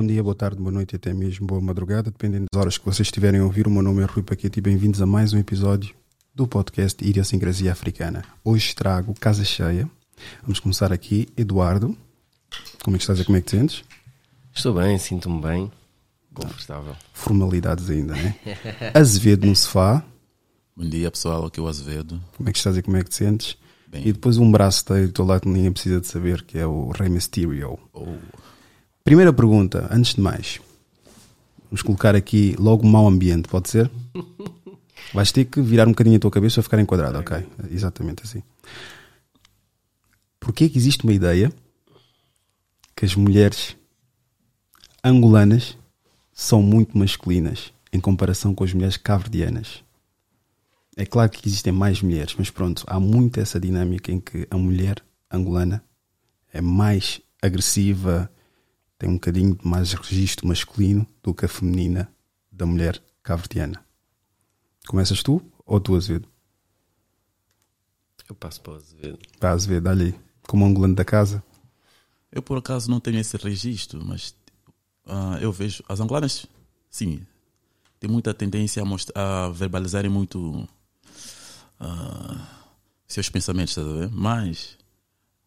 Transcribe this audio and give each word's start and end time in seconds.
Bom 0.00 0.06
dia, 0.06 0.22
boa 0.22 0.34
tarde, 0.34 0.56
boa 0.56 0.72
noite 0.72 0.94
e 0.94 0.96
até 0.96 1.12
mesmo 1.12 1.46
boa 1.46 1.60
madrugada, 1.60 2.10
dependendo 2.10 2.46
das 2.50 2.58
horas 2.58 2.78
que 2.78 2.86
vocês 2.86 3.06
estiverem 3.06 3.38
a 3.38 3.44
ouvir. 3.44 3.66
O 3.66 3.70
meu 3.70 3.82
nome 3.82 4.00
é 4.00 4.06
Rui 4.06 4.22
Paquete 4.22 4.56
e 4.56 4.62
bem-vindos 4.62 5.02
a 5.02 5.04
mais 5.04 5.34
um 5.34 5.38
episódio 5.38 5.94
do 6.34 6.48
podcast 6.48 7.06
Idiosincrasia 7.06 7.70
Africana. 7.70 8.24
Hoje 8.42 8.74
trago 8.74 9.12
Casa 9.20 9.44
Cheia. 9.44 9.86
Vamos 10.40 10.58
começar 10.58 10.90
aqui. 10.90 11.28
Eduardo, 11.36 11.94
como 12.82 12.96
é 12.96 12.98
que 12.98 13.02
estás 13.02 13.20
e 13.20 13.26
como 13.26 13.36
é 13.36 13.42
que 13.42 13.48
te 13.48 13.58
sentes? 13.58 13.84
Estou 14.54 14.72
bem, 14.72 14.96
sinto-me 14.96 15.42
bem, 15.42 15.70
confortável. 16.32 16.96
Formalidades 17.12 17.90
ainda, 17.90 18.14
né? 18.14 18.36
Azevedo 18.98 19.46
no 19.46 19.54
sofá. 19.54 20.02
Bom 20.74 20.88
dia 20.88 21.10
pessoal, 21.10 21.44
aqui 21.44 21.60
é 21.60 21.62
o 21.62 21.68
Azevedo. 21.68 22.18
Como 22.38 22.48
é 22.48 22.52
que 22.52 22.58
estás 22.58 22.74
e 22.74 22.80
como 22.80 22.96
é 22.96 23.04
que 23.04 23.10
te 23.10 23.16
sentes? 23.16 23.54
Bem. 23.86 24.08
E 24.08 24.14
depois 24.14 24.38
um 24.38 24.50
braço 24.50 24.82
do 24.86 25.12
teu 25.12 25.26
lado 25.26 25.42
que 25.42 25.48
ninguém 25.50 25.70
precisa 25.70 26.00
de 26.00 26.06
saber, 26.06 26.42
que 26.44 26.56
é 26.56 26.66
o 26.66 26.88
Rey 26.88 27.10
Mysterio. 27.10 27.78
Oh, 27.92 28.16
Primeira 29.04 29.32
pergunta, 29.32 29.88
antes 29.90 30.14
de 30.14 30.20
mais. 30.20 30.60
Vamos 31.70 31.82
colocar 31.82 32.14
aqui 32.14 32.54
logo 32.58 32.86
mau 32.86 33.08
ambiente, 33.08 33.48
pode 33.48 33.70
ser? 33.70 33.90
Vais 35.14 35.32
ter 35.32 35.46
que 35.46 35.60
virar 35.60 35.86
um 35.86 35.90
bocadinho 35.90 36.16
a 36.16 36.20
tua 36.20 36.30
cabeça 36.30 36.56
para 36.56 36.62
ficar 36.64 36.80
enquadrado, 36.80 37.18
ok? 37.18 37.46
Exatamente 37.70 38.22
assim. 38.24 38.42
Porquê 40.38 40.68
que 40.68 40.78
existe 40.78 41.04
uma 41.04 41.12
ideia 41.12 41.52
que 42.94 43.04
as 43.04 43.14
mulheres 43.14 43.76
angolanas 45.02 45.76
são 46.32 46.62
muito 46.62 46.96
masculinas 46.96 47.72
em 47.92 48.00
comparação 48.00 48.54
com 48.54 48.64
as 48.64 48.72
mulheres 48.72 48.96
cabo-verdianas? 48.96 49.82
É 50.96 51.06
claro 51.06 51.30
que 51.30 51.48
existem 51.48 51.72
mais 51.72 52.02
mulheres, 52.02 52.34
mas 52.36 52.50
pronto, 52.50 52.84
há 52.86 53.00
muito 53.00 53.40
essa 53.40 53.58
dinâmica 53.58 54.12
em 54.12 54.20
que 54.20 54.46
a 54.50 54.56
mulher 54.56 55.02
angolana 55.30 55.82
é 56.52 56.60
mais 56.60 57.20
agressiva, 57.40 58.30
tem 59.00 59.08
um 59.08 59.14
bocadinho 59.14 59.54
de 59.56 59.66
mais 59.66 59.94
registro 59.94 60.46
masculino 60.46 61.06
do 61.22 61.32
que 61.32 61.46
a 61.46 61.48
feminina 61.48 62.12
da 62.52 62.66
mulher 62.66 63.02
cabo-verdiana. 63.22 63.82
Começas 64.86 65.22
tu 65.22 65.40
ou 65.64 65.80
tu, 65.80 65.96
Azevedo? 65.96 66.28
Eu 68.28 68.34
passo 68.34 68.60
para 68.60 68.74
o 68.74 68.76
Azevedo. 68.76 69.18
Pá, 69.40 69.52
Azevedo, 69.52 69.88
olha 69.88 70.04
aí, 70.04 70.14
como 70.42 70.66
angolano 70.66 70.94
da 70.94 71.04
casa. 71.04 71.42
Eu 72.30 72.42
por 72.42 72.58
acaso 72.58 72.90
não 72.90 73.00
tenho 73.00 73.18
esse 73.18 73.38
registro, 73.38 74.04
mas 74.04 74.34
ah, 75.06 75.38
eu 75.40 75.50
vejo 75.50 75.82
as 75.88 75.98
angolanas, 75.98 76.44
sim, 76.90 77.26
têm 77.98 78.10
muita 78.10 78.34
tendência 78.34 78.82
a, 78.82 78.84
mostrar, 78.84 79.18
a 79.18 79.48
verbalizarem 79.48 80.10
muito 80.10 80.68
ah, 81.80 82.46
seus 83.06 83.30
pensamentos, 83.30 83.74
estás 83.74 83.88
a 83.88 83.98
ver? 83.98 84.10
Mas 84.10 84.76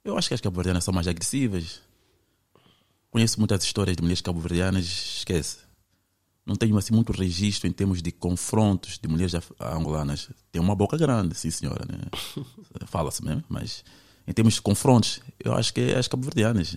eu 0.03 0.17
acho 0.17 0.27
que 0.27 0.33
as 0.33 0.41
cabo-verdianas 0.41 0.83
são 0.83 0.93
mais 0.93 1.07
agressivas. 1.07 1.92
Conheço 3.13 3.37
muitas 3.37 3.63
histórias 3.63 3.95
de 3.95 4.01
mulheres 4.01 4.21
cabo-verdianas, 4.21 4.85
esquece. 4.85 5.59
Não 6.43 6.55
tenho 6.55 6.75
assim 6.79 6.95
muito 6.95 7.11
registro 7.11 7.69
em 7.69 7.71
termos 7.71 8.01
de 8.01 8.11
confrontos 8.11 8.97
de 8.97 9.07
mulheres 9.07 9.35
angolanas. 9.61 10.31
Tem 10.51 10.59
uma 10.59 10.75
boca 10.75 10.97
grande, 10.97 11.35
sim 11.35 11.51
senhora, 11.51 11.85
né? 11.87 11.99
Fala-se 12.87 13.23
mesmo, 13.23 13.43
mas 13.47 13.85
em 14.27 14.33
termos 14.33 14.55
de 14.55 14.63
confrontos, 14.63 15.19
eu 15.39 15.53
acho 15.53 15.71
que 15.71 15.79
é 15.79 15.99
as 15.99 16.07
cabo-verdianas. 16.07 16.75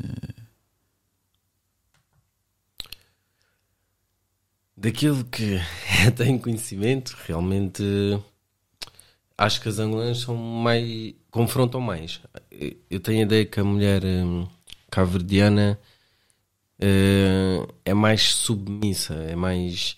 Daquilo 4.76 5.24
que 5.24 5.58
tenho 6.16 6.38
conhecimento, 6.38 7.16
realmente 7.24 7.82
acho 9.38 9.62
que 9.62 9.70
as 9.70 9.78
angolanas 9.78 10.18
são 10.18 10.36
mais. 10.36 11.14
confrontam 11.30 11.80
mais. 11.80 12.20
Eu 12.90 13.00
tenho 13.00 13.20
a 13.20 13.22
ideia 13.22 13.46
que 13.46 13.58
a 13.58 13.64
mulher 13.64 14.04
hum, 14.04 14.46
cabo-verdiana 14.90 15.80
eh, 16.80 17.66
é 17.84 17.94
mais 17.94 18.22
submissa, 18.34 19.14
é 19.14 19.36
mais. 19.36 19.96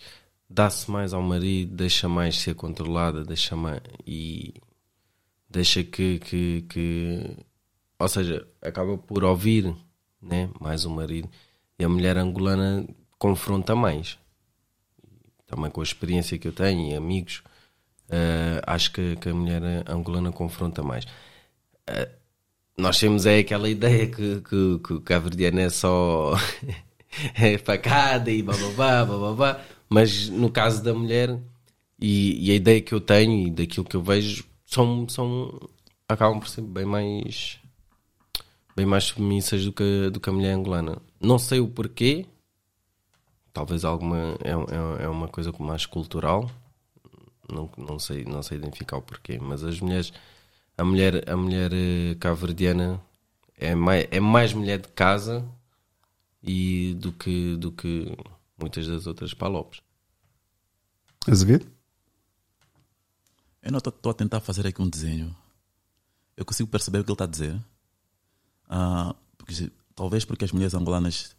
dá-se 0.49 0.91
mais 0.91 1.13
ao 1.15 1.23
marido, 1.23 1.77
deixa 1.77 2.09
mais 2.09 2.39
ser 2.39 2.55
controlada, 2.55 3.25
deixa 3.25 3.57
mais. 3.57 3.81
e. 4.07 4.55
deixa 5.51 5.85
que. 5.85 6.19
que, 6.21 6.63
que 6.69 7.37
ou 7.99 8.09
seja, 8.09 8.47
acaba 8.63 8.97
por 8.99 9.25
ouvir 9.25 9.75
né, 10.23 10.51
mais 10.61 10.85
o 10.85 10.91
marido. 10.91 11.29
E 11.79 11.85
a 11.85 11.89
mulher 11.89 12.17
angolana 12.17 12.87
confronta 13.19 13.75
mais 13.75 14.19
também 15.49 15.71
com 15.71 15.81
a 15.81 15.85
experiência 15.85 16.39
que 16.39 16.47
eu 16.47 16.53
tenho 16.53 16.93
e 16.93 16.95
amigos, 16.95 17.43
eh, 18.11 18.61
acho 18.67 18.93
que, 18.93 19.17
que 19.17 19.31
a 19.31 19.35
mulher 19.35 19.63
angolana 19.89 20.31
confronta 20.31 20.83
mais. 20.83 21.07
Eh, 21.87 22.09
nós 22.79 22.99
temos 22.99 23.27
é 23.27 23.41
aquela 23.41 23.69
ideia 23.69 24.07
que, 24.07 24.41
que, 24.41 24.79
que 24.79 24.93
o 24.95 25.01
cabo-verdiano 25.01 25.59
é 25.59 25.69
só 25.69 26.35
é 27.35 27.59
facada 27.59 28.31
e 28.31 28.41
bababá, 28.41 29.05
bababá, 29.05 29.61
mas 29.89 30.29
no 30.29 30.49
caso 30.49 30.83
da 30.83 30.95
mulher 30.95 31.37
e, 32.01 32.47
e 32.49 32.53
a 32.53 32.55
ideia 32.55 32.81
que 32.81 32.95
eu 32.95 33.01
tenho 33.01 33.49
e 33.49 33.51
daquilo 33.51 33.85
que 33.85 33.97
eu 33.97 34.03
vejo 34.03 34.45
são, 34.65 35.09
são 35.09 35.59
acabam 36.09 36.39
por 36.39 36.49
ser 36.49 36.63
bem 36.63 36.85
mais 36.85 37.59
bem 38.77 38.87
mais 38.87 39.05
submissas 39.05 39.65
do 39.65 39.73
que, 39.73 40.09
do 40.11 40.21
que 40.21 40.31
a 40.31 40.33
mulher 40.33 40.53
angolana. 40.53 41.03
Não 41.21 41.37
sei 41.37 41.59
o 41.59 41.67
porquê, 41.67 42.27
talvez 43.53 43.85
alguma 43.85 44.37
é, 44.45 44.51
é, 44.51 45.05
é 45.05 45.09
uma 45.09 45.27
coisa 45.27 45.53
mais 45.59 45.85
cultural. 45.85 46.49
Não, 47.53 47.69
não 47.77 47.99
sei 47.99 48.25
não 48.25 48.43
sei 48.43 48.59
identificar 48.59 48.99
o 48.99 49.03
porquê 49.03 49.39
mas 49.41 49.65
as 49.65 49.81
mulheres 49.81 50.13
a 50.79 50.85
mulher 50.85 51.29
a 51.29 51.37
mulher 51.37 51.71
eh, 51.73 52.15
cabo-verdiana 52.21 53.01
é 53.57 53.75
mais 53.75 54.07
é 54.11 54.21
mais 54.21 54.55
mulher 54.55 54.81
de 54.81 54.89
casa 54.89 55.47
e 56.43 56.95
do 56.95 57.13
que 57.13 57.57
do 57.57 57.71
que 57.73 58.17
muitas 58.57 58.87
das 58.87 59.07
outras 59.07 59.35
palopes 59.35 59.81
Azevedo? 61.31 61.67
Eu 63.63 63.73
não 63.73 63.79
estou 63.79 64.11
a 64.11 64.15
tentar 64.15 64.41
fazer 64.41 64.67
aqui 64.67 64.81
um 64.81 64.89
desenho. 64.89 65.35
Eu 66.37 66.45
consigo 66.45 66.71
perceber 66.71 67.01
o 67.01 67.05
que 67.05 67.11
ele 67.11 67.15
está 67.15 67.25
a 67.25 67.29
dizer. 67.29 67.61
Ah, 68.69 69.15
porque, 69.37 69.71
talvez 69.95 70.25
porque 70.25 70.45
as 70.45 70.53
mulheres 70.53 70.75
angolanas, 70.75 71.37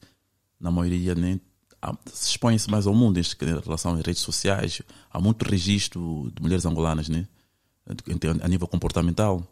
na 0.59 0.69
maioria, 0.69 1.15
nem 1.15 1.41
se 2.05 2.31
expõem-se 2.31 2.69
mais 2.69 2.85
ao 2.85 2.93
mundo 2.93 3.19
em 3.19 3.23
relação 3.63 3.93
às 3.93 4.05
redes 4.05 4.21
sociais. 4.21 4.81
Há 5.09 5.19
muito 5.19 5.43
registro 5.43 6.31
de 6.35 6.41
mulheres 6.41 6.65
angolanas, 6.65 7.09
né? 7.09 7.27
A 8.41 8.47
nível 8.47 8.67
comportamental. 8.67 9.45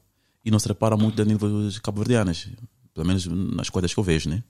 E 0.43 0.51
não 0.51 0.59
se 0.59 0.67
repara 0.67 0.95
muito 0.95 1.21
a 1.21 1.25
nível 1.25 1.49
cabo-verdianas, 1.83 2.47
pelo 2.93 3.05
menos 3.05 3.25
nas 3.25 3.69
coisas 3.69 3.93
que 3.93 3.99
eu 3.99 4.03
vejo. 4.03 4.29
Né? 4.29 4.43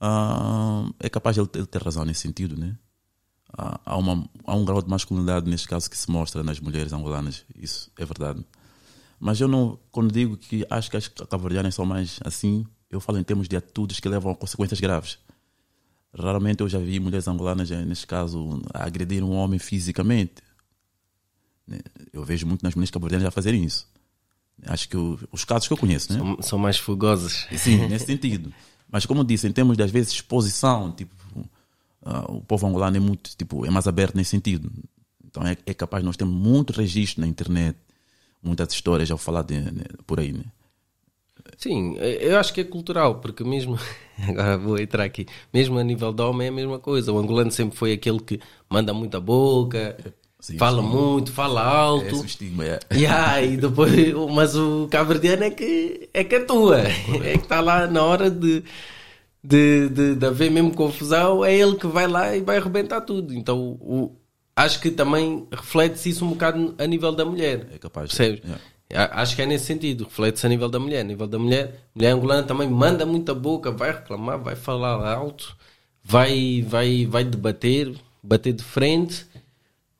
Ah, 0.00 0.88
é 1.00 1.08
capaz 1.08 1.38
ele 1.38 1.46
ter, 1.46 1.82
razão 1.82 2.04
nesse 2.04 2.20
sentido. 2.20 2.56
Né? 2.56 2.76
há, 3.56 3.80
há 3.84 3.96
uma, 3.96 4.28
há 4.44 4.54
um 4.54 4.64
grau 4.64 4.82
de 4.82 4.88
masculinidade 4.88 5.48
neste 5.48 5.68
caso 5.68 5.88
que 5.88 5.96
se 5.96 6.10
mostra 6.10 6.42
nas 6.42 6.60
mulheres 6.60 6.92
angolanas, 6.92 7.44
isso 7.54 7.90
é 7.98 8.04
verdade. 8.04 8.44
Mas 9.18 9.40
eu 9.40 9.48
não, 9.48 9.78
quando 9.90 10.12
digo 10.12 10.36
que 10.36 10.66
acho 10.68 10.90
que 10.90 10.96
as 10.96 11.08
cabo-verdianas 11.08 11.74
são 11.74 11.86
mais 11.86 12.20
assim, 12.24 12.66
eu 12.90 13.00
falo 13.00 13.18
em 13.18 13.24
termos 13.24 13.48
de 13.48 13.56
atitudes 13.56 13.98
que 13.98 14.08
levam 14.08 14.32
a 14.32 14.36
consequências 14.36 14.78
graves. 14.78 15.18
Raramente 16.14 16.60
eu 16.60 16.68
já 16.68 16.78
vi 16.78 17.00
mulheres 17.00 17.28
angolanas, 17.28 17.70
eh, 17.70 17.84
neste 17.84 18.06
caso, 18.06 18.62
agredir 18.72 19.22
um 19.22 19.32
homem 19.32 19.58
fisicamente. 19.58 20.34
Né? 21.66 21.78
Eu 22.12 22.24
vejo 22.24 22.46
muito 22.46 22.62
nas 22.62 22.74
mulheres 22.74 22.90
cabo-verdianas 22.90 23.26
a 23.26 23.30
fazerem 23.30 23.64
isso. 23.64 23.86
Acho 24.66 24.88
que 24.88 24.96
o- 24.96 25.18
os 25.32 25.44
casos 25.44 25.66
que 25.68 25.72
eu 25.74 25.78
conheço, 25.78 26.12
né? 26.12 26.18
são, 26.18 26.42
são 26.42 26.58
mais 26.58 26.78
fogosas 26.78 27.46
Sim, 27.56 27.86
nesse 27.88 28.06
sentido. 28.06 28.52
Mas 28.90 29.04
como 29.04 29.20
eu 29.20 29.24
disse, 29.24 29.46
em 29.46 29.52
termos 29.52 29.76
de 29.76 29.82
às 29.82 29.90
vezes 29.90 30.12
exposição, 30.12 30.92
tipo, 30.92 31.14
ah, 32.02 32.24
o 32.30 32.40
povo 32.40 32.66
angolano 32.66 32.96
é 32.96 33.00
muito, 33.00 33.36
tipo, 33.36 33.66
é 33.66 33.70
mais 33.70 33.86
aberto 33.86 34.14
nesse 34.14 34.30
sentido. 34.30 34.70
Então 35.24 35.42
é, 35.46 35.56
é 35.66 35.74
capaz, 35.74 36.02
nós 36.04 36.16
temos 36.16 36.34
muito 36.34 36.72
registro 36.72 37.20
na 37.20 37.26
internet, 37.26 37.76
muitas 38.42 38.72
histórias 38.72 39.08
já 39.08 39.16
falar 39.16 39.42
de, 39.42 39.58
né, 39.60 39.84
por 40.06 40.20
aí, 40.20 40.32
né? 40.32 40.44
Sim, 41.58 41.94
eu 41.96 42.38
acho 42.38 42.52
que 42.52 42.60
é 42.60 42.64
cultural, 42.64 43.16
porque 43.20 43.44
mesmo. 43.44 43.78
Agora 44.28 44.58
vou 44.58 44.78
entrar 44.78 45.04
aqui. 45.04 45.26
Mesmo 45.52 45.78
a 45.78 45.84
nível 45.84 46.12
de 46.12 46.22
homem 46.22 46.46
é 46.46 46.50
a 46.50 46.52
mesma 46.52 46.78
coisa. 46.78 47.12
O 47.12 47.18
angolano 47.18 47.50
sempre 47.50 47.76
foi 47.76 47.92
aquele 47.92 48.20
que 48.20 48.40
manda 48.68 48.92
muita 48.92 49.20
boca, 49.20 49.96
Sim, 50.46 50.58
fala 50.58 50.80
sim. 50.80 50.88
muito, 50.88 51.32
fala 51.32 51.60
É 51.60 51.64
alto. 51.64 52.06
esse 52.06 52.22
o 52.22 52.24
estigma, 52.24 52.64
é. 52.64 52.78
Yeah, 52.92 53.42
e 53.42 53.56
depois, 53.56 53.90
mas 54.32 54.54
o 54.54 54.86
cabo-verdiano 54.88 55.42
é 55.42 55.50
que 55.50 56.08
é 56.14 56.22
que 56.22 56.36
atua, 56.36 56.82
é 56.82 57.32
que 57.32 57.42
está 57.44 57.60
lá 57.60 57.88
na 57.88 58.00
hora 58.04 58.30
de, 58.30 58.62
de, 59.42 59.88
de, 59.88 60.14
de 60.14 60.26
haver 60.26 60.50
mesmo 60.50 60.72
confusão, 60.72 61.44
é 61.44 61.52
ele 61.52 61.74
que 61.76 61.86
vai 61.88 62.06
lá 62.06 62.36
e 62.36 62.40
vai 62.42 62.58
arrebentar 62.58 63.00
tudo. 63.00 63.34
Então, 63.34 63.58
o, 63.80 64.12
acho 64.54 64.80
que 64.80 64.90
também 64.92 65.48
reflete-se 65.50 66.10
isso 66.10 66.24
um 66.24 66.28
bocado 66.30 66.76
a 66.78 66.86
nível 66.86 67.10
da 67.10 67.24
mulher. 67.24 67.66
É 67.74 67.78
capaz 67.78 68.08
Percebes? 68.14 68.40
yeah. 68.44 68.60
A- 68.94 69.22
Acho 69.22 69.34
que 69.34 69.42
é 69.42 69.46
nesse 69.46 69.64
sentido, 69.64 70.04
reflete-se 70.04 70.46
a 70.46 70.48
nível 70.48 70.68
da 70.68 70.78
mulher. 70.78 71.00
A 71.00 71.04
nível 71.04 71.26
da 71.26 71.40
mulher, 71.40 71.64
a 71.92 71.98
mulher 71.98 72.10
angolana 72.12 72.42
também 72.44 72.70
manda 72.70 73.04
muita 73.04 73.34
boca, 73.34 73.72
vai 73.72 73.90
reclamar, 73.90 74.38
vai 74.40 74.54
falar 74.54 75.12
alto, 75.12 75.56
vai, 76.04 76.64
vai, 76.68 77.04
vai 77.04 77.24
debater, 77.24 77.92
bater 78.22 78.52
de 78.52 78.62
frente, 78.62 79.26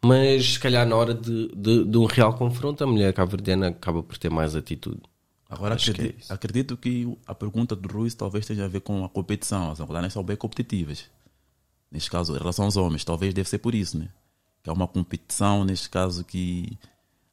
mas 0.07 0.55
se 0.55 0.61
calhar 0.61 0.87
na 0.87 0.95
hora 0.97 1.13
de, 1.13 1.49
de, 1.49 1.85
de 1.85 1.99
um 1.99 2.07
real 2.07 2.35
confronto, 2.35 2.83
a 2.85 2.87
mulher 2.87 3.13
cabo-verdiana 3.13 3.69
acaba 3.69 4.03
por 4.03 4.17
ter 4.17 4.31
mais 4.31 4.55
atitude. 4.55 5.01
Agora 5.49 5.75
Acho 5.75 5.93
que 5.93 6.01
é 6.01 6.05
acredito, 6.05 6.33
acredito 6.33 6.77
que 6.77 7.19
a 7.27 7.35
pergunta 7.35 7.77
do 7.77 7.89
Ruiz 7.89 8.15
talvez 8.15 8.47
tenha 8.47 8.65
a 8.65 8.69
ver 8.69 8.81
com 8.81 9.05
a 9.05 9.09
competição. 9.09 9.71
As 9.71 9.81
angolanas 9.81 10.13
são 10.13 10.23
bem 10.23 10.37
competitivas. 10.37 11.09
Neste 11.91 12.11
caso, 12.11 12.35
em 12.35 12.39
relação 12.39 12.65
aos 12.65 12.77
homens, 12.77 13.05
talvez 13.05 13.33
deve 13.33 13.49
ser 13.49 13.59
por 13.59 13.75
isso, 13.75 13.99
né? 13.99 14.09
Que 14.63 14.71
é 14.71 14.73
uma 14.73 14.89
competição, 14.89 15.65
neste 15.65 15.89
caso, 15.89 16.25
que 16.25 16.77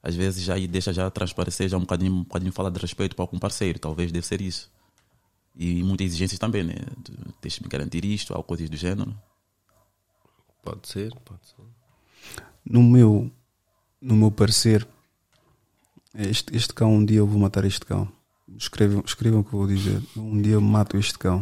às 0.01 0.15
vezes 0.15 0.43
já 0.43 0.55
deixa 0.67 0.93
já 0.93 1.09
transparecer 1.09 1.69
já 1.69 1.77
um 1.77 1.81
bocadinho, 1.81 2.13
um 2.13 2.23
bocadinho 2.23 2.51
falar 2.51 2.69
de 2.69 2.79
respeito 2.79 3.15
para 3.15 3.23
algum 3.23 3.39
parceiro, 3.39 3.79
talvez 3.79 4.11
deve 4.11 4.25
ser 4.25 4.41
isso. 4.41 4.71
E 5.55 5.83
muitas 5.83 6.07
exigências 6.07 6.39
também, 6.39 6.63
né? 6.63 6.75
Tu 7.03 7.13
Tens 7.41 7.53
de 7.55 7.63
me 7.63 7.69
garantir 7.69 8.05
isto, 8.05 8.35
ou 8.35 8.43
coisas 8.43 8.69
do 8.69 8.77
género. 8.77 9.15
Pode 10.61 10.87
ser, 10.87 11.13
pode 11.25 11.45
ser. 11.47 11.63
No 12.65 12.81
meu, 12.81 13.29
no 14.01 14.15
meu 14.15 14.31
parecer, 14.31 14.87
este, 16.15 16.55
este 16.55 16.73
cão, 16.73 16.93
um 16.93 17.05
dia 17.05 17.17
eu 17.17 17.27
vou 17.27 17.39
matar 17.39 17.65
este 17.65 17.85
cão. 17.85 18.07
Escrevam, 18.57 19.03
escrevam 19.05 19.39
o 19.39 19.43
que 19.43 19.53
eu 19.53 19.59
vou 19.59 19.67
dizer. 19.67 20.01
Um 20.15 20.41
dia 20.41 20.53
eu 20.53 20.61
mato 20.61 20.97
este 20.97 21.17
cão. 21.17 21.41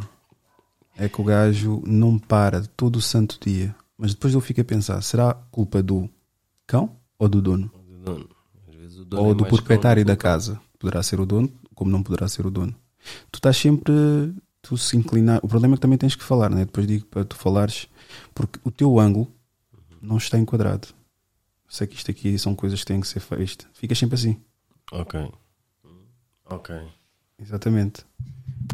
É 0.97 1.09
que 1.09 1.19
o 1.19 1.23
gajo 1.23 1.81
não 1.85 2.17
para 2.17 2.61
todo 2.61 2.97
o 2.97 3.01
santo 3.01 3.37
dia. 3.39 3.75
Mas 3.97 4.13
depois 4.13 4.33
eu 4.33 4.41
fico 4.41 4.61
a 4.61 4.63
pensar: 4.63 5.01
será 5.01 5.33
culpa 5.51 5.81
do 5.83 6.09
cão 6.65 6.95
ou 7.19 7.27
do 7.27 7.41
dono? 7.41 7.71
Do 7.87 7.97
dono. 7.97 8.29
Ou 9.13 9.31
é 9.31 9.35
do 9.35 9.45
proprietário 9.45 10.05
da 10.05 10.15
casa. 10.15 10.59
Poderá 10.79 11.03
ser 11.03 11.19
o 11.19 11.25
dono, 11.25 11.51
como 11.75 11.91
não 11.91 12.01
poderá 12.01 12.27
ser 12.27 12.45
o 12.45 12.51
dono. 12.51 12.73
Tu 13.31 13.37
estás 13.37 13.57
sempre. 13.57 13.93
Tu 14.61 14.77
se 14.77 14.95
inclinar. 14.95 15.39
O 15.43 15.47
problema 15.47 15.73
é 15.73 15.77
que 15.77 15.81
também 15.81 15.97
tens 15.97 16.15
que 16.15 16.23
falar, 16.23 16.49
né? 16.49 16.65
Depois 16.65 16.85
digo 16.85 17.05
para 17.07 17.25
tu 17.25 17.35
falares, 17.35 17.87
porque 18.33 18.59
o 18.63 18.71
teu 18.71 18.99
ângulo 18.99 19.27
não 20.01 20.17
está 20.17 20.37
enquadrado. 20.37 20.87
Sei 21.71 21.87
que 21.87 21.95
isto 21.95 22.11
aqui 22.11 22.37
são 22.37 22.53
coisas 22.53 22.81
que 22.81 22.85
têm 22.85 22.99
que 22.99 23.07
ser 23.07 23.21
feitas. 23.21 23.65
Ficas 23.71 23.97
sempre 23.97 24.15
assim. 24.15 24.41
Ok. 24.91 25.31
Ok. 26.49 26.75
Exatamente. 27.39 28.05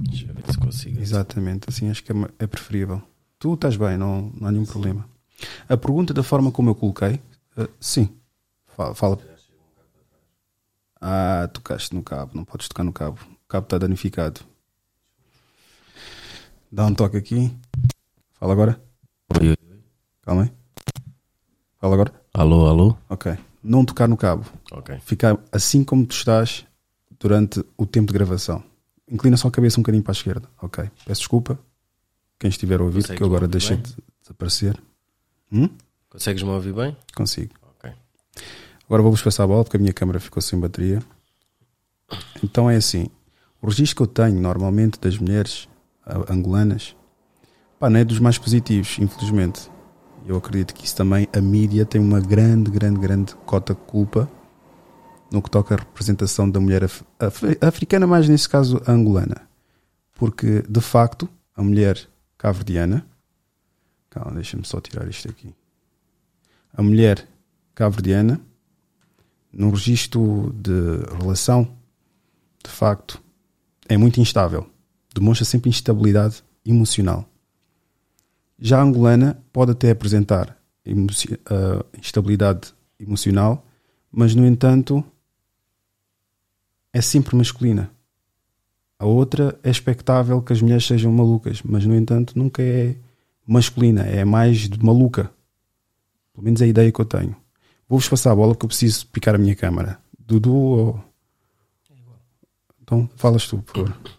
Deixa 0.10 0.26
eu 0.26 0.34
ver 0.34 0.52
se 0.52 0.58
consigo. 0.58 1.00
Exatamente. 1.00 1.70
Assim 1.70 1.92
acho 1.92 2.04
que 2.04 2.12
é, 2.12 2.16
é 2.40 2.48
preferível. 2.48 3.00
Tu 3.38 3.54
estás 3.54 3.78
bem, 3.78 3.98
não, 3.98 4.34
não 4.36 4.48
há 4.48 4.52
nenhum 4.52 4.66
problema. 4.66 5.08
A 5.70 5.78
pergunta 5.78 6.12
da 6.12 6.24
forma 6.24 6.52
como 6.52 6.72
eu 6.72 6.76
coloquei, 6.76 7.22
eh, 7.56 7.70
sim. 7.80 8.10
Fala, 8.66 8.96
fala. 8.96 9.20
Ah, 11.00 11.48
tocaste 11.54 11.94
no 11.94 12.02
cabo, 12.02 12.32
não 12.34 12.44
podes 12.44 12.68
tocar 12.68 12.84
no 12.84 12.92
cabo. 12.92 13.20
O 13.22 13.48
cabo 13.48 13.66
está 13.66 13.78
danificado. 13.78 14.42
Dá 16.72 16.88
um 16.88 16.96
toque 16.96 17.18
aqui. 17.18 17.56
Fala 18.34 18.54
agora. 18.54 18.82
Calma 20.24 20.46
aí. 20.46 20.52
Fala 21.80 21.94
agora. 21.94 22.27
Alô, 22.38 22.68
alô? 22.68 22.96
Ok. 23.10 23.36
Não 23.64 23.84
tocar 23.84 24.08
no 24.08 24.16
cabo. 24.16 24.46
Ok. 24.72 24.96
Ficar 25.00 25.40
assim 25.52 25.84
como 25.84 26.06
tu 26.06 26.12
estás 26.12 26.68
durante 27.20 27.66
o 27.76 27.84
tempo 27.84 28.12
de 28.12 28.14
gravação. 28.14 28.64
Inclina 29.10 29.36
só 29.36 29.48
a 29.48 29.52
cabeça 29.52 29.80
um 29.80 29.82
bocadinho 29.82 30.04
para 30.04 30.12
a 30.12 30.14
esquerda. 30.14 30.48
Ok. 30.62 30.88
Peço 31.04 31.22
desculpa. 31.22 31.58
Quem 32.38 32.52
estiver 32.52 32.80
a 32.80 32.84
ouvir, 32.84 33.04
que 33.08 33.24
eu 33.24 33.26
agora 33.26 33.48
deixei 33.48 33.78
bem? 33.78 33.86
de 33.86 33.96
desaparecer. 34.22 34.80
Hum? 35.52 35.68
Consegues-me 36.12 36.48
ouvir 36.52 36.76
bem? 36.76 36.96
Consigo. 37.16 37.56
Ok. 37.80 37.92
Agora 38.86 39.02
vou-vos 39.02 39.24
passar 39.24 39.46
a 39.46 39.48
bola 39.48 39.64
porque 39.64 39.78
a 39.78 39.80
minha 39.80 39.94
câmera 39.94 40.20
ficou 40.20 40.40
sem 40.40 40.60
bateria. 40.60 41.02
Então 42.44 42.70
é 42.70 42.76
assim: 42.76 43.08
o 43.60 43.66
registro 43.66 43.96
que 43.96 44.02
eu 44.04 44.08
tenho 44.08 44.40
normalmente 44.40 45.00
das 45.00 45.18
mulheres 45.18 45.68
angolanas 46.30 46.96
pá, 47.80 47.90
não 47.90 48.00
é 48.00 48.06
dos 48.06 48.20
mais 48.20 48.38
positivos, 48.38 49.00
infelizmente. 49.00 49.72
Eu 50.28 50.36
acredito 50.38 50.74
que 50.74 50.86
isso 50.86 50.96
também, 50.96 51.28
a 51.34 51.40
mídia 51.40 51.86
tem 51.86 52.02
uma 52.02 52.20
grande, 52.20 52.70
grande, 52.70 53.00
grande 53.00 53.34
cota 53.46 53.74
de 53.74 53.80
culpa 53.82 54.30
no 55.32 55.42
que 55.42 55.50
toca 55.50 55.76
à 55.76 55.78
representação 55.78 56.50
da 56.50 56.60
mulher 56.60 56.84
af- 56.84 57.04
af- 57.20 57.58
africana, 57.62 58.06
mais 58.06 58.28
nesse 58.28 58.48
caso 58.48 58.82
angolana. 58.88 59.48
Porque, 60.16 60.64
de 60.68 60.82
facto, 60.82 61.30
a 61.56 61.64
mulher 61.64 61.98
cabo-verdiana. 62.38 63.06
Calma, 64.10 64.34
deixa-me 64.34 64.66
só 64.66 64.82
tirar 64.82 65.08
isto 65.08 65.30
aqui. 65.30 65.54
A 66.74 66.82
mulher 66.84 67.26
cabo-verdiana, 67.74 68.40
no 69.54 69.70
registro 69.70 70.54
de 70.56 71.04
relação, 71.22 71.70
de 72.64 72.70
facto, 72.70 73.22
é 73.88 73.96
muito 73.98 74.20
instável. 74.20 74.70
Demonstra 75.16 75.46
sempre 75.46 75.70
instabilidade 75.70 76.44
emocional. 76.66 77.26
Já 78.60 78.80
a 78.80 78.84
angolana 78.84 79.42
pode 79.54 79.72
até 79.72 79.92
apresentar 79.92 80.58
emoci- 80.86 81.40
ah, 81.46 81.86
instabilidade 81.98 82.74
emocional, 83.00 83.66
mas, 84.12 84.34
no 84.34 84.46
entanto, 84.46 85.04
é 86.92 87.02
sempre 87.02 87.36
masculina. 87.36 87.92
A 89.00 89.06
outra 89.06 89.60
é 89.64 89.70
expectável 89.70 90.42
que 90.42 90.54
as 90.54 90.62
mulheres 90.62 90.86
sejam 90.86 91.12
malucas, 91.12 91.62
mas, 91.62 91.86
no 91.86 91.96
entanto, 91.96 92.34
nunca 92.38 92.64
é 92.64 92.96
masculina, 93.46 94.02
é 94.02 94.26
mais 94.26 94.68
de 94.68 94.84
maluca. 94.84 95.32
Pelo 96.34 96.44
menos 96.46 96.62
é 96.62 96.66
a 96.66 96.68
ideia 96.68 96.92
que 96.92 97.00
eu 97.00 97.06
tenho. 97.06 97.36
Vou-vos 97.88 98.10
passar 98.10 98.32
a 98.32 98.36
bola 98.36 98.54
porque 98.54 98.66
eu 98.66 98.70
preciso 98.70 99.06
picar 99.08 99.36
a 99.36 99.38
minha 99.38 99.56
câmara. 99.56 100.00
Dudu 100.20 100.56
ou. 100.56 101.04
Então, 102.82 103.10
falas 103.16 103.48
tu, 103.48 103.60
por 103.60 103.76
favor. 103.88 104.17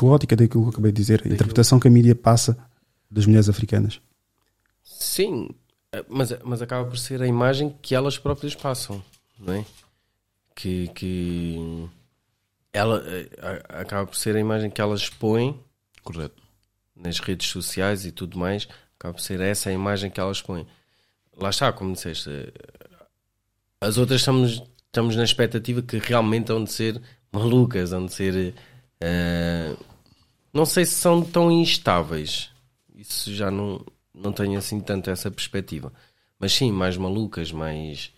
Tua 0.00 0.12
ótica 0.12 0.34
daquilo 0.34 0.62
que 0.62 0.68
eu 0.68 0.72
acabei 0.72 0.92
de 0.92 0.96
dizer, 0.96 1.20
a 1.26 1.28
interpretação 1.28 1.78
que 1.78 1.86
a 1.86 1.90
mídia 1.90 2.14
passa 2.14 2.56
das 3.10 3.26
mulheres 3.26 3.50
africanas. 3.50 4.00
Sim, 4.82 5.50
mas, 6.08 6.32
mas 6.42 6.62
acaba 6.62 6.88
por 6.88 6.96
ser 6.96 7.20
a 7.20 7.26
imagem 7.26 7.76
que 7.82 7.94
elas 7.94 8.16
próprias 8.16 8.54
passam, 8.54 9.02
não 9.38 9.52
é? 9.52 9.64
Que, 10.54 10.88
que 10.94 11.86
ela 12.72 13.02
eh, 13.06 13.28
a- 13.68 13.80
acaba 13.82 14.06
por 14.06 14.16
ser 14.16 14.34
a 14.36 14.40
imagem 14.40 14.70
que 14.70 14.80
elas 14.80 15.00
expõem 15.02 15.60
Correto. 16.02 16.42
nas 16.96 17.18
redes 17.18 17.48
sociais 17.48 18.06
e 18.06 18.10
tudo 18.10 18.38
mais, 18.38 18.66
acaba 18.98 19.12
por 19.12 19.20
ser 19.20 19.38
essa 19.40 19.68
a 19.68 19.72
imagem 19.72 20.10
que 20.10 20.18
elas 20.18 20.40
põem. 20.40 20.66
Lá 21.36 21.50
está, 21.50 21.70
como 21.74 21.92
disseste, 21.92 22.30
eh, 22.30 22.52
as 23.82 23.98
outras 23.98 24.22
estamos, 24.22 24.62
estamos 24.86 25.14
na 25.14 25.24
expectativa 25.24 25.82
que 25.82 25.98
realmente 25.98 26.50
hão 26.50 26.64
de 26.64 26.72
ser 26.72 27.02
malucas, 27.30 27.92
hão 27.92 28.06
de 28.06 28.14
ser. 28.14 28.54
eh, 29.02 29.76
não 30.52 30.64
sei 30.66 30.84
se 30.84 30.94
são 30.94 31.22
tão 31.22 31.50
instáveis. 31.50 32.50
Isso 32.94 33.32
já 33.34 33.50
não, 33.50 33.84
não 34.14 34.32
tenho 34.32 34.58
assim 34.58 34.80
tanto 34.80 35.10
essa 35.10 35.30
perspectiva. 35.30 35.92
Mas 36.38 36.52
sim, 36.52 36.72
mais 36.72 36.96
malucas, 36.96 37.52
mais. 37.52 38.12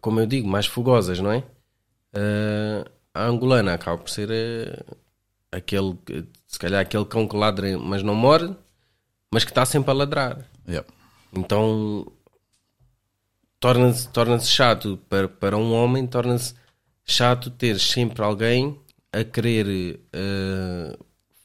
Como 0.00 0.20
eu 0.20 0.26
digo, 0.26 0.48
mais 0.48 0.66
fogosas, 0.66 1.20
não 1.20 1.32
é? 1.32 1.44
Eh, 2.14 2.84
a 3.14 3.24
angolana 3.26 3.74
acaba 3.74 3.98
por 3.98 4.10
ser. 4.10 4.30
eh, 4.30 4.84
aquele, 5.52 5.94
que- 6.04 6.24
se 6.46 6.58
calhar 6.58 6.80
aquele 6.82 7.04
cão 7.06 7.26
que 7.28 7.36
ladra, 7.36 7.78
mas 7.78 8.02
não 8.02 8.14
morde, 8.14 8.54
mas 9.32 9.44
que 9.44 9.50
está 9.50 9.64
sempre 9.66 9.90
a 9.90 9.94
ladrar. 9.94 10.46
Yeah. 10.68 10.86
Então 11.32 12.06
torna-se 13.60 14.08
torna 14.10 14.38
chato 14.40 14.98
para, 15.08 15.28
para 15.28 15.56
um 15.56 15.72
homem, 15.72 16.06
torna-se 16.06 16.54
chato 17.04 17.50
ter 17.50 17.78
sempre 17.78 18.22
alguém 18.22 18.78
a 19.12 19.24
querer 19.24 20.00
eh, 20.12 20.96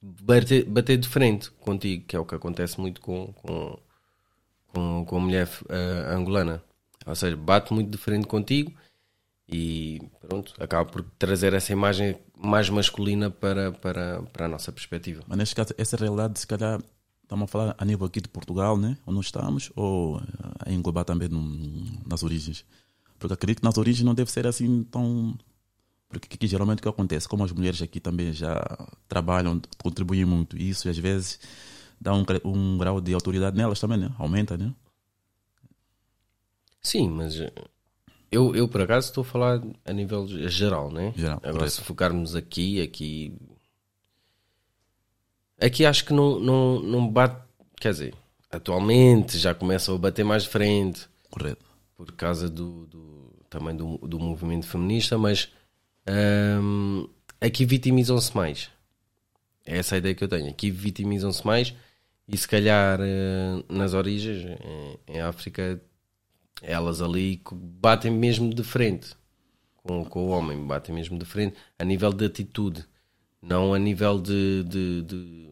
bater, 0.01 0.65
bater 0.65 0.97
de 0.97 1.07
frente 1.07 1.51
contigo, 1.51 2.05
que 2.05 2.15
é 2.15 2.19
o 2.19 2.25
que 2.25 2.35
acontece 2.35 2.79
muito 2.79 3.01
com, 3.01 3.33
com, 3.33 3.79
com, 4.67 5.05
com 5.05 5.17
a 5.17 5.19
mulher 5.19 5.49
eh, 5.69 6.13
angolana. 6.15 6.63
Ou 7.05 7.15
seja, 7.15 7.35
bate 7.35 7.73
muito 7.73 7.89
de 7.89 7.97
frente 7.97 8.27
contigo 8.27 8.71
e 9.47 10.01
pronto, 10.27 10.53
acaba 10.59 10.89
por 10.89 11.01
trazer 11.19 11.53
essa 11.53 11.73
imagem 11.73 12.17
mais 12.37 12.69
masculina 12.69 13.29
para, 13.29 13.71
para, 13.71 14.21
para 14.23 14.45
a 14.45 14.49
nossa 14.49 14.71
perspectiva. 14.71 15.23
Mas 15.27 15.37
neste 15.37 15.55
caso, 15.55 15.73
essa 15.77 15.97
realidade, 15.97 16.39
se 16.39 16.47
calhar, 16.47 16.81
estamos 17.23 17.43
a 17.45 17.47
falar 17.47 17.75
a 17.77 17.85
nível 17.85 18.05
aqui 18.05 18.21
de 18.21 18.29
Portugal, 18.29 18.77
né? 18.77 18.97
Onde 19.05 19.17
nós 19.17 19.25
estamos, 19.25 19.71
ou 19.75 20.19
eh, 20.19 20.23
a 20.67 20.71
englobar 20.71 21.05
também 21.05 21.27
num- 21.27 21.99
nas 22.05 22.23
origens. 22.23 22.65
Porque 23.19 23.33
acredito 23.33 23.59
que 23.59 23.65
nas 23.65 23.77
origens 23.77 24.03
não 24.05 24.15
deve 24.15 24.31
ser 24.31 24.47
assim 24.47 24.83
tão. 24.83 25.37
Porque 26.11 26.35
aqui, 26.35 26.45
geralmente 26.47 26.79
o 26.79 26.81
que 26.81 26.89
acontece, 26.89 27.27
como 27.27 27.43
as 27.43 27.51
mulheres 27.51 27.81
aqui 27.81 27.99
também 27.99 28.33
já 28.33 28.59
trabalham, 29.07 29.61
contribuem 29.81 30.25
muito, 30.25 30.57
e 30.57 30.69
isso 30.69 30.87
às 30.89 30.97
vezes 30.97 31.39
dá 31.99 32.13
um, 32.13 32.25
um 32.45 32.77
grau 32.77 32.99
de 32.99 33.13
autoridade 33.13 33.55
nelas 33.57 33.79
também, 33.79 33.97
né? 33.97 34.11
Aumenta, 34.19 34.57
né? 34.57 34.73
Sim, 36.81 37.09
mas 37.09 37.39
eh, 37.39 37.51
eu, 38.31 38.55
eu 38.55 38.67
por 38.67 38.81
acaso 38.81 39.07
estou 39.07 39.21
a 39.21 39.25
falar 39.25 39.61
a 39.85 39.93
nível 39.93 40.27
geral, 40.49 40.91
né? 40.91 41.13
Geral, 41.15 41.37
Agora, 41.37 41.53
correto. 41.53 41.71
se 41.71 41.81
focarmos 41.81 42.35
aqui, 42.35 42.81
aqui. 42.81 43.33
Aqui 45.59 45.85
acho 45.85 46.05
que 46.05 46.13
não, 46.13 46.39
não, 46.39 46.79
não 46.81 47.07
bate. 47.07 47.39
Quer 47.79 47.91
dizer, 47.91 48.15
atualmente 48.49 49.37
já 49.37 49.53
começam 49.53 49.95
a 49.95 49.97
bater 49.97 50.25
mais 50.25 50.43
de 50.43 50.49
frente 50.49 51.07
Correto. 51.29 51.63
por 51.95 52.11
causa 52.13 52.49
do, 52.49 52.85
do- 52.87 53.31
também 53.49 53.75
do, 53.75 53.97
do 53.99 54.19
movimento 54.19 54.65
feminista, 54.65 55.17
mas 55.17 55.49
hum, 56.61 57.07
aqui 57.39 57.65
vitimizam-se 57.65 58.35
mais. 58.35 58.69
É 59.65 59.77
essa 59.77 59.95
a 59.95 59.97
ideia 59.97 60.15
que 60.15 60.23
eu 60.23 60.27
tenho. 60.27 60.49
Aqui 60.49 60.71
vitimizam-se 60.71 61.45
mais 61.45 61.73
e 62.27 62.37
se 62.37 62.47
calhar 62.47 62.99
eh, 63.01 63.63
nas 63.69 63.93
origens, 63.93 64.45
em, 65.07 65.15
em 65.15 65.21
África, 65.21 65.81
elas 66.61 67.01
ali 67.01 67.41
batem 67.51 68.11
mesmo 68.11 68.53
de 68.53 68.63
frente 68.63 69.15
com, 69.83 70.05
com 70.05 70.27
o 70.27 70.29
homem, 70.29 70.57
batem 70.65 70.93
mesmo 70.93 71.17
de 71.17 71.25
frente 71.25 71.55
a 71.77 71.83
nível 71.83 72.13
de 72.13 72.25
atitude, 72.25 72.85
não 73.41 73.73
a 73.73 73.79
nível 73.79 74.19
de, 74.19 74.63
de, 74.63 75.01
de, 75.01 75.49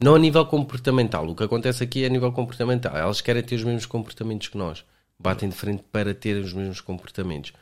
Não 0.00 0.14
a 0.14 0.18
nível 0.18 0.44
comportamental. 0.46 1.26
O 1.28 1.34
que 1.34 1.42
acontece 1.42 1.82
aqui 1.82 2.04
é 2.04 2.06
a 2.06 2.10
nível 2.10 2.32
comportamental. 2.32 2.96
Elas 2.96 3.20
querem 3.20 3.42
ter 3.42 3.56
os 3.56 3.64
mesmos 3.64 3.86
comportamentos 3.86 4.48
que 4.48 4.58
nós. 4.58 4.84
Batem 5.18 5.48
de 5.48 5.54
frente 5.54 5.82
para 5.90 6.14
ter 6.14 6.36
os 6.36 6.52
mesmos 6.52 6.80
comportamentos. 6.80 7.52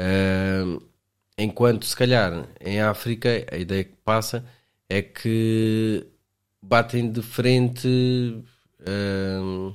Uh, 0.00 0.82
enquanto, 1.38 1.84
se 1.86 1.96
calhar, 1.96 2.48
em 2.60 2.80
África, 2.80 3.46
a 3.50 3.56
ideia 3.56 3.84
que 3.84 3.94
passa 4.04 4.44
é 4.88 5.02
que 5.02 6.06
batem 6.62 7.10
de 7.10 7.22
frente 7.22 7.88
uh, 8.80 9.74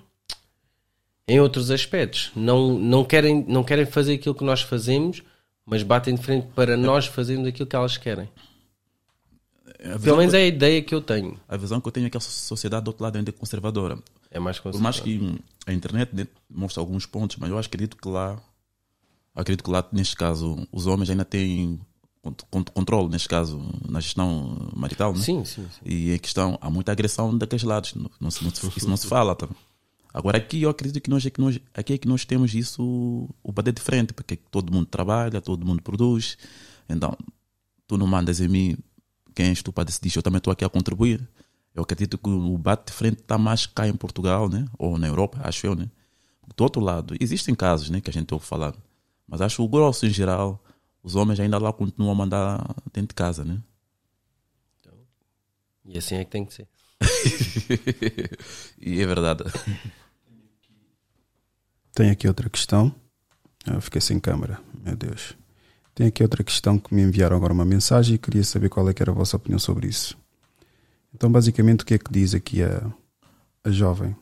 em 1.27 1.39
outros 1.39 1.71
aspectos. 1.71 2.31
Não, 2.35 2.77
não, 2.77 3.05
querem, 3.05 3.45
não 3.47 3.63
querem 3.63 3.85
fazer 3.85 4.15
aquilo 4.15 4.35
que 4.35 4.43
nós 4.43 4.61
fazemos, 4.61 5.23
mas 5.65 5.83
batem 5.83 6.15
de 6.15 6.21
frente 6.21 6.47
para 6.55 6.75
nós 6.75 7.05
fazermos 7.05 7.47
aquilo 7.47 7.67
que 7.67 7.75
elas 7.75 7.97
querem. 7.97 8.29
Pelo 10.03 10.17
menos 10.17 10.31
que, 10.31 10.37
é 10.37 10.43
a 10.43 10.47
ideia 10.47 10.81
que 10.81 10.93
eu 10.93 11.01
tenho. 11.01 11.39
A 11.47 11.57
visão 11.57 11.81
que 11.81 11.87
eu 11.87 11.91
tenho 11.91 12.05
é 12.05 12.09
que 12.09 12.17
a 12.17 12.19
sociedade 12.19 12.83
do 12.83 12.89
outro 12.89 13.03
lado 13.03 13.17
ainda 13.17 13.29
é 13.29 13.33
conservadora. 13.33 13.97
É 14.29 14.39
mais 14.39 14.59
Por 14.59 14.79
mais 14.79 14.99
que 14.99 15.39
a 15.65 15.73
internet 15.73 16.29
mostre 16.49 16.79
alguns 16.79 17.05
pontos, 17.05 17.37
mas 17.37 17.49
eu 17.49 17.57
acredito 17.57 17.97
que 17.97 18.07
lá, 18.07 18.39
acredito 19.35 19.63
que 19.63 19.71
lá, 19.71 19.88
neste 19.91 20.15
caso, 20.15 20.67
os 20.71 20.88
homens 20.88 21.09
ainda 21.09 21.25
têm 21.25 21.79
controle, 22.73 23.09
neste 23.09 23.27
caso, 23.27 23.59
na 23.88 24.00
gestão 24.00 24.69
marital. 24.75 25.13
Né? 25.13 25.21
Sim, 25.21 25.43
sim, 25.43 25.65
sim. 25.71 25.79
E 25.83 26.13
em 26.13 26.19
questão, 26.19 26.57
há 26.61 26.69
muita 26.69 26.91
agressão 26.91 27.35
daqueles 27.35 27.63
lados. 27.63 27.95
Não, 27.95 28.11
não, 28.19 28.29
isso 28.29 28.89
não 28.89 28.97
se 28.97 29.07
fala. 29.07 29.35
Tá? 29.35 29.47
Agora 30.13 30.38
aqui 30.38 30.61
eu 30.61 30.69
acredito 30.69 31.01
que 31.01 31.09
nós, 31.09 31.25
é 31.25 31.29
que 31.29 31.41
nós, 31.41 31.59
aqui 31.73 31.93
é 31.93 31.97
que 31.97 32.07
nós 32.07 32.25
temos 32.25 32.53
isso, 32.53 33.27
o 33.43 33.51
bater 33.51 33.73
de 33.73 33.81
frente, 33.81 34.13
porque 34.13 34.35
todo 34.35 34.71
mundo 34.71 34.85
trabalha, 34.85 35.41
todo 35.41 35.65
mundo 35.65 35.81
produz. 35.81 36.38
Então, 36.88 37.17
tu 37.88 37.97
não 37.97 38.05
mandas 38.05 38.39
em 38.39 38.47
mim 38.47 38.77
quem 39.33 39.47
és 39.47 39.63
tu 39.63 39.71
para 39.71 39.85
decidir, 39.85 40.15
eu 40.15 40.21
também 40.21 40.38
estou 40.38 40.51
aqui 40.51 40.65
a 40.65 40.69
contribuir. 40.69 41.27
Eu 41.73 41.83
acredito 41.83 42.17
que 42.17 42.29
o 42.29 42.57
bate 42.57 42.88
de 42.88 42.91
frente 42.91 43.21
está 43.21 43.38
mais 43.38 43.65
cá 43.65 43.88
em 43.88 43.93
Portugal, 43.93 44.50
né? 44.50 44.65
ou 44.77 44.97
na 44.97 45.07
Europa, 45.07 45.39
acho 45.43 45.65
eu. 45.65 45.73
Né? 45.73 45.89
Do 46.55 46.63
outro 46.63 46.81
lado, 46.81 47.15
existem 47.19 47.55
casos 47.55 47.89
né, 47.89 48.01
que 48.01 48.09
a 48.09 48.13
gente 48.13 48.33
ouve 48.33 48.45
falar, 48.45 48.75
mas 49.31 49.39
acho 49.39 49.55
que 49.55 49.61
o 49.61 49.67
grosso 49.69 50.05
em 50.05 50.09
geral, 50.09 50.61
os 51.01 51.15
homens 51.15 51.39
ainda 51.39 51.57
lá 51.57 51.71
continuam 51.71 52.11
a 52.11 52.15
mandar 52.15 52.75
dentro 52.91 53.07
de 53.07 53.15
casa. 53.15 53.45
Né? 53.45 53.61
Então, 54.81 54.93
e 55.85 55.97
assim 55.97 56.15
é 56.15 56.25
que 56.25 56.31
tem 56.31 56.43
que 56.43 56.53
ser. 56.53 56.67
e 58.77 59.01
é 59.01 59.07
verdade. 59.07 59.45
Tem 61.93 62.09
aqui 62.09 62.27
outra 62.27 62.50
questão. 62.50 62.93
Eu 63.65 63.79
fiquei 63.79 64.01
sem 64.01 64.19
câmera, 64.19 64.59
meu 64.83 64.97
Deus. 64.97 65.33
Tem 65.95 66.07
aqui 66.07 66.23
outra 66.23 66.43
questão 66.43 66.77
que 66.77 66.93
me 66.93 67.01
enviaram 67.01 67.38
agora 67.38 67.53
uma 67.53 67.63
mensagem 67.63 68.15
e 68.15 68.17
queria 68.17 68.43
saber 68.43 68.67
qual 68.67 68.89
é 68.89 68.93
que 68.93 69.01
era 69.01 69.11
a 69.11 69.15
vossa 69.15 69.38
opinião 69.38 69.59
sobre 69.59 69.88
isso. 69.88 70.17
Então, 71.13 71.31
basicamente, 71.31 71.83
o 71.83 71.85
que 71.85 71.93
é 71.93 71.97
que 71.97 72.11
diz 72.11 72.35
aqui 72.35 72.63
a, 72.63 72.91
a 73.63 73.71
jovem? 73.71 74.13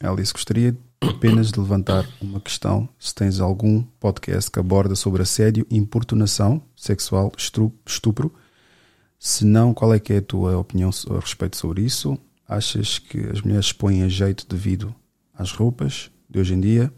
Ela 0.00 0.16
disse: 0.16 0.32
Gostaria 0.32 0.74
apenas 1.08 1.50
de 1.50 1.58
levantar 1.58 2.08
uma 2.20 2.40
questão. 2.40 2.88
Se 2.98 3.14
tens 3.14 3.40
algum 3.40 3.82
podcast 4.00 4.50
que 4.50 4.58
aborda 4.58 4.94
sobre 4.94 5.22
assédio, 5.22 5.66
importunação 5.70 6.62
sexual, 6.76 7.32
estupro. 7.86 8.32
Se 9.18 9.44
não, 9.44 9.72
qual 9.72 9.94
é 9.94 10.00
que 10.00 10.12
é 10.12 10.18
a 10.18 10.22
tua 10.22 10.58
opinião 10.58 10.90
a 11.10 11.20
respeito 11.20 11.56
sobre 11.56 11.82
isso? 11.82 12.18
Achas 12.48 12.98
que 12.98 13.18
as 13.30 13.40
mulheres 13.40 13.72
põem 13.72 14.02
a 14.02 14.08
jeito 14.08 14.46
devido 14.48 14.94
às 15.34 15.52
roupas 15.52 16.10
de 16.28 16.40
hoje 16.40 16.54
em 16.54 16.60
dia? 16.60 16.92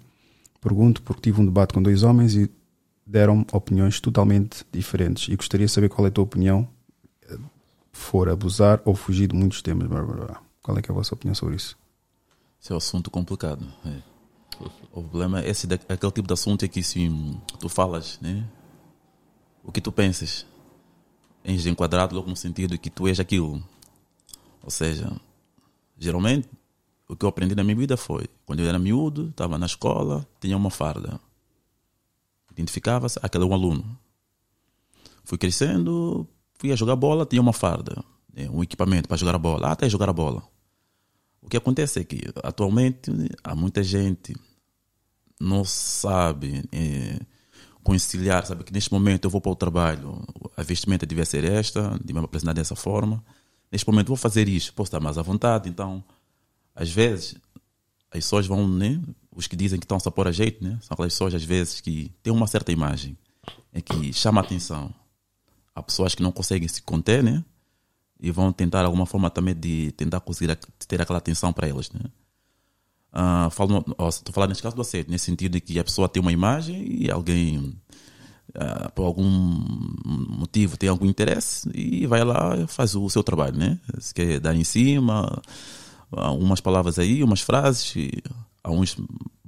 Pergunto 0.61 1.03
porque 1.03 1.23
tive 1.23 1.41
um 1.41 1.45
debate 1.45 1.75
com 1.75 1.83
dois 1.83 2.03
homens 2.03 2.35
e 2.35 2.51
deram 3.07 3.47
opiniões 3.53 4.01
totalmente 4.01 4.65
diferentes 4.73 5.29
e 5.29 5.37
gostaria 5.37 5.67
de 5.67 5.73
saber 5.73 5.89
qual 5.91 6.07
é 6.07 6.09
a 6.09 6.13
tua 6.13 6.25
opinião 6.25 6.69
for 7.95 8.29
abusar 8.29 8.81
ou 8.85 8.95
fugir 8.95 9.29
de 9.29 9.37
muitos 9.37 9.63
temas. 9.63 9.89
Qual 10.63 10.77
é, 10.77 10.81
é 10.81 10.91
a 10.91 10.93
vossa 10.93 11.15
opinião 11.15 11.35
sobre 11.35 11.57
isso? 11.57 11.79
Esse 12.65 12.73
é 12.73 12.75
um 12.75 12.79
assunto 12.79 13.11
complicado. 13.11 13.63
É. 13.85 14.03
O 14.91 15.03
problema 15.03 15.43
é 15.43 15.51
esse, 15.51 15.69
aquele 15.87 16.13
tipo 16.13 16.27
de 16.27 16.33
assunto 16.33 16.65
é 16.65 16.69
que 16.69 16.83
se 16.83 17.11
tu 17.61 17.69
falas, 17.69 18.19
né? 18.23 18.43
O 19.63 19.71
que 19.71 19.83
tu 19.83 19.93
pensas, 19.93 20.47
és 21.45 21.67
enquadrado 21.67 22.15
logo 22.15 22.31
no 22.31 22.35
sentido 22.35 22.79
que 22.79 22.89
tu 22.89 23.07
és 23.07 23.21
aquilo. 23.21 23.63
Ou 24.63 24.71
seja, 24.71 25.15
geralmente 25.99 26.49
o 27.07 27.15
que 27.15 27.27
eu 27.27 27.29
aprendi 27.29 27.55
na 27.55 27.63
minha 27.63 27.77
vida 27.77 27.99
foi 27.99 28.31
quando 28.47 28.61
eu 28.61 28.67
era 28.67 28.79
miúdo, 28.79 29.29
estava 29.29 29.59
na 29.59 29.67
escola, 29.67 30.27
tinha 30.41 30.57
uma 30.57 30.71
farda. 30.71 31.21
Identificava-se, 32.51 33.19
aquele 33.23 33.45
é 33.45 33.47
um 33.47 33.53
aluno. 33.53 33.99
Fui 35.23 35.37
crescendo, 35.37 36.27
fui 36.55 36.73
a 36.73 36.77
jogar 36.77 36.97
bola, 36.97 37.27
tinha 37.27 37.43
uma 37.43 37.53
farda, 37.53 38.03
né, 38.33 38.49
um 38.49 38.63
equipamento 38.63 39.07
para 39.07 39.19
jogar 39.19 39.35
a 39.35 39.39
bola, 39.39 39.69
até 39.69 39.87
jogar 39.87 40.09
a 40.09 40.15
bola. 40.15 40.54
O 41.45 41.49
que 41.49 41.59
acontece 41.59 42.01
é 42.01 42.05
que 42.05 42.23
atualmente 42.43 43.13
há 43.45 43.55
muita 43.55 43.83
gente 43.83 44.35
não 45.39 45.63
sabe 45.63 46.65
é, 46.73 47.21
conciliar, 47.83 48.47
sabe 48.47 48.65
que 48.65 48.73
neste 48.73 48.91
momento 48.91 49.27
eu 49.27 49.31
vou 49.31 49.43
para 49.43 49.53
o 49.53 49.55
trabalho, 49.55 50.25
a 50.57 50.63
vestimenta 50.63 51.05
deve 51.05 51.25
ser 51.27 51.45
esta, 51.45 52.01
de 52.03 52.15
me 52.15 52.21
apresentar 52.21 52.55
dessa 52.55 52.75
forma. 52.75 53.23
Neste 53.71 53.87
momento 53.87 54.09
vou 54.09 54.17
fazer 54.17 54.49
isto, 54.49 54.73
posso 54.73 54.89
estar 54.89 55.01
mais 55.01 55.19
à 55.19 55.23
vontade. 55.23 55.69
Então, 55.69 56.03
às 56.75 56.91
vezes, 56.91 57.37
as 58.11 58.21
pessoas 58.21 58.47
vão, 58.47 58.67
né? 58.67 59.01
Os 59.31 59.47
que 59.47 59.55
dizem 59.55 59.79
que 59.79 59.85
estão 59.85 59.99
a 60.03 60.11
pôr 60.11 60.27
a 60.27 60.33
jeito, 60.33 60.65
né? 60.65 60.79
São 60.81 60.95
aquelas 60.95 61.13
pessoas, 61.13 61.35
às 61.35 61.45
vezes, 61.45 61.81
que 61.81 62.11
têm 62.23 62.33
uma 62.33 62.47
certa 62.47 62.73
imagem, 62.73 63.19
é 63.73 63.83
que 63.83 64.13
chama 64.15 64.41
a 64.41 64.45
atenção. 64.45 64.95
Há 65.75 65.83
pessoas 65.83 66.15
que 66.15 66.23
não 66.23 66.33
conseguem 66.33 66.69
se 66.69 66.81
conter, 66.81 67.23
né? 67.23 67.45
E 68.21 68.31
vão 68.31 68.53
tentar 68.53 68.85
alguma 68.85 69.07
forma 69.07 69.29
também 69.29 69.55
de 69.55 69.93
tentar 69.93 70.21
conseguir 70.21 70.57
ter 70.87 71.01
aquela 71.01 71.19
atenção 71.19 71.53
para 71.53 71.69
elas, 71.69 71.91
né? 71.91 72.01
Uh, 73.15 73.49
falo, 73.51 73.85
estou 74.09 74.33
falando 74.35 74.49
nesse 74.49 74.63
caso 74.63 74.75
do 74.75 74.83
assédio, 74.83 75.13
nesse 75.13 75.27
sentido 75.27 75.53
de 75.53 75.61
que 75.61 75.79
a 75.79 75.85
pessoa 75.85 76.09
tem 76.09 76.21
uma 76.21 76.33
imagem 76.33 76.85
e 77.01 77.09
alguém, 77.09 77.59
uh, 78.57 78.91
por 78.93 79.05
algum 79.05 79.25
motivo, 80.05 80.77
tem 80.77 80.89
algum 80.89 81.07
interesse 81.07 81.71
e 81.73 82.09
vai 82.09 82.25
lá 82.25 82.57
e 82.57 82.67
faz 82.67 82.97
o 82.97 83.09
seu 83.09 83.23
trabalho, 83.23 83.57
né? 83.57 83.79
Se 84.01 84.13
quer 84.13 84.41
dar 84.41 84.57
em 84.57 84.65
cima, 84.65 85.41
uh, 86.11 86.33
umas 86.33 86.61
palavras 86.61 86.99
aí, 86.99 87.23
umas 87.23 87.41
frases, 87.41 87.95
uns 88.67 88.97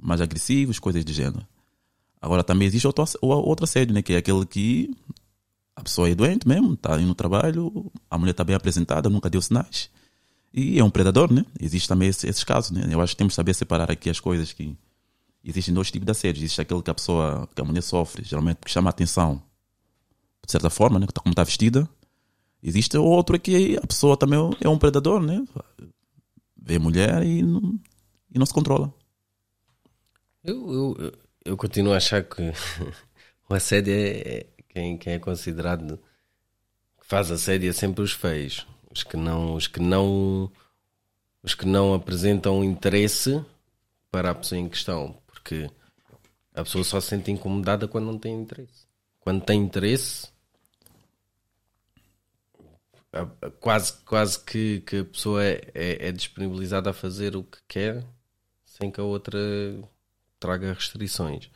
mais 0.01 0.21
agressivos, 0.21 0.79
coisas 0.79 1.03
do 1.03 1.11
gênero. 1.11 1.45
Agora 2.21 2.45
também 2.45 2.67
existe 2.69 2.87
outro, 2.87 3.05
outro 3.21 3.65
assédio, 3.65 3.93
né? 3.93 4.01
Que 4.01 4.13
é 4.13 4.17
aquele 4.17 4.45
que 4.45 4.95
a 5.77 5.83
pessoa 5.83 6.09
é 6.09 6.15
doente 6.15 6.47
mesmo, 6.47 6.73
está 6.73 6.97
indo 6.97 7.07
no 7.07 7.13
trabalho, 7.13 7.91
a 8.09 8.17
mulher 8.17 8.31
está 8.31 8.43
bem 8.43 8.55
apresentada, 8.55 9.11
nunca 9.11 9.29
deu 9.29 9.39
sinais. 9.39 9.91
E 10.51 10.79
é 10.79 10.83
um 10.83 10.89
predador, 10.89 11.31
né? 11.31 11.45
Existem 11.61 11.89
também 11.89 12.09
esses, 12.09 12.23
esses, 12.23 12.43
casos, 12.43 12.71
né? 12.71 12.87
Eu 12.89 12.99
acho 12.99 13.13
que 13.13 13.17
temos 13.17 13.33
que 13.33 13.35
saber 13.35 13.53
separar 13.53 13.91
aqui 13.91 14.09
as 14.09 14.19
coisas 14.19 14.51
que 14.51 14.75
existem 15.43 15.71
dois 15.71 15.91
tipos 15.91 16.07
de 16.07 16.11
assédio. 16.11 16.39
Existe 16.39 16.59
aquele 16.59 16.81
que 16.81 16.89
a 16.89 16.95
pessoa, 16.95 17.47
que 17.53 17.61
a 17.61 17.63
mulher 17.63 17.83
sofre, 17.83 18.23
geralmente 18.23 18.57
que 18.57 18.71
chama 18.71 18.89
a 18.89 18.91
atenção, 18.91 19.39
de 20.43 20.51
certa 20.51 20.71
forma, 20.71 20.97
né? 20.97 21.05
Como 21.13 21.31
está 21.31 21.43
vestida. 21.43 21.87
Existe 22.63 22.97
outro 22.97 23.39
que 23.39 23.77
a 23.77 23.85
pessoa 23.85 24.17
também 24.17 24.39
é 24.59 24.67
um 24.67 24.79
predador, 24.79 25.21
né? 25.21 25.45
Vê 26.59 26.79
mulher 26.79 27.23
e 27.23 27.43
não, 27.43 27.79
e 28.33 28.39
não 28.39 28.47
se 28.47 28.53
controla. 28.53 28.91
Eu, 30.43 30.73
eu, 30.73 31.13
eu 31.45 31.55
continuo 31.55 31.93
a 31.93 31.97
achar 31.97 32.23
que 32.23 32.41
o 33.47 33.53
assédio 33.53 33.93
é, 33.93 34.47
quem, 34.77 34.95
quem 34.95 35.13
é 35.13 35.19
considerado 35.19 35.97
que 36.99 37.07
faz 37.07 37.31
assédio 37.31 37.67
é 37.67 37.73
sempre 37.73 38.03
os 38.03 38.11
feios, 38.11 38.67
os 38.91 39.03
que 39.03 39.17
não, 39.17 39.55
os 39.55 39.65
que 39.65 39.79
não, 39.79 40.51
os 41.41 41.55
que 41.55 41.65
não 41.65 41.95
apresentam 41.95 42.63
interesse 42.63 43.43
para 44.11 44.29
a 44.29 44.35
pessoa 44.35 44.59
em 44.59 44.69
questão, 44.69 45.19
porque 45.25 45.67
a 46.53 46.63
pessoa 46.63 46.83
só 46.83 47.01
se 47.01 47.07
sente 47.07 47.31
incomodada 47.31 47.87
quando 47.87 48.05
não 48.05 48.19
tem 48.19 48.39
interesse. 48.39 48.85
Quando 49.19 49.43
tem 49.43 49.59
interesse, 49.59 50.27
quase, 53.59 53.93
quase 54.05 54.39
que, 54.43 54.81
que 54.81 54.97
a 54.97 55.05
pessoa 55.05 55.43
é, 55.43 55.71
é, 55.73 56.07
é 56.09 56.11
disponibilizada 56.11 56.91
a 56.91 56.93
fazer 56.93 57.35
o 57.35 57.43
que 57.43 57.57
quer 57.67 58.05
sem 58.63 58.91
que 58.91 59.01
a 59.01 59.03
outra 59.03 59.39
traga 60.39 60.71
restrições. 60.71 61.49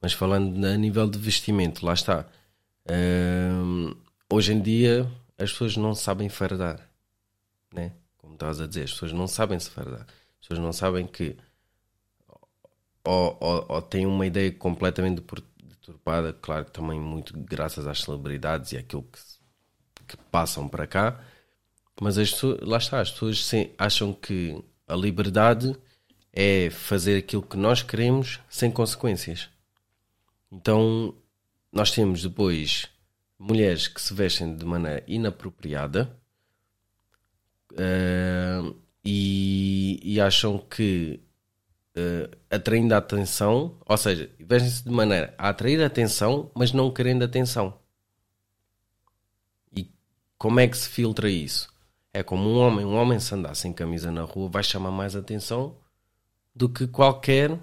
Mas 0.00 0.14
falando 0.14 0.64
a 0.64 0.76
nível 0.78 1.06
de 1.06 1.18
vestimento, 1.18 1.84
lá 1.84 1.92
está 1.92 2.26
hoje 4.30 4.52
em 4.52 4.60
dia 4.60 5.10
as 5.38 5.52
pessoas 5.52 5.76
não 5.76 5.94
sabem 5.94 6.28
fardar, 6.28 6.80
né? 7.72 7.92
Como 8.16 8.34
estavas 8.34 8.60
a 8.60 8.66
dizer, 8.66 8.84
as 8.84 8.92
pessoas 8.92 9.12
não 9.12 9.26
sabem 9.26 9.58
se 9.58 9.70
fardar. 9.70 10.02
As 10.02 10.48
pessoas 10.48 10.58
não 10.58 10.72
sabem 10.72 11.06
que 11.06 11.36
ou, 13.04 13.36
ou, 13.40 13.66
ou 13.68 13.82
têm 13.82 14.06
uma 14.06 14.26
ideia 14.26 14.50
completamente 14.52 15.22
deturpada, 15.62 16.32
claro 16.32 16.64
que 16.64 16.72
também 16.72 16.98
muito 16.98 17.38
graças 17.38 17.86
às 17.86 18.00
celebridades 18.00 18.72
e 18.72 18.78
aquilo 18.78 19.02
que, 19.02 19.18
que 20.08 20.16
passam 20.30 20.66
para 20.66 20.86
cá, 20.86 21.20
mas 22.00 22.16
as 22.16 22.30
pessoas, 22.30 22.60
lá 22.62 22.78
está, 22.78 23.00
as 23.00 23.10
pessoas 23.10 23.50
acham 23.78 24.12
que 24.12 24.62
a 24.88 24.96
liberdade 24.96 25.76
é 26.32 26.70
fazer 26.70 27.18
aquilo 27.18 27.42
que 27.42 27.56
nós 27.56 27.82
queremos 27.82 28.40
sem 28.48 28.70
consequências. 28.70 29.48
Então 30.50 31.14
nós 31.74 31.90
temos 31.90 32.22
depois 32.22 32.86
mulheres 33.38 33.88
que 33.88 34.00
se 34.00 34.14
vestem 34.14 34.56
de 34.56 34.64
maneira 34.64 35.02
inapropriada, 35.06 36.16
Uh, 37.74 38.76
e, 39.04 39.98
e, 40.02 40.20
acham 40.20 40.58
que 40.58 41.20
uh, 41.96 42.36
atraindo 42.48 42.94
a 42.94 42.98
atenção, 42.98 43.76
ou 43.84 43.96
seja, 43.96 44.30
vestem-se 44.38 44.84
de 44.84 44.90
maneira 44.90 45.34
a 45.36 45.48
atrair 45.48 45.82
a 45.82 45.86
atenção, 45.86 46.50
mas 46.54 46.72
não 46.72 46.90
querendo 46.92 47.24
atenção. 47.24 47.76
E 49.76 49.90
como 50.38 50.60
é 50.60 50.68
que 50.68 50.78
se 50.78 50.88
filtra 50.88 51.28
isso? 51.28 51.68
É 52.12 52.22
como 52.22 52.48
um 52.48 52.58
homem, 52.58 52.86
um 52.86 52.94
homem 52.94 53.18
se 53.18 53.34
andar 53.34 53.56
sem 53.56 53.72
camisa 53.72 54.12
na 54.12 54.22
rua 54.22 54.48
vai 54.48 54.62
chamar 54.62 54.92
mais 54.92 55.16
atenção 55.16 55.76
do 56.54 56.68
que 56.68 56.86
qualquer 56.86 57.58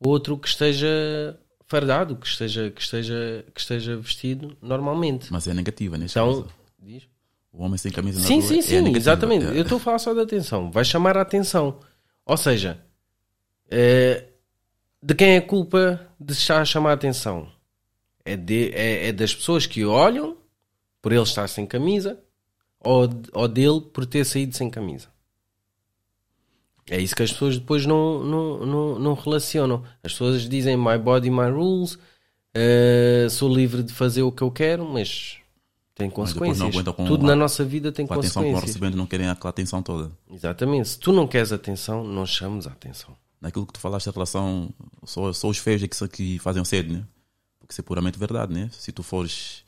outro 0.00 0.38
que 0.38 0.48
esteja 0.48 1.38
fardado, 1.72 2.16
que 2.16 2.26
esteja, 2.26 2.70
que 2.70 2.82
esteja, 2.82 3.44
que 3.54 3.60
esteja 3.60 3.96
vestido 3.96 4.54
normalmente. 4.60 5.32
Mas 5.32 5.48
é 5.48 5.54
negativa 5.54 5.96
neste 5.96 6.18
então, 6.18 6.42
caso. 6.42 6.54
Diz? 6.78 7.04
O 7.50 7.62
homem 7.62 7.78
sem 7.78 7.90
camisa 7.90 8.20
na 8.20 8.26
sim, 8.26 8.40
rua 8.40 8.48
sim, 8.48 8.58
é 8.58 8.62
sim, 8.62 8.96
exatamente. 8.96 9.46
É. 9.46 9.58
Eu 9.58 9.62
estou 9.62 9.76
a 9.76 9.80
falar 9.80 9.98
só 9.98 10.12
da 10.12 10.22
atenção. 10.22 10.70
Vai 10.70 10.84
chamar 10.84 11.16
a 11.16 11.22
atenção. 11.22 11.78
Ou 12.26 12.36
seja, 12.36 12.78
é, 13.70 14.24
de 15.02 15.14
quem 15.14 15.34
é 15.34 15.36
a 15.38 15.42
culpa 15.42 16.06
de 16.20 16.34
estar 16.34 16.60
a 16.60 16.64
chamar 16.64 16.90
a 16.90 16.94
atenção? 16.94 17.48
É, 18.24 18.36
de, 18.36 18.70
é, 18.74 19.08
é 19.08 19.12
das 19.12 19.34
pessoas 19.34 19.66
que 19.66 19.84
olham 19.84 20.36
por 21.00 21.10
ele 21.10 21.22
estar 21.22 21.48
sem 21.48 21.66
camisa 21.66 22.18
ou, 22.80 23.08
ou 23.32 23.48
dele 23.48 23.80
por 23.80 24.04
ter 24.04 24.24
saído 24.24 24.54
sem 24.54 24.68
camisa. 24.68 25.08
É 26.88 27.00
isso 27.00 27.14
que 27.14 27.22
as 27.22 27.32
pessoas 27.32 27.58
depois 27.58 27.86
não, 27.86 28.22
não, 28.24 28.66
não, 28.66 28.98
não 28.98 29.14
relacionam. 29.14 29.82
As 30.02 30.12
pessoas 30.12 30.48
dizem 30.48 30.76
my 30.76 30.98
body, 30.98 31.30
my 31.30 31.48
rules, 31.50 31.98
eh, 32.54 33.26
sou 33.30 33.52
livre 33.54 33.82
de 33.82 33.92
fazer 33.92 34.22
o 34.22 34.32
que 34.32 34.42
eu 34.42 34.50
quero, 34.50 34.84
mas 34.84 35.36
tem 35.94 36.10
consequências. 36.10 36.74
Tudo 37.06 37.24
a- 37.24 37.28
na 37.28 37.36
nossa 37.36 37.64
vida 37.64 37.92
tem 37.92 38.06
Com 38.06 38.14
a 38.14 38.16
atenção 38.16 38.42
que 38.42 38.48
vão 38.48 38.54
consequências. 38.54 38.80
recebendo, 38.80 38.96
não 38.98 39.06
querem 39.06 39.28
aquela 39.28 39.50
atenção 39.50 39.82
toda. 39.82 40.10
Exatamente. 40.30 40.88
Se 40.88 40.98
tu 40.98 41.12
não 41.12 41.26
queres 41.28 41.52
atenção, 41.52 42.02
não 42.04 42.26
chames 42.26 42.66
a 42.66 42.70
atenção. 42.70 43.16
Naquilo 43.40 43.66
que 43.66 43.72
tu 43.72 43.80
falaste 43.80 44.06
em 44.06 44.12
relação, 44.12 44.70
só, 45.04 45.32
só 45.32 45.48
os 45.48 45.58
feios 45.58 45.82
é 45.82 45.88
que, 45.88 46.08
que 46.08 46.38
fazem 46.40 46.62
o 46.62 46.64
sede, 46.64 46.92
né? 46.92 47.04
Porque 47.58 47.72
isso 47.72 47.80
é 47.80 47.84
puramente 47.84 48.18
verdade, 48.18 48.52
né? 48.52 48.68
Se 48.72 48.90
tu 48.92 49.02
fores 49.02 49.64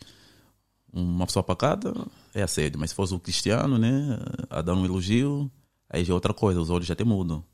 uma 0.93 1.27
pessoa 1.27 1.43
pacata, 1.43 1.93
é 2.35 2.43
assédio. 2.43 2.79
Mas 2.79 2.91
se 2.91 2.97
fores 2.97 3.13
um 3.13 3.19
cristiano, 3.19 3.79
né? 3.79 4.19
A 4.51 4.63
dar 4.63 4.75
um 4.75 4.85
elogio, 4.85 5.51
aí 5.95 6.05
já 6.05 6.13
é 6.13 6.15
outra 6.15 6.35
coisa, 6.35 6.61
os 6.61 6.71
olhos 6.71 6.87
já 6.87 6.95
te 6.95 7.05
mudam. 7.05 7.45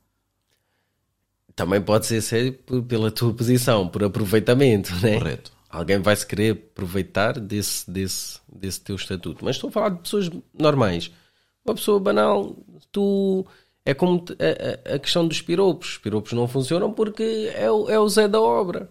Também 1.55 1.81
pode 1.83 2.07
ser 2.07 2.53
por- 2.65 2.83
pela 2.83 3.11
tua 3.11 3.35
posição, 3.35 3.87
por 3.89 4.03
aproveitamento, 4.05 4.95
né? 5.03 5.19
Correto. 5.19 5.53
Alguém 5.69 5.99
vai 6.01 6.17
se 6.17 6.27
querer 6.27 6.53
aproveitar 6.53 7.39
desse, 7.39 7.89
desse, 7.91 8.41
desse 8.53 8.81
teu 8.81 8.97
estatuto. 8.97 9.45
Mas 9.45 9.57
estou 9.57 9.69
a 9.69 9.73
falar 9.73 9.89
de 9.91 9.99
pessoas 10.01 10.31
normais. 10.59 11.11
Uma 11.65 11.75
pessoa 11.75 12.01
banal, 12.01 12.57
tu. 12.91 13.47
É 13.85 13.95
como 13.95 14.25
a- 14.89 14.95
a 14.95 14.99
questão 14.99 15.27
dos 15.27 15.41
piropos. 15.43 15.91
Os 15.93 15.99
piropos 15.99 16.33
não 16.33 16.49
funcionam 16.49 16.93
porque 16.93 17.53
é 17.55 17.71
o, 17.71 17.89
é 17.89 17.99
o 17.99 18.09
Zé 18.09 18.27
da 18.27 18.41
obra. 18.41 18.91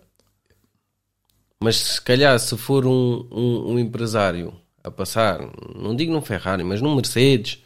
Mas 1.61 1.75
se 1.77 2.01
calhar, 2.01 2.37
se 2.39 2.55
for 2.57 2.85
um, 2.85 3.27
um, 3.31 3.73
um 3.73 3.79
empresário 3.79 4.53
a 4.83 4.89
passar, 4.89 5.39
não 5.75 5.95
digo 5.95 6.13
num 6.13 6.21
Ferrari, 6.21 6.63
mas 6.63 6.81
num 6.81 6.95
Mercedes, 6.95 7.61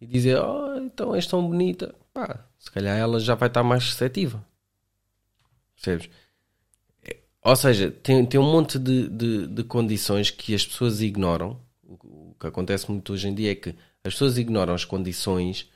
e 0.00 0.06
dizer: 0.06 0.40
Oh, 0.40 0.76
então 0.76 1.14
és 1.14 1.26
tão 1.26 1.46
bonita, 1.46 1.94
pá, 2.12 2.46
se 2.58 2.70
calhar 2.70 2.96
ela 2.96 3.20
já 3.20 3.34
vai 3.34 3.48
estar 3.48 3.62
mais 3.62 3.84
receptiva. 3.84 4.44
Percebes? 5.74 6.10
Ou 7.42 7.56
seja, 7.56 7.90
tem, 7.90 8.24
tem 8.26 8.38
um 8.38 8.50
monte 8.52 8.78
de, 8.78 9.08
de, 9.08 9.46
de 9.46 9.64
condições 9.64 10.30
que 10.30 10.54
as 10.54 10.66
pessoas 10.66 11.00
ignoram. 11.00 11.58
O, 11.82 12.30
o 12.30 12.36
que 12.38 12.46
acontece 12.46 12.90
muito 12.90 13.12
hoje 13.12 13.28
em 13.28 13.34
dia 13.34 13.52
é 13.52 13.54
que 13.54 13.70
as 14.04 14.12
pessoas 14.12 14.36
ignoram 14.36 14.74
as 14.74 14.84
condições 14.84 15.68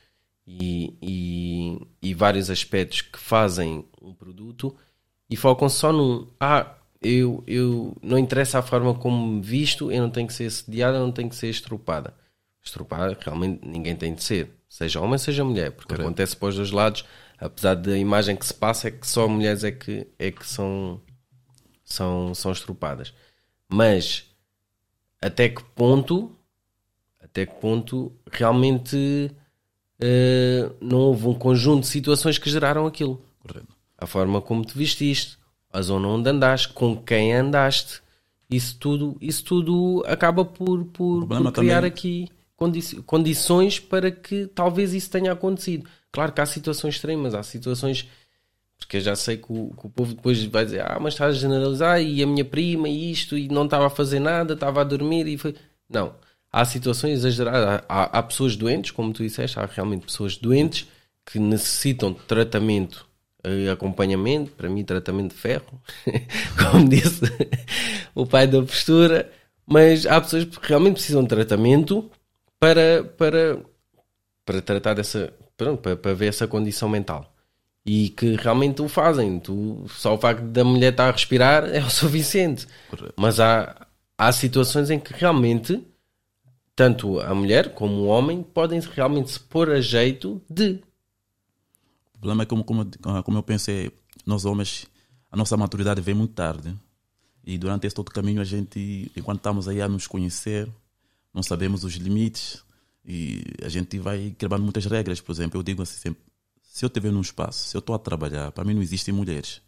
e, 0.46 0.94
e, 1.00 1.80
e 2.02 2.14
vários 2.14 2.50
aspectos 2.50 3.00
que 3.00 3.18
fazem 3.18 3.84
um 4.00 4.12
produto 4.12 4.76
e 5.28 5.36
focam 5.36 5.68
só 5.68 5.92
num. 5.92 6.28
Ah, 6.38 6.76
eu, 7.00 7.42
eu 7.46 7.96
não 8.02 8.18
interessa 8.18 8.58
a 8.58 8.62
forma 8.62 8.94
como 8.94 9.26
me 9.26 9.40
visto, 9.40 9.90
eu 9.90 10.02
não 10.02 10.10
tenho 10.10 10.26
que 10.26 10.34
ser 10.34 10.46
assediada, 10.46 10.98
eu 10.98 11.02
não 11.02 11.12
tenho 11.12 11.30
que 11.30 11.36
ser 11.36 11.48
estrupada. 11.48 12.14
Estrupada, 12.64 13.16
realmente 13.20 13.60
ninguém 13.66 13.94
tem 13.94 14.14
de 14.14 14.24
ser, 14.24 14.50
seja 14.68 14.98
homem, 15.00 15.18
seja 15.18 15.44
mulher, 15.44 15.70
porque 15.72 15.88
Correto. 15.88 16.02
acontece 16.08 16.34
para 16.34 16.48
os 16.48 16.56
dois 16.56 16.70
lados, 16.70 17.04
apesar 17.38 17.74
da 17.74 17.96
imagem 17.98 18.34
que 18.34 18.46
se 18.46 18.54
passa, 18.54 18.88
é 18.88 18.90
que 18.90 19.06
só 19.06 19.28
mulheres 19.28 19.62
é 19.64 19.70
que, 19.70 20.06
é 20.18 20.30
que 20.30 20.46
são, 20.46 20.98
são, 21.84 22.34
são 22.34 22.52
estrupadas. 22.52 23.12
Mas 23.68 24.24
até 25.20 25.48
que 25.50 25.62
ponto, 25.62 26.34
até 27.20 27.44
que 27.44 27.54
ponto 27.54 28.10
realmente 28.32 29.30
eh, 30.00 30.70
não 30.80 30.98
houve 30.98 31.26
um 31.28 31.34
conjunto 31.34 31.82
de 31.82 31.88
situações 31.88 32.38
que 32.38 32.48
geraram 32.50 32.86
aquilo? 32.86 33.22
Correto. 33.46 33.68
a 33.98 34.06
forma 34.06 34.40
como 34.40 34.64
te 34.64 34.76
vestiste, 34.76 35.36
a 35.70 35.82
zona 35.82 36.08
onde 36.08 36.30
andaste, 36.30 36.70
com 36.70 36.96
quem 36.96 37.34
andaste, 37.34 38.00
isso 38.48 38.78
tudo, 38.78 39.16
isso 39.20 39.44
tudo 39.44 40.02
acaba 40.06 40.44
por, 40.46 40.84
por, 40.86 41.26
por 41.26 41.52
criar 41.52 41.76
também- 41.82 41.88
aqui 41.90 42.28
condi- 42.64 43.02
condições 43.02 43.78
para 43.78 44.10
que 44.10 44.46
talvez 44.46 44.92
isso 44.92 45.10
tenha 45.10 45.32
acontecido. 45.32 45.88
Claro 46.10 46.32
que 46.32 46.40
há 46.40 46.46
situações 46.46 46.94
extremas, 46.94 47.34
há 47.34 47.42
situações 47.42 48.08
porque 48.78 48.98
eu 48.98 49.00
já 49.00 49.16
sei 49.16 49.36
que 49.36 49.46
o, 49.48 49.72
que 49.78 49.86
o 49.86 49.90
povo 49.90 50.14
depois 50.14 50.42
vai 50.44 50.64
dizer, 50.64 50.82
ah, 50.82 50.98
mas 51.00 51.14
estás 51.14 51.36
a 51.36 51.38
generalizar 51.38 52.02
e 52.02 52.22
a 52.22 52.26
minha 52.26 52.44
prima 52.44 52.88
e 52.88 53.10
isto 53.12 53.36
e 53.36 53.48
não 53.48 53.64
estava 53.64 53.86
a 53.86 53.90
fazer 53.90 54.20
nada, 54.20 54.54
estava 54.54 54.80
a 54.80 54.84
dormir 54.84 55.26
e 55.26 55.38
foi. 55.38 55.54
Não. 55.88 56.14
Há 56.52 56.64
situações 56.64 57.18
exageradas. 57.20 57.82
Há, 57.88 58.18
há 58.18 58.22
pessoas 58.22 58.56
doentes, 58.56 58.90
como 58.90 59.12
tu 59.12 59.22
disseste, 59.22 59.58
há 59.58 59.66
realmente 59.66 60.06
pessoas 60.06 60.36
doentes 60.36 60.86
que 61.24 61.38
necessitam 61.38 62.12
de 62.12 62.20
tratamento 62.20 63.06
e 63.44 63.68
acompanhamento, 63.68 64.52
para 64.52 64.68
mim 64.68 64.84
tratamento 64.84 65.34
de 65.34 65.40
ferro, 65.40 65.80
como 66.58 66.88
disse 66.88 67.22
o 68.14 68.26
pai 68.26 68.46
da 68.46 68.62
postura, 68.62 69.30
mas 69.66 70.06
há 70.06 70.20
pessoas 70.20 70.44
que 70.44 70.58
realmente 70.62 70.94
precisam 70.94 71.22
de 71.22 71.28
tratamento 71.28 72.10
para, 72.64 73.04
para, 73.04 73.62
para 74.42 74.62
tratar 74.62 74.94
dessa, 74.94 75.34
pronto, 75.54 75.82
para, 75.82 75.96
para 75.96 76.14
ver 76.14 76.28
essa 76.28 76.48
condição 76.48 76.88
mental. 76.88 77.30
E 77.84 78.08
que 78.08 78.36
realmente 78.36 78.80
o 78.80 78.88
fazem. 78.88 79.38
Tu, 79.38 79.84
só 79.90 80.14
o 80.14 80.18
facto 80.18 80.42
da 80.44 80.64
mulher 80.64 80.92
estar 80.92 81.08
a 81.08 81.12
respirar 81.12 81.64
é 81.64 81.80
o 81.80 81.90
suficiente. 81.92 82.66
Correto. 82.88 83.12
Mas 83.16 83.38
há, 83.38 83.86
há 84.16 84.32
situações 84.32 84.88
em 84.88 84.98
que 84.98 85.12
realmente, 85.12 85.86
tanto 86.74 87.20
a 87.20 87.34
mulher 87.34 87.74
como 87.74 87.96
o 87.96 88.06
homem 88.06 88.42
podem 88.42 88.80
realmente 88.80 89.32
se 89.32 89.40
pôr 89.40 89.70
a 89.70 89.82
jeito 89.82 90.40
de. 90.48 90.82
O 92.14 92.18
problema 92.18 92.44
é 92.44 92.46
como, 92.46 92.64
como, 92.64 92.90
como 93.22 93.38
eu 93.38 93.42
pensei, 93.42 93.92
nós 94.24 94.46
homens, 94.46 94.86
a 95.30 95.36
nossa 95.36 95.54
maturidade 95.54 96.00
vem 96.00 96.14
muito 96.14 96.32
tarde. 96.32 96.74
E 97.46 97.58
durante 97.58 97.86
esse 97.86 97.94
todo 97.94 98.10
caminho, 98.10 98.40
a 98.40 98.44
gente, 98.44 99.12
enquanto 99.14 99.40
estamos 99.40 99.68
aí 99.68 99.82
a 99.82 99.86
nos 99.88 100.06
conhecer, 100.06 100.66
não 101.34 101.42
sabemos 101.42 101.82
os 101.82 101.94
limites 101.94 102.62
e 103.04 103.42
a 103.62 103.68
gente 103.68 103.98
vai 103.98 104.34
quebrando 104.38 104.62
muitas 104.62 104.86
regras. 104.86 105.20
Por 105.20 105.32
exemplo, 105.32 105.58
eu 105.58 105.62
digo 105.62 105.82
assim 105.82 105.98
sempre: 105.98 106.22
se 106.62 106.84
eu 106.84 106.86
estiver 106.86 107.10
num 107.10 107.20
espaço, 107.20 107.68
se 107.68 107.76
eu 107.76 107.80
estou 107.80 107.94
a 107.94 107.98
trabalhar, 107.98 108.52
para 108.52 108.64
mim 108.64 108.74
não 108.74 108.82
existem 108.82 109.12
mulheres. 109.12 109.60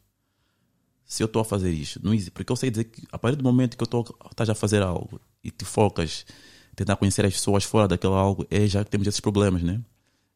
Se 1.05 1.23
eu 1.23 1.27
estou 1.27 1.43
a 1.43 1.45
fazer 1.45 1.71
isto, 1.71 2.01
não 2.03 2.13
existe, 2.15 2.33
porque 2.33 2.51
eu 2.51 2.57
sei 2.57 2.71
dizer 2.71 2.85
que 2.85 3.07
a 3.13 3.19
partir 3.19 3.37
do 3.37 3.45
momento 3.45 3.77
que 3.77 3.83
eu 3.83 3.85
estou 3.85 4.05
a 4.21 4.55
fazer 4.55 4.83
algo 4.83 5.21
e 5.43 5.51
te 5.51 5.65
focas 5.65 6.27
tentar 6.75 6.97
conhecer 6.97 7.25
as 7.25 7.33
pessoas 7.33 7.65
fora 7.65 7.89
daquele 7.89 8.13
algo, 8.13 8.47
é 8.51 8.67
já 8.67 8.85
que 8.85 8.91
temos 8.91 9.07
esses 9.07 9.21
problemas, 9.21 9.63
né? 9.63 9.81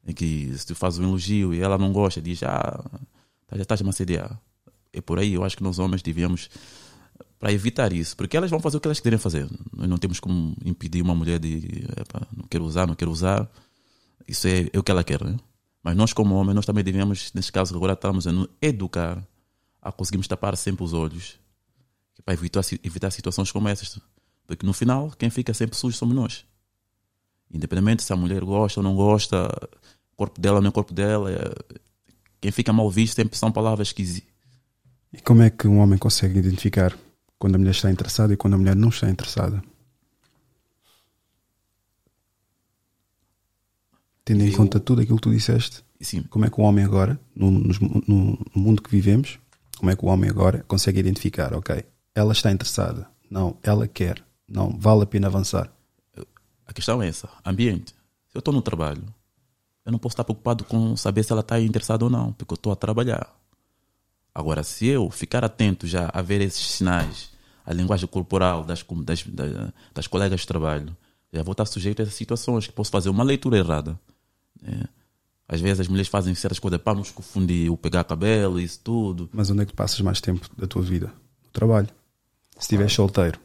Em 0.07 0.15
que 0.15 0.51
se 0.57 0.67
tu 0.67 0.75
fazes 0.75 0.99
um 0.99 1.05
elogio 1.05 1.53
e 1.53 1.61
ela 1.61 1.77
não 1.77 1.93
gosta, 1.93 2.23
diz, 2.23 2.43
ah, 2.43 2.83
já 3.53 3.63
estás 3.63 3.81
a 3.81 3.85
me 3.85 3.91
assediar. 3.91 4.41
É 4.93 5.01
por 5.01 5.19
aí, 5.19 5.35
eu 5.35 5.45
acho 5.45 5.57
que 5.57 5.63
nós 5.63 5.79
homens 5.79 6.03
devíamos, 6.03 6.49
para 7.41 7.51
evitar 7.53 7.91
isso, 7.91 8.15
porque 8.15 8.37
elas 8.37 8.51
vão 8.51 8.61
fazer 8.61 8.77
o 8.77 8.81
que 8.81 8.87
elas 8.87 9.01
quiserem 9.01 9.19
fazer. 9.19 9.49
Nós 9.75 9.89
não 9.89 9.97
temos 9.97 10.21
como 10.21 10.55
impedir 10.63 11.01
uma 11.01 11.15
mulher 11.15 11.39
de, 11.41 11.87
"Epá, 11.99 12.27
não 12.37 12.45
quero 12.47 12.65
usar, 12.65 12.87
não 12.87 12.95
quero 12.95 13.11
usar. 13.11 13.51
Isso 14.29 14.47
é, 14.47 14.69
é 14.71 14.79
o 14.79 14.83
que 14.83 14.91
ela 14.91 15.03
quer, 15.03 15.25
né? 15.25 15.37
Mas 15.83 15.97
nós, 15.97 16.13
como 16.13 16.35
homens, 16.35 16.55
nós 16.55 16.67
também 16.67 16.85
devemos, 16.85 17.33
neste 17.33 17.51
caso, 17.51 17.75
agora 17.75 17.95
estamos 17.95 18.27
a 18.27 18.33
nos 18.33 18.47
educar 18.61 19.27
a 19.81 19.91
conseguirmos 19.91 20.29
tapar 20.29 20.55
sempre 20.59 20.85
os 20.85 20.93
olhos 20.93 21.41
para 22.23 22.35
evitar, 22.35 22.61
evitar 22.85 23.11
situações 23.11 23.51
como 23.51 23.67
essas. 23.67 23.99
Porque 24.47 24.67
no 24.67 24.75
final, 24.75 25.11
quem 25.19 25.31
fica 25.31 25.55
sempre 25.55 25.75
sujo 25.75 25.97
somos 25.97 26.15
nós. 26.15 26.45
Independente 27.51 28.03
se 28.03 28.13
a 28.13 28.17
mulher 28.17 28.45
gosta 28.45 28.81
ou 28.81 28.85
não 28.85 28.95
gosta, 28.95 29.49
corpo 30.15 30.39
dela 30.39 30.57
ou 30.57 30.63
não 30.63 30.69
é 30.69 30.73
corpo 30.73 30.93
dela, 30.93 31.33
é- 31.33 31.79
quem 32.39 32.53
fica 32.53 32.71
mal 32.71 32.91
visto 32.91 33.15
sempre 33.15 33.39
são 33.39 33.51
palavras 33.51 33.93
que 33.93 34.23
E 35.13 35.21
como 35.23 35.43
é 35.43 35.49
que 35.49 35.67
um 35.67 35.79
homem 35.79 35.99
consegue 35.99 36.39
identificar 36.39 36.95
quando 37.41 37.55
a 37.57 37.59
mulher 37.59 37.71
está 37.73 37.91
interessada 37.91 38.33
e 38.33 38.37
quando 38.37 38.55
a 38.55 38.59
mulher 38.59 38.77
não 38.77 38.91
está 38.91 39.11
interessada? 39.11 39.61
Tendo 44.25 44.45
em 44.45 44.53
conta 44.53 44.79
tudo 44.79 45.01
aquilo 45.01 45.17
que 45.17 45.23
tu 45.23 45.31
disseste, 45.31 45.83
Sim, 46.01 46.23
como 46.25 46.45
é 46.45 46.51
que 46.51 46.61
o 46.61 46.65
homem 46.65 46.85
agora, 46.85 47.19
no- 47.35 47.51
no 47.51 48.39
mundo 48.55 48.81
que 48.83 48.91
vivemos, 48.91 49.39
como 49.79 49.91
é 49.91 49.97
que 49.97 50.05
o 50.05 50.09
homem 50.09 50.31
agora 50.31 50.63
consegue 50.69 51.01
identificar, 51.01 51.53
ok, 51.55 51.85
ela 52.15 52.33
está 52.33 52.53
interessada, 52.53 53.09
não, 53.31 53.57
ela 53.63 53.89
quer, 53.89 54.23
não, 54.47 54.79
vale 54.79 55.03
a 55.03 55.07
pena 55.07 55.27
avançar. 55.27 55.73
a 56.67 56.73
questão 56.73 57.03
é 57.03 57.09
essa: 57.09 57.29
ambiente. 57.45 57.93
Se 58.29 58.37
eu 58.37 58.39
estou 58.39 58.55
no 58.55 58.63
trabalho 58.63 59.03
eu 59.85 59.91
não 59.91 59.99
posso 59.99 60.13
estar 60.13 60.25
preocupado 60.25 60.63
com 60.65 60.95
saber 60.95 61.25
se 61.25 61.33
ela 61.33 61.41
está 61.41 61.59
interessada 61.59 62.05
ou 62.05 62.11
não, 62.11 62.33
porque 62.35 62.53
eu 62.53 62.57
estou 62.57 62.71
a 62.73 62.77
trabalhar. 62.77 63.27
Agora, 64.35 64.63
se 64.63 64.87
eu 64.87 65.11
ficar 65.11 65.45
atento 65.45 65.87
já 65.87 66.11
a 66.13 66.23
ver 66.23 66.41
esses 66.41 66.65
sinais, 66.71 67.31
a 67.67 67.73
linguagem 67.73 68.07
corporal 68.09 68.65
das, 68.65 68.83
das, 69.05 69.23
das, 69.25 69.73
das 69.93 70.07
colegas 70.07 70.41
de 70.41 70.47
trabalho, 70.47 70.97
já 71.33 71.43
vou 71.43 71.53
estar 71.53 71.65
sujeito 71.67 72.01
a 72.01 72.03
essas 72.03 72.15
situações 72.15 72.67
que 72.67 72.73
posso 72.73 72.91
fazer 72.91 73.09
uma 73.09 73.25
leitura 73.25 73.59
errada. 73.59 73.99
né? 74.63 74.85
Às 75.49 75.61
vezes 75.61 75.81
as 75.81 75.89
mulheres 75.89 76.09
fazem 76.09 76.33
certas 76.35 76.59
coisas 76.61 76.81
para 76.81 76.97
nos 76.99 77.11
confundir, 77.11 77.71
o 77.71 77.77
pegar 77.77 78.05
cabelo, 78.05 78.61
isso 78.61 78.81
tudo. 78.85 79.29
Mas 79.33 79.51
onde 79.51 79.63
é 79.63 79.67
que 79.67 79.73
passas 79.75 80.01
mais 80.01 80.21
tempo 80.21 80.49
da 80.57 80.67
tua 80.67 80.81
vida? 80.83 81.09
No 81.45 81.51
trabalho. 81.53 81.89
Se 82.55 82.61
estiveres 82.63 82.93
solteiro. 82.93 83.39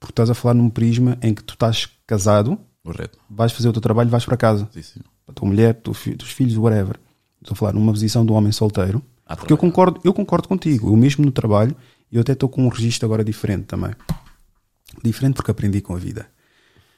Porque 0.00 0.12
estás 0.12 0.30
a 0.30 0.34
falar 0.34 0.54
num 0.54 0.70
prisma 0.70 1.18
em 1.22 1.34
que 1.34 1.42
tu 1.42 1.54
estás 1.54 1.86
casado, 2.06 2.58
Correto. 2.82 3.18
vais 3.28 3.52
fazer 3.52 3.68
o 3.68 3.72
teu 3.72 3.82
trabalho, 3.82 4.08
vais 4.08 4.24
para 4.24 4.36
casa. 4.36 4.68
Sim, 4.72 4.82
sim. 4.82 5.00
A 5.26 5.32
tua 5.32 5.46
mulher, 5.48 5.74
teu 5.74 5.92
fi- 5.92 6.16
teus 6.16 6.30
filhos, 6.30 6.56
whatever. 6.56 6.98
Estou 7.40 7.54
a 7.54 7.56
falar 7.56 7.72
numa 7.72 7.92
posição 7.92 8.24
do 8.24 8.34
homem 8.34 8.52
solteiro. 8.52 9.02
A 9.24 9.36
Porque 9.36 9.52
eu 9.52 9.56
trabalhar. 9.56 9.72
concordo, 9.72 10.00
eu 10.04 10.14
concordo 10.14 10.48
contigo. 10.48 10.88
Eu 10.88 10.96
mesmo 10.96 11.24
no 11.24 11.30
trabalho, 11.32 11.76
eu 12.10 12.20
até 12.20 12.32
estou 12.32 12.48
com 12.48 12.64
um 12.64 12.68
registro 12.68 13.06
agora 13.06 13.24
diferente 13.24 13.64
também. 13.64 13.92
Diferente 15.02 15.34
porque 15.34 15.50
aprendi 15.50 15.80
com 15.80 15.94
a 15.94 15.98
vida. 15.98 16.28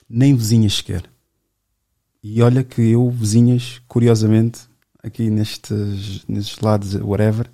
Nem 0.08 0.34
vizinhas 0.34 0.74
sequer. 0.74 1.04
E 2.22 2.42
olha 2.42 2.62
que 2.62 2.80
eu, 2.82 3.10
vizinhas, 3.10 3.80
curiosamente, 3.88 4.60
aqui 5.02 5.30
nestes, 5.30 6.24
nestes 6.28 6.58
lados, 6.60 6.94
whatever, 6.94 7.50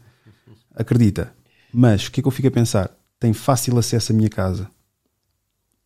acredita. 0.75 1.33
Mas 1.73 2.07
o 2.07 2.13
que 2.13 2.21
é 2.21 2.23
que 2.23 2.27
eu 2.29 2.33
fico 2.33 2.49
a 2.49 2.51
pensar? 2.51 2.91
Tem 3.19 3.33
fácil 3.33 3.79
acesso 3.79 4.13
à 4.13 4.15
minha 4.15 4.29
casa. 4.29 4.69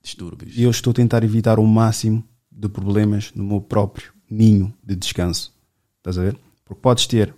Distúrbios. 0.03 0.57
E 0.57 0.63
eu 0.63 0.71
estou 0.71 0.93
a 0.93 0.95
tentar 0.95 1.23
evitar 1.25 1.59
o 1.59 1.67
máximo 1.67 2.25
de 2.51 2.69
problemas 2.69 3.33
no 3.35 3.45
meu 3.45 3.61
próprio 3.61 4.13
ninho 4.31 4.73
de 4.83 4.97
descanso. 4.97 5.53
Estás 5.99 6.17
a 6.19 6.23
ver? 6.23 6.39
Porque 6.71 6.83
podes 6.83 7.05
ter 7.09 7.35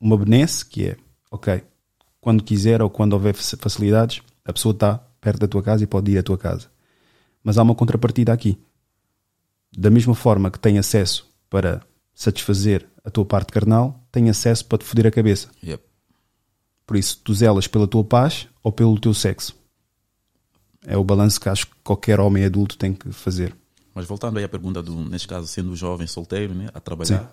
uma 0.00 0.18
benesse 0.18 0.66
que 0.66 0.88
é, 0.88 0.96
ok, 1.30 1.62
quando 2.20 2.42
quiser 2.42 2.82
ou 2.82 2.90
quando 2.90 3.12
houver 3.12 3.32
fac- 3.32 3.62
facilidades, 3.62 4.20
a 4.44 4.52
pessoa 4.52 4.72
está 4.72 4.98
perto 5.20 5.38
da 5.38 5.46
tua 5.46 5.62
casa 5.62 5.84
e 5.84 5.86
pode 5.86 6.10
ir 6.10 6.18
à 6.18 6.24
tua 6.24 6.36
casa. 6.36 6.68
Mas 7.40 7.56
há 7.56 7.62
uma 7.62 7.72
contrapartida 7.76 8.32
aqui. 8.32 8.58
Da 9.72 9.90
mesma 9.90 10.12
forma 10.12 10.50
que 10.50 10.58
tem 10.58 10.76
acesso 10.76 11.32
para 11.48 11.82
satisfazer 12.12 12.84
a 13.04 13.10
tua 13.10 13.24
parte 13.24 13.52
carnal, 13.52 14.04
tem 14.10 14.28
acesso 14.28 14.64
para 14.66 14.78
te 14.78 14.84
foder 14.84 15.06
a 15.06 15.10
cabeça. 15.12 15.48
Yep. 15.62 15.84
Por 16.84 16.96
isso, 16.96 17.20
tu 17.22 17.32
zelas 17.32 17.68
pela 17.68 17.86
tua 17.86 18.02
paz 18.02 18.48
ou 18.60 18.72
pelo 18.72 18.98
teu 18.98 19.14
sexo. 19.14 19.54
É 20.84 20.96
o 20.96 21.04
balanço 21.04 21.40
que 21.40 21.48
acho 21.48 21.68
que 21.68 21.76
qualquer 21.84 22.18
homem 22.18 22.44
adulto 22.44 22.76
tem 22.76 22.92
que 22.92 23.12
fazer. 23.12 23.54
Mas 23.94 24.04
voltando 24.04 24.36
aí 24.38 24.42
à 24.44 24.48
pergunta, 24.48 24.82
do, 24.82 24.96
neste 25.08 25.28
caso, 25.28 25.46
sendo 25.46 25.76
jovem, 25.76 26.08
solteiro, 26.08 26.52
né, 26.56 26.68
a 26.74 26.80
trabalhar, 26.80 27.20
Sim. 27.20 27.26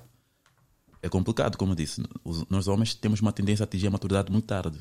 É 1.05 1.09
complicado, 1.09 1.57
como 1.57 1.71
eu 1.73 1.75
disse. 1.75 2.03
Os- 2.23 2.45
nós 2.49 2.67
homens 2.67 2.93
temos 2.95 3.21
uma 3.21 3.31
tendência 3.31 3.63
a 3.63 3.65
atingir 3.65 3.87
a 3.87 3.91
maturidade 3.91 4.31
muito 4.31 4.45
tarde. 4.45 4.79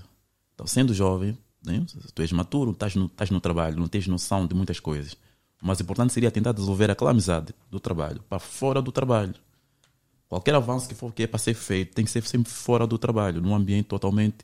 Então, 0.54 0.66
sendo 0.66 0.94
jovem, 0.94 1.37
né, 1.64 1.84
tu 2.14 2.22
és 2.22 2.32
maturo, 2.32 2.70
estás 2.70 2.94
no, 2.94 3.06
estás 3.06 3.30
no 3.30 3.40
trabalho, 3.40 3.76
não 3.78 3.88
tens 3.88 4.06
noção 4.06 4.46
de 4.46 4.54
muitas 4.54 4.80
coisas. 4.80 5.14
O 5.62 5.66
mais 5.66 5.80
importante 5.80 6.12
seria 6.12 6.30
tentar 6.30 6.52
desenvolver 6.52 6.90
aquela 6.90 7.10
amizade 7.10 7.54
do 7.70 7.80
trabalho 7.80 8.22
para 8.28 8.38
fora 8.38 8.80
do 8.80 8.92
trabalho. 8.92 9.34
Qualquer 10.28 10.54
avanço 10.54 10.88
que 10.88 10.94
for 10.94 11.12
que 11.12 11.24
é 11.24 11.26
para 11.26 11.38
ser 11.38 11.54
feito 11.54 11.94
tem 11.94 12.04
que 12.04 12.10
ser 12.10 12.22
sempre 12.24 12.50
fora 12.50 12.87
do 12.87 12.98
trabalho, 12.98 13.40
num 13.40 13.54
ambiente 13.54 13.87
totalmente 13.87 14.38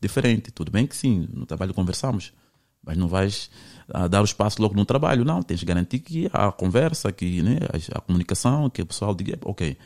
diferente. 0.00 0.50
Tudo 0.50 0.70
bem 0.70 0.86
que 0.86 0.96
sim, 0.96 1.28
no 1.32 1.44
trabalho 1.46 1.74
conversamos, 1.74 2.32
mas 2.82 2.96
não 2.96 3.08
vais 3.08 3.50
ah, 3.88 4.06
dar 4.08 4.20
o 4.22 4.24
espaço 4.24 4.60
logo 4.62 4.74
no 4.74 4.84
trabalho, 4.84 5.24
não. 5.24 5.42
Tens 5.42 5.60
de 5.60 5.66
garantir 5.66 5.98
que 5.98 6.28
há 6.32 6.48
a 6.48 6.52
conversa, 6.52 7.10
que, 7.12 7.42
né, 7.42 7.58
a, 7.92 7.98
a 7.98 8.00
comunicação, 8.00 8.70
que 8.70 8.82
o 8.82 8.86
pessoal 8.86 9.14
diga, 9.14 9.38
ok, 9.44 9.76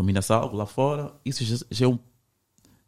combina-se 0.00 0.32
algo 0.32 0.56
lá 0.56 0.64
fora. 0.64 1.12
Isso 1.26 1.44
já, 1.44 1.56
já 1.70 1.84
é 1.84 1.88
um, 1.88 1.98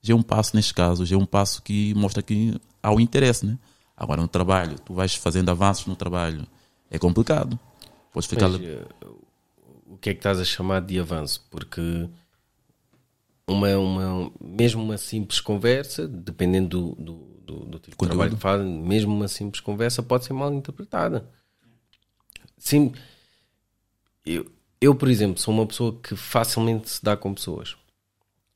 já 0.01 0.15
é 0.15 0.17
um 0.17 0.23
passo 0.23 0.57
neste 0.57 0.73
caso, 0.73 1.05
já 1.05 1.15
é 1.15 1.19
um 1.19 1.27
passo 1.27 1.63
que 1.63 1.93
mostra 1.95 2.23
que 2.23 2.59
há 2.83 2.91
o 2.91 2.99
interesse. 2.99 3.45
Né? 3.45 3.59
Agora, 3.95 4.23
no 4.23 4.29
trabalho, 4.29 4.79
tu 4.79 4.95
vais 4.95 5.15
fazendo 5.15 5.51
avanços 5.51 5.85
no 5.85 5.95
trabalho, 5.95 6.47
é 6.91 6.99
complicado. 6.99 7.61
Podes 8.11 8.27
ficar. 8.27 8.49
Mas, 8.49 8.63
eh, 8.63 8.87
o 9.87 9.99
que 9.99 10.09
é 10.09 10.15
que 10.15 10.21
estás 10.21 10.41
a 10.41 10.45
chamar 10.45 10.81
de 10.81 10.99
avanço? 10.99 11.47
Porque 11.51 12.09
uma, 13.47 13.77
uma, 13.77 14.33
mesmo 14.41 14.83
uma 14.83 14.97
simples 14.97 15.39
conversa, 15.39 16.09
dependendo 16.09 16.95
do, 16.95 16.95
do, 16.95 17.15
do, 17.45 17.65
do 17.67 17.79
tipo 17.79 17.91
de 17.91 17.97
Conteúdo. 17.97 18.09
trabalho 18.09 18.35
que 18.37 18.41
fazem, 18.41 18.67
mesmo 18.67 19.15
uma 19.15 19.29
simples 19.29 19.61
conversa 19.61 20.03
pode 20.03 20.25
ser 20.25 20.33
mal 20.33 20.53
interpretada. 20.53 21.29
Sim, 22.57 22.95
eu, 24.25 24.51
eu, 24.83 24.95
por 24.95 25.09
exemplo, 25.09 25.41
sou 25.41 25.55
uma 25.55 25.67
pessoa 25.67 25.99
que 26.03 26.15
facilmente 26.17 26.91
se 26.91 27.03
dá 27.05 27.17
com 27.17 27.33
pessoas 27.33 27.77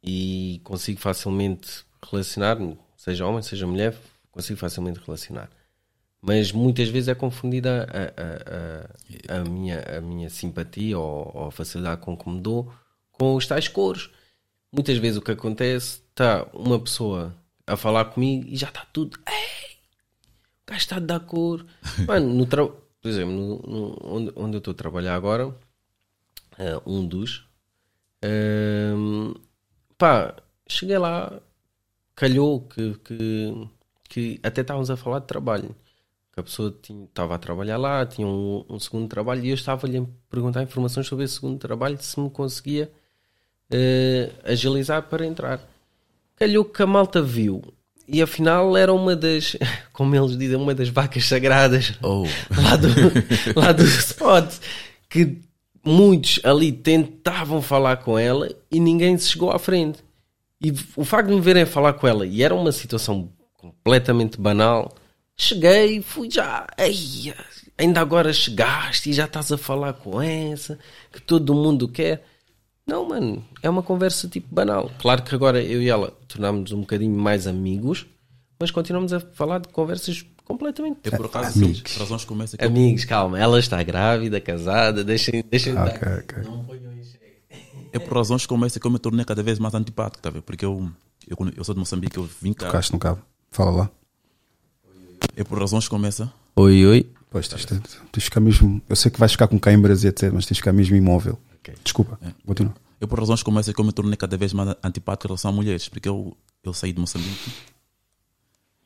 e 0.02 0.60
consigo 0.64 1.00
facilmente 1.00 1.84
relacionar-me, 2.10 2.76
seja 2.96 3.26
homem, 3.26 3.42
seja 3.42 3.66
mulher, 3.66 3.96
consigo 4.30 4.58
facilmente 4.58 5.00
relacionar. 5.04 5.48
Mas 6.20 6.50
muitas 6.50 6.88
vezes 6.88 7.08
é 7.08 7.14
confundida 7.14 7.86
a, 7.92 9.32
a, 9.32 9.36
a, 9.36 9.40
a 9.40 9.44
minha, 9.44 9.80
a 9.98 10.00
minha 10.00 10.28
simpatia 10.28 10.98
ou, 10.98 11.30
ou 11.34 11.46
a 11.46 11.52
facilidade 11.52 12.00
com 12.00 12.16
que 12.16 12.28
me 12.28 12.40
dou 12.40 12.72
com 13.12 13.34
os 13.34 13.46
tais 13.46 13.68
coros. 13.68 14.10
Muitas 14.72 14.98
vezes 14.98 15.18
o 15.18 15.22
que 15.22 15.30
acontece 15.30 16.00
está 16.10 16.46
uma 16.52 16.78
pessoa 16.80 17.34
a 17.66 17.76
falar 17.76 18.06
comigo 18.06 18.46
e 18.48 18.56
já 18.56 18.68
está 18.68 18.84
tudo. 18.92 19.18
Ei, 19.28 19.76
o 20.64 20.70
gajo 20.70 20.80
está 20.80 20.96
a 20.96 21.00
dar 21.00 21.20
cor. 21.20 21.64
Mano, 22.06 22.34
no 22.34 22.46
tra... 22.46 22.66
por 22.66 23.08
exemplo, 23.08 23.32
no, 23.32 23.58
no- 23.62 23.98
onde, 24.02 24.32
onde 24.34 24.56
eu 24.56 24.58
estou 24.58 24.72
a 24.72 24.76
trabalhar 24.76 25.14
agora, 25.14 25.54
eh, 26.58 26.80
um 26.86 27.06
dos, 27.06 27.46
ehm, 28.22 29.34
pá, 29.98 30.34
cheguei 30.68 30.98
lá, 30.98 31.32
calhou 32.14 32.62
que, 32.68 32.94
que, 33.04 33.68
que 34.08 34.40
até 34.42 34.62
estávamos 34.62 34.90
a 34.90 34.96
falar 34.96 35.20
de 35.20 35.26
trabalho. 35.26 35.74
Que 36.32 36.40
a 36.40 36.42
pessoa 36.42 36.76
tinha- 36.82 37.04
estava 37.04 37.34
a 37.34 37.38
trabalhar 37.38 37.78
lá, 37.78 38.04
tinha 38.06 38.26
um, 38.26 38.64
um 38.68 38.78
segundo 38.78 39.08
trabalho 39.08 39.44
e 39.44 39.48
eu 39.50 39.54
estava-lhe 39.54 39.98
a 39.98 40.04
perguntar 40.30 40.62
informações 40.62 41.06
sobre 41.06 41.24
esse 41.24 41.34
segundo 41.36 41.58
trabalho, 41.58 41.98
se 42.00 42.20
me 42.20 42.30
conseguia 42.30 42.90
eh, 43.70 44.30
agilizar 44.44 45.02
para 45.04 45.26
entrar. 45.26 45.60
Calhou 46.36 46.64
que 46.64 46.82
a 46.82 46.86
malta 46.86 47.22
viu 47.22 47.62
e 48.08 48.22
afinal 48.22 48.76
era 48.76 48.92
uma 48.92 49.16
das, 49.16 49.56
como 49.92 50.14
eles 50.14 50.36
dizem, 50.38 50.56
uma 50.56 50.74
das 50.74 50.88
vacas 50.90 51.24
sagradas 51.24 51.94
Oh, 52.02 52.24
lá 52.62 52.76
do, 52.76 52.88
lá 53.60 53.72
do 53.72 53.82
spot 53.86 54.54
que 55.08 55.40
muitos 55.86 56.40
ali 56.42 56.72
tentavam 56.72 57.62
falar 57.62 57.98
com 57.98 58.18
ela 58.18 58.48
e 58.70 58.80
ninguém 58.80 59.16
se 59.16 59.30
chegou 59.30 59.50
à 59.50 59.58
frente. 59.58 60.04
E 60.60 60.72
o 60.96 61.04
facto 61.04 61.28
de 61.28 61.34
me 61.34 61.40
verem 61.40 61.64
falar 61.64 61.92
com 61.94 62.06
ela 62.06 62.26
e 62.26 62.42
era 62.42 62.54
uma 62.54 62.72
situação 62.72 63.30
completamente 63.54 64.40
banal, 64.40 64.92
cheguei, 65.36 66.00
fui 66.00 66.30
já, 66.30 66.66
ainda 67.78 68.00
agora 68.00 68.32
chegaste 68.32 69.10
e 69.10 69.12
já 69.12 69.26
estás 69.26 69.52
a 69.52 69.58
falar 69.58 69.92
com 69.92 70.20
essa 70.20 70.78
que 71.12 71.20
todo 71.20 71.54
mundo 71.54 71.88
quer. 71.88 72.24
Não, 72.86 73.08
mano, 73.08 73.44
é 73.62 73.68
uma 73.68 73.82
conversa 73.82 74.28
tipo 74.28 74.54
banal. 74.54 74.90
Claro 74.98 75.22
que 75.22 75.34
agora 75.34 75.62
eu 75.62 75.82
e 75.82 75.88
ela 75.88 76.12
tornámos 76.28 76.72
um 76.72 76.80
bocadinho 76.80 77.18
mais 77.18 77.46
amigos, 77.46 78.06
mas 78.58 78.70
continuamos 78.70 79.12
a 79.12 79.20
falar 79.20 79.58
de 79.58 79.68
conversas 79.68 80.24
completamente 80.46 81.00
é 81.04 81.10
por 81.10 81.26
acaso, 81.26 81.58
Amigos. 81.62 81.80
por 81.92 82.00
razões 82.00 82.24
que 82.24 82.32
eu- 82.32 82.66
Amigos, 82.68 83.04
calma, 83.04 83.38
ela 83.38 83.58
está 83.58 83.82
grávida, 83.82 84.40
casada, 84.40 85.04
deixem, 85.04 85.44
deixem 85.50 85.76
Ah, 85.76 85.86
estar. 85.88 85.96
ok, 85.96 86.24
ok. 86.24 86.42
Não 86.44 86.64
ponham 86.64 86.92
em 86.94 87.02
xeque. 87.04 87.18
É 87.92 87.98
por 87.98 88.16
razões 88.16 88.46
como 88.46 88.64
essa 88.64 88.80
que 88.80 88.86
eu 88.86 88.90
me 88.90 88.98
tornei 88.98 89.24
cada 89.24 89.42
vez 89.42 89.58
mais 89.58 89.74
antipático, 89.74 90.22
tá 90.22 90.28
a 90.30 90.32
ver? 90.32 90.42
Porque 90.42 90.64
eu, 90.64 90.90
eu, 91.28 91.36
eu 91.56 91.64
sou 91.64 91.74
de 91.74 91.78
Moçambique, 91.80 92.16
eu 92.16 92.28
vim 92.40 92.52
cá. 92.54 92.66
Tocaste 92.66 92.92
no 92.92 92.98
cabo. 92.98 93.20
Fala 93.50 93.70
lá. 93.70 93.90
É 95.36 95.44
por 95.44 95.58
razões 95.58 95.86
como 95.88 96.06
essa. 96.06 96.32
Oi, 96.56 96.86
oi. 96.86 97.10
Pois, 97.30 97.48
tens, 97.48 97.66
de- 97.66 97.78
tens 97.80 98.00
de 98.14 98.20
ficar 98.20 98.40
mesmo. 98.40 98.80
Eu 98.88 98.96
sei 98.96 99.10
que 99.10 99.18
vais 99.18 99.32
ficar 99.32 99.48
com 99.48 99.58
câimbras 99.58 100.04
e 100.04 100.08
etc, 100.08 100.30
mas 100.32 100.46
tens 100.46 100.56
de 100.56 100.60
ficar 100.62 100.72
mesmo 100.72 100.96
imóvel. 100.96 101.38
Ok. 101.60 101.74
Desculpa, 101.84 102.18
continua. 102.46 102.74
É 103.00 103.06
por 103.06 103.18
razões 103.18 103.42
como 103.42 103.58
essa 103.58 103.74
que 103.74 103.80
eu 103.80 103.84
me 103.84 103.92
tornei 103.92 104.16
cada 104.16 104.36
vez 104.38 104.52
mais 104.54 104.74
antipático 104.82 105.26
em 105.26 105.28
relação 105.30 105.50
a 105.50 105.54
mulheres. 105.54 105.88
Porque 105.88 106.08
eu, 106.08 106.34
eu 106.64 106.72
saí 106.72 106.92
de 106.92 107.00
Moçambique. 107.00 107.50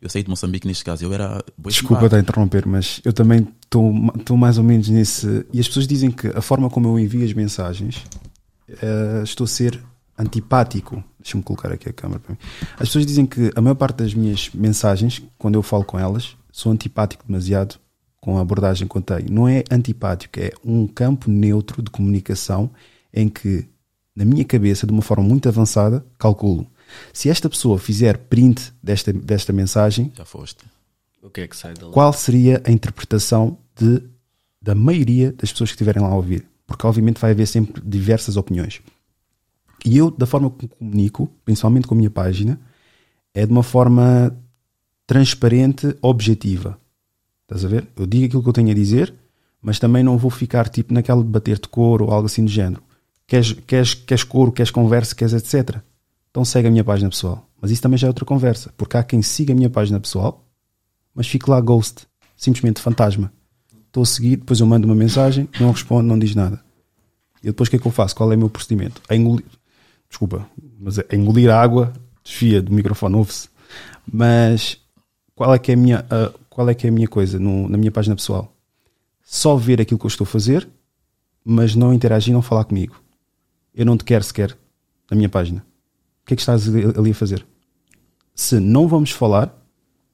Eu 0.01 0.09
saí 0.09 0.23
de 0.23 0.31
Moçambique 0.31 0.67
neste 0.67 0.85
caso. 0.85 1.05
Eu 1.05 1.13
era. 1.13 1.45
Desculpa 1.59 2.07
estar 2.07 2.17
a 2.17 2.21
interromper, 2.21 2.67
mas 2.67 3.01
eu 3.05 3.13
também 3.13 3.47
estou 3.63 4.37
mais 4.37 4.57
ou 4.57 4.65
menos 4.65 4.89
nesse. 4.89 5.45
E 5.53 5.61
as 5.61 5.69
pessoas 5.69 5.87
dizem 5.87 6.11
que 6.11 6.29
a 6.29 6.41
forma 6.41 6.71
como 6.71 6.89
eu 6.89 6.99
envio 6.99 7.25
as 7.25 7.33
mensagens 7.35 8.03
eh, 8.69 9.21
estou 9.23 9.45
a 9.45 9.49
ser 9.49 9.81
antipático. 10.19 11.03
Deixa-me 11.19 11.43
colocar 11.43 11.71
aqui 11.73 11.89
a 11.89 11.93
câmera 11.93 12.21
para 12.21 12.33
mim. 12.33 12.39
As 12.75 12.89
pessoas 12.89 13.05
dizem 13.05 13.27
que 13.27 13.51
a 13.55 13.61
maior 13.61 13.75
parte 13.75 13.97
das 13.97 14.15
minhas 14.15 14.51
mensagens, 14.55 15.23
quando 15.37 15.57
eu 15.57 15.63
falo 15.63 15.85
com 15.85 15.99
elas, 15.99 16.37
sou 16.51 16.73
antipático 16.73 17.25
demasiado 17.27 17.77
com 18.21 18.39
a 18.39 18.41
abordagem 18.43 18.87
que 18.87 18.97
eu 18.97 19.03
tenho. 19.03 19.31
Não 19.31 19.49
é 19.49 19.65
antipático, 19.71 20.39
é 20.39 20.51
um 20.65 20.87
campo 20.87 21.31
neutro 21.31 21.83
de 21.83 21.91
comunicação 21.91 22.71
em 23.13 23.29
que, 23.29 23.67
na 24.15 24.25
minha 24.25 24.45
cabeça, 24.45 24.87
de 24.87 24.93
uma 24.93 25.03
forma 25.03 25.25
muito 25.25 25.49
avançada, 25.49 26.05
calculo. 26.19 26.67
Se 27.13 27.29
esta 27.29 27.49
pessoa 27.49 27.79
fizer 27.79 28.19
print 28.19 28.73
desta, 28.83 29.13
desta 29.13 29.53
mensagem, 29.53 30.13
Já 30.17 30.25
foste. 30.25 30.65
O 31.23 31.29
que 31.29 31.43
é 31.43 31.49
que 31.49 31.57
sai 31.57 31.75
qual 31.93 32.13
seria 32.13 32.63
a 32.65 32.71
interpretação 32.71 33.59
de, 33.77 34.03
da 34.61 34.75
maioria 34.75 35.33
das 35.33 35.53
pessoas 35.53 35.71
que 35.71 35.75
estiverem 35.75 36.03
lá 36.03 36.09
a 36.09 36.15
ouvir. 36.15 36.47
porque 36.67 36.87
obviamente 36.87 37.21
vai 37.21 37.33
haver 37.33 37.47
sempre 37.47 37.83
diversas 37.85 38.37
opiniões. 38.37 38.81
E 39.85 39.99
eu, 39.99 40.09
da 40.09 40.25
forma 40.25 40.49
como 40.51 40.69
comunico, 40.69 41.29
principalmente 41.45 41.89
com 41.89 41.95
a 41.95 41.99
minha 41.99 42.11
página, 42.11 42.61
é 43.35 43.45
de 43.45 43.51
uma 43.51 43.65
forma 43.65 44.37
transparente, 45.07 45.97
objetiva. 46.01 46.79
Estás 47.43 47.65
a 47.65 47.69
ver? 47.69 47.89
Eu 47.97 48.07
digo 48.07 48.27
aquilo 48.27 48.43
que 48.43 48.49
eu 48.49 48.53
tenho 48.53 48.71
a 48.71 48.75
dizer, 48.75 49.13
mas 49.61 49.81
também 49.81 50.05
não 50.05 50.17
vou 50.17 50.31
ficar 50.31 50.69
tipo 50.69 50.95
naquela 50.95 51.23
de 51.23 51.29
bater 51.29 51.59
de 51.59 51.69
cor 51.69 52.03
ou 52.03 52.13
algo 52.13 52.27
assim 52.27 52.45
do 52.45 52.51
género. 52.51 52.83
Queres, 53.27 53.53
queres, 53.67 53.95
queres 53.95 54.23
coro, 54.23 54.53
queres 54.53 54.71
conversa, 54.71 55.15
queres 55.15 55.35
etc. 55.35 55.79
Então 56.31 56.45
segue 56.45 56.69
a 56.69 56.71
minha 56.71 56.85
página 56.85 57.11
pessoal. 57.11 57.47
Mas 57.61 57.71
isso 57.71 57.83
também 57.83 57.99
já 57.99 58.07
é 58.07 58.11
outra 58.11 58.25
conversa, 58.25 58.73
porque 58.77 58.97
há 58.97 59.03
quem 59.03 59.21
siga 59.21 59.53
a 59.53 59.57
minha 59.57 59.69
página 59.69 60.01
pessoal, 60.01 60.47
mas 61.15 61.27
fique 61.27 61.51
lá 61.51 61.61
ghost, 61.61 62.07
simplesmente 62.37 62.81
fantasma. 62.81 63.33
Estou 63.87 64.03
a 64.03 64.07
seguir, 64.07 64.37
depois 64.37 64.61
eu 64.61 64.67
mando 64.67 64.87
uma 64.87 64.95
mensagem, 64.95 65.49
não 65.61 65.73
respondo, 65.73 66.09
não 66.09 66.19
diz 66.19 66.35
nada. 66.35 66.63
E 67.43 67.47
depois 67.47 67.67
o 67.67 67.71
que 67.71 67.77
é 67.77 67.79
que 67.79 67.87
eu 67.87 67.93
faço? 67.93 68.15
Qual 68.15 68.33
é 68.33 68.37
o 68.37 68.39
meu 68.39 68.49
procedimento? 68.49 69.03
É 69.09 69.17
engolir, 69.17 69.45
desculpa, 70.09 70.49
mas 70.79 70.99
é 70.99 71.07
engolir 71.13 71.51
a 71.51 71.61
água, 71.61 71.93
desfia 72.23 72.63
do 72.63 72.73
microfone, 72.73 73.17
ouve-se. 73.17 73.49
Mas 74.11 74.79
qual 75.35 75.53
é 75.55 75.59
que 75.59 75.73
é 75.73 75.75
a 75.75 75.77
minha, 75.77 76.01
uh, 76.01 76.39
qual 76.49 76.69
é 76.69 76.75
que 76.75 76.87
é 76.87 76.91
a 76.91 76.93
minha 76.93 77.09
coisa 77.09 77.39
no, 77.39 77.69
na 77.69 77.77
minha 77.77 77.91
página 77.91 78.15
pessoal? 78.15 78.55
Só 79.23 79.57
ver 79.57 79.81
aquilo 79.81 79.99
que 79.99 80.07
eu 80.07 80.09
estou 80.09 80.25
a 80.25 80.29
fazer, 80.29 80.69
mas 81.45 81.75
não 81.75 81.93
interagir, 81.93 82.33
não 82.33 82.43
falar 82.43 82.65
comigo. 82.65 83.03
Eu 83.75 83.85
não 83.85 83.97
te 83.97 84.05
quero 84.05 84.25
sequer 84.25 84.57
na 85.11 85.17
minha 85.17 85.29
página. 85.29 85.65
O 86.23 86.27
que 86.27 86.35
é 86.35 86.37
que 86.37 86.43
estás 86.43 86.69
ali 86.69 87.11
a 87.11 87.15
fazer? 87.15 87.47
Se 88.35 88.61
não 88.61 88.87
vamos 88.87 89.11
falar, 89.11 89.55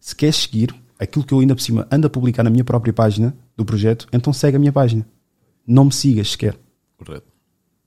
se 0.00 0.14
queres 0.14 0.36
seguir 0.36 0.74
aquilo 0.98 1.24
que 1.24 1.34
eu 1.34 1.40
ainda 1.40 1.54
por 1.54 1.60
cima 1.60 1.86
ando 1.90 2.06
a 2.06 2.10
publicar 2.10 2.42
na 2.42 2.50
minha 2.50 2.64
própria 2.64 2.92
página 2.92 3.36
do 3.56 3.64
projeto, 3.64 4.06
então 4.12 4.32
segue 4.32 4.56
a 4.56 4.60
minha 4.60 4.72
página. 4.72 5.06
Não 5.66 5.84
me 5.86 5.92
sigas 5.92 6.32
sequer. 6.32 6.58
Correto. 6.96 7.26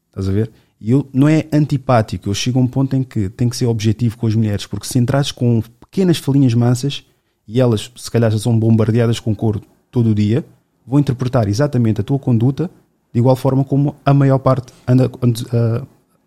Estás 0.09 0.27
a 0.29 0.31
ver? 0.31 0.51
E 0.79 0.91
eu 0.91 1.07
não 1.11 1.27
é 1.27 1.47
antipático, 1.51 2.29
eu 2.29 2.33
chego 2.33 2.59
a 2.59 2.61
um 2.61 2.67
ponto 2.67 2.95
em 2.95 3.03
que 3.03 3.29
tem 3.29 3.49
que 3.49 3.57
ser 3.57 3.65
objetivo 3.65 4.17
com 4.17 4.27
as 4.27 4.35
mulheres, 4.35 4.65
porque 4.65 4.87
se 4.87 4.97
entrares 4.97 5.31
com 5.31 5.61
pequenas 5.61 6.17
falinhas 6.17 6.53
mansas, 6.53 7.03
e 7.47 7.59
elas 7.59 7.91
se 7.95 8.09
calhar 8.09 8.31
já 8.31 8.37
são 8.37 8.57
bombardeadas 8.57 9.19
com 9.19 9.35
cor 9.35 9.59
todo 9.91 10.11
o 10.11 10.15
dia, 10.15 10.45
vão 10.85 10.99
interpretar 10.99 11.47
exatamente 11.47 11.99
a 11.99 12.03
tua 12.03 12.19
conduta 12.19 12.69
de 13.11 13.19
igual 13.19 13.35
forma 13.35 13.63
como 13.65 13.95
a 14.05 14.13
maior 14.13 14.37
parte 14.39 14.71
anda 14.87 15.05
a 15.07 15.85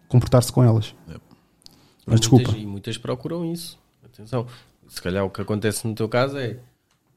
comportar-se 0.08 0.52
com 0.52 0.62
elas. 0.62 0.94
Mas 2.06 2.20
desculpa. 2.20 2.44
Muitas, 2.44 2.62
e 2.62 2.66
muitas 2.66 2.98
procuram 2.98 3.50
isso. 3.50 3.78
Atenção. 4.04 4.46
Se 4.88 5.00
calhar 5.00 5.24
o 5.24 5.30
que 5.30 5.40
acontece 5.40 5.86
no 5.86 5.94
teu 5.94 6.08
caso 6.08 6.36
é 6.36 6.58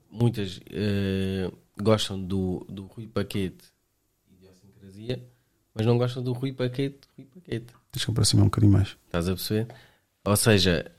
muitas 0.09 0.57
uh, 0.57 1.55
gostam 1.81 2.21
do, 2.21 2.65
do 2.69 2.85
Rui 2.85 3.07
Paquete 3.07 3.65
idiosincrasia, 4.31 5.23
mas 5.73 5.85
não 5.85 5.97
gostam 5.97 6.23
do 6.23 6.31
Rui 6.33 6.53
Paquete, 6.53 6.99
Rui 7.17 7.27
Paquete. 7.33 7.73
Deixa 7.91 8.09
eu 8.09 8.11
aproximar 8.11 8.43
um 8.43 8.47
bocadinho 8.47 8.71
mais. 8.73 8.97
Estás 9.05 9.27
a 9.27 9.33
perceber? 9.33 9.67
Ou 10.23 10.35
seja, 10.35 10.91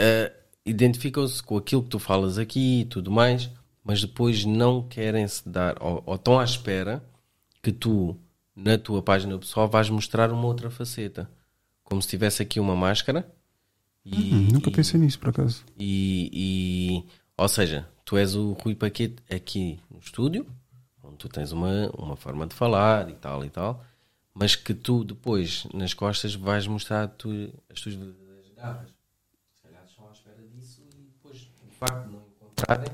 uh, 0.00 0.40
identificam-se 0.64 1.42
com 1.42 1.56
aquilo 1.56 1.82
que 1.82 1.88
tu 1.88 1.98
falas 1.98 2.38
aqui 2.38 2.82
e 2.82 2.84
tudo 2.84 3.10
mais, 3.10 3.50
mas 3.84 4.00
depois 4.00 4.44
não 4.44 4.86
querem 4.86 5.26
se 5.26 5.48
dar, 5.48 5.76
ou, 5.82 6.02
ou 6.06 6.14
estão 6.14 6.38
à 6.38 6.44
espera 6.44 7.02
que 7.62 7.72
tu, 7.72 8.16
na 8.54 8.78
tua 8.78 9.02
página 9.02 9.36
pessoal, 9.38 9.68
vais 9.68 9.90
mostrar 9.90 10.32
uma 10.32 10.46
outra 10.46 10.70
faceta. 10.70 11.30
Como 11.90 12.00
se 12.00 12.08
tivesse 12.08 12.40
aqui 12.40 12.58
uma 12.58 12.74
máscara. 12.74 13.30
E, 14.02 14.34
hum, 14.34 14.48
nunca 14.52 14.70
pensei 14.70 14.98
nisso, 14.98 15.18
por 15.18 15.28
acaso. 15.28 15.62
E, 15.78 16.30
e, 16.32 17.04
ou 17.36 17.48
seja, 17.48 17.86
tu 18.02 18.16
és 18.16 18.34
o 18.34 18.52
Rui 18.52 18.74
Paquete 18.74 19.22
aqui 19.30 19.78
no 19.90 19.98
estúdio, 19.98 20.46
onde 21.02 21.16
tu 21.16 21.28
tens 21.28 21.52
uma, 21.52 21.90
uma 21.98 22.16
forma 22.16 22.46
de 22.46 22.54
falar 22.54 23.10
e 23.10 23.14
tal 23.14 23.44
e 23.44 23.50
tal, 23.50 23.84
mas 24.32 24.56
que 24.56 24.72
tu 24.72 25.04
depois, 25.04 25.66
nas 25.74 25.92
costas, 25.92 26.34
vais 26.34 26.66
mostrar 26.66 27.08
tu, 27.08 27.30
as 27.68 27.78
tuas 27.78 27.94
verdadeiras 27.94 28.46
garras 28.56 29.00
facto 31.80 32.06
de 32.06 32.12
não 32.12 32.22
encontrarem 32.36 32.92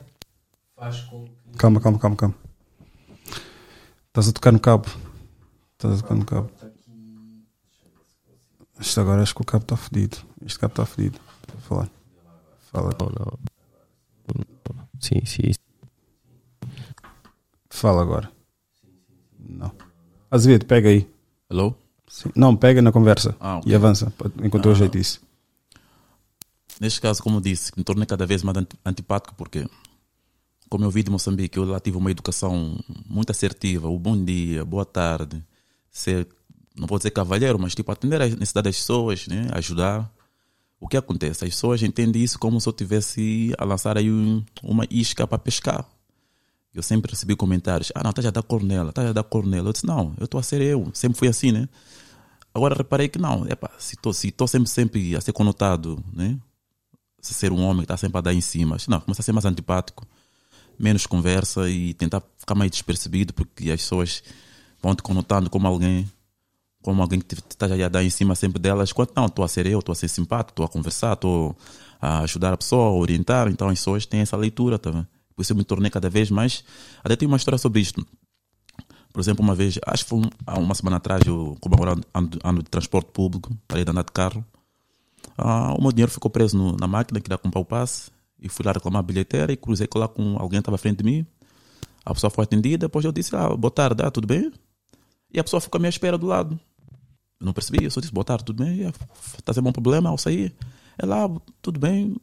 faz 0.77 1.01
com 1.03 1.25
que. 1.25 1.59
Calma, 1.59 1.81
calma, 1.81 1.99
calma, 1.99 2.17
calma. 2.17 2.35
Estás 4.07 4.29
a 4.29 4.33
tocar 4.33 4.53
no 4.53 4.61
cabo. 4.61 4.87
Estás 5.73 5.99
a 5.99 6.03
tocar 6.03 6.15
no 6.15 6.25
cabo. 6.25 6.51
Isto 8.81 9.01
agora 9.01 9.23
acho 9.23 9.35
que 9.35 9.43
o 9.43 9.45
cabo 9.45 9.62
está 9.65 9.77
fedido. 9.77 10.19
Este 10.45 10.59
cabo 10.59 10.73
está 10.73 10.87
fedido. 10.87 11.19
Vou 11.53 11.61
falar. 11.62 11.91
Fala. 12.71 12.91
Não, 13.01 13.12
não. 14.75 14.89
Sim, 15.01 15.25
sim. 15.25 15.53
Fala 17.71 18.03
agora. 18.03 18.31
Não. 19.39 19.73
Azevedo, 20.31 20.67
pega 20.67 20.89
aí. 20.89 21.09
Hello? 21.51 21.77
Sim. 22.09 22.31
Não, 22.35 22.57
pega 22.57 22.81
na 22.83 22.93
conversa 22.93 23.37
Ah, 23.41 23.59
ok. 23.59 23.71
e 23.71 23.75
avança 23.75 24.12
enquanto 24.43 24.67
eu 24.67 24.73
Ah. 24.73 24.75
ajeito 24.75 24.99
isso. 24.99 25.21
Neste 26.81 27.01
caso, 27.01 27.23
como 27.23 27.41
disse, 27.41 27.73
me 27.77 27.83
tornei 27.85 28.07
cada 28.07 28.27
vez 28.27 28.43
mais 28.43 28.57
anti- 28.59 28.77
antipático 28.85 29.35
porque, 29.35 29.67
como 30.69 30.85
eu 30.85 30.91
vi 30.91 31.03
de 31.03 31.11
Moçambique, 31.11 31.57
eu 31.59 31.65
lá 31.65 31.81
tive 31.81 31.97
uma 31.97 32.11
educação 32.11 32.79
muito 33.09 33.31
assertiva, 33.31 33.89
o 33.89 33.99
bom 33.99 34.23
dia, 34.23 34.65
boa 34.65 34.85
tarde, 34.85 35.43
ser, 35.91 36.29
não 36.77 36.87
vou 36.87 36.99
dizer 36.99 37.11
cavalheiro, 37.11 37.59
mas 37.59 37.75
tipo 37.75 37.91
atender 37.91 38.21
às 38.21 38.31
necessidades 38.35 38.73
das 38.73 38.77
pessoas, 38.77 39.27
né? 39.27 39.49
ajudar. 39.53 40.11
O 40.79 40.87
que 40.87 40.97
acontece? 40.97 41.45
As 41.45 41.51
pessoas 41.51 41.83
entendem 41.83 42.23
isso 42.23 42.39
como 42.39 42.61
se 42.61 42.69
eu 42.69 42.73
tivesse 42.73 43.53
a 43.59 43.65
lançar 43.65 43.97
aí 43.97 44.11
um- 44.11 44.45
uma 44.62 44.85
isca 44.91 45.27
para 45.27 45.39
pescar. 45.39 45.87
Eu 46.75 46.83
sempre 46.83 47.11
recebi 47.11 47.35
comentários, 47.35 47.91
ah 47.95 48.03
não, 48.03 48.11
estás 48.11 48.27
a 48.27 48.31
dar 48.31 48.43
cornela, 48.43 48.91
estás 48.91 49.09
a 49.09 49.12
dar 49.15 49.23
cornela. 49.25 49.69
Eu 49.69 49.73
disse, 49.73 49.87
não, 49.87 50.15
eu 50.19 50.27
estou 50.27 50.39
a 50.39 50.43
ser 50.43 50.61
eu, 50.61 50.91
sempre 50.93 51.19
fui 51.19 51.29
assim, 51.29 51.51
né? 51.51 51.67
Agora 52.53 52.75
reparei 52.75 53.09
que 53.09 53.19
não, 53.19 53.47
epa, 53.49 53.71
se 53.79 53.95
estou 53.95 54.12
se 54.12 54.31
tô 54.31 54.47
sempre, 54.47 54.69
sempre 54.69 55.17
a 55.17 55.21
ser 55.21 55.33
conotado, 55.33 56.03
né? 56.12 56.39
se 57.21 57.35
ser 57.35 57.53
um 57.53 57.61
homem 57.62 57.79
que 57.79 57.85
está 57.85 57.97
sempre 57.97 58.19
a 58.19 58.21
dar 58.21 58.33
em 58.35 58.41
cima. 58.41 58.77
Não, 58.89 59.01
começa 59.01 59.21
a 59.21 59.25
ser 59.25 59.33
mais 59.33 59.45
antipático, 59.45 60.07
menos 60.79 61.07
conversa 61.07 61.69
e 61.69 61.93
tentar 61.95 62.23
ficar 62.39 62.55
mais 62.55 62.71
despercebido, 62.71 63.33
porque 63.35 63.71
as 63.71 63.81
pessoas 63.81 64.23
vão 64.81 64.95
te 64.95 65.03
conotando 65.03 65.51
como 65.51 65.67
alguém, 65.67 66.09
como 66.87 67.03
alguém 67.03 67.18
que 67.20 67.35
está 67.35 67.66
a 67.66 67.88
dar 67.88 68.05
em 68.05 68.11
cima 68.11 68.37
sempre 68.37 68.61
delas. 68.61 68.92
Quando 68.92 69.11
não, 69.16 69.27
estou 69.27 69.44
a 69.44 69.49
ser 69.49 69.66
eu, 69.66 69.81
estou 69.81 69.92
a 69.92 69.96
ser 69.96 70.07
simpático, 70.07 70.53
estou 70.53 70.64
a 70.64 70.68
conversar, 70.68 71.14
estou 71.14 71.57
a 72.01 72.20
ajudar 72.20 72.53
a 72.53 72.57
pessoa, 72.57 72.87
a 72.87 72.92
orientar. 72.92 73.49
Então 73.49 73.68
as 73.68 73.81
pessoas 73.81 74.07
têm 74.07 74.20
essa 74.20 74.37
leitura 74.37 74.79
também. 74.79 75.05
Por 75.35 75.42
isso 75.42 75.53
eu 75.53 75.57
me 75.57 75.64
tornei 75.64 75.90
cada 75.90 76.09
vez 76.09 76.31
mais. 76.31 76.62
Até 77.03 77.16
tenho 77.16 77.29
uma 77.29 77.37
história 77.37 77.59
sobre 77.59 77.81
isto. 77.81 78.07
Por 79.12 79.18
exemplo, 79.20 79.42
uma 79.42 79.53
vez, 79.53 79.81
acho 79.85 80.05
que 80.05 80.11
foi 80.11 80.22
há 80.46 80.59
uma 80.61 80.77
semana 80.77 80.99
atrás, 80.99 81.22
eu, 81.27 81.57
como 81.61 81.75
agora 81.75 81.96
ando, 82.14 82.38
ando 82.44 82.62
de 82.62 82.70
transporte 82.70 83.11
público, 83.12 83.51
parei 83.66 83.85
de 83.85 83.90
andar 83.90 84.05
de 84.05 84.12
carro. 84.12 84.44
Ah, 85.37 85.75
o 85.77 85.83
meu 85.83 85.90
dinheiro 85.90 86.12
ficou 86.12 86.31
preso 86.31 86.57
no- 86.57 86.77
na 86.77 86.87
máquina 86.87 87.20
que 87.20 87.31
ia 87.33 87.37
comprar 87.37 87.61
o 87.61 87.64
passe 87.64 88.11
e 88.40 88.49
fui 88.49 88.64
lá 88.64 88.70
reclamar 88.70 89.01
a 89.01 89.03
bilheteira 89.03 89.53
e 89.53 89.57
cruzei 89.57 89.88
lá 89.96 90.07
com 90.07 90.37
alguém 90.38 90.59
que 90.59 90.62
estava 90.62 90.77
à 90.77 90.79
frente 90.79 90.99
de 90.99 91.05
mim. 91.05 91.27
A 92.05 92.14
pessoa 92.14 92.31
foi 92.31 92.44
atendida, 92.44 92.87
depois 92.87 93.05
eu 93.05 93.11
disse, 93.11 93.35
ah, 93.35 93.49
boa 93.57 93.70
tarde, 93.72 94.03
ah, 94.05 94.11
tudo 94.11 94.27
bem? 94.29 94.53
E 95.33 95.40
a 95.40 95.44
pessoa 95.44 95.61
ficou 95.61 95.79
à 95.79 95.81
minha 95.81 95.90
espera 95.90 96.16
do 96.16 96.27
lado. 96.27 96.59
Não 97.40 97.53
percebi, 97.53 97.85
eu 97.85 97.90
só 97.90 98.01
disse, 98.01 98.12
boa 98.12 98.25
tarde, 98.25 98.44
tudo 98.44 98.64
bem? 98.64 98.90
Está 99.38 99.53
sem 99.53 99.62
bom 99.62 99.72
problema 99.72 100.11
ao 100.11 100.18
sair? 100.18 100.55
Ela, 100.99 101.27
ah, 101.27 101.40
tudo 101.61 101.79
bem? 101.79 102.16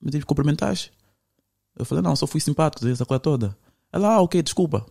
Me 0.00 0.10
disse 0.10 0.24
cumprimentaste? 0.26 0.92
Eu 1.76 1.84
falei, 1.84 2.02
não, 2.02 2.14
só 2.14 2.26
fui 2.26 2.40
simpático, 2.40 2.86
essa 2.86 3.06
coisa 3.06 3.20
toda. 3.20 3.56
Ela, 3.92 4.14
ah, 4.14 4.20
ok, 4.20 4.42
desculpa. 4.42 4.84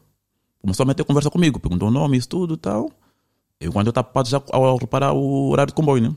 Começou 0.60 0.84
a 0.84 0.88
meter 0.88 1.04
conversa 1.06 1.30
comigo, 1.30 1.60
perguntou 1.60 1.88
o 1.88 1.92
nome, 1.92 2.18
isso 2.18 2.28
tudo 2.28 2.56
e 2.56 2.58
tal. 2.58 2.92
Eu, 3.60 3.72
quando 3.72 3.88
eu 3.88 3.92
estava 3.92 4.26
já 4.26 4.42
ao 4.52 4.78
reparar 4.78 5.14
o 5.14 5.50
horário 5.50 5.72
de 5.72 5.76
comboio, 5.76 6.02
né? 6.02 6.16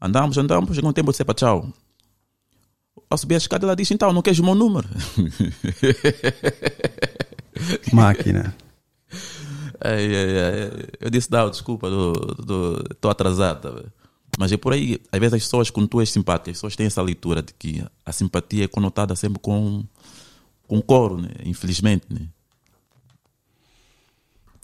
Andamos, 0.00 0.38
andamos, 0.38 0.74
chegou 0.74 0.90
um 0.90 0.92
tempo 0.92 1.10
de 1.10 1.16
ser 1.16 1.24
para 1.24 1.34
tchau. 1.34 1.68
Ao 3.08 3.18
subir 3.18 3.34
a 3.34 3.38
escada, 3.38 3.66
ela 3.66 3.76
disse: 3.76 3.92
Então, 3.92 4.12
não 4.12 4.22
queres 4.22 4.38
o 4.38 4.44
meu 4.44 4.54
número? 4.54 4.88
Máquina. 7.92 8.54
Ai, 9.82 10.14
ai, 10.14 10.38
ai. 10.38 10.70
Eu 11.00 11.10
disse: 11.10 11.30
Não, 11.30 11.50
desculpa, 11.50 11.88
estou 12.90 13.10
atrasado. 13.10 13.90
Mas 14.38 14.52
é 14.52 14.56
por 14.56 14.72
aí, 14.72 15.00
às 15.10 15.18
vezes 15.18 15.34
as 15.34 15.42
pessoas, 15.42 15.70
quando 15.70 15.88
tu 15.88 16.00
és 16.00 16.10
simpático, 16.10 16.50
as 16.50 16.56
pessoas 16.56 16.76
têm 16.76 16.86
essa 16.86 17.02
leitura 17.02 17.42
de 17.42 17.52
que 17.52 17.84
a 18.04 18.12
simpatia 18.12 18.64
é 18.64 18.68
conotada 18.68 19.14
sempre 19.16 19.40
com, 19.40 19.84
com 20.66 20.80
coro, 20.80 21.20
né? 21.20 21.30
infelizmente. 21.44 22.06
Né? 22.08 22.26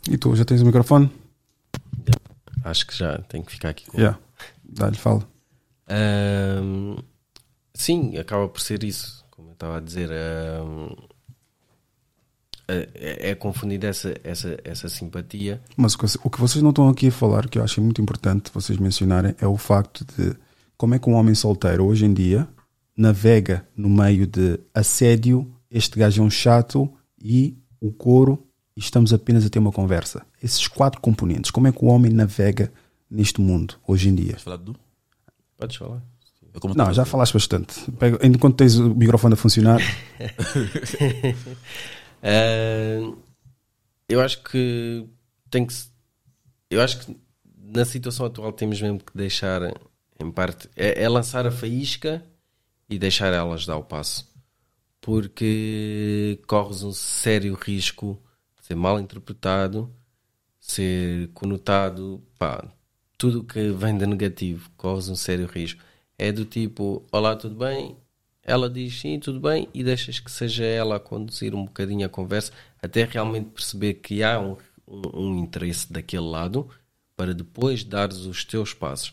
E 0.09 0.17
tu, 0.17 0.35
já 0.37 0.45
tens 0.45 0.63
o 0.63 0.67
microfone? 0.67 1.11
Acho 2.65 2.87
que 2.87 2.97
já 2.97 3.19
tem 3.23 3.43
que 3.43 3.53
ficar 3.53 3.71
aqui 3.71 3.87
com 3.87 3.99
Já. 3.99 4.19
Dá-lhe, 4.65 4.97
fala. 4.97 5.29
Ahm, 5.89 6.97
sim, 7.75 8.17
acaba 8.17 8.49
por 8.49 8.61
ser 8.61 8.83
isso, 8.83 9.25
como 9.31 9.51
eu 9.51 9.53
estava 9.53 9.77
a 9.77 9.81
dizer. 9.81 10.11
ahm, 10.11 10.95
é, 12.69 13.31
é 13.31 13.35
confundida 13.35 13.87
essa, 13.87 14.15
essa, 14.25 14.59
essa 14.65 14.89
simpatia. 14.89 15.61
Mas 15.77 15.95
o 16.23 16.31
que, 16.31 16.41
vocês 16.41 16.63
não 16.63 16.71
estão 16.71 16.89
aqui 16.89 17.09
a 17.09 17.13
falar, 17.13 17.49
que 17.49 17.59
eu 17.59 17.65
acho 17.65 17.81
muito 17.81 18.01
importante 18.03 18.51
vocês 18.53 18.79
mencionarem, 18.79 19.35
é 19.41 19.47
o 19.47 19.57
facto 19.57 20.05
de 20.17 20.35
como 20.77 20.95
é 20.95 20.99
que 20.99 21.09
um 21.09 21.15
homem 21.15 21.35
solteiro 21.35 21.85
hoje 21.85 22.05
em 22.05 22.13
dia 22.13 22.47
navega 22.97 23.67
no 23.77 23.89
meio 23.89 24.27
de 24.27 24.59
assédio, 24.75 25.51
este 25.71 25.99
gajo 25.99 26.23
é 26.23 26.25
um 26.25 26.31
chato 26.31 26.91
e 27.23 27.57
o 27.81 27.93
couro 27.93 28.47
e 28.77 28.81
estamos 28.81 29.13
apenas 29.13 29.45
a 29.45 29.51
ter 29.51 29.59
uma 29.59 29.73
conversa. 29.73 30.25
Esses 30.43 30.67
quatro 30.69 31.01
componentes, 31.01 31.51
como 31.51 31.67
é 31.67 31.73
que 31.73 31.85
o 31.85 31.89
homem 31.89 32.13
navega 32.13 32.73
neste 33.11 33.41
mundo 33.41 33.75
hoje 33.87 34.09
em 34.09 34.15
dia? 34.15 34.33
Vais 34.33 34.43
falar 34.43 34.57
do? 34.57 34.77
Podes 35.57 35.77
falar. 35.77 36.03
Não, 36.75 36.93
já 36.93 37.05
falaste 37.05 37.35
bastante. 37.35 37.91
Pega- 37.93 38.19
Enquanto 38.27 38.57
tens 38.57 38.77
o 38.77 38.95
microfone 38.95 39.35
a 39.35 39.37
funcionar, 39.37 39.79
Ah, 42.23 43.17
eu 44.09 44.21
acho 44.21 44.43
que 44.43 45.07
tem 45.51 45.67
que 45.67 45.75
eu 46.71 46.83
acho 46.83 47.01
que 47.01 47.17
na 47.57 47.85
situação 47.85 48.27
atual 48.27 48.53
temos 48.53 48.81
mesmo 48.81 48.99
que 49.01 49.17
deixar 49.17 49.63
em 50.21 50.31
parte 50.31 50.69
é, 50.77 51.03
é 51.03 51.09
lançar 51.09 51.47
a 51.47 51.51
faísca 51.51 52.25
e 52.89 52.99
deixar 52.99 53.33
elas 53.33 53.67
dar 53.67 53.77
o 53.77 53.85
passo. 53.85 54.35
Porque 55.01 56.41
corres 56.49 56.83
um 56.83 56.93
sério 56.93 57.55
risco 57.55 58.21
de 58.59 58.67
ser 58.67 58.75
mal 58.77 58.99
interpretado 59.01 59.95
ser 60.61 61.29
conotado 61.33 62.23
pá, 62.39 62.65
tudo 63.17 63.45
que 63.45 63.71
vem 63.71 63.97
de 63.97 64.07
negativo 64.07 64.71
corres 64.77 65.09
um 65.09 65.17
sério 65.17 65.47
risco. 65.47 65.83
É 66.19 66.33
do 66.33 66.45
tipo 66.45 67.07
olá 67.13 67.37
tudo 67.37 67.55
bem 67.57 67.97
ela 68.47 68.71
diz 68.71 69.01
sim, 69.01 69.19
tudo 69.19 69.41
bem, 69.41 69.69
e 69.75 69.83
deixas 69.83 70.21
que 70.21 70.31
seja 70.31 70.65
ela 70.65 70.97
a 70.97 71.01
conduzir 71.01 71.53
um 71.53 71.65
bocadinho 71.65 72.07
a 72.07 72.09
conversa, 72.09 72.53
até 72.81 73.03
realmente 73.03 73.47
perceber 73.47 73.95
que 73.95 74.23
há 74.23 74.39
um, 74.39 74.57
um, 74.87 75.21
um 75.21 75.39
interesse 75.39 75.93
daquele 75.93 76.29
lado, 76.29 76.71
para 77.17 77.35
depois 77.35 77.83
dares 77.83 78.19
os 78.19 78.45
teus 78.45 78.73
passos. 78.73 79.13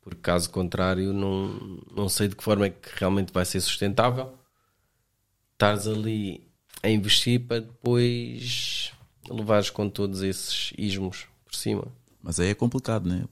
Porque 0.00 0.20
caso 0.20 0.50
contrário, 0.50 1.12
não, 1.12 1.80
não 1.94 2.08
sei 2.08 2.26
de 2.26 2.34
que 2.34 2.42
forma 2.42 2.66
é 2.66 2.70
que 2.70 2.88
realmente 2.96 3.32
vai 3.32 3.44
ser 3.44 3.60
sustentável. 3.60 4.34
Estás 5.52 5.86
ali 5.86 6.44
a 6.82 6.88
investir 6.90 7.38
para 7.38 7.60
depois 7.60 8.92
levares 9.30 9.70
com 9.70 9.88
todos 9.88 10.22
esses 10.22 10.72
ismos 10.76 11.28
por 11.44 11.54
cima. 11.54 11.86
Mas 12.20 12.40
aí 12.40 12.48
é 12.48 12.54
complicado, 12.54 13.08
né? 13.08 13.24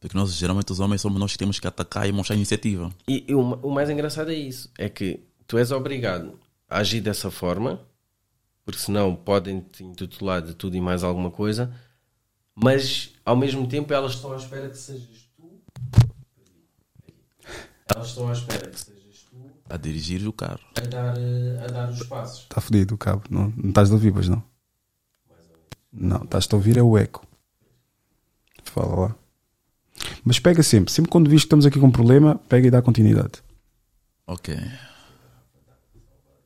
Porque 0.00 0.16
nós, 0.16 0.32
geralmente, 0.34 0.70
os 0.70 0.78
homens 0.80 1.00
somos 1.00 1.18
nós 1.18 1.32
que 1.32 1.38
temos 1.38 1.58
que 1.58 1.66
atacar 1.66 2.08
e 2.08 2.12
mostrar 2.12 2.36
iniciativa. 2.36 2.88
E, 3.08 3.24
e 3.28 3.34
o, 3.34 3.40
o 3.40 3.70
mais 3.72 3.90
engraçado 3.90 4.30
é 4.30 4.34
isso: 4.34 4.70
é 4.78 4.88
que 4.88 5.20
tu 5.46 5.58
és 5.58 5.72
obrigado 5.72 6.38
a 6.68 6.78
agir 6.78 7.00
dessa 7.00 7.30
forma, 7.30 7.80
porque 8.64 8.80
senão 8.80 9.16
podem 9.16 9.60
te 9.60 9.82
intitular 9.82 10.40
de 10.40 10.54
tudo 10.54 10.76
e 10.76 10.80
mais 10.80 11.02
alguma 11.02 11.30
coisa, 11.30 11.74
mas 12.54 13.12
ao 13.24 13.36
mesmo 13.36 13.66
tempo 13.66 13.92
elas 13.92 14.12
estão 14.12 14.32
à 14.32 14.36
espera 14.36 14.68
que 14.68 14.78
sejas 14.78 15.28
tu. 15.36 15.60
Elas 17.94 18.08
estão 18.08 18.28
à 18.28 18.32
espera 18.32 18.68
que 18.68 18.78
sejas 18.78 19.26
tu 19.28 19.36
A 19.68 19.76
dirigir 19.76 20.26
o 20.28 20.32
carro. 20.32 20.60
a 20.76 20.80
dar, 20.86 21.16
eh, 21.18 21.64
a 21.64 21.66
dar 21.66 21.90
os 21.90 22.02
passos. 22.04 22.42
está 22.42 22.60
fodido 22.60 22.94
o 22.94 22.98
cabo. 22.98 23.24
Não, 23.30 23.52
não 23.56 23.70
estás 23.70 23.90
a 23.90 23.94
ouvir, 23.94 24.12
pois 24.12 24.28
não? 24.28 24.42
Não, 25.92 26.22
estás 26.22 26.46
a 26.52 26.54
ouvir 26.56 26.76
é 26.76 26.82
o 26.82 26.96
eco. 26.96 27.26
Fala 28.62 29.00
lá. 29.08 29.16
Mas 30.24 30.38
pega 30.38 30.62
sempre, 30.62 30.92
sempre 30.92 31.10
quando 31.10 31.28
viste 31.28 31.44
que 31.44 31.46
estamos 31.46 31.66
aqui 31.66 31.78
com 31.78 31.86
um 31.86 31.92
problema, 31.92 32.40
pega 32.48 32.68
e 32.68 32.70
dá 32.70 32.82
continuidade. 32.82 33.42
Ok. 34.26 34.56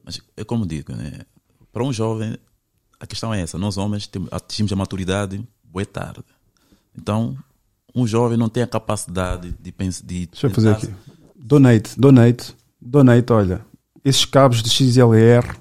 Mas 0.05 0.21
é 0.37 0.45
como 0.45 0.67
digo, 0.67 0.95
né? 0.95 1.21
Para 1.73 1.85
um 1.85 1.93
jovem, 1.93 2.37
a 3.01 3.07
questão 3.07 3.33
é 3.33 3.41
essa. 3.41 3.59
Nós 3.59 3.77
homens 3.77 4.11
atingimos 4.31 4.73
a 4.73 4.77
maturidade 4.77 5.43
boa 5.65 5.87
tarde. 5.87 6.25
Então, 6.97 7.37
um 7.95 8.07
jovem 8.07 8.37
não 8.37 8.49
tem 8.49 8.63
a 8.63 8.67
capacidade 8.67 9.55
de 9.61 9.73
pensar. 9.73 10.05
De 10.05 10.27
Deixa 10.27 10.47
eu 10.47 10.51
fazer 10.51 10.71
aqui. 10.71 10.89
Donate, 11.35 11.99
donate, 11.99 12.55
donate, 12.81 13.33
olha. 13.33 13.65
Esses 14.05 14.25
cabos 14.25 14.63
de 14.63 14.71
XLR 14.71 15.57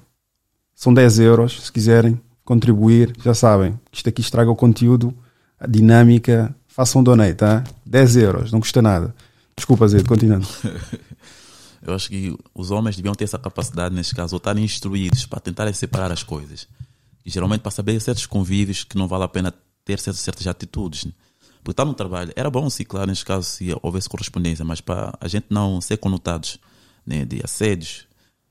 são 0.74 0.92
10 0.92 1.18
euros, 1.20 1.64
se 1.64 1.72
quiserem 1.72 2.20
contribuir, 2.44 3.14
já 3.22 3.34
sabem. 3.34 3.78
Isto 3.92 4.08
aqui 4.08 4.20
estraga 4.20 4.50
o 4.50 4.56
conteúdo, 4.56 5.16
a 5.58 5.66
dinâmica. 5.66 6.54
Façam 6.72 7.02
donate, 7.02 7.34
tá? 7.34 7.64
10 7.84 8.16
euros, 8.16 8.50
não 8.50 8.58
custa 8.58 8.80
nada. 8.80 9.14
Desculpa, 9.54 9.86
Zé, 9.86 10.02
continuando. 10.02 10.48
Eu 11.86 11.94
acho 11.94 12.08
que 12.08 12.34
os 12.54 12.70
homens 12.70 12.96
deviam 12.96 13.14
ter 13.14 13.24
essa 13.24 13.38
capacidade, 13.38 13.94
neste 13.94 14.14
caso, 14.14 14.34
ou 14.34 14.38
estarem 14.38 14.64
instruídos 14.64 15.26
para 15.26 15.38
tentarem 15.38 15.74
separar 15.74 16.10
as 16.10 16.22
coisas. 16.22 16.66
E 17.26 17.30
geralmente 17.30 17.60
para 17.60 17.70
saber 17.70 18.00
certos 18.00 18.24
convívios 18.24 18.84
que 18.84 18.96
não 18.96 19.06
vale 19.06 19.24
a 19.24 19.28
pena 19.28 19.52
ter 19.84 19.98
certas, 19.98 20.22
certas 20.22 20.46
atitudes. 20.46 21.04
né? 21.04 21.12
Porque 21.58 21.72
está 21.72 21.84
no 21.84 21.92
trabalho. 21.92 22.32
Era 22.34 22.48
bom, 22.48 22.70
sim, 22.70 22.84
claro, 22.84 23.08
neste 23.08 23.26
caso, 23.26 23.46
se 23.46 23.76
houvesse 23.82 24.08
correspondência, 24.08 24.64
mas 24.64 24.80
para 24.80 25.12
a 25.20 25.28
gente 25.28 25.46
não 25.50 25.78
ser 25.80 25.98
conotados 25.98 26.58
né, 27.04 27.26
de 27.26 27.42
assédios, 27.44 28.06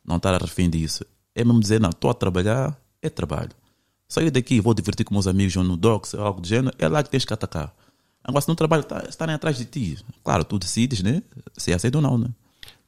não 0.06 0.18
estar 0.18 0.36
a 0.36 0.38
refém 0.38 0.70
disso. 0.70 1.04
É 1.34 1.44
mesmo 1.44 1.60
dizer, 1.60 1.80
não, 1.80 1.90
estou 1.90 2.12
a 2.12 2.14
trabalhar, 2.14 2.78
é 3.02 3.10
trabalho. 3.10 3.52
Saio 4.08 4.32
daqui, 4.32 4.62
vou 4.62 4.76
divertir 4.76 5.06
com 5.06 5.16
meus 5.16 5.26
amigos 5.26 5.56
no 5.56 5.76
docs 5.76 6.14
algo 6.14 6.40
do 6.40 6.48
gênero, 6.48 6.76
é 6.78 6.88
lá 6.88 7.02
que 7.02 7.10
tens 7.10 7.26
que 7.26 7.34
atacar. 7.34 7.74
Agora, 8.24 8.42
se 8.42 8.48
no 8.48 8.56
trabalho 8.56 8.84
tá, 8.84 9.04
estarem 9.10 9.34
atrás 9.36 9.58
de 9.58 9.66
ti, 9.66 9.98
claro, 10.24 10.44
tu 10.44 10.60
decides, 10.60 11.02
né? 11.02 11.24
Se 11.58 11.72
é 11.72 11.76
aceito 11.76 11.96
ou 11.96 12.02
não, 12.02 12.18
né? 12.18 12.30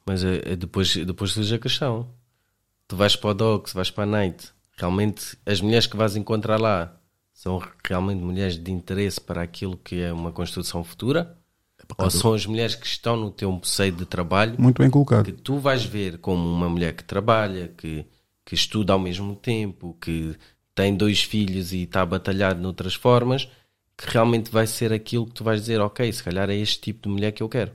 Mas 0.06 0.22
é, 0.22 0.52
é 0.52 0.56
depois, 0.56 0.94
depois 0.96 1.32
surge 1.32 1.54
a 1.54 1.58
questão: 1.58 2.08
tu 2.86 2.96
vais 2.96 3.16
para 3.16 3.30
o 3.30 3.34
Docs, 3.34 3.72
vais 3.72 3.90
para 3.90 4.04
a 4.04 4.06
Night, 4.06 4.48
realmente 4.76 5.36
as 5.44 5.60
mulheres 5.60 5.86
que 5.86 5.96
vais 5.96 6.16
encontrar 6.16 6.60
lá 6.60 6.94
são 7.32 7.60
realmente 7.86 8.22
mulheres 8.22 8.56
de 8.56 8.70
interesse 8.70 9.20
para 9.20 9.42
aquilo 9.42 9.76
que 9.76 10.00
é 10.00 10.12
uma 10.12 10.30
construção 10.30 10.84
futura? 10.84 11.36
Ou 11.98 12.08
são 12.08 12.32
as 12.32 12.46
mulheres 12.46 12.74
que 12.74 12.86
estão 12.86 13.16
no 13.16 13.30
teu 13.30 13.60
seio 13.62 13.92
de 13.92 14.06
trabalho 14.06 14.54
Muito 14.58 14.80
bem 14.80 14.90
colocado. 14.90 15.24
que 15.26 15.32
tu 15.32 15.58
vais 15.58 15.84
ver 15.84 16.18
como 16.18 16.48
uma 16.48 16.68
mulher 16.68 16.94
que 16.94 17.04
trabalha, 17.04 17.68
que, 17.76 18.06
que 18.44 18.54
estuda 18.54 18.94
ao 18.94 18.98
mesmo 18.98 19.36
tempo, 19.36 19.94
que 20.00 20.34
tem 20.74 20.96
dois 20.96 21.22
filhos 21.22 21.72
e 21.72 21.82
está 21.82 22.06
batalhado 22.06 22.62
noutras 22.62 22.94
formas, 22.94 23.48
que 23.96 24.10
realmente 24.10 24.50
vai 24.50 24.66
ser 24.66 24.92
aquilo 24.92 25.26
que 25.26 25.32
tu 25.32 25.44
vais 25.44 25.60
dizer, 25.60 25.80
ok, 25.80 26.12
se 26.12 26.22
calhar 26.22 26.50
é 26.50 26.56
este 26.56 26.80
tipo 26.80 27.08
de 27.08 27.14
mulher 27.14 27.32
que 27.32 27.42
eu 27.42 27.48
quero. 27.48 27.72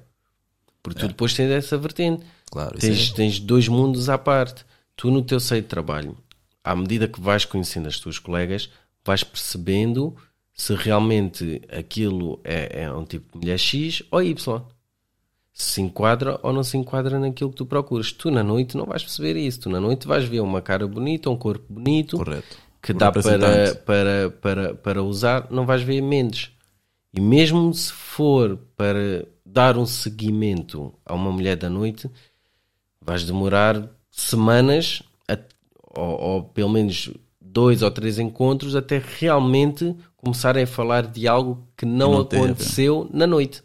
Porque 0.84 1.00
tu 1.00 1.08
depois 1.08 1.34
tens 1.34 1.50
essa 1.52 1.78
vertente. 1.78 2.26
Claro, 2.52 2.78
Tens, 2.78 3.12
é- 3.12 3.14
tens 3.14 3.40
dois 3.40 3.68
mundos 3.68 4.10
à 4.10 4.18
parte. 4.18 4.66
Tu 4.96 5.10
no 5.12 5.22
teu 5.22 5.40
seio 5.40 5.62
de 5.62 5.68
trabalho, 5.68 6.18
à 6.64 6.76
medida 6.76 7.08
que 7.08 7.22
vais 7.22 7.46
conhecendo 7.46 7.88
as 7.88 8.00
tuas 8.00 8.20
colegas, 8.20 8.70
vais 9.06 9.24
percebendo 9.24 10.16
se 10.54 10.74
realmente 10.76 11.62
aquilo 11.70 12.40
é, 12.44 12.84
é 12.84 12.92
um 12.92 13.06
tipo 13.06 13.32
de 13.34 13.38
mulher 13.46 13.58
X 13.58 14.04
ou 14.12 14.22
Y. 14.22 14.62
Se 15.54 15.74
se 15.74 15.82
enquadra 15.82 16.40
ou 16.44 16.52
não 16.54 16.64
se 16.64 16.78
enquadra 16.78 17.20
naquilo 17.20 17.50
que 17.50 17.56
tu 17.58 17.66
procuras. 17.66 18.12
Tu 18.12 18.30
na 18.32 18.44
noite 18.44 18.76
não 18.78 18.86
vais 18.86 19.04
perceber 19.04 19.36
isso. 19.38 19.62
Tu 19.62 19.70
na 19.70 19.80
noite 19.80 20.08
vais 20.08 20.24
ver 20.26 20.40
uma 20.42 20.62
cara 20.62 20.88
bonita, 20.88 21.30
um 21.30 21.38
corpo 21.38 21.66
bonito, 21.70 22.18
Correto. 22.18 22.58
Que 22.82 22.94
dá 22.94 23.12
para, 23.12 23.76
para, 23.86 24.30
para, 24.42 24.74
para 24.76 25.04
usar, 25.04 25.48
não 25.52 25.66
vais 25.66 25.82
ver 25.82 26.02
Mendes. 26.02 26.52
E 27.14 27.20
mesmo 27.20 27.74
se 27.74 27.92
for 27.92 28.58
para 28.78 29.28
dar 29.46 29.78
um 29.78 29.86
seguimento 29.86 30.94
a 31.06 31.14
uma 31.16 31.32
mulher 31.32 31.56
da 31.58 31.70
noite, 31.70 32.10
vais 33.02 33.24
demorar 33.24 33.90
semanas, 34.12 35.02
a- 35.28 35.38
ou, 36.00 36.22
ou 36.22 36.44
pelo 36.44 36.70
menos 36.70 37.12
dois 37.42 37.82
ou 37.82 37.90
três 37.90 38.20
encontros, 38.20 38.76
até 38.76 39.02
realmente 39.20 39.96
começarem 40.18 40.64
a 40.64 40.68
falar 40.68 41.08
de 41.08 41.28
algo 41.28 41.68
que 41.76 41.86
não, 41.86 42.12
não 42.14 42.24
teve. 42.26 42.44
aconteceu 42.46 43.10
na 43.12 43.26
noite. 43.26 43.64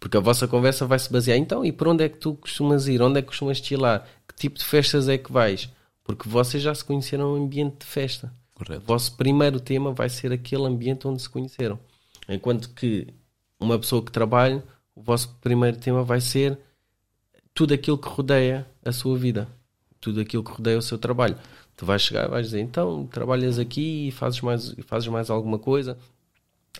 Porque 0.00 0.16
a 0.16 0.20
vossa 0.20 0.46
conversa 0.46 0.86
vai 0.86 0.98
se 0.98 1.10
basear, 1.10 1.38
então, 1.38 1.64
e 1.64 1.72
para 1.72 1.90
onde 1.90 2.04
é 2.04 2.08
que 2.08 2.18
tu 2.18 2.34
costumas 2.34 2.86
ir? 2.88 3.00
Onde 3.00 3.18
é 3.18 3.22
que 3.22 3.28
costumas 3.28 3.58
chilar? 3.58 4.06
Que 4.28 4.34
tipo 4.34 4.58
de 4.58 4.64
festas 4.64 5.08
é 5.08 5.16
que 5.16 5.32
vais? 5.32 5.70
Porque 6.06 6.28
vocês 6.28 6.62
já 6.62 6.72
se 6.72 6.84
conheceram 6.84 7.36
em 7.36 7.44
ambiente 7.44 7.80
de 7.80 7.86
festa. 7.86 8.32
O 8.54 8.64
Correto. 8.64 8.86
vosso 8.86 9.16
primeiro 9.16 9.58
tema 9.58 9.92
vai 9.92 10.08
ser 10.08 10.32
aquele 10.32 10.64
ambiente 10.64 11.06
onde 11.06 11.20
se 11.20 11.28
conheceram. 11.28 11.78
Enquanto 12.28 12.70
que 12.70 13.08
uma 13.58 13.78
pessoa 13.78 14.02
que 14.02 14.12
trabalha, 14.12 14.62
o 14.94 15.02
vosso 15.02 15.36
primeiro 15.40 15.76
tema 15.76 16.02
vai 16.04 16.20
ser 16.20 16.58
tudo 17.52 17.74
aquilo 17.74 17.98
que 17.98 18.08
rodeia 18.08 18.66
a 18.84 18.92
sua 18.92 19.18
vida, 19.18 19.48
tudo 20.00 20.20
aquilo 20.20 20.44
que 20.44 20.52
rodeia 20.52 20.78
o 20.78 20.82
seu 20.82 20.96
trabalho. 20.96 21.36
Tu 21.76 21.84
vais 21.84 22.00
chegar 22.00 22.26
e 22.26 22.30
vais 22.30 22.46
dizer, 22.46 22.60
então, 22.60 23.06
trabalhas 23.06 23.58
aqui 23.58 24.08
e 24.08 24.10
fazes 24.10 24.40
mais, 24.40 24.74
fazes 24.86 25.08
mais 25.08 25.28
alguma 25.28 25.58
coisa? 25.58 25.98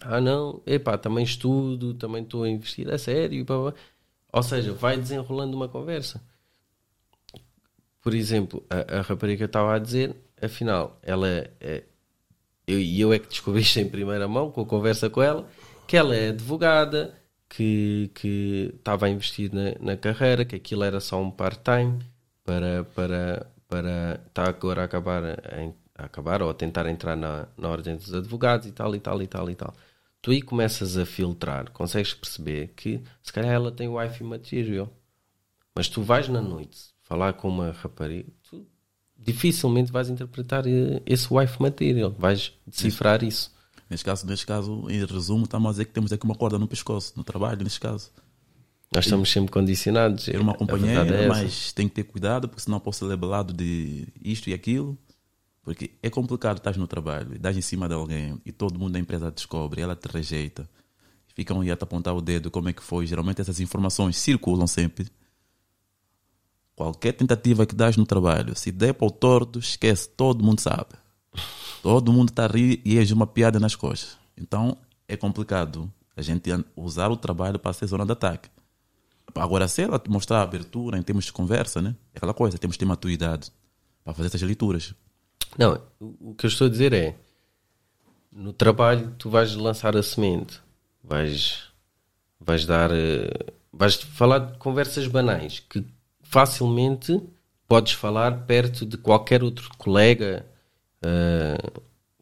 Ah, 0.01 0.20
não, 0.20 0.62
epá, 0.64 0.96
também 0.96 1.24
estudo, 1.24 1.94
também 1.94 2.22
estou 2.22 2.44
a 2.44 2.48
investir 2.48 2.88
a 2.90 2.96
sério. 2.96 3.44
blá, 3.44 3.59
blá. 3.59 3.74
Ou 4.32 4.42
seja, 4.42 4.72
vai 4.72 4.96
desenrolando 4.96 5.57
uma 5.57 5.68
conversa. 5.68 6.22
Por 8.07 8.14
exemplo, 8.14 8.64
a, 8.70 8.98
a 8.98 9.00
rapariga 9.00 9.46
estava 9.46 9.74
a 9.74 9.80
dizer, 9.80 10.14
afinal, 10.40 10.96
ela 11.02 11.26
é, 11.28 11.82
eu, 12.64 12.78
e 12.78 13.00
eu 13.00 13.12
é 13.12 13.18
que 13.18 13.26
descobri 13.26 13.62
isto 13.62 13.80
em 13.80 13.88
primeira 13.88 14.28
mão, 14.28 14.48
com 14.48 14.61
a 14.61 14.64
conversa 14.64 15.11
com 15.11 15.20
ela, 15.20 15.44
que 15.88 15.96
ela 15.96 16.14
é 16.14 16.28
advogada, 16.28 17.20
que, 17.48 18.09
que 18.14 18.72
estava 18.76 19.07
a 19.07 19.09
investir 19.09 19.52
na, 19.52 19.74
na 19.80 19.96
carreira, 19.96 20.44
que 20.44 20.54
aquilo 20.54 20.84
era 20.84 21.00
só 21.00 21.20
um 21.20 21.32
part-time 21.32 21.98
para, 22.44 22.84
para, 22.94 23.50
para 23.68 24.20
está 24.28 24.44
agora 24.44 24.82
a 24.82 24.84
acabar, 24.84 25.24
a, 25.24 25.36
a 25.96 26.04
acabar 26.04 26.42
ou 26.42 26.50
a 26.50 26.54
tentar 26.54 26.86
entrar 26.86 27.16
na, 27.16 27.48
na 27.59 27.68
ordem 27.68 27.96
dos 27.96 28.14
advogados 28.14 28.68
e 28.68 28.70
tal, 28.70 28.94
e 28.94 29.00
tal, 29.00 29.20
e 29.20 29.26
tal, 29.26 29.50
e 29.50 29.54
tal. 29.57 29.74
Tu 30.22 30.30
aí 30.30 30.42
começas 30.42 30.96
a 30.96 31.04
filtrar, 31.04 31.72
consegues 31.72 32.14
perceber 32.14 32.68
que 32.76 33.02
se 33.20 33.32
calhar 33.32 33.52
ela 33.52 33.72
tem 33.72 33.88
wifi 33.88 34.22
material, 34.22 34.88
mas 35.74 35.88
tu 35.88 36.02
vais 36.02 36.28
na 36.28 36.40
noite 36.40 36.94
falar 37.07 37.32
com 37.34 37.48
uma 37.48 37.70
rapariga, 37.70 38.28
tu 38.48 38.66
dificilmente 39.16 39.90
vais 39.90 40.11
interpretar 40.11 40.66
eh, 40.66 41.02
esse 41.07 41.32
wife 41.32 41.61
material, 41.61 42.12
vais 42.18 42.52
decifrar 42.66 43.24
isso. 43.24 43.54
Neste 43.88 44.04
caso, 44.04 44.26
neste 44.26 44.44
caso, 44.44 44.90
em 44.90 45.04
resumo, 45.04 45.44
estamos 45.44 45.68
a 45.68 45.70
dizer 45.70 45.84
que 45.86 45.92
temos 45.92 46.12
aqui 46.12 46.24
uma 46.24 46.34
corda 46.34 46.59
no 46.59 46.66
pescoço, 46.66 47.12
no 47.16 47.22
trabalho, 47.22 47.62
neste 47.62 47.80
caso. 47.80 48.11
Nós 48.92 49.04
estamos 49.04 49.30
sempre 49.30 49.50
condicionados. 49.50 50.24
Ter 50.24 50.40
uma 50.40 50.54
companheira, 50.54 51.14
é 51.14 51.28
mas 51.28 51.72
tem 51.72 51.88
que 51.88 51.94
ter 51.94 52.04
cuidado, 52.04 52.48
porque 52.48 52.62
senão 52.62 52.80
posso 52.80 53.00
ser 53.00 53.04
labelado 53.04 53.52
de 53.52 54.09
isto 54.20 54.48
e 54.50 54.54
aquilo. 54.54 54.98
Porque 55.62 55.92
é 56.02 56.11
complicado, 56.11 56.59
estás 56.59 56.76
no 56.76 56.86
trabalho, 56.86 57.34
estás 57.34 57.57
em 57.57 57.61
cima 57.61 57.88
de 57.88 57.94
alguém 57.94 58.40
e 58.44 58.52
todo 58.52 58.78
mundo 58.78 58.92
da 58.92 58.98
empresa 59.00 59.30
descobre, 59.30 59.80
ela 59.80 59.96
te 59.96 60.07
rejeita. 60.07 60.68
Ficam 61.34 61.61
aí 61.61 61.70
a 61.70 61.76
te 61.76 61.82
apontar 61.82 62.14
o 62.14 62.20
dedo, 62.20 62.50
como 62.50 62.68
é 62.68 62.72
que 62.72 62.82
foi. 62.82 63.07
Geralmente 63.07 63.40
essas 63.40 63.61
informações 63.61 64.16
circulam 64.16 64.66
sempre. 64.66 65.07
Qualquer 66.77 67.14
tentativa 67.14 67.64
que 67.64 67.74
dás 67.74 67.97
no 67.97 68.05
trabalho, 68.05 68.55
se 68.55 68.70
der 68.70 68.93
para 68.93 69.07
o 69.07 69.11
torto, 69.11 69.59
esquece, 69.59 70.09
todo 70.11 70.45
mundo 70.45 70.61
sabe. 70.61 70.91
Todo 71.83 72.12
mundo 72.12 72.29
está 72.29 72.45
a 72.45 72.49
rir 72.49 72.83
e 72.85 72.99
és 72.99 73.11
uma 73.11 73.27
piada 73.27 73.59
nas 73.59 73.74
costas. 73.74 74.18
Então 74.37 74.77
é 75.09 75.16
complicado 75.16 75.91
a 76.14 76.20
gente 76.20 76.51
usar 76.77 77.11
o 77.11 77.16
trabalho 77.16 77.59
para 77.59 77.72
ser 77.72 77.87
zona 77.87 78.05
de 78.05 78.12
ataque. 78.12 78.51
Agora, 79.35 79.66
se 79.68 79.83
ela 79.83 80.01
mostrar 80.09 80.43
abertura 80.43 80.99
em 80.99 81.03
termos 81.03 81.24
de 81.24 81.33
conversa, 81.33 81.81
né? 81.81 81.97
É 82.14 82.18
aquela 82.18 82.35
coisa, 82.35 82.59
temos 82.59 82.77
que 82.77 82.81
ter 82.81 82.87
maturidade 82.87 83.51
para 84.05 84.12
fazer 84.12 84.29
essas 84.29 84.43
leituras. 84.43 84.95
Não, 85.59 85.81
o 85.99 86.31
o 86.31 86.35
que 86.35 86.45
eu 86.45 86.49
estou 86.49 86.66
a 86.66 86.70
dizer 86.70 86.93
é 86.93 87.16
no 88.31 88.53
trabalho 88.53 89.14
tu 89.18 89.31
vais 89.31 89.55
lançar 89.55 89.97
a 89.97 90.03
semente, 90.03 90.61
vais, 91.03 91.64
vais 92.39 92.66
dar, 92.66 92.91
eh, 92.93 93.53
vais 93.72 93.97
falar 93.97 94.41
de 94.41 94.59
conversas 94.59 95.07
banais 95.07 95.61
que 95.61 95.85
facilmente 96.29 97.20
podes 97.68 97.93
falar 97.93 98.45
perto 98.47 98.85
de 98.87 98.97
qualquer 98.97 99.43
outro 99.43 99.70
colega 99.77 100.47
eh, 101.03 101.59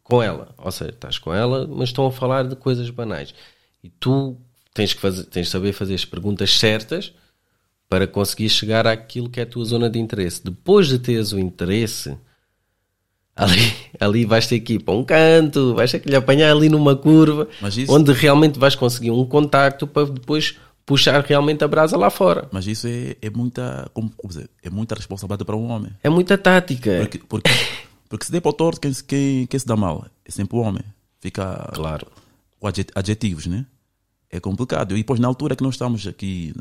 com 0.03 0.23
ela. 0.23 0.55
Ou 0.59 0.71
seja, 0.73 0.91
estás 0.91 1.19
com 1.19 1.33
ela, 1.35 1.67
mas 1.67 1.91
estão 1.91 2.07
a 2.07 2.13
falar 2.13 2.45
de 2.47 2.57
coisas 2.57 2.89
banais. 2.91 3.35
E 3.83 3.89
tu 3.91 4.37
tens 4.73 4.93
que 4.95 5.01
fazer, 5.01 5.25
tens 5.25 5.47
de 5.47 5.53
saber 5.53 5.73
fazer 5.73 5.95
as 5.95 6.05
perguntas 6.05 6.59
certas 6.59 7.13
para 7.89 8.07
conseguir 8.07 8.49
chegar 8.49 8.87
àquilo 8.87 9.29
que 9.29 9.39
é 9.41 9.43
a 9.43 9.47
tua 9.47 9.65
zona 9.65 9.91
de 9.91 9.99
interesse. 9.99 10.43
Depois 10.43 10.89
de 10.89 10.99
teres 10.99 11.33
o 11.33 11.39
interesse, 11.39 12.17
ali, 13.37 13.73
ali 14.01 14.25
vais 14.25 14.47
ter 14.47 14.61
que 14.61 14.75
ir 14.75 14.79
para 14.81 14.95
um 14.95 15.05
canto, 15.05 15.75
vais 15.75 15.91
ter 15.91 16.01
que 16.01 16.09
lhe 16.09 16.17
apanhar 16.17 16.51
ali 16.51 16.69
numa 16.69 16.97
curva, 16.97 17.47
Mas 17.61 17.77
isso- 17.77 17.93
onde 17.93 18.13
realmente 18.13 18.59
vais 18.59 18.75
conseguir 18.75 19.11
um 19.11 19.25
contacto 19.27 19.87
para 19.87 20.07
depois 20.07 20.57
puxar 20.87 21.23
realmente 21.25 21.65
a 21.65 21.69
brasa 21.69 21.97
lá 21.97 22.11
fora. 22.11 22.49
Mas 22.53 22.67
isso 22.67 22.87
é, 22.87 23.17
é 23.23 23.31
muita, 23.31 23.91
como, 23.95 24.11
como 24.17 24.29
dizer, 24.33 24.49
é 24.63 24.69
muita 24.71 24.95
responsabilidade 24.95 25.45
para 25.45 25.57
um 25.57 25.71
homem. 25.71 25.91
É 26.03 26.09
muita 26.09 26.37
tática. 26.37 26.99
Porque, 27.01 27.19
porque, 27.29 27.51
porque 28.09 28.27
se 28.27 28.33
der 28.33 28.41
para 28.41 28.51
o 28.51 28.53
torto, 28.53 28.81
quem, 28.81 28.93
se- 28.93 29.03
quem, 29.05 29.47
quem 29.47 29.59
se 29.61 29.67
dá 29.67 29.77
mal 29.77 30.07
é 30.25 30.31
sempre 30.31 30.57
o 30.57 30.61
homem. 30.61 30.83
Fica 31.21 31.71
Claro. 31.75 32.07
com 32.61 32.67
adjet- 32.67 32.93
adjetivos, 32.95 33.47
né? 33.47 33.65
É 34.31 34.39
complicado. 34.41 34.93
E 34.95 34.99
depois, 34.99 35.19
na 35.21 35.29
altura 35.29 35.55
que 35.57 35.63
nós 35.63 35.75
estamos 35.75 36.07
aqui, 36.07 36.53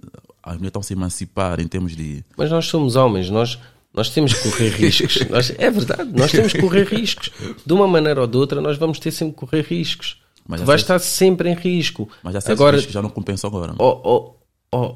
as 0.41 0.53
mulheres 0.53 0.67
estão 0.69 0.79
a 0.79 0.83
se 0.83 0.93
emancipar 0.93 1.59
em 1.59 1.67
termos 1.67 1.95
de. 1.95 2.23
Mas 2.37 2.49
nós 2.51 2.67
somos 2.67 2.95
homens, 2.95 3.29
nós, 3.29 3.57
nós 3.93 4.09
temos 4.09 4.33
que 4.33 4.49
correr 4.49 4.69
riscos. 4.77 5.27
Nós- 5.27 5.51
é 5.57 5.69
verdade, 5.71 6.11
nós 6.15 6.31
temos 6.31 6.53
que 6.53 6.61
correr 6.61 6.85
riscos. 6.87 7.29
De 7.65 7.73
uma 7.73 7.87
maneira 7.87 8.21
ou 8.21 8.27
de 8.27 8.37
outra, 8.37 8.61
nós 8.61 8.77
vamos 8.77 8.99
ter 8.99 9.11
sempre 9.11 9.33
que 9.33 9.39
correr 9.39 9.65
riscos. 9.67 10.21
Mas 10.47 10.59
tu 10.59 10.61
já 10.61 10.65
vais 10.67 10.81
sei- 10.81 10.95
estar 10.95 10.99
sempre 10.99 11.49
em 11.49 11.53
risco. 11.55 12.07
Mas 12.21 12.33
já 12.33 12.41
sei 12.41 12.53
Agora, 12.53 12.81
que 12.81 12.91
já 12.91 13.01
não 13.01 13.09
compensa 13.09 13.47
agora. 13.47 13.73
oh, 13.79 14.01
oh, 14.03 14.77
oh, 14.77 14.95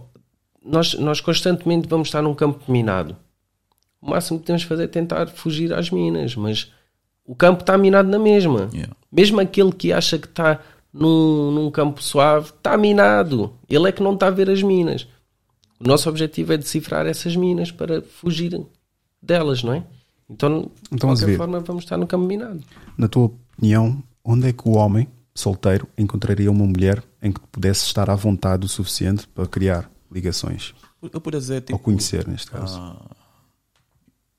nós, 0.63 0.93
nós 0.95 1.21
constantemente 1.21 1.87
vamos 1.87 2.09
estar 2.09 2.21
num 2.21 2.33
campo 2.35 2.69
minado. 2.71 3.15
O 4.01 4.09
máximo 4.09 4.39
que 4.39 4.45
temos 4.45 4.61
de 4.63 4.67
fazer 4.67 4.83
é 4.83 4.87
tentar 4.87 5.27
fugir 5.27 5.73
às 5.73 5.89
minas, 5.89 6.35
mas 6.35 6.71
o 7.25 7.33
campo 7.35 7.61
está 7.61 7.77
minado 7.77 8.09
na 8.09 8.19
mesma. 8.19 8.69
Yeah. 8.73 8.93
Mesmo 9.11 9.39
aquele 9.39 9.71
que 9.71 9.91
acha 9.93 10.17
que 10.19 10.27
está 10.27 10.59
num, 10.93 11.51
num 11.51 11.71
campo 11.71 12.03
suave, 12.03 12.49
está 12.49 12.77
minado. 12.77 13.53
Ele 13.69 13.87
é 13.89 13.91
que 13.91 14.03
não 14.03 14.13
está 14.13 14.27
a 14.27 14.31
ver 14.31 14.49
as 14.49 14.61
minas. 14.61 15.07
O 15.79 15.87
nosso 15.87 16.09
objetivo 16.09 16.53
é 16.53 16.57
decifrar 16.57 17.05
essas 17.07 17.35
minas 17.35 17.71
para 17.71 18.01
fugir 18.01 18.59
delas, 19.21 19.63
não 19.63 19.73
é? 19.73 19.83
Então, 20.29 20.61
de 20.61 20.67
Então, 20.91 21.09
qualquer 21.09 21.11
Azevedo. 21.13 21.37
forma, 21.37 21.59
vamos 21.61 21.83
estar 21.83 21.97
no 21.97 22.05
campo 22.07 22.25
minado. 22.25 22.61
Na 22.97 23.07
tua 23.07 23.25
opinião, 23.25 24.01
onde 24.23 24.49
é 24.49 24.53
que 24.53 24.67
o 24.67 24.73
homem 24.73 25.07
solteiro 25.39 25.87
encontraria 25.97 26.51
uma 26.51 26.65
mulher 26.65 27.03
em 27.21 27.31
que 27.31 27.39
pudesse 27.51 27.85
estar 27.85 28.09
à 28.09 28.15
vontade 28.15 28.65
o 28.65 28.69
suficiente 28.69 29.27
para 29.27 29.45
criar 29.47 29.89
ligações? 30.11 30.73
Eu 31.01 31.21
poderia 31.21 31.39
dizer, 31.39 31.61
tipo, 31.61 31.73
Ou 31.73 31.79
conhecer, 31.79 32.27
neste 32.27 32.49
caso. 32.51 32.77
ah, 32.79 33.15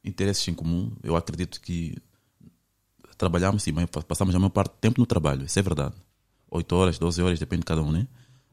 interesses 0.04 0.46
em 0.48 0.54
comum. 0.54 0.92
Eu 1.02 1.16
acredito 1.16 1.60
que 1.60 1.96
trabalhamos, 3.16 3.62
sim, 3.62 3.72
passamos 4.06 4.34
a 4.34 4.38
maior 4.38 4.50
parte 4.50 4.72
do 4.72 4.78
tempo 4.80 5.00
no 5.00 5.06
trabalho, 5.06 5.44
isso 5.44 5.58
é 5.58 5.62
verdade. 5.62 5.94
8 6.50 6.72
horas, 6.76 6.98
12 6.98 7.20
horas, 7.22 7.38
depende 7.38 7.60
de 7.60 7.66
cada 7.66 7.82
um, 7.82 7.90
né? 7.92 8.06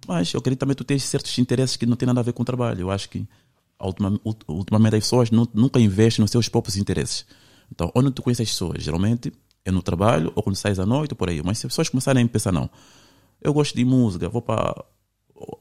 Mas 0.08 0.34
eu 0.34 0.40
acredito 0.40 0.60
também 0.60 0.76
que 0.76 0.84
tu 0.84 0.88
tens 0.88 1.04
certos 1.04 1.38
interesses 1.40 1.78
que 1.78 1.86
não 1.86 1.96
têm 1.96 2.06
nada 2.08 2.20
a 2.20 2.24
ver 2.24 2.34
com 2.34 2.42
o 2.44 2.46
trabalho. 2.46 2.82
Eu 2.82 2.92
acho 2.92 3.10
que 3.10 3.28
ultima- 3.82 4.20
ult- 4.24 4.44
ultimamente 4.48 4.96
as 4.96 5.04
pessoas 5.04 5.32
nu- 5.32 5.50
nunca 5.54 5.80
investem 5.80 6.22
nos 6.22 6.32
seus 6.32 6.50
próprios 6.50 6.78
interesses. 6.78 7.26
Então, 7.72 7.92
onde 7.96 8.12
tu 8.12 8.22
conheces 8.22 8.48
as 8.48 8.50
pessoas? 8.54 8.84
Geralmente 8.84 9.32
é 9.66 9.72
no 9.72 9.82
trabalho 9.82 10.32
ou 10.36 10.44
quando 10.44 10.56
sais 10.56 10.80
à 10.80 10.86
noite 10.86 11.12
ou 11.12 11.18
por 11.18 11.30
aí. 11.30 11.42
Mas 11.44 11.58
se 11.58 11.66
as 11.66 11.72
pessoas 11.72 11.90
começarem 11.90 12.24
a 12.24 12.28
pensar, 12.28 12.52
não, 12.52 12.70
eu 13.42 13.52
gosto 13.52 13.76
de 13.76 13.84
música, 13.84 14.30
vou 14.30 14.42
para 14.42 14.86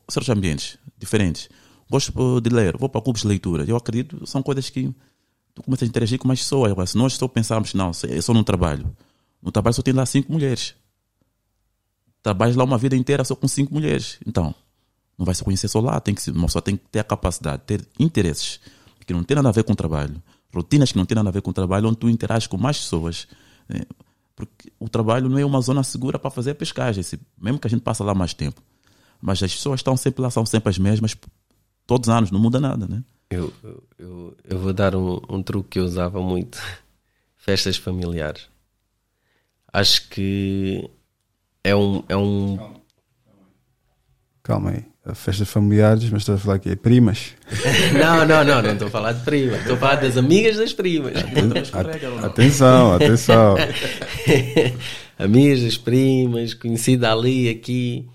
certos 0.08 0.28
ambientes 0.28 0.78
diferentes. 0.98 1.48
Gosto 1.90 2.40
de 2.40 2.50
ler, 2.50 2.76
vou 2.76 2.88
para 2.88 3.00
clubes 3.00 3.22
de 3.22 3.28
leitura. 3.28 3.64
Eu 3.66 3.76
acredito 3.76 4.26
são 4.26 4.42
coisas 4.42 4.70
que 4.70 4.94
tu 5.54 5.62
começas 5.62 5.86
a 5.86 5.88
interagir 5.88 6.18
com 6.18 6.28
mais 6.28 6.40
pessoas. 6.40 6.70
Agora, 6.70 6.86
se 6.86 6.96
nós 6.96 7.14
só 7.14 7.26
pensarmos, 7.26 7.74
não, 7.74 7.90
é 8.08 8.20
só 8.20 8.34
no 8.34 8.44
trabalho. 8.44 8.94
No 9.42 9.50
trabalho 9.50 9.74
só 9.74 9.82
tem 9.82 9.94
lá 9.94 10.06
cinco 10.06 10.32
mulheres. 10.32 10.74
Trabalhas 12.22 12.56
lá 12.56 12.64
uma 12.64 12.78
vida 12.78 12.96
inteira 12.96 13.24
só 13.24 13.34
com 13.34 13.46
cinco 13.48 13.74
mulheres. 13.74 14.18
Então, 14.26 14.54
não 15.18 15.26
vai 15.26 15.34
se 15.34 15.44
conhecer 15.44 15.68
só 15.68 15.80
lá. 15.80 16.00
Tem 16.00 16.14
que, 16.14 16.30
uma 16.30 16.46
pessoa 16.46 16.62
tem 16.62 16.76
que 16.76 16.84
ter 16.90 17.00
a 17.00 17.04
capacidade, 17.04 17.62
ter 17.66 17.86
interesses 17.98 18.60
que 19.06 19.12
não 19.12 19.22
tem 19.22 19.34
nada 19.34 19.48
a 19.48 19.52
ver 19.52 19.64
com 19.64 19.72
o 19.72 19.76
trabalho, 19.76 20.22
rotinas 20.52 20.90
que 20.90 20.96
não 20.96 21.04
têm 21.04 21.14
nada 21.14 21.28
a 21.28 21.32
ver 21.32 21.42
com 21.42 21.50
o 21.50 21.52
trabalho, 21.52 21.88
onde 21.88 21.98
tu 21.98 22.08
interages 22.08 22.46
com 22.46 22.56
mais 22.56 22.78
pessoas. 22.78 23.28
Né? 23.68 23.80
Porque 24.36 24.72
o 24.80 24.88
trabalho 24.88 25.28
não 25.28 25.38
é 25.38 25.44
uma 25.44 25.60
zona 25.60 25.82
segura 25.84 26.18
para 26.18 26.30
fazer 26.30 26.54
pescagem, 26.54 27.02
se- 27.02 27.20
mesmo 27.40 27.58
que 27.58 27.66
a 27.66 27.70
gente 27.70 27.82
passe 27.82 28.02
lá 28.02 28.14
mais 28.14 28.34
tempo. 28.34 28.60
Mas 29.20 29.42
as 29.42 29.54
pessoas 29.54 29.80
estão 29.80 29.96
sempre 29.96 30.20
lá, 30.22 30.30
são 30.30 30.44
sempre 30.44 30.68
as 30.70 30.78
mesmas, 30.78 31.16
todos 31.86 32.08
os 32.08 32.14
anos, 32.14 32.30
não 32.30 32.40
muda 32.40 32.58
nada, 32.60 32.86
né? 32.86 33.02
Eu, 33.30 33.52
eu, 33.62 33.82
eu, 33.98 34.36
eu 34.44 34.58
vou 34.58 34.72
dar 34.72 34.94
um, 34.94 35.20
um 35.28 35.42
truque 35.42 35.70
que 35.70 35.78
eu 35.78 35.84
usava 35.84 36.20
muito: 36.20 36.58
festas 37.38 37.76
familiares. 37.76 38.48
Acho 39.72 40.08
que 40.08 40.88
é 41.62 41.74
um. 41.74 42.04
É 42.08 42.16
um 42.16 42.74
Calma 44.42 44.70
aí. 44.70 44.84
Festas 45.12 45.50
familiares, 45.50 46.08
mas 46.08 46.22
estás 46.22 46.40
a 46.40 46.42
falar 46.42 46.58
que 46.58 46.70
é 46.70 46.76
primas. 46.76 47.34
não, 47.92 48.26
não, 48.26 48.42
não, 48.42 48.62
não 48.62 48.72
estou 48.72 48.88
a 48.88 48.90
falar 48.90 49.12
de 49.12 49.22
primas, 49.22 49.60
estou 49.60 49.74
a 49.74 49.78
falar 49.78 49.96
das 49.96 50.16
amigas 50.16 50.56
das 50.56 50.72
primas. 50.72 51.12
Atenção, 52.22 52.94
atenção. 52.94 53.54
amigas 55.18 55.60
das 55.62 55.76
primas, 55.76 56.54
conhecida 56.54 57.12
ali, 57.12 57.50
aqui. 57.50 58.08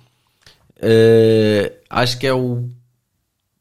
Eh, 0.82 1.74
acho 1.90 2.18
que 2.18 2.26
é 2.26 2.34
o. 2.34 2.68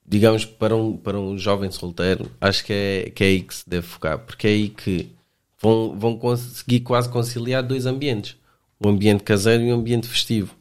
Digamos, 0.07 0.47
para 0.47 0.75
um, 0.75 0.97
para 0.97 1.21
um 1.21 1.37
jovem 1.37 1.71
solteiro, 1.71 2.31
acho 2.41 2.65
que 2.65 2.73
é, 2.73 3.11
que 3.15 3.23
é 3.23 3.27
aí 3.27 3.43
que 3.43 3.55
se 3.55 3.69
deve 3.69 3.87
focar, 3.87 4.19
porque 4.19 4.47
é 4.47 4.51
aí 4.51 4.71
que 4.71 5.13
vão, 5.61 5.99
vão 5.99 6.17
conseguir 6.17 6.81
quase 6.81 7.11
conciliar 7.11 7.63
dois 7.63 7.85
ambientes: 7.85 8.37
um 8.83 8.89
ambiente 8.89 9.23
caseiro 9.23 9.65
e 9.65 9.71
um 9.71 9.77
ambiente 9.77 10.09
festivo, 10.09 10.55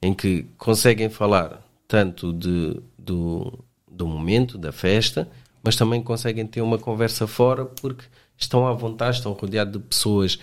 em 0.00 0.14
que 0.14 0.46
conseguem 0.56 1.10
falar 1.10 1.63
tanto 1.94 2.32
de, 2.32 2.76
do, 2.98 3.64
do 3.88 4.04
momento, 4.04 4.58
da 4.58 4.72
festa, 4.72 5.28
mas 5.62 5.76
também 5.76 6.02
conseguem 6.02 6.44
ter 6.44 6.60
uma 6.60 6.76
conversa 6.76 7.24
fora 7.24 7.64
porque 7.64 8.02
estão 8.36 8.66
à 8.66 8.72
vontade, 8.72 9.18
estão 9.18 9.32
rodeados 9.32 9.74
de 9.74 9.78
pessoas 9.78 10.36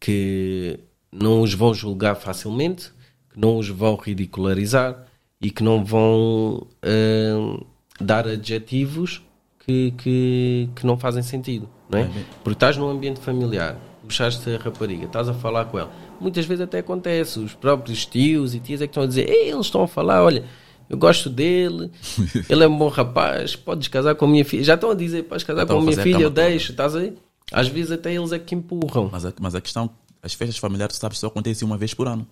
que 0.00 0.80
não 1.12 1.40
os 1.40 1.54
vão 1.54 1.72
julgar 1.72 2.16
facilmente, 2.16 2.90
que 3.30 3.38
não 3.38 3.58
os 3.58 3.68
vão 3.68 3.94
ridicularizar 3.94 5.06
e 5.40 5.52
que 5.52 5.62
não 5.62 5.84
vão 5.84 6.66
hum, 6.84 7.60
dar 8.00 8.26
adjetivos 8.26 9.22
que, 9.64 9.92
que, 9.98 10.68
que 10.74 10.84
não 10.84 10.98
fazem 10.98 11.22
sentido, 11.22 11.68
não 11.88 12.00
é? 12.00 12.10
Porque 12.42 12.56
estás 12.56 12.76
num 12.76 12.88
ambiente 12.88 13.20
familiar, 13.20 13.76
puxaste 14.02 14.50
a 14.50 14.58
rapariga, 14.58 15.04
estás 15.04 15.28
a 15.28 15.34
falar 15.34 15.66
com 15.66 15.78
ela. 15.78 15.92
Muitas 16.20 16.44
vezes 16.44 16.64
até 16.64 16.80
acontece, 16.80 17.38
os 17.38 17.54
próprios 17.54 18.04
tios 18.04 18.52
e 18.52 18.58
tias 18.58 18.82
é 18.82 18.88
que 18.88 18.90
estão 18.90 19.04
a 19.04 19.06
dizer, 19.06 19.30
Ei, 19.30 19.52
eles 19.52 19.66
estão 19.66 19.84
a 19.84 19.86
falar, 19.86 20.24
olha, 20.24 20.44
eu 20.88 20.96
gosto 20.98 21.28
dele, 21.30 21.90
ele 22.48 22.64
é 22.64 22.68
um 22.68 22.76
bom 22.78 22.88
rapaz, 22.88 23.54
podes 23.56 23.88
casar 23.88 24.14
com 24.14 24.24
a 24.24 24.28
minha 24.28 24.44
filha. 24.44 24.64
Já 24.64 24.74
estão 24.74 24.90
a 24.90 24.94
dizer, 24.94 25.24
podes 25.24 25.44
casar 25.44 25.62
Estão 25.62 25.76
com 25.76 25.82
a 25.82 25.84
a 25.84 25.86
minha 25.90 26.00
a 26.00 26.02
filha, 26.02 26.14
cama 26.16 26.24
eu 26.24 26.30
deixo, 26.30 26.70
estás 26.72 26.94
aí? 26.96 27.12
Às 27.52 27.68
vezes 27.68 27.90
até 27.92 28.14
eles 28.14 28.32
é 28.32 28.38
que 28.38 28.54
empurram. 28.54 29.08
Mas 29.10 29.24
a, 29.24 29.32
mas 29.40 29.54
a 29.54 29.60
questão, 29.60 29.88
as 30.22 30.34
festas 30.34 30.58
familiares, 30.58 30.96
tu 30.96 31.00
sabes, 31.00 31.18
só 31.18 31.26
acontecem 31.28 31.66
uma 31.66 31.78
vez 31.78 31.94
por 31.94 32.06
ano. 32.08 32.26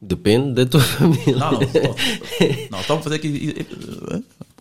Depende 0.00 0.52
da 0.52 0.66
tua 0.66 0.80
família. 0.84 1.36
Não, 1.36 1.52
não, 2.70 2.80
estamos 2.80 3.00
a 3.00 3.02
fazer 3.02 3.14
aqui. 3.16 3.66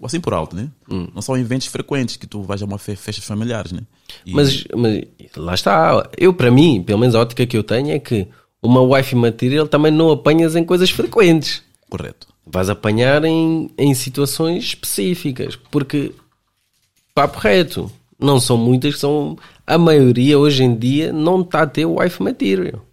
assim 0.02 0.20
por 0.22 0.34
alto, 0.34 0.56
né? 0.56 0.70
Não 1.14 1.22
são 1.22 1.38
eventos 1.38 1.68
frequentes 1.68 2.16
que 2.16 2.26
tu 2.26 2.42
vais 2.44 2.62
a 2.62 2.66
uma 2.66 2.78
fe 2.78 2.96
festas 2.96 3.26
familiares, 3.26 3.72
né? 3.74 3.82
E- 4.26 4.32
Mas, 4.34 4.64
mas 4.76 5.04
lá 5.36 5.54
está. 5.54 6.10
Eu, 6.18 6.34
para 6.34 6.50
mim, 6.50 6.82
pelo 6.82 7.00
menos 7.00 7.14
a 7.14 7.20
ótica 7.20 7.46
que 7.46 7.58
eu 7.58 7.64
tenho 7.64 7.92
é 7.92 8.00
que 8.00 8.26
uma 8.62 8.82
wifi 8.82 9.16
material 9.16 9.68
também 9.68 9.92
não 9.92 10.10
apanhas 10.12 10.56
em 10.56 10.64
coisas 10.64 10.90
frequentes. 10.90 11.62
Correto. 11.90 12.28
Vais 12.46 12.70
apanhar 12.70 13.24
em, 13.24 13.70
em 13.78 13.94
situações 13.94 14.64
específicas. 14.66 15.56
Porque, 15.56 16.14
papo 17.16 17.40
reto, 17.40 17.92
não 18.20 18.40
são 18.40 18.58
muitas, 18.58 19.00
são. 19.00 19.38
A 19.66 19.78
maioria 19.78 20.38
hoje 20.38 20.64
em 20.64 20.76
dia 20.76 21.14
não 21.14 21.42
está 21.42 21.62
a 21.62 21.68
ter 21.68 21.86
wifi 21.86 22.22
material. 22.22 22.86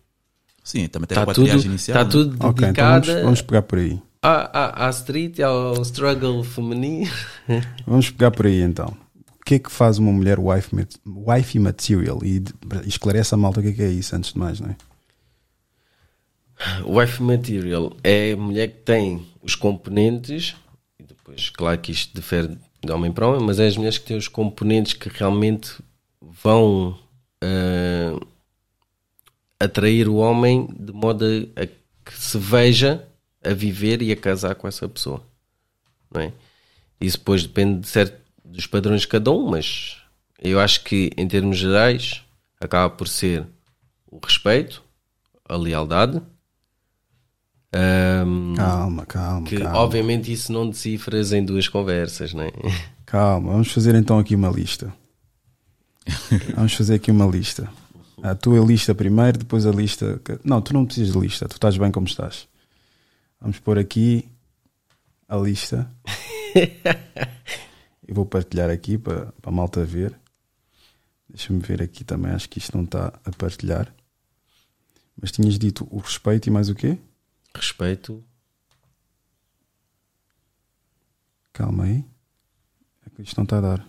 Sim, 0.62 0.86
também 0.86 1.08
tem 1.08 1.16
Está 1.18 1.22
a 1.22 1.26
Tá 1.26 1.34
tudo, 1.34 1.44
triagem 1.46 1.70
inicial. 1.70 1.96
está 1.98 2.04
né? 2.04 2.10
tudo 2.10 2.34
Ok, 2.34 2.48
então 2.48 2.60
dedicada 2.66 3.06
vamos, 3.06 3.22
vamos 3.24 3.42
pegar 3.42 3.62
por 3.62 3.78
aí. 3.80 3.98
à, 4.22 4.58
à, 4.84 4.86
à 4.86 4.90
street, 4.90 5.40
ao 5.40 5.82
struggle 5.82 6.44
feminino. 6.44 7.10
Vamos 7.86 8.08
pegar 8.10 8.30
por 8.30 8.46
aí 8.46 8.60
então. 8.62 8.94
O 9.40 9.44
que 9.44 9.54
é 9.56 9.58
que 9.58 9.72
faz 9.72 9.98
uma 9.98 10.12
mulher 10.12 10.38
wife, 10.38 10.70
wifey 11.04 11.60
material? 11.60 12.20
E 12.22 12.44
esclarece 12.86 13.34
a 13.34 13.36
malta 13.38 13.58
o 13.58 13.62
que 13.64 13.70
é, 13.70 13.72
que 13.72 13.82
é 13.82 13.88
isso, 13.88 14.14
antes 14.14 14.32
de 14.32 14.38
mais, 14.38 14.60
não 14.60 14.68
é? 14.70 14.76
Wife 16.84 17.22
material 17.22 17.96
é 18.04 18.32
a 18.32 18.36
mulher 18.36 18.68
que 18.68 18.82
tem 18.82 19.26
os 19.42 19.54
componentes, 19.54 20.54
e 20.98 21.02
depois, 21.02 21.50
claro 21.50 21.78
que 21.78 21.92
isto 21.92 22.14
difere 22.14 22.58
de 22.84 22.92
homem 22.92 23.12
para 23.12 23.26
homem, 23.26 23.44
mas 23.44 23.58
é 23.58 23.66
as 23.66 23.76
mulheres 23.76 23.98
que 23.98 24.06
têm 24.06 24.16
os 24.16 24.28
componentes 24.28 24.92
que 24.92 25.08
realmente 25.08 25.72
vão 26.20 26.98
ah, 27.42 28.18
atrair 29.58 30.08
o 30.08 30.16
homem 30.16 30.68
de 30.78 30.92
modo 30.92 31.24
a 31.56 31.66
que 31.66 32.18
se 32.18 32.38
veja 32.38 33.06
a 33.44 33.52
viver 33.52 34.02
e 34.02 34.12
a 34.12 34.16
casar 34.16 34.54
com 34.54 34.66
essa 34.66 34.88
pessoa. 34.88 35.22
Não 36.10 36.20
é? 36.22 36.32
Isso 37.00 37.18
depois 37.18 37.42
depende 37.42 37.80
de 37.80 37.88
certo, 37.88 38.20
dos 38.44 38.66
padrões 38.66 39.02
de 39.02 39.08
cada 39.08 39.30
um, 39.30 39.48
mas 39.48 39.96
eu 40.38 40.58
acho 40.58 40.82
que 40.84 41.10
em 41.16 41.28
termos 41.28 41.58
gerais 41.58 42.22
acaba 42.60 42.94
por 42.94 43.08
ser 43.08 43.46
o 44.10 44.18
respeito, 44.18 44.82
a 45.48 45.56
lealdade. 45.56 46.20
Ahm, 47.74 48.54
Calma, 48.56 49.06
calma, 49.06 49.46
que 49.46 49.58
calma. 49.58 49.78
obviamente 49.78 50.32
isso 50.32 50.52
não 50.52 50.68
decifras 50.68 51.32
em 51.32 51.44
duas 51.44 51.68
conversas, 51.68 52.32
não 52.34 52.42
é? 52.44 52.50
Calma, 53.06 53.52
vamos 53.52 53.70
fazer 53.72 53.94
então 53.94 54.18
aqui 54.18 54.34
uma 54.34 54.48
lista. 54.48 54.92
Vamos 56.54 56.74
fazer 56.74 56.94
aqui 56.94 57.10
uma 57.10 57.26
lista. 57.26 57.68
A 58.22 58.34
tua 58.34 58.58
lista 58.64 58.94
primeiro, 58.94 59.38
depois 59.38 59.64
a 59.66 59.70
lista. 59.70 60.20
Não, 60.44 60.60
tu 60.60 60.72
não 60.74 60.84
precisas 60.84 61.12
de 61.12 61.18
lista, 61.18 61.48
tu 61.48 61.52
estás 61.54 61.76
bem 61.76 61.90
como 61.90 62.06
estás. 62.06 62.46
Vamos 63.40 63.58
pôr 63.58 63.78
aqui 63.78 64.28
a 65.28 65.36
lista. 65.36 65.90
Eu 68.06 68.14
vou 68.14 68.26
partilhar 68.26 68.68
aqui 68.70 68.98
para, 68.98 69.26
para 69.40 69.50
a 69.50 69.54
malta 69.54 69.84
ver. 69.84 70.14
Deixa-me 71.28 71.60
ver 71.60 71.80
aqui 71.80 72.02
também, 72.02 72.32
acho 72.32 72.48
que 72.48 72.58
isto 72.58 72.76
não 72.76 72.84
está 72.84 73.12
a 73.24 73.30
partilhar. 73.30 73.92
Mas 75.20 75.30
tinhas 75.30 75.56
dito 75.58 75.86
o 75.90 75.98
respeito 75.98 76.48
e 76.48 76.50
mais 76.50 76.68
o 76.68 76.74
quê? 76.74 76.98
Respeito, 77.54 78.24
Calma 81.52 81.84
aí. 81.84 82.04
É 83.06 83.10
que 83.10 83.22
isto 83.22 83.36
não 83.36 83.44
está 83.44 83.58
a 83.58 83.60
dar. 83.60 83.86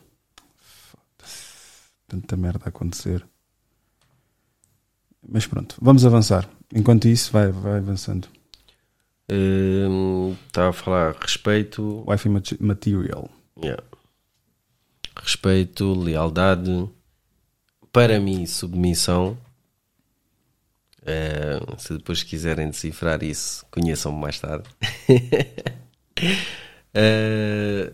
Tanta 2.07 2.35
merda 2.35 2.65
a 2.65 2.69
acontecer. 2.69 3.25
Mas 5.25 5.45
pronto, 5.45 5.77
vamos 5.81 6.05
avançar. 6.05 6.49
Enquanto 6.73 7.07
isso, 7.07 7.31
vai, 7.31 7.49
vai 7.49 7.77
avançando. 7.77 8.27
hum, 9.31 10.35
estava 10.47 10.69
a 10.71 10.73
falar 10.73 11.15
respeito, 11.15 12.03
mat- 12.05 12.59
material. 12.59 13.29
yeah. 13.63 13.81
respeito, 15.15 15.93
lealdade, 15.93 16.89
para 17.93 18.19
mim, 18.19 18.45
submissão. 18.45 19.37
Eh, 21.05 21.59
se 21.77 21.97
depois 21.97 22.23
quiserem 22.23 22.67
decifrar 22.69 23.23
isso, 23.23 23.65
conheçam-me 23.71 24.19
mais 24.19 24.39
tarde. 24.39 24.69
Eh, 26.93 27.93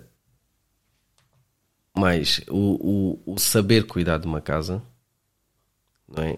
mais 1.96 2.42
o, 2.50 3.20
o, 3.26 3.34
o 3.36 3.40
saber 3.40 3.86
cuidar 3.86 4.18
de 4.18 4.26
uma 4.26 4.42
casa, 4.42 4.82
não 6.08 6.24
é? 6.24 6.38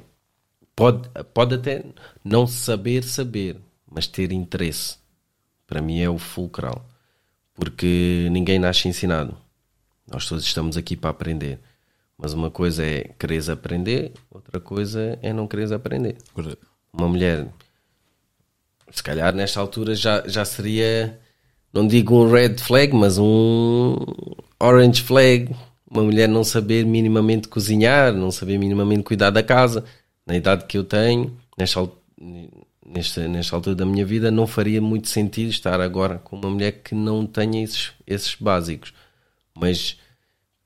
Pode, 0.76 1.10
pode 1.34 1.56
até 1.56 1.84
não 2.24 2.48
saber 2.48 3.04
saber, 3.04 3.58
mas 3.90 4.08
ter 4.08 4.32
interesse. 4.32 4.98
Para 5.68 5.82
mim 5.82 6.00
é 6.00 6.10
o 6.10 6.18
fulcral. 6.18 6.88
Porque 7.54 8.28
ninguém 8.32 8.58
nasce 8.60 8.88
ensinado. 8.88 9.38
Nós 10.08 10.28
todos 10.28 10.46
estamos 10.46 10.78
aqui 10.78 10.96
para 10.96 11.10
aprender. 11.10 11.60
Mas 12.22 12.34
uma 12.34 12.52
coisa 12.52 12.84
é 12.86 13.12
quereres 13.18 13.48
aprender, 13.48 14.12
outra 14.30 14.60
coisa 14.60 15.18
é 15.22 15.32
não 15.32 15.48
quereres 15.48 15.72
aprender. 15.72 16.18
Correto. 16.34 16.68
Uma 16.92 17.08
mulher, 17.08 17.48
se 18.92 19.02
calhar 19.02 19.34
nesta 19.34 19.62
altura 19.62 19.96
já, 19.96 20.28
já 20.28 20.44
seria, 20.44 21.18
não 21.72 21.88
digo 21.88 22.22
um 22.22 22.30
red 22.30 22.58
flag, 22.58 22.94
mas 22.94 23.18
um 23.18 23.96
orange 24.60 25.02
flag. 25.02 25.56
Uma 25.90 26.04
mulher 26.04 26.28
não 26.28 26.44
saber 26.44 26.86
minimamente 26.86 27.48
cozinhar, 27.48 28.14
não 28.14 28.32
saber 28.32 28.58
minimamente 28.58 29.04
cuidar 29.04 29.30
da 29.30 29.42
casa. 29.42 29.86
Na 30.28 30.36
idade 30.36 30.66
que 30.66 30.78
eu 30.78 30.84
tenho, 30.84 31.36
nesta, 31.58 31.90
nesta, 32.86 33.28
nesta 33.30 33.56
altura 33.56 33.78
da 33.78 33.86
minha 33.86 34.06
vida, 34.06 34.30
não 34.30 34.46
faria 34.46 34.82
muito 34.82 35.08
sentido 35.08 35.50
estar 35.50 35.80
agora 35.80 36.20
com 36.20 36.36
uma 36.36 36.50
mulher 36.50 36.84
que 36.84 36.94
não 36.94 37.26
tenha 37.26 37.64
esses, 37.64 37.94
esses 38.06 38.36
básicos. 38.36 38.94
Mas 39.56 39.98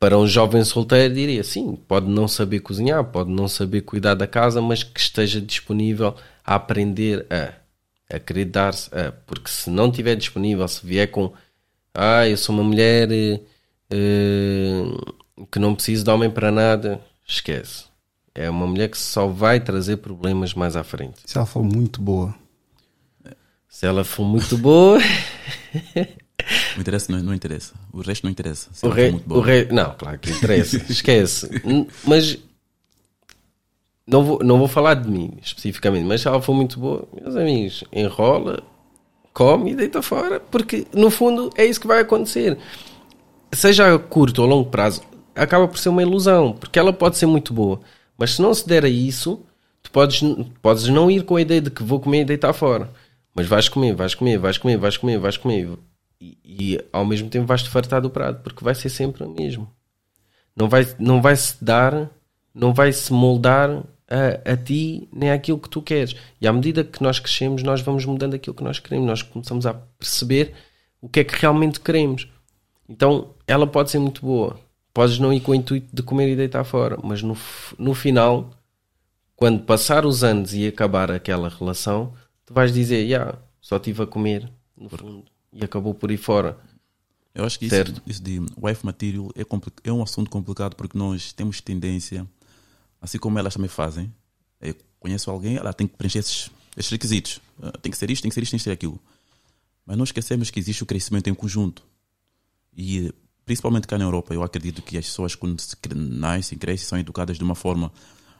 para 0.04 0.18
um 0.18 0.28
jovem 0.28 0.66
solteiro 0.66 1.14
diria 1.14 1.42
sim, 1.46 1.78
pode 1.88 2.10
não 2.10 2.28
saber 2.28 2.60
cozinhar, 2.60 3.02
pode 3.06 3.32
não 3.32 3.48
saber 3.48 3.84
cuidar 3.84 4.16
da 4.16 4.28
casa, 4.28 4.62
mas 4.62 4.84
que 4.84 5.00
esteja 5.00 5.40
disponível 5.40 6.14
a 6.44 6.56
aprender 6.56 7.26
a, 7.30 7.54
a 8.14 8.20
querer 8.20 8.44
dar-se 8.44 8.94
a, 8.94 9.14
porque 9.26 9.50
se 9.50 9.70
não 9.70 9.88
estiver 9.88 10.18
disponível, 10.18 10.68
se 10.68 10.86
vier 10.86 11.10
com 11.10 11.32
ah, 11.94 12.28
eu 12.28 12.36
sou 12.36 12.54
uma 12.54 12.66
mulher 12.66 13.10
eh, 13.14 13.40
eh, 13.92 14.84
que 15.50 15.58
não 15.58 15.74
preciso 15.74 16.04
de 16.04 16.10
homem 16.10 16.30
para 16.30 16.52
nada, 16.52 17.00
esquece. 17.26 17.86
É 18.36 18.50
uma 18.50 18.68
mulher 18.68 18.90
que 18.90 18.98
só 18.98 19.28
vai 19.28 19.62
trazer 19.62 19.98
problemas 19.98 20.54
mais 20.54 20.76
à 20.76 20.84
frente. 20.84 21.20
Isso 21.26 21.38
ela 21.38 21.48
falou 21.48 21.66
muito 21.66 22.02
boa. 22.02 22.36
Se 23.70 23.86
ela 23.86 24.04
for 24.04 24.26
muito 24.26 24.58
boa, 24.58 25.00
O 26.78 26.82
interesse 26.82 27.12
não, 27.12 27.22
não 27.22 27.34
interessa. 27.34 27.74
O 27.92 28.02
resto 28.02 28.24
não 28.24 28.32
interessa. 28.32 28.70
Se 28.74 28.86
O 28.86 28.90
rei, 28.90 29.12
muito 29.12 29.26
o 29.26 29.30
boa. 29.30 29.46
rei, 29.46 29.68
não, 29.72 29.94
claro 29.96 30.18
que 30.20 30.32
interessa, 30.32 30.78
esquece. 30.90 31.50
Mas 32.06 32.38
não 34.06 34.24
vou, 34.24 34.40
não 34.44 34.58
vou 34.58 34.68
falar 34.68 34.96
de 34.96 35.10
mim 35.10 35.34
especificamente, 35.42 36.06
mas 36.06 36.22
se 36.22 36.28
ela 36.28 36.42
for 36.42 36.54
muito 36.54 36.80
boa, 36.80 37.08
meus 37.22 37.36
amigos, 37.36 37.84
enrola, 37.92 38.62
come 39.34 39.72
e 39.72 39.76
deita 39.76 40.02
fora, 40.02 40.40
porque 40.40 40.86
no 40.94 41.10
fundo 41.10 41.50
é 41.56 41.66
isso 41.66 41.80
que 41.80 41.88
vai 41.88 42.02
acontecer. 42.02 42.58
Seja 43.54 43.94
a 43.96 44.00
curto 44.00 44.42
ou 44.42 44.48
longo 44.48 44.70
prazo, 44.70 45.02
acaba 45.36 45.68
por 45.68 45.78
ser 45.78 45.90
uma 45.90 46.02
ilusão, 46.02 46.54
porque 46.54 46.78
ela 46.80 46.92
pode 46.92 47.18
ser 47.18 47.28
muito 47.28 47.54
boa, 47.54 47.80
mas 48.18 48.32
se 48.32 48.42
não 48.42 48.54
se 48.54 48.68
der 48.68 48.84
a 48.84 48.90
isso, 48.90 49.42
tu 49.82 49.92
podes, 49.92 50.22
podes 50.62 50.88
não 50.88 51.10
ir 51.10 51.24
com 51.24 51.36
a 51.36 51.42
ideia 51.42 51.62
de 51.62 51.70
que 51.72 51.84
vou 51.84 52.00
comer 52.00 52.22
e 52.22 52.26
deitar 52.26 52.52
fora, 52.52 52.92
mas 53.34 53.48
vais 53.48 53.70
comer, 53.70 53.96
vais 53.96 54.14
comer, 54.16 54.38
vais 54.38 54.58
comer, 54.58 54.78
vais 54.78 54.98
comer, 54.98 55.18
vais 55.18 55.38
comer, 55.38 55.70
e, 56.24 56.38
e 56.46 56.80
ao 56.94 57.06
mesmo 57.06 57.30
tempo 57.30 57.46
vais-te 57.46 57.70
fartar 57.70 58.02
do 58.02 58.10
prato, 58.10 58.42
porque 58.42 58.64
vai 58.64 58.74
ser 58.74 58.90
sempre 58.90 59.24
o 59.24 59.30
mesmo. 59.30 59.70
Não 60.56 60.70
vai, 60.70 60.88
não 60.98 61.22
vai 61.22 61.36
se 61.36 61.62
dar, 61.64 62.10
não 62.54 62.74
vai 62.74 62.94
se 62.94 63.12
moldar 63.12 63.84
a, 64.08 64.52
a 64.54 64.58
ti 64.58 65.10
nem 65.12 65.32
àquilo 65.32 65.60
que 65.60 65.70
tu 65.70 65.82
queres. 65.82 66.16
E 66.40 66.48
à 66.48 66.54
medida 66.54 66.84
que 66.84 67.04
nós 67.04 67.20
crescemos, 67.20 67.62
nós 67.64 67.82
vamos 67.82 68.06
mudando 68.06 68.36
aquilo 68.36 68.56
que 68.56 68.64
nós 68.64 68.80
queremos, 68.80 69.08
nós 69.08 69.22
começamos 69.22 69.66
a 69.66 69.74
perceber 69.74 70.54
o 71.02 71.10
que 71.10 71.20
é 71.20 71.24
que 71.26 71.36
realmente 71.36 71.82
queremos. 71.82 72.30
Então 72.88 73.34
ela 73.46 73.68
pode 73.68 73.92
ser 73.92 74.00
muito 74.00 74.22
boa, 74.22 74.58
podes 74.94 75.20
não 75.20 75.34
ir 75.34 75.42
com 75.42 75.52
o 75.52 75.56
intuito 75.56 75.94
de 75.94 76.04
comer 76.04 76.30
e 76.32 76.36
deitar 76.36 76.64
fora, 76.64 76.98
mas 77.04 77.22
no, 77.22 77.36
no 77.78 77.94
final, 77.94 78.52
quando 79.36 79.64
passar 79.64 80.06
os 80.06 80.24
anos 80.24 80.54
e 80.54 80.68
acabar 80.68 81.12
aquela 81.12 81.50
relação, 81.50 82.14
tu 82.46 82.54
vais 82.54 82.72
dizer: 82.72 83.06
"Ya, 83.06 83.36
só 83.60 83.78
estive 83.78 84.04
a 84.04 84.08
comer, 84.08 84.50
no 84.78 84.90
fundo, 84.90 85.33
e 85.54 85.64
acabou 85.64 85.94
por 85.94 86.12
ir 86.12 86.18
fora. 86.18 86.58
Eu 87.34 87.46
acho 87.46 87.58
que 87.58 87.66
isso, 87.66 87.76
Certo. 87.76 88.02
isso 88.06 88.22
de 88.22 88.40
wife 88.62 88.86
material 88.86 89.30
é, 89.36 89.44
é 89.90 89.92
um 89.94 90.04
assunto 90.04 90.30
complicado 90.30 90.76
porque 90.76 90.98
nós 90.98 91.32
temos 91.34 91.62
tendência, 91.62 92.28
assim 93.02 93.18
como 93.18 93.40
elas 93.40 93.54
também 93.54 93.70
fazem. 93.70 94.14
Eu 94.62 94.76
conheço 95.00 95.30
alguém, 95.32 95.58
ela 95.58 95.74
tem 95.74 95.88
que 95.88 95.96
preencher 95.98 96.20
esses, 96.20 96.52
esses 96.78 96.92
requisitos. 96.92 97.42
Ah, 97.62 97.72
Tem 97.82 97.92
que 97.92 97.98
ser 97.98 98.10
isto, 98.12 98.22
tem 98.22 98.30
que 98.30 98.36
ser 98.36 98.44
isto, 98.44 98.52
tem 98.52 98.58
que 98.60 98.64
ser 98.64 98.72
aquilo. 98.72 99.00
Mas 99.86 99.98
não 99.98 100.04
esquecemos 100.04 100.50
que 100.50 100.60
existe 100.60 100.84
o 100.84 100.86
crescimento 100.86 101.28
em 101.30 101.34
conjunto. 101.34 101.84
E 102.76 103.12
principalmente 103.46 103.88
cá 103.88 103.98
na 103.98 104.06
Europa, 104.06 104.34
eu 104.34 104.44
acredito 104.44 104.82
que 104.82 104.98
as 104.98 105.06
pessoas 105.06 105.36
quando 105.36 105.58
nascem, 105.96 106.58
crescem, 106.58 106.88
são 106.88 106.98
educadas 107.00 107.38
de 107.38 107.44
uma 107.44 107.56
forma 107.56 107.92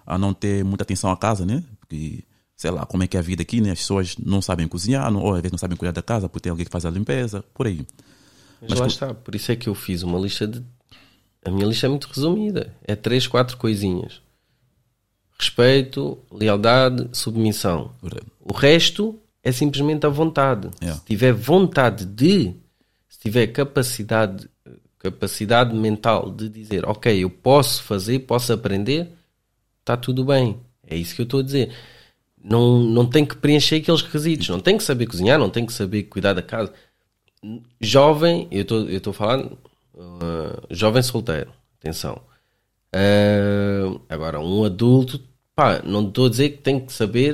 a 0.06 0.18
não 0.18 0.34
ter 0.34 0.64
muita 0.64 0.84
atenção 0.84 1.12
à 1.12 1.18
casa, 1.18 1.46
né? 1.46 1.64
Porque, 1.80 2.24
sei 2.64 2.72
lá, 2.72 2.86
como 2.86 3.04
é 3.04 3.08
que 3.08 3.18
é 3.18 3.20
a 3.20 3.24
vida 3.24 3.42
aqui, 3.42 3.60
né? 3.60 3.72
As 3.72 3.80
pessoas 3.80 4.16
não 4.18 4.42
sabem 4.42 4.70
cozinhar, 4.70 5.12
não, 5.12 5.22
ou 5.22 5.32
às 5.34 5.42
vezes 5.42 5.52
não 5.52 5.58
sabem 5.60 5.76
cuidar 5.76 5.92
da 5.92 6.02
casa, 6.02 6.30
porque 6.30 6.44
tem 6.44 6.50
alguém 6.50 6.66
que 6.66 6.72
faz 6.72 6.86
a 6.86 6.90
limpeza, 6.90 7.44
por 7.54 7.68
aí. 7.68 7.86
Mas, 8.62 8.70
Mas 8.70 8.80
lá 8.80 8.86
co- 8.86 8.92
está, 8.92 9.14
por 9.14 9.36
isso 9.36 9.52
é 9.52 9.56
que 9.58 9.68
eu 9.68 9.76
fiz 9.76 10.02
uma 10.02 10.18
lista 10.18 10.48
de. 10.48 10.64
A 11.44 11.52
minha 11.52 11.66
lista 11.68 11.88
é 11.88 11.90
muito 11.90 12.08
resumida. 12.08 12.74
É 12.86 12.96
três, 12.96 13.28
quatro 13.28 13.58
coisinhas: 13.58 14.22
respeito, 15.38 16.18
lealdade, 16.32 17.10
submissão. 17.12 17.92
O 18.40 18.54
resto 18.54 19.20
é 19.44 19.52
simplesmente 19.52 20.06
a 20.06 20.10
vontade. 20.10 20.70
Yeah. 20.82 21.00
Se 21.02 21.06
tiver 21.06 21.34
vontade 21.34 22.06
de, 22.06 22.54
se 23.10 23.20
tiver 23.20 23.48
capacidade, 23.48 24.50
capacidade 25.00 25.76
mental 25.76 26.32
de 26.32 26.48
dizer, 26.48 26.86
ok, 26.88 27.22
eu 27.24 27.30
posso 27.30 27.84
fazer, 27.84 28.20
posso 28.20 28.54
aprender, 28.54 29.10
está 29.82 29.98
tudo 29.98 30.24
bem. 30.24 30.62
É 30.88 30.96
isso 30.96 31.14
que 31.14 31.22
eu 31.22 31.26
estou 31.26 31.42
a 31.42 31.44
dizer. 31.44 31.74
Não, 32.44 32.80
não 32.80 33.06
tem 33.06 33.26
que 33.26 33.38
preencher 33.38 33.78
aqueles 33.78 34.02
requisitos, 34.02 34.50
não 34.50 34.60
tem 34.60 34.78
que 34.78 34.84
saber 34.84 35.06
cozinhar, 35.08 35.40
não 35.40 35.50
tem 35.50 35.66
que 35.66 35.72
saber 35.72 36.04
cuidar 36.04 36.34
da 36.34 36.42
casa. 36.42 36.74
Jovem, 37.80 38.48
eu 38.52 38.62
estou 38.62 39.12
a 39.12 39.14
falar 39.14 39.46
uh, 39.46 40.62
jovem 40.70 41.02
solteiro, 41.02 41.52
atenção. 41.80 42.22
Uh, 42.94 44.00
agora, 44.10 44.40
um 44.40 44.66
adulto, 44.66 45.22
pá, 45.56 45.82
não 45.84 46.08
estou 46.08 46.26
a 46.26 46.30
dizer 46.30 46.50
que 46.50 46.58
tem 46.58 46.80
que 46.80 46.92
saber, 46.92 47.34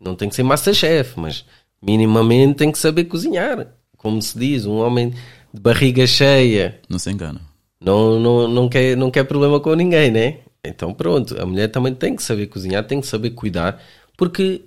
não 0.00 0.14
tem 0.14 0.28
que 0.28 0.34
ser 0.34 0.42
masterchef, 0.44 1.18
mas 1.18 1.44
minimamente 1.82 2.54
tem 2.54 2.70
que 2.70 2.78
saber 2.78 3.04
cozinhar. 3.04 3.66
Como 3.96 4.22
se 4.22 4.38
diz, 4.38 4.64
um 4.64 4.78
homem 4.78 5.12
de 5.52 5.60
barriga 5.60 6.06
cheia 6.06 6.80
Não 6.88 6.98
se 7.00 7.10
engana. 7.10 7.40
não, 7.80 8.18
não, 8.20 8.48
não, 8.48 8.68
quer, 8.68 8.96
não 8.96 9.10
quer 9.10 9.24
problema 9.24 9.58
com 9.58 9.74
ninguém, 9.74 10.10
né? 10.10 10.38
Então 10.62 10.92
pronto, 10.92 11.40
a 11.40 11.46
mulher 11.46 11.68
também 11.68 11.94
tem 11.94 12.16
que 12.16 12.22
saber 12.22 12.46
cozinhar, 12.48 12.84
tem 12.84 13.00
que 13.00 13.06
saber 13.06 13.30
cuidar, 13.30 13.82
porque 14.16 14.62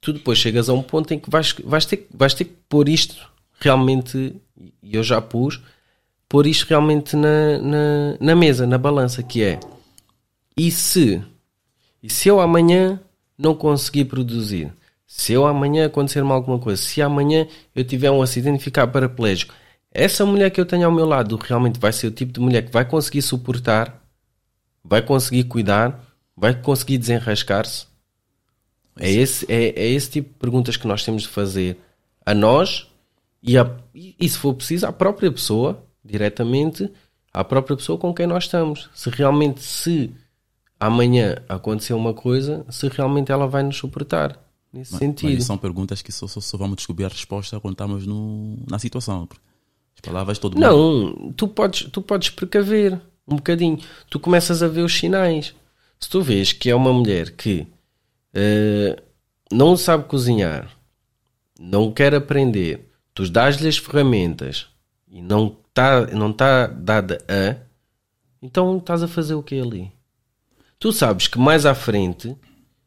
tu 0.00 0.12
depois 0.12 0.38
chegas 0.38 0.68
a 0.68 0.72
um 0.72 0.82
ponto 0.82 1.12
em 1.12 1.18
que 1.18 1.30
vais, 1.30 1.52
vais, 1.64 1.86
ter, 1.86 2.06
vais 2.12 2.34
ter 2.34 2.44
que 2.44 2.56
pôr 2.68 2.88
isto 2.88 3.28
realmente, 3.58 4.34
e 4.82 4.96
eu 4.96 5.02
já 5.02 5.20
pus, 5.20 5.60
pôr 6.28 6.46
isto 6.46 6.66
realmente 6.68 7.16
na, 7.16 7.58
na, 7.58 8.16
na 8.20 8.36
mesa, 8.36 8.66
na 8.66 8.78
balança, 8.78 9.22
que 9.22 9.42
é 9.42 9.58
e 10.56 10.70
se, 10.70 11.22
e 12.02 12.08
se 12.08 12.28
eu 12.28 12.40
amanhã 12.40 12.98
não 13.36 13.54
conseguir 13.54 14.06
produzir, 14.06 14.72
se 15.06 15.34
eu 15.34 15.46
amanhã 15.46 15.86
acontecer-me 15.86 16.32
alguma 16.32 16.58
coisa, 16.58 16.80
se 16.80 17.02
amanhã 17.02 17.46
eu 17.74 17.84
tiver 17.84 18.10
um 18.10 18.22
acidente 18.22 18.60
e 18.60 18.64
ficar 18.64 18.86
paraplégico, 18.86 19.54
essa 19.92 20.24
mulher 20.24 20.50
que 20.50 20.58
eu 20.58 20.64
tenho 20.64 20.86
ao 20.86 20.92
meu 20.92 21.04
lado 21.04 21.36
realmente 21.36 21.78
vai 21.78 21.92
ser 21.92 22.06
o 22.06 22.10
tipo 22.10 22.32
de 22.32 22.40
mulher 22.40 22.62
que 22.64 22.72
vai 22.72 22.86
conseguir 22.86 23.20
suportar, 23.20 24.02
vai 24.88 25.02
conseguir 25.02 25.44
cuidar, 25.44 26.04
vai 26.36 26.54
conseguir 26.54 26.98
desenrascar-se? 26.98 27.86
É 28.98 29.10
esse, 29.10 29.44
é, 29.50 29.68
é 29.78 29.88
esse 29.88 30.10
tipo 30.10 30.30
de 30.30 30.38
perguntas 30.38 30.76
que 30.76 30.86
nós 30.86 31.04
temos 31.04 31.22
de 31.22 31.28
fazer 31.28 31.78
a 32.24 32.34
nós 32.34 32.88
e, 33.42 33.58
a, 33.58 33.70
e, 33.94 34.28
se 34.28 34.38
for 34.38 34.54
preciso, 34.54 34.86
à 34.86 34.92
própria 34.92 35.30
pessoa, 35.30 35.84
diretamente, 36.02 36.90
à 37.32 37.44
própria 37.44 37.76
pessoa 37.76 37.98
com 37.98 38.14
quem 38.14 38.26
nós 38.26 38.44
estamos. 38.44 38.88
Se 38.94 39.10
realmente, 39.10 39.62
se 39.62 40.12
amanhã 40.80 41.36
acontecer 41.48 41.92
uma 41.92 42.14
coisa, 42.14 42.64
se 42.70 42.88
realmente 42.88 43.30
ela 43.30 43.46
vai 43.46 43.62
nos 43.62 43.76
suportar. 43.76 44.42
Nesse 44.72 44.92
Mas, 44.92 44.98
sentido. 44.98 45.34
mas 45.34 45.44
são 45.44 45.56
perguntas 45.56 46.02
que 46.02 46.12
só, 46.12 46.26
só, 46.26 46.40
só 46.40 46.58
vamos 46.58 46.76
descobrir 46.76 47.04
a 47.04 47.08
resposta 47.08 47.58
quando 47.60 47.74
estamos 47.74 48.06
no, 48.06 48.58
na 48.68 48.78
situação. 48.78 49.28
As 49.94 50.00
palavras 50.00 50.38
todo 50.38 50.54
mundo. 50.54 50.66
Não, 50.66 51.32
tu 51.32 51.48
podes, 51.48 51.88
tu 51.90 52.02
podes 52.02 52.30
precaver 52.30 53.00
um 53.26 53.36
bocadinho. 53.36 53.78
Tu 54.08 54.20
começas 54.20 54.62
a 54.62 54.68
ver 54.68 54.82
os 54.82 54.96
sinais. 54.96 55.54
Se 55.98 56.08
tu 56.08 56.20
vês 56.22 56.52
que 56.52 56.70
é 56.70 56.74
uma 56.74 56.92
mulher 56.92 57.30
que 57.32 57.66
eh, 58.34 59.02
não 59.50 59.76
sabe 59.76 60.04
cozinhar, 60.04 60.70
não 61.58 61.90
quer 61.90 62.14
aprender, 62.14 62.90
tu 63.14 63.28
dás-lhe 63.30 63.66
as 63.66 63.78
ferramentas 63.78 64.66
e 65.08 65.22
não 65.22 65.56
está 65.68 66.06
não 66.06 66.32
tá 66.32 66.66
dada 66.66 67.18
a, 67.28 67.56
então 68.42 68.76
estás 68.76 69.02
a 69.02 69.08
fazer 69.08 69.34
o 69.34 69.42
que 69.42 69.58
ali? 69.58 69.90
Tu 70.78 70.92
sabes 70.92 71.26
que 71.26 71.38
mais 71.38 71.64
à 71.64 71.74
frente, 71.74 72.36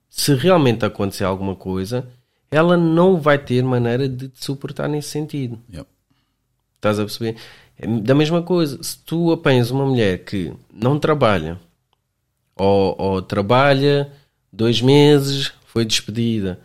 se 0.10 0.34
realmente 0.36 0.86
acontecer 0.86 1.24
alguma 1.24 1.56
coisa, 1.56 2.08
ela 2.52 2.78
não 2.78 3.20
vai 3.20 3.38
ter 3.38 3.64
maneira 3.64 4.08
de 4.08 4.30
te 4.30 4.44
suportar 4.44 4.88
nesse 4.88 5.10
sentido. 5.10 5.60
Yep. 5.74 5.88
Estás 6.76 7.00
a 7.00 7.04
perceber? 7.04 7.36
É 7.80 7.88
da 7.88 8.13
mesma 8.13 8.41
coisa. 8.43 8.82
Se 8.84 8.97
tu 8.99 9.32
apanhas 9.32 9.71
uma 9.71 9.86
mulher 9.86 10.23
que 10.25 10.53
não 10.73 10.99
trabalha, 10.99 11.59
ou, 12.55 12.95
ou 12.99 13.21
trabalha 13.21 14.11
dois 14.51 14.82
meses, 14.82 15.53
foi 15.65 15.86
despedida, 15.86 16.59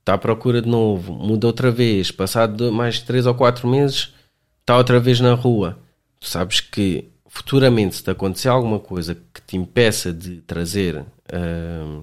está 0.00 0.14
à 0.14 0.18
procura 0.18 0.60
de 0.60 0.68
novo, 0.68 1.12
muda 1.12 1.46
outra 1.46 1.70
vez, 1.70 2.10
passado 2.10 2.56
do- 2.56 2.72
mais 2.72 2.98
três 3.00 3.24
ou 3.26 3.34
quatro 3.34 3.68
meses, 3.68 4.12
está 4.60 4.76
outra 4.76 4.98
vez 4.98 5.20
na 5.20 5.34
rua. 5.34 5.78
Tu 6.18 6.26
sabes 6.28 6.60
que 6.60 7.08
futuramente, 7.28 7.94
se 7.96 8.02
te 8.02 8.10
acontecer 8.10 8.48
alguma 8.48 8.80
coisa 8.80 9.14
que 9.14 9.40
te 9.46 9.56
impeça 9.56 10.12
de 10.12 10.38
trazer 10.42 11.04
ahm, 11.32 12.02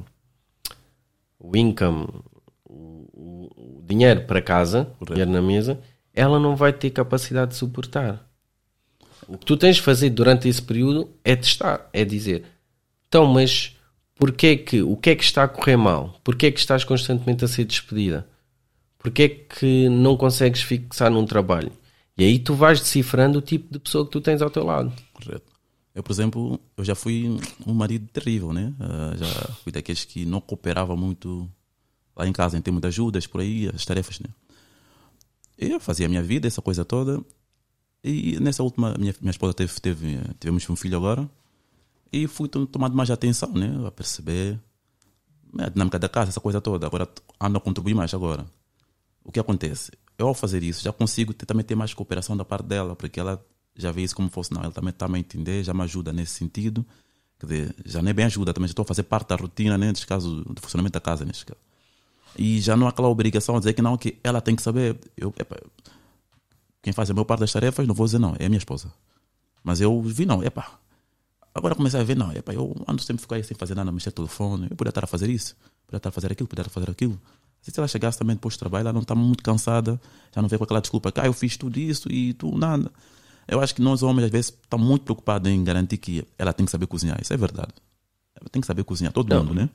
o 1.40 1.56
income, 1.58 2.08
o- 2.66 3.50
o 3.56 3.84
dinheiro 3.86 4.26
para 4.26 4.42
casa, 4.42 4.90
o 5.00 5.06
dinheiro 5.06 5.32
na 5.32 5.42
mesa, 5.42 5.80
ela 6.14 6.40
não 6.40 6.56
vai 6.56 6.72
ter 6.74 6.90
capacidade 6.92 7.52
de 7.52 7.58
suportar. 7.58 8.26
O 9.30 9.38
que 9.38 9.46
tu 9.46 9.56
tens 9.56 9.76
de 9.76 9.84
fazer 9.84 10.10
durante 10.10 10.48
esse 10.50 10.62
período 10.62 11.12
é 11.24 11.36
testar, 11.36 11.88
é 11.94 12.04
dizer, 12.04 12.46
então, 13.08 13.28
mas 13.28 13.78
porquê 14.16 14.58
que, 14.58 14.82
o 14.82 14.98
que 14.98 15.12
é 15.12 15.16
que 15.16 15.24
está 15.24 15.44
a 15.44 15.48
correr 15.48 15.78
mal? 15.78 16.20
Porquê 16.24 16.48
é 16.48 16.52
que 16.52 16.60
estás 16.60 16.84
constantemente 16.84 17.46
a 17.46 17.48
ser 17.48 17.66
despedida? 17.66 18.28
Porquê 18.98 19.24
é 19.24 19.30
que 19.30 19.88
não 19.88 20.18
consegues 20.18 20.64
fixar 20.64 21.12
num 21.12 21.28
trabalho? 21.28 21.72
E 22.18 22.24
aí 22.24 22.40
tu 22.40 22.56
vais 22.56 22.80
decifrando 22.80 23.38
o 23.38 23.42
tipo 23.42 23.72
de 23.72 23.80
pessoa 23.80 24.04
que 24.04 24.12
tu 24.12 24.20
tens 24.20 24.42
ao 24.42 24.50
teu 24.50 24.64
lado. 24.64 24.92
Correto. 25.14 25.54
Eu, 25.94 26.02
por 26.02 26.12
exemplo, 26.12 26.60
eu 26.76 26.84
já 26.84 26.96
fui 26.96 27.38
um 27.68 27.74
marido 27.74 28.08
terrível, 28.08 28.52
né? 28.52 28.74
Ah, 28.80 29.14
já 29.16 29.54
fui 29.64 29.72
daqueles 29.72 30.06
que 30.06 30.26
não 30.26 30.42
cooperava 30.42 30.96
muito 30.96 31.48
lá 32.16 32.28
em 32.28 32.34
casa 32.34 32.58
em 32.58 32.62
termos 32.62 32.82
de 32.82 32.88
ajudas, 32.88 33.28
por 33.28 33.42
aí, 33.42 33.70
as 33.74 33.86
tarefas, 33.86 34.20
né? 34.20 34.30
Eu 35.58 35.80
fazia 35.80 36.08
a 36.08 36.10
minha 36.10 36.24
vida, 36.24 36.48
essa 36.48 36.62
coisa 36.62 36.84
toda. 36.84 37.24
E 38.04 38.40
nessa 38.40 38.64
última, 38.64 38.96
minha, 38.98 39.14
minha 39.20 39.32
esposa 39.32 39.54
teve, 39.54 39.74
teve, 39.80 40.20
tivemos 40.40 40.70
um 40.70 40.76
filho 40.76 40.98
agora. 40.98 41.30
E 42.12 42.28
fui 42.28 42.48
to- 42.48 42.66
tomando 42.66 42.96
mais 42.96 43.12
atenção, 43.12 43.52
né? 43.54 43.72
A 43.86 43.92
perceber 43.92 44.60
né, 45.54 45.66
a 45.66 45.70
dinâmica 45.70 46.00
da 46.00 46.08
casa, 46.10 46.30
essa 46.30 46.40
coisa 46.40 46.62
toda. 46.62 46.88
Agora 46.88 47.08
ando 47.40 47.58
a 47.58 47.62
contribuir 47.62 47.94
mais 47.94 48.14
agora. 48.14 48.46
O 49.24 49.32
que 49.32 49.40
acontece? 49.40 49.92
Eu 50.18 50.28
ao 50.28 50.34
fazer 50.34 50.64
isso 50.64 50.84
já 50.84 50.92
consigo 50.92 51.34
ter- 51.34 51.46
também 51.46 51.64
ter 51.64 51.76
mais 51.76 51.94
cooperação 51.94 52.36
da 52.36 52.44
parte 52.46 52.66
dela, 52.66 52.96
porque 52.96 53.20
ela 53.20 53.44
já 53.76 53.92
vê 53.92 54.02
isso 54.02 54.16
como 54.16 54.30
fosse, 54.30 54.52
não, 54.54 54.62
ela 54.62 54.72
também 54.72 54.90
está 54.90 55.06
a 55.06 55.20
entender, 55.20 55.64
já 55.64 55.74
me 55.74 55.82
ajuda 55.84 56.12
nesse 56.12 56.34
sentido. 56.34 56.86
Quer 57.40 57.46
dizer, 57.46 57.76
já 57.86 58.02
nem 58.02 58.14
bem 58.14 58.26
ajuda, 58.26 58.54
também 58.54 58.68
já 58.68 58.72
estou 58.72 58.84
a 58.84 58.86
fazer 58.88 59.04
parte 59.04 59.30
da 59.30 59.36
rotina, 59.36 59.78
né, 59.78 59.88
neste 59.88 60.06
caso, 60.06 60.44
do 60.44 60.62
funcionamento 60.62 60.94
da 60.94 61.00
casa, 61.00 61.24
neste 61.24 61.46
caso. 61.46 61.60
E 62.38 62.60
já 62.60 62.76
não 62.76 62.88
há 62.88 62.90
aquela 62.90 63.08
obrigação 63.08 63.56
de 63.56 63.62
dizer 63.62 63.74
que 63.74 63.82
não, 63.82 63.98
que 63.98 64.18
ela 64.24 64.42
tem 64.42 64.56
que 64.56 64.62
saber. 64.62 64.98
Eu, 65.16 65.34
epa, 65.38 65.58
quem 66.82 66.94
faz 66.94 67.10
a 67.10 67.14
maior 67.14 67.26
parte 67.26 67.42
das 67.42 67.52
tarefas, 67.52 67.88
não 67.88 67.94
vou 67.94 68.06
dizer 68.06 68.20
não, 68.20 68.36
é 68.40 68.46
a 68.46 68.50
minha 68.50 68.58
esposa. 68.58 68.92
Mas 69.64 69.82
eu 69.82 70.02
vi, 70.02 70.26
não, 70.26 70.44
epá. 70.44 70.80
Agora 71.54 71.76
comecei 71.76 72.00
a 72.00 72.04
ver, 72.04 72.16
não, 72.16 72.32
epá, 72.32 72.54
eu 72.54 72.76
ando 72.88 73.02
sempre 73.02 73.22
ficar 73.22 73.36
aí 73.36 73.44
sem 73.44 73.58
fazer 73.58 73.76
nada, 73.76 73.92
mexer 73.92 74.10
no 74.10 74.14
telefone, 74.14 74.68
eu 74.70 74.78
podia 74.78 74.90
estar 74.90 75.04
a 75.04 75.08
fazer 75.08 75.30
isso, 75.30 75.56
podia 75.86 75.98
estar 75.98 76.10
a 76.10 76.12
fazer 76.12 76.32
aquilo, 76.32 76.48
podia 76.48 76.62
estar 76.62 76.72
a 76.72 76.74
fazer 76.74 76.92
aquilo. 76.92 77.20
Se 77.62 77.78
ela 77.78 77.88
chegasse 77.88 78.18
também 78.18 78.36
depois 78.36 78.56
do 78.56 78.60
trabalho, 78.60 78.84
ela 78.84 78.94
não 78.94 79.02
está 79.02 79.14
muito 79.14 79.44
cansada, 79.44 80.00
já 80.34 80.42
não 80.42 80.48
vem 80.48 80.58
com 80.58 80.64
aquela 80.64 80.80
desculpa, 80.80 81.12
que 81.12 81.20
ah, 81.20 81.26
eu 81.26 81.34
fiz 81.34 81.58
tudo 81.58 81.78
isso 81.78 82.10
e 82.10 82.34
tu 82.34 82.58
nada. 82.58 82.90
Eu 83.48 83.60
acho 83.60 83.76
que 83.76 83.82
nós 83.82 84.02
homens 84.02 84.26
às 84.26 84.32
vezes 84.32 84.52
estamos 84.52 84.88
muito 84.88 85.04
preocupados 85.04 85.52
em 85.52 85.62
garantir 85.64 85.98
que 85.98 86.26
ela 86.38 86.54
tem 86.54 86.66
que 86.66 86.72
saber 86.72 86.88
cozinhar, 86.88 87.20
isso 87.22 87.34
é 87.34 87.38
verdade. 87.38 87.74
Ela 88.40 88.50
tem 88.50 88.62
que 88.62 88.68
saber 88.68 88.84
cozinhar, 88.84 89.12
todo 89.12 89.28
Não. 89.28 89.44
mundo, 89.44 89.56
né? 89.56 89.70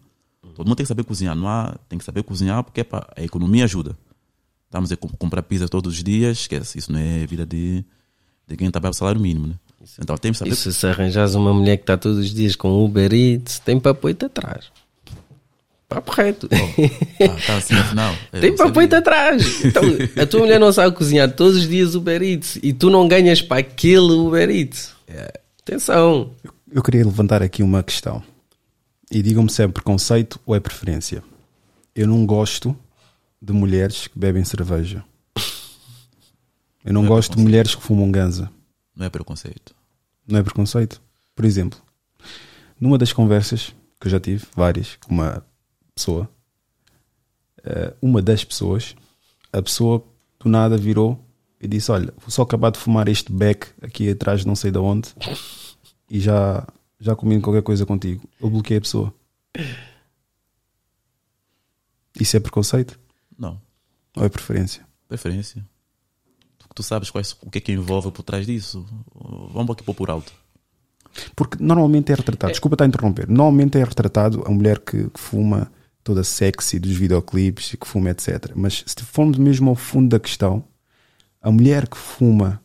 Todo 0.55 0.67
mundo 0.67 0.77
tem 0.77 0.85
que 0.85 0.89
saber 0.89 1.05
cozinhar, 1.05 1.35
não 1.35 1.49
há, 1.49 1.77
tem 1.89 1.99
que 1.99 2.05
saber 2.05 2.23
cozinhar 2.23 2.63
porque 2.63 2.81
epá, 2.81 3.07
a 3.17 3.23
economia 3.23 3.65
ajuda. 3.65 3.97
Estamos 4.75 4.91
a 4.91 4.97
com- 4.97 5.07
comprar 5.09 5.41
pizza 5.45 5.69
todos 5.69 5.95
os 5.95 6.03
dias, 6.03 6.39
esquece, 6.41 6.79
isso 6.81 6.91
não 6.91 6.99
é 6.99 7.25
vida 7.29 7.47
de, 7.47 7.85
de 8.49 8.57
quem 8.57 8.69
trabalha 8.73 8.91
o 8.91 8.95
salário 8.95 9.21
mínimo, 9.21 9.47
né? 9.47 9.55
Então 10.01 10.17
tem 10.17 10.33
que 10.33 10.39
saber 10.39 10.51
E 10.51 10.57
se, 10.57 10.85
arranjares 10.89 11.37
uma 11.37 11.55
mulher 11.55 11.77
que 11.77 11.85
está 11.85 11.97
todos 11.97 12.19
os 12.19 12.35
dias 12.35 12.57
com 12.57 12.85
Uber 12.85 13.13
Eats, 13.15 13.61
tem 13.61 13.79
papo-te 13.79 14.25
atrás. 14.25 14.65
Papo 15.89 16.11
reto. 16.11 16.49
Ah, 16.53 17.47
tá 17.47 17.57
assim, 17.59 17.75
afinal. 17.79 18.13
eu 18.33 18.41
Tem 18.41 18.57
papo-te 18.57 18.81
sabia. 18.91 18.99
atrás. 18.99 19.65
Então, 19.65 19.83
a 20.21 20.27
tua 20.27 20.41
mulher 20.41 20.59
não 20.59 20.73
sabe 20.73 20.97
cozinhar 20.97 21.31
todos 21.31 21.57
os 21.59 21.69
dias 21.69 21.95
Uber 21.95 22.21
Eats 22.21 22.59
e 22.61 22.73
tu 22.73 22.91
não 22.91 23.07
ganhas 23.07 23.41
para 23.41 23.61
aquele 23.61 24.11
Uber 24.13 24.51
Eats. 24.51 24.93
É. 25.07 25.39
Atenção. 25.61 26.33
Eu 26.73 26.83
queria 26.83 27.05
levantar 27.05 27.43
aqui 27.45 27.63
uma 27.63 27.81
questão. 27.83 28.21
E 29.09 29.23
digam-me 29.23 29.51
se 29.53 29.63
é 29.63 29.69
preconceito 29.69 30.41
ou 30.45 30.57
é 30.57 30.59
preferência. 30.59 31.23
Eu 31.95 32.09
não 32.09 32.27
gosto 32.27 32.77
de 33.45 33.53
mulheres 33.53 34.07
que 34.07 34.19
bebem 34.19 34.43
cerveja. 34.43 35.05
Eu 36.83 36.93
não 36.95 37.03
Não 37.03 37.07
é 37.07 37.09
gosto 37.09 37.31
de 37.31 37.35
preconceito. 37.35 37.43
mulheres 37.43 37.75
que 37.75 37.83
fumam 37.83 38.11
ganza. 38.11 38.51
Não 38.97 39.05
é 39.05 39.11
preconceito. 39.11 39.75
Não 40.27 40.39
é 40.39 40.43
preconceito? 40.43 41.03
Por 41.37 41.45
exemplo, 41.45 41.79
numa 42.81 42.97
das 42.97 43.13
conversas 43.13 43.75
que 44.01 44.07
eu 44.07 44.11
já 44.11 44.19
tive, 44.21 44.47
várias, 44.57 44.97
com 44.97 45.13
uma 45.13 45.45
pessoa, 45.95 46.29
eh, 47.63 47.93
uma 48.01 48.23
das 48.23 48.45
pessoas, 48.45 48.95
a 49.53 49.61
pessoa 49.61 50.03
do 50.41 50.49
nada 50.49 50.77
virou 50.79 51.23
e 51.61 51.69
disse: 51.69 51.91
Olha, 51.91 52.13
vou 52.19 52.31
só 52.31 52.43
acabar 52.43 52.71
de 52.71 52.79
fumar 52.79 53.09
este 53.09 53.31
beck 53.31 53.69
aqui 53.83 54.09
atrás, 54.09 54.45
não 54.45 54.55
sei 54.57 54.71
de 54.71 54.79
onde, 54.79 55.11
e 56.09 56.19
já, 56.19 56.67
já 56.99 57.15
combino 57.15 57.43
qualquer 57.43 57.63
coisa 57.63 57.85
contigo. 57.85 58.27
Eu 58.41 58.49
bloqueei 58.49 58.79
a 58.79 58.83
pessoa. 58.83 59.13
Isso 62.19 62.37
é 62.37 62.41
preconceito 62.41 62.99
Não. 63.39 63.61
ou 64.17 64.25
é 64.25 64.29
preferência? 64.29 64.87
Preferência. 65.09 65.65
Tu, 66.59 66.67
tu 66.75 66.83
sabes 66.83 67.11
quais, 67.11 67.37
o 67.41 67.51
que 67.51 67.59
é 67.59 67.61
que 67.61 67.73
envolve 67.73 68.11
por 68.11 68.23
trás 68.23 68.47
disso. 68.47 68.87
Vamos 69.53 69.71
aqui 69.71 69.83
pôr 69.83 69.95
por 69.95 70.11
alto. 70.11 70.33
Porque 71.37 71.63
normalmente 71.63 72.11
é 72.11 72.15
retratado, 72.15 72.53
desculpa 72.53 72.75
estar 72.75 72.85
a 72.85 72.89
interromper, 72.89 73.29
normalmente 73.29 73.79
é 73.79 73.85
retratado 73.85 74.43
a 74.47 74.51
mulher 74.51 74.81
que, 74.81 75.09
que 75.11 75.21
fuma 75.21 75.71
toda 76.03 76.25
sexy 76.25 76.79
dos 76.79 76.93
videoclipes, 76.93 77.77
que 77.77 77.87
fuma 77.87 78.11
etc. 78.11 78.53
Mas 78.55 78.85
se 78.87 79.03
formos 79.05 79.39
mesmo 79.39 79.71
ao 79.71 79.77
fundo 79.77 80.09
da 80.09 80.19
questão, 80.19 80.65
a 81.41 81.51
mulher 81.51 81.89
que 81.89 81.97
fuma 81.97 82.61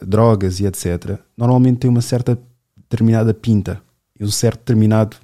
drogas 0.00 0.60
e 0.60 0.66
etc., 0.66 1.18
normalmente 1.36 1.78
tem 1.78 1.90
uma 1.90 2.02
certa 2.02 2.38
determinada 2.76 3.32
pinta 3.32 3.82
e 4.18 4.24
um 4.24 4.30
certo 4.30 4.58
determinado 4.58 5.16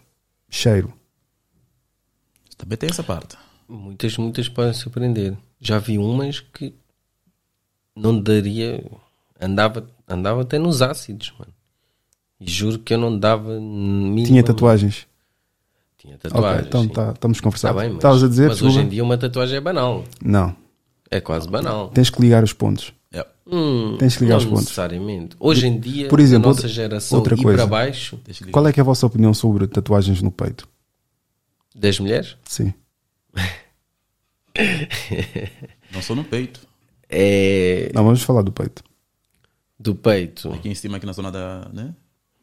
cheiro. 0.49 0.93
Também 2.57 2.79
tem 2.79 2.89
essa 2.91 3.03
parte. 3.03 3.37
Muitas, 3.69 4.17
muitas 4.17 4.49
podem 4.49 4.73
surpreender. 4.73 5.37
Já 5.61 5.79
vi 5.79 5.99
umas 5.99 6.41
que 6.41 6.75
não 7.95 8.19
daria. 8.21 8.83
Andava, 9.41 9.87
andava 10.09 10.43
até 10.43 10.59
nos 10.59 10.81
ácidos, 10.83 11.33
mano. 11.39 11.53
E 12.41 12.49
juro 12.51 12.79
que 12.79 12.95
eu 12.95 12.99
não 12.99 13.17
dava. 13.19 13.59
Tinha 14.25 14.43
tatuagens. 14.43 15.07
Tinha 15.99 16.17
tatuagens. 16.17 16.67
então 16.69 16.83
sim. 16.85 16.89
tá, 16.89 17.11
estamos 17.11 17.41
conversando. 17.41 17.75
Tá 17.77 17.87
Estavas 17.87 18.23
a 18.25 18.29
dizer, 18.29 18.49
mas 18.49 18.53
desculpa? 18.59 18.77
hoje 18.79 18.87
em 18.87 18.89
dia 18.89 19.03
uma 19.05 19.19
tatuagem 19.19 19.57
é 19.57 19.61
banal. 19.61 20.05
Não, 20.23 20.55
É 21.11 21.21
quase 21.21 21.49
banal. 21.49 21.89
tens 21.91 22.09
que 22.11 22.21
ligar 22.23 22.45
os 22.45 22.53
pontos. 22.53 22.93
Yeah. 23.13 23.29
Hum, 23.47 23.97
Tens 23.99 24.17
que 24.17 24.23
ligar 24.25 24.35
não 24.35 24.39
os 24.39 24.45
pontos. 24.45 24.65
necessariamente. 24.65 25.37
Hoje 25.41 25.67
em 25.67 25.81
dia, 25.81 26.09
Por 26.09 26.21
exemplo, 26.21 26.47
a 26.47 26.49
nossa 26.51 26.61
outra- 26.61 26.69
geração 26.69 27.19
outra 27.19 27.37
coisa. 27.37 27.57
para 27.59 27.67
baixo 27.67 28.19
Qual 28.53 28.67
é 28.69 28.73
que 28.73 28.79
é 28.79 28.83
a 28.83 28.85
vossa 28.85 29.07
opinião 29.07 29.35
sobre 29.35 29.67
tatuagens 29.67 30.23
no 30.23 30.31
peito? 30.31 30.69
das 31.75 31.99
mulheres 31.99 32.37
Sim. 32.45 32.73
Não 35.93 36.03
só 36.03 36.15
no 36.15 36.25
peito. 36.25 36.61
é 37.09 37.91
Não, 37.95 38.05
vamos 38.05 38.23
falar 38.23 38.43
do 38.43 38.53
peito. 38.53 38.83
do 39.79 39.95
peito. 39.95 40.53
Aqui 40.53 40.69
em 40.69 40.75
cima, 40.75 40.97
aqui 40.97 41.07
na 41.07 41.13
zona 41.13 41.31
da. 41.31 41.69
Né? 41.73 41.95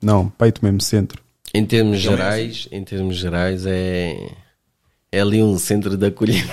Não, 0.02 0.30
peito 0.30 0.64
mesmo, 0.64 0.82
centro. 0.82 1.24
Em 1.54 1.66
termos 1.66 2.00
Então 2.00 2.14
é 2.14 2.18
gerais, 2.18 2.68
em 2.72 2.84
termos 2.84 3.18
gerais 3.18 3.66
é 3.66 4.32
é 5.12 5.22
ali 5.22 5.42
um 5.42 5.58
centro 5.58 5.96
de 5.98 6.06
acolhimento. 6.08 6.52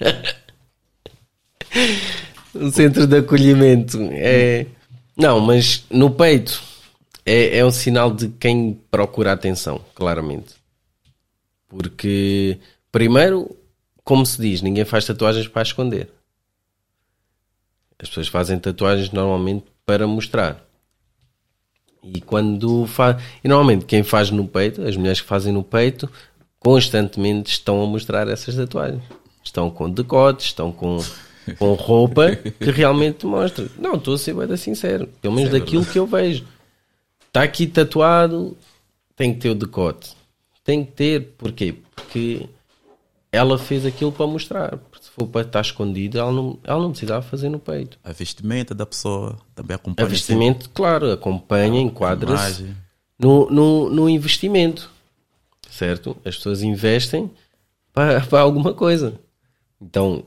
um 2.54 2.70
centro 2.70 3.06
de 3.06 3.16
acolhimento 3.16 3.98
é 4.12 4.66
não, 5.16 5.38
mas 5.38 5.84
no 5.90 6.10
peito 6.10 6.62
é, 7.26 7.58
é 7.58 7.64
um 7.64 7.70
sinal 7.70 8.10
de 8.10 8.28
quem 8.28 8.80
procura 8.90 9.32
atenção, 9.32 9.80
claramente. 9.94 10.54
Porque 11.68 12.58
primeiro, 12.90 13.56
como 14.04 14.24
se 14.24 14.40
diz, 14.40 14.62
ninguém 14.62 14.84
faz 14.84 15.04
tatuagens 15.04 15.48
para 15.48 15.62
esconder. 15.62 16.10
As 17.98 18.08
pessoas 18.08 18.28
fazem 18.28 18.58
tatuagens 18.58 19.10
normalmente 19.10 19.66
para 19.84 20.06
mostrar. 20.06 20.64
E 22.02 22.20
quando 22.20 22.86
faz. 22.86 23.22
E 23.44 23.48
normalmente 23.48 23.84
quem 23.84 24.02
faz 24.02 24.30
no 24.30 24.46
peito, 24.48 24.82
as 24.82 24.96
mulheres 24.96 25.20
que 25.20 25.26
fazem 25.26 25.52
no 25.52 25.62
peito, 25.62 26.08
constantemente 26.58 27.52
estão 27.52 27.82
a 27.82 27.86
mostrar 27.86 28.26
essas 28.28 28.54
tatuagens. 28.54 29.02
Estão 29.44 29.70
com 29.70 29.90
decotes, 29.90 30.46
estão 30.46 30.72
com, 30.72 30.98
com 31.58 31.74
roupa 31.74 32.36
que 32.36 32.70
realmente 32.70 33.26
mostra. 33.26 33.68
Não, 33.78 33.96
estou 33.96 34.14
a 34.14 34.18
ser 34.18 34.34
bem 34.34 34.56
sincero. 34.56 35.08
Pelo 35.20 35.34
menos 35.34 35.50
daquilo 35.50 35.84
que 35.84 35.98
eu 35.98 36.06
vejo. 36.06 36.44
Está 37.26 37.42
aqui 37.42 37.66
tatuado, 37.66 38.56
tem 39.14 39.34
que 39.34 39.40
ter 39.40 39.50
o 39.50 39.54
decote. 39.54 40.16
Tem 40.64 40.84
que 40.84 40.92
ter, 40.92 41.34
porquê? 41.36 41.74
Porque 41.94 42.48
ela 43.32 43.56
fez 43.58 43.86
aquilo 43.86 44.10
para 44.12 44.26
mostrar. 44.26 44.76
Porque 44.76 45.04
se 45.04 45.10
for 45.10 45.26
para 45.26 45.42
estar 45.42 45.60
escondido, 45.60 46.18
ela 46.18 46.32
não, 46.32 46.58
ela 46.64 46.80
não 46.82 46.90
precisava 46.90 47.22
fazer 47.22 47.48
no 47.48 47.58
peito. 47.58 47.98
A 48.02 48.12
vestimenta 48.12 48.74
da 48.74 48.84
pessoa 48.86 49.36
também 49.54 49.74
A 49.74 49.76
acompanha. 49.76 50.08
vestimento, 50.08 50.68
claro, 50.70 51.10
acompanha, 51.12 51.78
a 51.78 51.82
enquadra-se 51.82 52.66
no, 53.18 53.48
no, 53.50 53.90
no 53.90 54.08
investimento, 54.08 54.90
certo? 55.70 56.16
As 56.24 56.36
pessoas 56.36 56.62
investem 56.62 57.30
para, 57.92 58.20
para 58.26 58.40
alguma 58.40 58.72
coisa. 58.74 59.14
Então, 59.80 60.24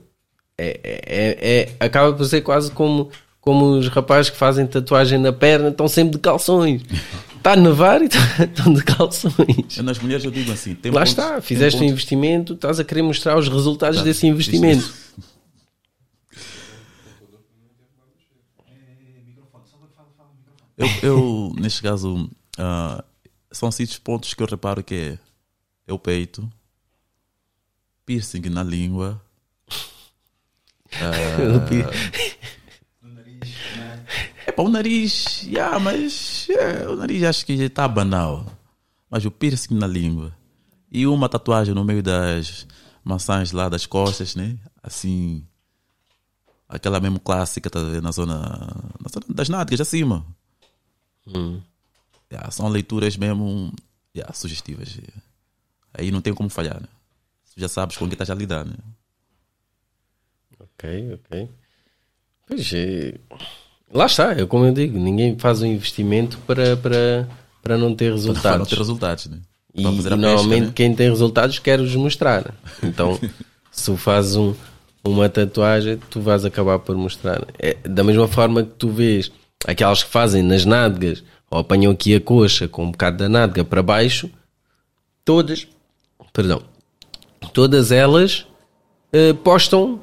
é, 0.57 0.79
é, 0.83 1.01
é- 1.05 1.61
é- 1.61 1.75
acaba 1.85 2.13
por 2.13 2.25
ser 2.25 2.41
quase 2.41 2.71
como, 2.71 3.09
como 3.41 3.65
os 3.77 3.87
rapazes 3.89 4.29
que 4.29 4.37
fazem 4.37 4.65
tatuagem 4.65 5.19
na 5.19 5.33
perna 5.33 5.69
estão 5.69 5.87
sempre 5.87 6.13
de 6.13 6.19
calções. 6.19 6.81
Está 7.43 7.51
a 7.51 7.55
nevar 7.57 8.01
e 8.01 8.05
estão 8.39 8.73
de 8.73 8.81
calções. 8.85 9.77
Nas 9.83 9.99
mulheres 9.99 10.23
eu 10.23 10.31
digo 10.31 10.49
assim: 10.49 10.73
tem 10.75 10.89
Lá 10.93 11.01
pontos- 11.01 11.09
está, 11.11 11.41
fizeste 11.41 11.81
um 11.81 11.83
investimento, 11.83 12.53
estás 12.53 12.79
a 12.79 12.85
querer 12.85 13.01
mostrar 13.01 13.37
os 13.37 13.49
resultados 13.49 13.97
Tá, 13.97 14.03
desse 14.05 14.25
investimento. 14.25 14.89
Eu, 20.77 20.87
eu, 21.03 21.53
neste 21.59 21.81
caso, 21.81 22.29
ah, 22.57 23.03
são 23.51 23.71
sítios 23.71 23.99
pontos 23.99 24.33
que 24.33 24.41
eu 24.41 24.47
reparo 24.47 24.83
que 24.83 24.95
é, 24.95 25.19
é 25.87 25.93
o 25.93 25.99
peito, 25.99 26.49
piercing 28.05 28.41
na 28.49 28.63
língua, 28.63 29.21
é 34.45 34.51
para 34.51 34.63
o 34.63 34.69
nariz, 34.69 35.43
yeah, 35.43 35.79
mas 35.79 36.47
é, 36.49 36.87
o 36.87 36.95
nariz 36.95 37.23
acho 37.23 37.45
que 37.45 37.57
já 37.57 37.65
está 37.65 37.87
banal, 37.87 38.45
mas 39.09 39.25
o 39.25 39.31
piercing 39.31 39.75
na 39.75 39.87
língua 39.87 40.35
e 40.91 41.07
uma 41.07 41.27
tatuagem 41.27 41.73
no 41.73 41.83
meio 41.83 42.03
das 42.03 42.67
maçãs 43.03 43.51
lá 43.51 43.67
das 43.67 43.85
costas, 43.85 44.35
né? 44.35 44.57
Assim, 44.81 45.45
aquela 46.69 46.99
mesmo 46.99 47.19
clássica, 47.19 47.69
tá 47.69 47.79
na 47.79 48.11
zona, 48.11 48.39
na 48.39 49.09
zona 49.09 49.25
das 49.29 49.49
nádegas 49.49 49.81
acima. 49.81 50.25
Yeah, 52.31 52.51
são 52.51 52.67
leituras 52.67 53.17
mesmo 53.17 53.73
yeah, 54.15 54.33
sugestivas. 54.33 54.99
Aí 55.93 56.11
não 56.11 56.21
tem 56.21 56.33
como 56.33 56.49
falhar. 56.49 56.81
Né? 56.81 56.87
Já 57.55 57.67
sabes 57.67 57.97
com 57.97 58.05
quem 58.05 58.13
estás 58.13 58.29
a 58.29 58.35
lidar. 58.35 58.65
Né? 58.65 58.75
Ok, 60.59 61.13
ok. 61.13 61.49
Pois 62.47 62.73
é. 62.73 63.19
Lá 63.93 64.07
está, 64.07 64.31
é 64.31 64.45
como 64.45 64.65
eu 64.65 64.73
digo, 64.73 64.97
ninguém 64.97 65.37
faz 65.37 65.61
um 65.61 65.67
investimento 65.67 66.37
para, 66.47 66.75
para, 66.75 67.27
para 67.61 67.77
não 67.77 67.93
ter 67.93 68.05
Para 68.05 68.15
resultados. 68.15 68.59
não 68.59 68.65
ter 68.65 68.77
resultados. 68.77 69.25
Né? 69.27 69.37
E, 69.75 69.83
Para 69.83 69.91
pesca, 69.91 70.15
normalmente 70.15 70.65
né? 70.65 70.71
quem 70.73 70.95
tem 70.95 71.09
resultados 71.09 71.59
quer 71.59 71.79
os 71.79 71.95
mostrar. 71.95 72.53
Então, 72.81 73.19
se 73.71 73.85
tu 73.85 73.95
fazes 73.97 74.35
um, 74.35 74.53
uma 75.03 75.29
tatuagem, 75.29 75.99
tu 76.09 76.21
vais 76.21 76.43
acabar 76.43 76.79
por 76.79 76.95
mostrar. 76.95 77.45
É, 77.59 77.75
da 77.87 78.03
mesma 78.03 78.27
forma 78.27 78.63
que 78.63 78.71
tu 78.77 78.89
vês 78.89 79.31
aquelas 79.65 80.03
que 80.03 80.09
fazem 80.09 80.41
nas 80.41 80.65
nádegas 80.65 81.23
ou 81.49 81.59
apanham 81.59 81.91
aqui 81.91 82.15
a 82.15 82.19
coxa 82.19 82.67
com 82.67 82.85
um 82.85 82.91
bocado 82.91 83.17
da 83.17 83.29
nádega 83.29 83.63
para 83.63 83.83
baixo, 83.83 84.29
todas, 85.23 85.67
perdão, 86.33 86.63
todas 87.53 87.91
elas 87.91 88.47
eh, 89.11 89.33
postam 89.33 89.99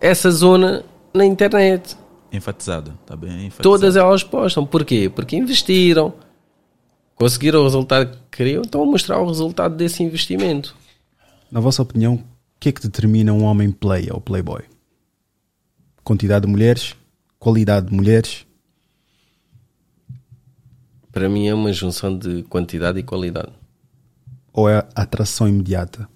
essa 0.00 0.30
zona 0.30 0.82
na 1.12 1.24
internet. 1.24 1.96
Enfatizado. 2.32 2.96
Está 3.02 3.16
bem 3.16 3.46
enfatizado. 3.46 3.62
Todas 3.62 3.96
elas 3.96 4.22
postam. 4.22 4.64
Porquê? 4.66 5.10
Porque 5.12 5.36
investiram, 5.36 6.14
conseguiram 7.14 7.60
o 7.60 7.64
resultado 7.64 8.16
que 8.30 8.36
queriam, 8.38 8.62
estão 8.62 8.82
a 8.82 8.86
mostrar 8.86 9.20
o 9.20 9.26
resultado 9.26 9.74
desse 9.76 10.02
investimento. 10.02 10.76
Na 11.50 11.58
vossa 11.60 11.82
opinião, 11.82 12.14
o 12.14 12.24
que 12.60 12.68
é 12.68 12.72
que 12.72 12.80
determina 12.82 13.32
um 13.32 13.42
homem 13.44 13.70
play 13.72 14.08
ou 14.12 14.20
playboy? 14.20 14.62
Quantidade 16.04 16.46
de 16.46 16.52
mulheres? 16.52 16.94
Qualidade 17.38 17.88
de 17.88 17.94
mulheres? 17.94 18.46
Para 21.12 21.28
mim 21.28 21.48
é 21.48 21.54
uma 21.54 21.72
junção 21.72 22.16
de 22.16 22.42
quantidade 22.44 22.98
e 22.98 23.02
qualidade. 23.02 23.52
Ou 24.52 24.68
é 24.68 24.86
atração 24.94 25.48
imediata? 25.48 26.08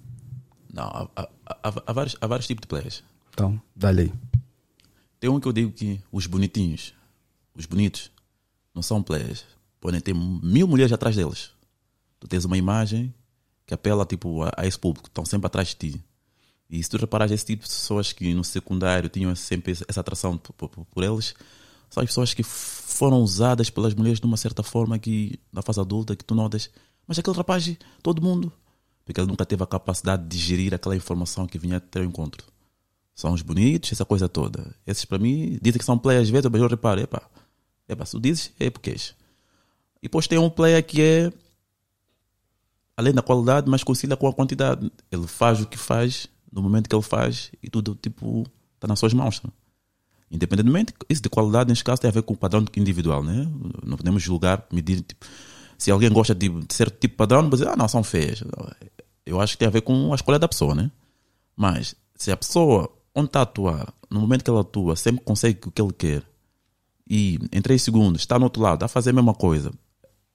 Não, 0.73 0.85
há, 0.85 1.09
há- 1.17 1.29
há- 1.65 1.83
há 1.87 1.93
vários, 1.93 2.17
há 2.21 2.27
vários 2.27 2.47
tipos 2.47 2.63
de 2.63 2.69
players. 2.69 3.03
Então, 3.33 3.61
dá-lhe 3.75 4.03
aí. 4.03 4.13
Tem 5.25 5.31
um 5.31 5.41
que 5.41 5.49
eu 5.49 5.55
digo 5.55 5.73
que 5.73 5.99
os 6.13 6.27
bonitinhos, 6.27 6.93
os 7.55 7.65
bonitos, 7.65 8.11
não 8.75 8.83
são 8.83 9.03
players. 9.03 9.43
Podem 9.81 9.99
ter 9.99 10.15
mil 10.15 10.69
mulheres 10.69 10.93
atrás 10.93 11.17
deles. 11.17 11.51
Tu 12.21 12.29
tens 12.29 12.45
uma 12.45 12.59
imagem 12.59 13.15
que 13.65 13.73
apela 13.73 14.05
tipo, 14.05 14.43
a, 14.43 14.53
a 14.55 14.67
esse 14.67 14.79
público, 14.79 15.09
estão 15.09 15.25
sempre 15.25 15.47
atrás 15.47 15.69
de 15.69 15.77
ti. 15.77 16.05
E 16.69 16.83
se 16.85 16.91
tu 16.91 16.99
reparares 16.99 17.33
esse 17.33 17.47
tipo 17.47 17.63
de 17.63 17.71
pessoas 17.71 18.13
que 18.13 18.35
no 18.35 18.45
secundário 18.45 19.09
tinham 19.09 19.35
sempre 19.35 19.73
essa 19.89 20.01
atração 20.01 20.37
por, 20.37 20.53
por- 20.69 20.85
por 20.85 21.03
eles, 21.03 21.35
são 21.89 22.03
as 22.03 22.11
pessoas 22.11 22.35
que 22.35 22.43
foram 22.43 23.23
usadas 23.23 23.71
pelas 23.71 23.95
mulheres 23.95 24.21
de 24.21 24.27
uma 24.27 24.37
certa 24.37 24.63
forma 24.63 24.99
que 24.99 25.41
na 25.51 25.63
fase 25.63 25.81
adulta 25.81 26.15
que 26.15 26.23
tu 26.23 26.35
notas, 26.35 26.69
mas 27.07 27.19
aquele 27.19 27.35
rapaz, 27.35 27.75
todo 28.03 28.21
mundo, 28.21 28.53
porque 29.07 29.19
ele 29.19 29.29
nunca 29.29 29.47
teve 29.47 29.63
a 29.63 29.67
capacidade 29.67 30.29
de 30.29 30.37
gerir 30.37 30.75
aquela 30.75 30.95
informação 30.95 31.47
que 31.47 31.59
vinha 31.59 31.79
até 31.79 31.99
o 32.01 32.05
encontro. 32.05 32.45
São 33.15 33.33
os 33.33 33.43
bonitos, 33.43 33.93
essa 33.93 34.05
coisa 34.05 34.29
toda. 34.29 34.75
Esses 34.87 35.05
para 35.05 35.19
mim 35.19 35.59
dizem 35.63 35.79
que 35.79 35.85
são 35.85 35.99
players 35.99 36.25
às 36.25 36.31
vezes, 36.31 36.51
mas 36.51 36.61
eu 36.61 36.69
reparo, 36.69 37.01
epá, 37.01 37.23
epá, 37.89 38.05
se 38.05 38.13
tu 38.13 38.21
dizes, 38.21 38.53
é 38.59 38.71
porque. 38.71 38.91
E 38.91 40.03
depois 40.03 40.27
tem 40.27 40.39
um 40.39 40.51
player 40.51 40.85
que 40.85 41.01
é 41.01 41.33
além 42.97 43.13
da 43.13 43.23
qualidade, 43.23 43.69
mas 43.71 43.83
concilia 43.83 44.17
com 44.17 44.27
a 44.27 44.33
quantidade. 44.33 44.91
Ele 45.11 45.27
faz 45.27 45.61
o 45.61 45.67
que 45.67 45.79
faz 45.79 46.29
no 46.53 46.63
momento 46.63 46.89
que 46.89 46.95
ele 46.95 47.03
faz 47.03 47.51
e 47.63 47.69
tudo 47.69 47.99
tipo 48.01 48.47
está 48.75 48.87
nas 48.87 48.99
suas 48.99 49.13
mãos. 49.13 49.43
Né? 49.43 49.51
Independentemente, 50.31 50.93
isso 51.09 51.23
de 51.23 51.29
qualidade 51.29 51.69
neste 51.69 51.85
caso 51.85 52.01
tem 52.01 52.09
a 52.09 52.13
ver 52.13 52.23
com 52.23 52.35
o 52.35 52.37
padrão 52.37 52.65
individual, 52.77 53.23
né? 53.23 53.49
Não 53.85 53.97
podemos 53.97 54.23
julgar, 54.23 54.67
medir. 54.73 55.01
Tipo, 55.01 55.27
se 55.79 55.91
alguém 55.91 56.11
gosta 56.11 56.35
de, 56.35 56.49
de 56.49 56.75
certo 56.75 56.99
tipo 56.99 57.13
de 57.13 57.17
padrão, 57.17 57.43
não 57.43 57.51
dizer, 57.51 57.69
ah, 57.69 57.77
não, 57.77 57.89
são 57.89 58.03
feias. 58.03 58.43
Eu 59.25 59.41
acho 59.41 59.55
que 59.55 59.59
tem 59.59 59.69
a 59.69 59.71
ver 59.71 59.83
com 59.83 60.13
a 60.13 60.15
escolha 60.15 60.39
da 60.39 60.49
pessoa, 60.49 60.75
né? 60.75 60.91
Mas 61.57 61.95
se 62.17 62.31
a 62.31 62.37
pessoa, 62.37 62.91
onde 63.15 63.29
está 63.29 63.41
a 63.41 63.43
atuar, 63.43 63.95
no 64.11 64.21
momento 64.21 64.45
que 64.45 64.51
ela 64.51 64.63
atua, 64.63 64.97
sempre 64.97 65.25
consegue 65.25 65.61
o 65.67 65.71
que 65.71 65.81
ele 65.81 65.93
quer 65.93 66.23
e 67.09 67.39
em 67.53 67.61
3 67.61 67.81
segundos 67.81 68.23
está 68.23 68.39
no 68.39 68.47
outro 68.47 68.63
lado 68.63 68.83
a 68.83 68.89
fazer 68.89 69.11
a 69.11 69.13
mesma 69.13 69.35
coisa, 69.35 69.71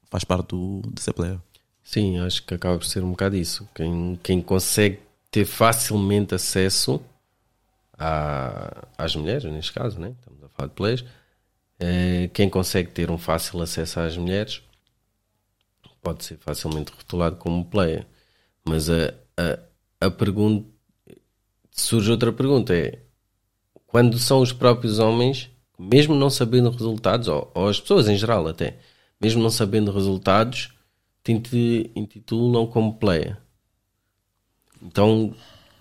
faz 0.10 0.24
parte 0.24 0.50
do, 0.50 0.82
de 0.94 1.02
ser 1.02 1.14
player. 1.14 1.40
Sim, 1.84 2.20
acho 2.20 2.46
que 2.46 2.54
acaba 2.54 2.78
por 2.78 2.86
ser 2.86 3.04
um 3.04 3.12
bocado 3.12 3.36
isso. 3.36 3.68
Quem, 3.74 4.20
quem 4.22 4.42
consegue 4.42 5.00
ter 5.32 5.46
facilmente 5.46 6.36
acesso 6.36 7.02
a, 7.98 8.88
às 8.98 9.16
mulheres, 9.16 9.44
neste 9.46 9.74
caso, 9.74 10.00
né? 10.00 10.14
estamos 10.20 10.44
a 10.44 10.50
falar 10.50 10.68
de 10.68 10.76
players, 10.76 11.06
é, 11.80 12.30
quem 12.34 12.50
consegue 12.50 12.92
ter 12.92 13.10
um 13.10 13.18
fácil 13.18 13.62
acesso 13.62 14.00
às 14.00 14.16
mulheres 14.18 14.62
pode 16.02 16.24
ser 16.24 16.38
facilmente 16.38 16.92
rotulado 16.92 17.38
como 17.38 17.66
player. 17.66 18.06
Mas 18.64 18.90
a, 18.90 19.14
a, 19.38 20.08
a 20.08 20.12
pergunta 20.12 20.68
surge 21.80 22.12
outra 22.12 22.32
pergunta: 22.32 22.74
é 22.74 23.00
quando 23.88 24.20
são 24.20 24.42
os 24.42 24.54
próprios 24.54 25.00
homens, 25.00 25.50
mesmo 25.78 26.14
não 26.16 26.30
sabendo 26.30 26.70
resultados, 26.70 27.28
ou, 27.28 27.52
ou 27.56 27.68
as 27.68 27.80
pessoas 27.80 28.08
em 28.08 28.16
geral 28.16 28.48
até, 28.48 28.78
mesmo 29.20 29.42
não 29.42 29.50
sabendo 29.50 29.92
resultados 29.92 30.70
te 31.24 31.92
intitulam 31.96 32.68
como 32.68 32.98
player. 32.98 33.38
Então, 34.82 35.36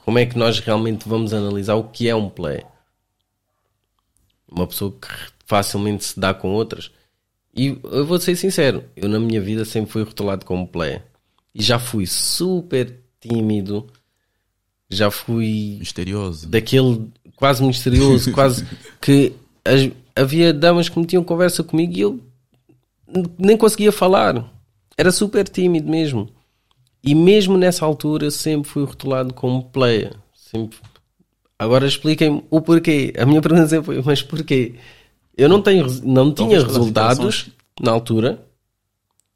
como 0.05 0.19
é 0.19 0.27
que 0.27 0.39
nós 0.39 0.59
realmente 0.59 1.09
vamos 1.09 1.33
analisar 1.33 1.75
o 1.75 1.85
que 1.85 2.09
é 2.09 2.15
um 2.15 2.29
player? 2.29 2.67
Uma 4.51 4.67
pessoa 4.67 4.91
que 4.91 5.09
facilmente 5.47 6.05
se 6.05 6.19
dá 6.19 6.35
com 6.35 6.53
outras. 6.53 6.91
E 7.55 7.79
eu 7.85 8.07
vou 8.07 8.19
ser 8.19 8.37
sincero, 8.37 8.85
eu 8.97 9.09
na 9.09 9.19
minha 9.19 9.41
vida 9.41 9.65
sempre 9.65 9.91
fui 9.91 10.03
rotulado 10.03 10.45
como 10.45 10.67
player. 10.67 11.05
E 11.55 11.63
já 11.63 11.79
fui 11.79 12.07
super 12.07 13.03
tímido, 13.21 13.87
já 14.91 15.11
fui. 15.11 15.77
Misterioso. 15.79 16.47
Daquele 16.49 17.09
quase 17.37 17.63
misterioso, 17.63 18.33
quase 18.33 18.67
que 19.01 19.33
as, 19.65 19.91
havia 20.17 20.53
damas 20.53 20.89
que 20.89 20.99
metiam 20.99 21.23
conversa 21.23 21.63
comigo 21.63 21.93
e 21.97 22.01
eu 22.01 22.21
nem 23.39 23.57
conseguia 23.57 23.93
falar 23.93 24.51
era 24.97 25.13
super 25.13 25.49
tímido 25.49 25.89
mesmo. 25.89 26.29
E 27.03 27.15
mesmo 27.15 27.57
nessa 27.57 27.85
altura 27.85 28.31
sempre 28.31 28.69
fui 28.69 28.85
rotulado 28.85 29.33
como 29.33 29.63
player. 29.63 30.17
Sempre. 30.35 30.79
Agora 31.57 31.87
expliquem 31.87 32.43
o 32.51 32.61
porquê. 32.61 33.13
A 33.17 33.25
minha 33.25 33.41
pergunta 33.41 33.69
sempre 33.69 33.87
foi, 33.87 34.03
mas 34.05 34.23
porquê? 34.23 34.75
Eu 35.37 35.49
não, 35.49 35.63
tenho, 35.63 35.87
não 36.03 36.33
tinha 36.33 36.61
resultados 36.61 37.51
na 37.81 37.93
altura 37.93 38.45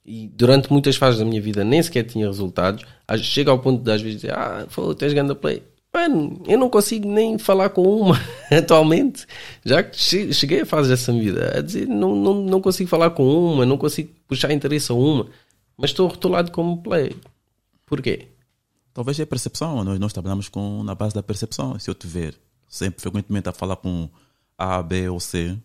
e 0.04 0.28
durante 0.28 0.70
muitas 0.72 0.96
fases 0.96 1.20
da 1.20 1.24
minha 1.24 1.40
vida 1.40 1.64
nem 1.64 1.82
sequer 1.82 2.04
tinha 2.04 2.26
resultados. 2.26 2.84
Chega 3.18 3.50
ao 3.50 3.58
ponto 3.58 3.82
de 3.82 3.90
às 3.90 4.00
vezes 4.00 4.20
dizer, 4.20 4.34
ah, 4.34 4.66
foi, 4.68 4.94
tens 4.94 5.12
grande 5.12 5.34
play. 5.34 5.62
Mano, 5.94 6.42
eu 6.46 6.58
não 6.58 6.70
consigo 6.70 7.06
nem 7.06 7.38
falar 7.38 7.68
com 7.68 7.82
uma 7.82 8.18
atualmente. 8.50 9.26
Já 9.64 9.82
que 9.82 9.96
cheguei 10.32 10.62
a 10.62 10.66
fase 10.66 10.88
dessa 10.88 11.12
vida, 11.12 11.52
a 11.58 11.60
dizer, 11.60 11.86
não, 11.86 12.16
não, 12.16 12.34
não 12.34 12.60
consigo 12.60 12.88
falar 12.88 13.10
com 13.10 13.24
uma, 13.24 13.66
não 13.66 13.76
consigo 13.76 14.10
puxar 14.26 14.50
interesse 14.52 14.90
a 14.90 14.94
uma 14.94 15.26
mas 15.76 15.90
estou 15.90 16.08
rotulado 16.08 16.52
como 16.52 16.82
play. 16.82 17.16
Porquê? 17.86 18.28
Talvez 18.94 19.18
é 19.18 19.26
percepção. 19.26 19.82
Nós, 19.82 19.98
nós 19.98 20.12
trabalhamos 20.12 20.48
com, 20.48 20.82
na 20.84 20.94
base 20.94 21.14
da 21.14 21.22
percepção. 21.22 21.78
Se 21.78 21.90
eu 21.90 21.94
te 21.94 22.06
ver 22.06 22.38
sempre 22.68 23.00
frequentemente 23.02 23.48
a 23.48 23.52
falar 23.52 23.76
com 23.76 24.08
A, 24.56 24.82
B 24.82 25.08
ou 25.08 25.20
C, 25.20 25.58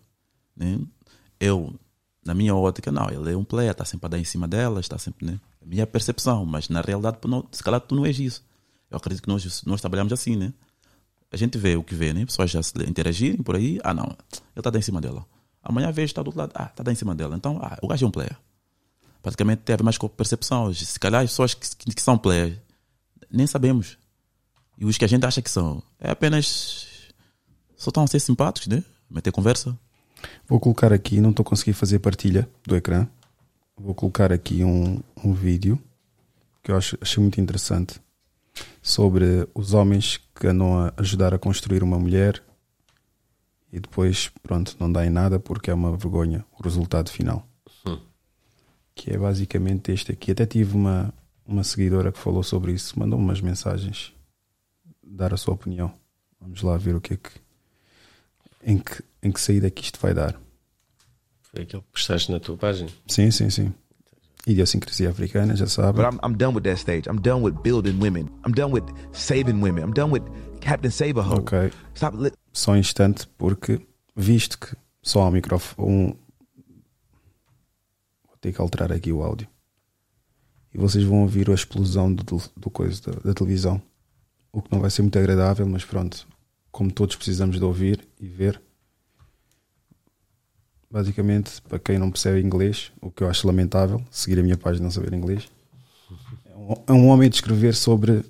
né? 0.55 0.79
eu, 1.39 1.73
na 2.27 2.35
minha 2.35 2.55
ótica, 2.55 2.91
não, 2.91 3.09
ele 3.09 3.33
é 3.33 3.37
um 3.37 3.43
player, 3.43 3.71
está 3.71 3.85
sempre 3.85 4.05
a 4.05 4.09
dar 4.09 4.19
em 4.19 4.23
cima 4.23 4.47
dela, 4.47 4.79
está 4.79 4.97
sempre. 4.97 5.25
Né? 5.25 5.39
A 5.61 5.65
minha 5.65 5.87
percepção, 5.87 6.45
mas 6.45 6.69
na 6.69 6.81
realidade, 6.81 7.17
não, 7.25 7.47
se 7.51 7.63
calhar 7.63 7.81
tu 7.81 7.95
não 7.95 8.05
és 8.05 8.19
isso. 8.19 8.43
Eu 8.91 8.97
acredito 8.97 9.23
que 9.23 9.29
nós, 9.29 9.63
nós 9.63 9.81
trabalhamos 9.81 10.13
assim, 10.13 10.35
né? 10.35 10.53
A 11.31 11.35
gente 11.35 11.57
vê 11.57 11.75
o 11.75 11.83
que 11.83 11.95
vê, 11.95 12.13
né? 12.13 12.25
Pessoas 12.25 12.49
já 12.51 12.63
se 12.63 12.71
interagirem 12.83 13.41
por 13.41 13.55
aí, 13.55 13.79
ah 13.83 13.93
não, 13.93 14.05
ele 14.05 14.41
está 14.57 14.69
a 14.69 14.71
dar 14.71 14.79
em 14.79 14.83
cima 14.83 15.01
dela. 15.01 15.25
Amanhã 15.61 15.91
vez 15.91 16.09
está 16.09 16.21
do 16.21 16.27
outro 16.27 16.39
lado, 16.39 16.51
ah, 16.55 16.67
está 16.67 16.83
dar 16.83 16.91
em 16.91 16.95
cima 16.95 17.13
dela. 17.15 17.35
Então, 17.35 17.59
ah, 17.61 17.77
o 17.81 17.87
gajo 17.87 18.05
é 18.05 18.07
um 18.07 18.11
player 18.11 18.37
praticamente 19.27 19.63
teve 19.63 19.83
mais 19.83 19.97
com 19.97 20.07
percepção. 20.07 20.73
Se 20.73 20.99
calhar 20.99 21.23
as 21.23 21.31
pessoas 21.31 21.53
que, 21.53 21.93
que, 21.93 22.01
são 22.01 22.17
players 22.17 22.57
nem 23.29 23.45
sabemos. 23.45 23.97
E 24.77 24.85
os 24.85 24.97
que 24.97 25.03
a 25.03 25.07
gente 25.07 25.25
acha 25.25 25.41
que 25.41 25.49
são 25.49 25.83
é 25.99 26.11
apenas 26.11 26.87
só 27.75 27.89
estão 27.89 28.03
a 28.03 28.07
ser 28.07 28.19
simpáticos, 28.19 28.67
né? 28.67 28.83
Meter 29.09 29.31
conversa. 29.31 29.77
Vou 30.47 30.59
colocar 30.59 30.93
aqui, 30.93 31.19
não 31.19 31.31
estou 31.31 31.43
a 31.43 31.45
conseguir 31.45 31.73
fazer 31.73 31.99
partilha 31.99 32.47
do 32.65 32.75
ecrã. 32.75 33.07
Vou 33.75 33.93
colocar 33.93 34.31
aqui 34.31 34.63
um, 34.63 35.01
um 35.23 35.33
vídeo 35.33 35.79
que 36.63 36.71
eu 36.71 36.77
acho, 36.77 36.97
achei 37.01 37.21
muito 37.21 37.39
interessante 37.39 38.01
sobre 38.81 39.47
os 39.53 39.73
homens 39.73 40.19
que 40.35 40.47
andam 40.47 40.79
a 40.79 40.93
ajudar 40.97 41.33
a 41.33 41.37
construir 41.37 41.83
uma 41.83 41.99
mulher 41.99 42.41
e 43.71 43.79
depois, 43.79 44.31
pronto, 44.41 44.75
não 44.79 44.91
dá 44.91 45.05
em 45.05 45.09
nada 45.09 45.39
porque 45.39 45.69
é 45.69 45.73
uma 45.73 45.95
vergonha 45.95 46.43
o 46.57 46.63
resultado 46.63 47.09
final 47.09 47.47
que 48.97 49.11
é 49.11 49.17
basicamente 49.17 49.91
este 49.91 50.11
aqui. 50.11 50.31
Até 50.31 50.45
tive 50.45 50.75
uma, 50.75 51.13
uma 51.45 51.63
seguidora 51.63 52.11
que 52.11 52.17
falou 52.17 52.41
sobre 52.41 52.73
isso, 52.73 52.99
mandou 52.99 53.19
umas 53.19 53.39
mensagens, 53.39 54.11
dar 55.03 55.33
a 55.33 55.37
sua 55.37 55.53
opinião. 55.53 55.93
Vamos 56.41 56.63
lá 56.63 56.75
ver 56.75 56.95
o 56.95 57.01
que 57.01 57.13
é 57.13 57.17
que. 57.17 57.29
Em 58.67 58.77
que, 58.77 59.01
em 59.23 59.31
que 59.31 59.41
saída 59.41 59.71
que 59.71 59.81
isto 59.81 59.97
vai 59.99 60.13
dar. 60.13 60.39
Foi 61.41 61.63
aquilo 61.63 61.81
que 61.81 61.91
postaste 61.93 62.31
na 62.31 62.39
tua 62.39 62.57
página? 62.57 62.89
Sim, 63.07 63.31
sim, 63.31 63.49
sim. 63.49 63.73
Idiosincrasia 64.45 65.09
africana, 65.09 65.55
já 65.55 65.67
sabe. 65.67 66.01
But 66.01 66.13
I'm, 66.13 66.19
I'm 66.23 66.37
done 66.37 66.53
with 66.53 66.63
that 66.63 66.79
stage. 66.79 67.09
I'm 67.09 67.19
done 67.19 67.41
with 67.41 67.55
building 67.63 67.97
women. 67.99 68.29
I'm 68.45 68.53
done 68.53 68.73
with 68.73 68.83
saving 69.13 69.61
women. 69.61 69.83
I'm 69.83 69.93
done 69.93 70.11
with 70.11 70.23
Captain 70.61 70.91
Saberho. 70.91 71.39
Ok. 71.39 71.71
Stop 71.95 72.17
Só 72.53 72.73
um 72.73 72.77
instante, 72.77 73.27
porque 73.37 73.81
visto 74.15 74.59
que 74.59 74.75
só 75.01 75.21
há 75.21 75.27
um 75.29 75.31
microfone, 75.31 75.89
um, 75.89 76.15
ter 78.39 78.53
que 78.53 78.61
alterar 78.61 78.91
aqui 78.91 79.11
o 79.11 79.21
áudio. 79.23 79.47
E 80.73 80.77
vocês 80.77 81.03
vão 81.03 81.21
ouvir 81.21 81.49
a 81.49 81.53
explosão 81.53 82.13
do, 82.13 82.23
do 82.55 82.69
coisa 82.69 83.01
da, 83.01 83.19
da, 83.19 83.33
televisão. 83.33 83.81
O 84.51 84.61
que 84.61 84.71
não 84.71 84.79
vai 84.79 84.89
ser 84.89 85.01
muito 85.01 85.17
agradável, 85.17 85.67
mas 85.67 85.83
pronto. 85.83 86.27
Como 86.77 86.91
todos 86.91 87.15
precisamos 87.15 87.57
de 87.57 87.65
ouvir 87.65 88.07
e 88.19 88.27
ver. 88.27 88.61
Basicamente, 90.91 91.59
para 91.63 91.79
quem 91.79 91.97
não 91.97 92.11
percebe 92.11 92.39
inglês, 92.39 92.91
o 93.01 93.09
que 93.09 93.23
eu 93.23 93.27
acho 93.27 93.47
lamentável, 93.47 93.99
seguir 94.11 94.37
a 94.37 94.43
minha 94.43 94.55
página 94.55 94.83
não 94.83 94.91
saber 94.91 95.11
inglês, 95.11 95.47
é 96.45 96.55
um, 96.55 96.73
é 96.85 97.09
homem 97.09 97.25
a 97.25 97.31
descrever 97.31 97.73
sobre 97.73 98.23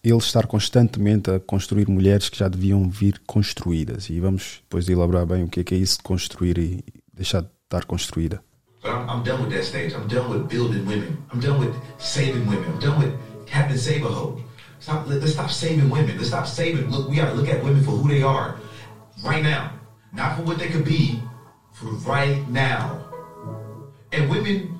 ele 0.00 0.16
estar 0.18 0.46
constantemente 0.46 1.28
a 1.28 1.40
construir 1.40 1.88
mulheres 1.88 2.28
que 2.28 2.38
já 2.38 2.46
deviam 2.46 2.88
vir 2.88 3.20
construídas. 3.26 4.08
E 4.10 4.20
vamos 4.20 4.60
depois 4.62 4.88
elaborar 4.88 5.26
bem 5.26 5.42
o 5.42 5.48
que 5.48 5.58
é, 5.58 5.64
que 5.64 5.74
é 5.74 5.78
isso 5.78 5.96
de 5.96 6.04
construir 6.04 6.56
e 6.56 6.84
deixar 7.12 7.40
de 7.40 7.48
estar 7.64 7.84
construída. 7.84 8.40
I'm, 8.84 9.24
done 9.24 9.42
with 9.42 9.50
that 9.50 9.64
stage. 9.64 9.92
I'm 9.92 10.06
done 10.06 10.30
with 10.30 10.46
building 10.46 10.86
women. 10.86 11.18
I'm 11.32 11.40
done 11.40 11.58
with 11.58 11.74
saving 11.98 12.46
women. 12.46 12.64
I'm 12.68 12.78
done 12.78 13.00
with 13.00 13.12
Captain 13.44 13.76
Saberho. 13.76 14.43
Stop. 14.84 15.08
Let, 15.08 15.22
us 15.22 15.32
stop 15.32 15.50
saving 15.50 15.88
women. 15.88 16.14
Let's 16.18 16.28
stop 16.28 16.46
saving. 16.46 16.90
Look, 16.90 17.08
we 17.08 17.16
got 17.16 17.30
to 17.30 17.32
look 17.32 17.48
at 17.48 17.64
women 17.64 17.82
for 17.82 17.92
who 17.92 18.06
they 18.06 18.22
are 18.22 18.60
right 19.24 19.42
now, 19.42 19.72
not 20.12 20.36
for 20.36 20.42
what 20.42 20.58
they 20.58 20.68
could 20.68 20.84
be, 20.84 21.22
for 21.72 21.86
right 22.06 22.46
now. 22.50 23.02
And 24.12 24.28
women, 24.28 24.78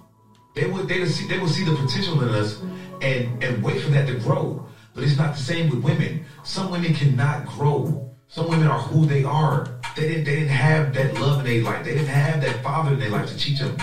they 0.55 0.67
would 0.67 0.89
they 0.89 0.99
would 1.01 1.09
see 1.09 1.27
they 1.27 1.47
see 1.47 1.65
the 1.65 1.75
potential 1.75 2.23
in 2.23 2.29
us 2.29 2.61
and 3.01 3.43
and 3.43 3.63
wait 3.63 3.81
for 3.81 3.89
that 3.93 4.07
to 4.09 4.17
grow. 4.17 4.67
But 4.95 5.05
it's 5.05 5.17
not 5.17 5.37
the 5.37 5.43
same 5.43 5.71
with 5.71 5.83
women. 5.83 6.27
Some 6.43 6.71
women 6.71 6.93
cannot 6.93 7.47
grow. 7.47 8.15
Some 8.29 8.51
women 8.51 8.67
are 8.67 8.81
who 8.81 9.07
they 9.07 9.25
are. 9.25 9.81
They 9.97 10.09
didn't 10.09 10.25
they 10.25 10.35
didn't 10.35 10.49
have 10.49 10.93
that 10.93 11.15
love 11.15 11.39
in 11.39 11.47
their 11.47 11.63
life. 11.63 11.83
They 11.83 11.95
didn't 11.95 12.09
have 12.09 12.43
that 12.43 12.63
father 12.63 12.93
in 12.93 12.99
their 12.99 13.09
life 13.09 13.31
to 13.31 13.39
teach 13.39 13.61
them 13.61 13.75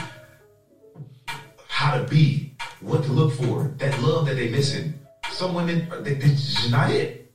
how 1.68 1.98
to 1.98 2.04
be, 2.04 2.56
what 2.80 3.04
to 3.06 3.12
look 3.12 3.34
for, 3.34 3.74
that 3.80 4.00
love 4.04 4.28
that 4.28 4.36
they're 4.36 4.52
missing. 4.52 5.01
Some 5.42 5.56
women, 5.56 5.90
they, 6.04 6.14
this 6.14 6.66
is 6.66 6.70
not 6.70 6.92
it. 6.92 7.34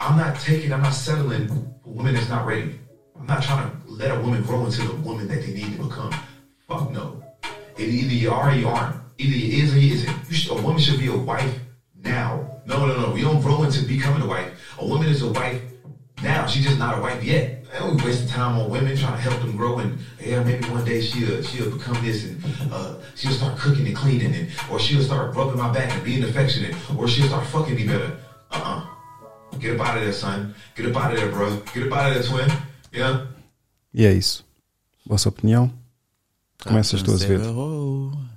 I'm 0.00 0.18
not 0.18 0.40
taking, 0.40 0.72
I'm 0.72 0.82
not 0.82 0.92
settling 0.92 1.46
for 1.46 1.90
women 1.90 2.14
that's 2.14 2.28
not 2.28 2.44
ready. 2.44 2.80
I'm 3.16 3.26
not 3.26 3.44
trying 3.44 3.70
to 3.70 3.76
let 3.86 4.10
a 4.10 4.20
woman 4.20 4.42
grow 4.42 4.64
into 4.64 4.82
the 4.82 4.92
woman 4.96 5.28
that 5.28 5.40
they 5.40 5.54
need 5.54 5.76
to 5.76 5.84
become. 5.84 6.12
Fuck 6.66 6.90
no. 6.90 7.22
It, 7.78 7.90
either 7.90 8.12
you 8.12 8.32
are 8.32 8.50
or 8.50 8.54
you 8.54 8.66
aren't. 8.66 8.96
Either 9.18 9.36
you 9.36 9.62
is 9.62 9.72
or 9.72 9.78
you 9.78 9.94
isn't. 9.94 10.28
You 10.28 10.34
should, 10.34 10.58
a 10.58 10.60
woman 10.60 10.80
should 10.80 10.98
be 10.98 11.06
a 11.06 11.16
wife 11.16 11.56
now. 12.02 12.60
No, 12.66 12.84
no, 12.84 13.00
no. 13.00 13.12
We 13.12 13.20
don't 13.20 13.40
grow 13.40 13.62
into 13.62 13.86
becoming 13.86 14.22
a 14.22 14.26
wife. 14.26 14.50
A 14.80 14.84
woman 14.84 15.06
is 15.06 15.22
a 15.22 15.30
wife 15.30 15.62
now. 16.24 16.48
She's 16.48 16.64
just 16.64 16.80
not 16.80 16.98
a 16.98 17.00
wife 17.00 17.22
yet. 17.22 17.55
And 17.78 18.00
we 18.00 18.06
wasting 18.06 18.28
time 18.28 18.58
on 18.58 18.70
women 18.70 18.96
trying 18.96 19.12
to 19.12 19.20
help 19.20 19.38
them 19.40 19.56
grow 19.56 19.78
and 19.78 19.98
yeah, 20.20 20.42
maybe 20.42 20.66
one 20.68 20.84
day 20.84 21.00
she'll 21.00 21.42
she'll 21.42 21.70
become 21.70 22.02
this 22.04 22.24
and 22.24 22.42
uh, 22.72 22.94
she'll 23.14 23.32
start 23.32 23.58
cooking 23.58 23.86
and 23.86 23.96
cleaning 23.96 24.34
and 24.34 24.48
or 24.70 24.78
she'll 24.78 25.02
start 25.02 25.34
rubbing 25.34 25.58
my 25.58 25.70
back 25.72 25.92
and 25.92 26.02
being 26.02 26.24
affectionate 26.24 26.74
or 26.96 27.06
she'll 27.06 27.26
start 27.28 27.46
fucking 27.46 27.74
me 27.74 27.86
better. 27.86 28.18
Uh 28.50 28.62
uh 28.64 29.58
Get 29.58 29.80
up 29.80 29.86
out 29.86 29.96
of 29.96 30.02
there, 30.02 30.12
son. 30.12 30.54
Get 30.74 30.86
up 30.86 30.96
out 30.96 31.12
of 31.12 31.18
there, 31.18 31.30
bro. 31.30 31.56
Get 31.72 31.86
up 31.86 31.98
out 31.98 32.12
of 32.12 32.14
there, 32.14 32.22
twin. 32.22 32.48
Yeah. 32.92 33.26
E 33.92 34.04
é 34.04 34.12
isso. 34.12 34.44
Vossa 35.06 35.28
opinião? 35.28 35.72
Começas 36.62 37.02
tu 37.02 37.12
a 37.12 37.16
ver. 37.16 37.40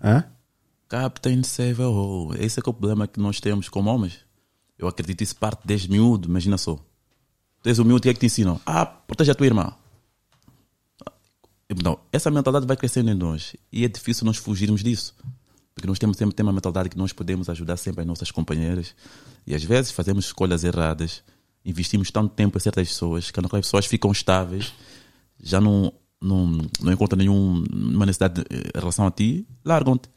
Hã? 0.04 0.24
Captain 0.88 1.44
Save 1.44 1.82
a. 1.82 2.44
Esse 2.44 2.60
é 2.60 2.64
que 2.64 2.70
é 2.70 2.72
o 2.72 2.74
problema 2.74 3.08
que 3.08 3.20
nós 3.20 3.40
temos 3.40 3.70
como 3.70 3.90
homens. 3.90 4.20
Eu 4.78 4.88
acredito 4.88 5.22
isso 5.22 5.36
parte 5.36 5.62
desde 5.66 5.90
miúdo, 5.90 6.30
imagina 6.30 6.58
só. 6.58 6.80
Tu 7.62 7.70
és 7.70 7.80
miúdo, 7.80 7.97
o 7.97 8.01
que 8.01 8.10
é 8.10 8.14
que 8.14 8.20
te 8.20 8.26
ensinam? 8.26 8.60
Ah, 8.66 8.86
proteja 8.86 9.34
a 9.34 9.36
tua 9.36 9.45
irmã. 9.45 9.74
Então, 11.70 11.99
essa 12.12 12.32
mentalidade 12.32 12.66
vai 12.66 12.76
crescendo 12.76 13.12
em 13.12 13.14
nós 13.14 13.55
e 13.72 13.86
é 13.86 13.88
difícil 13.88 14.26
nós 14.26 14.38
fugirmos 14.38 14.82
disso. 14.82 15.16
Porque 15.76 15.88
nós 15.88 15.99
temos 15.99 16.18
sempre 16.18 16.36
ter 16.36 16.43
uma 16.43 16.51
mentalidade 16.51 16.89
que 16.89 16.97
nós 16.97 17.14
podemos 17.14 17.49
ajudar 17.49 17.78
sempre 17.78 18.01
as 18.01 18.07
nossas 18.07 18.32
companheiras 18.32 18.95
e 19.45 19.53
às 19.53 19.64
vezes 19.64 19.91
fazemos 19.91 20.26
escolhas 20.26 20.64
erradas, 20.64 21.24
investimos 21.64 22.10
tanto 22.12 22.34
tempo 22.34 22.57
em 22.57 22.62
certas 22.62 22.88
pessoas 22.88 23.30
que 23.30 23.39
as 23.39 23.49
pessoas 23.49 23.86
ficam 23.86 24.12
estáveis, 24.12 24.74
já 25.41 25.62
não, 25.62 25.93
não, 26.20 26.47
não 26.82 26.91
encontram 26.91 27.18
nenhuma 27.18 28.05
necessidade 28.05 28.41
eh, 28.49 28.72
em 28.76 28.80
relação 28.80 29.05
a 29.05 29.12
ti, 29.12 29.47
largam-te. 29.64 30.10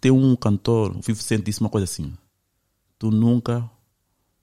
Tem 0.00 0.10
um 0.10 0.34
cantor, 0.36 0.92
o 0.92 1.02
50 1.02 1.22
Cent 1.22 1.44
disse 1.44 1.60
uma 1.60 1.68
coisa 1.70 1.84
assim: 1.84 2.12
Tu 2.98 3.10
nunca 3.10 3.70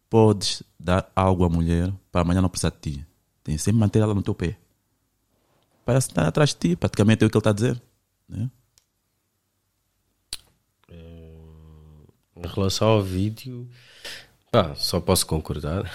podes 0.10 0.64
dar 0.80 1.12
algo 1.16 1.43
à 1.45 1.49
mulher 1.49 1.93
para 2.12 2.22
amanhã 2.22 2.41
não 2.41 2.49
precisar 2.49 2.72
de 2.72 2.80
ti. 2.93 3.05
Tem 3.43 3.55
que 3.55 3.62
sempre 3.62 3.80
manter 3.80 3.99
ela 3.99 4.14
no 4.14 4.22
teu 4.24 4.34
pé. 4.36 4.57
Parece 5.86 6.10
estar 6.10 6.28
atrás 6.28 6.49
de 6.49 6.55
ti, 6.57 6.76
praticamente 6.76 7.24
é 7.24 7.28
o 7.28 7.30
que 7.30 7.38
ele 7.38 7.39
está 7.39 7.49
a 7.49 7.53
dizer. 7.53 7.82
Né? 8.28 8.49
Em 12.36 12.47
relação 12.47 12.88
ao 12.88 13.01
vídeo, 13.01 13.70
pá, 14.51 14.74
só 14.76 14.99
posso 15.01 15.26
concordar. 15.26 15.91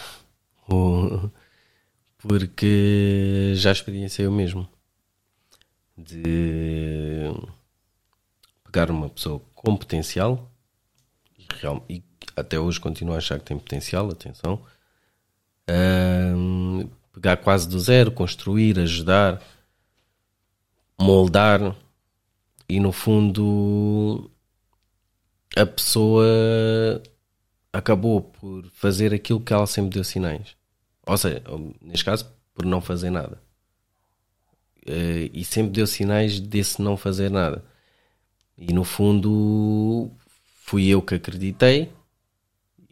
Porque 2.18 3.52
já 3.56 3.70
experienciei 3.72 4.26
o 4.26 4.32
mesmo. 4.32 4.68
De 5.96 7.30
pegar 8.64 8.90
uma 8.90 9.08
pessoa 9.08 9.40
com 9.54 9.76
potencial 9.76 10.50
e, 11.38 11.46
real- 11.60 11.84
e 11.88 12.00
até 12.37 12.59
hoje 12.59 12.80
continuo 12.80 13.14
a 13.14 13.18
achar 13.18 13.39
que 13.39 13.45
tem 13.45 13.59
potencial, 13.59 14.11
atenção. 14.11 14.61
Ahm, 15.68 16.89
pegar 17.12 17.37
quase 17.39 17.68
do 17.68 17.78
zero, 17.78 18.11
construir, 18.12 18.78
ajudar, 18.78 19.43
moldar 20.99 21.74
e 22.68 22.80
no 22.80 22.93
fundo 22.93 24.30
a 25.57 25.64
pessoa 25.66 26.24
acabou 27.72 28.22
por 28.22 28.64
fazer 28.72 29.14
aquilo 29.14 29.41
que 29.41 29.53
ela 29.53 29.66
sempre 29.66 29.91
deu 29.93 30.05
sinais. 30.05 30.57
Ou 31.07 31.16
seja, 31.16 31.43
neste 31.80 32.05
caso, 32.05 32.26
por 32.55 32.64
não 32.64 32.80
fazer 32.80 33.11
nada. 33.11 33.41
Eh, 34.87 35.30
E 35.32 35.45
sempre 35.45 35.72
deu 35.72 35.87
sinais 35.87 36.41
desse 36.41 36.80
não 36.82 36.97
fazer 36.97 37.30
nada. 37.30 37.64
E 38.57 38.72
no 38.72 38.85
fundo, 38.85 40.11
fui 40.62 40.89
eu 40.89 41.03
que 41.03 41.14
acreditei 41.16 41.91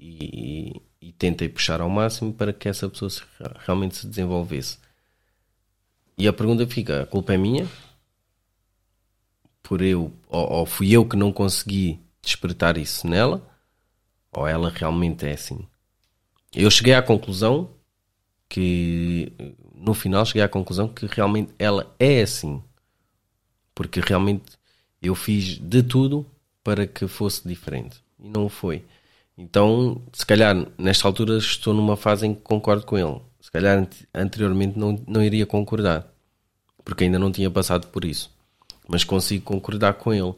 e, 0.03 0.83
e 1.01 1.13
tentei 1.13 1.49
puxar 1.49 1.81
ao 1.81 1.89
máximo 1.89 2.33
para 2.33 2.53
que 2.53 2.69
essa 2.69 2.89
pessoa 2.89 3.09
se- 3.11 3.23
realmente 3.65 3.97
se 3.97 4.07
desenvolvesse. 4.07 4.79
E 6.19 6.27
a 6.27 6.33
pergunta 6.33 6.67
fica: 6.67 7.03
a 7.03 7.07
culpa 7.07 7.33
é 7.35 7.37
minha? 7.37 7.69
Por 9.63 9.81
eu, 9.81 10.13
ou, 10.29 10.53
ou 10.53 10.67
fui 10.67 10.91
eu 10.91 11.07
que 11.09 11.17
não 11.17 11.33
consegui 11.33 12.01
despertar 12.21 12.77
isso 12.77 13.07
nela? 13.07 13.49
Ou 14.33 14.47
ela 14.47 14.71
realmente 14.71 15.27
é 15.27 15.33
assim? 15.33 15.67
Eu 16.55 16.71
cheguei 16.71 16.95
à 16.95 17.03
conclusão 17.03 17.71
que, 18.49 19.33
no 19.75 19.95
final, 19.95 20.25
cheguei 20.27 20.43
à 20.43 20.49
conclusão 20.49 20.89
que 20.89 21.07
realmente 21.07 21.53
ela 21.59 21.95
é 21.99 22.23
assim. 22.23 22.63
Porque 23.75 24.01
realmente 24.01 24.59
eu 25.01 25.15
fiz 25.15 25.59
de 25.59 25.83
tudo 25.83 26.27
para 26.63 26.87
que 26.87 27.07
fosse 27.09 27.47
diferente. 27.47 28.03
E 28.19 28.29
não 28.29 28.49
foi. 28.49 28.85
Então, 29.37 30.03
se 30.13 30.25
calhar, 30.27 30.55
nesta 30.79 31.09
altura, 31.09 31.39
estou 31.39 31.73
numa 31.75 31.97
fase 31.97 32.27
em 32.27 32.35
que 32.35 32.43
concordo 32.43 32.85
com 32.87 32.99
ele. 32.99 33.21
Se 33.41 33.51
calhar, 33.51 33.79
ante- 33.79 34.07
anteriormente, 34.15 34.79
não, 34.79 35.03
não 35.07 35.23
iria 35.23 35.47
concordar. 35.47 36.07
Porque 36.85 37.05
ainda 37.05 37.19
não 37.19 37.33
tinha 37.33 37.51
passado 37.51 37.89
por 37.89 38.05
isso. 38.05 38.31
Mas 38.89 39.05
consigo 39.05 39.45
concordar 39.45 39.95
com 39.95 40.13
ele. 40.13 40.35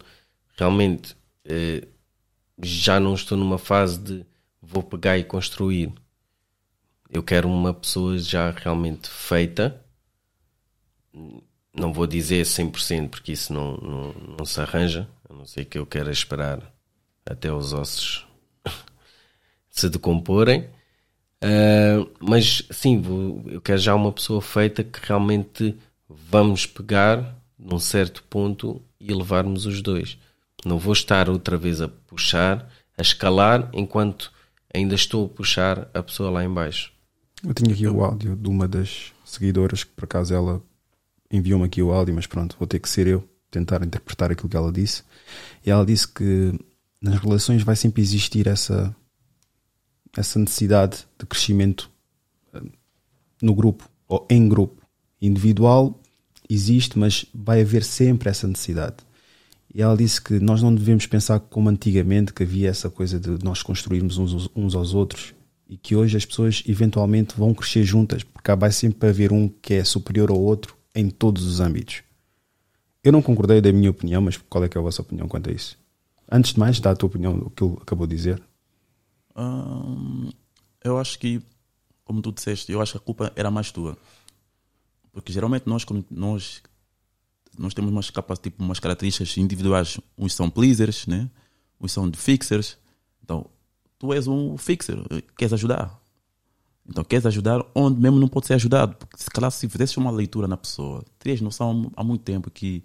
Realmente, 0.56 1.16
eh, 1.44 1.86
já 2.62 3.00
não 3.00 3.14
estou 3.14 3.36
numa 3.36 3.58
fase 3.58 3.98
de 3.98 4.26
vou 4.62 4.82
pegar 4.82 5.18
e 5.18 5.24
construir. 5.24 5.92
Eu 7.10 7.22
quero 7.22 7.48
uma 7.48 7.74
pessoa 7.74 8.16
já 8.18 8.50
realmente 8.50 9.08
feita. 9.08 9.80
Não 11.72 11.92
vou 11.92 12.06
dizer 12.06 12.44
100% 12.46 13.08
porque 13.08 13.32
isso 13.32 13.52
não, 13.52 13.76
não, 13.78 14.12
não 14.38 14.44
se 14.44 14.60
arranja. 14.60 15.08
A 15.28 15.32
não 15.34 15.44
ser 15.46 15.64
que 15.64 15.78
eu 15.78 15.86
queira 15.86 16.10
esperar 16.12 16.72
até 17.26 17.52
os 17.52 17.72
ossos 17.72 18.26
se 19.74 19.88
decomporem. 19.90 20.66
Ah, 21.42 22.06
mas 22.20 22.62
sim, 22.70 23.00
vou- 23.00 23.42
eu 23.48 23.60
quero 23.60 23.78
já 23.78 23.94
uma 23.94 24.12
pessoa 24.12 24.40
feita 24.40 24.82
que 24.82 24.98
realmente 25.02 25.76
vamos 26.08 26.64
pegar 26.64 27.36
num 27.58 27.78
certo 27.78 28.22
ponto 28.24 28.80
e 29.00 29.12
levarmos 29.12 29.66
os 29.66 29.82
dois. 29.82 30.16
Não 30.64 30.78
vou 30.78 30.92
estar 30.92 31.28
outra 31.28 31.58
vez 31.58 31.80
a 31.80 31.88
puxar, 31.88 32.70
a 32.96 33.02
escalar, 33.02 33.68
enquanto 33.74 34.32
ainda 34.72 34.94
estou 34.94 35.26
a 35.26 35.28
puxar 35.28 35.88
a 35.92 36.02
pessoa 36.02 36.30
lá 36.30 36.44
em 36.44 36.48
baixo. 36.52 36.92
Eu 37.46 37.52
tinha 37.52 37.74
aqui 37.74 37.86
o 37.86 38.02
áudio 38.02 38.36
de 38.36 38.48
uma 38.48 38.66
das 38.66 39.12
seguidoras 39.24 39.84
que 39.84 39.90
por 39.90 40.04
acaso 40.04 40.32
ela 40.34 40.62
enviou-me 41.30 41.66
aqui 41.66 41.82
o 41.82 41.92
áudio, 41.92 42.14
mas 42.14 42.26
pronto, 42.26 42.56
vou 42.58 42.66
ter 42.66 42.78
que 42.78 42.88
ser 42.88 43.06
eu 43.06 43.28
tentar 43.50 43.84
interpretar 43.84 44.30
aquilo 44.32 44.48
que 44.48 44.56
ela 44.56 44.72
disse. 44.72 45.02
E 45.64 45.70
ela 45.70 45.84
disse 45.84 46.08
que 46.08 46.52
nas 47.00 47.18
relações 47.18 47.62
vai 47.62 47.76
sempre 47.76 48.00
existir 48.00 48.46
essa 48.46 48.94
essa 50.16 50.38
necessidade 50.38 51.06
de 51.18 51.26
crescimento 51.26 51.90
eh, 52.52 52.62
no 53.42 53.54
grupo 53.54 53.88
ou 54.08 54.26
em 54.30 54.48
grupo. 54.48 54.82
Individual 55.20 55.98
existe, 56.48 56.98
mas 56.98 57.24
vai 57.34 57.62
haver 57.62 57.82
sempre 57.82 58.28
essa 58.28 58.46
necessidade. 58.46 58.96
E 59.74 59.82
ela 59.82 59.96
disse 59.96 60.20
que 60.20 60.38
nós 60.38 60.62
não 60.62 60.74
devemos 60.74 61.06
pensar 61.06 61.40
como 61.40 61.68
antigamente, 61.68 62.32
que 62.32 62.44
havia 62.44 62.68
essa 62.68 62.88
coisa 62.88 63.18
de 63.18 63.42
nós 63.42 63.62
construirmos 63.62 64.18
uns, 64.18 64.48
uns 64.54 64.74
aos 64.74 64.94
outros 64.94 65.34
e 65.68 65.76
que 65.76 65.96
hoje 65.96 66.16
as 66.16 66.24
pessoas 66.24 66.62
eventualmente 66.68 67.34
vão 67.36 67.54
crescer 67.54 67.82
juntas, 67.82 68.22
porque 68.22 68.54
vai 68.54 68.70
sempre 68.70 69.08
haver 69.08 69.32
um 69.32 69.48
que 69.48 69.74
é 69.74 69.84
superior 69.84 70.30
ao 70.30 70.38
outro 70.38 70.76
em 70.94 71.08
todos 71.08 71.44
os 71.44 71.58
âmbitos. 71.58 72.02
Eu 73.02 73.12
não 73.12 73.20
concordei 73.20 73.60
da 73.60 73.72
minha 73.72 73.90
opinião, 73.90 74.22
mas 74.22 74.36
qual 74.36 74.62
é 74.64 74.68
que 74.68 74.78
é 74.78 74.80
a 74.80 74.82
vossa 74.82 75.02
opinião 75.02 75.26
quanto 75.26 75.50
a 75.50 75.52
isso? 75.52 75.76
Antes 76.30 76.54
de 76.54 76.60
mais, 76.60 76.78
dá 76.80 76.90
a 76.90 76.96
tua 76.96 77.08
opinião, 77.08 77.34
o 77.34 77.50
que 77.50 77.64
ele 77.64 77.76
acabou 77.80 78.06
de 78.06 78.14
dizer. 78.14 78.42
Hum, 79.36 80.30
eu 80.82 80.98
acho 80.98 81.18
que, 81.18 81.42
como 82.04 82.20
tu 82.22 82.32
disseste, 82.32 82.70
eu 82.72 82.80
acho 82.80 82.92
que 82.92 82.98
a 82.98 83.00
culpa 83.00 83.32
era 83.36 83.50
mais 83.50 83.70
tua. 83.72 83.96
Porque 85.12 85.32
geralmente 85.32 85.66
nós, 85.66 85.84
quando 85.84 86.04
nós, 86.10 86.62
nós 87.58 87.72
temos 87.74 87.90
umas, 87.90 88.10
capa- 88.10 88.36
tipo, 88.36 88.62
umas 88.62 88.80
características 88.80 89.36
individuais. 89.36 89.98
Uns 90.18 90.34
são 90.34 90.50
pleasers, 90.50 91.06
né? 91.06 91.30
uns 91.80 91.92
são 91.92 92.08
de 92.08 92.18
fixers. 92.18 92.76
Então, 93.22 93.46
tu 93.98 94.12
és 94.12 94.26
um 94.26 94.56
fixer, 94.56 94.96
queres 95.36 95.52
ajudar. 95.52 96.00
Então, 96.86 97.02
queres 97.02 97.24
ajudar 97.26 97.64
onde 97.74 97.98
mesmo 98.00 98.18
não 98.18 98.28
pode 98.28 98.46
ser 98.46 98.54
ajudado. 98.54 98.96
Porque 98.96 99.16
se 99.16 99.30
calhar, 99.30 99.50
se 99.50 99.68
fizesse 99.68 99.96
uma 99.98 100.10
leitura 100.10 100.46
na 100.46 100.56
pessoa, 100.56 101.02
terias 101.18 101.40
noção 101.40 101.90
há 101.96 102.04
muito 102.04 102.22
tempo 102.22 102.50
que. 102.50 102.84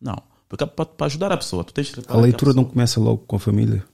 Não. 0.00 0.16
Porque 0.48 0.66
para, 0.66 0.86
para 0.86 1.06
ajudar 1.06 1.30
a 1.32 1.36
pessoa, 1.36 1.62
tu 1.62 1.72
tens 1.72 1.92
A 2.08 2.16
leitura 2.16 2.52
não 2.52 2.64
começa 2.64 2.98
logo 3.00 3.18
com 3.18 3.36
a 3.36 3.38
família. 3.38 3.84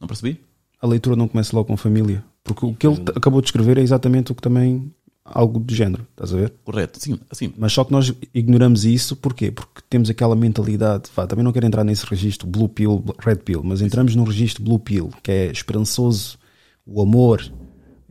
Não 0.00 0.06
percebi? 0.08 0.40
A 0.80 0.86
leitura 0.86 1.16
não 1.16 1.28
começa 1.28 1.54
logo 1.54 1.66
com 1.68 1.74
a 1.74 1.78
família. 1.78 2.24
Porque 2.44 2.64
o 2.66 2.74
que 2.74 2.86
ele 2.86 2.96
t- 2.96 3.12
acabou 3.16 3.40
de 3.40 3.48
escrever 3.48 3.78
é 3.78 3.82
exatamente 3.82 4.32
o 4.32 4.34
que 4.34 4.40
também. 4.42 4.92
algo 5.24 5.58
do 5.58 5.74
género, 5.74 6.06
estás 6.12 6.32
a 6.32 6.36
ver? 6.38 6.54
Correto. 6.64 6.98
Sim, 7.02 7.18
assim. 7.30 7.52
Mas 7.58 7.72
só 7.72 7.84
que 7.84 7.92
nós 7.92 8.12
ignoramos 8.32 8.84
isso, 8.86 9.14
porquê? 9.16 9.50
Porque 9.50 9.82
temos 9.90 10.08
aquela 10.08 10.34
mentalidade, 10.34 11.10
vá, 11.14 11.26
também 11.26 11.44
não 11.44 11.52
quero 11.52 11.66
entrar 11.66 11.84
nesse 11.84 12.06
registro 12.06 12.46
blue 12.48 12.68
pill, 12.68 13.04
red 13.18 13.36
pill, 13.36 13.62
mas 13.62 13.82
entramos 13.82 14.14
no 14.14 14.24
registro 14.24 14.62
blue 14.64 14.78
pill, 14.78 15.10
que 15.22 15.30
é 15.30 15.50
esperançoso, 15.50 16.38
o 16.86 17.02
amor, 17.02 17.42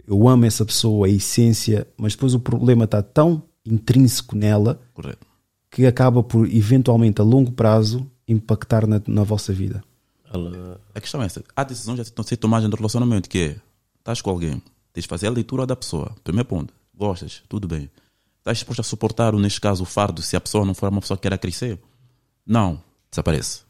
eu 0.08 0.28
amo 0.28 0.46
essa 0.46 0.64
pessoa, 0.64 1.08
a 1.08 1.10
essência, 1.10 1.88
mas 1.98 2.14
depois 2.14 2.36
o 2.36 2.40
problema 2.40 2.84
está 2.86 3.02
tão 3.02 3.42
intrínseco 3.66 4.36
nela 4.36 4.80
Correto. 4.94 5.26
que 5.72 5.88
acaba 5.88 6.22
por 6.22 6.48
eventualmente 6.48 7.20
a 7.20 7.24
longo 7.24 7.52
prazo 7.52 8.06
impactar 8.28 8.86
na, 8.86 9.02
na 9.08 9.24
vossa 9.24 9.52
vida. 9.52 9.84
Ela- 10.34 10.80
A 10.94 11.00
questão 11.02 11.22
é 11.22 11.26
essa. 11.26 11.44
Há 11.56 11.64
decisões 11.64 12.00
a 12.00 12.24
ser 12.24 12.38
tomadas 12.38 12.70
no 12.70 12.76
relacionamento, 12.76 13.30
que 13.30 13.38
é, 13.40 13.56
estás 14.00 14.22
com 14.22 14.30
alguém, 14.30 14.62
tens 14.94 15.04
de 15.04 15.08
fazer 15.08 15.28
a 15.28 15.32
leitura 15.32 15.66
da 15.66 15.76
pessoa. 15.76 16.16
Primeiro 16.24 16.48
ponto, 16.48 16.74
gostas, 16.96 17.42
tudo 17.48 17.68
bem. 17.68 17.90
Estás 18.40 18.58
disposto 18.60 18.80
a 18.80 18.84
suportar, 18.84 19.34
ou, 19.34 19.40
neste 19.42 19.60
caso, 19.60 19.84
o 19.84 19.86
fardo, 19.86 20.22
se 20.22 20.36
a 20.36 20.42
pessoa 20.42 20.66
não 20.66 20.74
for 20.74 20.90
uma 20.90 21.02
pessoa 21.02 21.18
que 21.18 21.22
queira 21.24 21.38
crescer? 21.38 21.80
Não, 22.46 22.82
desaparece. 23.12 23.62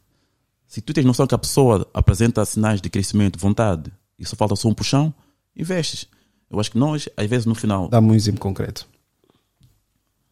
Se 0.68 0.82
tu 0.82 0.93
tens 0.93 1.05
noção 1.05 1.26
que 1.26 1.34
a 1.34 1.38
pessoa 1.38 1.88
apresenta 1.93 2.43
sinais 2.45 2.80
de 2.82 2.89
crescimento, 2.89 3.39
vontade, 3.39 3.91
e 4.20 4.26
só 4.26 4.36
falta 4.36 4.55
só 4.55 4.68
um 4.68 4.74
puxão, 4.74 5.14
investes. 5.55 6.08
Eu 6.49 6.60
acho 6.60 6.72
que 6.72 6.78
nós, 6.78 7.08
às 7.18 7.28
vezes, 7.28 7.45
no 7.45 7.55
final, 7.55 7.88
Dá-me 7.89 8.10
um 8.12 8.14
exemplo 8.16 8.39
concreto. 8.39 8.88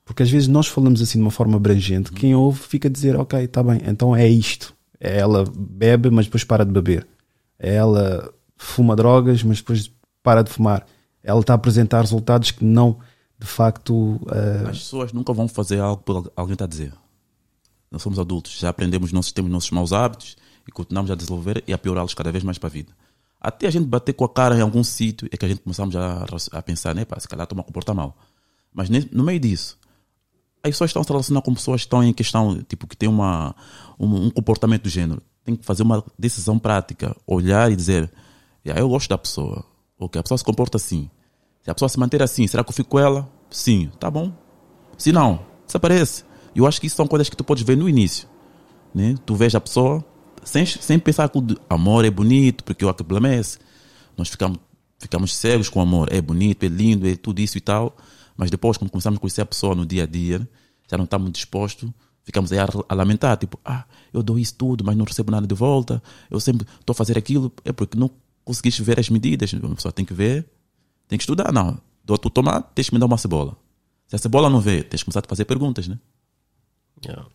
Porque 0.04 0.22
às 0.22 0.30
vezes 0.30 0.48
nós 0.48 0.68
falamos 0.68 1.02
assim 1.02 1.18
de 1.18 1.24
uma 1.24 1.32
forma 1.32 1.56
abrangente, 1.58 2.12
quem 2.12 2.36
ouve 2.36 2.60
fica 2.62 2.88
a 2.88 2.92
dizer, 2.92 3.16
ok, 3.16 3.40
está 3.44 3.64
bem, 3.64 3.82
então 3.86 4.16
é 4.16 4.28
isto. 4.28 4.76
É 5.00 5.18
ela 5.18 5.44
bebe, 5.56 6.10
mas 6.10 6.26
depois 6.26 6.44
para 6.44 6.66
de 6.66 6.72
beber. 6.72 7.08
É 7.60 7.76
ela 7.76 8.34
fuma 8.58 8.96
drogas, 8.96 9.44
mas 9.44 9.58
depois 9.58 9.92
para 10.24 10.44
de 10.44 10.52
fumar. 10.52 10.86
Ela 11.24 11.40
está 11.40 11.54
a 11.54 11.56
apresentar 11.56 12.02
resultados 12.02 12.52
que 12.52 12.64
não, 12.64 13.00
de 13.38 13.48
facto, 13.48 14.20
eh, 14.32 14.70
As 14.70 14.80
pessoas 14.80 15.12
nunca 15.12 15.34
vão 15.34 15.48
fazer 15.48 15.80
algo 15.80 16.02
por 16.04 16.32
alguém 16.36 16.54
está 16.54 16.66
a 16.66 16.68
dizer. 16.68 16.94
Nós 17.92 18.02
somos 18.02 18.20
adultos, 18.20 18.58
já 18.60 18.70
aprendemos 18.70 19.12
nossos, 19.12 19.32
temos 19.32 19.52
nossos 19.52 19.72
maus 19.72 19.94
hábitos 19.94 20.36
e 20.68 20.72
continuamos 20.72 21.12
a 21.12 21.16
desenvolver 21.16 21.64
e 21.68 21.74
a 21.74 21.78
piorá-los 21.78 22.14
cada 22.14 22.32
vez 22.32 22.44
mais 22.44 22.58
para 22.58 22.68
a 22.68 22.72
vida. 22.72 22.94
Até 23.40 23.68
a 23.68 23.72
gente 23.72 23.86
bater 23.86 24.14
com 24.14 24.26
a 24.26 24.30
cara 24.30 24.58
em 24.58 24.62
algum 24.62 24.84
sítio 24.84 25.28
é 25.32 25.38
que 25.38 25.46
a 25.46 25.48
gente 25.48 25.62
começamos 25.62 25.96
a, 25.96 26.26
a 26.52 26.62
pensar, 26.62 26.96
né, 26.96 27.06
pá, 27.06 27.20
se 27.20 27.28
calhar 27.28 27.44
estou-me 27.44 27.62
a 27.62 27.64
comportar 27.64 27.96
mal. 27.96 28.18
Mas 28.74 28.90
no 28.90 29.24
meio 29.24 29.40
disso, 29.40 29.78
as 30.70 30.76
pessoas 30.76 30.90
estão 30.90 31.04
se 31.04 31.10
relacionando 31.10 31.44
com 31.44 31.54
pessoas 31.54 31.82
que 31.82 31.86
estão 31.86 32.04
em 32.04 32.14
questão, 32.14 32.62
tipo, 32.68 32.88
que 32.88 32.98
têm 32.98 33.10
uma, 33.10 33.56
um, 34.00 34.28
um 34.28 34.30
comportamento 34.30 34.84
do 34.84 34.90
género. 34.90 35.22
Tem 35.44 35.56
que 35.56 35.66
fazer 35.66 35.84
uma 35.84 36.04
decisão 36.18 36.58
prática, 36.58 37.16
olhar 37.28 37.72
e 37.72 37.76
dizer, 37.76 38.12
"Yeah, 38.66 38.82
eu 38.82 38.90
gosto 38.90 39.10
da 39.10 39.18
pessoa, 39.18 39.64
ok, 40.00 40.20
a 40.20 40.24
pessoa 40.24 40.38
se 40.38 40.44
comporta 40.44 40.78
assim. 40.78 41.10
Se 41.64 41.70
a 41.70 41.74
pessoa 41.74 41.90
se 41.90 42.00
manter 42.00 42.22
assim, 42.22 42.48
será 42.48 42.64
que 42.64 42.70
eu 42.70 42.76
fico 42.76 42.90
com 42.90 43.00
ela? 43.00 43.30
Sim, 43.50 43.92
tá 44.00 44.10
bom. 44.10 44.32
Se 44.98 45.12
não, 45.12 45.40
desaparece. 45.66 46.24
Eu 46.56 46.66
acho 46.66 46.80
que 46.80 46.88
isso 46.88 46.96
são 46.96 47.08
coisas 47.08 47.30
que 47.30 47.36
tu 47.36 47.44
podes 47.44 47.64
ver 47.64 47.76
no 47.76 47.90
início. 47.90 48.28
Né? 48.94 49.16
Tu 49.26 49.36
vês 49.36 49.54
a 49.56 49.62
pessoa 49.62 50.04
sem, 50.44 50.66
sem 50.66 51.00
pensar 51.00 51.28
que 51.28 51.38
o 51.38 51.46
amor 51.70 52.06
é 52.06 52.10
bonito, 52.10 52.64
porque 52.64 52.86
o 52.86 52.94
que 52.94 53.04
blame 53.04 53.42
Nós 54.16 54.30
ficamos, 54.30 54.60
ficamos 55.00 55.36
cegos 55.36 55.70
com 55.70 55.80
o 55.80 55.82
amor. 55.82 56.08
É 56.12 56.22
bonito, 56.22 56.64
é 56.64 56.68
lindo, 56.70 57.08
é 57.08 57.16
tudo 57.16 57.40
isso 57.40 57.58
e 57.58 57.62
tal. 57.62 57.96
Mas 58.38 58.52
depois, 58.52 58.78
quando 58.78 58.92
começamos 58.92 59.18
a 59.18 59.20
conhecer 59.20 59.42
a 59.42 59.46
pessoa 59.46 59.76
no 59.76 59.86
dia 59.86 60.04
a 60.04 60.06
dia, 60.06 60.48
já 60.90 60.98
não 60.98 61.06
estamos 61.06 61.32
dispostos, 61.32 61.90
ficamos 62.24 62.52
aí 62.52 62.60
a, 62.60 62.68
a 62.90 62.96
lamentar. 62.96 63.38
Tipo, 63.38 63.60
ah, 63.64 63.86
eu 64.14 64.22
dou 64.22 64.38
isso 64.38 64.56
tudo, 64.56 64.84
mas 64.84 64.96
não 64.96 65.06
recebo 65.06 65.32
nada 65.32 65.48
de 65.48 65.56
volta. 65.56 66.02
Eu 66.30 66.40
sempre 66.40 66.68
estou 66.80 66.94
a 66.94 66.96
fazer 66.96 67.18
aquilo. 67.18 67.52
É 67.64 67.72
porque 67.72 67.98
não 67.98 68.12
conseguiste 68.44 68.82
ver 68.84 69.00
as 69.00 69.10
medidas. 69.10 69.54
A 69.54 69.76
pessoa 69.76 69.92
tem 69.92 70.06
que 70.06 70.14
ver, 70.14 70.46
tem 71.08 71.18
que 71.18 71.24
estudar. 71.24 71.52
Não, 71.52 71.80
dou-te 72.04 72.28
o 72.28 72.30
tomate, 72.30 72.68
tens 72.76 72.90
que 72.90 72.94
me 72.94 73.00
dar 73.00 73.06
uma 73.06 73.18
cebola. 73.18 73.56
Se 74.08 74.16
a 74.16 74.20
cebola 74.20 74.50
não 74.50 74.60
vê, 74.60 74.84
tens 74.84 75.02
que 75.02 75.06
começar 75.06 75.22
a 75.26 75.30
fazer 75.30 75.46
perguntas, 75.46 75.88
né? 75.88 76.00
Yeah. 77.04 77.28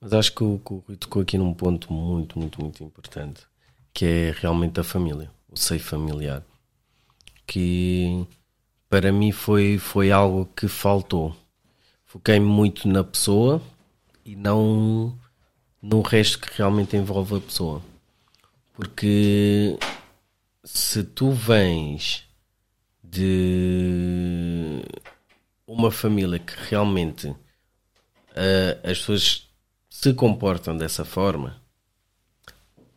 Mas 0.00 0.12
acho 0.12 0.34
que 0.34 0.42
o, 0.42 0.60
o 0.64 0.84
Rui 0.86 0.96
tocou 0.96 1.22
aqui 1.22 1.36
num 1.36 1.52
ponto 1.52 1.92
muito, 1.92 2.38
muito, 2.38 2.60
muito 2.60 2.82
importante, 2.82 3.42
que 3.92 4.04
é 4.04 4.34
realmente 4.36 4.80
a 4.80 4.84
família, 4.84 5.30
o 5.48 5.56
seio 5.56 5.80
familiar. 5.80 6.42
Que 7.46 8.26
para 8.90 9.12
mim 9.12 9.30
foi, 9.30 9.78
foi 9.78 10.10
algo 10.10 10.46
que 10.56 10.66
faltou. 10.66 11.34
Foquei-me 12.04 12.44
muito 12.44 12.88
na 12.88 13.04
pessoa 13.04 13.62
e 14.24 14.34
não 14.34 15.16
no 15.80 16.02
resto 16.02 16.40
que 16.40 16.58
realmente 16.58 16.96
envolve 16.96 17.36
a 17.36 17.40
pessoa. 17.40 17.80
Porque 18.74 19.78
se 20.64 21.04
tu 21.04 21.30
vens 21.30 22.24
de 23.02 24.82
uma 25.66 25.92
família 25.92 26.40
que 26.40 26.54
realmente 26.68 27.28
uh, 27.28 27.36
as 28.82 28.98
pessoas 28.98 29.48
se 29.88 30.12
comportam 30.14 30.76
dessa 30.76 31.04
forma, 31.04 31.62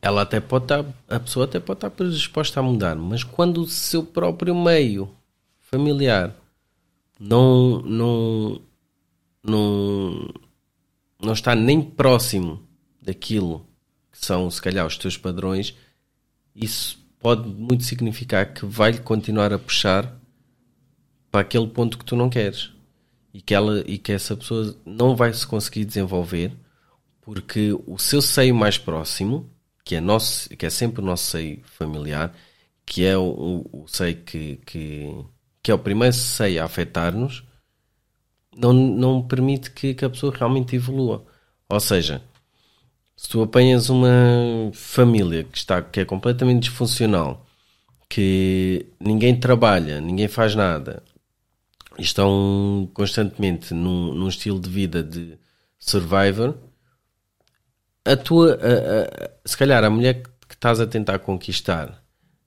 ela 0.01 0.23
até 0.23 0.39
pode 0.39 0.65
estar, 0.65 0.83
a 1.07 1.19
pessoa 1.19 1.45
até 1.45 1.59
pode 1.59 1.77
estar 1.77 1.91
predisposta 1.91 2.59
a 2.59 2.63
mudar, 2.63 2.95
mas 2.95 3.23
quando 3.23 3.61
o 3.61 3.67
seu 3.67 4.03
próprio 4.03 4.55
meio 4.55 5.09
familiar 5.73 6.35
não, 7.19 7.81
não, 7.81 8.61
não, 9.43 10.33
não 11.19 11.33
está 11.33 11.55
nem 11.55 11.81
próximo 11.81 12.61
daquilo 13.01 13.65
que 14.11 14.23
são, 14.23 14.51
se 14.51 14.61
calhar, 14.61 14.85
os 14.85 14.97
teus 14.97 15.17
padrões, 15.17 15.75
isso 16.55 17.03
pode 17.19 17.49
muito 17.49 17.83
significar 17.83 18.53
que 18.53 18.67
vai-lhe 18.67 18.99
continuar 18.99 19.51
a 19.51 19.57
puxar 19.57 20.15
para 21.31 21.41
aquele 21.41 21.67
ponto 21.67 21.97
que 21.97 22.05
tu 22.05 22.15
não 22.15 22.29
queres. 22.29 22.71
E 23.33 23.41
que, 23.41 23.55
ela, 23.55 23.83
e 23.87 23.97
que 23.97 24.11
essa 24.11 24.37
pessoa 24.37 24.75
não 24.85 25.15
vai 25.15 25.33
se 25.33 25.47
conseguir 25.47 25.85
desenvolver 25.85 26.51
porque 27.19 27.71
o 27.87 27.97
seu 27.97 28.21
seio 28.21 28.53
mais 28.53 28.77
próximo, 28.77 29.49
que 29.83 29.95
é, 29.95 30.01
nosso, 30.01 30.49
que 30.49 30.67
é 30.67 30.69
sempre 30.69 31.01
o 31.01 31.05
nosso 31.05 31.31
seio 31.31 31.61
familiar, 31.63 32.35
que 32.85 33.03
é 33.03 33.17
o, 33.17 33.23
o, 33.23 33.83
o 33.83 33.87
seio 33.87 34.17
que, 34.17 34.57
que, 34.57 35.25
que 35.63 35.71
é 35.71 35.73
o 35.73 35.79
primeiro 35.79 36.13
seio 36.13 36.61
a 36.61 36.65
afetar-nos, 36.65 37.43
não, 38.55 38.73
não 38.73 39.21
permite 39.25 39.71
que, 39.71 39.93
que 39.93 40.05
a 40.05 40.09
pessoa 40.09 40.35
realmente 40.35 40.75
evolua. 40.75 41.25
Ou 41.69 41.79
seja, 41.79 42.21
se 43.15 43.29
tu 43.29 43.41
apanhas 43.41 43.89
uma 43.89 44.71
família 44.73 45.43
que, 45.45 45.57
está, 45.57 45.81
que 45.81 46.01
é 46.01 46.05
completamente 46.05 46.63
disfuncional, 46.63 47.45
que 48.09 48.85
ninguém 48.99 49.39
trabalha, 49.39 50.01
ninguém 50.01 50.27
faz 50.27 50.53
nada, 50.53 51.01
estão 51.97 52.89
constantemente 52.93 53.73
num, 53.73 54.13
num 54.13 54.27
estilo 54.27 54.59
de 54.59 54.69
vida 54.69 55.01
de 55.01 55.37
survivor, 55.79 56.55
a 58.05 58.17
tua, 58.17 58.55
a, 58.55 59.25
a, 59.25 59.31
se 59.45 59.57
calhar 59.57 59.83
a 59.83 59.89
mulher 59.89 60.21
que, 60.21 60.29
que 60.49 60.55
estás 60.55 60.79
a 60.81 60.85
tentar 60.85 61.19
conquistar 61.19 62.03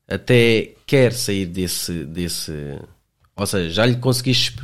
até 0.09 0.75
quer 0.87 1.13
sair 1.13 1.47
desse, 1.47 2.05
desse, 2.05 2.79
ou 3.37 3.47
seja, 3.47 3.71
já 3.71 3.87
lhe 3.87 3.97
conseguiste 3.97 4.57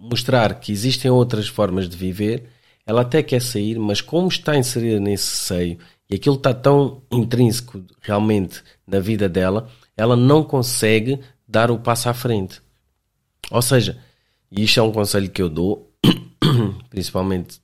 mostrar 0.00 0.58
que 0.58 0.72
existem 0.72 1.10
outras 1.10 1.46
formas 1.46 1.88
de 1.88 1.96
viver, 1.96 2.48
ela 2.86 3.02
até 3.02 3.22
quer 3.22 3.40
sair, 3.40 3.78
mas 3.78 4.00
como 4.00 4.28
está 4.28 4.56
inserida 4.56 4.98
nesse 4.98 5.26
seio 5.26 5.78
e 6.10 6.16
aquilo 6.16 6.36
está 6.36 6.52
tão 6.52 7.02
intrínseco 7.10 7.84
realmente 8.00 8.62
na 8.86 8.98
vida 8.98 9.28
dela, 9.28 9.70
ela 9.96 10.16
não 10.16 10.42
consegue 10.42 11.20
dar 11.46 11.70
o 11.70 11.78
passo 11.78 12.08
à 12.08 12.14
frente. 12.14 12.60
Ou 13.50 13.62
seja, 13.62 13.98
e 14.50 14.64
isto 14.64 14.80
é 14.80 14.82
um 14.82 14.92
conselho 14.92 15.30
que 15.30 15.40
eu 15.40 15.48
dou, 15.48 15.92
principalmente 16.90 17.60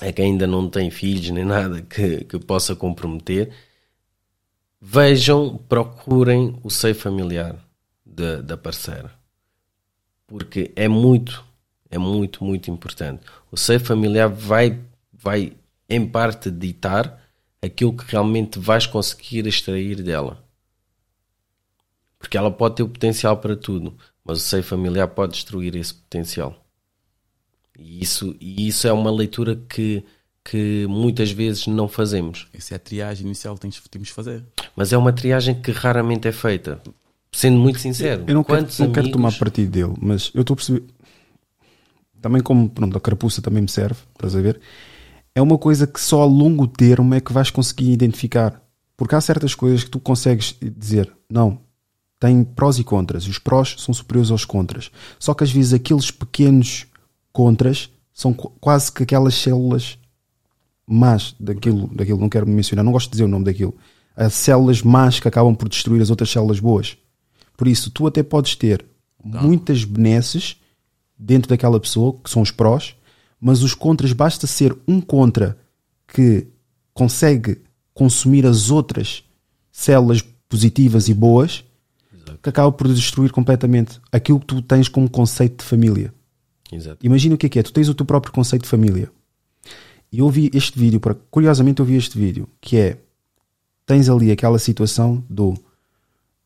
a 0.00 0.10
quem 0.12 0.32
ainda 0.32 0.46
não 0.46 0.70
tem 0.70 0.90
filhos 0.90 1.30
nem 1.30 1.44
nada 1.44 1.82
que, 1.82 2.24
que 2.24 2.38
possa 2.38 2.74
comprometer, 2.74 3.50
vejam, 4.80 5.58
procurem 5.68 6.58
o 6.62 6.70
seio 6.70 6.94
familiar 6.94 7.56
da, 8.06 8.40
da 8.40 8.56
parceira. 8.56 9.19
Porque 10.30 10.70
é 10.76 10.86
muito, 10.86 11.44
é 11.90 11.98
muito, 11.98 12.44
muito 12.44 12.70
importante. 12.70 13.20
O 13.50 13.56
seio 13.56 13.80
familiar 13.80 14.28
vai, 14.28 14.78
vai 15.12 15.52
em 15.88 16.06
parte, 16.06 16.52
ditar 16.52 17.20
aquilo 17.60 17.96
que 17.96 18.04
realmente 18.06 18.56
vais 18.58 18.86
conseguir 18.86 19.44
extrair 19.48 20.00
dela. 20.02 20.42
Porque 22.16 22.38
ela 22.38 22.50
pode 22.50 22.76
ter 22.76 22.84
o 22.84 22.88
potencial 22.88 23.38
para 23.38 23.56
tudo, 23.56 23.96
mas 24.24 24.38
o 24.38 24.40
seio 24.40 24.62
familiar 24.62 25.08
pode 25.08 25.32
destruir 25.32 25.74
esse 25.74 25.94
potencial. 25.94 26.64
E 27.76 28.00
isso, 28.00 28.36
e 28.40 28.68
isso 28.68 28.86
é 28.86 28.92
uma 28.92 29.10
leitura 29.10 29.56
que, 29.68 30.04
que 30.44 30.86
muitas 30.88 31.32
vezes 31.32 31.66
não 31.66 31.88
fazemos. 31.88 32.46
Essa 32.54 32.74
é 32.74 32.76
a 32.76 32.78
triagem 32.78 33.26
inicial 33.26 33.54
que 33.54 33.62
temos, 33.62 33.80
temos 33.90 34.08
de 34.08 34.14
fazer. 34.14 34.44
Mas 34.76 34.92
é 34.92 34.96
uma 34.96 35.12
triagem 35.12 35.60
que 35.60 35.72
raramente 35.72 36.28
é 36.28 36.32
feita. 36.32 36.80
Sendo 37.32 37.58
muito 37.58 37.78
sincero. 37.78 38.24
Eu 38.26 38.34
não 38.34 38.42
quero, 38.44 38.58
não 38.86 38.92
quero 38.92 39.06
tomar 39.12 39.32
partido 39.38 39.70
dele, 39.70 39.94
mas 40.00 40.30
eu 40.34 40.40
estou 40.40 40.54
a 40.54 40.56
perceber. 40.56 40.84
Também, 42.20 42.42
como 42.42 42.68
pronto, 42.68 42.96
a 42.96 43.00
carapuça 43.00 43.40
também 43.40 43.62
me 43.62 43.68
serve, 43.68 43.98
estás 44.14 44.36
a 44.36 44.40
ver? 44.40 44.60
É 45.34 45.40
uma 45.40 45.56
coisa 45.56 45.86
que 45.86 46.00
só 46.00 46.22
a 46.22 46.26
longo 46.26 46.66
termo 46.66 47.14
é 47.14 47.20
que 47.20 47.32
vais 47.32 47.50
conseguir 47.50 47.92
identificar. 47.92 48.60
Porque 48.96 49.14
há 49.14 49.20
certas 49.20 49.54
coisas 49.54 49.82
que 49.84 49.90
tu 49.90 49.98
consegues 49.98 50.54
dizer, 50.76 51.10
não, 51.30 51.58
tem 52.18 52.44
prós 52.44 52.78
e 52.78 52.84
contras, 52.84 53.24
e 53.24 53.30
os 53.30 53.38
prós 53.38 53.76
são 53.78 53.94
superiores 53.94 54.30
aos 54.30 54.44
contras. 54.44 54.90
Só 55.18 55.32
que 55.32 55.42
às 55.44 55.50
vezes 55.50 55.72
aqueles 55.72 56.10
pequenos 56.10 56.86
contras 57.32 57.88
são 58.12 58.34
qu- 58.34 58.50
quase 58.60 58.92
que 58.92 59.02
aquelas 59.04 59.34
células 59.36 59.96
más 60.86 61.34
daquilo, 61.40 61.88
daquilo, 61.94 62.18
não 62.20 62.28
quero 62.28 62.46
mencionar, 62.46 62.84
não 62.84 62.92
gosto 62.92 63.06
de 63.06 63.12
dizer 63.12 63.24
o 63.24 63.28
nome 63.28 63.44
daquilo. 63.46 63.74
As 64.14 64.34
células 64.34 64.82
más 64.82 65.18
que 65.20 65.28
acabam 65.28 65.54
por 65.54 65.68
destruir 65.70 66.02
as 66.02 66.10
outras 66.10 66.28
células 66.28 66.60
boas. 66.60 66.98
Por 67.60 67.68
isso, 67.68 67.90
tu 67.90 68.06
até 68.06 68.22
podes 68.22 68.56
ter 68.56 68.82
muitas 69.22 69.84
benesses 69.84 70.56
dentro 71.18 71.50
daquela 71.50 71.78
pessoa, 71.78 72.16
que 72.24 72.30
são 72.30 72.40
os 72.40 72.50
prós, 72.50 72.96
mas 73.38 73.62
os 73.62 73.74
contras 73.74 74.14
basta 74.14 74.46
ser 74.46 74.74
um 74.88 74.98
contra 74.98 75.58
que 76.08 76.46
consegue 76.94 77.58
consumir 77.92 78.46
as 78.46 78.70
outras 78.70 79.22
células 79.70 80.22
positivas 80.48 81.06
e 81.10 81.12
boas 81.12 81.62
que 82.42 82.48
acaba 82.48 82.72
por 82.72 82.88
destruir 82.88 83.30
completamente 83.30 84.00
aquilo 84.10 84.40
que 84.40 84.46
tu 84.46 84.62
tens 84.62 84.88
como 84.88 85.10
conceito 85.10 85.58
de 85.58 85.64
família. 85.64 86.14
Exato. 86.72 87.04
Imagina 87.04 87.34
o 87.34 87.38
que 87.38 87.44
é 87.44 87.48
que 87.50 87.58
é, 87.58 87.62
tu 87.62 87.74
tens 87.74 87.90
o 87.90 87.94
teu 87.94 88.06
próprio 88.06 88.32
conceito 88.32 88.62
de 88.62 88.68
família. 88.70 89.10
E 90.10 90.20
eu 90.20 90.30
vi 90.30 90.50
este 90.54 90.78
vídeo, 90.78 90.98
para- 90.98 91.14
curiosamente 91.30 91.80
eu 91.80 91.84
vi 91.84 91.96
este 91.96 92.16
vídeo, 92.16 92.48
que 92.58 92.78
é 92.78 92.96
tens 93.84 94.08
ali 94.08 94.30
aquela 94.30 94.58
situação 94.58 95.22
do 95.28 95.52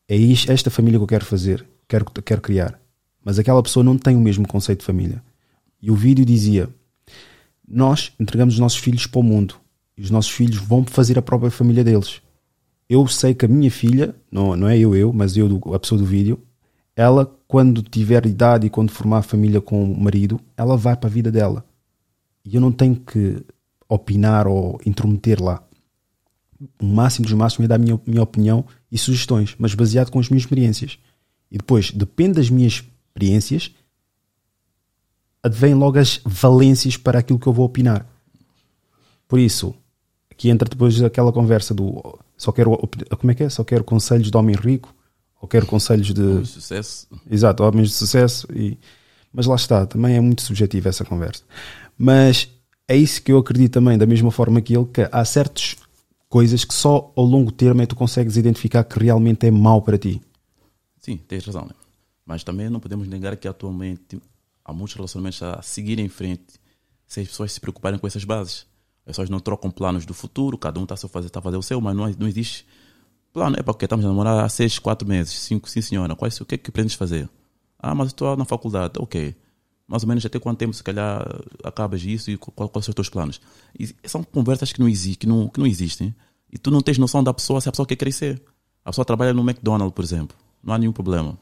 é 0.07 0.15
esta 0.51 0.69
família 0.69 0.99
que 0.99 1.03
eu 1.03 1.07
quero 1.07 1.25
fazer, 1.25 1.65
quero, 1.87 2.05
quero 2.05 2.41
criar. 2.41 2.79
Mas 3.23 3.39
aquela 3.39 3.61
pessoa 3.63 3.83
não 3.83 3.97
tem 3.97 4.15
o 4.15 4.21
mesmo 4.21 4.47
conceito 4.47 4.79
de 4.79 4.85
família. 4.85 5.21
E 5.81 5.89
o 5.89 5.95
vídeo 5.95 6.23
dizia: 6.23 6.69
Nós 7.67 8.11
entregamos 8.19 8.55
os 8.55 8.59
nossos 8.59 8.77
filhos 8.77 9.07
para 9.07 9.19
o 9.19 9.23
mundo 9.23 9.55
e 9.97 10.01
os 10.01 10.11
nossos 10.11 10.31
filhos 10.31 10.57
vão 10.57 10.83
fazer 10.83 11.17
a 11.17 11.21
própria 11.21 11.49
família 11.49 11.83
deles. 11.83 12.21
Eu 12.87 13.07
sei 13.07 13.33
que 13.33 13.45
a 13.45 13.47
minha 13.47 13.71
filha, 13.71 14.15
não, 14.31 14.55
não 14.55 14.67
é 14.67 14.77
eu, 14.77 14.95
eu, 14.95 15.11
mas 15.11 15.35
eu, 15.35 15.47
a 15.73 15.79
pessoa 15.79 15.99
do 15.99 16.05
vídeo, 16.05 16.39
ela, 16.95 17.25
quando 17.47 17.81
tiver 17.81 18.25
idade 18.25 18.67
e 18.67 18.69
quando 18.69 18.91
formar 18.91 19.23
família 19.23 19.59
com 19.59 19.83
o 19.83 19.99
marido, 19.99 20.39
ela 20.55 20.77
vai 20.77 20.95
para 20.95 21.09
a 21.09 21.11
vida 21.11 21.31
dela. 21.31 21.65
E 22.43 22.55
eu 22.55 22.61
não 22.61 22.71
tenho 22.71 22.95
que 22.95 23.43
opinar 23.89 24.47
ou 24.47 24.79
intrometer 24.85 25.41
lá. 25.41 25.64
O 26.79 26.85
máximo 26.85 27.25
dos 27.25 27.33
máximos 27.33 27.65
é 27.65 27.67
dar 27.67 27.75
a 27.75 27.79
minha, 27.79 27.99
minha 28.05 28.23
opinião 28.23 28.65
e 28.91 28.97
sugestões, 28.97 29.55
mas 29.59 29.73
baseado 29.73 30.09
com 30.09 30.19
as 30.19 30.29
minhas 30.29 30.43
experiências. 30.43 30.97
E 31.51 31.57
depois, 31.57 31.91
depende 31.91 32.33
das 32.33 32.49
minhas 32.49 32.83
experiências, 33.07 33.71
advém 35.43 35.73
logo 35.73 35.99
as 35.99 36.21
valências 36.25 36.97
para 36.97 37.19
aquilo 37.19 37.39
que 37.39 37.47
eu 37.47 37.53
vou 37.53 37.65
opinar. 37.65 38.05
Por 39.27 39.39
isso, 39.39 39.75
aqui 40.31 40.49
entra 40.49 40.69
depois 40.69 41.01
aquela 41.01 41.31
conversa 41.31 41.73
do 41.73 42.19
só 42.37 42.51
quero 42.51 42.77
como 43.17 43.31
é 43.31 43.35
que 43.35 43.43
é? 43.43 43.49
Só 43.49 43.63
quero 43.63 43.83
conselhos 43.83 44.29
de 44.29 44.37
homem 44.37 44.55
rico 44.55 44.93
ou 45.41 45.47
quero 45.47 45.65
conselhos 45.65 46.13
de 46.13 46.45
Sucesso. 46.45 47.07
Exato, 47.29 47.63
homens 47.63 47.89
de 47.89 47.95
sucesso. 47.95 48.47
E... 48.53 48.77
Mas 49.31 49.45
lá 49.45 49.55
está, 49.55 49.85
também 49.85 50.15
é 50.15 50.21
muito 50.21 50.41
subjetiva 50.41 50.89
essa 50.89 51.05
conversa. 51.05 51.43
Mas 51.97 52.49
é 52.87 52.95
isso 52.95 53.21
que 53.21 53.31
eu 53.31 53.37
acredito 53.37 53.73
também, 53.73 53.97
da 53.97 54.05
mesma 54.05 54.31
forma 54.31 54.61
que 54.61 54.75
ele, 54.75 54.85
que 54.85 55.07
há 55.11 55.25
certas 55.25 55.75
coisas 56.35 56.65
que 56.65 56.73
só 56.73 57.13
ao 57.15 57.23
longo 57.23 57.49
termo 57.49 57.81
é 57.81 57.85
que 57.85 57.91
tu 57.91 57.95
consegues 57.95 58.35
identificar 58.35 58.83
que 58.83 58.99
realmente 58.99 59.47
é 59.47 59.51
mau 59.51 59.81
para 59.81 59.97
ti. 59.97 60.21
Sim, 60.99 61.15
tens 61.15 61.45
razão. 61.45 61.63
Né? 61.63 61.71
Mas 62.25 62.43
também 62.43 62.69
não 62.69 62.81
podemos 62.81 63.07
negar 63.07 63.37
que 63.37 63.47
atualmente 63.47 64.21
há 64.65 64.73
muitos 64.73 64.95
relacionamentos 64.95 65.41
a 65.41 65.61
seguir 65.61 65.97
em 65.97 66.09
frente 66.09 66.59
se 67.07 67.21
as 67.21 67.29
pessoas 67.29 67.53
se 67.53 67.61
preocuparem 67.61 67.97
com 67.97 68.05
essas 68.05 68.25
bases. 68.25 68.67
As 69.05 69.11
pessoas 69.11 69.29
não 69.29 69.39
trocam 69.39 69.71
planos 69.71 70.05
do 70.05 70.13
futuro, 70.13 70.57
cada 70.57 70.77
um 70.77 70.83
está 70.83 70.95
a 70.95 70.97
fazer, 70.97 71.29
tá 71.29 71.39
a 71.39 71.41
fazer 71.41 71.55
o 71.55 71.61
seu, 71.61 71.79
mas 71.79 71.95
não, 71.95 72.13
não 72.19 72.27
existe 72.27 72.67
plano. 73.31 73.55
É 73.57 73.63
porque 73.63 73.85
estamos 73.85 74.03
a 74.03 74.09
namorar 74.09 74.43
há 74.43 74.49
seis, 74.49 74.77
quatro 74.77 75.07
meses, 75.07 75.31
cinco, 75.39 75.69
sim 75.69 75.79
senhora. 75.79 76.17
Quais, 76.17 76.37
o 76.41 76.45
que 76.45 76.55
é 76.55 76.57
que 76.57 76.69
pretendes 76.69 76.95
fazer? 76.95 77.29
Ah, 77.79 77.95
mas 77.95 78.07
estou 78.07 78.35
na 78.35 78.43
faculdade. 78.43 78.95
Ok. 78.99 79.33
Mais 79.87 80.01
ou 80.03 80.09
menos 80.09 80.25
até 80.25 80.39
quanto 80.39 80.57
tempo, 80.57 80.73
se 80.73 80.83
calhar, 80.83 81.23
acabas 81.63 82.03
isso 82.03 82.31
e 82.31 82.37
qual- 82.37 82.67
quais 82.69 82.85
são 82.85 82.91
os 82.91 82.95
teus 82.95 83.09
planos? 83.09 83.39
E 83.79 83.87
são 84.05 84.23
conversas 84.23 84.73
que 84.73 84.79
não, 84.79 84.89
exi 84.89 85.15
que, 85.15 85.27
não, 85.27 85.47
que 85.47 85.59
não 85.59 85.67
existem. 85.67 86.13
E 86.51 86.57
tu 86.57 86.71
não 86.71 86.81
tens 86.81 86.97
noção 86.97 87.23
da 87.23 87.33
pessoa 87.33 87.61
se 87.61 87.69
a 87.69 87.71
pessoa 87.71 87.85
quer 87.85 87.95
crescer. 87.95 88.41
A 88.83 88.89
pessoa 88.91 89.05
trabalha 89.05 89.33
no 89.33 89.41
McDonald's, 89.41 89.93
por 89.93 90.03
exemplo. 90.03 90.35
Não 90.63 90.73
há 90.73 90.77
nenhum 90.77 90.91
problema. 90.91 91.37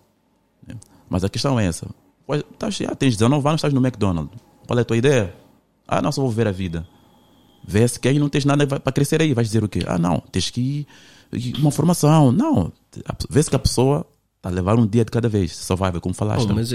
né? 0.67 0.75
Mas 1.09 1.23
a 1.23 1.29
questão 1.29 1.57
é 1.59 1.65
essa. 1.65 1.87
Estás- 2.29 2.81
ah, 2.81 2.95
tens 2.95 3.15
19 3.17 3.47
anos, 3.47 3.59
estás 3.59 3.73
no 3.73 3.79
McDonald's. 3.85 4.37
Qual 4.67 4.77
é 4.79 4.81
a 4.81 4.85
tua 4.85 4.97
ideia? 4.97 5.33
Ah, 5.87 6.01
não, 6.01 6.11
só 6.11 6.21
vou 6.21 6.31
ver 6.31 6.47
a 6.47 6.51
vida. 6.51 6.87
Vê-se 7.65 7.97
que 7.99 8.07
aí 8.09 8.19
não 8.19 8.27
tens 8.29 8.43
nada 8.45 8.65
para 8.67 8.91
crescer 8.91 9.21
aí. 9.21 9.33
Vais 9.33 9.47
dizer 9.47 9.63
o 9.63 9.69
quê? 9.69 9.79
Ah, 9.87 9.97
não, 9.97 10.19
tens 10.31 10.49
que 10.49 10.87
ir, 11.31 11.57
uma 11.59 11.71
formação. 11.71 12.31
Não, 12.31 12.71
a- 13.05 13.15
vê-se 13.29 13.49
que 13.49 13.55
a 13.55 13.59
pessoa 13.59 14.05
está 14.37 14.49
a 14.49 14.51
levar 14.51 14.77
um 14.77 14.85
dia 14.87 15.05
de 15.05 15.11
cada 15.11 15.29
vez. 15.29 15.65
Ver 15.91 15.99
como 16.01 16.13
falaste. 16.13 16.49
Oh, 16.49 16.53
mas 16.53 16.71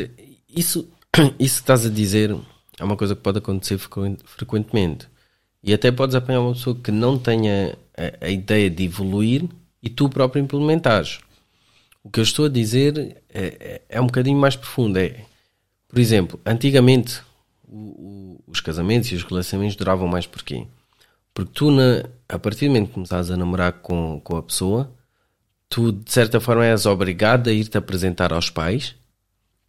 isso, 0.48 0.88
isso 1.38 1.56
que 1.56 1.62
estás 1.62 1.86
a 1.86 1.90
dizer 1.90 2.36
é 2.78 2.84
uma 2.84 2.96
coisa 2.96 3.14
que 3.16 3.22
pode 3.22 3.38
acontecer 3.38 3.78
frequen- 3.78 4.18
frequentemente. 4.24 5.08
E 5.62 5.72
até 5.74 5.90
podes 5.90 6.14
apanhar 6.14 6.40
uma 6.40 6.52
pessoa 6.52 6.76
que 6.76 6.90
não 6.92 7.18
tenha 7.18 7.76
a, 7.96 8.26
a 8.26 8.30
ideia 8.30 8.70
de 8.70 8.84
evoluir 8.84 9.44
e 9.82 9.90
tu 9.90 10.08
próprio 10.08 10.42
implementares. 10.42 11.18
O 12.02 12.10
que 12.10 12.20
eu 12.20 12.24
estou 12.24 12.46
a 12.46 12.48
dizer 12.48 13.22
é, 13.28 13.42
é, 13.60 13.82
é 13.88 14.00
um 14.00 14.06
bocadinho 14.06 14.38
mais 14.38 14.54
profundo. 14.56 14.98
É, 14.98 15.24
por 15.88 15.98
exemplo, 15.98 16.40
antigamente 16.46 17.20
o- 17.66 18.36
o- 18.38 18.44
os 18.46 18.60
casamentos 18.60 19.10
e 19.10 19.16
os 19.16 19.24
relacionamentos 19.24 19.76
duravam 19.76 20.06
mais 20.08 20.26
porquê? 20.26 20.66
Porque 21.34 21.52
tu, 21.54 21.70
na, 21.70 22.04
a 22.28 22.38
partir 22.38 22.66
do 22.66 22.72
momento 22.72 22.88
que 22.88 22.94
começares 22.94 23.30
a 23.30 23.36
namorar 23.36 23.72
com, 23.74 24.20
com 24.24 24.36
a 24.36 24.42
pessoa, 24.42 24.90
tu 25.68 25.92
de 25.92 26.10
certa 26.12 26.40
forma 26.40 26.64
és 26.66 26.86
obrigado 26.86 27.48
a 27.48 27.52
ir-te 27.52 27.76
apresentar 27.78 28.32
aos 28.32 28.50
pais 28.50 28.94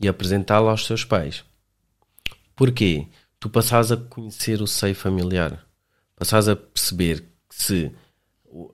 e 0.02 0.08
apresentá-la 0.08 0.72
aos 0.72 0.88
teus 0.88 1.04
pais. 1.04 1.44
Porquê? 2.56 3.08
Tu 3.40 3.50
passas 3.50 3.92
a 3.92 3.98
conhecer 3.98 4.62
o 4.62 4.68
seio 4.68 4.96
familiar. 4.96 5.66
Passas 6.16 6.48
a 6.48 6.56
perceber 6.56 7.24
que 7.50 7.56
se 7.64 7.92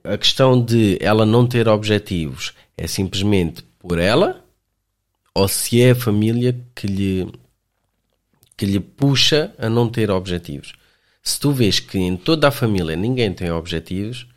a 0.03 0.17
questão 0.17 0.61
de 0.63 0.97
ela 1.01 1.25
não 1.25 1.45
ter 1.45 1.67
objetivos 1.67 2.53
é 2.77 2.87
simplesmente 2.87 3.61
por 3.79 3.99
ela 3.99 4.43
ou 5.33 5.47
se 5.47 5.81
é 5.81 5.91
a 5.91 5.95
família 5.95 6.57
que 6.73 6.87
lhe, 6.87 7.31
que 8.55 8.65
lhe 8.65 8.79
puxa 8.79 9.53
a 9.57 9.69
não 9.69 9.89
ter 9.89 10.09
objetivos. 10.09 10.73
Se 11.21 11.39
tu 11.39 11.51
vês 11.51 11.79
que 11.79 11.97
em 11.97 12.15
toda 12.15 12.47
a 12.47 12.51
família 12.51 12.95
ninguém 12.95 13.33
tem 13.33 13.51
objetivos, 13.51 14.27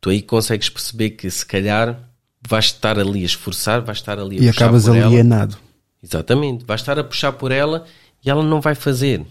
tu 0.00 0.10
aí 0.10 0.20
consegues 0.20 0.68
perceber 0.68 1.10
que 1.10 1.30
se 1.30 1.46
calhar 1.46 2.10
vais 2.46 2.66
estar 2.66 2.98
ali 2.98 3.22
a 3.22 3.26
esforçar, 3.26 3.80
vais 3.82 3.98
estar 3.98 4.18
ali 4.18 4.38
a 4.38 4.42
E 4.42 4.48
acabas 4.48 4.84
por 4.84 4.96
ela. 4.96 5.58
Exatamente. 6.02 6.64
Vai 6.64 6.76
estar 6.76 6.98
a 6.98 7.04
puxar 7.04 7.32
por 7.32 7.50
ela 7.52 7.84
e 8.24 8.30
ela 8.30 8.42
não 8.42 8.60
vai 8.60 8.74
fazer. 8.74 9.24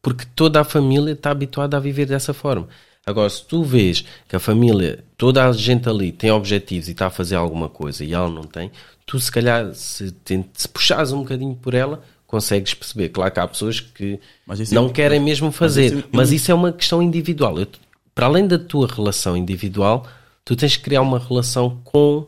Porque 0.00 0.24
toda 0.34 0.60
a 0.60 0.64
família 0.64 1.12
está 1.12 1.30
habituada 1.30 1.76
a 1.76 1.80
viver 1.80 2.06
dessa 2.06 2.34
forma. 2.34 2.68
Agora, 3.04 3.28
se 3.28 3.44
tu 3.44 3.64
vês 3.64 4.04
que 4.28 4.36
a 4.36 4.40
família, 4.40 5.04
toda 5.16 5.44
a 5.44 5.52
gente 5.52 5.88
ali 5.88 6.12
tem 6.12 6.30
objetivos 6.30 6.88
e 6.88 6.92
está 6.92 7.06
a 7.06 7.10
fazer 7.10 7.34
alguma 7.34 7.68
coisa 7.68 8.04
e 8.04 8.12
ela 8.12 8.28
não 8.28 8.44
tem, 8.44 8.70
tu 9.04 9.18
se 9.18 9.30
calhar, 9.30 9.74
se, 9.74 10.14
se 10.54 10.68
puxares 10.68 11.10
um 11.10 11.18
bocadinho 11.22 11.54
por 11.56 11.74
ela, 11.74 12.02
consegues 12.28 12.74
perceber. 12.74 13.08
Claro 13.08 13.32
que 13.32 13.40
há 13.40 13.48
pessoas 13.48 13.80
que 13.80 14.20
Mas 14.46 14.70
não 14.70 14.86
é- 14.86 14.90
querem 14.90 15.18
mesmo 15.20 15.50
fazer, 15.50 15.86
isso 15.86 15.98
é- 15.98 16.04
mas 16.12 16.30
isso 16.30 16.50
é 16.50 16.54
uma 16.54 16.72
questão 16.72 17.02
individual. 17.02 17.58
Eu- 17.58 17.66
para 18.14 18.26
além 18.26 18.46
da 18.46 18.58
tua 18.58 18.86
relação 18.86 19.36
individual, 19.36 20.06
tu 20.44 20.54
tens 20.54 20.76
que 20.76 20.84
criar 20.84 21.02
uma 21.02 21.18
relação 21.18 21.80
com 21.82 22.26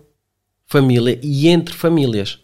família 0.66 1.18
e 1.22 1.46
entre 1.48 1.74
famílias. 1.74 2.40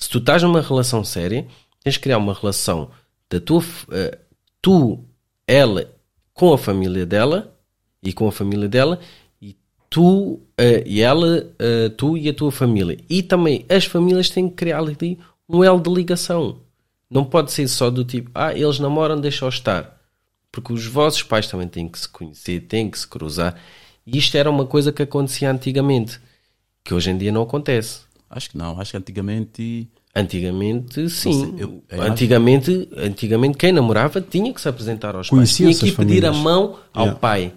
Se 0.00 0.08
tu 0.08 0.18
estás 0.18 0.42
numa 0.42 0.62
relação 0.62 1.04
séria, 1.04 1.46
tens 1.84 1.98
que 1.98 2.04
criar 2.04 2.16
uma 2.16 2.32
relação 2.32 2.90
da 3.28 3.38
tua, 3.38 3.62
eh, 3.92 4.18
tu, 4.60 5.04
ela, 5.46 5.94
com 6.32 6.54
a 6.54 6.58
família 6.58 7.04
dela 7.04 7.54
e 8.02 8.10
com 8.10 8.26
a 8.26 8.32
família 8.32 8.66
dela 8.66 8.98
e 9.42 9.54
tu 9.90 10.40
eh, 10.56 10.82
e 10.86 11.02
ela, 11.02 11.52
eh, 11.58 11.90
tu 11.90 12.16
e 12.16 12.30
a 12.30 12.34
tua 12.34 12.50
família. 12.50 12.98
E 13.10 13.22
também 13.22 13.66
as 13.68 13.84
famílias 13.84 14.30
têm 14.30 14.48
que 14.48 14.56
criar 14.56 14.78
ali 14.78 15.18
um 15.46 15.62
elo 15.62 15.80
de 15.80 15.90
ligação. 15.90 16.60
Não 17.10 17.24
pode 17.24 17.52
ser 17.52 17.68
só 17.68 17.90
do 17.90 18.02
tipo, 18.02 18.30
ah, 18.34 18.54
eles 18.54 18.78
namoram, 18.78 19.20
deixa-os 19.20 19.54
estar. 19.54 20.00
Porque 20.50 20.72
os 20.72 20.86
vossos 20.86 21.22
pais 21.22 21.46
também 21.46 21.68
têm 21.68 21.86
que 21.86 21.98
se 21.98 22.08
conhecer, 22.08 22.60
têm 22.60 22.90
que 22.90 22.98
se 22.98 23.06
cruzar. 23.06 23.60
E 24.06 24.16
isto 24.16 24.34
era 24.36 24.50
uma 24.50 24.64
coisa 24.64 24.92
que 24.92 25.02
acontecia 25.02 25.50
antigamente, 25.50 26.18
que 26.82 26.94
hoje 26.94 27.10
em 27.10 27.18
dia 27.18 27.30
não 27.30 27.42
acontece. 27.42 28.09
Acho 28.30 28.50
que 28.50 28.56
não. 28.56 28.80
Acho 28.80 28.92
que 28.92 28.96
antigamente. 28.96 29.90
Antigamente, 30.14 31.08
sim. 31.10 31.32
sei, 31.32 31.54
eu- 31.64 31.84
eu 31.88 32.02
antigamente, 32.02 32.88
antigamente, 32.96 33.56
quem 33.58 33.72
namorava 33.72 34.20
tinha 34.20 34.52
que 34.52 34.60
se 34.60 34.68
apresentar 34.68 35.14
aos 35.14 35.28
pais. 35.30 35.54
Tinha 35.56 35.72
que 35.74 35.92
pedir 35.92 36.24
a 36.24 36.32
famílias. 36.32 36.36
mão 36.36 36.78
ao 36.92 37.04
Yeah. 37.04 37.20
pai. 37.20 37.54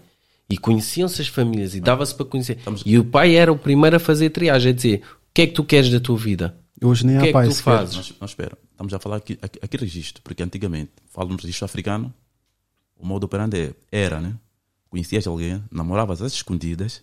E 0.50 0.58
conheciam-se 0.58 1.20
as 1.22 1.28
famílias 1.28 1.74
e 1.74 1.80
dava-se 1.80 2.14
para 2.14 2.26
conhecer. 2.26 2.60
E 2.86 3.00
o 3.00 3.04
pai 3.06 3.36
era 3.36 3.52
o 3.52 3.58
primeiro 3.58 3.96
a 3.96 4.00
fazer 4.00 4.30
triagem, 4.30 4.72
a 4.72 4.76
dizer: 4.76 5.02
o 5.02 5.34
que 5.34 5.42
é 5.44 5.48
que 5.48 5.54
tu 5.54 5.64
queres 5.64 5.90
da 5.90 6.00
tua 6.00 6.18
vida? 6.18 6.56
Hoje 6.84 7.06
nem 7.08 7.16
O 7.16 7.20
há 7.20 7.22
que 7.24 7.30
é 7.30 7.42
que 7.44 7.50
tu 7.50 7.56
fazes? 7.64 8.10
Não, 8.12 8.16
não 8.22 8.26
espera. 8.26 8.58
Estamos 8.72 8.94
a 8.94 9.00
falar 9.00 9.16
aqui, 9.18 9.38
aqui, 9.42 9.58
aqui 9.62 9.78
registro, 9.78 10.22
porque 10.22 10.44
antigamente, 10.44 10.92
falo 11.10 11.30
no 11.30 11.38
registro 11.38 11.66
africano, 11.66 12.14
o 12.98 13.06
modo 13.06 13.24
operandi 13.24 13.58
é- 13.58 13.74
era, 13.92 14.20
né? 14.20 14.36
Conhecias 14.90 15.26
alguém, 15.26 15.64
namoravas 15.72 16.22
às 16.22 16.34
escondidas. 16.34 17.02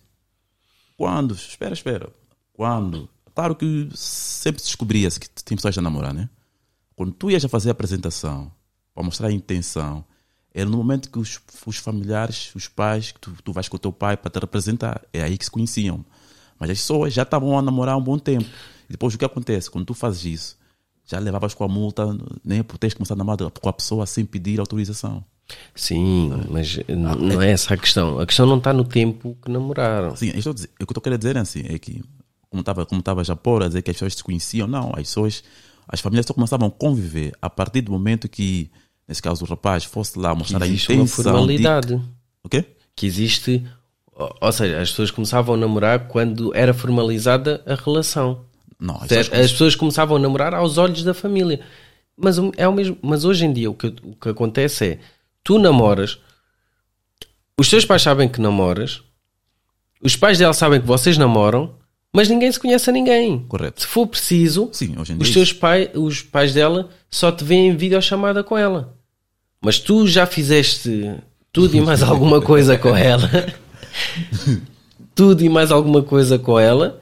Quando, 0.95 1.33
espera, 1.33 1.73
espera. 1.73 2.09
Quando, 2.53 3.09
claro 3.41 3.55
que 3.55 3.89
sempre 3.95 4.61
se 4.61 4.67
descobria-se 4.67 5.19
que 5.19 5.27
tem 5.43 5.55
pessoas 5.55 5.75
a 5.77 5.81
namorar, 5.81 6.13
né? 6.13 6.29
Quando 6.95 7.11
tu 7.13 7.31
ias 7.31 7.43
a 7.43 7.49
fazer 7.49 7.69
a 7.69 7.71
apresentação, 7.71 8.51
para 8.93 9.03
mostrar 9.03 9.29
a 9.29 9.31
intenção, 9.31 10.05
era 10.53 10.69
no 10.69 10.77
momento 10.77 11.09
que 11.09 11.17
os, 11.17 11.39
os 11.65 11.77
familiares, 11.77 12.53
os 12.53 12.67
pais, 12.67 13.11
que 13.11 13.19
tu, 13.19 13.31
tu 13.43 13.51
vais 13.51 13.67
com 13.67 13.77
o 13.77 13.79
teu 13.79 13.91
pai 13.91 14.15
para 14.15 14.29
te 14.29 14.39
representar. 14.39 15.01
É 15.11 15.23
aí 15.23 15.37
que 15.37 15.45
se 15.45 15.49
conheciam. 15.51 16.05
Mas 16.59 16.69
as 16.69 16.77
pessoas 16.79 17.13
já 17.13 17.23
estavam 17.23 17.57
a 17.57 17.61
namorar 17.61 17.95
há 17.95 17.97
um 17.97 18.03
bom 18.03 18.19
tempo. 18.19 18.45
E 18.87 18.91
depois 18.91 19.15
o 19.15 19.17
que 19.17 19.25
acontece? 19.25 19.71
Quando 19.71 19.85
tu 19.85 19.93
fazes 19.95 20.25
isso, 20.25 20.57
já 21.05 21.17
levavas 21.17 21.53
com 21.55 21.63
a 21.63 21.67
multa, 21.67 22.05
nem 22.43 22.61
por 22.61 22.77
teres 22.77 22.93
começado 22.93 23.17
a 23.19 23.23
namorar 23.23 23.49
com 23.49 23.69
a 23.69 23.73
pessoa 23.73 24.05
sem 24.05 24.23
pedir 24.25 24.59
autorização. 24.59 25.23
Sim, 25.73 26.31
mas 26.49 26.77
não 26.87 27.41
é 27.41 27.51
essa 27.51 27.73
a 27.73 27.77
questão. 27.77 28.19
A 28.19 28.25
questão 28.25 28.45
não 28.45 28.57
está 28.57 28.71
no 28.71 28.83
tempo 28.83 29.35
que 29.43 29.49
namoraram. 29.51 30.15
Sim, 30.15 30.31
dizer- 30.31 30.47
o 30.47 30.53
que 30.53 30.83
eu 30.83 30.83
estou 30.83 31.01
querendo 31.01 31.19
dizer 31.19 31.35
é 31.35 31.39
assim, 31.39 31.63
é 31.67 31.79
que, 31.79 32.03
como 32.51 32.59
estava 32.59 32.85
como 32.85 32.99
estava 32.99 33.23
já 33.23 33.35
por 33.35 33.63
a 33.63 33.67
dizer 33.67 33.81
que 33.81 33.89
as 33.89 33.95
pessoas 33.95 34.13
se 34.13 34.23
conheciam, 34.23 34.67
não, 34.67 34.89
as 34.89 35.03
pessoas, 35.03 35.41
as 35.87 36.01
famílias 36.01 36.25
só 36.25 36.33
começavam 36.33 36.67
a 36.67 36.71
conviver 36.71 37.33
a 37.41 37.49
partir 37.49 37.79
do 37.81 37.91
momento 37.93 38.27
que, 38.27 38.69
nesse 39.07 39.21
caso, 39.21 39.43
o 39.45 39.47
rapaz 39.47 39.85
fosse 39.85 40.19
lá 40.19 40.35
mostrar 40.35 40.61
a 40.61 40.67
existe 40.67 40.91
uma 40.91 41.03
intenção 41.03 41.23
formalidade. 41.23 41.95
de... 41.95 42.03
O 42.43 42.49
quê? 42.49 42.65
Que 42.93 43.07
existe. 43.07 43.65
Ou 44.41 44.51
seja, 44.51 44.81
as 44.81 44.89
pessoas 44.89 45.09
começavam 45.11 45.55
a 45.55 45.57
namorar 45.57 46.07
quando 46.09 46.53
era 46.53 46.73
formalizada 46.73 47.63
a 47.65 47.73
relação. 47.75 48.43
Não, 48.77 48.95
as 48.95 49.07
pessoas- 49.07 49.39
As 49.39 49.51
pessoas 49.51 49.75
começavam 49.75 50.17
a 50.17 50.19
namorar 50.19 50.53
aos 50.53 50.77
olhos 50.77 51.03
da 51.03 51.13
família. 51.13 51.61
Mas, 52.17 52.35
é 52.57 52.67
o 52.67 52.73
mesmo, 52.73 52.97
mas 53.01 53.23
hoje 53.23 53.45
em 53.45 53.53
dia 53.53 53.71
o 53.71 53.73
que, 53.73 53.87
o 53.87 54.15
que 54.15 54.27
acontece 54.29 54.85
é 54.85 54.99
tu 55.43 55.57
namoras, 55.57 56.19
os 57.57 57.69
teus 57.69 57.85
pais 57.85 58.01
sabem 58.01 58.27
que 58.27 58.41
namoras, 58.41 59.01
os 60.03 60.15
pais 60.17 60.37
dela 60.37 60.53
sabem 60.53 60.81
que 60.81 60.85
vocês 60.87 61.17
namoram, 61.17 61.73
mas 62.13 62.27
ninguém 62.27 62.51
se 62.51 62.59
conhece 62.59 62.89
a 62.89 62.93
ninguém. 62.93 63.39
Correto. 63.47 63.81
Se 63.81 63.87
for 63.87 64.05
preciso, 64.07 64.69
Sim, 64.73 64.95
os 64.97 65.09
é 65.09 65.33
teus 65.33 65.53
pais, 65.53 65.89
os 65.95 66.21
pais 66.21 66.53
dela 66.53 66.89
só 67.09 67.31
te 67.31 67.43
veem 67.43 67.69
em 67.69 67.75
videochamada 67.75 68.43
com 68.43 68.57
ela. 68.57 68.95
Mas 69.61 69.79
tu 69.79 70.07
já 70.07 70.25
fizeste 70.25 71.15
tudo 71.53 71.75
e 71.75 71.81
mais 71.81 72.03
alguma 72.03 72.41
coisa 72.43 72.77
com 72.77 72.95
ela. 72.95 73.29
tudo 75.15 75.43
e 75.43 75.49
mais 75.49 75.71
alguma 75.71 76.01
coisa 76.03 76.37
com 76.37 76.59
ela. 76.59 77.01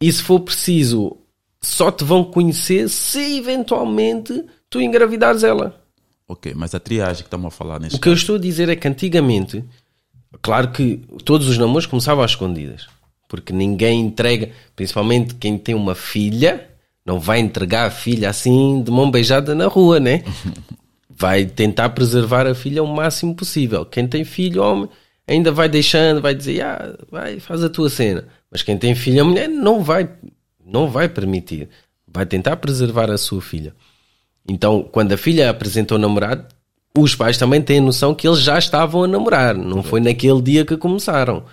E 0.00 0.10
se 0.12 0.22
for 0.22 0.40
preciso, 0.40 1.16
só 1.60 1.90
te 1.90 2.04
vão 2.04 2.24
conhecer 2.24 2.88
se 2.88 3.38
eventualmente 3.38 4.44
tu 4.68 4.80
engravidares 4.80 5.42
ela. 5.42 5.82
Ok, 6.28 6.54
mas 6.54 6.74
a 6.74 6.80
triagem 6.80 7.22
que 7.22 7.26
estamos 7.26 7.46
a 7.46 7.50
falar 7.50 7.80
neste 7.80 7.96
O 7.96 8.00
que 8.00 8.08
eu 8.08 8.14
estou 8.14 8.36
a 8.36 8.38
dizer 8.38 8.68
é 8.68 8.76
que 8.76 8.86
antigamente, 8.86 9.64
claro 10.40 10.70
que 10.70 10.98
todos 11.24 11.48
os 11.48 11.58
namoros 11.58 11.86
começavam 11.86 12.22
às 12.22 12.30
escondidas. 12.30 12.86
Porque 13.30 13.52
ninguém 13.52 14.00
entrega, 14.00 14.50
principalmente 14.74 15.36
quem 15.36 15.56
tem 15.56 15.72
uma 15.72 15.94
filha, 15.94 16.68
não 17.06 17.20
vai 17.20 17.38
entregar 17.38 17.86
a 17.86 17.90
filha 17.90 18.28
assim 18.28 18.82
de 18.82 18.90
mão 18.90 19.08
beijada 19.08 19.54
na 19.54 19.68
rua, 19.68 20.00
né? 20.00 20.24
Vai 21.08 21.44
tentar 21.44 21.90
preservar 21.90 22.46
a 22.46 22.54
filha 22.54 22.82
o 22.82 22.86
máximo 22.86 23.34
possível. 23.36 23.84
Quem 23.84 24.08
tem 24.08 24.24
filho, 24.24 24.62
homem, 24.62 24.88
ainda 25.28 25.52
vai 25.52 25.68
deixando, 25.68 26.22
vai 26.22 26.34
dizer, 26.34 26.62
ah, 26.62 26.96
vai, 27.10 27.38
faz 27.38 27.62
a 27.62 27.68
tua 27.68 27.90
cena. 27.90 28.26
Mas 28.50 28.62
quem 28.62 28.78
tem 28.78 28.94
filha, 28.94 29.22
mulher, 29.22 29.46
não 29.46 29.84
vai, 29.84 30.08
não 30.64 30.88
vai 30.88 31.10
permitir. 31.10 31.68
Vai 32.08 32.24
tentar 32.24 32.56
preservar 32.56 33.10
a 33.10 33.18
sua 33.18 33.42
filha. 33.42 33.74
Então, 34.48 34.82
quando 34.82 35.12
a 35.12 35.18
filha 35.18 35.50
apresentou 35.50 35.98
o 35.98 36.00
namorado, 36.00 36.46
os 36.96 37.14
pais 37.14 37.36
também 37.36 37.60
têm 37.60 37.82
noção 37.82 38.14
que 38.14 38.26
eles 38.26 38.40
já 38.40 38.58
estavam 38.58 39.04
a 39.04 39.08
namorar. 39.08 39.54
Não 39.54 39.82
foi 39.82 40.00
naquele 40.00 40.40
dia 40.40 40.64
que 40.64 40.78
começaram. 40.78 41.44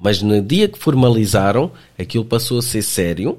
Mas 0.00 0.22
no 0.22 0.40
dia 0.40 0.68
que 0.68 0.78
formalizaram, 0.78 1.72
aquilo 1.98 2.24
passou 2.24 2.58
a 2.58 2.62
ser 2.62 2.82
sério. 2.82 3.38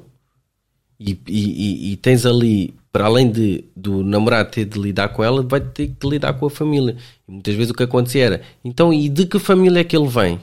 E, 1.00 1.12
e- 1.28 1.90
e- 1.90 1.92
e 1.94 1.98
tens 1.98 2.26
ali, 2.26 2.74
para 2.92 3.06
além 3.06 3.32
de, 3.32 3.64
do 3.74 4.04
namorado 4.04 4.52
ter 4.52 4.66
de 4.66 4.78
lidar 4.78 5.08
com 5.10 5.24
ela, 5.24 5.42
vai 5.42 5.62
ter 5.62 5.88
que 5.98 6.08
lidar 6.10 6.34
com 6.34 6.46
a 6.46 6.50
família. 6.50 6.98
E 7.28 7.32
muitas 7.32 7.56
vezes 7.56 7.72
o 7.72 7.74
que 7.74 7.84
acontecia 7.84 8.26
era: 8.26 8.42
então, 8.66 8.94
e 8.94 9.08
de 9.08 9.26
que 9.26 9.40
família 9.40 9.80
é 9.80 9.84
que 9.86 9.96
ele 9.96 10.10
vem? 10.10 10.40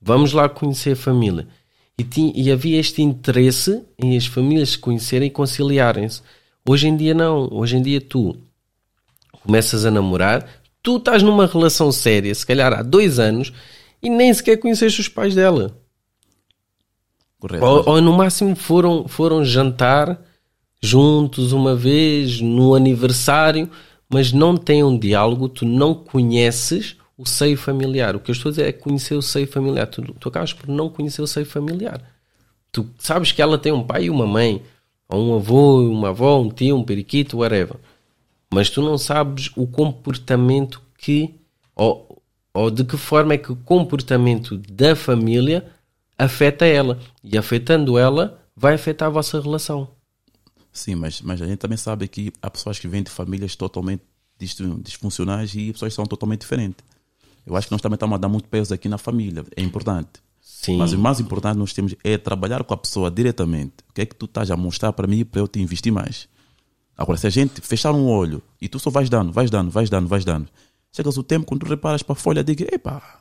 Vamos 0.00 0.32
lá 0.32 0.48
conhecer 0.50 0.92
a 0.92 0.96
família. 0.96 1.46
E, 1.98 2.04
ti- 2.04 2.32
e 2.34 2.50
havia 2.50 2.78
este 2.78 3.00
interesse 3.00 3.82
em 3.98 4.16
as 4.16 4.26
famílias 4.26 4.70
se 4.70 4.78
conhecerem 4.78 5.28
e 5.28 5.30
conciliarem-se. 5.30 6.20
Hoje 6.68 6.88
em 6.88 6.96
dia, 6.96 7.14
não. 7.14 7.48
Hoje 7.50 7.76
em 7.78 7.82
dia, 7.82 8.00
tu 8.02 8.36
começas 9.42 9.86
a 9.86 9.90
namorar, 9.90 10.46
tu 10.82 10.96
estás 10.98 11.22
numa 11.22 11.46
relação 11.46 11.90
séria, 11.92 12.34
se 12.34 12.44
calhar 12.44 12.72
há 12.72 12.82
dois 12.82 13.18
anos, 13.18 13.52
e 14.04 14.10
nem 14.10 14.32
sequer 14.32 14.58
conheceste 14.58 15.00
os 15.00 15.08
pais 15.08 15.34
dela. 15.34 15.76
Correto. 17.40 17.64
Ou, 17.64 17.88
ou 17.88 18.00
no 18.00 18.12
máximo 18.12 18.54
foram, 18.54 19.08
foram 19.08 19.44
jantar 19.44 20.20
juntos 20.82 21.52
uma 21.52 21.74
vez 21.74 22.40
no 22.40 22.74
aniversário, 22.74 23.70
mas 24.08 24.32
não 24.32 24.56
têm 24.56 24.84
um 24.84 24.98
diálogo, 24.98 25.48
tu 25.48 25.64
não 25.64 25.94
conheces 25.94 26.96
o 27.16 27.26
seio 27.26 27.56
familiar. 27.56 28.14
O 28.14 28.20
que 28.20 28.30
eu 28.30 28.34
estou 28.34 28.50
a 28.50 28.52
dizer 28.52 28.66
é 28.66 28.72
conhecer 28.72 29.14
o 29.14 29.22
seio 29.22 29.46
familiar. 29.46 29.86
Tu, 29.86 30.02
tu 30.20 30.28
acabas 30.28 30.52
por 30.52 30.68
não 30.68 30.90
conhecer 30.90 31.22
o 31.22 31.26
seio 31.26 31.46
familiar. 31.46 32.02
Tu 32.70 32.86
sabes 32.98 33.32
que 33.32 33.40
ela 33.40 33.56
tem 33.56 33.72
um 33.72 33.82
pai 33.82 34.04
e 34.04 34.10
uma 34.10 34.26
mãe, 34.26 34.62
ou 35.08 35.30
um 35.30 35.34
avô, 35.36 35.80
uma 35.80 36.10
avó, 36.10 36.40
um 36.40 36.50
tio, 36.50 36.76
um 36.76 36.84
periquito, 36.84 37.38
whatever. 37.38 37.76
Mas 38.52 38.68
tu 38.68 38.82
não 38.82 38.98
sabes 38.98 39.50
o 39.56 39.66
comportamento 39.66 40.82
que, 40.98 41.34
ou, 41.74 42.13
ou 42.54 42.70
de 42.70 42.84
que 42.84 42.96
forma 42.96 43.34
é 43.34 43.38
que 43.38 43.50
o 43.50 43.56
comportamento 43.56 44.56
da 44.56 44.94
família 44.94 45.68
afeta 46.16 46.64
ela. 46.64 47.00
E 47.22 47.36
afetando 47.36 47.98
ela, 47.98 48.40
vai 48.56 48.74
afetar 48.74 49.08
a 49.08 49.10
vossa 49.10 49.40
relação. 49.40 49.90
Sim, 50.72 50.94
mas, 50.94 51.20
mas 51.20 51.42
a 51.42 51.46
gente 51.46 51.58
também 51.58 51.76
sabe 51.76 52.06
que 52.08 52.32
há 52.40 52.48
pessoas 52.48 52.78
que 52.78 52.88
vêm 52.88 53.02
de 53.02 53.10
famílias 53.10 53.54
totalmente 53.56 54.02
dis- 54.38 54.56
disfuncionais 54.82 55.54
e 55.54 55.72
pessoas 55.72 55.92
que 55.92 55.96
são 55.96 56.06
totalmente 56.06 56.42
diferentes. 56.42 56.84
Eu 57.44 57.56
acho 57.56 57.66
que 57.66 57.72
nós 57.72 57.82
também 57.82 57.94
estamos 57.94 58.14
a 58.14 58.18
dar 58.18 58.28
muito 58.28 58.48
peso 58.48 58.72
aqui 58.72 58.88
na 58.88 58.96
família, 58.96 59.44
é 59.56 59.62
importante. 59.62 60.22
Sim. 60.40 60.78
Mas 60.78 60.92
o 60.92 60.98
mais 60.98 61.20
importante 61.20 61.58
nós 61.58 61.72
temos 61.72 61.94
é 62.02 62.16
trabalhar 62.16 62.64
com 62.64 62.72
a 62.72 62.76
pessoa 62.76 63.10
diretamente. 63.10 63.74
O 63.88 63.92
que 63.92 64.02
é 64.02 64.06
que 64.06 64.14
tu 64.14 64.24
estás 64.24 64.50
a 64.50 64.56
mostrar 64.56 64.92
para 64.92 65.06
mim 65.06 65.24
para 65.24 65.40
eu 65.40 65.48
te 65.48 65.60
investir 65.60 65.92
mais? 65.92 66.28
Agora, 66.96 67.18
se 67.18 67.26
a 67.26 67.30
gente 67.30 67.60
fechar 67.60 67.92
um 67.92 68.06
olho 68.06 68.42
e 68.60 68.68
tu 68.68 68.78
só 68.78 68.88
vais 68.88 69.10
dando, 69.10 69.32
vais 69.32 69.50
dando, 69.50 69.70
vais 69.70 69.90
dando, 69.90 70.08
vais 70.08 70.24
dando, 70.24 70.48
chegas 70.94 71.16
o 71.18 71.22
tempo 71.22 71.46
quando 71.46 71.60
tu 71.60 71.66
reparas 71.68 72.02
para 72.02 72.12
a 72.12 72.16
folha, 72.16 72.44
diga, 72.44 72.66
epá, 72.74 73.20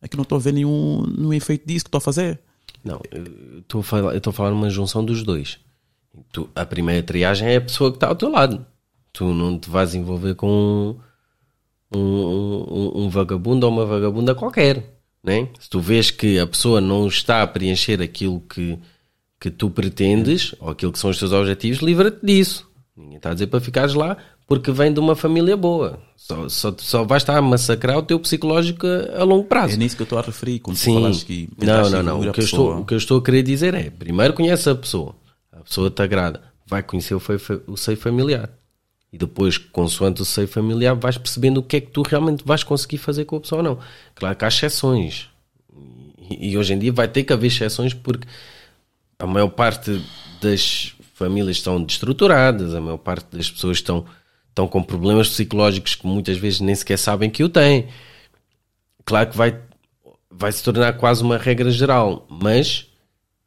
é 0.00 0.08
que 0.08 0.16
não 0.16 0.22
estou 0.22 0.36
a 0.36 0.40
ver 0.40 0.52
nenhum, 0.52 1.04
nenhum 1.06 1.32
efeito 1.32 1.66
disso 1.66 1.84
que 1.84 1.88
estou 1.88 1.98
a 1.98 2.02
fazer. 2.02 2.38
Não, 2.84 3.00
eu 3.10 3.58
estou 3.60 3.80
a 3.80 3.84
falar, 3.84 4.12
eu 4.12 4.18
estou 4.18 4.30
a 4.30 4.34
falar 4.34 4.50
numa 4.50 4.70
junção 4.70 5.04
dos 5.04 5.22
dois. 5.22 5.58
Tu- 6.32 6.48
a 6.54 6.64
primeira 6.64 7.02
triagem 7.02 7.48
é 7.48 7.56
a 7.56 7.60
pessoa 7.60 7.90
que 7.90 7.96
está 7.96 8.08
ao 8.08 8.16
teu 8.16 8.30
lado. 8.30 8.64
Tu 9.12 9.24
não 9.24 9.58
te 9.58 9.68
vais 9.68 9.94
envolver 9.94 10.34
com 10.34 10.96
um, 11.92 11.98
um- 11.98 12.66
um- 12.98 13.04
um 13.04 13.08
vagabundo 13.10 13.66
ou 13.66 13.72
uma 13.72 13.84
vagabunda 13.84 14.34
qualquer. 14.34 14.98
Né? 15.22 15.48
Se 15.58 15.68
tu 15.68 15.80
vês 15.80 16.10
que 16.10 16.38
a 16.38 16.46
pessoa 16.46 16.80
não 16.80 17.06
está 17.06 17.42
a 17.42 17.46
preencher 17.46 18.00
aquilo 18.00 18.40
que, 18.40 18.78
que 19.38 19.50
tu 19.50 19.68
pretendes 19.68 20.54
ou 20.60 20.70
aquilo 20.70 20.92
que 20.92 20.98
são 20.98 21.10
os 21.10 21.18
teus 21.18 21.32
objetivos, 21.32 21.80
livra-te 21.82 22.24
disso. 22.24 22.69
Ninguém 23.00 23.16
está 23.16 23.30
a 23.30 23.34
dizer 23.34 23.46
para 23.46 23.60
ficares 23.60 23.94
lá 23.94 24.16
porque 24.46 24.70
vem 24.72 24.92
de 24.92 24.98
uma 24.98 25.14
família 25.14 25.56
boa. 25.56 26.00
Só, 26.16 26.48
só, 26.48 26.74
só 26.76 27.04
vais 27.04 27.22
estar 27.22 27.36
a 27.36 27.42
massacrar 27.42 27.96
o 27.96 28.02
teu 28.02 28.18
psicológico 28.18 28.86
a, 28.86 29.20
a 29.20 29.24
longo 29.24 29.44
prazo. 29.44 29.74
É 29.74 29.76
nisso 29.76 29.96
que 29.96 30.02
eu 30.02 30.04
estou 30.04 30.18
a 30.18 30.22
referir 30.22 30.58
quando 30.58 30.76
tu 30.76 30.80
Sim. 30.80 30.94
falas 30.94 31.22
que 31.22 31.48
Não, 31.56 31.88
não, 31.88 32.02
não. 32.02 32.20
O 32.20 32.32
que, 32.32 32.40
estou, 32.40 32.80
o 32.80 32.84
que 32.84 32.92
eu 32.92 32.98
estou 32.98 33.18
a 33.18 33.22
querer 33.22 33.42
dizer 33.42 33.74
é: 33.74 33.90
primeiro 33.90 34.34
conhece 34.34 34.68
a 34.68 34.74
pessoa, 34.74 35.14
a 35.52 35.60
pessoa 35.60 35.90
te 35.90 36.02
agrada, 36.02 36.42
vai 36.66 36.82
conhecer 36.82 37.14
o, 37.14 37.22
o 37.66 37.76
seio 37.76 37.96
familiar. 37.96 38.50
E 39.12 39.18
depois, 39.18 39.58
consoante 39.58 40.22
o 40.22 40.24
seio 40.24 40.46
familiar, 40.46 40.94
vais 40.94 41.18
percebendo 41.18 41.58
o 41.58 41.62
que 41.62 41.76
é 41.76 41.80
que 41.80 41.90
tu 41.90 42.02
realmente 42.02 42.44
vais 42.44 42.62
conseguir 42.62 42.98
fazer 42.98 43.24
com 43.24 43.36
a 43.36 43.40
pessoa 43.40 43.60
ou 43.60 43.64
não. 43.64 43.78
Claro 44.14 44.36
que 44.36 44.44
há 44.44 44.48
exceções. 44.48 45.28
E, 46.30 46.50
e 46.50 46.58
hoje 46.58 46.74
em 46.74 46.78
dia 46.78 46.92
vai 46.92 47.08
ter 47.08 47.24
que 47.24 47.32
haver 47.32 47.48
exceções 47.48 47.92
porque 47.92 48.26
a 49.18 49.26
maior 49.26 49.48
parte 49.48 50.00
das 50.40 50.94
famílias 51.20 51.58
estão 51.58 51.82
destruturadas, 51.82 52.74
a 52.74 52.80
maior 52.80 52.96
parte 52.96 53.36
das 53.36 53.50
pessoas 53.50 53.76
estão, 53.76 54.06
estão 54.48 54.66
com 54.66 54.82
problemas 54.82 55.28
psicológicos 55.28 55.94
que 55.94 56.06
muitas 56.06 56.38
vezes 56.38 56.60
nem 56.60 56.74
sequer 56.74 56.96
sabem 56.96 57.28
que 57.28 57.44
o 57.44 57.48
têm. 57.48 57.88
Claro 59.04 59.28
que 59.28 59.36
vai, 59.36 59.60
vai 60.30 60.50
se 60.50 60.64
tornar 60.64 60.94
quase 60.94 61.22
uma 61.22 61.36
regra 61.36 61.70
geral, 61.70 62.26
mas 62.30 62.86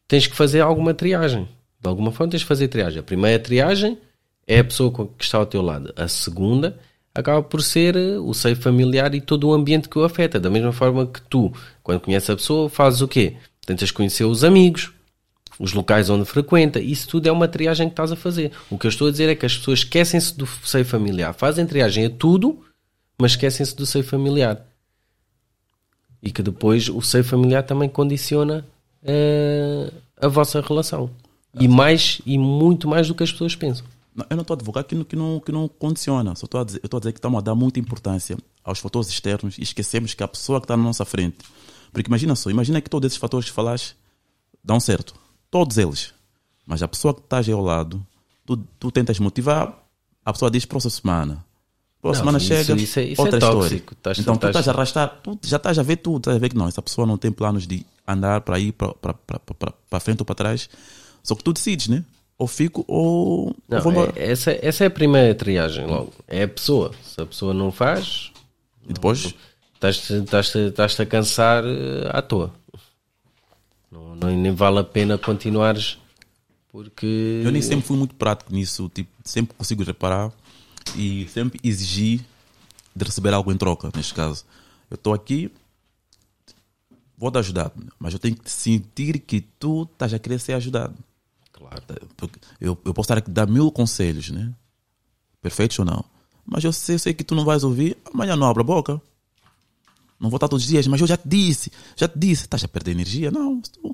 tens 0.08 0.28
que 0.28 0.36
fazer 0.36 0.62
alguma 0.62 0.94
triagem. 0.94 1.50
De 1.82 1.90
alguma 1.90 2.12
forma 2.12 2.30
tens 2.30 2.44
que 2.44 2.48
fazer 2.48 2.68
triagem. 2.68 3.00
A 3.00 3.04
primeira 3.04 3.40
triagem 3.40 3.98
é 4.46 4.60
a 4.60 4.64
pessoa 4.64 4.92
que 5.18 5.24
está 5.24 5.40
ao 5.40 5.46
teu 5.48 5.64
lado. 5.64 5.92
A 5.98 6.08
segunda 6.08 6.78
acaba 7.14 7.42
por 7.42 7.64
ser 7.64 7.96
eh, 7.96 8.20
o 8.20 8.34
seio 8.36 8.56
familiar 8.56 9.16
e 9.16 9.22
todo 9.22 9.48
o 9.48 9.54
ambiente 9.54 9.90
que 9.90 9.98
o 9.98 10.04
afeta. 10.04 10.40
Da 10.40 10.50
mesma 10.50 10.72
forma 10.72 11.08
que 11.08 11.22
tu, 11.24 11.52
quando 11.82 12.02
conheces 12.02 12.30
a 12.30 12.36
pessoa, 12.36 12.70
fazes 12.70 13.02
o 13.02 13.08
quê? 13.08 13.36
Tentas 13.66 13.90
conhecer 13.90 14.26
os 14.26 14.44
amigos, 14.44 14.92
os 15.60 15.74
locais 15.74 16.10
onde 16.10 16.26
frequenta. 16.26 16.80
Isso 16.80 17.08
tudo 17.08 17.28
é 17.28 17.32
uma 17.32 17.48
triagem 17.48 17.88
que 17.88 17.94
estás 17.94 18.12
a 18.12 18.16
fazer. 18.16 18.52
O 18.70 18.78
que 18.78 18.88
eu 18.88 18.90
estou 18.90 19.08
a 19.08 19.12
dizer 19.12 19.30
é 19.30 19.36
que 19.36 19.46
as 19.46 19.58
pessoas 19.58 19.80
esquecem-se 19.80 20.36
do 20.36 20.48
seio 20.64 20.86
familiar. 20.86 21.34
Fazem 21.34 21.66
triagem 21.66 22.06
a 22.06 22.10
tudo, 22.10 22.60
mas 23.18 23.32
esquecem-se 23.32 23.76
do 23.76 23.86
seio 23.86 24.04
familiar. 24.04 24.66
E 26.22 26.32
que 26.32 26.42
depois 26.42 26.90
o 26.90 27.02
seio 27.02 27.24
familiar 27.24 27.64
também 27.64 27.90
condiciona 27.90 28.66
eh, 29.04 29.92
a 30.20 30.28
vossa 30.28 30.62
relação. 30.62 31.10
E 31.60 31.68
mais, 31.68 32.22
e 32.26 32.38
muito 32.38 32.88
mais 32.88 33.08
do 33.08 33.14
que 33.14 33.24
as 33.24 33.32
pessoas 33.32 33.56
pensam. 33.56 33.86
Não, 34.16 34.26
eu 34.30 34.36
não 34.36 34.42
estou 34.42 34.54
a 34.56 34.58
advogar 34.58 34.84
que 34.84 34.96
não, 34.96 35.04
que 35.04 35.16
não, 35.16 35.40
que 35.40 35.52
não 35.52 35.68
condiciona. 35.68 36.36
Só 36.36 36.46
estou 36.46 36.62
a 36.62 36.64
dizer, 36.64 36.80
eu 36.82 36.88
estou 36.88 36.98
a 36.98 37.02
dizer 37.02 37.12
que 37.12 37.20
estamos 37.20 37.38
a 37.38 37.42
dar 37.42 37.56
muita 37.56 37.80
importância 37.80 38.38
aos 38.64 38.80
fatores 38.80 39.10
externos 39.10 39.58
e 39.58 39.64
esquecemos 39.64 40.14
que 40.14 40.24
a 40.24 40.28
pessoa 40.28 40.60
que 40.60 40.66
está 40.66 40.78
na 40.78 40.84
nossa 40.84 41.06
frente. 41.06 41.38
Porque 41.92 42.08
imagina 42.08 42.36
só, 42.36 42.50
imagina 42.50 42.82
que 42.82 42.90
todos 42.90 43.08
esses 43.08 43.18
fatores 43.18 43.50
que 43.50 43.56
falaste 43.56 43.96
dão 44.64 44.80
certo. 44.80 45.14
Todos 45.54 45.78
eles. 45.78 46.12
Mas 46.66 46.82
a 46.82 46.88
pessoa 46.88 47.14
que 47.14 47.20
está 47.20 47.38
aí 47.38 47.52
ao 47.52 47.62
lado, 47.62 48.04
tu, 48.44 48.58
tu 48.80 48.90
tentas 48.90 49.20
motivar, 49.20 49.72
a 50.26 50.34
pessoa 50.34 50.50
diz 50.50 50.66
próxima 50.66 50.90
semana. 50.90 51.46
Pô, 52.02 52.10
a 52.10 52.12
Não, 52.14 52.18
semana 52.20 52.38
isso- 52.40 52.48
chega, 52.48 52.74
isso 52.82 53.00
é- 53.00 53.04
isso 53.04 53.22
é 53.22 53.24
outra 53.24 53.40
tóxico. 53.40 53.60
história. 53.76 53.84
Estás- 53.98 54.20
então 54.20 54.34
tu 54.36 54.48
estás- 54.48 54.56
estás 54.56 54.68
a 54.68 54.72
arrastar, 54.72 55.20
tu 55.22 55.40
já 55.44 55.58
estás 55.58 55.78
a 55.78 55.84
ver 55.84 55.98
tudo, 55.98 56.18
estás 56.18 56.36
a 56.36 56.40
ver 56.40 56.50
que 56.50 56.58
não, 56.58 56.68
essa 56.68 56.82
pessoa 56.82 57.06
não 57.06 57.20
tem 57.20 57.32
planos 57.32 57.68
de 57.68 57.86
andar 58.08 58.42
para 58.42 58.58
ir 58.58 58.72
para 58.72 60.00
frente 60.00 60.22
ou 60.22 60.26
para 60.26 60.34
trás. 60.36 60.68
Só 61.22 61.36
que 61.36 61.44
tu 61.44 61.54
decides, 61.54 61.88
né? 61.88 62.04
Ou 62.36 62.48
fico 62.48 62.84
ou, 62.88 63.46
ou 63.50 63.56
Não, 63.70 63.80
vou 63.82 63.92
embora. 63.92 64.12
é- 64.16 64.32
essa, 64.32 64.52
essa 64.60 64.84
é 64.84 64.88
a 64.88 64.92
primeira 64.92 65.36
triagem 65.36 65.86
logo. 65.86 66.12
É 66.28 66.42
a 66.44 66.48
pessoa. 66.48 66.92
Se 67.06 67.22
a 67.22 67.26
pessoa 67.28 67.54
não 67.54 67.72
faz, 67.72 68.32
E 68.90 68.92
depois, 68.92 69.34
estás-te 69.76 70.14
estás 70.16 70.54
estás 70.56 71.00
a 71.00 71.06
cansar 71.06 71.64
eh, 71.64 72.10
à 72.12 72.22
toa. 72.24 72.52
Não, 73.94 74.16
não- 74.16 74.36
nem 74.36 74.54
vale 74.54 74.80
a 74.80 74.84
pena 74.84 75.18
continuares 75.18 75.98
porque. 76.72 77.42
eu 77.46 77.52
nem 77.52 77.62
sempre 77.62 77.86
fui 77.86 77.96
muito 77.96 78.16
prático 78.16 78.52
nisso, 78.52 78.90
tipo, 78.94 79.12
sempre 79.24 79.56
consigo 79.56 79.84
reparar 79.84 80.32
e 80.96 81.28
sempre 81.30 81.60
exigi 81.64 82.20
de 82.96 83.06
receber 83.06 83.34
algo 83.34 83.52
em 83.52 83.58
troca, 83.58 83.92
neste 83.96 84.14
caso. 84.14 84.44
Eu 84.90 84.96
estou 84.96 85.14
aqui, 85.14 85.52
vou 87.18 87.32
te 87.32 87.38
ajudar, 87.38 87.72
mas 88.00 88.14
eu 88.14 88.20
tenho 88.20 88.36
que 88.36 88.50
sentir 88.50 89.20
que 89.20 89.42
tu 89.42 89.84
estás 89.84 90.14
a 90.14 90.20
querer 90.20 90.40
ser 90.40 90.54
ajudado. 90.54 90.96
Claro. 91.52 91.84
Eu, 92.60 92.78
eu 92.84 92.94
posso 92.94 93.06
estar 93.06 93.18
aqui 93.20 93.30
a 93.30 93.34
dar 93.34 93.48
mil 93.48 93.72
conselhos, 93.72 94.30
né? 94.32 94.52
Perfeitos 95.42 95.78
ou 95.80 95.86
não. 95.86 96.04
Mas 96.46 96.64
eu 96.64 96.74
sei, 96.74 96.96
eu 96.96 97.00
sei 97.00 97.14
que 97.14 97.24
tu 97.24 97.36
não 97.36 97.46
vais 97.46 97.64
ouvir, 97.64 97.96
amanhã 98.14 98.36
não 98.36 98.48
abra 98.48 98.62
a 98.62 98.66
boca. 98.66 99.02
Não 100.24 100.30
vou 100.30 100.38
estar 100.38 100.48
todos 100.48 100.64
os 100.64 100.70
dias, 100.70 100.88
mas 100.88 101.02
eu 101.02 101.06
já 101.06 101.18
te 101.18 101.28
disse, 101.28 101.70
já 101.98 102.08
te 102.08 102.18
disse, 102.18 102.44
estás 102.46 102.64
a 102.64 102.68
perder 102.70 102.92
energia? 102.92 103.30
Não. 103.30 103.62
se 103.62 103.72
tu- 103.74 103.94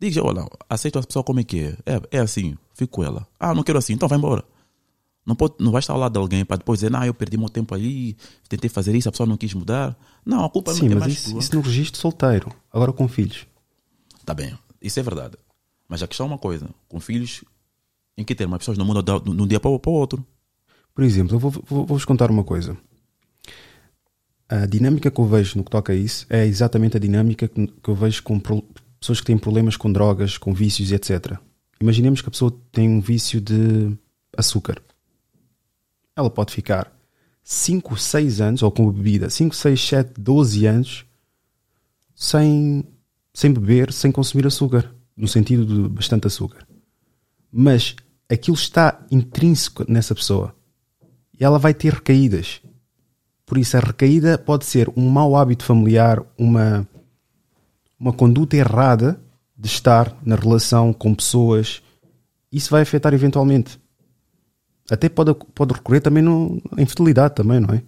Diga, 0.00 0.22
olha, 0.26 0.44
aceito 0.68 0.98
a 0.98 1.02
pessoa 1.02 1.22
como 1.22 1.38
é 1.38 1.44
que 1.44 1.60
é. 1.60 1.76
é. 1.86 2.02
É 2.10 2.18
assim, 2.18 2.58
fico 2.74 2.90
com 2.94 3.04
ela. 3.04 3.24
Ah, 3.38 3.54
não 3.54 3.62
quero 3.62 3.78
assim, 3.78 3.92
então 3.92 4.08
vai 4.08 4.18
embora. 4.18 4.44
Não, 5.24 5.36
pode, 5.36 5.54
não 5.60 5.70
vai 5.70 5.78
estar 5.78 5.92
ao 5.94 5.98
lado 6.00 6.12
de 6.12 6.18
alguém 6.18 6.44
para 6.44 6.56
depois 6.56 6.80
dizer, 6.80 6.90
não, 6.90 7.02
eu 7.04 7.14
perdi 7.14 7.36
meu 7.38 7.48
tempo 7.48 7.72
ali, 7.72 8.16
tentei 8.48 8.68
fazer 8.68 8.94
isso, 8.96 9.08
a 9.08 9.12
pessoa 9.12 9.26
não 9.28 9.36
quis 9.36 9.54
mudar. 9.54 9.96
Não, 10.26 10.44
a 10.44 10.50
culpa 10.50 10.74
Sim, 10.74 10.90
é 10.90 10.94
mas 10.96 11.12
isso, 11.12 11.30
tua. 11.30 11.38
isso 11.38 11.54
no 11.54 11.60
registro 11.62 12.00
solteiro. 12.00 12.52
Agora 12.72 12.92
com 12.92 13.06
filhos. 13.08 13.46
Tá 14.26 14.34
bem, 14.34 14.58
isso 14.82 14.98
é 14.98 15.02
verdade. 15.04 15.36
Mas 15.88 16.02
a 16.02 16.08
questão 16.08 16.26
é 16.26 16.28
uma 16.30 16.38
coisa: 16.38 16.68
com 16.88 16.98
filhos, 16.98 17.44
em 18.18 18.24
que 18.24 18.34
termos, 18.34 18.54
as 18.56 18.58
pessoas 18.58 18.76
não 18.76 18.84
mudam 18.84 19.20
de 19.20 19.30
um 19.30 19.46
dia 19.46 19.60
para 19.60 19.70
o 19.70 19.80
outro. 19.86 20.26
Por 20.92 21.04
exemplo, 21.04 21.36
eu 21.36 21.38
vou- 21.38 21.50
vou- 21.50 21.62
vou-vos 21.86 22.04
contar 22.04 22.30
uma 22.30 22.42
coisa. 22.44 22.76
A 24.48 24.66
dinâmica 24.66 25.10
que 25.10 25.18
eu 25.18 25.26
vejo 25.26 25.58
no 25.58 25.64
que 25.64 25.70
toca 25.70 25.92
a 25.92 25.96
isso 25.96 26.26
é 26.28 26.44
exatamente 26.46 26.96
a 26.96 27.00
dinâmica 27.00 27.48
que 27.48 27.88
eu 27.88 27.94
vejo 27.94 28.22
com 28.22 28.38
pessoas 29.00 29.20
que 29.20 29.26
têm 29.26 29.38
problemas 29.38 29.76
com 29.76 29.92
drogas, 29.92 30.36
com 30.36 30.52
vícios 30.52 30.90
e 30.90 30.94
etc. 30.94 31.38
Imaginemos 31.80 32.20
que 32.20 32.28
a 32.28 32.30
pessoa 32.30 32.54
tem 32.70 32.88
um 32.88 33.00
vício 33.00 33.40
de 33.40 33.96
açúcar. 34.36 34.80
Ela 36.16 36.30
pode 36.30 36.52
ficar 36.52 36.92
5, 37.42 37.96
6 37.96 38.40
anos, 38.40 38.62
ou 38.62 38.70
com 38.70 38.90
bebida, 38.90 39.28
5, 39.28 39.54
6, 39.54 39.88
7, 39.88 40.20
12 40.20 40.66
anos 40.66 41.04
sem, 42.14 42.84
sem 43.32 43.52
beber, 43.52 43.92
sem 43.92 44.12
consumir 44.12 44.46
açúcar. 44.46 44.94
No 45.16 45.28
sentido 45.28 45.64
de 45.64 45.88
bastante 45.88 46.26
açúcar. 46.26 46.66
Mas 47.52 47.94
aquilo 48.28 48.56
está 48.56 49.06
intrínseco 49.10 49.84
nessa 49.88 50.14
pessoa. 50.14 50.54
E 51.38 51.44
ela 51.44 51.58
vai 51.58 51.72
ter 51.72 51.92
recaídas. 51.92 52.60
Por 53.46 53.58
isso, 53.58 53.76
a 53.76 53.80
recaída 53.80 54.38
pode 54.38 54.64
ser 54.64 54.90
um 54.96 55.08
mau 55.08 55.36
hábito 55.36 55.64
familiar, 55.64 56.22
uma, 56.38 56.88
uma 57.98 58.12
conduta 58.12 58.56
errada 58.56 59.20
de 59.56 59.68
estar 59.68 60.16
na 60.24 60.36
relação 60.36 60.92
com 60.92 61.14
pessoas. 61.14 61.82
Isso 62.50 62.70
vai 62.70 62.82
afetar 62.82 63.12
eventualmente. 63.12 63.78
Até 64.90 65.08
pode, 65.08 65.34
pode 65.54 65.74
recorrer 65.74 66.00
também 66.00 66.22
no, 66.22 66.60
à 66.76 66.80
infidelidade 66.80 67.34
também, 67.34 67.60
não 67.60 67.74
é? 67.74 67.82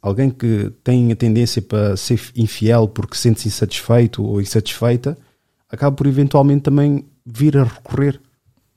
Alguém 0.00 0.30
que 0.30 0.70
tem 0.82 1.12
a 1.12 1.16
tendência 1.16 1.62
para 1.62 1.96
ser 1.96 2.20
infiel 2.34 2.88
porque 2.88 3.16
sente-se 3.16 3.48
insatisfeito 3.48 4.22
ou 4.24 4.40
insatisfeita, 4.40 5.16
acaba 5.70 5.94
por 5.94 6.06
eventualmente 6.06 6.62
também 6.62 7.04
vir 7.24 7.56
a 7.56 7.64
recorrer 7.64 8.20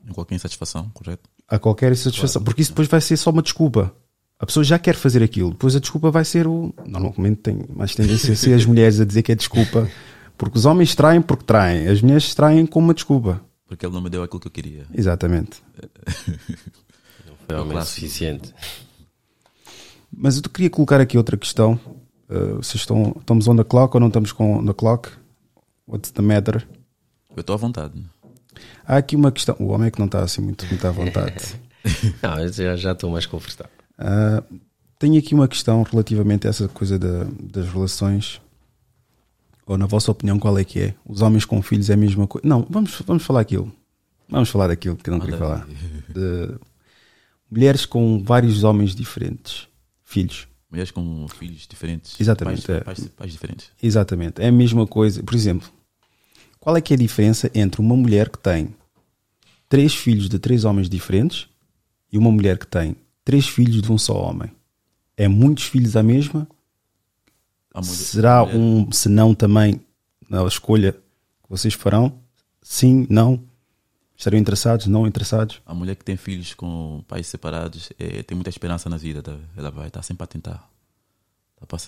Em 0.07 0.13
qualquer 0.13 0.35
insatisfação, 0.35 0.89
correto? 0.93 1.27
a 1.47 1.59
qualquer 1.59 1.91
insatisfação. 1.91 2.43
Porque 2.43 2.61
isso 2.61 2.71
depois 2.71 2.87
vai 2.87 3.01
ser 3.01 3.17
só 3.17 3.29
uma 3.29 3.41
desculpa. 3.41 3.93
A 4.37 4.45
pessoa 4.45 4.63
já 4.63 4.77
quer 4.77 4.95
fazer 4.95 5.23
aquilo, 5.23 5.51
depois 5.51 5.75
a 5.75 5.79
desculpa 5.79 6.11
vai 6.11 6.25
ser 6.25 6.45
o. 6.45 6.73
Normalmente 6.85 7.37
tem 7.37 7.65
mais 7.73 7.95
tendência 7.95 8.33
a 8.33 8.35
ser 8.35 8.53
as 8.53 8.65
mulheres 8.65 8.99
a 8.99 9.05
dizer 9.05 9.23
que 9.23 9.31
é 9.31 9.35
desculpa. 9.35 9.89
Porque 10.37 10.57
os 10.57 10.65
homens 10.65 10.93
traem 10.93 11.21
porque 11.21 11.45
traem, 11.45 11.87
as 11.87 12.01
mulheres 12.01 12.35
traem 12.35 12.65
com 12.65 12.79
uma 12.79 12.93
desculpa. 12.93 13.41
Porque 13.65 13.85
ele 13.85 13.93
não 13.93 14.01
me 14.01 14.09
deu 14.09 14.21
aquilo 14.23 14.39
que 14.39 14.47
eu 14.47 14.51
queria. 14.51 14.85
Exatamente. 14.93 15.63
Foi 17.47 17.57
homem 17.57 17.81
suficiente. 17.81 18.53
Mas 20.11 20.37
eu 20.37 20.43
queria 20.43 20.69
colocar 20.69 20.99
aqui 20.99 21.17
outra 21.17 21.37
questão. 21.37 21.79
Uh, 22.29 22.55
vocês 22.55 22.75
estão, 22.75 23.15
estamos 23.17 23.47
on 23.47 23.55
the 23.55 23.63
clock 23.63 23.95
ou 23.95 24.01
não 24.01 24.07
estamos 24.07 24.31
com 24.31 24.57
on 24.57 24.65
the 24.65 24.73
clock? 24.73 25.09
What's 25.87 26.11
the 26.11 26.21
matter? 26.21 26.67
Eu 27.35 27.41
estou 27.41 27.53
à 27.53 27.57
vontade. 27.57 28.03
Há 28.85 28.97
aqui 28.97 29.15
uma 29.15 29.31
questão. 29.31 29.55
O 29.59 29.67
homem 29.67 29.87
é 29.87 29.91
que 29.91 29.99
não 29.99 30.07
está 30.07 30.21
assim 30.21 30.41
muito, 30.41 30.65
muito 30.65 30.85
à 30.85 30.91
vontade. 30.91 31.55
Não, 32.21 32.39
eu 32.39 32.51
já 32.51 32.75
já 32.75 32.91
estou 32.93 33.11
mais 33.11 33.27
confortável. 33.27 33.74
Ah, 33.97 34.43
tenho 34.99 35.17
aqui 35.19 35.33
uma 35.35 35.47
questão 35.47 35.83
relativamente 35.83 36.47
a 36.47 36.49
essa 36.49 36.67
coisa 36.67 36.97
da- 36.99 37.25
das 37.41 37.67
relações. 37.69 38.41
Ou 39.65 39.77
na 39.77 39.85
vossa 39.85 40.11
opinião, 40.11 40.37
qual 40.39 40.57
é 40.57 40.63
que 40.63 40.79
é? 40.79 40.95
Os 41.05 41.21
homens 41.21 41.43
com 41.45 41.61
filhos 41.61 41.89
é 41.89 41.93
a 41.93 41.97
mesma 41.97 42.27
coisa? 42.27 42.47
Não, 42.47 42.65
vamos, 42.69 43.01
vamos 43.05 43.23
falar 43.23 43.41
aquilo. 43.41 43.71
Vamos 44.29 44.49
falar 44.49 44.67
daquilo 44.67 44.95
que 44.95 45.09
eu 45.09 45.13
não 45.13 45.19
queria 45.19 45.37
falar. 45.37 45.67
De 46.09 46.55
mulheres 47.49 47.85
com 47.85 48.23
vários 48.23 48.63
homens 48.63 48.93
diferentes. 48.95 49.67
Filhos. 50.03 50.47
Mulheres 50.69 50.91
com 50.91 51.27
filhos 51.27 51.67
diferentes. 51.67 52.19
Exatamente, 52.19 52.65
Pais, 52.65 52.77
é. 52.77 52.83
pais, 52.83 53.07
pais 53.09 53.31
diferentes. 53.31 53.69
Exatamente. 53.81 54.41
É 54.41 54.47
a 54.47 54.51
mesma 54.51 54.85
coisa. 54.85 55.23
Por 55.23 55.33
exemplo, 55.35 55.67
qual 56.59 56.75
é 56.75 56.81
que 56.81 56.93
é 56.93 56.95
a 56.95 56.99
diferença 56.99 57.49
entre 57.53 57.81
uma 57.81 57.95
mulher 57.95 58.29
que 58.29 58.37
tem 58.39 58.73
três 59.69 59.93
filhos 59.95 60.27
de 60.29 60.37
três 60.39 60.63
homens 60.63 60.89
diferentes 60.89 61.47
e 62.11 62.17
uma 62.17 62.31
mulher 62.31 62.57
que 62.57 62.67
tem 62.67 62.95
três 63.25 63.45
filhos 63.47 63.81
de 63.81 63.91
um 63.91 63.97
só 63.97 64.13
homem? 64.21 64.49
É 65.17 65.27
muitos 65.27 65.65
filhos 65.65 65.97
à 65.97 66.03
mesma? 66.03 66.47
A 67.73 67.81
mulher- 67.81 67.93
Será 67.93 68.37
a 68.39 68.43
um 68.43 68.89
se 68.91 69.09
não 69.09 69.35
também 69.35 69.81
na 70.29 70.43
escolha 70.45 70.93
que 70.93 71.49
vocês 71.49 71.73
farão? 71.73 72.17
Sim, 72.61 73.05
não? 73.09 73.43
Estariam 74.17 74.39
interessados, 74.39 74.87
não 74.87 75.05
interessados? 75.05 75.61
A 75.65 75.73
mulher 75.73 75.95
que 75.95 76.03
tem 76.05 76.15
filhos 76.15 76.53
com 76.53 77.03
pais 77.07 77.27
separados 77.27 77.91
eh, 77.99 78.23
tem 78.23 78.33
muita 78.35 78.49
esperança 78.49 78.89
na 78.89 78.95
vida. 78.95 79.21
tá? 79.21 79.37
Ela 79.57 79.69
vai 79.69 79.87
estar 79.87 80.01
sempre 80.03 80.23
a 80.23 80.27
tentar. 80.27 80.69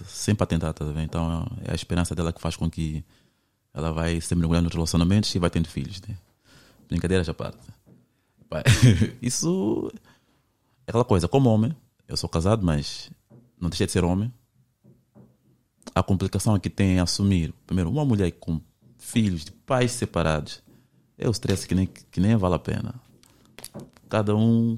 Sempre 0.08 0.44
a 0.44 0.48
tentar, 0.48 0.74
tá 0.74 0.84
vendo? 0.86 1.00
Então 1.04 1.48
é 1.64 1.72
a 1.72 1.76
esperança 1.76 2.14
dela 2.16 2.34
que 2.34 2.42
faz 2.42 2.56
com 2.56 2.70
que 2.70 3.04
ela 3.74 3.92
vai 3.94 4.20
se 4.20 4.34
mergulhar 4.36 4.62
nos 4.62 4.74
relacionamentos 4.74 5.34
e 5.36 5.40
vai 5.40 5.50
tendo 5.50 5.68
filhos. 5.70 6.02
Né? 6.02 6.18
Brincadeiras 6.90 7.30
à 7.30 7.34
parte. 7.34 7.60
Isso 9.22 9.92
é 10.88 10.92
aquela 10.92 11.04
coisa. 11.04 11.28
Como 11.28 11.50
homem, 11.50 11.76
eu 12.08 12.16
sou 12.16 12.30
casado, 12.30 12.66
mas 12.66 13.12
não 13.60 13.70
deixei 13.70 13.86
de 13.86 13.92
ser 13.92 14.06
homem. 14.06 14.34
A 15.94 16.02
complicação 16.02 16.58
que 16.58 16.70
tem 16.70 16.96
em 16.96 17.00
assumir, 17.00 17.54
primeiro, 17.66 17.90
uma 17.90 18.06
mulher 18.06 18.32
com 18.32 18.62
filhos 18.98 19.44
de 19.46 19.52
pais 19.52 19.92
separados 19.92 20.64
é 21.18 21.28
o 21.28 21.32
stress 21.32 21.68
que 21.68 21.76
nem, 21.76 21.88
que 21.88 22.20
nem 22.20 22.36
vale 22.38 22.56
a 22.56 22.60
pena. 22.60 22.96
Cada 24.10 24.36
um. 24.36 24.78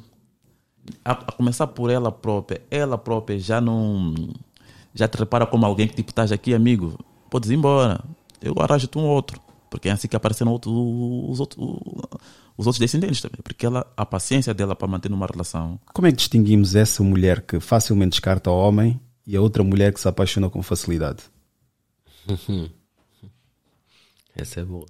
A, 1.05 1.11
a 1.11 1.31
começar 1.31 1.67
por 1.67 1.91
ela 1.91 2.11
própria, 2.11 2.61
ela 2.71 2.97
própria 2.97 3.37
já 3.37 3.61
não. 3.61 4.15
Já 4.93 5.07
te 5.07 5.17
repara 5.17 5.45
como 5.45 5.65
alguém 5.65 5.87
que 5.87 5.95
tipo, 5.95 6.09
estás 6.09 6.31
aqui, 6.31 6.53
amigo, 6.53 6.97
podes 7.29 7.51
ir 7.51 7.55
embora. 7.55 8.03
Eu 8.41 8.55
arranjo-te 8.57 8.97
um 8.97 9.05
outro. 9.05 9.39
Porque 9.69 9.87
é 9.87 9.91
assim 9.91 10.07
que 10.07 10.15
apareceram 10.15 10.51
outro, 10.51 10.71
os, 11.29 11.39
outros, 11.39 11.63
os 12.59 12.67
outros 12.67 12.79
descendentes 12.79 13.21
também. 13.21 13.39
Porque 13.41 13.65
ela, 13.65 13.89
a 13.95 14.05
paciência 14.05 14.53
dela 14.53 14.75
para 14.75 14.87
manter 14.87 15.11
uma 15.11 15.25
relação. 15.25 15.79
Como 15.93 16.07
é 16.07 16.11
que 16.11 16.17
distinguimos 16.17 16.75
essa 16.75 17.01
mulher 17.01 17.41
que 17.41 17.59
facilmente 17.59 18.11
descarta 18.11 18.51
o 18.51 18.53
homem 18.57 18.99
e 19.25 19.35
a 19.37 19.41
outra 19.41 19.63
mulher 19.63 19.93
que 19.93 19.99
se 20.01 20.07
apaixona 20.07 20.49
com 20.49 20.61
facilidade? 20.61 21.23
Essa 24.35 24.59
é 24.59 24.63
boa. 24.65 24.85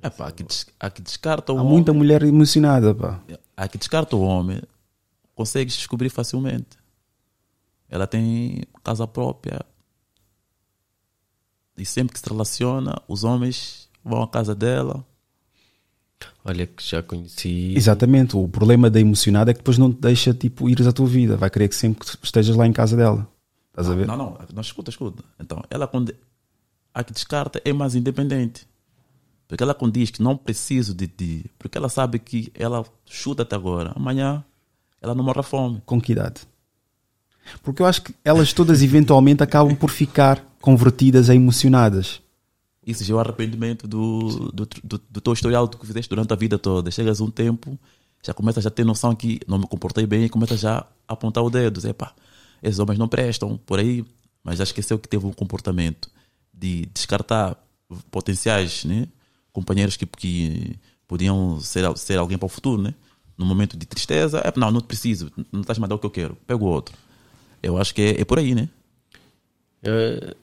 É 0.00 0.08
pá, 0.10 0.28
a 0.28 0.32
que, 0.32 0.44
des- 0.44 0.66
a 0.78 0.90
que 0.90 1.02
descarta 1.02 1.52
o 1.52 1.56
Há 1.58 1.60
homem. 1.60 1.72
muita 1.72 1.92
mulher 1.92 2.22
emocionada, 2.22 2.94
pá. 2.94 3.20
A 3.56 3.66
que 3.66 3.76
descarta 3.78 4.14
o 4.16 4.20
homem, 4.20 4.62
consegues 5.34 5.74
descobrir 5.76 6.08
facilmente. 6.08 6.76
Ela 7.88 8.06
tem 8.06 8.62
casa 8.84 9.06
própria. 9.08 9.60
E 11.76 11.84
sempre 11.84 12.12
que 12.14 12.20
se 12.20 12.28
relaciona, 12.28 13.00
os 13.08 13.24
homens 13.24 13.88
vão 14.04 14.22
à 14.22 14.28
casa 14.28 14.54
dela. 14.54 15.04
Olha 16.44 16.66
que 16.66 16.82
já 16.82 17.02
conheci. 17.02 17.74
Exatamente, 17.76 18.36
o 18.36 18.48
problema 18.48 18.88
da 18.88 19.00
emocionada 19.00 19.50
é 19.50 19.54
que 19.54 19.60
depois 19.60 19.78
não 19.78 19.92
te 19.92 20.00
deixa 20.00 20.32
tipo 20.32 20.68
ires 20.68 20.86
à 20.86 20.92
tua 20.92 21.06
vida, 21.06 21.36
vai 21.36 21.50
querer 21.50 21.68
que 21.68 21.76
sempre 21.76 22.06
que 22.06 22.24
estejas 22.24 22.56
lá 22.56 22.66
em 22.66 22.72
casa 22.72 22.96
dela. 22.96 23.28
Estás 23.70 23.88
a 23.88 23.94
ver? 23.94 24.06
Não, 24.06 24.16
não, 24.16 24.38
não, 24.52 24.60
escuta, 24.60 24.90
escuta. 24.90 25.22
Então, 25.38 25.62
ela 25.70 25.86
quando 25.86 26.12
a 26.92 27.04
que 27.04 27.12
descarta 27.12 27.60
é 27.64 27.72
mais 27.72 27.94
independente. 27.94 28.66
Porque 29.46 29.62
ela 29.62 29.74
quando 29.74 29.94
diz 29.94 30.10
que 30.10 30.22
não 30.22 30.36
preciso 30.36 30.94
de 30.94 31.06
ti, 31.06 31.50
porque 31.58 31.78
ela 31.78 31.88
sabe 31.88 32.18
que 32.18 32.52
ela 32.54 32.84
chuta 33.06 33.42
até 33.42 33.56
agora, 33.56 33.92
amanhã 33.94 34.44
ela 35.00 35.14
não 35.14 35.24
morre 35.24 35.40
à 35.40 35.42
fome. 35.42 35.80
Com 35.86 36.00
que 36.00 36.12
idade? 36.12 36.42
Porque 37.62 37.80
eu 37.80 37.86
acho 37.86 38.02
que 38.02 38.14
elas 38.24 38.52
todas 38.52 38.82
eventualmente 38.82 39.42
acabam 39.42 39.74
por 39.74 39.90
ficar 39.90 40.44
convertidas 40.60 41.30
a 41.30 41.34
emocionadas. 41.34 42.20
Isso 42.88 43.04
já 43.04 43.12
é 43.12 43.16
o 43.18 43.20
arrependimento 43.20 43.86
do, 43.86 44.50
do, 44.50 44.66
do, 44.82 44.98
do 45.10 45.20
teu 45.20 45.34
historial 45.34 45.68
que 45.68 45.86
fizeste 45.86 46.08
durante 46.08 46.32
a 46.32 46.36
vida 46.36 46.58
toda. 46.58 46.90
Chegas 46.90 47.20
um 47.20 47.30
tempo, 47.30 47.78
já 48.24 48.32
começas 48.32 48.64
a 48.64 48.70
ter 48.70 48.82
noção 48.82 49.14
que 49.14 49.40
não 49.46 49.58
me 49.58 49.66
comportei 49.66 50.06
bem 50.06 50.24
e 50.24 50.28
começas 50.30 50.58
já 50.58 50.86
a 51.06 51.12
apontar 51.12 51.44
o 51.44 51.50
dedo. 51.50 51.74
Dizer, 51.74 51.94
esses 52.62 52.78
homens 52.78 52.98
não 52.98 53.06
prestam, 53.06 53.58
por 53.58 53.78
aí. 53.78 54.06
Mas 54.42 54.56
já 54.56 54.64
esqueceu 54.64 54.98
que 54.98 55.06
teve 55.06 55.26
um 55.26 55.32
comportamento 55.34 56.08
de 56.50 56.86
descartar 56.86 57.62
potenciais 58.10 58.86
né? 58.86 59.06
companheiros 59.52 59.94
que, 59.94 60.06
que 60.06 60.78
podiam 61.06 61.60
ser, 61.60 61.84
ser 61.98 62.18
alguém 62.18 62.38
para 62.38 62.46
o 62.46 62.48
futuro, 62.48 62.80
né? 62.80 62.94
No 63.36 63.44
momento 63.44 63.76
de 63.76 63.84
tristeza, 63.84 64.38
é, 64.38 64.52
não, 64.58 64.70
não 64.70 64.80
te 64.80 64.86
preciso, 64.86 65.30
não 65.52 65.60
estás 65.60 65.76
a 65.76 65.80
mandar 65.80 65.94
o 65.94 65.98
que 65.98 66.06
eu 66.06 66.10
quero, 66.10 66.36
pego 66.46 66.64
outro. 66.64 66.96
Eu 67.62 67.76
acho 67.76 67.94
que 67.94 68.00
é, 68.00 68.20
é 68.22 68.24
por 68.24 68.38
aí, 68.38 68.54
né? 68.54 68.68
Eh, 69.82 70.34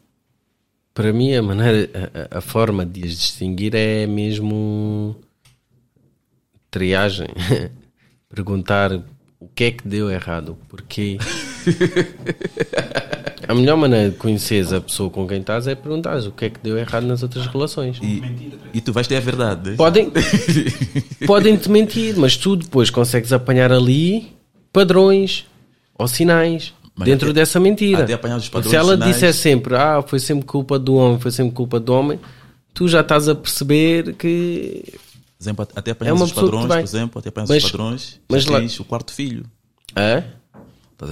para 0.95 1.13
mim, 1.13 1.35
a 1.35 1.41
maneira, 1.43 1.89
a, 2.31 2.37
a- 2.37 2.41
forma 2.41 2.83
de 2.85 3.03
as 3.03 3.11
distinguir 3.11 3.75
é 3.75 4.07
mesmo 4.07 5.15
triagem. 6.71 7.27
Perguntar 8.33 8.91
o 9.39 9.47
que 9.53 9.65
é 9.65 9.71
que 9.71 9.87
deu 9.87 10.09
errado, 10.09 10.57
porquê. 10.67 11.17
a 13.47 13.53
melhor 13.53 13.77
maneira 13.77 14.09
de 14.09 14.17
conheceres 14.17 14.73
a 14.73 14.81
pessoa 14.81 15.09
com 15.09 15.27
quem 15.27 15.39
estás 15.41 15.67
é 15.67 15.75
perguntar 15.75 16.17
o 16.21 16.31
que 16.31 16.45
é 16.45 16.49
que 16.49 16.59
deu 16.59 16.77
errado 16.77 17.05
nas 17.05 17.21
outras 17.23 17.45
relações. 17.47 17.99
E, 18.01 18.21
e 18.73 18.81
tu 18.81 18.91
vais 18.91 19.07
ter 19.07 19.17
a 19.17 19.19
verdade. 19.19 19.71
né? 19.71 19.75
Podem, 19.75 20.11
podem 21.27 21.55
te 21.57 21.69
mentir, 21.69 22.15
mas 22.17 22.35
tu 22.37 22.55
depois 22.55 22.89
consegues 22.89 23.31
apanhar 23.31 23.71
ali 23.71 24.31
padrões 24.73 25.45
ou 25.97 26.07
sinais 26.07 26.73
Mas 26.95 27.05
dentro 27.07 27.29
até- 27.29 27.41
dessa 27.41 27.59
mentira. 27.59 28.03
até 28.03 28.13
apanhar 28.13 28.37
os 28.37 28.47
padrões, 28.47 28.69
Se 28.71 28.75
ela 28.75 28.93
sinais- 28.93 29.13
disser 29.13 29.33
sempre, 29.33 29.75
ah, 29.75 30.01
foi 30.01 30.19
sempre 30.19 30.45
culpa 30.45 30.79
do 30.79 30.95
homem, 30.95 31.19
foi 31.19 31.31
sempre 31.31 31.53
culpa 31.53 31.79
do 31.79 31.93
homem, 31.93 32.19
tu 32.73 32.87
já 32.87 33.01
estás 33.01 33.27
a 33.27 33.35
perceber 33.35 34.13
que 34.15 34.93
exemplo, 35.39 35.67
até 35.75 35.91
apanhar 35.91 36.11
É 36.11 36.13
os 36.13 36.31
padrões, 36.31 36.67
por 36.67 36.79
exemplo, 36.79 37.19
até 37.19 37.29
apanhar 37.29 37.47
Mas- 37.49 37.63
os 37.63 37.71
padrões, 37.71 38.21
mas 38.29 38.45
lá- 38.45 38.59
o 38.79 38.85
quarto 38.85 39.13
filho. 39.13 39.45
é? 39.95 40.23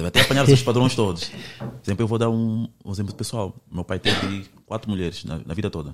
Até 0.07 0.21
apanhar 0.21 0.47
os 0.47 0.61
padrões 0.61 0.95
todos. 0.95 1.25
Por 1.59 1.67
exemplo, 1.83 2.03
eu 2.03 2.07
vou 2.07 2.17
dar 2.17 2.29
um, 2.29 2.69
um 2.85 2.91
exemplo 2.91 3.13
pessoal. 3.13 3.53
Meu 3.69 3.83
pai 3.83 3.99
teve 3.99 4.45
quatro 4.65 4.89
mulheres 4.89 5.25
na, 5.25 5.41
na 5.45 5.53
vida 5.53 5.69
toda. 5.69 5.93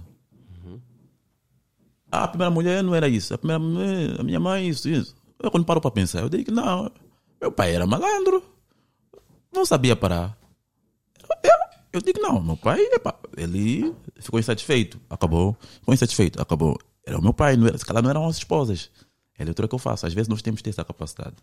Ah, 2.12 2.24
a 2.24 2.28
primeira 2.28 2.52
mulher 2.52 2.84
não 2.84 2.94
era 2.96 3.08
isso. 3.08 3.34
A 3.34 3.38
primeira 3.38 3.60
mulher, 3.60 4.20
a 4.20 4.24
minha 4.24 4.40
mãe, 4.40 4.68
isso, 4.70 4.88
isso. 4.88 5.16
Eu 5.42 5.50
quando 5.52 5.66
paro 5.66 5.82
para 5.82 5.90
pensar, 5.92 6.22
eu 6.22 6.30
digo 6.30 6.46
que 6.46 6.52
não. 6.52 6.92
Meu 7.42 7.52
pai 7.52 7.74
era 7.76 7.86
malandro. 7.88 8.44
Não 9.52 9.66
sabia 9.66 9.96
parar. 9.96 10.38
Eu, 11.44 11.52
eu 11.94 12.02
digo, 12.02 12.20
não, 12.22 12.42
meu 12.42 12.58
pai, 12.58 12.80
epa, 12.94 13.18
ele 13.36 13.94
ficou 14.20 14.40
insatisfeito. 14.40 15.00
Acabou. 15.10 15.56
Ficou 15.80 15.94
insatisfeito. 15.94 16.42
Acabou. 16.42 16.78
Era 17.06 17.18
o 17.18 17.22
meu 17.22 17.34
pai, 17.34 17.56
não 17.58 17.68
era, 17.68 17.78
se 17.78 17.86
calhar 17.86 18.04
não 18.04 18.10
eram 18.10 18.28
as 18.28 18.38
esposas. 18.38 18.90
É 19.38 19.42
a 19.44 19.46
leitura 19.46 19.68
que 19.68 19.76
eu 19.76 19.80
faço. 19.80 20.06
Às 20.06 20.14
vezes 20.14 20.28
nós 20.28 20.42
temos 20.42 20.60
que 20.60 20.64
ter 20.66 20.70
essa 20.72 20.84
capacidade. 20.86 21.36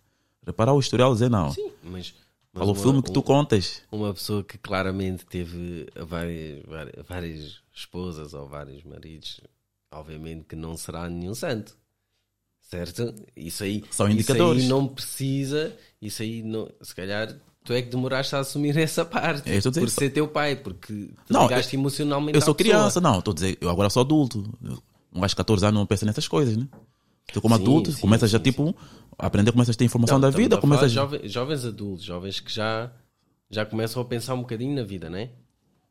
Reparar 0.47 0.73
o 0.75 0.79
historial 0.81 1.13
dizer 1.13 1.29
não. 1.31 1.51
Sim, 1.51 1.73
mas, 1.83 2.15
mas 2.53 2.61
Fala 2.61 2.71
o 2.71 2.75
filme 2.75 3.03
que 3.03 3.11
tu 3.13 3.23
contas. 3.23 3.83
uma 3.91 4.15
pessoa 4.15 4.45
que 4.45 4.57
claramente 4.59 5.27
teve 5.27 5.89
várias, 5.97 6.65
várias, 6.67 7.07
várias 7.07 7.61
esposas 7.75 8.33
ou 8.33 8.47
vários 8.47 8.85
maridos, 8.85 9.41
obviamente 9.91 10.45
que 10.45 10.55
não 10.55 10.77
será 10.77 11.09
nenhum 11.11 11.35
santo. 11.35 11.77
Certo? 12.61 13.15
Isso 13.37 13.63
aí, 13.65 13.83
São 13.91 14.07
isso 14.09 14.15
indicadores. 14.15 14.63
aí 14.65 14.69
não 14.69 14.87
precisa, 14.89 15.77
isso 16.03 16.23
aí 16.23 16.43
não, 16.43 16.69
se 16.81 16.95
calhar 16.95 17.37
tu 17.67 17.73
é 17.73 17.83
que 17.83 17.91
demoraste 17.91 18.35
a 18.35 18.39
assumir 18.39 18.77
essa 18.79 19.05
parte 19.05 19.51
eu 19.51 19.73
por 19.73 19.91
ser 19.91 20.11
teu 20.11 20.27
pai, 20.29 20.57
porque 20.57 21.11
Não, 21.29 21.43
ligaste 21.43 21.77
emocionalmente 21.77 22.37
Eu 22.37 22.41
sou 22.43 22.55
criança, 22.55 23.01
não. 23.01 23.19
Estou 23.19 23.33
a 23.33 23.35
dizer, 23.35 23.59
eu 23.61 23.69
agora 23.69 23.91
sou 23.91 24.01
adulto. 24.03 24.43
Eu- 24.63 24.83
Um 25.13 25.21
gajo 25.21 25.31
de 25.33 25.37
14 25.37 25.65
anos 25.67 25.79
não 25.79 25.87
pensa 25.87 26.05
nessas 26.07 26.29
coisas, 26.29 26.57
né? 26.57 26.67
Tu, 27.33 27.41
como 27.41 27.57
Sim, 27.57 27.63
adulto, 27.63 27.93
sim, 27.93 28.01
começas 28.01 28.31
já 28.31 28.39
sim, 28.39 28.45
tipo 28.45 28.75
a 29.19 29.27
aprender, 29.27 29.51
começas 29.51 29.75
a 29.75 29.79
ter 29.79 29.85
informação 29.85 30.17
Não, 30.19 30.21
da 30.21 30.31
vida, 30.31 30.57
começas. 30.59 30.93
jovens, 30.93 31.33
jovens 31.33 31.65
adultos, 31.65 32.05
jovens 32.05 32.39
que 32.39 32.53
já, 32.53 32.93
já 33.51 33.65
começam 33.67 34.01
a 34.01 34.05
pensar 34.05 34.35
um 34.35 34.41
bocadinho 34.43 34.75
na 34.77 34.83
vida, 34.85 35.09
né? 35.11 35.31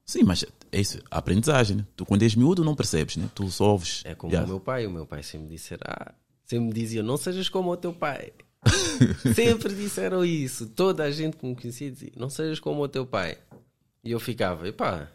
Sim, 0.06 0.24
mas 0.24 0.46
é 0.72 0.80
isso, 0.80 1.00
a 1.10 1.18
aprendizagem, 1.18 1.78
né? 1.78 1.86
Tu 1.96 2.06
quando 2.06 2.22
és 2.22 2.36
miúdo 2.36 2.64
não 2.64 2.76
percebes, 2.76 3.18
né? 3.18 3.28
Tu 3.34 3.50
só 3.50 3.72
ouves. 3.72 4.02
É 4.06 4.14
como 4.14 4.32
Já. 4.32 4.44
o 4.44 4.48
meu 4.48 4.60
pai. 4.60 4.86
O 4.86 4.92
meu 4.92 5.06
pai 5.08 5.24
sempre 5.24 5.48
disse, 5.50 5.74
ah, 5.84 6.14
sempre 6.46 6.68
me 6.68 6.74
dizia, 6.74 7.02
não 7.02 7.18
sejas 7.18 7.50
como 7.50 7.72
o 7.72 7.76
teu 7.78 7.92
pai. 7.92 8.32
sempre 9.36 9.74
disseram 9.74 10.24
isso. 10.26 10.68
Toda 10.68 11.04
a 11.04 11.12
gente 11.12 11.38
que 11.38 11.46
me 11.46 11.56
conhecia 11.56 11.92
dizia, 11.92 12.12
não 12.16 12.30
sejas 12.30 12.60
como 12.60 12.82
o 12.82 12.88
teu 12.88 13.06
pai. 13.06 13.38
E 14.04 14.12
eu 14.12 14.20
ficava, 14.20 14.68
epá, 14.68 15.10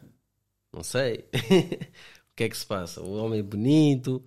não 0.72 0.82
sei. 0.82 1.24
o 1.34 2.34
que 2.36 2.44
é 2.44 2.48
que 2.48 2.56
se 2.56 2.66
passa? 2.66 3.00
O 3.00 3.14
homem 3.16 3.40
é 3.40 3.42
bonito, 3.42 4.24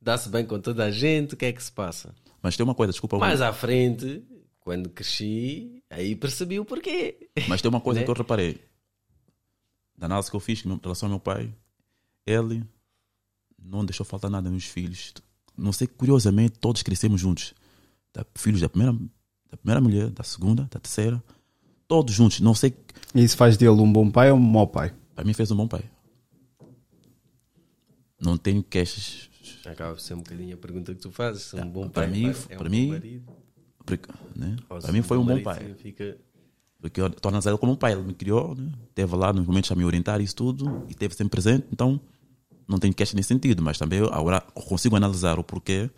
dá-se 0.00 0.28
bem 0.28 0.44
com 0.44 0.58
toda 0.60 0.84
a 0.84 0.90
gente, 0.90 1.34
o 1.34 1.36
que 1.36 1.46
é 1.46 1.52
que 1.52 1.62
se 1.62 1.72
passa? 1.72 2.14
Mas 2.42 2.56
tem 2.56 2.64
uma 2.64 2.74
coisa, 2.74 2.92
desculpa, 2.92 3.18
Mais 3.18 3.40
à 3.40 3.52
frente, 3.52 4.22
quando 4.60 4.90
cresci, 4.90 5.82
aí 5.88 6.14
percebi 6.14 6.60
o 6.60 6.64
porquê. 6.64 7.28
mas 7.48 7.62
tem 7.62 7.68
uma 7.68 7.80
coisa 7.80 8.00
Né? 8.00 8.04
que 8.04 8.10
eu 8.10 8.14
reparei. 8.14 8.60
Da 9.96 10.06
análise 10.06 10.28
que 10.30 10.36
eu 10.36 10.40
fiz 10.40 10.64
em 10.66 10.78
relação 10.82 11.06
ao 11.06 11.10
meu 11.10 11.20
pai, 11.20 11.54
ele 12.26 12.62
não 13.58 13.84
deixou 13.84 14.04
faltar 14.04 14.30
nada 14.30 14.50
nos 14.50 14.64
filhos. 14.64 15.14
Não 15.56 15.72
sei, 15.72 15.86
curiosamente, 15.86 16.58
todos 16.58 16.82
crescemos 16.82 17.20
juntos. 17.20 17.54
Da, 18.14 18.24
filhos 18.36 18.60
da 18.60 18.68
primeira, 18.68 18.96
da 19.50 19.56
primeira 19.56 19.80
mulher, 19.80 20.08
da 20.10 20.22
segunda, 20.22 20.62
da 20.70 20.78
terceira, 20.78 21.20
todos 21.88 22.14
juntos. 22.14 22.40
Não 22.40 22.54
sei, 22.54 22.72
E 23.14 23.22
isso 23.24 23.36
faz 23.36 23.56
dele 23.56 23.72
um 23.72 23.92
bom 23.92 24.08
pai 24.10 24.30
ou 24.30 24.38
um 24.38 24.40
mau 24.40 24.66
pai? 24.68 24.94
para 25.14 25.24
mim 25.24 25.32
fez 25.34 25.50
um 25.50 25.56
bom 25.56 25.66
pai. 25.68 25.82
Não 28.20 28.36
tenho 28.36 28.62
queixas. 28.62 29.28
Acaba 29.66 29.98
ser 29.98 30.14
um 30.14 30.18
bocadinho 30.18 30.54
a 30.54 30.58
pergunta 30.58 30.94
que 30.94 31.00
tu 31.00 31.10
fazes. 31.10 31.42
Se 31.42 31.56
um 31.56 31.68
bom 31.68 31.88
para 31.88 32.02
pai 32.04 32.10
mim- 32.10 32.26
é 32.26 32.30
um 32.30 32.58
para 32.58 32.64
bom 32.64 32.70
mim, 32.70 33.22
né? 34.36 34.56
Para 34.68 34.92
mim 34.92 35.02
foi 35.02 35.18
um 35.18 35.24
bom 35.24 35.42
pai. 35.42 35.58
significa- 35.58 36.16
Porque 36.80 37.00
eu 37.00 37.06
estou 37.06 37.28
analisando 37.30 37.58
como 37.58 37.72
um 37.72 37.76
pai. 37.76 37.92
Ele 37.92 38.02
me 38.02 38.14
criou, 38.14 38.54
né? 38.54 38.70
Esteve 38.88 39.16
lá 39.16 39.32
nos 39.32 39.46
momentos 39.46 39.70
a 39.72 39.74
me 39.74 39.84
orientar 39.84 40.20
isso 40.20 40.36
tudo 40.36 40.84
e 40.88 40.92
esteve 40.92 41.14
sempre 41.14 41.30
presente. 41.30 41.66
Então, 41.72 42.00
não 42.68 42.78
tenho 42.78 42.92
queixa 42.94 43.16
nesse 43.16 43.28
sentido. 43.28 43.62
Mas 43.62 43.78
também 43.78 44.00
agora 44.00 44.40
consigo 44.40 44.94
analisar 44.96 45.38
o 45.38 45.44
porquê. 45.44 45.90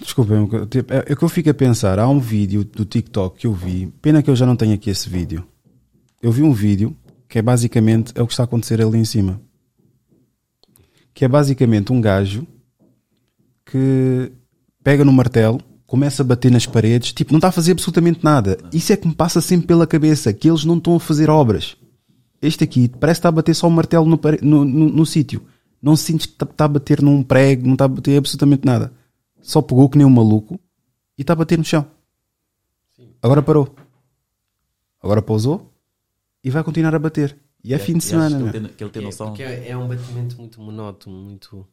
Desculpa, 0.00 0.34
tipo, 0.70 0.92
é 0.92 1.04
é 1.06 1.16
que 1.16 1.22
eu 1.22 1.28
fico 1.28 1.50
a 1.50 1.54
pensar. 1.54 1.98
Há 1.98 2.08
um 2.08 2.20
vídeo 2.20 2.64
do 2.64 2.84
TikTok 2.84 3.38
que 3.38 3.46
eu 3.46 3.52
vi. 3.52 3.92
Pena 4.00 4.22
que 4.22 4.30
eu 4.30 4.36
já 4.36 4.46
não 4.46 4.56
tenho 4.56 4.74
aqui 4.74 4.90
esse 4.90 5.08
vídeo. 5.08 5.46
Eu 6.22 6.32
vi 6.32 6.42
um 6.42 6.52
vídeo 6.52 6.96
que 7.28 7.38
é 7.38 7.42
basicamente 7.42 8.12
é 8.14 8.22
o 8.22 8.26
que 8.26 8.32
está 8.32 8.42
a 8.42 8.44
acontecer 8.44 8.80
ali 8.80 8.98
em 8.98 9.04
cima. 9.04 9.40
Que 11.12 11.24
é 11.24 11.28
basicamente 11.28 11.92
um 11.92 12.00
gajo 12.00 12.46
que 13.66 14.32
pega 14.82 15.04
no 15.04 15.12
martelo, 15.12 15.60
começa 15.86 16.22
a 16.22 16.24
bater 16.24 16.50
nas 16.50 16.64
paredes, 16.64 17.12
tipo, 17.12 17.32
não 17.32 17.38
está 17.38 17.48
a 17.48 17.52
fazer 17.52 17.72
absolutamente 17.72 18.20
nada. 18.22 18.58
Isso 18.72 18.92
é 18.92 18.96
que 18.96 19.06
me 19.06 19.14
passa 19.14 19.40
sempre 19.40 19.66
pela 19.66 19.86
cabeça, 19.86 20.32
que 20.32 20.48
eles 20.48 20.64
não 20.64 20.78
estão 20.78 20.96
a 20.96 21.00
fazer 21.00 21.28
obras. 21.28 21.76
Este 22.40 22.64
aqui 22.64 22.88
parece 22.88 23.18
está 23.18 23.28
a 23.28 23.32
bater 23.32 23.54
só 23.54 23.66
o 23.66 23.70
martelo 23.70 24.06
no, 24.06 24.18
no, 24.42 24.64
no, 24.64 24.88
no 24.88 25.06
sítio. 25.06 25.42
Não 25.82 25.96
se 25.96 26.04
sente 26.04 26.28
que 26.28 26.44
está 26.44 26.64
a 26.64 26.68
bater 26.68 27.02
num 27.02 27.22
prego, 27.22 27.66
não 27.66 27.74
está 27.74 27.84
a 27.84 27.88
bater 27.88 28.16
absolutamente 28.16 28.64
nada. 28.64 28.92
Só 29.40 29.62
pegou 29.62 29.88
que 29.88 29.96
nem 29.98 30.06
um 30.06 30.10
maluco 30.10 30.58
e 31.16 31.22
está 31.22 31.32
a 31.32 31.36
bater 31.36 31.58
no 31.58 31.64
chão. 31.64 31.86
Agora 33.22 33.42
parou. 33.42 33.74
Agora 35.02 35.22
pousou 35.22 35.72
e 36.42 36.50
vai 36.50 36.62
continuar 36.64 36.94
a 36.94 36.98
bater. 36.98 37.36
E 37.62 37.74
é 37.74 37.78
fim 37.78 37.98
de 37.98 38.04
semana, 38.04 38.38
que 38.38 38.56
ele 38.56 38.66
tem, 38.68 38.76
que 38.76 38.84
ele 38.84 38.90
tem 38.90 39.02
É, 39.02 39.04
noção. 39.04 39.28
porque 39.28 39.42
é, 39.42 39.70
é 39.70 39.76
um 39.76 39.88
batimento 39.88 40.36
muito 40.38 40.60
monótono, 40.60 41.16
muito. 41.16 41.66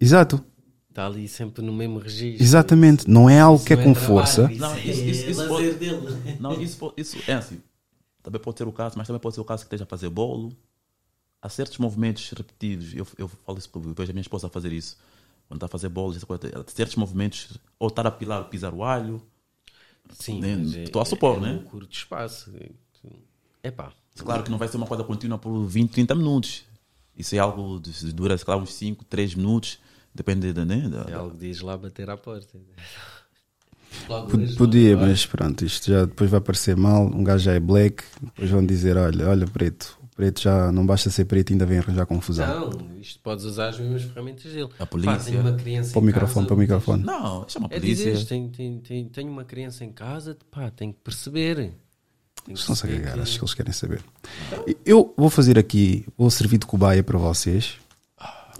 Exato. 0.00 0.44
Está 0.88 1.06
ali 1.06 1.26
sempre 1.26 1.62
no 1.64 1.72
mesmo 1.72 1.98
registro. 1.98 2.42
Exatamente. 2.42 3.10
Não 3.10 3.28
é 3.28 3.40
algo 3.40 3.56
Isso 3.56 3.66
que 3.66 3.72
é 3.72 3.76
não 3.76 3.84
com 3.84 3.92
trabalho, 3.92 4.14
força. 4.14 4.52
Isso 4.52 4.60
Não, 4.60 4.72
é 4.74 4.80
isso- 4.80 5.02
isso- 5.02 5.30
isso 5.30 5.40
lazer 5.40 5.48
pode- 5.48 5.74
dele. 5.74 6.36
Não, 6.40 6.60
isso, 6.60 6.92
isso 6.96 7.18
é 7.26 7.34
assim. 7.34 7.60
Também 8.22 8.40
pode 8.40 8.56
ser 8.58 8.68
o 8.68 8.72
caso, 8.72 8.94
mas 8.96 9.06
também 9.06 9.20
pode 9.20 9.34
ser 9.34 9.40
o 9.40 9.44
caso 9.44 9.62
que 9.62 9.66
esteja 9.66 9.82
a 9.84 9.86
fazer 9.86 10.08
bolo. 10.08 10.52
Há 11.42 11.48
certos 11.48 11.76
movimentos 11.78 12.30
repetidos. 12.30 12.94
Eu, 12.94 13.06
eu 13.18 13.28
falo 13.28 13.58
isso 13.58 13.68
porque 13.68 13.88
eu 13.88 13.92
vejo 13.94 14.10
a 14.12 14.14
minha 14.14 14.22
esposa 14.22 14.46
a 14.46 14.50
fazer 14.50 14.72
isso. 14.72 14.96
Quando 15.48 15.58
está 15.58 15.66
a 15.66 15.68
fazer 15.68 15.88
bolos, 15.88 16.16
essa 16.16 16.26
coisa, 16.26 16.42
certos 16.68 16.96
movimentos, 16.96 17.58
ou 17.78 17.88
estar 17.88 18.06
a 18.06 18.10
pilar, 18.10 18.44
pisar 18.44 18.72
o 18.72 18.82
alho. 18.82 19.22
Sim, 20.10 20.40
Nem- 20.40 20.56
mas 20.58 20.74
é- 20.76 20.82
estou 20.84 21.00
a 21.00 21.04
supor, 21.04 21.38
é, 21.38 21.40
né? 21.40 21.52
um 21.52 21.64
curto 21.64 21.92
espaço. 21.94 22.52
É 23.62 23.70
pá. 23.70 23.92
Claro 24.16 24.42
que 24.44 24.50
não 24.50 24.58
vai 24.58 24.68
ser 24.68 24.76
uma 24.76 24.86
coisa 24.86 25.02
contínua 25.02 25.38
por 25.38 25.64
20, 25.64 25.90
30 25.90 26.14
minutos. 26.14 26.64
Isso 27.16 27.34
é 27.34 27.38
algo 27.38 27.80
que 27.80 28.12
dura, 28.12 28.36
sei 28.36 28.44
lá, 28.48 28.56
uns 28.56 28.72
5, 28.74 29.04
3 29.04 29.34
minutos. 29.34 29.78
Depende 30.14 30.52
da, 30.52 30.64
né, 30.64 30.88
da- 30.88 31.06
É 31.10 31.14
algo 31.14 31.32
que 31.32 31.38
diz 31.38 31.60
lá 31.60 31.76
bater 31.76 32.08
à 32.10 32.16
porta. 32.16 32.58
Podia, 34.56 34.96
mas 34.96 35.24
pronto, 35.24 35.64
isto 35.64 35.90
já 35.90 36.04
depois 36.04 36.30
vai 36.30 36.40
parecer 36.40 36.76
mal. 36.76 37.06
Um 37.06 37.24
gajo 37.24 37.44
já 37.44 37.52
é 37.52 37.60
black, 37.60 38.04
depois 38.20 38.50
vão 38.50 38.64
dizer: 38.64 38.96
olha, 38.96 39.28
olha, 39.28 39.46
preto, 39.46 39.96
Preto 40.14 40.42
já 40.42 40.70
não 40.70 40.86
basta 40.86 41.10
ser 41.10 41.24
preto, 41.24 41.52
ainda 41.52 41.66
vem 41.66 41.78
arranjar 41.78 42.06
confusão. 42.06 42.70
Não, 42.70 42.96
isto 43.00 43.18
podes 43.20 43.44
usar 43.44 43.70
as 43.70 43.80
mesmas 43.80 44.02
ferramentas 44.02 44.44
dele. 44.52 44.68
A 44.78 44.86
polícia. 44.86 45.12
Pá, 45.16 45.24
tenho 45.24 45.40
uma 45.40 45.52
criança 45.54 45.90
Para 45.92 45.98
o 45.98 46.02
microfone, 46.04 46.34
casa, 46.34 46.46
para 46.46 46.54
o 46.54 46.58
microfone. 46.58 47.02
Não, 47.02 47.48
chama 47.48 47.68
a 47.70 47.74
É 47.74 47.80
polícia. 47.80 48.12
dizer, 48.12 48.24
tenho, 48.26 48.48
tenho, 48.48 48.78
tenho, 48.80 49.08
tenho 49.08 49.30
uma 49.32 49.44
criança 49.44 49.84
em 49.84 49.90
casa, 49.90 50.36
pá, 50.52 50.70
tenho 50.70 50.92
que 50.92 51.00
perceber. 51.00 51.56
Tenho 51.56 51.74
que 52.46 52.52
Estão-se 52.52 52.86
a 52.86 52.88
cagar, 52.90 53.14
que- 53.14 53.20
acho 53.20 53.38
que 53.38 53.44
eles 53.44 53.54
querem 53.54 53.72
saber. 53.72 54.04
Eu 54.86 55.12
vou 55.16 55.28
fazer 55.30 55.58
aqui, 55.58 56.06
vou 56.16 56.30
servir 56.30 56.58
de 56.58 56.66
cobaia 56.66 57.02
para 57.02 57.18
vocês, 57.18 57.74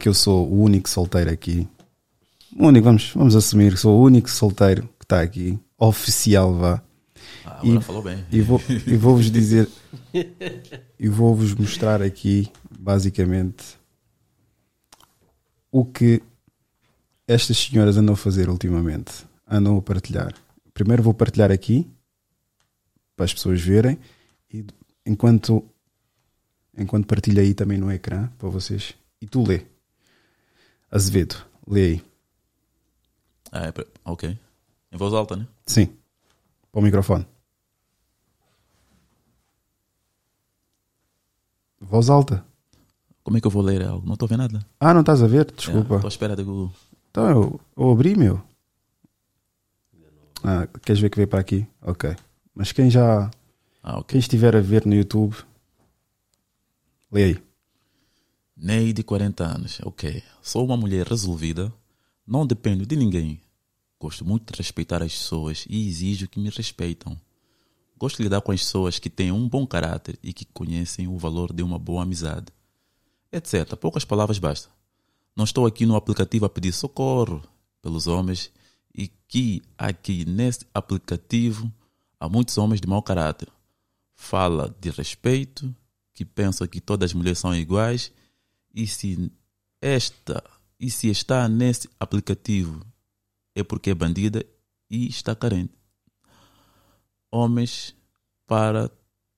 que 0.01 0.09
eu 0.09 0.15
sou 0.15 0.49
o 0.51 0.61
único 0.61 0.89
solteiro 0.89 1.31
aqui. 1.31 1.69
O 2.59 2.67
único, 2.67 2.85
vamos, 2.85 3.13
vamos 3.15 3.37
assumir 3.37 3.73
que 3.75 3.79
sou 3.81 3.97
o 4.01 4.03
único 4.03 4.29
solteiro 4.29 4.89
que 4.99 5.05
está 5.05 5.21
aqui, 5.21 5.57
oficial 5.79 6.53
vá. 6.55 6.83
Ah, 7.45 7.59
agora 7.61 7.79
E- 7.79 7.83
falou 7.83 8.03
bem. 8.03 8.25
E 8.33 8.41
vou, 8.41 8.61
e 8.87 8.97
vou 8.97 9.17
vos 9.17 9.31
dizer, 9.31 9.69
e 10.99 11.09
vou 11.09 11.35
vos 11.35 11.55
mostrar 11.55 12.01
aqui, 12.03 12.51
basicamente, 12.79 13.79
o 15.71 15.85
que 15.85 16.23
estas 17.27 17.57
senhoras 17.59 17.97
andam 17.97 18.15
a 18.15 18.17
fazer 18.17 18.49
ultimamente. 18.49 19.25
Andam 19.47 19.77
a 19.77 19.83
partilhar. 19.83 20.35
Primeiro 20.73 21.03
vou 21.03 21.13
partilhar 21.15 21.51
aqui, 21.53 21.89
para 23.17 23.25
as 23.27 23.35
pessoas 23.35 23.61
verem, 23.61 23.99
e 24.53 24.65
enquanto, 25.07 25.65
enquanto 26.77 27.07
partilho 27.07 27.41
aí 27.41 27.53
também 27.55 27.79
no 27.79 27.93
ecrã, 27.93 28.29
para 28.39 28.49
vocês. 28.49 28.95
E 29.21 29.27
tu 29.27 29.43
lê. 29.47 29.63
Azevedo, 30.91 31.37
lê 31.67 31.85
aí. 31.85 32.05
Ah, 33.53 33.67
é 33.67 33.73
ok. 34.05 34.39
Em 34.93 34.97
voz 34.97 35.13
alta, 35.13 35.37
né? 35.37 35.47
Sim. 35.67 35.87
Para 36.73 36.81
o 36.81 36.83
microfone. 36.83 37.27
Voz 41.89 42.11
alta. 42.11 42.45
Como 43.23 43.37
é 43.37 43.41
que 43.41 43.47
eu 43.47 43.51
vou 43.51 43.63
ler 43.63 43.83
algo? 43.83 44.07
Não 44.07 44.15
estou 44.15 44.29
vendo 44.29 44.41
nada. 44.41 44.67
Ah, 44.79 44.93
não 44.93 45.01
estás 45.01 45.23
a 45.23 45.27
ver? 45.27 45.51
Desculpa. 45.51 45.97
Estou 45.97 46.07
à 46.07 46.09
espera 46.09 46.37
de 46.37 46.45
que 46.45 46.51
Então 47.11 47.31
eu, 47.31 47.61
eu 47.77 47.91
abri, 47.91 48.17
meu. 48.17 48.41
Ah, 50.43 50.67
queres 50.83 51.01
ver 51.01 51.09
que 51.09 51.17
veio 51.17 51.29
para 51.29 51.41
aqui? 51.41 51.67
Ok. 51.81 52.15
Mas 52.55 52.71
quem 52.71 52.91
já. 52.91 53.31
Ah, 53.83 53.99
ok. 53.99 54.05
Quem 54.09 54.19
estiver 54.19 54.55
a 54.55 54.61
ver 54.61 54.85
no 54.85 54.95
YouTube, 54.95 55.35
lê 57.11 57.25
aí. 57.25 57.43
Ney 58.57 58.93
de 58.93 59.03
40 59.03 59.45
anos. 59.45 59.81
Ok. 59.85 60.23
Sou 60.43 60.65
uma 60.65 60.77
mulher 60.77 61.07
resolvida. 61.07 61.73
Não 62.27 62.47
dependo 62.47 62.85
de 62.85 62.95
ninguém. 62.95 63.41
Gosto 63.99 64.25
muito 64.25 64.53
de 64.53 64.59
respeitar 64.59 65.03
as 65.03 65.13
pessoas 65.13 65.65
e 65.69 65.89
exijo 65.89 66.29
que 66.29 66.39
me 66.39 66.51
respeitam. 66.51 67.19
Gosto 67.97 68.19
de 68.19 68.25
lidar 68.25 68.41
com 68.41 68.53
as 68.53 68.61
pessoas 68.61 68.99
que 68.99 69.09
têm 69.09 69.31
um 69.31 69.49
bom 69.49 69.67
caráter 69.67 70.19
e 70.23 70.33
que 70.33 70.45
conhecem 70.45 71.07
o 71.09 71.17
valor 71.17 71.53
de 71.53 71.63
uma 71.63 71.79
boa 71.79 72.03
amizade. 72.03 72.47
Etc. 73.33 73.77
Poucas 73.77 74.05
palavras 74.05 74.39
basta. 74.39 74.69
Não 75.37 75.45
estou 75.45 75.67
aqui 75.67 75.87
no 75.87 75.97
aplicativo 75.97 76.45
a 76.45 76.49
pedir 76.49 76.73
socorro 76.73 77.43
pelos 77.83 78.07
homens 78.07 78.53
e 78.95 79.09
que 79.09 79.63
aqui 79.77 80.25
neste 80.25 80.67
aplicativo 80.73 81.73
há 82.19 82.29
muitos 82.29 82.57
homens 82.59 82.81
de 82.81 82.89
mau 82.89 83.03
caráter. 83.03 83.49
Fala 84.15 84.75
de 84.81 84.91
respeito, 84.91 85.75
que 86.15 86.25
pensam 86.25 86.67
que 86.67 86.81
todas 86.81 87.11
as 87.11 87.15
mulheres 87.15 87.41
são 87.41 87.55
iguais 87.55 88.13
e 88.73 88.87
se 88.87 89.31
esta 89.81 90.43
e 90.79 90.91
se 90.91 91.09
está 91.09 91.49
nesse 91.49 91.89
aplicativo 91.99 92.85
é 93.55 93.63
porque 93.63 93.91
é 93.91 93.95
bandida 93.95 94.45
e 94.91 95.09
está 95.09 95.35
carente. 95.35 95.73
Homens 97.35 97.95
para 98.47 98.91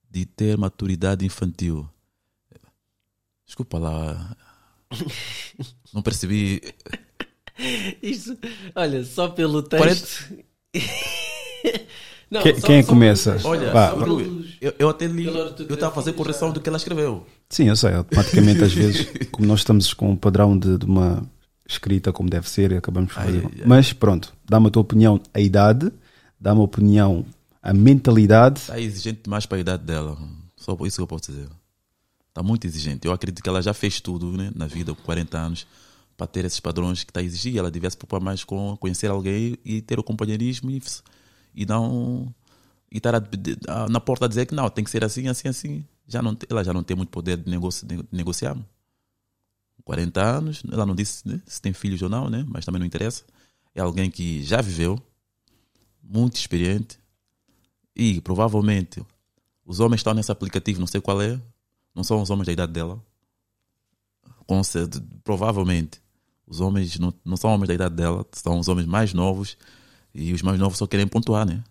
de 0.09 0.25
ter 0.25 0.57
maturidade 0.57 1.25
infantil. 1.25 1.89
Desculpa 3.45 3.79
lá. 3.79 4.35
Não 5.93 6.01
percebi. 6.01 6.61
Isto, 8.03 8.37
olha, 8.75 9.03
só 9.03 9.29
pelo 9.29 9.63
texto. 9.63 10.31
Não, 12.29 12.41
Que- 12.43 12.59
só- 12.59 12.67
quem 12.67 12.83
só 12.83 12.89
começa? 12.89 13.37
Olha, 13.45 13.71
pelos- 13.95 14.57
Eu, 14.59 14.73
eu 14.77 14.89
até 14.89 15.07
li. 15.07 15.25
Eu 15.25 15.47
estava 15.73 15.87
a 15.87 15.91
fazer 15.95 16.11
correção 16.13 16.49
já- 16.49 16.53
do 16.55 16.61
que 16.61 16.67
ela 16.67 16.77
escreveu. 16.77 17.25
Sim, 17.49 17.69
eu 17.69 17.75
sei. 17.75 17.93
Automaticamente, 17.93 18.63
às 18.63 18.73
vezes, 18.73 19.07
como 19.31 19.47
nós 19.47 19.61
estamos 19.61 19.93
com 19.93 20.11
um 20.11 20.15
padrão 20.15 20.57
de, 20.57 20.77
de 20.77 20.85
uma 20.85 21.23
escrita 21.67 22.11
como 22.11 22.29
deve 22.29 22.49
ser, 22.49 22.73
acabamos 22.73 23.13
por 23.13 23.23
fazer. 23.23 23.45
Ai, 23.45 23.51
ai. 23.59 23.63
Mas 23.65 23.93
pronto, 23.93 24.33
dá-me 24.45 24.67
a 24.67 24.69
tua 24.69 24.81
opinião, 24.81 25.21
a 25.33 25.39
idade, 25.39 25.91
dá-me 26.39 26.59
a 26.59 26.63
opinião, 26.63 27.25
a 27.67 27.73
mentalidade. 27.73 28.61
Está 28.61 28.79
exigente 28.79 29.23
demais 29.23 29.45
para 29.45 29.57
a 29.57 29.59
idade 29.59 29.83
dela. 29.83 30.17
Só 30.55 30.73
por 30.73 30.87
isso 30.87 30.95
que 30.95 31.01
eu 31.01 31.07
posso 31.07 31.29
dizer. 31.33 31.49
Está 32.29 32.41
muito 32.41 32.65
exigente. 32.65 33.05
Eu 33.05 33.11
acredito 33.11 33.43
que 33.43 33.49
ela 33.49 33.61
já 33.61 33.73
fez 33.73 33.99
tudo 33.99 34.31
né, 34.37 34.51
na 34.55 34.67
vida, 34.67 34.95
com 34.95 35.01
40 35.03 35.37
anos, 35.37 35.67
para 36.15 36.27
ter 36.27 36.45
esses 36.45 36.61
padrões 36.61 37.03
que 37.03 37.11
está 37.11 37.21
exigir. 37.21 37.57
Ela 37.57 37.69
devia 37.69 37.89
se 37.89 37.97
preocupar 37.97 38.21
mais 38.21 38.45
com 38.45 38.77
conhecer 38.77 39.07
alguém 39.11 39.57
e 39.65 39.81
ter 39.81 39.99
o 39.99 40.03
companheirismo 40.03 40.71
e, 40.71 40.81
e 41.53 41.65
não. 41.65 42.33
E 42.89 42.99
estar 42.99 43.13
a- 43.15 43.21
a- 43.67 43.89
na 43.89 43.99
porta 43.99 44.23
a 44.25 44.27
dizer 44.29 44.45
que 44.45 44.55
não, 44.55 44.69
tem 44.69 44.85
que 44.85 44.89
ser 44.89 45.03
assim, 45.03 45.27
assim, 45.27 45.49
assim. 45.49 45.85
Já 46.07 46.21
não, 46.21 46.37
ela 46.49 46.63
já 46.63 46.71
não 46.73 46.83
tem 46.83 46.95
muito 46.95 47.09
poder 47.09 47.35
de, 47.35 47.49
negoci, 47.51 47.85
de 47.85 48.01
negociar. 48.13 48.57
40 49.83 50.21
anos, 50.23 50.63
ela 50.71 50.85
não 50.85 50.95
disse 50.95 51.27
né, 51.27 51.41
se 51.45 51.61
tem 51.61 51.73
filhos 51.73 52.01
ou 52.01 52.07
não, 52.07 52.29
né? 52.29 52.45
mas 52.47 52.63
também 52.63 52.79
não 52.79 52.85
interessa. 52.85 53.23
É 53.75 53.81
alguém 53.81 54.09
que 54.09 54.41
já 54.41 54.61
viveu, 54.61 54.97
muito 56.01 56.35
experiente, 56.37 56.97
e 57.97 58.21
provavelmente 58.21 59.03
os 59.65 59.79
homens 59.79 59.99
estão 59.99 60.13
nesse 60.13 60.31
aplicativo, 60.31 60.79
não 60.79 60.85
sei 60.85 61.01
qual 61.01 61.19
é, 61.19 61.41
não 61.95 62.03
são 62.03 62.21
os 62.21 62.29
homens 62.29 62.45
da 62.45 62.53
idade 62.53 62.71
dela. 62.71 63.03
Certeza, 64.63 65.03
provavelmente 65.23 65.99
os 66.45 66.61
homens 66.61 66.97
não, 66.99 67.13
não 67.25 67.35
são 67.35 67.49
homens 67.49 67.67
da 67.67 67.73
idade 67.73 67.95
dela, 67.95 68.25
são 68.31 68.59
os 68.59 68.67
homens 68.67 68.87
mais 68.87 69.13
novos 69.13 69.57
e 70.13 70.31
os 70.31 70.41
mais 70.41 70.59
novos 70.59 70.77
só 70.77 70.87
querem 70.87 71.07
pontuar, 71.07 71.45
né? 71.45 71.63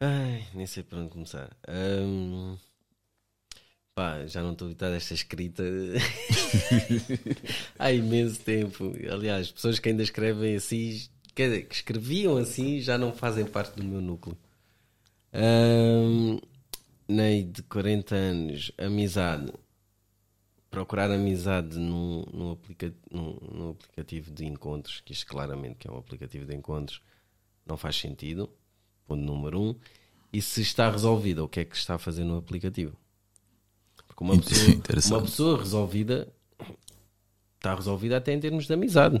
Ai, 0.00 0.46
nem 0.54 0.66
sei 0.66 0.82
por 0.82 0.98
onde 0.98 1.10
começar. 1.10 1.54
Ahm, 1.68 2.56
pá, 3.94 4.24
já 4.26 4.42
não 4.42 4.52
estou 4.52 4.74
a 4.80 4.96
esta 4.96 5.12
escrita 5.12 5.62
há 7.78 7.92
imenso 7.92 8.40
tempo. 8.40 8.94
Aliás, 9.12 9.50
pessoas 9.50 9.78
que 9.78 9.90
ainda 9.90 10.02
escrevem 10.02 10.56
assim, 10.56 11.06
quer 11.34 11.48
dizer, 11.48 11.66
que 11.66 11.74
escreviam 11.74 12.36
assim, 12.36 12.80
já 12.80 12.98
não 12.98 13.12
fazem 13.12 13.44
parte 13.44 13.76
do 13.76 13.84
meu 13.84 14.00
núcleo. 14.00 14.36
Ahm, 15.32 16.38
Ney, 17.08 17.42
de 17.42 17.62
40 17.64 18.14
anos, 18.14 18.72
amizade. 18.78 19.52
Procurar 20.70 21.10
amizade 21.10 21.76
num, 21.76 22.24
num, 22.32 22.52
aplica, 22.52 22.94
num, 23.10 23.36
num 23.52 23.70
aplicativo 23.70 24.30
de 24.30 24.46
encontros, 24.46 25.00
que 25.00 25.12
isto 25.12 25.26
claramente 25.26 25.74
que 25.76 25.88
é 25.88 25.90
um 25.90 25.98
aplicativo 25.98 26.46
de 26.46 26.54
encontros, 26.54 27.02
não 27.66 27.76
faz 27.76 27.96
sentido 27.96 28.48
ponto 29.10 29.24
número 29.24 29.60
um, 29.60 29.74
e 30.32 30.40
se 30.40 30.62
está 30.62 30.88
resolvida, 30.88 31.42
o 31.42 31.48
que 31.48 31.58
é 31.58 31.64
que 31.64 31.74
está 31.74 31.96
a 31.96 31.98
fazer 31.98 32.22
no 32.22 32.36
aplicativo. 32.38 32.96
Porque 34.06 34.22
uma 34.22 34.38
pessoa, 34.38 35.18
uma 35.18 35.22
pessoa 35.22 35.58
resolvida 35.58 36.32
está 37.56 37.74
resolvida 37.74 38.18
até 38.18 38.32
em 38.32 38.38
termos 38.38 38.68
de 38.68 38.72
amizade. 38.72 39.20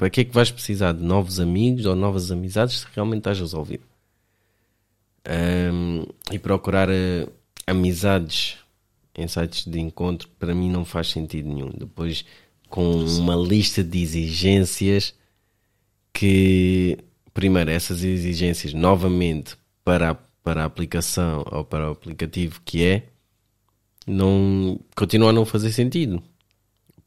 Para 0.00 0.08
que 0.08 0.22
é 0.22 0.24
que 0.24 0.32
vais 0.32 0.50
precisar 0.50 0.92
de 0.92 1.02
novos 1.02 1.38
amigos 1.38 1.84
ou 1.84 1.94
novas 1.94 2.30
amizades 2.30 2.78
se 2.78 2.86
realmente 2.94 3.18
estás 3.18 3.38
resolvido? 3.38 3.82
Ahm, 5.26 6.06
e 6.32 6.38
procurar 6.38 6.88
eh, 6.88 7.28
amizades 7.66 8.56
em 9.14 9.28
sites 9.28 9.66
de 9.66 9.78
encontro 9.78 10.26
para 10.38 10.54
mim 10.54 10.70
não 10.70 10.86
faz 10.86 11.08
sentido 11.08 11.50
nenhum. 11.50 11.70
Depois, 11.76 12.24
com 12.70 13.04
uma 13.04 13.36
lista 13.36 13.84
de 13.84 14.00
exigências 14.00 15.14
que, 16.14 16.96
primeiro, 17.34 17.70
essas 17.70 18.02
exigências 18.02 18.72
novamente 18.72 19.54
para 19.84 20.12
a, 20.12 20.14
para 20.14 20.62
a 20.62 20.64
aplicação 20.64 21.44
ou 21.52 21.62
para 21.62 21.90
o 21.90 21.92
aplicativo 21.92 22.62
que 22.64 22.82
é, 22.82 23.02
não 24.06 24.80
continua 24.96 25.28
a 25.28 25.34
não 25.34 25.44
fazer 25.44 25.72
sentido. 25.72 26.22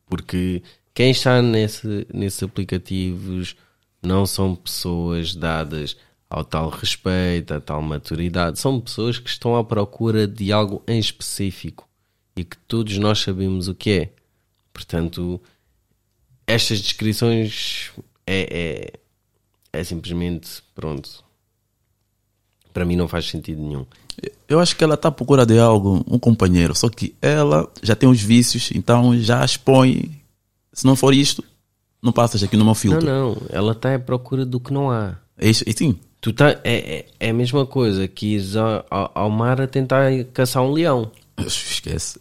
Porque 0.06 0.62
quem 0.94 1.12
está 1.12 1.42
nesse, 1.42 2.08
nesses 2.14 2.44
aplicativos 2.44 3.56
não 4.02 4.26
são 4.26 4.56
pessoas 4.56 5.34
dadas 5.34 5.98
ao 6.30 6.44
tal 6.44 6.70
respeito, 6.70 7.54
a 7.54 7.62
tal 7.62 7.82
maturidade, 7.82 8.60
são 8.60 8.80
pessoas 8.80 9.20
que 9.20 9.30
estão 9.30 9.56
à 9.56 9.64
procura 9.64 10.28
de 10.28 10.52
algo 10.52 10.84
em 10.88 11.00
específico 11.00 11.88
e 12.36 12.44
que 12.44 12.58
todos 12.58 12.98
nós 12.98 13.20
sabemos 13.20 13.68
o 13.68 13.76
que 13.76 13.92
é. 13.92 14.10
Portanto, 14.74 15.40
estas 16.48 16.82
descrições 16.82 17.92
é, 18.26 18.92
é, 19.72 19.80
é 19.80 19.84
simplesmente 19.84 20.64
pronto. 20.74 21.24
Para 22.74 22.86
mim 22.86 22.96
não 22.96 23.08
faz 23.08 23.30
sentido 23.30 23.62
nenhum. 23.62 23.86
Eu 24.48 24.60
acho 24.60 24.76
que 24.76 24.84
ela 24.84 24.96
está 24.96 25.10
à 25.10 25.12
procura 25.12 25.46
de 25.46 25.60
algo, 25.60 26.04
um 26.08 26.18
companheiro, 26.18 26.76
só 26.76 26.90
que 26.90 27.16
ela 27.22 27.72
já 27.82 27.96
tem 27.96 28.10
os 28.10 28.22
vícios, 28.22 28.72
então 28.74 29.18
já 29.20 29.46
expõe. 29.46 30.23
Se 30.74 30.86
não 30.86 30.96
for 30.96 31.14
isto, 31.14 31.44
não 32.02 32.12
passas 32.12 32.42
aqui 32.44 32.58
no 32.58 32.64
meu 32.66 32.70
Não, 32.72 32.76
filtro. 32.76 33.06
não, 33.06 33.38
ela 33.50 33.72
está 33.74 33.94
à 33.96 34.00
procura 34.00 34.46
do 34.46 34.60
que 34.60 34.74
não 34.74 34.90
há. 34.92 35.16
É 35.38 35.50
isso, 35.50 35.64
e 35.68 35.74
sim, 35.74 35.98
Tu 36.20 36.32
tá, 36.32 36.52
é, 36.64 36.96
é, 37.00 37.06
é 37.20 37.30
a 37.32 37.34
mesma 37.34 37.66
coisa 37.66 38.08
que 38.08 38.28
ires 38.36 38.56
ao, 38.56 38.86
ao, 38.90 39.12
ao 39.14 39.30
mar 39.30 39.60
a 39.60 39.68
tentar 39.68 40.10
caçar 40.34 40.64
um 40.64 40.72
leão. 40.72 41.12
Esquece. 41.38 42.18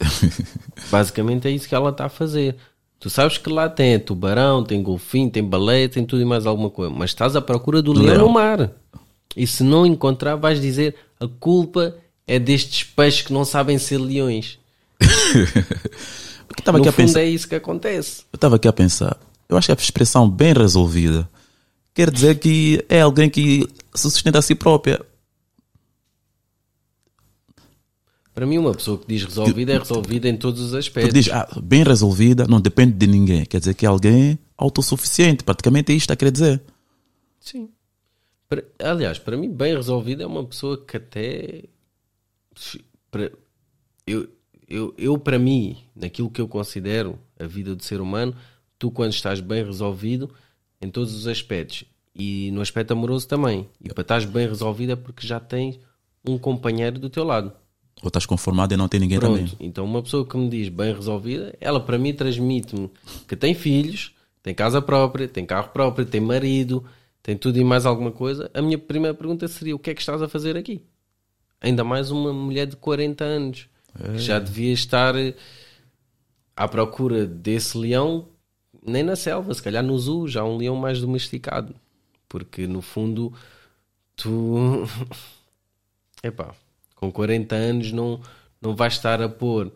Basicamente 0.90 1.46
é 1.46 1.52
isso 1.52 1.68
que 1.68 1.74
ela 1.74 1.90
está 1.90 2.06
a 2.06 2.08
fazer. 2.08 2.56
Tu 2.98 3.08
sabes 3.08 3.38
que 3.38 3.48
lá 3.48 3.68
tem 3.68 3.98
tubarão, 4.00 4.64
tem 4.64 4.82
golfinho, 4.82 5.30
tem 5.30 5.44
baleia, 5.44 5.88
tem 5.88 6.04
tudo 6.04 6.20
e 6.20 6.24
mais 6.24 6.46
alguma 6.46 6.68
coisa. 6.68 6.92
Mas 6.92 7.10
estás 7.10 7.36
à 7.36 7.40
procura 7.40 7.80
do 7.80 7.92
Do 7.92 8.00
leão, 8.02 8.14
leão. 8.16 8.26
no 8.26 8.32
mar. 8.34 8.70
E 9.36 9.46
se 9.46 9.62
não 9.62 9.86
encontrar, 9.86 10.34
vais 10.36 10.60
dizer 10.60 10.96
a 11.20 11.26
culpa 11.28 11.94
é 12.26 12.38
destes 12.40 12.82
peixes 12.84 13.22
que 13.22 13.32
não 13.32 13.44
sabem 13.44 13.78
ser 13.78 13.98
leões. 13.98 14.58
Eu 16.58 16.62
estava 16.62 16.78
aqui 16.78 16.88
a 16.88 16.92
fundo 16.92 17.06
pensar. 17.06 17.20
é 17.20 17.28
isso 17.28 17.48
que 17.48 17.54
acontece. 17.54 18.22
Eu 18.32 18.36
estava 18.36 18.56
aqui 18.56 18.68
a 18.68 18.72
pensar. 18.72 19.16
Eu 19.48 19.56
acho 19.56 19.66
que 19.66 19.72
a 19.72 19.74
expressão 19.74 20.28
bem 20.28 20.52
resolvida 20.52 21.28
quer 21.94 22.10
dizer 22.10 22.38
que 22.38 22.84
é 22.88 23.00
alguém 23.00 23.28
que 23.28 23.68
se 23.94 24.10
sustenta 24.10 24.38
a 24.38 24.42
si 24.42 24.54
própria. 24.54 25.04
Para 28.34 28.46
mim, 28.46 28.56
uma 28.56 28.72
pessoa 28.72 28.96
que 28.96 29.06
diz 29.06 29.24
resolvida 29.24 29.72
é 29.72 29.78
resolvida 29.78 30.26
em 30.28 30.36
todos 30.36 30.60
os 30.62 30.74
aspectos. 30.74 31.12
dizes, 31.12 31.30
ah, 31.30 31.46
bem 31.62 31.84
resolvida, 31.84 32.46
não 32.46 32.60
depende 32.60 32.92
de 32.92 33.06
ninguém. 33.06 33.44
Quer 33.44 33.58
dizer 33.58 33.74
que 33.74 33.84
é 33.84 33.88
alguém 33.88 34.38
autossuficiente. 34.56 35.44
Praticamente 35.44 35.92
é 35.92 35.94
isto 35.94 36.10
que 36.10 36.16
quer 36.16 36.30
dizer. 36.30 36.62
Sim. 37.38 37.68
Aliás, 38.78 39.18
para 39.18 39.36
mim, 39.36 39.50
bem 39.50 39.74
resolvida 39.74 40.22
é 40.22 40.26
uma 40.26 40.44
pessoa 40.44 40.82
que 40.82 40.96
até. 40.96 41.64
eu, 44.06 44.28
eu, 44.72 44.94
eu, 44.96 45.18
para 45.18 45.38
mim, 45.38 45.76
naquilo 45.94 46.30
que 46.30 46.40
eu 46.40 46.48
considero 46.48 47.18
a 47.38 47.46
vida 47.46 47.76
do 47.76 47.84
ser 47.84 48.00
humano, 48.00 48.34
tu, 48.78 48.90
quando 48.90 49.12
estás 49.12 49.38
bem 49.38 49.62
resolvido 49.62 50.30
em 50.80 50.88
todos 50.88 51.14
os 51.14 51.26
aspectos 51.26 51.84
e 52.14 52.50
no 52.52 52.62
aspecto 52.62 52.92
amoroso 52.92 53.28
também, 53.28 53.68
e 53.78 53.92
para 53.92 54.00
estás 54.00 54.24
bem 54.24 54.48
resolvido 54.48 54.92
é 54.92 54.96
porque 54.96 55.26
já 55.26 55.38
tens 55.38 55.78
um 56.26 56.38
companheiro 56.38 56.98
do 56.98 57.10
teu 57.10 57.22
lado. 57.22 57.52
Ou 58.02 58.08
estás 58.08 58.24
conformado 58.24 58.72
e 58.72 58.76
não 58.76 58.88
tem 58.88 58.98
ninguém 58.98 59.18
Pronto, 59.18 59.36
também. 59.36 59.54
então 59.60 59.84
uma 59.84 60.02
pessoa 60.02 60.26
que 60.26 60.36
me 60.38 60.48
diz 60.48 60.70
bem 60.70 60.94
resolvida, 60.94 61.54
ela 61.60 61.78
para 61.78 61.98
mim 61.98 62.14
transmite-me 62.14 62.90
que 63.28 63.36
tem 63.36 63.52
filhos, 63.52 64.14
tem 64.42 64.54
casa 64.54 64.80
própria, 64.80 65.28
tem 65.28 65.44
carro 65.44 65.68
próprio, 65.68 66.06
tem 66.06 66.20
marido, 66.20 66.82
tem 67.22 67.36
tudo 67.36 67.58
e 67.58 67.64
mais 67.64 67.84
alguma 67.84 68.10
coisa. 68.10 68.50
A 68.54 68.62
minha 68.62 68.78
primeira 68.78 69.14
pergunta 69.14 69.46
seria: 69.46 69.76
o 69.76 69.78
que 69.78 69.90
é 69.90 69.94
que 69.94 70.00
estás 70.00 70.22
a 70.22 70.28
fazer 70.28 70.56
aqui? 70.56 70.82
Ainda 71.60 71.84
mais 71.84 72.10
uma 72.10 72.32
mulher 72.32 72.66
de 72.66 72.74
40 72.76 73.22
anos 73.22 73.68
que 73.96 74.18
já 74.18 74.38
devia 74.38 74.72
estar 74.72 75.16
eh, 75.16 75.34
à 76.56 76.68
procura 76.68 77.26
desse 77.26 77.76
leão, 77.76 78.28
nem 78.84 79.02
na 79.02 79.16
selva, 79.16 79.52
se 79.54 79.62
calhar 79.62 79.82
no 79.82 79.98
zoo, 79.98 80.28
já 80.28 80.44
um 80.44 80.56
leão 80.56 80.76
mais 80.76 81.00
domesticado, 81.00 81.74
porque 82.28 82.66
no 82.66 82.82
fundo 82.82 83.32
tu 84.16 84.86
epá, 86.22 86.54
com 86.94 87.10
40 87.10 87.54
anos 87.54 87.92
não, 87.92 88.20
não 88.60 88.74
vais 88.74 88.94
estar 88.94 89.20
a 89.20 89.28
pôr 89.28 89.72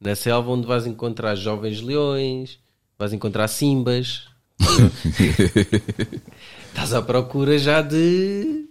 na 0.00 0.14
selva 0.14 0.50
onde 0.50 0.66
vais 0.66 0.86
encontrar 0.86 1.34
jovens 1.34 1.80
leões, 1.80 2.60
vais 2.98 3.12
encontrar 3.12 3.48
simbas. 3.48 4.28
Estás 6.68 6.94
à 6.94 7.02
procura 7.02 7.58
já 7.58 7.82
de, 7.82 8.67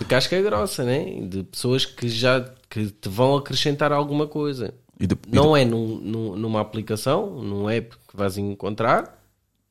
de 0.00 0.04
casca 0.06 0.40
grossa, 0.42 0.84
né? 0.84 1.20
De 1.20 1.44
pessoas 1.44 1.84
que 1.86 2.08
já 2.08 2.40
que 2.68 2.86
te 2.90 3.08
vão 3.08 3.36
acrescentar 3.36 3.92
alguma 3.92 4.26
coisa. 4.26 4.74
E 4.98 5.06
de- 5.06 5.16
Não 5.28 5.56
é 5.56 5.64
num- 5.64 5.98
num- 5.98 6.36
numa 6.36 6.60
aplicação, 6.60 7.42
num 7.42 7.68
app 7.70 7.94
que 8.08 8.16
vais 8.16 8.36
encontrar, 8.38 9.22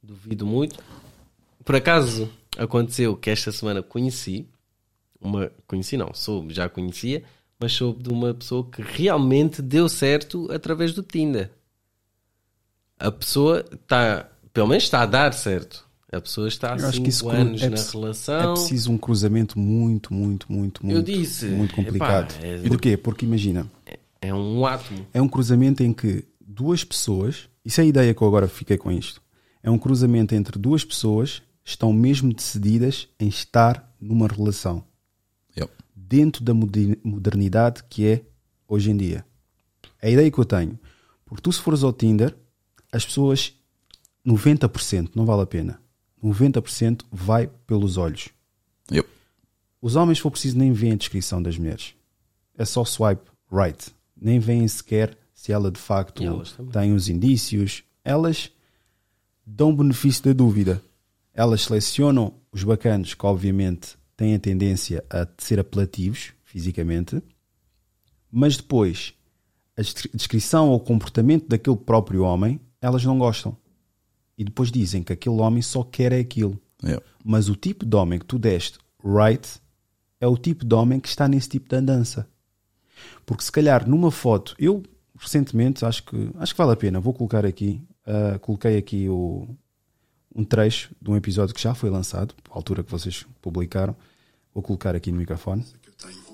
duvido 0.02 0.46
muito. 0.46 0.78
Por 1.66 1.76
acaso 1.76 2.30
aconteceu 2.58 3.16
que 3.16 3.30
esta 3.30 3.52
semana 3.52 3.82
conheci 3.84 4.48
uma 5.22 5.52
conheci 5.68 5.98
não, 5.98 6.14
soube, 6.14 6.54
já 6.54 6.70
conhecia, 6.70 7.24
mas 7.60 7.74
soube 7.74 8.02
de 8.04 8.10
uma 8.10 8.34
pessoa 8.34 8.66
que 8.70 8.82
realmente 8.82 9.62
deu 9.62 9.90
certo 9.90 10.50
através 10.52 10.94
do 10.94 11.04
Tinder. 11.04 11.52
A 12.98 13.12
pessoa 13.12 13.66
está, 13.72 14.30
pelo 14.54 14.68
menos 14.68 14.84
está 14.86 15.02
a 15.02 15.06
dar 15.06 15.34
certo. 15.34 15.86
A 16.12 16.20
pessoa 16.20 16.48
está 16.48 16.74
há 16.74 16.78
Eu 16.78 16.88
acho 16.88 17.02
que 17.02 17.10
isso 17.10 17.20
5 17.20 17.30
cru- 17.32 17.40
anos 17.42 17.62
é 17.62 17.66
na 17.66 17.72
preci- 17.76 17.94
relação. 17.98 18.40
É 18.52 18.54
preciso 18.54 18.92
um 18.92 18.98
cruzamento 18.98 19.60
muito, 19.60 20.12
muito, 20.14 20.52
muito, 20.52 20.84
muito, 20.86 21.04
disse, 21.04 21.46
muito 21.46 21.76
complicado. 21.76 22.32
epá, 22.36 22.46
é- 22.46 22.66
E 22.66 22.70
do 22.70 22.80
quê? 22.80 22.98
Porque 22.98 23.26
imagina, 23.26 23.70
É 24.22 24.34
um 24.34 24.66
átomo. 24.66 25.06
é 25.14 25.22
um 25.22 25.28
cruzamento 25.28 25.84
em 25.84 25.94
que 25.94 26.26
duas 26.42 26.84
pessoas, 26.84 27.48
isso 27.64 27.80
é 27.80 27.84
a 27.84 27.88
ideia 27.88 28.14
que 28.14 28.22
eu 28.22 28.28
agora 28.28 28.48
fiquei 28.48 28.76
com 28.78 28.92
isto, 28.92 29.22
é 29.62 29.70
um 29.70 29.78
cruzamento 29.78 30.34
entre 30.34 30.58
duas 30.58 30.84
pessoas 30.84 31.44
que 31.64 31.70
estão 31.70 31.94
mesmo 31.94 32.34
decididas 32.34 33.08
em 33.20 33.28
estar 33.28 33.94
numa 34.02 34.28
relação 34.28 34.84
Yep. 35.56 35.72
dentro 35.96 36.44
da 36.44 36.54
moder- 36.56 36.98
modernidade 37.04 37.84
que 37.88 38.06
é 38.08 38.22
hoje 38.68 38.90
em 38.90 38.98
dia. 38.98 39.24
É 40.02 40.08
a 40.08 40.12
ideia 40.12 40.32
que 40.32 40.40
eu 40.40 40.46
tenho. 40.46 40.80
Porque 41.26 41.44
tu, 41.44 41.52
se 41.54 41.60
fores 41.62 41.84
ao 41.84 41.94
Tinder, 41.94 42.36
as 42.92 43.06
pessoas, 43.06 43.54
90%, 44.26 45.12
não 45.16 45.26
vale 45.26 45.44
a 45.44 45.46
pena, 45.46 45.80
90% 46.24 47.04
vai 47.12 47.48
pelos 47.66 47.98
olhos. 47.98 48.30
Yep. 48.92 49.08
Os 49.82 49.96
homens, 49.96 50.18
se 50.18 50.22
for 50.22 50.32
preciso, 50.32 50.58
nem 50.58 50.74
veem 50.74 50.94
a 50.94 50.98
descrição 50.98 51.42
das 51.42 51.58
mulheres. 51.58 51.94
É 52.58 52.66
só 52.66 52.84
swipe 52.84 53.30
right. 53.52 53.92
Nem 54.20 54.40
veem 54.40 54.68
sequer 54.68 55.18
se 55.34 55.52
ela 55.52 55.72
de 55.72 55.80
facto 55.80 56.22
tem 56.72 56.94
os 56.94 57.08
indícios. 57.08 57.84
Elas 58.04 58.52
dão 59.46 59.74
benefício 59.76 60.24
da 60.26 60.34
dúvida. 60.34 60.82
Elas 61.34 61.62
selecionam 61.62 62.34
os 62.52 62.64
bacanos 62.64 63.14
que, 63.14 63.26
obviamente, 63.26 63.98
têm 64.18 64.36
a 64.36 64.40
tendência 64.40 65.04
a 65.10 65.26
ser 65.38 65.60
apelativos 65.60 66.34
fisicamente, 66.44 67.22
mas 68.30 68.58
depois 68.58 69.14
a 69.78 69.82
descri- 69.82 70.10
descrição 70.14 70.70
ou 70.70 70.80
comportamento 70.80 71.48
daquele 71.48 71.78
próprio 71.78 72.24
homem 72.24 72.60
elas 72.82 73.04
não 73.06 73.18
gostam. 73.18 73.56
E 74.40 74.44
depois 74.46 74.72
dizem 74.72 75.04
que 75.04 75.12
aquele 75.12 75.36
homem 75.36 75.62
só 75.62 75.84
quer 75.84 76.14
é 76.14 76.20
aquilo. 76.20 76.58
Yep. 76.82 77.04
Mas 77.26 77.50
o 77.50 77.56
tipo 77.58 77.86
de 77.86 77.94
homem 77.98 78.18
que 78.18 78.26
tu 78.26 78.40
deste 78.40 78.80
right 79.04 79.60
é 80.22 80.26
o 80.26 80.38
tipo 80.38 80.66
de 80.66 80.74
homem 80.74 80.98
que 80.98 81.10
está 81.10 81.28
nesse 81.28 81.50
tipo 81.50 81.68
de 81.68 81.76
andança. 81.76 82.26
Porque 83.26 83.44
se 83.44 83.52
calhar 83.52 83.88
numa 83.88 84.10
foto, 84.12 84.56
eu 84.58 84.82
recentemente 85.18 85.84
acho 85.84 86.04
que 86.06 86.32
acho 86.38 86.54
que 86.54 86.58
vale 86.58 86.72
a 86.72 86.78
pena, 86.78 87.02
vou 87.02 87.14
colocar 87.14 87.46
aqui, 87.46 87.82
ah, 88.06 88.40
coloquei 88.40 88.78
aqui 88.78 89.10
o, 89.10 89.46
um 90.34 90.46
trecho 90.46 90.96
de 91.02 91.12
um 91.12 91.18
episódio 91.18 91.54
que 91.54 91.62
já 91.62 91.76
foi 91.76 91.90
lançado, 91.90 92.34
à 92.50 92.56
altura 92.56 92.82
que 92.82 92.92
vocês 92.92 93.26
publicaram. 93.42 93.96
Vou 94.54 94.64
colocar 94.64 94.96
aqui 94.96 95.12
no 95.12 95.18
microfone. 95.18 95.66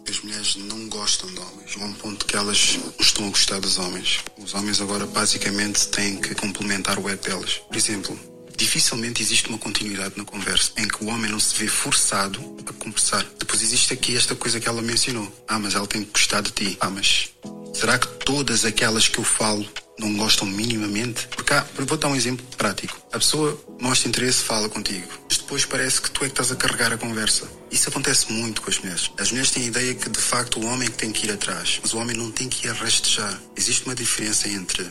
As 0.07 0.19
mulheres 0.22 0.56
não 0.56 0.88
gostam 0.88 1.30
de 1.30 1.40
homens. 1.40 1.76
A 1.80 1.86
um 1.86 1.94
ponto 1.94 2.26
que 2.26 2.36
elas 2.36 2.77
estão 2.99 3.27
a 3.27 3.30
gostar 3.30 3.60
dos 3.60 3.77
homens. 3.77 4.19
Os 4.38 4.53
homens 4.53 4.80
agora 4.80 5.06
basicamente 5.06 5.88
têm 5.88 6.18
que 6.18 6.36
complementar 6.36 6.99
o 6.99 7.10
ego 7.10 7.23
delas. 7.23 7.61
Por 7.68 7.76
exemplo, 7.76 8.35
dificilmente 8.56 9.22
existe 9.22 9.49
uma 9.49 9.57
continuidade 9.57 10.15
na 10.18 10.23
conversa 10.23 10.72
em 10.77 10.88
que 10.88 11.03
o 11.03 11.07
homem 11.07 11.30
não 11.30 11.40
se 11.40 11.56
vê 11.56 11.68
forçado 11.68 12.40
a 12.68 12.73
conversar. 12.73 13.26
Depois 13.40 13.61
existe 13.61 13.94
aqui 13.94 14.15
esta 14.15 14.36
coisa 14.36 14.60
que 14.60 14.68
ela 14.68 14.82
mencionou. 14.82 15.32
Ah, 15.48 15.60
mas 15.60 15.76
ela 15.76 15.88
tem 15.88 16.03
que 16.03 16.11
gostar 16.11 16.41
de 16.41 16.52
ti. 16.52 16.77
Ah, 16.80 16.90
mas 16.90 17.32
será 17.73 17.98
que 17.98 18.07
todas 18.26 18.65
aquelas 18.65 19.07
que 19.07 19.19
eu 19.19 19.23
falo 19.23 19.68
não 19.99 20.14
gostam 20.15 20.48
minimamente? 20.48 21.27
Porque 21.27 21.53
há, 21.53 21.65
vou 21.77 21.98
dar 21.98 22.07
um 22.07 22.15
exemplo 22.15 22.45
prático. 22.57 22.99
A 23.11 23.19
pessoa 23.19 23.60
mostra 23.80 24.10
interesse, 24.10 24.44
fala 24.44 24.69
contigo. 24.69 25.07
Mas 25.27 25.38
depois 25.38 25.65
parece 25.65 26.02
que 26.02 26.11
tu 26.11 26.23
é 26.23 26.27
que 26.27 26.34
estás 26.34 26.52
a 26.52 26.56
carregar 26.56 26.94
a 26.94 26.98
conversa. 26.98 27.48
Isso 27.72 27.90
acontece 27.90 28.32
muito 28.32 28.61
com 28.61 28.69
as 28.69 28.80
mulheres. 28.80 29.11
As 29.18 29.32
mulheres 29.32 29.52
têm 29.52 29.64
a 29.64 29.68
ideia 29.68 29.94
que 29.94 30.10
de 30.10 30.19
facto 30.19 30.60
o 30.60 30.65
homem 30.65 30.88
é 30.88 30.91
que 30.91 30.98
tem 30.98 31.11
que 31.11 31.26
ir 31.27 31.32
atrás. 31.32 31.80
Mas 31.82 31.94
o 31.94 31.98
homem 31.98 32.15
não 32.15 32.32
tem 32.32 32.48
que 32.48 32.68
ir 32.68 32.69
a 32.69 32.73
rastejar. 32.73 33.40
Existe 33.56 33.86
uma 33.86 33.95
diferença 33.95 34.48
entre 34.48 34.90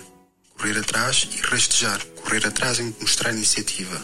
correr 0.56 0.78
atrás 0.78 1.28
e 1.36 1.40
rastejar. 1.40 2.04
Correr 2.22 2.46
atrás 2.46 2.80
é 2.80 2.82
mostrar 3.00 3.32
iniciativa. 3.32 4.00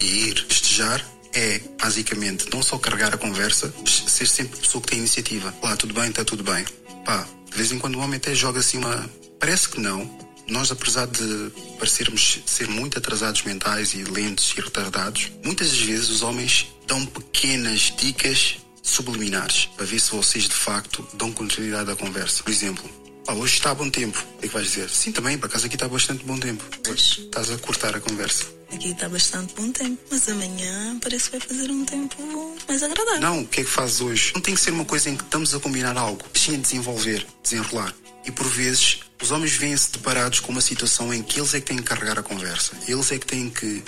E 0.00 0.28
ir 0.28 0.46
festejar 0.48 1.04
é, 1.32 1.60
basicamente, 1.78 2.46
não 2.52 2.62
só 2.62 2.78
carregar 2.78 3.14
a 3.14 3.18
conversa, 3.18 3.72
ser 3.86 4.26
sempre 4.26 4.58
a 4.58 4.62
pessoa 4.62 4.80
que 4.80 4.88
tem 4.88 4.98
iniciativa. 4.98 5.54
Lá, 5.62 5.76
tudo 5.76 5.92
bem, 5.92 6.08
está 6.08 6.24
tudo 6.24 6.42
bem. 6.42 6.64
Pá, 7.04 7.26
de 7.50 7.56
vez 7.56 7.72
em 7.72 7.78
quando 7.78 7.96
o 7.96 8.00
homem 8.00 8.16
até 8.16 8.34
joga 8.34 8.60
assim 8.60 8.78
uma. 8.78 9.08
Parece 9.38 9.68
que 9.68 9.78
não. 9.78 10.18
Nós, 10.48 10.70
apesar 10.70 11.06
de 11.06 11.52
parecermos 11.78 12.40
ser 12.46 12.68
muito 12.68 12.98
atrasados 12.98 13.42
mentais 13.42 13.92
e 13.94 14.04
lentos 14.04 14.54
e 14.56 14.60
retardados, 14.60 15.30
muitas 15.44 15.70
das 15.70 15.80
vezes 15.80 16.08
os 16.08 16.22
homens 16.22 16.68
dão 16.86 17.04
pequenas 17.04 17.92
dicas 17.98 18.56
subliminares 18.82 19.66
para 19.76 19.84
ver 19.84 19.98
se 19.98 20.12
vocês 20.12 20.44
de 20.44 20.54
facto 20.54 21.06
dão 21.14 21.32
continuidade 21.32 21.90
à 21.90 21.96
conversa. 21.96 22.42
Por 22.44 22.52
exemplo, 22.52 22.88
ah, 23.26 23.34
hoje 23.34 23.54
está 23.54 23.70
a 23.70 23.74
bom 23.74 23.90
tempo. 23.90 24.18
O 24.36 24.38
que 24.38 24.46
é 24.46 24.48
que 24.48 24.54
vais 24.54 24.66
dizer? 24.66 24.88
Sim, 24.88 25.12
também, 25.12 25.36
por 25.36 25.46
acaso 25.46 25.66
aqui 25.66 25.76
está 25.76 25.88
bastante 25.88 26.24
bom 26.24 26.38
tempo. 26.38 26.64
Pois. 26.84 27.18
Estás 27.18 27.50
a 27.50 27.58
cortar 27.58 27.96
a 27.96 28.00
conversa. 28.00 28.44
Aqui 28.72 28.90
está 28.90 29.08
bastante 29.08 29.54
bom 29.54 29.70
tempo, 29.70 30.00
mas 30.10 30.28
amanhã 30.28 30.98
parece 31.00 31.30
que 31.30 31.38
vai 31.38 31.48
fazer 31.48 31.70
um 31.70 31.84
tempo 31.84 32.56
mais 32.68 32.82
agradável. 32.82 33.20
Não, 33.20 33.40
o 33.42 33.46
que 33.46 33.60
é 33.60 33.64
que 33.64 33.70
fazes 33.70 34.00
hoje? 34.00 34.32
Não 34.34 34.40
tem 34.40 34.54
que 34.54 34.60
ser 34.60 34.72
uma 34.72 34.84
coisa 34.84 35.08
em 35.08 35.16
que 35.16 35.22
estamos 35.22 35.54
a 35.54 35.60
combinar 35.60 35.96
algo. 35.96 36.24
Sim, 36.34 36.56
a 36.56 36.58
desenvolver, 36.58 37.26
desenrolar. 37.42 37.94
E 38.24 38.30
por 38.30 38.46
vezes, 38.46 39.00
os 39.22 39.30
homens 39.30 39.52
vêm-se 39.52 39.92
deparados 39.92 40.40
com 40.40 40.50
uma 40.52 40.60
situação 40.60 41.14
em 41.14 41.22
que 41.22 41.38
eles 41.38 41.54
é 41.54 41.60
que 41.60 41.66
têm 41.66 41.76
que 41.76 41.84
carregar 41.84 42.18
a 42.18 42.22
conversa. 42.22 42.72
Eles 42.88 43.10
é 43.12 43.18
que 43.18 43.26
têm 43.26 43.48
que 43.48 43.82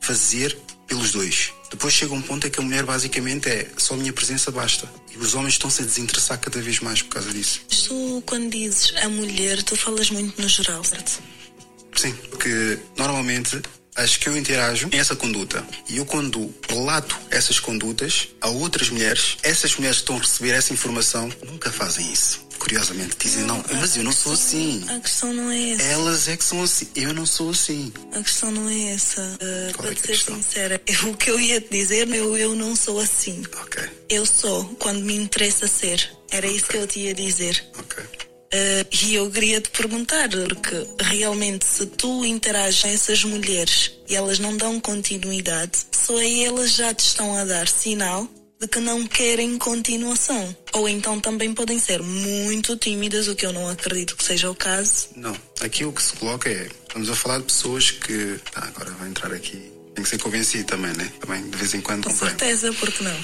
fazer 0.00 0.56
pelos 0.88 1.12
dois. 1.12 1.52
Depois 1.70 1.92
chega 1.92 2.14
um 2.14 2.22
ponto 2.22 2.46
em 2.46 2.50
que 2.50 2.58
a 2.58 2.62
mulher 2.62 2.84
basicamente 2.84 3.48
é 3.48 3.70
só 3.76 3.94
a 3.94 3.96
minha 3.98 4.12
presença 4.12 4.50
basta. 4.50 4.90
E 5.14 5.18
os 5.18 5.34
homens 5.34 5.54
estão-se 5.54 5.82
a 5.82 5.84
desinteressar 5.84 6.40
cada 6.40 6.60
vez 6.60 6.80
mais 6.80 7.02
por 7.02 7.10
causa 7.10 7.30
disso. 7.30 7.60
Tu, 7.68 8.22
quando 8.26 8.50
dizes 8.50 8.94
a 8.96 9.08
mulher, 9.08 9.62
tu 9.62 9.76
falas 9.76 10.10
muito 10.10 10.40
no 10.40 10.48
geral, 10.48 10.82
certo? 10.82 11.22
Sim, 11.94 12.12
porque 12.30 12.78
normalmente 12.96 13.60
as 13.94 14.16
que 14.16 14.28
eu 14.28 14.36
interajo 14.36 14.88
têm 14.88 15.00
essa 15.00 15.16
conduta. 15.16 15.66
E 15.88 15.98
eu, 15.98 16.06
quando 16.06 16.54
relato 16.68 17.18
essas 17.30 17.58
condutas 17.58 18.28
a 18.40 18.48
outras 18.48 18.88
mulheres, 18.88 19.36
essas 19.42 19.74
mulheres 19.76 19.98
que 19.98 20.02
estão 20.02 20.16
a 20.16 20.20
receber 20.20 20.50
essa 20.52 20.72
informação 20.72 21.30
nunca 21.44 21.70
fazem 21.70 22.10
isso. 22.12 22.47
Curiosamente, 22.68 23.16
dizem: 23.18 23.44
Não, 23.44 23.64
mas 23.72 23.96
eu 23.96 24.04
não 24.04 24.12
sou 24.12 24.32
assim. 24.34 24.84
A 24.88 25.00
questão 25.00 25.32
não 25.32 25.50
é 25.50 25.70
essa. 25.70 25.82
Elas 25.84 26.28
é 26.28 26.36
que 26.36 26.44
são 26.44 26.62
assim. 26.62 26.86
Eu 26.94 27.14
não 27.14 27.24
sou 27.24 27.48
assim. 27.50 27.90
A 28.12 28.22
questão 28.22 28.50
não 28.50 28.68
é 28.68 28.92
essa. 28.92 29.22
Uh, 29.22 29.72
Qual 29.74 29.88
é 29.90 29.94
que 29.94 30.00
é 30.00 30.02
ser 30.02 30.08
questão? 30.08 30.36
sincera, 30.36 30.80
eu- 30.86 31.10
o 31.10 31.16
que 31.16 31.30
eu 31.30 31.40
ia 31.40 31.60
te 31.62 31.68
dizer, 31.70 32.06
eu, 32.14 32.36
eu 32.36 32.54
não 32.54 32.76
sou 32.76 33.00
assim. 33.00 33.42
Ok, 33.62 33.82
Eu 34.10 34.26
sou 34.26 34.64
quando 34.78 35.00
me 35.02 35.14
interessa 35.16 35.66
ser. 35.66 36.10
Era 36.30 36.46
isso 36.46 36.66
que 36.66 36.76
eu 36.76 36.86
te 36.86 37.00
ia 37.00 37.14
dizer. 37.14 37.64
ok. 37.78 38.04
Uh, 38.04 38.86
e 39.02 39.14
eu 39.14 39.30
queria 39.30 39.60
te 39.60 39.68
perguntar, 39.70 40.28
porque 40.30 40.86
realmente 41.00 41.66
se 41.66 41.84
tu 41.84 42.24
interages 42.24 42.80
com 42.82 42.88
essas 42.88 43.22
mulheres 43.24 43.92
e 44.08 44.14
elas 44.16 44.38
não 44.38 44.56
dão 44.56 44.80
continuidade, 44.80 45.72
só 45.92 46.16
aí 46.16 46.44
elas 46.46 46.72
já 46.72 46.94
te 46.94 47.00
estão 47.00 47.36
a 47.36 47.44
dar 47.44 47.68
sinal 47.68 48.26
de 48.60 48.66
que 48.66 48.80
não 48.80 49.06
querem 49.06 49.56
continuação. 49.58 50.56
Ou 50.72 50.88
então 50.88 51.20
também 51.20 51.54
podem 51.54 51.78
ser 51.78 52.02
muito 52.02 52.76
tímidas, 52.76 53.28
o 53.28 53.36
que 53.36 53.46
eu 53.46 53.52
não 53.52 53.68
acredito 53.68 54.16
que 54.16 54.24
seja 54.24 54.50
o 54.50 54.54
caso. 54.54 55.08
Não, 55.16 55.36
aqui 55.60 55.84
o 55.84 55.92
que 55.92 56.02
se 56.02 56.16
coloca 56.16 56.48
é. 56.50 56.68
Estamos 56.88 57.08
a 57.08 57.14
falar 57.14 57.38
de 57.38 57.44
pessoas 57.44 57.90
que. 57.90 58.40
Ah, 58.54 58.66
agora 58.66 58.90
vai 58.92 59.08
entrar 59.08 59.32
aqui. 59.32 59.72
Tem 59.94 60.02
que 60.02 60.08
ser 60.08 60.18
convencido 60.18 60.64
também, 60.64 60.92
né? 60.96 61.12
Também 61.20 61.48
de 61.48 61.56
vez 61.56 61.74
em 61.74 61.80
quando 61.80 62.04
Com 62.04 62.10
convém. 62.10 62.28
certeza, 62.28 62.72
porque 62.74 63.02
não? 63.02 63.16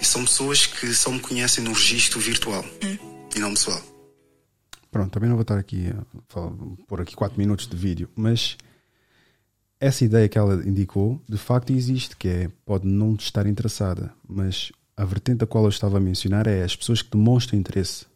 E 0.00 0.04
são 0.04 0.24
pessoas 0.24 0.66
que 0.66 0.92
só 0.92 1.10
me 1.10 1.20
conhecem 1.20 1.62
no 1.62 1.72
registro 1.72 2.18
virtual 2.20 2.64
e 3.34 3.38
não 3.38 3.54
pessoal. 3.54 3.80
Pronto, 4.90 5.10
também 5.10 5.28
não 5.28 5.36
vou 5.36 5.42
estar 5.42 5.56
aqui 5.58 5.90
pôr 6.86 7.00
aqui 7.00 7.14
4 7.14 7.38
minutos 7.38 7.66
de 7.66 7.76
vídeo, 7.76 8.10
mas 8.14 8.58
essa 9.80 10.04
ideia 10.04 10.28
que 10.28 10.36
ela 10.36 10.62
indicou 10.66 11.22
de 11.28 11.38
facto 11.38 11.72
existe, 11.72 12.16
que 12.16 12.28
é 12.28 12.50
pode 12.64 12.86
não 12.86 13.14
estar 13.14 13.46
interessada, 13.46 14.12
mas 14.28 14.70
a 14.96 15.04
vertente 15.04 15.42
a 15.44 15.46
qual 15.46 15.64
eu 15.64 15.70
estava 15.70 15.96
a 15.96 16.00
mencionar 16.00 16.46
é 16.46 16.62
as 16.62 16.76
pessoas 16.76 17.02
que 17.02 17.10
demonstram 17.10 17.58
interesse. 17.58 18.06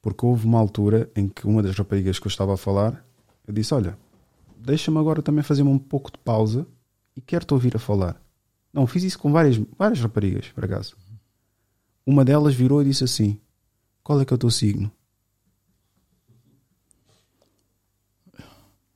Porque 0.00 0.24
houve 0.26 0.46
uma 0.46 0.58
altura 0.58 1.10
em 1.14 1.28
que 1.28 1.46
uma 1.46 1.62
das 1.62 1.76
raparigas 1.76 2.18
que 2.18 2.26
eu 2.26 2.30
estava 2.30 2.54
a 2.54 2.56
falar, 2.56 3.04
eu 3.46 3.54
disse: 3.54 3.72
Olha, 3.74 3.96
deixa-me 4.58 4.98
agora 4.98 5.22
também 5.22 5.42
fazer 5.44 5.62
um 5.62 5.78
pouco 5.78 6.10
de 6.10 6.18
pausa 6.18 6.66
e 7.16 7.20
quero-te 7.20 7.54
ouvir 7.54 7.76
a 7.76 7.78
falar. 7.78 8.20
Não, 8.72 8.86
fiz 8.86 9.02
isso 9.04 9.18
com 9.18 9.30
várias, 9.30 9.56
várias 9.78 10.00
raparigas, 10.00 10.48
por 10.48 10.64
acaso. 10.64 10.96
Uma 12.04 12.24
delas 12.24 12.54
virou 12.54 12.82
e 12.82 12.86
disse 12.86 13.04
assim: 13.04 13.38
Qual 14.02 14.20
é 14.20 14.24
que 14.24 14.32
é 14.32 14.36
o 14.36 14.38
teu 14.38 14.50
signo? 14.50 14.90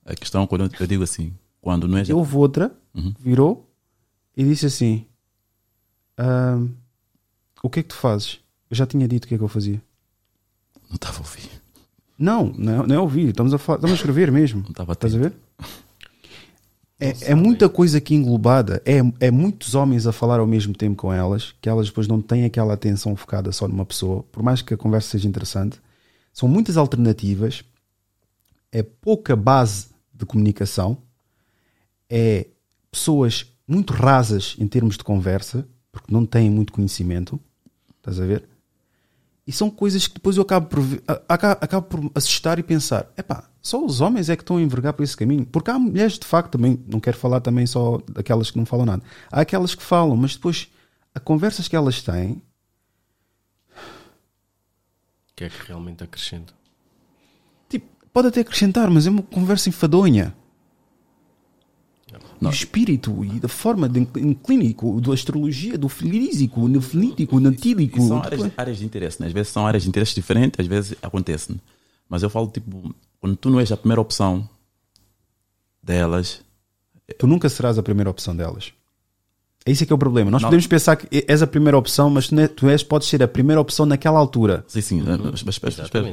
A 0.05 0.15
questão, 0.15 0.47
quando 0.47 0.71
eu- 0.81 0.87
digo 0.87 1.03
assim, 1.03 1.35
quando 1.61 1.89
não 1.89 1.99
é. 1.99 2.03
E 2.05 2.13
houve 2.13 2.37
outra, 2.37 2.77
Uhum. 2.95 3.13
virou 3.19 3.69
e 4.37 4.45
disse 4.45 4.67
assim: 4.67 5.07
"Ahm, 6.17 6.69
O 7.67 7.69
que 7.69 7.81
é 7.81 7.83
que 7.83 7.89
tu 7.89 7.97
fazes? 7.97 8.39
Eu 8.71 8.77
já 8.77 8.87
tinha 8.87 9.09
dito 9.09 9.25
o 9.25 9.29
que 9.29 9.35
é 9.35 9.39
que 9.39 9.43
eu 9.43 9.49
fazia. 9.49 9.83
Não 10.89 10.95
estava 10.95 11.17
a 11.17 11.19
ouvir. 11.19 11.51
Não, 12.17 12.47
não, 12.57 12.87
não 12.87 12.95
é 12.95 12.99
ouvir, 13.01 13.31
estamos 13.31 13.53
a, 13.53 13.59
falar, 13.59 13.79
estamos 13.79 13.93
a 13.95 13.97
escrever 13.97 14.31
mesmo. 14.31 14.63
Não 14.63 14.71
estava 14.71 14.93
Estás 14.93 15.17
a 15.17 15.19
ver? 15.19 15.33
É, 17.01 17.33
é 17.33 17.35
muita 17.35 17.69
coisa 17.69 17.99
aqui 17.99 18.15
englobada, 18.15 18.81
é, 18.87 18.99
é 19.19 19.33
muitos 19.33 19.75
homens 19.75 20.07
a 20.07 20.13
falar 20.13 20.39
ao 20.39 20.47
mesmo 20.47 20.75
tempo 20.75 20.97
com 20.97 21.13
elas, 21.13 21.57
que 21.61 21.69
elas 21.69 21.89
depois 21.89 22.07
não 22.07 22.23
têm 22.23 22.45
aquela 22.45 22.73
atenção 22.73 23.17
focada 23.17 23.51
só 23.51 23.67
numa 23.67 23.85
pessoa, 23.85 24.23
por 24.31 24.45
mais 24.45 24.63
que 24.63 24.73
a 24.73 24.77
conversa 24.77 25.09
seja 25.11 25.27
interessante. 25.29 25.81
São 26.33 26.49
muitas 26.49 26.77
alternativas, 26.77 27.65
é 28.71 28.81
pouca 28.85 29.35
base 29.35 29.89
de 30.15 30.25
comunicação, 30.25 30.99
é 32.09 32.47
pessoas 32.93 33.53
muito 33.67 33.93
rasas 33.93 34.55
em 34.57 34.69
termos 34.69 34.97
de 34.97 35.03
conversa, 35.03 35.67
porque 35.91 36.13
não 36.13 36.25
têm 36.25 36.49
muito 36.49 36.73
conhecimento, 36.73 37.41
estás 38.09 38.21
a 38.21 38.27
ver? 38.27 38.49
E 39.47 39.53
são 39.53 39.71
coisas 39.71 40.07
que 40.07 40.15
depois 40.15 40.37
eu 40.37 40.43
acabo 40.43 40.67
por, 40.67 40.81
acabo, 41.29 41.87
por 41.87 42.11
assustar 42.15 42.59
e 42.59 42.63
pensar: 42.63 43.13
epá, 43.17 43.49
só 43.63 43.85
os 43.85 44.01
homens 44.01 44.29
é 44.29 44.37
que 44.37 44.43
estão 44.43 44.57
a 44.57 44.63
envergar 44.63 44.93
por 44.93 45.03
esse 45.03 45.17
caminho. 45.17 45.47
Porque 45.47 45.71
há 45.71 45.79
mulheres, 45.79 46.19
de 46.19 46.27
facto, 46.27 46.53
também, 46.53 46.83
não 46.87 46.99
quero 46.99 47.17
falar 47.17 47.41
também 47.41 47.67
só 47.67 48.01
daquelas 48.09 48.51
que 48.51 48.59
não 48.59 48.67
falam 48.67 48.87
nada. 48.87 49.03
Há 49.31 49.43
aquelas 49.43 49.75
que 49.75 49.83
falam, 49.83 50.17
mas 50.17 50.35
depois, 50.35 50.69
a 51.15 51.21
conversas 51.21 51.69
que 51.69 51.77
elas 51.77 52.03
têm, 52.03 52.43
que 55.37 55.45
é 55.45 55.51
que 55.51 55.67
realmente 55.67 56.03
acrescenta? 56.03 56.55
tipo, 57.69 57.87
pode 58.13 58.29
até 58.29 58.41
acrescentar, 58.41 58.91
mas 58.91 59.07
é 59.07 59.11
uma 59.11 59.23
conversa 59.23 59.69
enfadonha. 59.69 60.35
E 62.41 62.47
o 62.47 62.51
espírito 62.51 63.25
e 63.25 63.41
da 63.41 63.49
forma 63.49 63.89
de, 63.89 64.01
em 64.17 64.35
clínico, 64.35 65.01
da 65.01 65.13
astrologia, 65.15 65.79
do 65.79 65.89
físico, 65.89 66.69
no 66.69 66.81
físico, 66.83 67.41
natílico. 67.41 67.99
E 67.99 68.03
são 68.07 68.23
áreas, 68.23 68.51
áreas 68.57 68.79
de 68.79 68.85
interesse, 68.85 69.21
né? 69.21 69.27
Às 69.29 69.33
vezes 69.33 69.53
são 69.53 69.67
áreas 69.67 69.83
de 69.85 69.89
interesse 69.89 70.15
diferentes, 70.15 70.61
às 70.61 70.67
vezes 70.67 70.95
acontece. 71.03 71.53
né? 71.53 71.59
Mas 72.09 72.23
eu 72.23 72.31
falo, 72.31 72.49
tipo, 72.49 72.95
quando 73.21 73.37
tu 73.37 73.49
não 73.51 73.59
és 73.61 73.73
a 73.73 73.77
primeira 73.77 74.01
opção 74.01 74.49
delas, 75.83 76.43
Tu 77.19 77.25
nunca 77.27 77.49
serás 77.49 77.79
a 77.79 77.83
primeira 77.85 78.11
opção 78.11 78.35
delas. 78.35 78.73
É 79.65 79.71
isso 79.71 79.87
que 79.87 79.93
é 79.93 79.95
o 79.95 79.99
problema. 79.99 80.29
Nós 80.31 80.43
Não. 80.43 80.49
podemos 80.49 80.67
pensar 80.67 80.97
que 80.97 81.25
és 81.29 81.41
a 81.41 81.47
primeira 81.47 81.79
opção, 81.79 82.11
mas 82.11 82.27
tu, 82.29 82.35
não 82.35 82.43
é- 82.43 82.49
tu 82.49 82.69
és, 82.69 82.83
podes 82.83 83.07
ser 83.09 83.23
a 83.23 83.29
primeira 83.29 83.61
opção 83.61 83.87
naquela 83.87 84.19
altura. 84.19 84.65
sim, 84.69 84.81
sim, 84.81 85.03
mas 85.03 85.55
espera, 85.55 85.85
espera, 85.85 86.11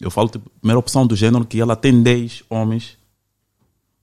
eu 0.00 0.10
falo, 0.10 0.28
tipo, 0.28 0.48
primeira 0.60 0.78
opção 0.78 1.04
do 1.06 1.16
género 1.16 1.44
que 1.44 1.60
ela 1.60 1.74
tem 1.76 2.00
10 2.02 2.44
homens, 2.48 2.96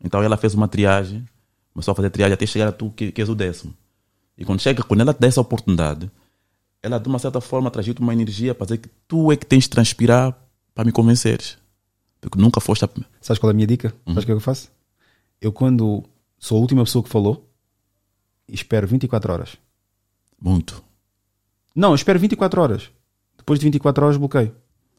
então 0.04 0.22
ela 0.22 0.36
fez 0.38 0.54
uma 0.54 0.68
triagem, 0.68 1.26
começou 1.74 1.92
a 1.92 1.96
fazer 1.96 2.10
triagem 2.10 2.34
até 2.34 2.46
chegar 2.46 2.68
a 2.68 2.72
tu, 2.72 2.92
que, 2.92 3.12
que 3.12 3.22
és 3.22 3.30
o 3.30 3.36
décimo. 3.36 3.74
E 4.38 4.46
quando 4.46 4.62
chega, 4.62 4.84
quando 4.84 5.02
ela 5.02 5.14
te 5.14 5.20
dá 5.20 5.28
essa 5.28 5.42
oportunidade, 5.42 6.10
ela 6.82 7.00
de 7.00 7.08
uma 7.08 7.20
certa 7.20 7.42
forma 7.42 7.72
transmite 7.72 8.02
uma 8.02 8.14
energia 8.14 8.54
para 8.54 8.66
dizer 8.66 8.78
que 8.78 8.90
tu 9.08 9.32
é 9.32 9.38
que 9.38 9.46
tens 9.46 9.64
de 9.64 9.70
transpirar 9.70 10.38
para 10.74 10.84
me 10.84 10.92
convenceres. 10.92 11.58
Porque 12.20 12.40
nunca 12.40 12.60
foste 12.60 12.86
a. 12.86 12.90
Sabes 13.22 13.40
qual 13.40 13.50
é 13.50 13.54
a 13.54 13.56
minha 13.56 13.68
dica? 13.68 13.94
Sabes 14.06 14.24
o 14.24 14.26
que 14.26 14.32
é 14.32 14.36
que 14.36 14.38
eu 14.38 14.40
faço? 14.40 14.72
Eu, 15.42 15.52
quando 15.52 16.04
sou 16.40 16.58
a 16.58 16.62
última 16.62 16.84
pessoa 16.84 17.04
que 17.04 17.10
falou, 17.10 17.50
espero 18.48 18.88
24 18.88 19.34
horas. 19.34 19.58
Muito. 20.42 20.84
Não, 21.76 21.94
espero 21.96 22.20
24 22.20 22.62
horas. 22.62 22.90
Depois 23.38 23.60
de 23.60 23.66
24 23.66 24.06
horas, 24.06 24.18
bloqueio. 24.18 24.56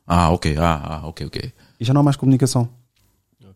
Ah, 0.06 0.30
ok, 0.30 0.56
ah, 0.58 0.82
ah, 0.84 1.06
ok, 1.06 1.26
ok. 1.26 1.52
E 1.80 1.84
já 1.84 1.94
não 1.94 2.02
há 2.02 2.04
mais 2.04 2.16
comunicação. 2.16 2.68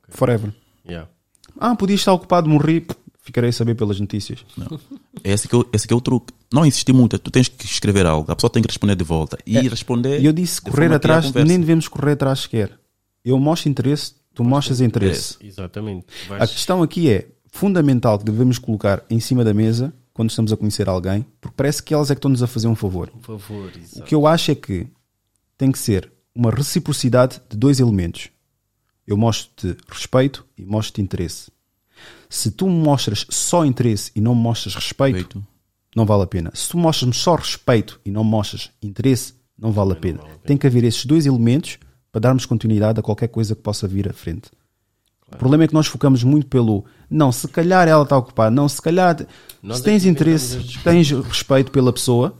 Forever. 0.08 0.54
Yeah. 0.86 1.10
Ah, 1.58 1.74
podia 1.76 1.96
estar 1.96 2.12
ocupado, 2.12 2.48
morri. 2.48 2.86
Ficarei 3.28 3.50
a 3.50 3.52
saber 3.52 3.74
pelas 3.74 4.00
notícias. 4.00 4.42
Esse 5.22 5.46
que, 5.46 5.54
é 5.54 5.58
o- 5.58 5.66
esse 5.70 5.86
que 5.86 5.92
é 5.92 5.96
o 5.96 6.00
truque. 6.00 6.32
Não 6.50 6.64
insistir 6.64 6.94
muito, 6.94 7.18
tu 7.18 7.30
tens 7.30 7.46
que 7.46 7.66
escrever 7.66 8.06
algo, 8.06 8.32
a 8.32 8.34
pessoa 8.34 8.50
tem 8.50 8.62
que 8.62 8.68
responder 8.68 8.94
de 8.96 9.04
volta. 9.04 9.36
E 9.44 9.68
responder. 9.68 10.18
E 10.22 10.24
eu 10.24 10.32
disse 10.32 10.62
correr 10.62 10.90
a 10.90 10.96
atrás, 10.96 11.30
nem 11.34 11.60
devemos 11.60 11.86
correr 11.88 12.12
atrás 12.12 12.40
sequer. 12.40 12.72
Eu 13.22 13.38
mostro 13.38 13.68
interesse, 13.68 14.14
tu 14.32 14.42
mostras 14.42 14.80
interesse. 14.80 15.36
Exatamente. 15.42 16.06
A 16.30 16.38
Vais- 16.38 16.52
questão 16.52 16.82
aqui 16.82 17.10
é 17.10 17.28
fundamental 17.52 18.18
que 18.18 18.24
devemos 18.24 18.58
colocar 18.58 19.04
em 19.10 19.20
cima 19.20 19.44
da 19.44 19.52
mesa 19.52 19.92
quando 20.14 20.30
estamos 20.30 20.50
a 20.50 20.56
conhecer 20.56 20.88
alguém, 20.88 21.26
porque 21.38 21.54
parece 21.54 21.82
que 21.82 21.92
elas 21.92 22.10
é 22.10 22.14
que 22.14 22.18
estão-nos 22.20 22.42
a 22.42 22.46
fazer 22.46 22.66
um 22.68 22.74
favor. 22.74 23.10
Por 23.10 23.38
favor, 23.38 23.70
O 23.76 23.78
exato. 23.78 24.02
que 24.06 24.14
eu 24.14 24.26
acho 24.26 24.50
é 24.52 24.54
que 24.54 24.86
tem 25.58 25.70
que 25.70 25.78
ser 25.78 26.10
uma 26.34 26.50
reciprocidade 26.50 27.42
de 27.50 27.58
dois 27.58 27.78
elementos. 27.78 28.30
Eu 29.06 29.18
mostro-te 29.18 29.76
respeito 29.86 30.46
e 30.56 30.64
mostro-te 30.64 31.02
interesse. 31.02 31.50
Se 32.28 32.50
tu 32.50 32.68
mostras 32.68 33.26
só 33.30 33.64
interesse 33.64 34.10
e 34.14 34.20
não 34.20 34.34
mostras 34.34 34.74
respeito, 34.74 35.16
Feito. 35.16 35.46
não 35.96 36.04
vale 36.04 36.24
a 36.24 36.26
pena. 36.26 36.50
Se 36.54 36.68
tu 36.68 36.78
mostras-me 36.78 37.14
só 37.14 37.34
respeito 37.34 38.00
e 38.04 38.10
não 38.10 38.22
mostras 38.24 38.70
interesse, 38.82 39.34
não 39.58 39.72
vale 39.72 39.92
a 39.92 39.96
pena. 39.96 40.20
Tem 40.44 40.56
que 40.56 40.66
haver 40.66 40.84
esses 40.84 41.04
dois 41.04 41.26
elementos 41.26 41.78
para 42.12 42.20
darmos 42.20 42.46
continuidade 42.46 43.00
a 43.00 43.02
qualquer 43.02 43.28
coisa 43.28 43.54
que 43.54 43.62
possa 43.62 43.88
vir 43.88 44.08
à 44.08 44.12
frente. 44.12 44.50
O 45.32 45.36
problema 45.36 45.64
é 45.64 45.68
que 45.68 45.74
nós 45.74 45.86
focamos 45.86 46.24
muito 46.24 46.46
pelo 46.46 46.84
não, 47.10 47.30
se 47.30 47.46
calhar 47.48 47.86
ela 47.86 48.02
está 48.02 48.16
ocupada, 48.16 48.50
não, 48.50 48.68
se 48.68 48.80
calhar 48.80 49.26
Nós 49.62 49.78
se 49.78 49.84
tens 49.84 50.06
interesse, 50.06 50.78
tens 50.82 51.10
respeito 51.10 51.70
pela 51.70 51.92
pessoa, 51.92 52.34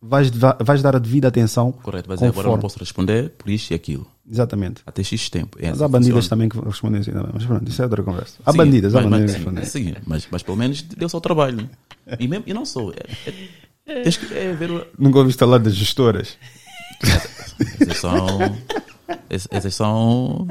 vais, 0.00 0.30
vais 0.30 0.82
dar 0.82 0.96
a 0.96 0.98
devida 0.98 1.28
atenção. 1.28 1.72
Correto, 1.72 2.08
vai 2.08 2.16
dizer 2.16 2.26
agora 2.28 2.36
não 2.48 2.54
conforme. 2.54 2.62
posso 2.62 2.78
responder 2.78 3.30
por 3.30 3.50
isto 3.50 3.70
e 3.70 3.74
aquilo. 3.74 4.06
Exatamente. 4.30 4.82
Até 4.86 5.02
X 5.02 5.28
tempo. 5.28 5.58
É 5.60 5.68
Mas 5.68 5.72
assim 5.76 5.82
há 5.84 5.86
que 5.86 5.92
bandidas 5.92 6.14
funciona. 6.24 6.28
também 6.30 6.48
que 6.48 6.60
respondem 6.68 7.00
assim 7.00 7.10
também. 7.12 7.30
Mas 7.34 7.44
pronto, 7.44 7.68
isso 7.68 7.82
é 7.82 7.84
outra 7.84 8.02
conversa. 8.02 8.34
Há 8.46 8.52
Sim, 8.52 8.58
bandidas, 8.58 8.94
há 8.94 9.00
mas, 9.00 9.10
bandidas 9.10 9.30
mas, 9.32 9.32
que 9.32 9.44
respondem. 9.60 9.64
sim, 9.94 9.94
mas, 10.06 10.28
mas 10.30 10.42
pelo 10.42 10.56
menos 10.56 10.82
deu 10.82 11.08
só 11.08 11.18
o 11.18 11.20
trabalho. 11.20 11.68
E, 12.18 12.28
mesmo, 12.28 12.44
e 12.46 12.54
não 12.54 12.64
sou. 12.64 12.92
É, 12.92 13.32
é, 13.86 14.02
tens 14.02 14.16
que 14.16 14.32
é, 14.34 14.52
ver. 14.52 14.70
o- 14.70 14.86
Nunca 14.98 15.18
ouviste 15.18 15.38
falar 15.38 15.58
das 15.58 15.74
gestoras. 15.74 16.36
Essas 17.80 17.98
são. 17.98 18.38
ess- 19.28 19.48
Essas 19.50 19.74
são. 19.74 20.46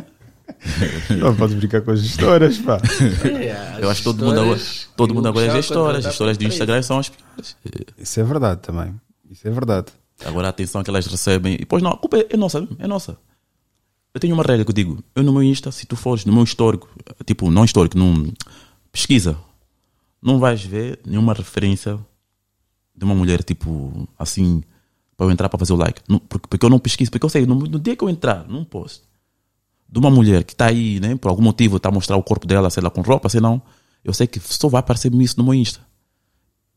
Não 1.18 1.34
podes 1.36 1.56
brincar 1.56 1.82
com 1.82 1.92
as 1.92 2.02
gestoras, 2.02 2.58
pá. 2.58 2.82
É, 3.24 3.78
Eu 3.84 3.90
acho 3.90 4.00
que 4.00 4.04
todo 4.04 4.26
mundo 4.26 4.40
agora, 4.42 4.60
todo 4.98 5.14
mundo 5.14 5.28
agora 5.28 5.46
é 5.46 5.52
gestor. 5.52 5.96
As 5.96 6.04
gestoras 6.04 6.38
do 6.38 6.44
Instagram 6.44 6.82
são 6.82 7.00
as 7.00 7.08
piores. 7.10 7.56
Isso 7.98 8.20
é 8.20 8.24
verdade 8.24 8.60
também. 8.62 8.94
Isso 9.30 9.48
é 9.48 9.52
verdade. 9.52 9.92
Agora 10.26 10.48
a 10.48 10.50
atenção 10.50 10.84
que 10.84 10.90
elas 10.90 11.06
recebem. 11.06 11.54
E 11.54 11.58
depois 11.60 11.82
não, 11.82 11.92
a 11.92 11.98
culpa 11.98 12.18
é, 12.18 12.28
é 12.32 12.38
nossa, 12.38 12.68
é 12.78 12.88
nossa. 12.88 13.18
Eu 14.14 14.20
tenho 14.20 14.34
uma 14.34 14.44
regra 14.44 14.66
que 14.66 14.72
eu 14.72 14.76
digo, 14.76 15.04
eu 15.16 15.24
no 15.24 15.32
meu 15.32 15.44
Insta, 15.44 15.72
se 15.72 15.86
tu 15.86 15.96
fores 15.96 16.26
no 16.26 16.34
meu 16.34 16.44
histórico, 16.44 16.90
tipo, 17.26 17.52
não 17.52 17.64
histórico, 17.64 17.98
num 17.98 18.34
pesquisa, 18.92 19.38
não 20.22 20.40
vais 20.40 20.64
ver 20.64 21.00
nenhuma 21.06 21.34
referência 21.34 22.00
de 22.96 23.06
uma 23.06 23.14
mulher, 23.14 23.44
tipo, 23.44 24.10
assim, 24.18 24.64
para 25.16 25.28
eu 25.28 25.32
entrar 25.32 25.48
para 25.48 25.60
fazer 25.60 25.74
o 25.74 25.76
like. 25.76 26.02
Não- 26.10 26.20
porque, 26.20 26.48
porque 26.48 26.66
eu 26.66 26.70
não 26.70 26.80
pesquiso, 26.80 27.12
porque 27.12 27.24
eu 27.24 27.30
sei, 27.30 27.46
no, 27.46 27.56
no 27.56 27.80
dia 27.80 27.96
que 27.96 28.04
eu 28.04 28.10
entrar 28.10 28.48
num 28.48 28.66
post 28.66 29.04
de 29.88 30.00
uma 30.00 30.10
mulher 30.10 30.44
que 30.44 30.54
está 30.54 30.66
aí, 30.68 31.00
né, 31.00 31.16
por 31.16 31.30
algum 31.30 31.44
motivo, 31.44 31.78
está 31.78 31.90
a 31.90 31.92
mostrar 31.92 32.18
o 32.18 32.24
corpo 32.24 32.48
dela, 32.48 32.70
sei 32.70 32.82
lá, 32.84 32.90
com 32.90 33.02
roupa, 33.02 33.30
sei 33.30 33.40
não, 33.40 33.62
eu 34.04 34.14
sei 34.14 34.28
que 34.28 34.40
só 34.40 34.68
vai 34.68 34.80
aparecer-me 34.80 35.24
isso 35.24 35.38
no 35.38 35.44
meu 35.44 35.54
Insta. 35.54 35.82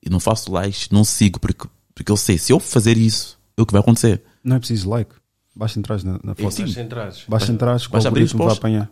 E 0.03 0.11
não 0.11 0.21
faço 0.21 0.53
likes, 0.53 0.91
não 0.91 1.03
sigo, 1.05 1.41
porque, 1.41 1.67
porque 1.95 2.11
eu 2.11 2.17
sei, 2.17 2.39
se 2.39 2.53
eu 2.53 2.59
fazer 2.61 2.97
isso, 2.97 3.39
é 3.57 3.63
o 3.63 3.67
que 3.67 3.73
vai 3.73 3.81
acontecer. 3.81 4.23
Não 4.43 4.57
é 4.57 4.59
preciso 4.59 4.89
like. 4.91 5.11
Basta 5.55 5.79
entrar 5.79 6.03
na, 6.05 6.13
na 6.25 6.35
foto. 6.35 6.51
sim. 6.51 6.65
Basta 6.65 6.81
entrares. 6.81 7.25
Basta 7.29 7.53
entrar 7.53 7.79
que 7.81 7.87
o 7.87 7.91
basta 7.91 8.09
abrir 8.09 8.23
os 8.25 8.33
algoritmo 8.33 8.45
vai 8.47 8.57
apanhar. 8.57 8.91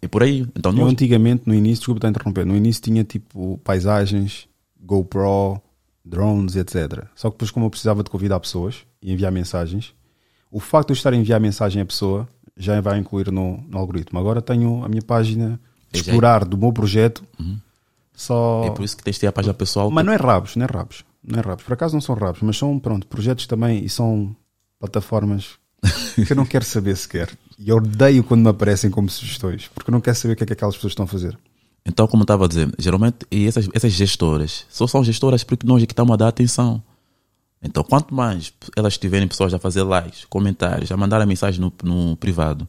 É 0.00 0.06
por 0.08 0.22
aí. 0.22 0.46
Então, 0.54 0.70
Eu 0.72 0.78
nós, 0.78 0.92
antigamente, 0.92 1.42
no 1.46 1.54
início, 1.54 1.78
desculpa 1.80 1.98
estar 1.98 2.08
a 2.08 2.10
interromper, 2.10 2.46
no 2.46 2.56
início 2.56 2.82
tinha 2.82 3.02
tipo 3.02 3.58
paisagens, 3.64 4.46
GoPro, 4.80 5.60
drones, 6.04 6.54
etc. 6.54 7.04
Só 7.14 7.28
que 7.30 7.34
depois, 7.36 7.50
como 7.50 7.66
eu 7.66 7.70
precisava 7.70 8.04
de 8.04 8.10
convidar 8.10 8.38
pessoas 8.38 8.76
e 9.02 9.12
enviar 9.12 9.32
mensagens, 9.32 9.92
o 10.50 10.60
facto 10.60 10.88
de 10.88 10.92
eu 10.92 10.96
estar 10.96 11.12
a 11.12 11.16
enviar 11.16 11.40
mensagem 11.40 11.82
à 11.82 11.84
pessoa 11.86 12.28
já 12.56 12.80
vai 12.80 12.98
incluir 12.98 13.32
no, 13.32 13.58
no 13.68 13.76
algoritmo. 13.78 14.18
Agora 14.18 14.40
tenho 14.40 14.84
a 14.84 14.88
minha 14.88 15.02
página 15.02 15.58
É, 15.92 15.98
explorar 15.98 16.44
do 16.44 16.56
meu 16.56 16.72
projeto 16.72 17.24
só. 18.14 18.64
é 18.64 18.70
por 18.70 18.84
isso 18.84 18.96
que 18.96 19.02
tens 19.02 19.14
de 19.16 19.20
ter 19.20 19.26
a 19.26 19.32
página 19.32 19.52
pessoal. 19.54 19.90
Mas 19.90 20.04
não 20.04 20.12
é 20.12 20.16
rabos, 20.16 20.56
não 20.56 20.64
é 20.64 20.68
rabos. 20.70 21.04
Não 21.26 21.40
é 21.40 21.42
rabos. 21.42 21.64
Por 21.64 21.72
acaso 21.72 21.94
não 21.94 22.00
são 22.00 22.14
rabos, 22.14 22.40
mas 22.42 22.56
são, 22.56 22.78
pronto, 22.78 23.06
projetos 23.06 23.46
também 23.46 23.84
e 23.84 23.88
são 23.88 24.34
plataformas 24.78 25.58
que 26.14 26.32
eu 26.32 26.36
não 26.36 26.46
quero 26.46 26.64
saber 26.64 26.96
sequer. 26.96 27.30
E 27.58 27.68
eu 27.68 27.76
odeio 27.76 28.22
quando 28.22 28.42
me 28.42 28.48
aparecem 28.48 28.90
como 28.90 29.08
sugestões, 29.08 29.68
porque 29.74 29.90
eu 29.90 29.92
não 29.92 30.00
quero 30.00 30.16
saber 30.16 30.34
o 30.34 30.36
que 30.36 30.44
é 30.44 30.46
que 30.46 30.52
aquelas 30.52 30.76
pessoas 30.76 30.92
estão 30.92 31.04
a 31.04 31.08
fazer. 31.08 31.36
Então, 31.84 32.06
como 32.06 32.22
eu 32.22 32.24
estava 32.24 32.44
a 32.44 32.48
dizer, 32.48 32.72
geralmente 32.78 33.26
essas, 33.30 33.68
essas 33.72 33.92
gestoras 33.92 34.66
só 34.68 34.86
são 34.86 35.04
gestoras 35.04 35.44
porque 35.44 35.66
nós 35.66 35.82
é 35.82 35.86
que 35.86 35.92
estamos 35.92 36.12
a 36.12 36.16
dar 36.16 36.28
atenção. 36.28 36.82
Então, 37.62 37.82
quanto 37.82 38.14
mais 38.14 38.52
elas 38.76 38.98
tiverem 38.98 39.26
pessoas 39.26 39.54
a 39.54 39.58
fazer 39.58 39.82
likes, 39.82 40.24
comentários, 40.24 40.90
a 40.90 40.96
mandar 40.96 41.20
a 41.20 41.26
mensagem 41.26 41.60
no, 41.60 41.72
no 41.82 42.16
privado, 42.16 42.68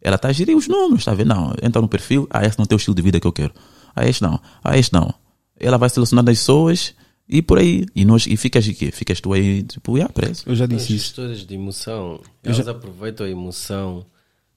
ela 0.00 0.16
está 0.16 0.28
a 0.28 0.32
gerir 0.32 0.56
os 0.56 0.66
números, 0.66 1.00
está 1.00 1.12
a 1.12 1.14
ver? 1.14 1.24
Não, 1.24 1.54
entra 1.62 1.80
no 1.80 1.88
perfil, 1.88 2.26
ah, 2.30 2.44
esse 2.44 2.58
não 2.58 2.66
tem 2.66 2.76
o 2.76 2.78
estilo 2.78 2.94
de 2.94 3.02
vida 3.02 3.20
que 3.20 3.26
eu 3.26 3.32
quero. 3.32 3.54
Ah, 3.94 4.06
este 4.06 4.22
não, 4.22 4.40
ah, 4.62 4.76
este 4.76 4.92
não. 4.92 5.14
Ela 5.58 5.78
vai 5.78 5.88
selecionando 5.88 6.30
as 6.30 6.38
pessoas 6.38 6.94
e 7.28 7.42
por 7.42 7.58
aí. 7.58 7.86
E, 7.94 8.04
nós, 8.04 8.26
e 8.26 8.36
ficas 8.36 8.64
de 8.64 8.74
quê? 8.74 8.90
Ficas 8.90 9.20
tu 9.20 9.32
aí, 9.32 9.62
tipo, 9.62 9.96
yeah, 9.96 10.12
preso. 10.12 10.44
Eu 10.46 10.54
já 10.54 10.64
As 10.64 10.70
disse 10.70 10.94
isso. 10.94 11.06
gestoras 11.06 11.46
de 11.46 11.54
emoção, 11.54 12.20
elas 12.42 12.68
aproveitam 12.68 13.26
a 13.26 13.30
emoção 13.30 14.06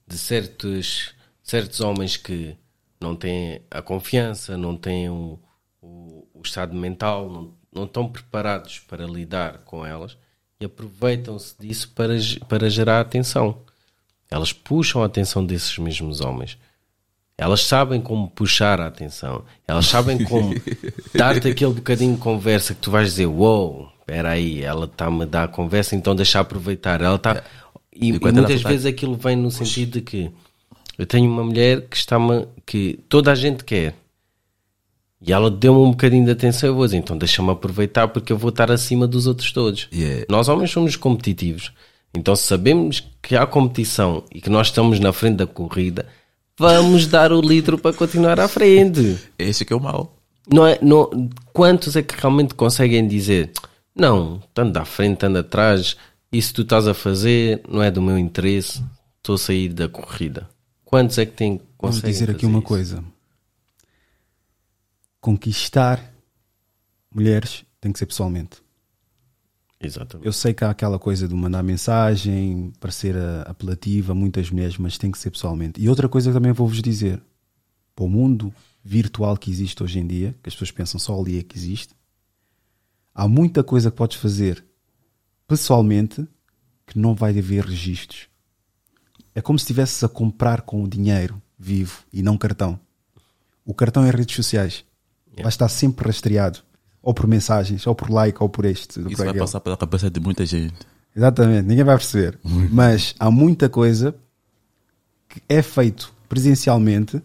de 0.08 0.18
certos, 0.18 1.14
certos 1.44 1.80
homens 1.82 2.18
que 2.18 2.56
não 3.00 3.16
têm 3.16 3.62
a 3.70 3.82
confiança, 3.82 4.58
não 4.58 4.76
têm 4.76 5.10
o, 5.10 5.40
o, 5.82 6.28
o 6.34 6.42
estado 6.44 6.76
mental, 6.76 7.30
não, 7.30 7.54
não 7.74 7.84
estão 7.86 8.08
preparados 8.10 8.80
para 8.80 9.06
lidar 9.06 9.60
com 9.60 9.86
elas 9.86 10.18
e 10.60 10.66
aproveitam-se 10.66 11.56
disso 11.60 11.92
para, 11.94 12.14
para 12.48 12.70
gerar 12.70 13.00
atenção. 13.00 13.62
Elas 14.30 14.52
puxam 14.52 15.04
a 15.04 15.06
atenção 15.06 15.46
desses 15.46 15.78
mesmos 15.78 16.20
homens. 16.22 16.58
Elas 17.38 17.62
sabem 17.62 18.02
como 18.02 18.30
puxar 18.30 18.82
a 18.82 18.88
atenção. 18.88 19.44
Elas 19.68 19.86
sabem 19.86 20.24
como 20.24 20.56
dar-te 21.14 21.48
aquele 21.50 21.74
bocadinho 21.74 22.16
de 22.16 22.20
conversa 22.20 22.74
que 22.74 22.82
tu 22.82 22.90
vais 22.90 23.10
dizer: 23.10 23.28
Uou, 23.28 23.90
espera 24.00 24.32
aí, 24.32 24.64
ela 24.64 24.86
está-me 24.86 25.22
a 25.24 25.26
dar 25.26 25.44
a 25.44 25.48
conversa, 25.48 25.96
então 25.96 26.16
deixa 26.16 26.40
aproveitar. 26.40 27.00
Ela 27.00 27.16
está. 27.16 27.44
E, 27.94 28.08
e 28.08 28.10
Enquanto 28.10 28.38
ela 28.38 28.48
muitas 28.48 28.64
tá- 28.64 28.70
vezes 28.70 28.86
aquilo 28.88 29.16
vem 29.16 29.36
no 29.36 29.52
sentido 29.52 29.92
de 29.94 30.02
que 30.02 30.32
eu 30.98 31.06
tenho 31.06 31.30
uma 31.30 31.44
mulher 31.44 31.82
que 31.82 31.96
está-me. 31.96 32.48
que 32.66 33.00
toda 33.08 33.32
a 33.32 33.36
gente 33.36 33.64
quer. 33.64 33.94
E 35.22 35.32
ela 35.32 35.50
deu-me 35.50 35.80
um 35.80 35.92
bocadinho 35.92 36.26
de 36.26 36.32
atenção. 36.32 36.70
Eu 36.70 36.76
vou 36.76 36.86
dizer: 36.86 36.98
então 36.98 37.16
deixa-me 37.16 37.52
aproveitar 37.52 38.08
porque 38.08 38.34
eu 38.34 38.38
vou 38.38 38.50
estar 38.50 38.72
acima 38.72 39.08
dos 39.08 39.28
outros 39.28 39.52
todos. 39.52 39.88
Yeah. 39.94 40.26
Nós 40.28 40.48
homens 40.48 40.72
somos 40.72 40.96
competitivos. 40.96 41.72
Então 42.16 42.36
se 42.36 42.44
sabemos 42.44 43.08
que 43.22 43.36
há 43.36 43.46
competição 43.46 44.24
e 44.34 44.42
que 44.42 44.50
nós 44.50 44.68
estamos 44.68 45.00
na 45.00 45.14
frente 45.14 45.36
da 45.36 45.46
corrida, 45.46 46.08
vamos 46.58 47.08
dar 47.08 47.32
o 47.32 47.42
litro 47.42 47.78
para 47.78 47.96
continuar 47.96 48.40
à 48.40 48.48
frente. 48.48 49.18
Esse 49.38 49.64
que 49.64 49.74
é 49.74 49.76
o 49.76 49.80
mal. 49.80 50.16
Não 50.52 50.66
é, 50.66 50.80
não, 50.82 51.30
quantos 51.54 51.96
é 51.96 52.02
que 52.02 52.16
realmente 52.20 52.54
conseguem 52.54 53.06
dizer 53.08 53.52
não, 53.98 54.38
estando 54.38 54.78
à 54.78 54.86
frente, 54.86 55.16
estando 55.16 55.38
atrás, 55.40 55.98
isso 56.32 56.54
tu 56.54 56.62
estás 56.62 56.88
a 56.88 56.94
fazer 56.94 57.62
não 57.68 57.82
é 57.82 57.90
do 57.90 58.02
meu 58.02 58.18
interesse, 58.18 58.84
estou 59.18 59.36
a 59.36 59.38
sair 59.40 59.70
da 59.70 59.90
corrida. 59.90 60.48
Quantos 60.86 61.18
é 61.18 61.26
que 61.26 61.34
têm 61.34 61.58
Vou 61.58 61.66
conseguem 61.78 62.12
dizer 62.12 62.30
aqui 62.30 62.46
uma 62.46 62.60
isso? 62.60 62.68
coisa: 62.68 63.04
conquistar 65.20 66.14
mulheres 67.14 67.66
tem 67.82 67.92
que 67.92 68.00
ser 68.00 68.06
pessoalmente. 68.06 68.67
Exatamente. 69.80 70.26
Eu 70.26 70.34
sei 70.34 70.54
que 70.54 70.64
há 70.64 70.70
aquela 70.70 70.98
coisa 70.98 71.28
de 71.28 71.36
mandar 71.36 71.62
mensagem, 71.62 72.74
parecer 72.80 73.16
ah, 73.16 73.44
apelativa 73.44 74.12
a 74.12 74.16
muitas 74.16 74.50
mulheres, 74.50 74.78
mas 74.78 74.98
tem 74.98 75.12
que 75.12 75.20
ser 75.20 75.30
pessoalmente. 75.30 75.82
E 75.82 75.88
outra 75.88 76.10
coisa 76.10 76.30
que 76.30 76.34
também 76.34 76.52
vou-vos 76.52 76.82
dizer: 76.82 77.22
para 77.96 78.06
o 78.06 78.10
mundo 78.10 78.54
virtual 78.84 79.38
que 79.38 79.52
existe 79.52 79.84
hoje 79.84 80.00
em 80.00 80.08
dia, 80.08 80.36
que 80.42 80.50
as 80.50 80.56
pessoas 80.56 80.72
pensam 80.72 81.00
só 81.00 81.20
ali 81.20 81.40
é 81.40 81.44
que 81.44 81.58
existe, 81.58 81.94
há 83.14 83.28
muita 83.28 83.64
coisa 83.64 83.92
que 83.92 83.98
podes 83.98 84.18
fazer 84.18 84.64
pessoalmente 85.48 86.28
que 86.86 86.98
não 86.98 87.14
vai 87.14 87.38
haver 87.38 87.66
registros. 87.66 88.28
É 89.36 89.42
como 89.42 89.60
se 89.60 89.64
estivesses 89.64 90.04
a 90.04 90.10
comprar 90.10 90.62
com 90.62 90.84
o 90.84 90.88
dinheiro 90.88 91.40
vivo 91.60 92.04
e 92.12 92.24
não 92.24 92.38
cartão. 92.38 92.80
O 93.66 93.74
cartão 93.74 94.06
é 94.06 94.10
redes 94.10 94.36
sociais. 94.36 94.86
Vai 95.36 95.50
estar 95.50 95.68
sempre 95.70 96.08
rastreado. 96.08 96.60
Ou 97.08 97.14
por 97.14 97.26
mensagens, 97.26 97.88
ou 97.88 97.96
por 97.96 98.10
like, 98.10 98.38
ou 98.44 98.50
por 98.50 98.66
este. 98.66 99.00
ou 99.00 99.04
por 99.06 99.12
Isso 99.14 99.18
vai 99.20 99.28
aquele. 99.30 99.40
passar 99.46 99.62
pela 99.62 99.78
cabeça 99.78 100.10
de 100.10 100.20
muita 100.20 100.46
gente. 100.46 100.74
Exatamente, 101.16 101.66
ninguém 101.66 101.86
vai 101.86 101.96
perceber. 101.96 102.38
Mas 102.70 103.16
há 103.18 103.32
muita 103.32 103.70
coisa 103.70 104.14
que 105.30 105.42
é 105.48 105.62
feito 105.62 106.14
presencialmente 106.28 107.22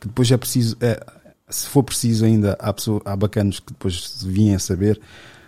que 0.00 0.06
depois 0.06 0.30
é 0.30 0.36
preciso, 0.36 0.76
é, 0.80 1.04
se 1.48 1.66
for 1.66 1.82
preciso 1.82 2.24
ainda, 2.24 2.56
há, 2.60 2.72
pessoa, 2.72 3.02
há 3.04 3.16
bacanos 3.16 3.58
que 3.58 3.72
depois 3.72 4.08
se 4.10 4.28
vierem 4.28 4.54
a 4.54 4.58
saber, 4.60 5.00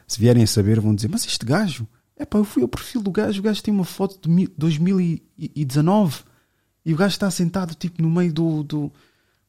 se 0.09 0.19
vierem 0.19 0.43
a 0.43 0.47
saber, 0.49 0.81
vão 0.81 0.93
dizer: 0.95 1.09
Mas 1.09 1.25
este 1.25 1.47
gajo, 1.47 1.87
é 2.17 2.25
pá, 2.25 2.39
eu 2.39 2.45
fui 2.45 2.63
ao 2.65 2.69
perfil 2.69 3.01
do 3.01 3.13
gajo, 3.13 3.39
o 3.39 3.43
gajo 3.45 3.63
tem 3.63 3.73
uma 3.73 3.85
foto 3.85 4.19
de 4.21 4.29
mi- 4.29 4.49
2019 4.59 6.23
e 6.85 6.93
o 6.93 6.97
gajo 6.97 7.13
está 7.13 7.31
sentado 7.31 7.75
tipo 7.75 8.03
no 8.03 8.11
meio 8.11 8.33
do. 8.33 8.63
do 8.65 8.93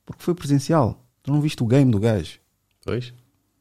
porque 0.05 0.23
foi 0.23 0.35
presencial. 0.35 1.03
Tu 1.23 1.31
não 1.31 1.41
viste 1.41 1.61
o 1.61 1.65
game 1.67 1.91
do 1.91 1.99
gajo 1.99 2.39
Pois? 2.85 3.11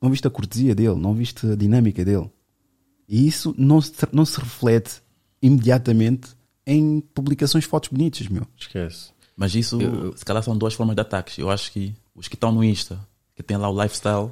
Não 0.00 0.10
viste 0.10 0.26
a 0.26 0.30
cortesia 0.30 0.74
dele, 0.74 0.94
não 0.96 1.14
viste 1.14 1.46
a 1.46 1.54
dinâmica 1.54 2.04
dele. 2.04 2.30
E 3.08 3.26
isso 3.26 3.54
não 3.58 3.80
se, 3.80 3.92
não 4.12 4.24
se 4.24 4.38
reflete 4.38 5.00
imediatamente 5.42 6.28
em 6.66 7.00
publicações 7.14 7.64
fotos 7.64 7.88
bonitas, 7.90 8.28
meu. 8.28 8.46
Esquece. 8.58 9.10
Mas 9.36 9.54
isso, 9.54 9.80
Eu- 9.80 10.16
se 10.16 10.24
calhar, 10.24 10.42
são 10.42 10.56
duas 10.56 10.74
formas 10.74 10.94
de 10.94 11.00
ataques. 11.00 11.38
Eu 11.38 11.48
acho 11.50 11.72
que 11.72 11.94
os 12.14 12.28
que 12.28 12.34
estão 12.34 12.52
no 12.52 12.62
Insta, 12.62 12.98
que 13.34 13.42
tem 13.42 13.56
lá 13.56 13.70
o 13.70 13.82
lifestyle, 13.82 14.30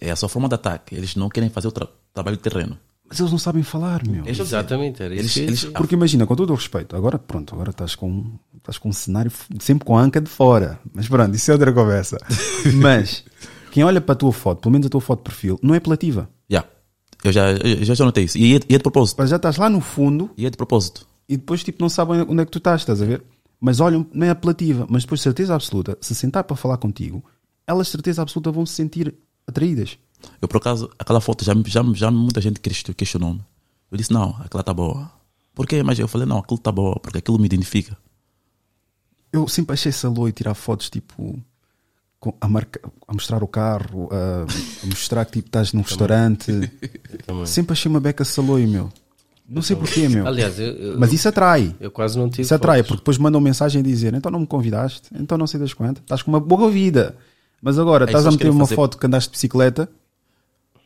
é 0.00 0.10
a 0.10 0.16
sua 0.16 0.28
forma 0.28 0.48
de 0.48 0.54
ataque. 0.54 0.94
Eles 0.94 1.14
não 1.16 1.28
querem 1.28 1.50
fazer 1.50 1.68
o 1.68 1.72
tra- 1.72 1.88
trabalho 2.12 2.36
de 2.36 2.42
terreno. 2.42 2.78
Mas 3.08 3.18
eles 3.18 3.32
não 3.32 3.38
sabem 3.38 3.62
falar, 3.64 4.06
meu. 4.06 4.24
Eles- 4.24 4.38
Exatamente, 4.38 5.02
era 5.02 5.12
isso. 5.14 5.40
Eles- 5.40 5.64
eles-. 5.64 5.74
Porque 5.76 5.94
imagina, 5.96 6.24
com 6.26 6.36
todo 6.36 6.50
o 6.50 6.54
respeito, 6.54 6.94
agora 6.94 7.18
pronto, 7.18 7.52
agora 7.54 7.70
estás 7.70 7.96
com, 7.96 8.38
estás 8.56 8.78
com 8.78 8.88
um 8.88 8.92
cenário 8.92 9.32
sempre 9.58 9.84
com 9.84 9.98
a 9.98 10.02
anca 10.02 10.20
de 10.20 10.30
fora. 10.30 10.78
Mas 10.94 11.08
pronto, 11.08 11.34
isso 11.34 11.50
é 11.50 11.54
outra 11.54 11.72
conversa. 11.72 12.16
Mas 12.80 13.24
quem 13.70 13.84
olha 13.84 14.00
para 14.00 14.12
a 14.12 14.16
tua 14.16 14.32
foto, 14.32 14.60
pelo 14.60 14.72
menos 14.72 14.86
a 14.86 14.90
tua 14.90 15.00
foto 15.00 15.18
de 15.20 15.24
perfil, 15.24 15.58
não 15.62 15.74
é 15.74 15.78
apelativa. 15.78 16.28
Já. 16.48 16.64
Eu 17.22 17.32
já, 17.32 17.50
eu 17.52 17.84
já, 17.84 18.04
notei 18.04 18.24
isso. 18.24 18.38
E 18.38 18.56
é, 18.56 18.60
e 18.68 18.74
é 18.74 18.78
de 18.78 18.82
propósito. 18.82 19.16
Mas 19.18 19.30
já 19.30 19.36
estás 19.36 19.56
lá 19.58 19.68
no 19.68 19.80
fundo 19.80 20.30
E 20.36 20.46
é 20.46 20.50
de 20.50 20.56
propósito. 20.56 21.06
e 21.28 21.36
depois 21.36 21.62
tipo 21.62 21.82
não 21.82 21.88
sabem 21.88 22.22
onde 22.22 22.40
é 22.42 22.44
que 22.44 22.50
tu 22.50 22.58
estás, 22.58 22.80
estás 22.80 23.00
a 23.02 23.04
ver? 23.04 23.22
Mas 23.60 23.78
olham, 23.78 24.06
não 24.12 24.26
é 24.26 24.30
apelativa, 24.30 24.86
mas 24.88 25.02
depois 25.04 25.20
certeza 25.20 25.54
absoluta, 25.54 25.98
se 26.00 26.14
sentar 26.14 26.44
para 26.44 26.56
falar 26.56 26.78
contigo, 26.78 27.22
elas 27.66 27.88
certeza 27.88 28.22
absoluta 28.22 28.50
vão 28.50 28.64
se 28.64 28.72
sentir 28.72 29.14
atraídas. 29.46 29.98
Eu, 30.40 30.48
por 30.48 30.56
acaso, 30.56 30.88
aquela 30.98 31.20
foto 31.20 31.44
já, 31.44 31.52
já, 31.66 31.82
já 31.94 32.10
muita 32.10 32.40
gente 32.40 32.58
question- 32.60 32.94
questionou-me. 32.94 33.40
Eu 33.90 33.98
disse, 33.98 34.12
não, 34.12 34.30
aquela 34.40 34.62
tá 34.62 34.72
boa. 34.72 35.10
Por 35.54 35.66
quê? 35.66 35.82
Mas 35.82 35.98
eu 35.98 36.08
falei, 36.08 36.26
não, 36.26 36.38
aquilo 36.38 36.58
tá 36.58 36.72
boa, 36.72 36.98
porque 37.00 37.18
aquilo 37.18 37.38
me 37.38 37.44
identifica. 37.46 37.96
Eu 39.32 39.46
sempre 39.46 39.74
achei 39.74 39.92
saloio 39.92 40.32
tirar 40.32 40.54
fotos 40.54 40.88
tipo 40.90 41.38
a, 42.40 42.48
marca- 42.48 42.80
a 43.08 43.12
mostrar 43.12 43.42
o 43.42 43.46
carro, 43.48 44.08
a, 44.12 44.44
a 44.82 44.86
mostrar 44.86 45.24
que 45.24 45.32
tipo 45.32 45.48
estás 45.48 45.72
num 45.72 45.82
restaurante. 45.82 46.70
Sempre 47.46 47.72
achei 47.72 47.90
uma 47.90 48.00
beca 48.00 48.24
saloio, 48.24 48.68
meu. 48.68 48.92
Não 49.48 49.62
sei 49.62 49.74
porquê, 49.74 50.08
meu. 50.08 50.26
Aliás, 50.26 50.58
eu, 50.60 50.66
eu- 50.66 50.98
Mas 51.00 51.12
isso 51.12 51.28
atrai. 51.28 51.74
eu 51.80 51.90
quase 51.90 52.16
não 52.18 52.28
tive. 52.28 52.42
Isso 52.42 52.54
atrai, 52.54 52.78
fotos. 52.78 52.88
porque 52.88 53.00
depois 53.00 53.18
mandam 53.18 53.40
mensagem 53.40 53.80
a 53.80 53.84
dizer: 53.84 54.14
então 54.14 54.30
não 54.30 54.40
me 54.40 54.46
convidaste, 54.46 55.08
então 55.14 55.36
não 55.38 55.46
sei 55.46 55.58
das 55.58 55.72
quantas, 55.74 56.02
estás 56.02 56.22
com 56.22 56.30
uma 56.30 56.40
boa 56.40 56.70
vida. 56.70 57.16
Mas 57.62 57.78
agora 57.78 58.04
As 58.04 58.10
estás 58.10 58.26
a 58.26 58.30
meter 58.30 58.50
uma 58.50 58.60
fazer- 58.64 58.74
foto 58.76 58.96
que 58.98 59.06
andaste 59.06 59.28
de 59.28 59.32
bicicleta, 59.32 59.88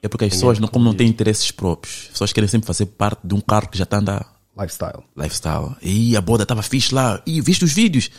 É 0.03 0.09
porque 0.09 0.25
as 0.25 0.33
pessoas, 0.33 0.59
não, 0.59 0.67
como 0.69 0.85
não 0.85 0.95
têm 0.95 1.09
interesses 1.09 1.51
próprios, 1.51 2.05
as 2.07 2.09
pessoas 2.13 2.33
querem 2.33 2.49
sempre 2.49 2.67
fazer 2.67 2.87
parte 2.87 3.21
de 3.25 3.35
um 3.35 3.41
carro 3.41 3.69
que 3.69 3.77
já 3.79 3.85
está 3.85 3.97
a 3.99 4.01
andar 4.01 4.35
lifestyle. 4.59 5.03
lifestyle. 5.17 5.77
E 5.83 6.17
a 6.17 6.21
boda 6.21 6.43
estava 6.45 6.63
fixe 6.63 6.95
lá. 6.95 7.21
E 7.27 7.41
viste 7.41 7.65
os 7.65 7.73
vídeos? 7.73 8.11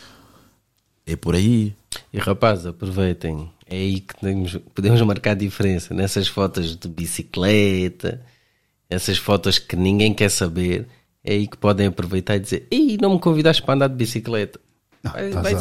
É 1.06 1.14
por 1.16 1.34
aí. 1.34 1.74
E 2.12 2.18
rapaz, 2.18 2.66
aproveitem. 2.66 3.48
É 3.68 3.76
aí 3.76 4.00
que 4.00 4.14
podemos, 4.14 4.56
podemos 4.74 5.00
marcar 5.02 5.34
diferença. 5.34 5.94
Nessas 5.94 6.28
fotos 6.28 6.76
de 6.76 6.88
bicicleta, 6.88 8.20
essas 8.90 9.18
fotos 9.18 9.58
que 9.58 9.76
ninguém 9.76 10.12
quer 10.14 10.30
saber. 10.30 10.86
É 11.24 11.32
aí 11.32 11.46
que 11.48 11.56
podem 11.56 11.88
aproveitar 11.88 12.36
e 12.36 12.40
dizer: 12.40 12.66
Ei, 12.70 12.96
não 13.00 13.14
me 13.14 13.20
convidaste 13.20 13.62
para 13.62 13.74
andar 13.74 13.88
de 13.88 13.94
bicicleta. 13.96 14.60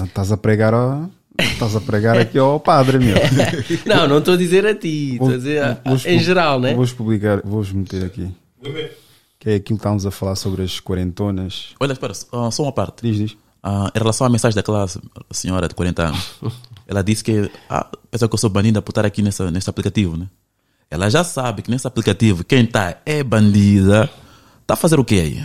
Estás 0.03 0.31
a, 0.31 0.35
a 0.35 0.37
pregar 0.37 0.73
ao, 0.73 1.09
estás 1.39 1.75
a 1.75 1.81
pregar 1.81 2.17
aqui 2.17 2.37
ao 2.37 2.59
padre, 2.59 2.97
meu. 2.99 3.15
Não, 3.85 4.07
não 4.07 4.17
estou 4.19 4.33
a 4.33 4.37
dizer 4.37 4.65
a 4.65 4.73
ti, 4.73 5.13
estou 5.13 5.29
a 5.29 5.37
dizer 5.37 5.63
a- 5.63 5.79
Vou-vos 5.85 6.05
em 6.05 6.19
geral, 6.19 6.59
né? 6.59 6.69
Vou-vos 6.73 6.93
publicar, 6.93 7.41
vou-vos 7.43 7.71
meter 7.71 8.05
aqui. 8.05 8.27
Que 9.39 9.49
é 9.51 9.55
aquilo 9.55 9.77
que 9.77 9.81
estávamos 9.81 10.05
a 10.05 10.11
falar 10.11 10.35
sobre 10.35 10.63
as 10.63 10.79
quarentonas. 10.79 11.75
Olha, 11.79 11.91
espera, 11.93 12.13
só 12.13 12.63
uma 12.63 12.71
parte. 12.71 13.01
Diz, 13.03 13.17
diz. 13.17 13.37
Ah, 13.67 13.91
em 13.95 13.97
relação 13.97 14.27
à 14.27 14.29
mensagem 14.29 14.55
daquela 14.55 14.85
senhora 15.31 15.67
de 15.67 15.73
40 15.73 16.03
anos, 16.03 16.35
ela 16.87 17.03
disse 17.03 17.23
que, 17.23 17.49
ah, 17.67 17.89
pensa 18.11 18.27
que 18.27 18.33
eu 18.35 18.37
sou 18.37 18.47
banida 18.47 18.79
por 18.79 18.91
estar 18.91 19.03
aqui 19.03 19.23
nessa, 19.23 19.49
nesse 19.49 19.67
aplicativo, 19.67 20.15
né? 20.15 20.27
Ela 20.87 21.09
já 21.09 21.23
sabe 21.23 21.63
que 21.63 21.71
nesse 21.71 21.87
aplicativo 21.87 22.43
quem 22.43 22.63
está 22.63 23.01
é 23.03 23.23
bandida. 23.23 24.07
Está 24.61 24.75
a 24.75 24.77
fazer 24.77 24.99
o 24.99 25.03
quê 25.03 25.15
aí? 25.15 25.43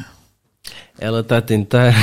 Ela 0.98 1.20
está 1.20 1.38
a 1.38 1.42
tentar. 1.42 1.94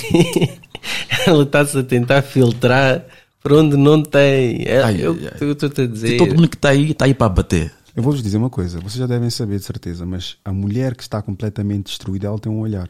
Ela 1.26 1.42
está-se 1.42 1.76
a 1.76 1.82
tentar 1.82 2.22
filtrar 2.22 3.04
para 3.42 3.56
onde 3.56 3.76
não 3.76 4.02
tem. 4.02 4.64
É, 4.66 4.82
Ai, 4.82 5.02
eu 5.02 5.52
estou-te 5.52 5.82
a 5.82 5.86
dizer. 5.86 6.16
todo 6.16 6.34
mundo 6.34 6.48
que 6.48 6.56
está 6.56 6.70
aí, 6.70 6.92
está 6.92 7.04
aí 7.04 7.12
para 7.12 7.28
bater. 7.28 7.70
Eu 7.94 8.02
vou-vos 8.02 8.22
dizer 8.22 8.38
uma 8.38 8.48
coisa, 8.48 8.78
vocês 8.78 8.94
já 8.94 9.06
devem 9.06 9.28
saber 9.28 9.58
de 9.58 9.64
certeza, 9.66 10.06
mas 10.06 10.38
a 10.42 10.50
mulher 10.50 10.94
que 10.94 11.02
está 11.02 11.20
completamente 11.20 11.88
destruída, 11.88 12.28
ela 12.28 12.38
tem 12.38 12.50
um 12.50 12.60
olhar. 12.60 12.88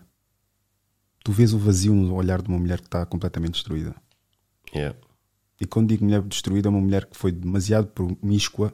Tu 1.23 1.33
vês 1.33 1.53
o 1.53 1.59
vazio 1.59 1.95
no 1.95 2.15
olhar 2.15 2.41
de 2.41 2.49
uma 2.49 2.59
mulher 2.59 2.81
que 2.81 2.87
está 2.87 3.05
completamente 3.05 3.53
destruída. 3.53 3.95
Yeah. 4.75 4.97
E 5.61 5.67
quando 5.67 5.89
digo 5.89 6.05
mulher 6.05 6.23
destruída, 6.23 6.69
é 6.69 6.71
uma 6.71 6.81
mulher 6.81 7.05
que 7.07 7.17
foi 7.17 7.31
demasiado 7.31 7.89
promíscua 7.89 8.73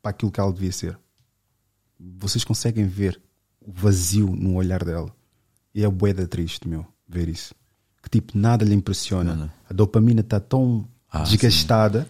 para 0.00 0.10
aquilo 0.10 0.30
que 0.32 0.40
ela 0.40 0.52
devia 0.52 0.72
ser. 0.72 0.98
Vocês 2.00 2.44
conseguem 2.44 2.86
ver 2.86 3.20
o 3.60 3.70
vazio 3.72 4.28
no 4.28 4.54
olhar 4.54 4.84
dela. 4.84 5.14
E 5.74 5.84
é 5.84 5.88
boeda 5.88 6.26
triste, 6.26 6.66
meu, 6.66 6.86
ver 7.06 7.28
isso. 7.28 7.54
Que 8.02 8.08
tipo, 8.08 8.38
nada 8.38 8.64
lhe 8.64 8.74
impressiona. 8.74 9.34
Não, 9.34 9.44
não. 9.44 9.50
A 9.68 9.74
dopamina 9.74 10.20
está 10.20 10.40
tão 10.40 10.88
Ah, 11.10 11.22
desgastada. 11.24 12.08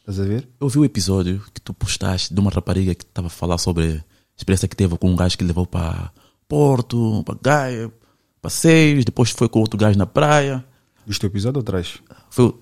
Estás 0.00 0.20
a 0.20 0.24
ver? 0.24 0.48
Eu 0.60 0.68
vi 0.68 0.78
o 0.78 0.84
episódio 0.84 1.42
que 1.52 1.60
tu 1.60 1.74
postaste 1.74 2.32
de 2.32 2.38
uma 2.38 2.50
rapariga 2.50 2.94
que 2.94 3.04
estava 3.04 3.26
a 3.26 3.30
falar 3.30 3.58
sobre 3.58 3.92
a 3.96 4.04
experiência 4.36 4.68
que 4.68 4.76
teve 4.76 4.96
com 4.96 5.10
um 5.10 5.16
gajo 5.16 5.36
que 5.36 5.44
levou 5.44 5.66
para 5.66 6.12
Porto, 6.48 7.22
para 7.24 7.38
Gaia, 7.42 7.92
passeios, 8.40 9.04
depois 9.04 9.30
foi 9.30 9.48
com 9.48 9.60
outro 9.60 9.78
gajo 9.78 9.98
na 9.98 10.06
praia. 10.06 10.64
Este 11.08 11.26
episódio 11.26 11.58
ou 11.58 11.62
traz? 11.62 11.94
Foi, 12.30 12.46
o- 12.46 12.58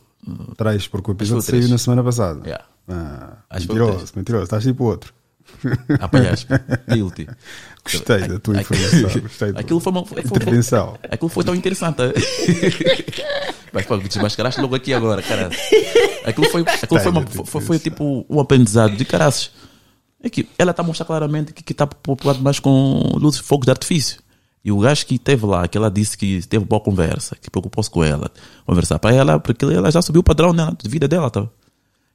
Traz, 0.57 0.87
porque 0.89 1.11
o 1.11 1.15
episódio 1.15 1.43
o 1.43 1.47
três. 1.47 1.65
saiu 1.65 1.71
na 1.73 1.79
semana 1.79 2.03
passada. 2.05 2.41
Yeah. 2.45 2.65
Ah, 2.89 3.37
Acho 3.51 3.67
o 3.67 3.69
mentiroso, 3.69 3.95
três. 3.97 4.13
mentiroso. 4.13 4.45
Estás 4.45 4.65
tipo 4.65 4.85
outro. 4.85 5.15
apanhaste, 6.01 6.47
guilty. 6.93 7.27
Gostei 7.85 8.29
da 8.29 8.39
tua 8.39 8.61
informação. 8.61 9.21
Gostei 9.23 9.51
Aquilo 9.55 9.81
foi 9.81 9.93
uma. 9.93 10.05
Foi, 10.05 10.21
foi, 10.23 10.29
foi, 10.29 10.37
intervenção. 10.37 10.99
aquilo 11.11 11.29
foi 11.31 11.45
tão 11.45 11.55
interessante. 11.55 11.99
Mas 13.73 13.87
pô, 13.87 13.97
desmascaraste 13.99 14.61
logo 14.61 14.75
aqui 14.75 14.93
agora, 14.93 15.23
cara. 15.23 15.51
Aquilo 16.25 16.49
foi, 16.51 16.63
aquilo 16.63 17.01
foi, 17.01 17.11
uma- 17.13 17.27
foi, 17.27 17.61
foi 17.63 17.79
tipo 17.79 18.27
um 18.29 18.41
aprendizado 18.41 18.97
de 18.97 19.05
caraças. 19.05 19.51
É 20.23 20.29
que 20.29 20.49
ela 20.59 20.73
está 20.73 20.83
a 20.83 20.87
mostrar 20.87 21.07
claramente 21.07 21.53
que 21.53 21.73
está 21.73 21.87
populado 21.87 22.41
mais 22.43 22.59
com 22.59 23.13
luzes, 23.15 23.41
fogos 23.41 23.67
de 23.67 23.71
artifício. 23.71 24.21
E 24.65 24.73
o 24.73 24.79
gajo 24.79 25.07
que 25.07 25.15
esteve 25.15 25.47
lá, 25.47 25.67
que 25.69 25.79
ela 25.79 25.91
disse 25.91 26.17
que 26.19 26.47
teve 26.47 26.65
boa 26.65 26.81
conversa, 26.81 27.37
que 27.37 27.51
preocupou-se 27.51 27.91
com 27.91 28.03
ela, 28.03 28.31
conversar 28.67 28.99
para 28.99 29.15
ela, 29.15 29.39
porque 29.39 29.65
ela 29.65 29.91
já 29.91 30.03
subiu 30.03 30.21
o 30.21 30.25
padrão 30.25 30.55
dela, 30.55 30.77
de 30.81 30.89
vida 30.89 31.07
dela. 31.07 31.31
Tá? 31.31 31.49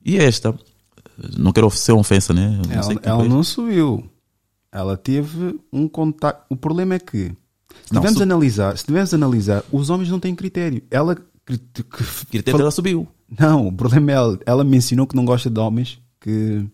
E 0.05 0.17
esta, 0.17 0.53
não 1.37 1.51
quero 1.51 1.69
ser 1.71 1.93
ofensa, 1.93 2.33
né? 2.33 2.61
Não 2.65 2.71
Ela, 2.73 2.99
ela 3.03 3.23
não 3.23 3.43
subiu. 3.43 4.03
Ela 4.71 4.97
teve 4.97 5.59
um 5.71 5.87
contato. 5.87 6.43
O 6.49 6.55
problema 6.55 6.95
é 6.95 6.99
que, 6.99 7.31
se 7.85 7.89
tivermos 7.93 8.17
su- 8.17 8.23
analisar, 8.23 8.77
se 8.77 9.15
analisar, 9.15 9.63
os 9.71 9.89
homens 9.89 10.09
não 10.09 10.19
têm 10.19 10.35
critério. 10.35 10.81
Ela. 10.89 11.15
critério 12.29 12.57
dela 12.57 12.71
subiu. 12.71 13.07
Não, 13.39 13.67
o 13.67 13.71
problema 13.71 14.11
é 14.11 14.15
ela. 14.15 14.39
Ela 14.45 14.63
mencionou 14.63 15.07
que 15.07 15.15
não 15.15 15.25
gosta 15.25 15.49
de 15.49 15.59
homens 15.59 15.99
que. 16.19 16.65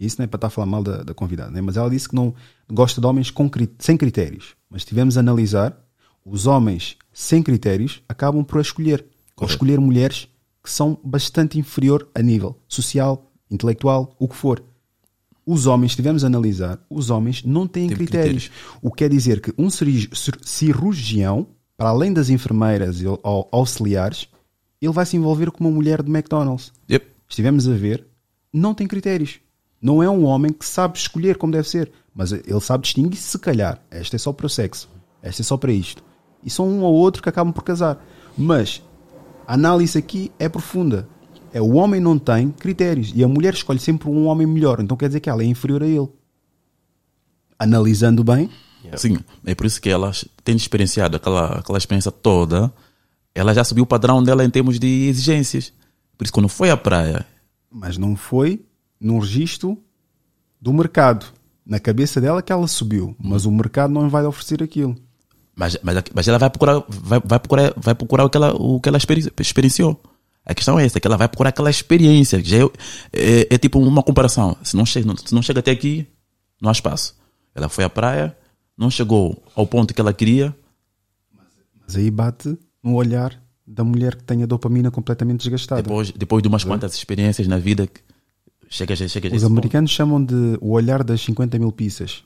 Isso 0.00 0.16
não 0.18 0.24
é 0.24 0.26
para 0.26 0.38
estar 0.38 0.46
a 0.48 0.50
falar 0.50 0.66
mal 0.66 0.82
da, 0.82 1.04
da 1.04 1.14
convidada, 1.14 1.50
né? 1.52 1.60
mas 1.60 1.76
ela 1.76 1.88
disse 1.88 2.08
que 2.08 2.14
não 2.16 2.34
gosta 2.68 3.00
de 3.00 3.06
homens 3.06 3.30
com, 3.30 3.48
sem 3.78 3.96
critérios. 3.96 4.56
Mas 4.72 4.82
se 4.82 4.88
tivermos 4.88 5.18
a 5.18 5.20
analisar, 5.20 5.78
os 6.24 6.46
homens 6.46 6.96
sem 7.12 7.42
critérios 7.42 8.02
acabam 8.08 8.42
por 8.42 8.58
escolher. 8.58 9.04
Ou 9.36 9.46
escolher 9.46 9.78
mulheres 9.78 10.28
que 10.64 10.70
são 10.70 10.98
bastante 11.04 11.58
inferior 11.58 12.08
a 12.14 12.22
nível 12.22 12.56
social, 12.66 13.30
intelectual, 13.50 14.16
o 14.18 14.26
que 14.26 14.34
for. 14.34 14.62
Os 15.44 15.66
homens, 15.66 15.92
se 15.92 15.96
tivermos 15.96 16.24
a 16.24 16.28
analisar, 16.28 16.78
os 16.88 17.10
homens 17.10 17.42
não 17.44 17.66
têm 17.66 17.88
Tem 17.88 17.96
critérios. 17.96 18.50
O 18.80 18.90
que 18.90 18.98
quer 18.98 19.10
dizer 19.10 19.40
que 19.42 19.52
um 19.58 19.68
cirurgião, 20.42 21.48
para 21.76 21.88
além 21.90 22.12
das 22.12 22.30
enfermeiras 22.30 23.00
e 23.02 23.06
au- 23.06 23.48
auxiliares, 23.52 24.28
ele 24.80 24.92
vai 24.92 25.04
se 25.04 25.16
envolver 25.16 25.50
com 25.50 25.64
uma 25.64 25.70
mulher 25.70 26.02
de 26.02 26.10
McDonald's. 26.10 26.72
Yep. 26.90 27.04
Se 27.06 27.12
estivermos 27.30 27.68
a 27.68 27.74
ver, 27.74 28.06
não 28.52 28.72
tem 28.74 28.86
critérios. 28.86 29.40
Não 29.82 30.00
é 30.00 30.08
um 30.08 30.24
homem 30.24 30.52
que 30.52 30.64
sabe 30.64 30.96
escolher 30.96 31.36
como 31.36 31.52
deve 31.52 31.68
ser, 31.68 31.90
mas 32.14 32.30
ele 32.30 32.60
sabe 32.60 32.84
distinguir 32.84 33.18
se 33.18 33.36
calhar. 33.36 33.82
Esta 33.90 34.14
é 34.14 34.18
só 34.18 34.32
para 34.32 34.46
o 34.46 34.48
sexo, 34.48 34.88
esta 35.20 35.42
é 35.42 35.44
só 35.44 35.56
para 35.56 35.72
isto. 35.72 36.04
E 36.44 36.48
são 36.48 36.68
um 36.68 36.82
ou 36.82 36.94
outro 36.94 37.20
que 37.20 37.28
acabam 37.28 37.52
por 37.52 37.64
casar. 37.64 38.00
Mas 38.38 38.80
a 39.46 39.54
análise 39.54 39.98
aqui 39.98 40.30
é 40.38 40.48
profunda. 40.48 41.08
É 41.52 41.60
o 41.60 41.72
homem 41.72 42.00
não 42.00 42.18
tem 42.18 42.50
critérios 42.50 43.12
e 43.14 43.22
a 43.24 43.28
mulher 43.28 43.54
escolhe 43.54 43.80
sempre 43.80 44.08
um 44.08 44.26
homem 44.26 44.46
melhor. 44.46 44.80
Então 44.80 44.96
quer 44.96 45.08
dizer 45.08 45.20
que 45.20 45.28
ela 45.28 45.42
é 45.42 45.46
inferior 45.46 45.82
a 45.82 45.86
ele. 45.86 46.08
Analisando 47.58 48.24
bem, 48.24 48.48
Sim, 48.96 49.18
é 49.44 49.54
por 49.54 49.66
isso 49.66 49.80
que 49.80 49.88
ela, 49.88 50.10
tendo 50.42 50.58
experienciado 50.58 51.16
aquela, 51.16 51.58
aquela 51.58 51.78
experiência 51.78 52.10
toda, 52.10 52.72
ela 53.34 53.54
já 53.54 53.64
subiu 53.64 53.84
o 53.84 53.86
padrão 53.86 54.22
dela 54.22 54.44
em 54.44 54.50
termos 54.50 54.78
de 54.78 55.06
exigências. 55.08 55.72
Por 56.16 56.24
isso, 56.24 56.32
quando 56.32 56.48
foi 56.48 56.70
à 56.70 56.76
praia, 56.76 57.24
mas 57.70 57.96
não 57.96 58.16
foi 58.16 58.64
num 59.02 59.18
registro 59.18 59.76
do 60.60 60.72
mercado. 60.72 61.26
Na 61.64 61.78
cabeça 61.78 62.20
dela 62.20 62.42
que 62.42 62.52
ela 62.52 62.66
subiu, 62.66 63.14
mas 63.18 63.44
o 63.44 63.50
mercado 63.50 63.92
não 63.92 64.08
vai 64.08 64.24
oferecer 64.24 64.62
aquilo. 64.62 64.96
mas, 65.54 65.78
mas, 65.82 66.02
mas 66.12 66.26
ela 66.28 66.38
vai 66.38 66.50
procurar, 66.50 66.82
vai, 66.88 67.20
vai 67.24 67.38
procurar, 67.38 67.72
vai 67.76 67.94
procurar 67.94 68.24
o 68.24 68.30
que 68.30 68.36
ela, 68.36 68.52
o 68.54 68.80
que 68.80 68.88
ela 68.88 68.98
experi- 68.98 69.32
experienciou. 69.38 70.00
A 70.44 70.54
questão 70.54 70.76
é 70.78 70.84
essa, 70.84 70.98
que 70.98 71.06
ela 71.06 71.16
vai 71.16 71.28
procurar 71.28 71.50
aquela 71.50 71.70
experiência. 71.70 72.42
Já 72.44 72.56
é, 72.56 72.64
é, 73.12 73.54
é 73.54 73.58
tipo 73.58 73.78
uma 73.78 74.02
comparação. 74.02 74.56
Se 74.64 74.76
não, 74.76 74.84
chega, 74.84 75.14
se 75.24 75.32
não 75.32 75.40
chega 75.40 75.60
até 75.60 75.70
aqui, 75.70 76.04
não 76.60 76.68
há 76.68 76.72
espaço. 76.72 77.14
Ela 77.54 77.68
foi 77.68 77.84
à 77.84 77.90
praia, 77.90 78.36
não 78.76 78.90
chegou 78.90 79.40
ao 79.54 79.64
ponto 79.64 79.94
que 79.94 80.00
ela 80.00 80.12
queria. 80.12 80.52
Mas 81.80 81.94
aí 81.94 82.10
bate 82.10 82.58
no 82.82 82.94
olhar 82.94 83.40
da 83.64 83.84
mulher 83.84 84.16
que 84.16 84.24
tem 84.24 84.42
a 84.42 84.46
dopamina 84.46 84.90
completamente 84.90 85.42
desgastada. 85.42 85.82
Depois, 85.82 86.10
depois 86.10 86.42
de 86.42 86.48
umas 86.48 86.64
quantas 86.64 86.94
experiências 86.94 87.46
na 87.46 87.58
vida, 87.58 87.86
que 87.86 88.00
chega, 88.72 88.96
chega, 88.96 89.08
chega 89.08 89.28
Os 89.28 89.34
esse 89.34 89.42
ponto. 89.44 89.52
americanos 89.52 89.90
chamam 89.90 90.24
de 90.24 90.58
o 90.60 90.70
olhar 90.72 91.04
das 91.04 91.20
50 91.20 91.58
mil 91.58 91.70
pizzas. 91.72 92.24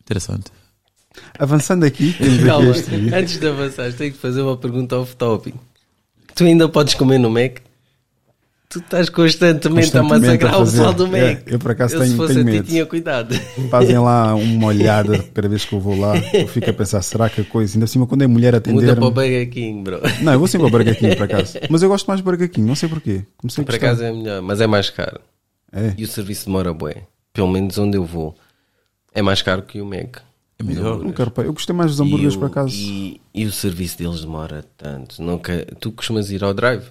Interessante. 0.00 0.50
Avançando 1.38 1.84
aqui, 1.84 2.14
Calma, 2.46 2.72
antes 3.14 3.38
de 3.38 3.48
avançar, 3.48 3.92
tenho 3.92 4.12
que 4.12 4.18
fazer 4.18 4.42
uma 4.42 4.56
pergunta 4.56 4.96
off-topic. 4.98 5.54
Tu 6.34 6.44
ainda 6.44 6.68
podes 6.68 6.94
comer 6.94 7.18
no 7.18 7.30
Mac? 7.30 7.58
Tu 8.78 8.84
estás 8.84 9.08
constantemente, 9.08 9.66
a 9.96 10.00
Constantemente 10.00 10.26
massacrar 10.26 10.52
a 10.54 10.56
o 10.56 10.58
fazer. 10.60 10.76
pessoal 10.76 10.92
do 10.94 11.06
Mac. 11.08 11.20
É, 11.20 11.42
eu 11.46 11.58
por 11.58 11.70
acaso 11.70 11.94
eu, 11.94 12.00
tenho- 12.00 12.10
se 12.10 12.16
fosse 12.16 12.34
tenho 12.34 12.46
a 12.46 12.50
ti, 12.50 12.56
medo. 12.56 12.68
tinha 12.68 12.86
cuidado. 12.86 13.34
Fazem 13.70 13.98
lá 13.98 14.34
uma 14.34 14.66
olhada 14.66 15.18
cada 15.32 15.48
vez 15.48 15.64
que 15.64 15.72
eu 15.74 15.80
vou 15.80 15.98
lá. 15.98 16.14
Eu 16.34 16.46
fico 16.48 16.68
a 16.68 16.72
pensar, 16.72 17.00
será 17.02 17.30
que 17.30 17.40
a 17.40 17.44
coisa. 17.44 17.74
Ainda 17.76 17.86
cima, 17.86 18.06
quando 18.06 18.22
é 18.22 18.26
mulher 18.26 18.52
Muda 18.52 18.58
atender. 18.58 18.94
para 18.96 19.04
o 19.06 19.10
Burger 19.10 19.48
King, 19.50 19.82
bro. 19.82 20.00
Não, 20.20 20.32
eu 20.34 20.38
vou 20.38 20.46
sempre 20.48 20.66
ao 20.66 20.70
Burger 20.70 20.98
King 20.98 21.16
por 21.16 21.22
acaso. 21.24 21.58
Mas 21.70 21.82
eu 21.82 21.88
gosto 21.88 22.06
mais 22.06 22.20
de 22.20 22.24
Burger 22.24 22.50
King, 22.50 22.66
não 22.68 22.74
sei 22.74 22.88
porquê. 22.88 23.22
Comecei 23.38 23.62
a 23.62 23.64
Por 23.64 23.74
acaso 23.74 24.02
é 24.04 24.12
melhor, 24.12 24.42
mas 24.42 24.60
é 24.60 24.66
mais 24.66 24.90
caro. 24.90 25.20
É. 25.72 25.94
E 25.96 26.04
o 26.04 26.08
serviço 26.08 26.46
demora 26.46 26.72
bué. 26.74 27.04
Pelo 27.32 27.48
menos 27.48 27.78
onde 27.78 27.96
eu 27.96 28.04
vou. 28.04 28.34
É 29.14 29.22
mais 29.22 29.40
caro 29.42 29.62
que 29.62 29.80
o 29.80 29.86
Mac. 29.86 30.18
É 30.58 30.62
melhor. 30.62 30.98
Nunca 30.98 31.24
reparei. 31.24 31.48
Eu 31.48 31.54
gostei 31.54 31.74
mais 31.74 31.90
dos 31.92 32.00
hambúrgueres 32.00 32.34
o, 32.34 32.38
por 32.38 32.46
acaso. 32.46 32.74
E, 32.74 33.20
e 33.34 33.44
o 33.44 33.52
serviço 33.52 33.98
deles 33.98 34.20
demora 34.20 34.64
tanto. 34.76 35.22
Nunca, 35.22 35.66
tu 35.80 35.92
costumas 35.92 36.30
ir 36.30 36.42
ao 36.44 36.52
drive? 36.54 36.84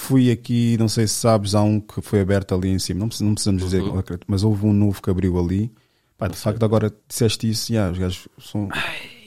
Fui 0.00 0.30
aqui, 0.30 0.76
não 0.78 0.88
sei 0.88 1.06
se 1.06 1.14
sabes, 1.14 1.54
há 1.54 1.62
um 1.62 1.80
que 1.80 2.00
foi 2.00 2.20
aberto 2.20 2.54
ali 2.54 2.68
em 2.68 2.78
cima. 2.78 3.00
Não, 3.00 3.08
precis- 3.08 3.26
não 3.26 3.34
precisamos 3.34 3.62
dizer, 3.64 3.82
Uhum. 3.82 4.02
mas 4.26 4.42
houve 4.44 4.64
um 4.64 4.72
novo 4.72 5.02
que 5.02 5.10
abriu 5.10 5.38
ali. 5.38 5.70
Pá, 6.16 6.28
de 6.28 6.36
facto, 6.36 6.62
agora 6.64 6.92
disseste 7.08 7.48
isso, 7.50 7.72
yeah, 7.72 7.92
os 7.92 7.98
gajos 7.98 8.28
são, 8.40 8.68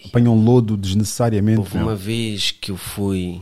apanham 0.06 0.36
lodo 0.36 0.76
desnecessariamente. 0.78 1.60
Houve 1.60 1.78
uma 1.78 1.96
vez 1.96 2.52
que 2.52 2.72
eu 2.72 2.78
fui, 2.78 3.42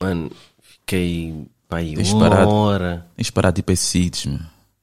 mano, 0.00 0.30
fiquei 0.62 1.46
pá, 1.68 1.78
aí 1.78 1.94
uma 1.96 2.20
parado. 2.30 2.50
hora 2.50 3.06
Tens 3.16 3.26
de 3.26 3.32
parar 3.32 3.50
de 3.50 3.60
ir 3.60 3.62
para 3.64 3.72
esses 3.74 3.88
sítios, 3.88 4.26
meu. 4.26 4.40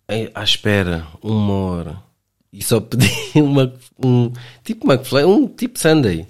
em- 0.09 0.29
à 0.35 0.43
espera, 0.43 1.07
uma 1.23 1.53
hora, 1.53 2.03
e 2.51 2.61
só 2.63 2.79
pedi 2.81 3.09
uma, 3.35 3.73
um 4.03 4.31
tipo 4.63 4.91
McFly, 4.91 5.23
um 5.25 5.47
tipo 5.47 5.79
Sunday, 5.79 6.27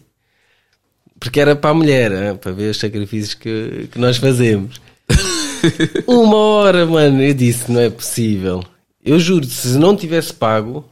porque 1.19 1.39
era 1.39 1.55
para 1.55 1.71
a 1.71 1.73
mulher, 1.73 2.11
hein, 2.11 2.37
para 2.37 2.51
ver 2.51 2.69
os 2.71 2.77
sacrifícios 2.77 3.33
que, 3.33 3.89
que 3.91 3.97
nós 3.99 4.17
fazemos. 4.17 4.79
Uma 6.07 6.37
hora, 6.37 6.85
mano, 6.85 7.21
eu 7.21 7.33
disse, 7.33 7.71
não 7.71 7.79
é 7.79 7.89
possível. 7.89 8.63
Eu 9.03 9.19
juro, 9.19 9.45
se 9.45 9.77
não 9.77 9.95
tivesse 9.95 10.33
pago, 10.33 10.83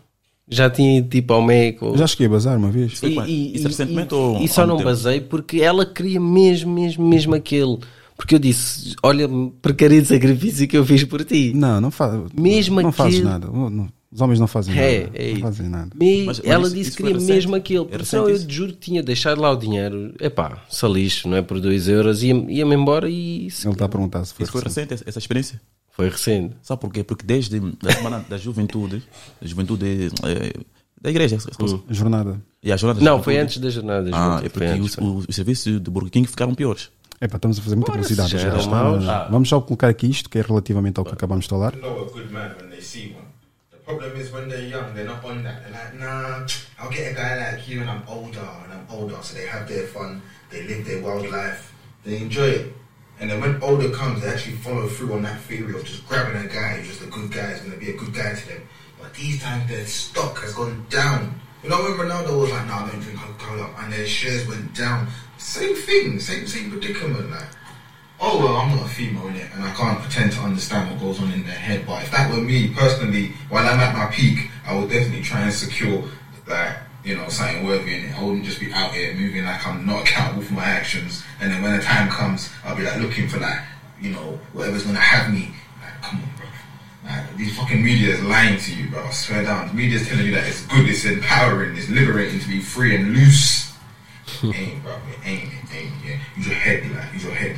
já 0.48 0.70
tinha 0.70 1.00
ido 1.00 1.10
tipo 1.10 1.34
ao 1.34 1.42
Meco. 1.42 1.88
Eu 1.88 1.98
já 1.98 2.08
cheguei 2.08 2.28
a 2.28 2.30
bazar 2.30 2.58
uma 2.58 2.70
vez. 2.70 3.00
Quando? 3.00 3.28
Isso 3.28 3.68
recentemente 3.68 4.14
ou 4.14 4.40
e 4.42 4.48
só 4.48 4.68
não 4.68 4.78
tempo? 4.78 4.90
basei 4.90 5.20
porque 5.22 5.62
ela 5.62 5.86
queria 5.86 6.20
mesmo, 6.20 6.72
mesmo, 6.74 7.08
mesmo 7.08 7.34
aquele. 7.34 7.80
Porque 8.16 8.36
eu 8.36 8.40
disse: 8.40 8.96
Olha, 9.02 9.28
porcaria 9.62 10.02
de 10.02 10.08
sacrifício 10.08 10.68
que 10.68 10.78
eu 10.78 10.86
fiz 10.86 11.04
por 11.04 11.24
ti. 11.26 11.52
Não, 11.56 11.82
não 11.82 11.90
faz. 11.90 12.22
Mesmo 12.40 12.80
não 12.82 12.92
fazes 12.92 13.16
aquilo- 13.16 13.30
nada. 13.30 13.48
Não- 13.48 13.70
não- 13.70 13.90
os 14.14 14.22
homens 14.22 14.40
não 14.40 14.48
fazem 14.48 14.78
É, 14.78 15.04
nada. 15.06 15.12
é 15.18 15.34
não 15.34 15.40
fazem 15.42 15.70
nada. 15.70 15.90
Me- 15.96 16.26
Mas- 16.26 16.40
mas 16.40 16.48
ela 16.48 16.66
isso- 16.68 16.76
disse 16.76 16.92
que 16.92 16.98
queria 16.98 17.14
recente? 17.14 17.32
mesmo 17.34 17.56
aquele. 17.56 17.80
É 17.86 17.88
Porque 17.88 18.06
senão 18.06 18.30
eu 18.30 18.50
juro 18.50 18.74
que 18.74 18.80
tinha 18.80 19.02
deixado 19.02 19.42
lá 19.42 19.52
o 19.52 19.56
dinheiro. 19.56 20.14
Epá, 20.20 20.64
só 20.70 20.88
lixo, 20.88 21.28
não 21.28 21.38
é? 21.38 21.42
Por 21.42 21.60
2 21.60 21.88
euros. 21.88 22.22
Ia- 22.24 22.46
Ia-me 22.50 22.76
embora 22.76 23.10
e. 23.10 23.50
se- 23.50 23.66
Ele 23.68 23.74
está 23.74 23.86
a 23.86 23.90
perguntar 23.90 24.24
se 24.26 24.34
foi. 24.34 24.44
Isso 24.44 24.52
foi 24.52 24.62
recente. 24.62 24.94
essa- 25.06 25.20
experiência? 25.20 25.60
Foi 25.92 26.10
recente. 26.10 26.56
Sabe 26.62 26.82
porquê? 26.82 27.04
Porque 27.04 27.26
desde 27.26 27.62
a 27.86 27.92
semana 27.92 28.26
da 28.28 28.38
juventude, 28.38 29.04
da 29.42 29.48
juventude 29.48 30.10
eh, 30.24 30.52
da 31.02 31.10
igreja, 31.10 31.38
Jornada. 31.90 32.42
e 32.64 32.72
a 32.72 32.78
jornada 32.78 33.00
da 33.00 33.06
Não, 33.12 33.22
foi 33.22 33.38
antes 33.38 33.58
da 33.60 33.70
jornada. 33.70 34.10
Ah, 34.14 34.42
é 34.44 34.50
porque 34.50 34.66
antes, 34.66 34.98
os, 34.98 34.98
os, 34.98 35.26
os 35.30 35.36
serviços 35.36 35.80
do 35.80 35.92
Burger 35.92 36.12
King 36.12 36.28
ficaram 36.28 36.56
piores. 36.56 36.90
Epá, 37.22 37.36
estamos 37.38 37.60
a 37.60 37.62
fazer 37.62 37.76
muita 37.76 37.92
Ora, 37.92 38.02
publicidade. 38.02 38.32
já 38.32 38.38
os 38.38 38.44
eram 38.44 38.56
gajos. 38.56 38.72
maus. 38.72 39.08
Ah, 39.08 39.28
Vamos 39.30 39.48
só 39.50 39.62
colocar 39.62 39.88
aqui 39.88 40.08
isto, 40.10 40.30
que 40.30 40.40
é 40.40 40.42
relativamente 40.42 40.98
ao 41.00 41.06
que 41.06 41.14
acabamos 41.14 41.46
de 41.46 41.50
falar. 41.50 41.76
know 41.76 42.08
problem 43.86 44.16
is 44.16 44.32
when 44.32 44.50
they're 44.50 44.62
young, 44.62 44.94
they're 44.94 45.06
not 45.06 45.24
on 45.24 45.44
that. 45.44 45.64
They're 45.64 45.72
like, 45.72 45.94
nah, 45.96 46.48
I'll 46.80 46.90
get 46.90 47.12
a 47.12 47.16
guy 47.16 47.52
like 47.52 47.68
you 47.68 47.82
and 47.82 47.90
I'm 47.90 48.04
older 48.08 48.48
and 48.64 48.74
I'm 48.74 48.88
older. 48.90 49.18
So 49.22 49.36
they 49.36 49.46
have 49.46 49.68
their 49.68 49.88
fun, 49.88 50.22
they 50.50 50.64
live 50.64 50.86
their 50.86 51.02
wild 51.02 51.30
life, 51.30 51.74
they 52.04 52.18
enjoy 52.18 52.48
it. 52.48 52.74
And 53.20 53.30
then 53.30 53.42
when 53.42 53.62
older 53.62 53.90
comes, 53.92 54.22
they 54.22 54.30
actually 54.30 54.56
follow 54.58 54.88
through 54.88 55.14
on 55.14 55.22
that 55.24 55.40
theory 55.42 55.76
of 55.76 55.86
just 55.86 56.08
grabbing 56.08 56.42
a 56.44 56.48
guy 56.48 56.78
who's 56.78 56.88
just 56.88 57.04
a 57.04 57.08
good 57.08 57.32
guy, 57.32 57.52
is 57.52 57.60
going 57.60 57.72
to 57.72 57.78
be 57.78 57.92
a 57.92 57.98
good 57.98 58.14
guy 58.14 58.34
to 58.34 58.48
them. 58.48 58.68
But 59.00 59.14
these 59.14 59.42
times 59.42 59.70
their 59.70 59.86
stock 59.86 60.40
has 60.40 60.54
gone 60.54 60.86
down. 60.90 61.40
You 61.62 61.70
know 61.70 61.82
when 61.84 61.94
Ronaldo 61.94 62.42
was 62.42 62.52
like, 62.52 62.68
no, 62.68 62.74
I 62.74 62.90
don't 62.90 63.00
drink 63.00 63.20
Coca-Cola, 63.20 63.74
and 63.80 63.94
their 63.94 64.08
shares 64.08 64.48
went 64.48 64.76
down. 64.76 65.08
Same 65.38 65.76
thing, 65.76 66.20
same 66.20 66.48
same 66.48 66.72
predicament. 66.72 67.30
Like, 67.30 67.48
oh 68.24 68.40
well, 68.40 68.56
I'm 68.56 68.76
not 68.76 68.86
a 68.86 68.90
female 68.90 69.28
in 69.28 69.36
it, 69.36 69.52
and 69.54 69.64
I 69.64 69.74
can't 69.74 70.00
pretend 70.00 70.32
to 70.34 70.40
understand 70.40 70.90
what 70.90 71.00
goes 71.00 71.20
on 71.20 71.32
in 71.34 71.44
their 71.44 71.54
head. 71.54 71.86
But 71.86 72.04
if 72.04 72.12
that 72.12 72.32
were 72.32 72.42
me 72.42 72.74
personally, 72.74 73.34
while 73.50 73.68
I'm 73.68 73.80
at 73.80 73.94
my 73.94 74.06
peak, 74.08 74.50
I 74.66 74.76
would 74.76 74.90
definitely 74.90 75.24
try 75.24 75.42
and 75.42 75.54
secure 75.54 76.04
that 76.48 76.84
you 77.04 77.18
know 77.18 77.28
something 77.28 77.66
worthy 77.66 77.96
in 77.96 78.06
it. 78.06 78.18
I 78.18 78.24
wouldn't 78.24 78.46
just 78.46 78.62
be 78.62 78.72
out 78.72 78.94
here 78.94 79.14
moving 79.14 79.44
like 79.44 79.68
I'm 79.68 79.86
not 79.86 80.02
accountable 80.08 80.44
for 80.44 80.54
my 80.54 80.64
actions, 80.64 81.24
and 81.42 81.52
then 81.52 81.62
when 81.62 81.76
the 81.78 81.84
time 81.84 82.10
comes, 82.10 82.50
I'll 82.64 82.78
be 82.78 82.84
like 82.84 83.00
looking 83.02 83.28
for 83.28 83.40
like 83.40 83.60
you 84.02 84.12
know 84.12 84.40
whatever's 84.54 84.84
gonna 84.84 85.00
have 85.00 85.32
me. 85.32 85.52
Like, 85.82 86.02
come 86.02 86.22
on, 86.22 86.30
bro. 86.38 86.46
Like, 87.06 87.36
these 87.36 87.58
fucking 87.58 87.84
media 87.84 88.16
is 88.16 88.24
lying 88.24 88.58
to 88.58 88.74
you, 88.74 88.90
bro. 88.90 89.04
I 89.04 89.10
swear 89.12 89.44
down. 89.44 89.68
The 89.68 89.74
media 89.74 90.00
is 90.00 90.08
telling 90.08 90.26
you 90.26 90.32
that 90.36 90.48
it's 90.48 90.66
good, 90.68 90.88
it's 90.88 91.04
empowering, 91.04 91.76
it's 91.76 91.90
liberating 91.90 92.40
to 92.40 92.48
be 92.48 92.62
free 92.62 92.96
and 92.96 93.14
loose. 93.14 93.62
It 94.44 94.56
ain't, 94.56 94.84
bro. 94.84 94.94
It 94.94 95.28
ain't. 95.28 95.54
It 95.54 95.76
ain't. 95.76 95.92
Yeah. 96.06 96.18
Use 96.36 96.48
your 96.48 96.56
head, 96.56 96.92
like 96.92 97.14
use 97.14 97.24
your 97.24 97.34
head. 97.34 97.58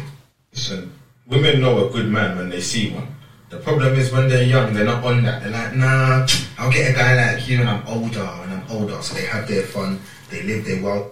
Listen, 0.55 0.89
women 1.27 1.59
know 1.59 1.85
a 1.85 1.91
good 1.91 2.07
man 2.07 2.37
when 2.37 2.49
they 2.49 2.61
see 2.61 2.91
one. 2.91 3.07
The 3.49 3.57
problem 3.57 3.93
is 3.95 4.11
when 4.11 4.29
they're 4.29 4.47
young, 4.47 4.73
they're 4.73 4.85
not 4.85 5.03
on 5.03 5.21
that. 5.23 5.43
They're 5.43 5.51
like, 5.51 5.75
nah, 5.75 6.25
I'll 6.57 6.71
get 6.71 6.91
a 6.91 6.93
guy 6.93 7.13
like 7.15 7.47
you 7.47 7.59
and 7.59 7.69
I'm 7.69 7.83
older 7.87 8.23
and 8.23 8.53
I'm 8.53 8.63
older. 8.71 9.01
So 9.01 9.15
they 9.15 9.25
have 9.25 9.47
their 9.47 9.63
fun, 9.63 9.99
they 10.29 10.43
live 10.43 10.65
their 10.65 10.81
wild 10.81 11.11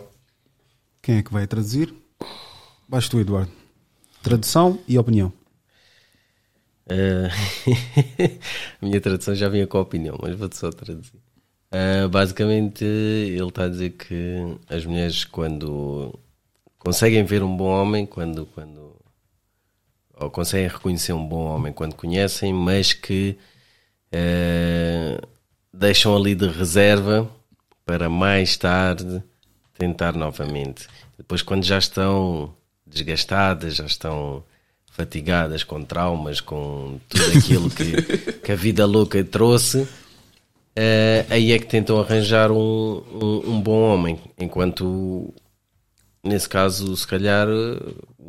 Quem 1.02 1.18
é 1.18 1.24
que 1.24 1.34
vai 1.34 1.46
traduzir? 1.46 1.94
Vais 2.88 3.10
tu, 3.10 3.20
Eduardo. 3.20 3.52
Tradução 4.22 4.80
e 4.88 4.98
opinião. 4.98 5.34
Eh, 6.88 7.28
a 8.82 8.86
minha 8.86 9.02
tradução 9.02 9.36
já 9.36 9.50
vinha 9.50 9.68
com 9.68 9.78
a 9.78 9.82
opinião, 9.82 10.18
mas 10.22 10.36
vou-te 10.36 10.56
só 10.56 10.72
traduzir. 10.72 11.20
Eh, 11.72 12.08
basicamente, 12.08 12.86
ele 12.86 13.48
está 13.48 13.66
a 13.66 13.70
dizer 13.70 13.92
que 13.92 14.58
as 14.70 14.86
mulheres, 14.86 15.26
quando 15.26 16.18
conseguem 16.80 17.26
ver 17.26 17.44
um 17.44 17.56
bom 17.56 17.70
homem, 17.70 18.06
quando, 18.06 18.46
quando 18.46 18.83
ou 20.16 20.30
conseguem 20.30 20.68
reconhecer 20.68 21.14
um 21.14 21.26
bom 21.26 21.46
homem 21.46 21.74
quando 21.74 21.96
conhecem, 21.96 22.54
mas 22.54 22.94
que 22.94 23.38
eh, 24.12 25.20
deixam 25.74 26.16
ali 26.16 26.36
de 26.36 26.48
reserva 26.48 27.30
para 27.86 28.08
mais 28.10 28.56
tarde 28.56 29.24
tentar 29.78 30.14
novamente. 30.14 30.88
Depois, 31.18 31.42
quando 31.42 31.64
já 31.64 31.78
estão 31.78 32.54
desgastadas, 32.86 33.76
já 33.76 33.86
estão 33.86 34.44
fatigadas 34.92 35.64
com 35.64 35.84
traumas, 35.84 36.40
com 36.40 37.00
tudo 37.10 37.38
aquilo 37.38 37.70
que, 37.70 38.02
que 38.44 38.52
a 38.52 38.56
vida 38.56 38.86
louca 38.86 39.24
trouxe, 39.24 39.88
eh, 40.76 41.26
aí 41.30 41.52
é 41.52 41.60
que 41.60 41.66
tentam 41.66 42.00
arranjar 42.00 42.52
um, 42.52 43.04
um, 43.12 43.52
um 43.54 43.62
bom 43.62 43.82
homem. 43.82 44.20
Enquanto, 44.38 45.34
nesse 46.24 46.48
caso, 46.48 46.96
se 46.96 47.08
calhar, 47.08 47.48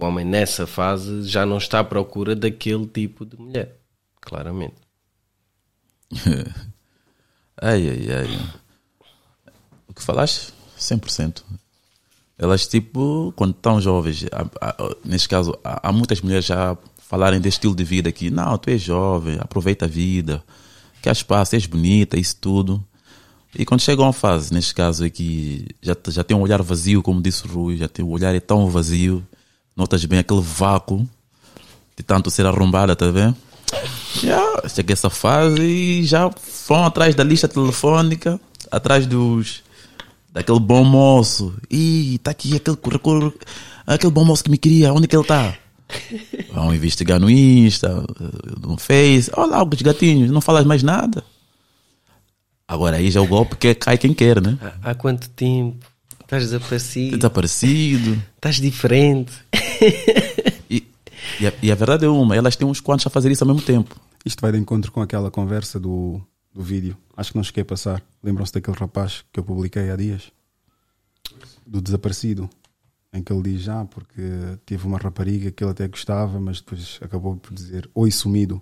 o 0.01 0.05
homem 0.05 0.25
nessa 0.25 0.67
fase 0.67 1.23
já 1.23 1.45
não 1.47 1.59
está 1.59 1.81
à 1.81 1.85
procura 1.85 2.35
daquele 2.35 2.87
tipo 2.87 3.25
de 3.25 3.37
mulher. 3.39 3.77
Claramente. 4.21 4.75
Ai, 7.61 7.89
ai, 7.89 8.09
ai. 8.13 8.41
O 9.89 9.95
que 9.95 10.03
falaste? 10.03 10.53
100%. 10.79 11.43
Elas, 12.37 12.67
tipo, 12.67 13.33
quando 13.37 13.53
estão 13.53 13.81
jovens, 13.81 14.27
há- 14.33 14.51
há- 14.61 14.97
neste 15.05 15.29
caso, 15.29 15.57
há, 15.63 15.89
há 15.89 15.93
muitas 15.93 16.21
mulheres 16.21 16.45
já 16.45 16.77
falarem 16.99 17.41
desse 17.41 17.57
estilo 17.59 17.75
de 17.77 17.85
vida 17.85 18.09
aqui. 18.09 18.29
Não, 18.29 18.59
tu 18.59 18.71
és 18.71 18.83
jovem, 18.83 19.39
aproveita 19.41 19.85
a 19.85 19.89
vida, 19.89 20.43
quer 21.01 21.13
espaço, 21.13 21.55
és 21.55 21.65
bonita, 21.65 22.19
isso 22.19 22.37
tudo. 22.41 22.85
E 23.57 23.65
quando 23.65 23.83
chegam 23.83 24.05
a 24.05 24.09
uma 24.09 24.13
fase, 24.13 24.53
neste 24.53 24.75
caso 24.75 25.05
aqui, 25.05 25.69
já, 25.81 25.97
já 26.09 26.25
tem 26.25 26.37
um 26.37 26.41
olhar 26.41 26.61
vazio, 26.61 27.03
como 27.05 27.23
disse 27.23 27.47
o 27.47 27.51
Rui, 27.51 27.77
já 27.77 27.87
tem 27.89 28.05
o 28.05 28.09
olhar 28.09 28.35
é 28.35 28.41
tão 28.41 28.69
vazio, 28.69 29.25
notas 29.77 30.05
bem 30.05 30.19
aquele 30.19 30.41
vácuo 30.41 31.09
de 31.97 32.03
tanto 32.03 32.31
ser 32.31 32.47
arrombada, 32.47 32.97
tá 32.97 33.11
vendo? 33.11 33.37
Já 34.23 34.69
chega 34.69 34.93
essa 34.93 35.11
fase 35.11 35.63
e 35.63 36.05
já 36.05 36.31
vão 36.69 36.85
atrás 36.85 37.15
da 37.15 37.25
lista 37.25 37.49
telefônica, 37.49 38.41
atrás 38.71 39.07
dos 39.07 39.63
daquele 40.33 40.61
bom 40.61 40.85
moço. 40.85 41.55
Ih, 41.71 42.19
tá 42.19 42.33
aqui 42.33 42.57
aquele 42.57 42.77
currículo, 42.77 43.33
aquele 43.87 44.13
bom 44.13 44.25
moço 44.25 44.45
que 44.45 44.51
me 44.51 44.59
queria, 44.59 44.93
onde 44.93 45.07
que 45.07 45.17
ele 45.17 45.25
tá? 45.25 45.55
Vão 46.53 46.75
investigar 46.75 47.21
no 47.21 47.31
Insta, 47.31 48.05
no 48.61 48.77
Face, 48.77 49.31
olha 49.37 49.51
lá 49.51 49.65
os 49.65 49.83
gatinhos, 49.83 50.31
não 50.31 50.41
falas 50.41 50.65
mais 50.65 50.83
nada. 50.83 51.23
Agora 52.67 52.97
aí 52.97 53.11
já 53.11 53.21
é 53.21 53.23
o 53.23 53.27
golpe 53.27 53.57
que 53.57 53.75
cai 53.75 53.99
quem 53.99 54.15
quer, 54.15 54.41
né? 54.41 54.59
Há 54.83 54.95
quanto 54.95 55.29
tempo? 55.31 55.87
Estás 56.35 56.51
desaparecido? 56.51 57.17
Desaparecido. 57.17 58.23
Estás 58.35 58.57
diferente? 58.57 59.33
E, 60.69 60.89
e, 61.41 61.47
a, 61.47 61.53
e 61.63 61.71
a 61.71 61.75
verdade 61.75 62.05
é 62.05 62.09
uma, 62.09 62.35
elas 62.35 62.57
têm 62.57 62.67
uns 62.67 62.81
quantos 62.81 63.07
a 63.07 63.11
fazer 63.11 63.31
isso 63.31 63.45
ao 63.45 63.49
mesmo 63.49 63.65
tempo. 63.65 64.01
Isto 64.25 64.41
vai 64.41 64.51
de 64.51 64.59
encontro 64.59 64.91
com 64.91 65.01
aquela 65.01 65.31
conversa 65.31 65.79
do, 65.79 66.21
do 66.53 66.63
vídeo. 66.63 66.97
Acho 67.17 67.31
que 67.31 67.37
não 67.37 67.45
cheguei 67.45 67.63
a 67.63 67.65
passar. 67.65 68.03
Lembram-se 68.23 68.53
daquele 68.53 68.77
rapaz 68.77 69.25
que 69.33 69.39
eu 69.39 69.45
publiquei 69.45 69.91
há 69.91 69.97
dias? 69.97 70.33
Do 71.65 71.81
desaparecido. 71.81 72.51
Em 73.13 73.23
que 73.23 73.33
ele 73.33 73.43
diz 73.43 73.63
já, 73.63 73.85
porque 73.85 74.23
tive 74.67 74.87
uma 74.87 74.99
rapariga 74.99 75.53
que 75.53 75.63
ele 75.63 75.71
até 75.71 75.87
gostava, 75.87 76.41
mas 76.41 76.61
depois 76.61 76.99
acabou 77.01 77.37
por 77.37 77.55
dizer 77.55 77.89
oi 77.95 78.11
sumido. 78.11 78.61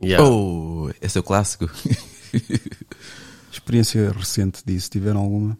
Yeah. 0.00 0.24
Oh, 0.24 0.88
esse 1.02 1.18
é 1.18 1.20
o 1.20 1.24
clássico. 1.24 1.68
Experiência 3.50 4.12
recente 4.12 4.62
disso, 4.64 4.90
tiveram 4.90 5.20
alguma? 5.20 5.58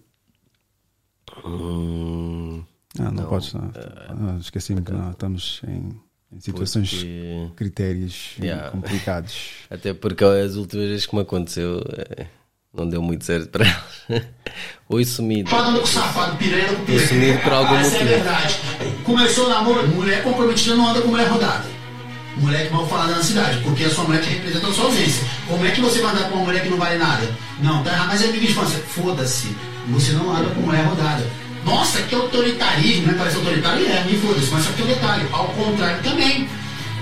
Hum, 1.44 2.62
Ah, 2.98 3.10
não, 3.10 3.24
podes. 3.26 3.52
Não. 3.52 3.70
Ah, 3.74 4.36
Esqueci-me 4.40 4.82
que 4.82 4.92
não, 4.92 5.10
estamos 5.10 5.60
em, 5.68 5.94
em 6.32 6.40
situações, 6.40 6.90
porque- 6.92 7.48
critérios 7.56 8.34
Yeah. 8.40 8.70
complicados. 8.70 9.50
Até 9.70 9.92
porque 9.94 10.24
as 10.24 10.56
últimas 10.56 10.88
vezes 10.88 11.06
que 11.06 11.14
me 11.14 11.22
aconteceu 11.22 11.82
eh, 11.96 12.26
não 12.72 12.88
deu 12.88 13.02
muito 13.02 13.24
certo 13.24 13.48
para 13.50 13.66
elas. 13.66 14.24
Oi 14.88 15.04
sumido. 15.04 15.50
Safado, 15.86 16.36
piranha 16.38 16.66
Tô 16.86 16.98
sumido 16.98 17.38
por 17.40 17.52
algum 17.52 17.74
Essa 17.76 17.90
motivo. 17.90 18.10
é 18.10 18.14
verdade. 18.16 18.54
Começou 19.04 19.46
o 19.46 19.48
namoro, 19.50 19.86
mulher 19.88 20.22
comprometida 20.24 20.74
não 20.74 20.88
anda 20.88 21.02
com 21.02 21.08
mulher 21.08 21.28
rodada. 21.28 21.64
Moleque 22.40 22.72
mal 22.72 22.86
falado 22.86 23.10
na 23.10 23.22
cidade, 23.22 23.60
porque 23.62 23.84
a 23.84 23.90
sua 23.90 24.04
mulher 24.04 24.22
te 24.22 24.30
representa 24.30 24.66
a 24.66 24.72
sua 24.72 24.84
ausência. 24.86 25.24
Como 25.46 25.64
é 25.66 25.70
que 25.70 25.80
você 25.80 26.00
vai 26.00 26.12
andar 26.12 26.28
com 26.28 26.36
uma 26.36 26.44
mulher 26.46 26.62
que 26.62 26.68
não 26.68 26.78
vale 26.78 26.98
nada? 26.98 27.28
Não, 27.60 27.82
tá 27.82 27.92
errado, 27.92 28.08
mas 28.08 28.22
é 28.22 28.24
amiga 28.24 28.46
de 28.46 28.52
infância. 28.52 28.78
Foda-se. 28.88 29.56
Você 29.88 30.12
não 30.12 30.34
anda 30.34 30.50
com 30.50 30.60
mulher 30.60 30.84
rodada. 30.84 31.26
Nossa, 31.64 32.00
que 32.02 32.14
autoritarismo, 32.14 33.06
né? 33.08 33.14
Parece 33.18 33.36
autoritário, 33.36 33.86
é, 33.86 34.04
me 34.04 34.18
foda-se, 34.18 34.50
mas 34.50 34.64
só 34.64 34.72
que 34.72 34.82
é 34.82 34.84
um 34.84 34.88
detalhe. 34.88 35.26
Ao 35.32 35.48
contrário 35.48 36.02
também. 36.02 36.48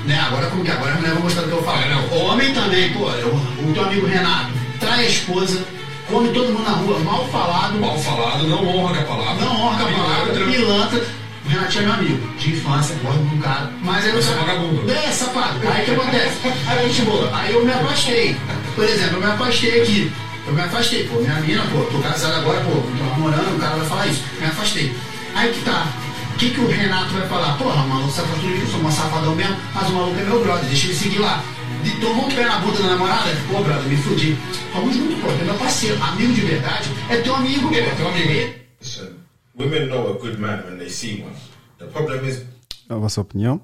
Né? 0.06 0.20
Agora 0.20 0.46
como 0.46 0.64
que 0.64 0.70
agora 0.70 0.92
a 0.92 0.96
mulher 0.96 1.12
vai 1.14 1.22
mostrar 1.22 1.42
o 1.42 1.48
que 1.48 1.52
eu 1.52 1.62
falo. 1.62 1.80
Não, 1.88 2.18
homem 2.18 2.52
também, 2.54 2.92
pô, 2.92 3.10
eu, 3.10 3.34
o 3.34 3.72
teu 3.74 3.84
amigo 3.84 4.06
Renato 4.06 4.50
trai 4.78 5.04
a 5.04 5.08
esposa, 5.08 5.64
come 6.08 6.28
todo 6.28 6.52
mundo 6.52 6.62
na 6.62 6.76
rua, 6.76 6.98
mal 7.00 7.26
falado. 7.28 7.78
Mal 7.78 7.98
falado, 7.98 8.46
não 8.46 8.66
honra 8.66 9.02
com 9.02 9.12
a 9.12 9.16
palavra. 9.16 9.44
Não 9.44 9.60
honra 9.60 9.84
a 9.84 9.92
palavra, 9.92 10.44
Pilantra. 10.44 11.25
Pilantra. 11.46 11.48
O 11.48 11.48
Renatinho 11.48 11.82
é 11.82 11.86
meu 11.86 11.94
amigo, 11.94 12.38
de 12.38 12.52
infância, 12.52 12.96
gosto 13.02 13.22
de 13.22 13.34
um 13.34 13.38
cara. 13.38 13.72
Mas 13.82 14.04
aí 14.04 14.10
eu 14.10 14.18
é 14.18 14.22
vagabundo. 14.22 14.90
É, 14.90 15.10
sapato. 15.12 15.68
Aí 15.68 15.82
o 15.82 15.84
que 15.84 15.90
acontece? 15.92 16.38
Aí, 16.66 16.92
tipo, 16.92 17.28
aí 17.32 17.54
eu 17.54 17.64
me 17.64 17.72
afastei. 17.72 18.36
Por 18.74 18.84
exemplo, 18.84 19.16
eu 19.16 19.20
me 19.20 19.26
afastei 19.26 19.82
aqui. 19.82 20.12
Eu 20.46 20.52
me 20.52 20.60
afastei, 20.60 21.04
pô, 21.04 21.16
minha 21.16 21.34
mina, 21.40 21.62
pô, 21.72 21.82
tô 21.84 21.98
casado 21.98 22.34
agora, 22.36 22.60
pô, 22.60 22.70
tô 22.70 23.04
namorando, 23.04 23.56
o 23.56 23.58
cara 23.58 23.76
vai 23.76 23.86
falar 23.86 24.06
isso. 24.06 24.22
Me 24.40 24.46
afastei. 24.46 24.94
Aí 25.34 25.52
que 25.52 25.60
tá. 25.64 25.88
O 26.34 26.38
que, 26.38 26.50
que 26.50 26.60
o 26.60 26.68
Renato 26.68 27.14
vai 27.14 27.26
falar? 27.28 27.56
Porra, 27.56 27.82
maluco, 27.86 28.12
que 28.12 28.60
eu 28.60 28.66
sou 28.68 28.80
um 28.80 28.90
safadão 28.90 29.34
mesmo, 29.34 29.56
mas 29.74 29.88
o 29.88 29.92
maluco 29.92 30.20
é 30.20 30.24
meu 30.24 30.44
brother, 30.44 30.64
deixa 30.66 30.86
ele 30.86 30.94
seguir 30.94 31.18
lá. 31.18 31.42
E 31.82 31.90
tomou 32.00 32.26
um 32.26 32.30
pé 32.30 32.44
na 32.44 32.58
bunda 32.58 32.82
da 32.82 32.88
namorada? 32.90 33.30
Pô, 33.50 33.62
brother, 33.62 33.84
me 33.84 33.96
fudi. 33.96 34.36
Tamo 34.72 34.92
junto, 34.92 35.16
pô, 35.20 35.30
é 35.30 35.44
meu 35.44 35.54
parceiro. 35.54 36.02
Amigo 36.02 36.32
de 36.32 36.40
verdade 36.42 36.90
é 37.08 37.16
teu 37.16 37.34
amigo, 37.34 37.68
pô. 37.68 37.74
É 37.74 37.94
teu 37.96 38.08
amigo. 38.08 38.54
Listen, 38.80 39.25
women 39.58 39.86
know 39.88 40.10
a 40.14 40.18
good 40.18 40.38
man 40.38 40.62
when 40.64 40.78
they 40.78 40.88
see 40.90 41.22
one. 41.22 41.34
The 41.78 41.86
problem 41.86 42.24
is 42.26 42.44
A 42.88 42.94
vossa 42.96 43.20
opinião? 43.20 43.60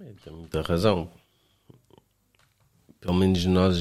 É, 0.00 0.12
tem 0.24 0.32
muita 0.32 0.62
razão. 0.62 1.10
Pelo 3.00 3.14
menos 3.14 3.44
nós, 3.46 3.76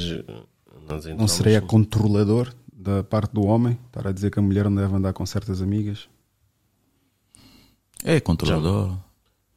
nós 0.87 1.05
Não 1.05 1.27
seria 1.27 1.61
controlador 1.61 2.53
da 2.73 3.03
parte 3.03 3.31
do 3.33 3.43
homem? 3.45 3.77
Estar 3.87 4.07
a 4.07 4.11
dizer 4.11 4.31
que 4.31 4.39
a 4.39 4.41
mulher 4.41 4.65
não 4.69 4.75
deve 4.75 4.93
andar 4.95 5.13
com 5.13 5.25
certas 5.25 5.61
amigas? 5.61 6.09
É 8.03 8.19
controlador. 8.19 8.97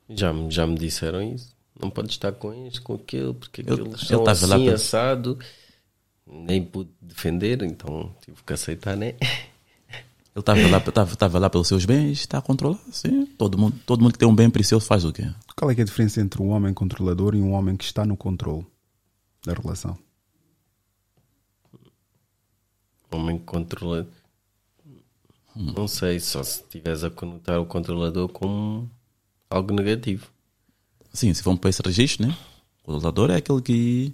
Já, 0.08 0.32
me- 0.32 0.50
já 0.50 0.66
me 0.66 0.76
disseram 0.76 1.22
isso. 1.22 1.54
Não 1.80 1.90
pode 1.90 2.10
estar 2.10 2.30
com 2.32 2.52
este, 2.66 2.80
com 2.80 2.94
aquele, 2.94 3.32
porque 3.34 3.62
Ele- 3.62 3.72
aqueles 3.72 3.94
ele 3.94 4.06
são 4.06 4.26
assim, 4.28 4.68
assado. 4.68 5.38
Nem 6.26 6.62
pude 6.62 6.90
defender, 7.00 7.62
então 7.62 8.14
tive 8.24 8.42
que 8.46 8.52
aceitar, 8.52 8.96
né? 8.96 9.14
Ele 10.34 10.40
estava 10.40 10.68
lá, 10.68 10.78
estava, 10.78 11.12
estava 11.12 11.38
lá 11.38 11.48
pelos 11.48 11.68
seus 11.68 11.84
bens, 11.84 12.18
está 12.18 12.38
a 12.38 12.42
controlar, 12.42 12.80
sim. 12.90 13.24
Todo 13.38 13.56
mundo, 13.56 13.78
todo 13.86 14.02
mundo 14.02 14.12
que 14.12 14.18
tem 14.18 14.26
um 14.26 14.34
bem 14.34 14.50
precioso 14.50 14.84
faz 14.84 15.04
o 15.04 15.12
quê? 15.12 15.32
Qual 15.56 15.70
é, 15.70 15.74
que 15.76 15.80
é 15.80 15.84
a 15.84 15.86
diferença 15.86 16.20
entre 16.20 16.42
um 16.42 16.48
homem 16.48 16.74
controlador 16.74 17.36
e 17.36 17.40
um 17.40 17.52
homem 17.52 17.76
que 17.76 17.84
está 17.84 18.04
no 18.04 18.16
controle 18.16 18.66
da 19.46 19.52
relação? 19.52 19.96
Homem 23.12 23.38
que 23.38 23.44
controla. 23.44 24.08
Não 25.54 25.86
sei, 25.86 26.18
só 26.18 26.42
se 26.42 26.62
estiveres 26.62 27.04
a 27.04 27.10
conotar 27.10 27.60
o 27.60 27.66
controlador 27.66 28.28
como 28.28 28.90
algo 29.48 29.72
negativo. 29.72 30.26
Sim, 31.12 31.32
se 31.32 31.44
vamos 31.44 31.60
para 31.60 31.70
esse 31.70 31.80
registro, 31.80 32.26
né? 32.26 32.36
O 32.82 32.86
controlador 32.86 33.30
é 33.30 33.36
aquele 33.36 33.62
que 33.62 34.12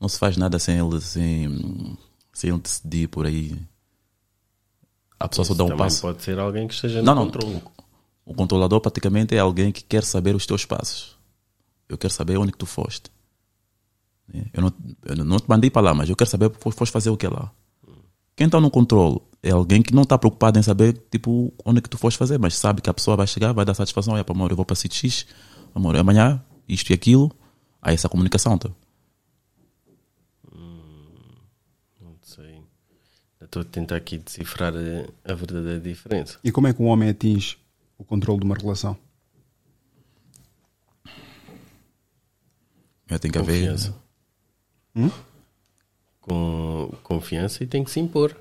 não 0.00 0.08
se 0.08 0.18
faz 0.18 0.38
nada 0.38 0.58
sem 0.58 0.78
ele, 0.78 1.00
sem, 1.02 1.98
sem 2.32 2.48
ele 2.48 2.60
decidir 2.60 3.08
por 3.08 3.26
aí. 3.26 3.60
A 5.20 5.28
pessoa 5.28 5.44
só 5.44 5.52
Isso 5.52 5.58
dá 5.58 5.74
um 5.74 5.76
passo. 5.76 6.02
pode 6.02 6.22
ser 6.22 6.38
alguém 6.38 6.68
que 6.68 6.74
esteja 6.74 7.00
no 7.00 7.04
Não, 7.06 7.14
não. 7.14 7.24
controle. 7.24 7.62
O 8.24 8.34
controlador 8.34 8.80
praticamente 8.80 9.34
é 9.34 9.38
alguém 9.38 9.72
que 9.72 9.82
quer 9.82 10.04
saber 10.04 10.34
os 10.36 10.46
teus 10.46 10.64
passos. 10.64 11.16
Eu 11.88 11.96
quero 11.98 12.12
saber 12.12 12.36
onde 12.36 12.52
que 12.52 12.58
tu 12.58 12.66
foste. 12.66 13.10
Né? 14.32 14.46
Eu 14.52 14.62
não, 14.62 14.72
eu 15.06 15.16
não 15.24 15.38
te 15.38 15.48
mandei 15.48 15.70
para 15.70 15.82
lá, 15.82 15.94
mas 15.94 16.08
eu 16.08 16.14
quero 16.16 16.28
saber 16.30 16.50
porque 16.50 16.70
foste 16.70 16.92
fazer 16.92 17.10
o 17.10 17.16
que 17.16 17.26
lá. 17.26 17.50
Quem 18.36 18.46
está 18.46 18.60
no 18.60 18.70
controle 18.70 19.20
é 19.42 19.50
alguém 19.50 19.82
que 19.82 19.92
não 19.94 20.02
está 20.02 20.16
preocupado 20.18 20.58
em 20.58 20.62
saber 20.62 20.92
tipo, 21.10 21.52
onde 21.64 21.80
que 21.80 21.88
tu 21.88 21.98
foste 21.98 22.16
fazer, 22.18 22.38
mas 22.38 22.54
sabe 22.56 22.80
que 22.82 22.90
a 22.90 22.94
pessoa 22.94 23.16
vai 23.16 23.26
chegar, 23.26 23.52
vai 23.52 23.64
dar 23.64 23.74
satisfação. 23.74 24.16
É, 24.16 24.22
pá, 24.22 24.32
amor, 24.32 24.50
eu 24.50 24.56
vou 24.56 24.64
para 24.64 24.76
sítio 24.76 24.98
X, 25.10 25.26
amor, 25.74 25.96
amanhã, 25.96 26.40
isto 26.68 26.90
e 26.90 26.94
aquilo. 26.94 27.32
Aí 27.80 27.94
essa 27.94 28.08
comunicação. 28.08 28.56
Tá? 28.58 28.68
Não 32.00 32.16
sei. 32.22 32.62
Eu 33.37 33.37
Estou 33.48 33.62
a 33.62 33.64
tentar 33.64 33.96
aqui 33.96 34.18
decifrar 34.18 34.74
a, 34.74 35.32
a 35.32 35.34
verdadeira 35.34 35.80
diferença. 35.80 36.38
E 36.44 36.52
como 36.52 36.66
é 36.66 36.74
que 36.74 36.82
um 36.82 36.86
homem 36.86 37.08
atinge 37.08 37.56
o 37.96 38.04
controle 38.04 38.40
de 38.40 38.44
uma 38.44 38.54
relação? 38.54 38.94
Já 43.06 43.18
tem 43.18 43.30
que 43.30 43.38
haver. 43.38 43.54
Confiança. 43.54 43.94
Com 46.20 46.92
confiança 47.02 47.64
e 47.64 47.66
tem 47.66 47.82
que 47.82 47.90
se 47.90 47.98
impor. 47.98 48.36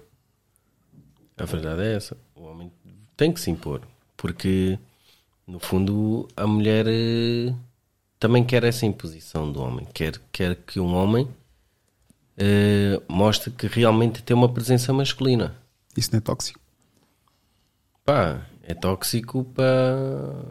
A 1.37 1.45
verdade 1.45 1.83
é 1.83 1.95
essa. 1.95 2.17
O 2.35 2.43
homem 2.43 2.69
tem 3.15 3.31
que 3.31 3.39
se 3.39 3.49
impor. 3.49 3.87
Porque, 4.17 4.77
no 5.47 5.57
fundo, 5.57 6.27
a 6.35 6.45
mulher 6.45 6.85
eh, 6.85 7.53
também 8.19 8.43
quer 8.43 8.65
essa 8.65 8.85
imposição 8.85 9.49
do 9.49 9.61
homem. 9.61 9.87
Quer, 9.93 10.19
quer 10.33 10.57
que 10.57 10.81
um 10.81 10.93
homem 10.93 11.29
eh, 12.37 13.01
mostre 13.07 13.51
que 13.51 13.67
realmente 13.67 14.21
tem 14.23 14.35
uma 14.35 14.47
presença 14.51 14.93
masculina. 14.93 15.55
Isso 15.95 16.09
não 16.11 16.17
é 16.19 16.21
tóxico? 16.21 16.59
Pá, 18.05 18.45
é 18.63 18.73
tóxico 18.73 19.43
para, 19.43 20.45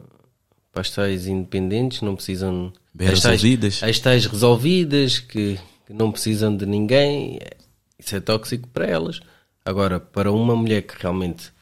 para 0.72 0.80
as 0.82 0.90
tais 0.90 1.26
independentes, 1.26 2.02
não 2.02 2.14
precisam. 2.14 2.72
Bem 2.92 3.08
as 3.08 3.20
tais- 3.20 3.40
resolvidas. 3.42 3.82
As 3.82 3.98
tais 3.98 4.26
resolvidas 4.26 5.18
que, 5.18 5.58
que 5.86 5.92
não 5.92 6.10
precisam 6.12 6.54
de 6.56 6.66
ninguém, 6.66 7.38
é- 7.40 7.56
isso 7.98 8.14
é 8.16 8.20
tóxico 8.20 8.68
para 8.68 8.86
elas. 8.86 9.20
Agora, 9.64 9.98
para 9.98 10.30
uma 10.32 10.54
mulher 10.54 10.82
que 10.82 10.94
realmente 11.00 11.52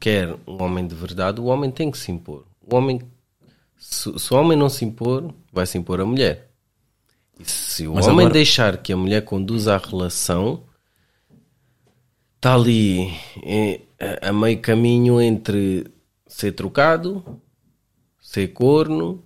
quer 0.00 0.34
um 0.46 0.62
homem 0.62 0.86
de 0.86 0.94
verdade, 0.94 1.40
o 1.40 1.44
homem 1.44 1.70
tem 1.70 1.90
que 1.90 1.98
se 1.98 2.10
impor. 2.10 2.44
O 2.60 2.74
homem, 2.74 3.00
se, 3.78 4.18
se 4.18 4.34
o 4.34 4.36
homem 4.36 4.56
não 4.56 4.68
se 4.68 4.84
impor, 4.84 5.32
vai 5.52 5.66
se 5.66 5.76
impor 5.78 6.00
a 6.00 6.04
mulher. 6.06 6.50
E 7.44 7.50
se 7.50 7.86
o 7.86 7.94
Mas 7.94 8.06
homem 8.06 8.20
agora- 8.20 8.34
deixar 8.34 8.76
que 8.78 8.92
a 8.92 8.96
mulher 8.96 9.22
conduza 9.24 9.74
a 9.74 9.78
relação, 9.78 10.62
está 12.36 12.54
ali 12.54 13.12
eh, 13.42 13.80
a, 14.20 14.32
meio 14.32 14.60
caminho 14.60 15.20
entre 15.20 15.86
ser 16.26 16.52
trocado, 16.52 17.24
ser 18.20 18.48
corno 18.48 19.22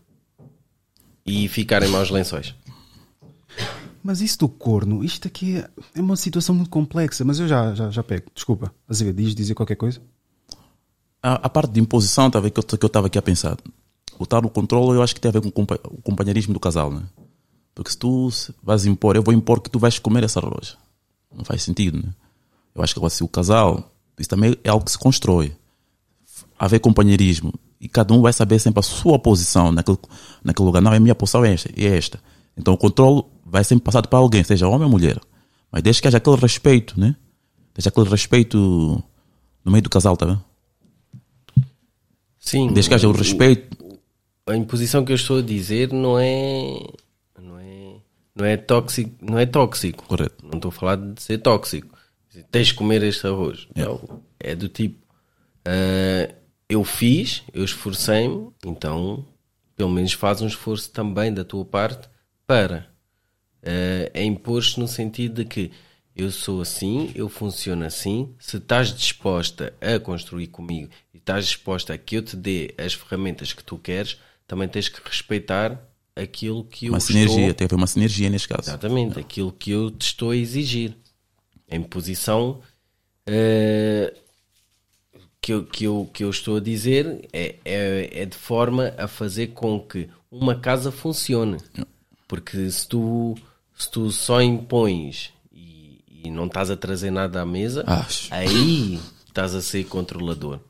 e 1.24 1.48
ficar 1.48 1.82
em 1.82 1.88
maus 1.88 2.10
lençóis. 2.10 2.54
Mas 4.02 4.20
isso 4.20 4.38
do 4.38 4.48
corno, 4.48 5.02
isto 5.02 5.26
aqui 5.26 5.56
é- 5.56 5.68
é 5.96 6.00
uma 6.00 6.16
situação 6.16 6.54
muito 6.54 6.70
complexa, 6.70 7.24
mas 7.24 7.40
eu 7.40 7.48
já, 7.48 7.74
já, 7.74 7.90
já 7.90 8.02
pego. 8.02 8.26
Desculpa. 8.34 8.72
Azevedo, 8.88 9.16
diz 9.20 9.34
dizer 9.34 9.54
qualquer 9.54 9.74
coisa? 9.76 10.00
A, 11.22 11.34
a 11.34 11.48
parte 11.48 11.72
de 11.72 11.80
imposição 11.80 12.30
tá, 12.30 12.38
a 12.38 12.42
ver, 12.42 12.50
que 12.50 12.60
eu 12.60 12.62
que 12.62 12.84
eu 12.84 12.86
estava 12.86 13.08
aqui 13.08 13.18
a 13.18 13.22
pensar. 13.22 13.56
O 14.18 14.24
tal 14.24 14.40
no 14.42 14.48
controle 14.48 14.96
eu 14.96 15.02
acho 15.02 15.14
que 15.14 15.20
tem 15.20 15.28
a 15.28 15.32
ver 15.32 15.40
com 15.40 15.48
o 15.48 16.02
companheirismo 16.02 16.54
do 16.54 16.60
casal, 16.60 16.90
né? 16.92 17.02
Porque 17.76 17.90
se 17.90 17.98
tu 17.98 18.30
vais 18.62 18.86
impor, 18.86 19.16
eu 19.16 19.22
vou 19.22 19.34
impor 19.34 19.60
que 19.60 19.68
tu 19.68 19.78
vais 19.78 19.98
comer 19.98 20.24
essa 20.24 20.40
arroz. 20.40 20.78
Não 21.32 21.44
faz 21.44 21.62
sentido, 21.62 21.98
né? 21.98 22.14
Eu 22.74 22.82
acho 22.82 22.94
que 22.94 22.98
agora, 22.98 23.10
se 23.10 23.22
o 23.22 23.28
casal, 23.28 23.92
isso 24.18 24.30
também 24.30 24.56
é 24.64 24.70
algo 24.70 24.82
que 24.82 24.90
se 24.90 24.98
constrói. 24.98 25.54
Haver 26.58 26.80
companheirismo 26.80 27.52
e 27.78 27.86
cada 27.86 28.14
um 28.14 28.22
vai 28.22 28.32
saber 28.32 28.58
sempre 28.58 28.80
a 28.80 28.82
sua 28.82 29.18
posição 29.18 29.70
naquele, 29.70 29.98
naquele 30.42 30.64
lugar. 30.64 30.80
Não, 30.80 30.90
a 30.90 30.98
minha 30.98 31.14
posição 31.14 31.44
é 31.44 31.52
esta, 31.52 31.70
é 31.76 31.84
esta. 31.84 32.18
Então 32.56 32.72
o 32.72 32.78
controle 32.78 33.24
vai 33.44 33.62
sempre 33.62 33.84
passado 33.84 34.08
para 34.08 34.18
alguém, 34.18 34.42
seja 34.42 34.66
homem 34.66 34.84
ou 34.84 34.90
mulher. 34.90 35.20
Mas 35.70 35.82
desde 35.82 36.00
que 36.00 36.08
haja 36.08 36.16
aquele 36.16 36.36
respeito, 36.36 36.98
né? 36.98 37.14
Desde 37.74 37.90
aquele 37.90 38.08
respeito 38.08 38.56
no 39.62 39.70
meio 39.70 39.82
do 39.82 39.90
casal, 39.90 40.16
tá 40.16 40.24
vendo? 40.24 40.42
Sim. 42.38 42.72
Desde 42.72 42.88
que 42.88 42.94
haja 42.94 43.06
o 43.06 43.12
respeito. 43.12 43.76
A 44.46 44.56
imposição 44.56 45.04
que 45.04 45.12
eu 45.12 45.16
estou 45.16 45.40
a 45.40 45.42
dizer 45.42 45.92
não 45.92 46.18
é. 46.18 46.78
Não 48.36 48.44
é, 48.44 48.52
é 48.52 48.56
tóxico. 48.56 49.16
Não 49.20 49.38
é 49.38 49.46
tóxico. 49.46 50.04
Correto. 50.04 50.44
Não 50.44 50.58
estou 50.58 50.68
a 50.68 50.72
falar 50.72 50.96
de 50.96 51.20
ser 51.22 51.38
tóxico. 51.38 51.96
Tens 52.50 52.68
de 52.68 52.74
comer 52.74 53.02
este 53.02 53.26
arroz. 53.26 53.66
Não. 53.74 54.22
É 54.38 54.54
do 54.54 54.68
tipo. 54.68 55.04
ah, 55.64 56.34
eu 56.68 56.82
fiz, 56.82 57.44
eu 57.52 57.64
esforcei-me, 57.64 58.50
então 58.64 59.24
pelo 59.76 59.90
menos 59.90 60.12
faz 60.12 60.40
um 60.40 60.46
esforço 60.46 60.90
também 60.90 61.32
da 61.32 61.44
tua 61.44 61.64
parte 61.64 62.08
para 62.46 62.88
uh, 63.62 64.10
é 64.12 64.24
impor-se 64.24 64.80
no 64.80 64.88
sentido 64.88 65.34
de 65.34 65.44
que 65.44 65.70
eu 66.14 66.30
sou 66.30 66.62
assim, 66.62 67.12
eu 67.14 67.28
funciono 67.28 67.84
assim, 67.84 68.34
se 68.38 68.56
estás 68.56 68.92
disposta 68.92 69.74
a 69.82 70.00
construir 70.00 70.46
comigo 70.46 70.90
e 71.12 71.18
estás 71.18 71.46
disposta 71.46 71.92
a 71.92 71.98
que 71.98 72.16
eu 72.16 72.22
te 72.22 72.36
dê 72.36 72.74
as 72.78 72.94
ferramentas 72.94 73.52
que 73.52 73.62
tu 73.62 73.76
queres, 73.76 74.18
também 74.46 74.66
tens 74.66 74.88
que 74.88 75.00
respeitar 75.06 75.78
aquilo 76.16 76.64
que 76.64 76.86
eu 76.86 76.92
Uma 76.92 76.98
estou... 76.98 77.14
sinergia, 77.14 77.54
tem 77.54 77.66
a 77.66 77.68
ver 77.68 77.76
uma 77.76 77.86
sinergia 77.86 78.30
neste 78.30 78.48
caso. 78.48 78.70
Exatamente, 78.70 79.20
aquilo 79.20 79.52
que 79.52 79.70
eu 79.70 79.90
te 79.90 80.06
estou 80.06 80.30
a 80.30 80.36
exigir. 80.36 80.96
A 81.70 81.76
imposição 81.76 82.60
uh, 83.28 84.16
que 85.40 85.52
eu, 85.52 85.64
que 85.64 85.84
eu, 85.84 86.10
que 86.12 86.24
eu 86.24 86.30
estou 86.30 86.56
a 86.56 86.60
dizer 86.60 87.28
é, 87.32 87.56
é, 87.64 88.22
é 88.22 88.24
de 88.24 88.36
forma 88.36 88.94
a 88.96 89.06
fazer 89.06 89.48
com 89.48 89.78
que 89.78 90.08
uma 90.30 90.54
casa 90.54 90.90
funcione. 90.90 91.58
Porque 92.26 92.68
se 92.70 92.88
tu, 92.88 93.36
se 93.76 93.90
tu 93.90 94.10
só 94.10 94.40
impões 94.40 95.32
e, 95.52 96.00
e 96.24 96.30
não 96.30 96.46
estás 96.46 96.70
a 96.70 96.76
trazer 96.76 97.10
nada 97.10 97.42
à 97.42 97.46
mesa, 97.46 97.84
Acho. 97.86 98.32
aí 98.32 98.98
estás 99.26 99.54
a 99.54 99.62
ser 99.62 99.84
controlador. 99.84 100.60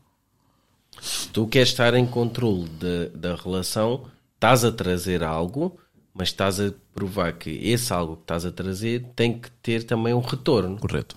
Se 1.01 1.29
tu 1.29 1.47
queres 1.47 1.69
estar 1.69 1.95
em 1.95 2.07
controle 2.07 2.69
da, 2.69 3.33
da 3.33 3.37
relação, 3.37 4.05
estás 4.37 4.65
a 4.65 4.71
trazer 4.73 5.23
algo, 5.25 5.79
mas 6.15 6.29
estás 6.29 6.61
a 6.61 6.73
provar 6.95 7.33
que 7.35 7.51
esse 7.51 7.93
algo 7.93 8.17
que 8.17 8.23
estás 8.23 8.47
a 8.47 8.53
trazer 8.53 9.05
tem 9.15 9.39
que 9.39 9.51
ter 9.51 9.83
também 9.85 10.15
um 10.15 10.21
retorno 10.21 10.79
Correto. 10.79 11.17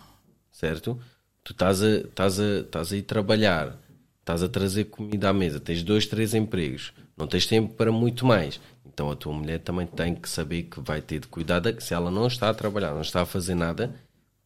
certo? 0.51 0.99
Tu 1.43 1.53
estás 1.53 1.81
a, 1.81 1.89
estás, 1.97 2.39
a, 2.39 2.59
estás 2.59 2.91
a 2.91 2.97
ir 2.97 3.03
trabalhar, 3.03 3.77
estás 4.19 4.43
a 4.43 4.49
trazer 4.49 4.85
comida 4.85 5.29
à 5.29 5.33
mesa, 5.33 5.59
tens 5.59 5.83
dois, 5.83 6.05
três 6.05 6.33
empregos, 6.33 6.91
não 7.15 7.27
tens 7.27 7.45
tempo 7.45 7.73
para 7.75 7.91
muito 7.91 8.25
mais. 8.25 8.59
Então 8.85 9.09
a 9.09 9.15
tua 9.15 9.33
mulher 9.33 9.59
também 9.59 9.87
tem 9.87 10.13
que 10.13 10.27
saber 10.29 10.63
que 10.63 10.81
vai 10.81 11.01
ter 11.01 11.19
de 11.19 11.27
cuidar, 11.27 11.59
da- 11.59 11.79
se 11.79 11.93
ela 11.93 12.11
não 12.11 12.27
está 12.27 12.49
a 12.49 12.53
trabalhar, 12.53 12.93
não 12.93 13.01
está 13.01 13.21
a 13.21 13.25
fazer 13.25 13.55
nada 13.55 13.95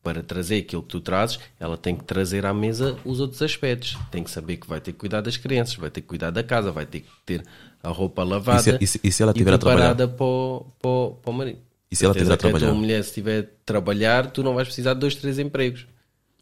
para 0.03 0.21
trazer 0.21 0.57
aquilo 0.59 0.81
que 0.83 0.89
tu 0.89 0.99
trazes, 1.01 1.39
ela 1.59 1.77
tem 1.77 1.95
que 1.95 2.03
trazer 2.03 2.45
à 2.45 2.53
mesa 2.53 2.97
os 3.05 3.19
outros 3.21 3.41
aspectos. 3.41 3.97
Tem 4.11 4.21
que 4.23 4.29
saber 4.29 4.57
que 4.57 4.67
vai 4.67 4.81
ter 4.81 4.91
que 4.91 4.99
cuidar 4.99 5.21
das 5.21 5.37
crianças, 5.37 5.75
vai 5.75 5.89
ter 5.89 6.01
que 6.01 6.07
cuidar 6.07 6.29
da 6.29 6.43
casa, 6.43 6.71
vai 6.73 6.85
ter 6.85 6.99
que 7.01 7.09
ter 7.25 7.43
a 7.83 7.89
roupa 7.89 8.23
lavada 8.23 8.61
E 8.61 8.63
se- 8.63 8.77
e 8.83 8.87
se- 8.87 8.99
e 9.03 9.11
se 9.11 9.21
ela 9.21 9.33
tiver 9.33 9.53
a 9.53 9.57
preparada 9.59 10.07
para 10.07 10.25
o, 10.25 10.65
para, 10.81 10.89
o, 10.89 11.11
para 11.21 11.29
o 11.29 11.33
marido. 11.33 11.59
E 11.91 11.95
se 11.95 12.05
ela 12.05 12.13
Certeza 12.13 12.25
tiver 12.25 12.33
a 12.33 12.37
trabalhar? 12.37 12.67
tua 12.67 12.75
mulher, 12.79 13.03
se 13.03 13.09
estiver 13.09 13.43
a 13.43 13.47
trabalhar, 13.65 14.31
tu 14.31 14.41
não 14.41 14.55
vais 14.55 14.67
precisar 14.67 14.93
de 14.95 15.01
dois, 15.01 15.13
três 15.15 15.37
empregos. 15.37 15.85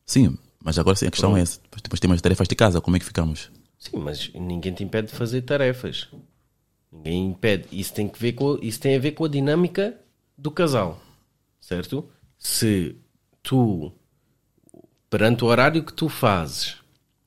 Sim, 0.05 0.37
mas 0.63 0.77
agora 0.79 0.95
sim, 0.95 1.07
a 1.07 1.11
questão 1.11 1.35
é 1.35 1.41
essa. 1.41 1.59
Depois 1.83 1.99
temos 1.99 2.21
tarefas 2.21 2.47
de 2.47 2.55
casa, 2.55 2.79
como 2.79 2.95
é 2.95 2.99
que 2.99 3.05
ficamos? 3.05 3.51
Sim, 3.77 3.97
mas 3.97 4.31
ninguém 4.33 4.71
te 4.73 4.83
impede 4.83 5.07
de 5.07 5.13
fazer 5.15 5.41
tarefas. 5.41 6.07
Ninguém 6.91 7.31
impede. 7.31 7.65
Isso 7.71 7.93
tem, 7.93 8.07
que 8.07 8.19
ver 8.19 8.33
com, 8.33 8.57
isso 8.61 8.79
tem 8.79 8.95
a 8.95 8.99
ver 8.99 9.11
com 9.13 9.25
a 9.25 9.27
dinâmica 9.27 9.97
do 10.37 10.51
casal. 10.51 11.01
Certo? 11.59 12.07
Se 12.37 12.95
tu, 13.41 13.91
perante 15.09 15.43
o 15.43 15.47
horário 15.47 15.83
que 15.83 15.93
tu 15.93 16.07
fazes, 16.09 16.77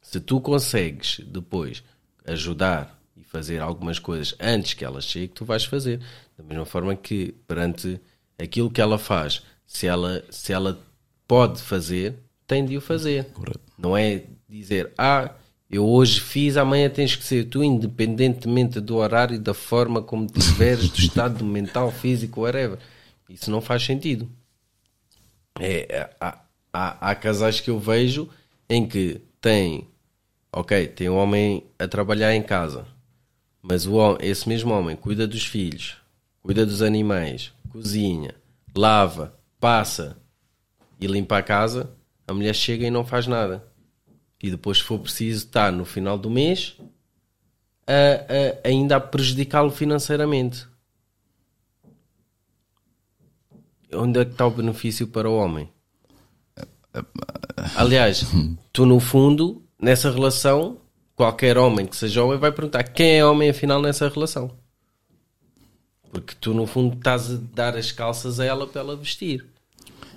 se 0.01 0.21
tu 0.21 0.41
consegues 0.41 1.21
depois 1.27 1.83
ajudar 2.27 2.99
fazer 3.35 3.61
algumas 3.61 3.99
coisas 3.99 4.33
antes 4.39 4.75
que 4.75 4.85
ela 4.85 5.01
chegue, 5.01 5.27
tu 5.27 5.45
vais 5.45 5.65
fazer. 5.65 5.99
Da 6.39 6.45
mesma 6.45 6.65
forma 6.65 6.95
que 6.95 7.35
perante 7.49 8.01
aquilo 8.39 8.71
que 8.71 8.81
ela 8.81 8.97
faz, 8.97 9.43
se 9.67 9.89
ela, 9.89 10.25
se 10.31 10.53
ela 10.53 10.81
pode 11.27 11.61
fazer, 11.61 12.15
tem 12.47 12.65
de 12.65 12.77
o 12.77 12.81
fazer. 12.81 13.25
Correto. 13.33 13.59
Não 13.77 13.97
é 13.97 14.23
dizer, 14.49 14.93
ah, 14.97 15.33
eu 15.69 15.85
hoje 15.85 16.21
fiz, 16.21 16.57
amanhã 16.57 16.89
tens 16.89 17.17
que 17.17 17.25
ser 17.25 17.47
tu, 17.47 17.65
independentemente 17.65 18.81
do 18.81 18.99
horário, 18.99 19.37
da 19.37 19.53
forma 19.53 20.01
como 20.01 20.29
tiveres, 20.29 20.89
do 20.89 20.99
estado 21.03 21.45
mental, 21.45 21.91
físico, 21.91 22.43
whatever. 22.43 22.79
Isso 23.29 23.51
não 23.51 23.61
faz 23.61 23.83
sentido. 23.83 24.31
É, 25.59 26.09
há, 26.21 26.39
há, 26.73 27.11
há 27.11 27.15
casais 27.17 27.61
que 27.61 27.69
eu 27.69 27.81
vejo 27.81 28.29
em 28.69 28.87
que 28.87 29.21
tem, 29.41 29.89
ok, 30.53 30.87
tem 30.87 31.09
um 31.09 31.17
homem 31.17 31.65
a 31.81 31.89
trabalhar 31.89 32.33
em 32.33 32.43
casa, 32.43 32.94
mas 33.67 33.87
o, 33.87 34.19
esse 34.21 34.47
mesmo 34.47 34.75
homem 34.75 34.95
cuida 34.95 35.27
dos 35.27 35.47
filhos, 35.47 35.97
cuida 36.43 36.67
dos 36.67 36.83
animais, 36.83 37.51
cozinha, 37.71 38.35
lava, 38.77 39.35
passa 39.59 40.19
e 41.01 41.07
limpa 41.07 41.39
a 41.39 41.43
casa, 41.43 41.91
a 42.29 42.35
mulher 42.35 42.55
chega 42.55 42.87
e 42.87 42.91
não 42.91 43.07
faz 43.07 43.27
nada. 43.27 43.67
E 44.43 44.51
depois, 44.51 44.77
se 44.79 44.85
for 44.85 44.99
preciso, 44.99 45.47
está 45.47 45.73
no 45.73 45.87
final 45.87 46.19
do 46.19 46.29
mês 46.29 46.77
a, 47.87 47.93
a- 47.95 48.69
ainda 48.69 48.97
a 48.97 49.01
prejudicá-lo 49.01 49.71
financeiramente. 49.71 50.67
Onde 53.95 54.21
é 54.21 54.25
que 54.27 54.33
está 54.33 54.47
o 54.47 54.51
benefício 54.51 55.07
para 55.09 55.31
o 55.31 55.37
homem? 55.37 55.73
Aliás, 57.77 58.25
tu 58.73 58.85
no 58.85 59.01
fundo, 59.01 59.63
nessa 59.81 60.11
relação, 60.11 60.79
qualquer 61.17 61.57
homem 61.59 61.87
que 61.87 61.97
seja 61.97 62.23
homem 62.23 62.39
vai 62.39 62.53
perguntar 62.53 62.83
quem 62.85 63.19
é 63.19 63.25
homem 63.25 63.51
afinal 63.51 63.81
nessa 63.81 64.09
relação. 64.09 64.51
Porque 66.11 66.35
tu 66.41 66.55
no 66.55 66.67
fundo 66.67 66.97
estás 66.97 67.33
a 67.33 67.39
dar 67.53 67.77
as 67.77 67.91
calças 67.91 68.39
a 68.39 68.45
ela 68.45 68.67
para 68.67 68.81
ela 68.81 68.97
vestir. 68.97 69.45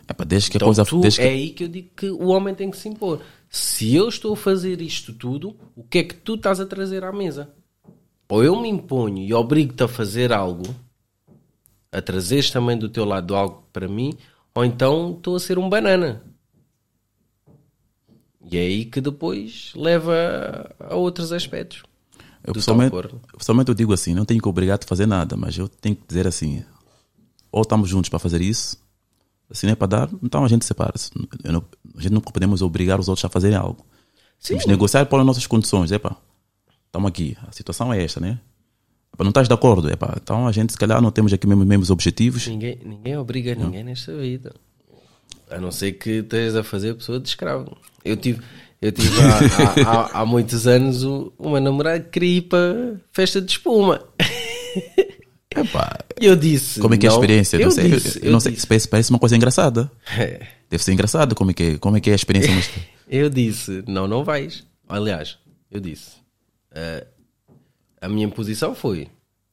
É 0.07 0.13
para 0.13 0.25
desde 0.25 0.49
que 0.49 0.57
a 0.57 0.59
Então 0.59 0.67
coisa. 0.67 0.85
tu, 0.85 1.01
Desde 1.01 1.21
é 1.21 1.23
que, 1.23 1.29
aí 1.29 1.49
que 1.49 1.63
eu 1.63 1.67
digo 1.67 1.89
que 1.95 2.09
o 2.09 2.27
homem 2.27 2.53
tem 2.55 2.69
que 2.71 2.77
se 2.77 2.87
impor. 2.87 3.21
Se 3.49 3.95
eu 3.95 4.07
estou 4.07 4.33
a 4.33 4.37
fazer 4.37 4.81
isto 4.81 5.13
tudo, 5.13 5.55
o 5.75 5.83
que 5.83 5.99
é 5.99 6.03
que 6.03 6.15
tu 6.15 6.35
estás 6.35 6.59
a 6.59 6.65
trazer 6.65 7.03
à 7.03 7.11
mesa? 7.11 7.49
Ou 8.29 8.43
eu 8.43 8.59
me 8.59 8.67
imponho 8.67 9.19
e 9.19 9.33
obrigo-te 9.33 9.83
a 9.83 9.87
fazer 9.87 10.33
algo, 10.33 10.75
a 11.91 12.01
trazeres 12.01 12.51
também 12.51 12.77
do 12.77 12.89
teu 12.89 13.05
lado 13.05 13.35
algo 13.35 13.63
para 13.71 13.87
mim, 13.87 14.13
ou 14.53 14.65
então 14.65 15.13
estou 15.15 15.35
a 15.35 15.39
ser 15.39 15.57
um 15.57 15.69
banana. 15.69 16.21
E 18.49 18.57
é 18.57 18.61
aí 18.61 18.85
que 18.85 19.01
depois 19.01 19.71
leva 19.75 20.75
a 20.79 20.95
outros 20.95 21.31
aspectos. 21.31 21.83
eu, 22.45 22.53
pessoalmente, 22.53 22.95
pessoalmente 23.37 23.69
eu 23.69 23.75
digo 23.75 23.93
assim: 23.93 24.13
não 24.13 24.25
tenho 24.25 24.41
que 24.41 24.47
obrigar-te 24.47 24.85
a 24.85 24.87
fazer 24.87 25.05
nada, 25.05 25.35
mas 25.35 25.57
eu 25.57 25.67
tenho 25.67 25.95
que 25.95 26.03
dizer 26.07 26.25
assim: 26.27 26.63
ou 27.51 27.61
estamos 27.61 27.89
juntos 27.89 28.09
para 28.09 28.19
fazer 28.19 28.41
isso, 28.41 28.77
não 29.63 29.71
é 29.71 29.75
para 29.75 29.87
dar, 29.87 30.09
então 30.23 30.43
a 30.43 30.47
gente 30.47 30.65
separa-se. 30.65 31.11
Não- 31.43 31.63
A 31.97 32.01
gente 32.01 32.13
não 32.13 32.21
podemos 32.21 32.61
obrigar 32.61 32.99
os 32.99 33.07
outros 33.07 33.25
a 33.25 33.29
fazerem 33.29 33.57
algo. 33.57 33.85
Temos 34.43 34.63
que 34.63 34.69
negociar 34.69 35.05
por 35.07 35.19
as 35.19 35.25
nossas 35.25 35.47
condições. 35.47 35.91
Epá, 35.91 36.15
estamos 36.85 37.09
aqui, 37.09 37.35
a 37.47 37.51
situação 37.51 37.91
é 37.91 38.03
esta, 38.03 38.19
né? 38.19 38.39
Epá, 39.13 39.23
não 39.23 39.29
estás 39.29 39.47
de 39.47 39.53
acordo? 39.53 39.89
Epá, 39.89 40.13
então 40.21 40.47
a 40.47 40.51
gente, 40.51 40.71
se 40.73 40.77
calhar, 40.77 41.01
não 41.01 41.09
temos 41.11 41.33
aqui 41.33 41.47
mesmo 41.47 41.63
os 41.63 41.67
mesmos 41.67 41.89
objetivos. 41.89 42.45
Ninguém, 42.47 42.79
ninguém 42.85 43.17
obriga 43.17 43.55
ninguém 43.55 43.83
nesta 43.83 44.15
vida. 44.15 44.53
A 45.49 45.59
não 45.59 45.71
ser 45.71 45.93
que 45.93 46.09
estejas 46.19 46.55
a 46.55 46.63
fazer 46.63 46.91
a 46.91 46.95
pessoa 46.95 47.19
de 47.19 47.27
escravo. 47.29 47.77
Eu 48.03 48.17
tive, 48.17 48.41
eu 48.81 48.91
tive 48.91 49.09
há, 49.21 49.89
há- 49.89 49.91
há- 50.01 50.21
há 50.21 50.25
muitos 50.25 50.67
anos 50.67 51.03
uma 51.37 51.59
namorada 51.59 51.99
que 52.01 52.09
queria 52.09 52.37
ir 52.37 52.41
para 52.43 52.95
festa 53.11 53.41
de 53.41 53.51
espuma. 53.51 54.03
Epá, 55.55 55.97
eu 56.19 56.35
disse. 56.35 56.79
como 56.79 56.93
é 56.93 56.97
que 56.97 57.07
é 57.07 57.09
a 57.09 57.13
experiência? 57.13 57.57
Eu 57.57 57.63
não 57.65 57.71
sei, 57.71 57.89
disse, 57.89 58.19
eu 58.19 58.25
eu 58.25 58.31
não 58.31 58.39
sei, 58.39 58.55
parece, 58.67 58.87
parece 58.87 59.09
uma 59.09 59.17
coisa 59.19 59.35
engraçada. 59.35 59.89
É. 60.17 60.45
Deve 60.69 60.83
ser 60.83 60.91
engraçado 60.91 61.33
como 61.33 61.49
é 61.51 61.53
que 61.53 61.63
é, 61.63 61.77
como 61.77 61.97
é, 61.97 62.01
que 62.01 62.09
é 62.09 62.13
a 62.13 62.15
experiência. 62.15 62.81
Eu 63.09 63.29
disse, 63.29 63.83
não, 63.87 64.05
não 64.05 64.21
vais. 64.25 64.65
Aliás, 64.89 65.37
eu 65.71 65.79
disse, 65.79 66.17
eh, 66.73 67.07
a 68.01 68.09
minha 68.09 68.27
posição 68.27 68.75
foi, 68.75 69.07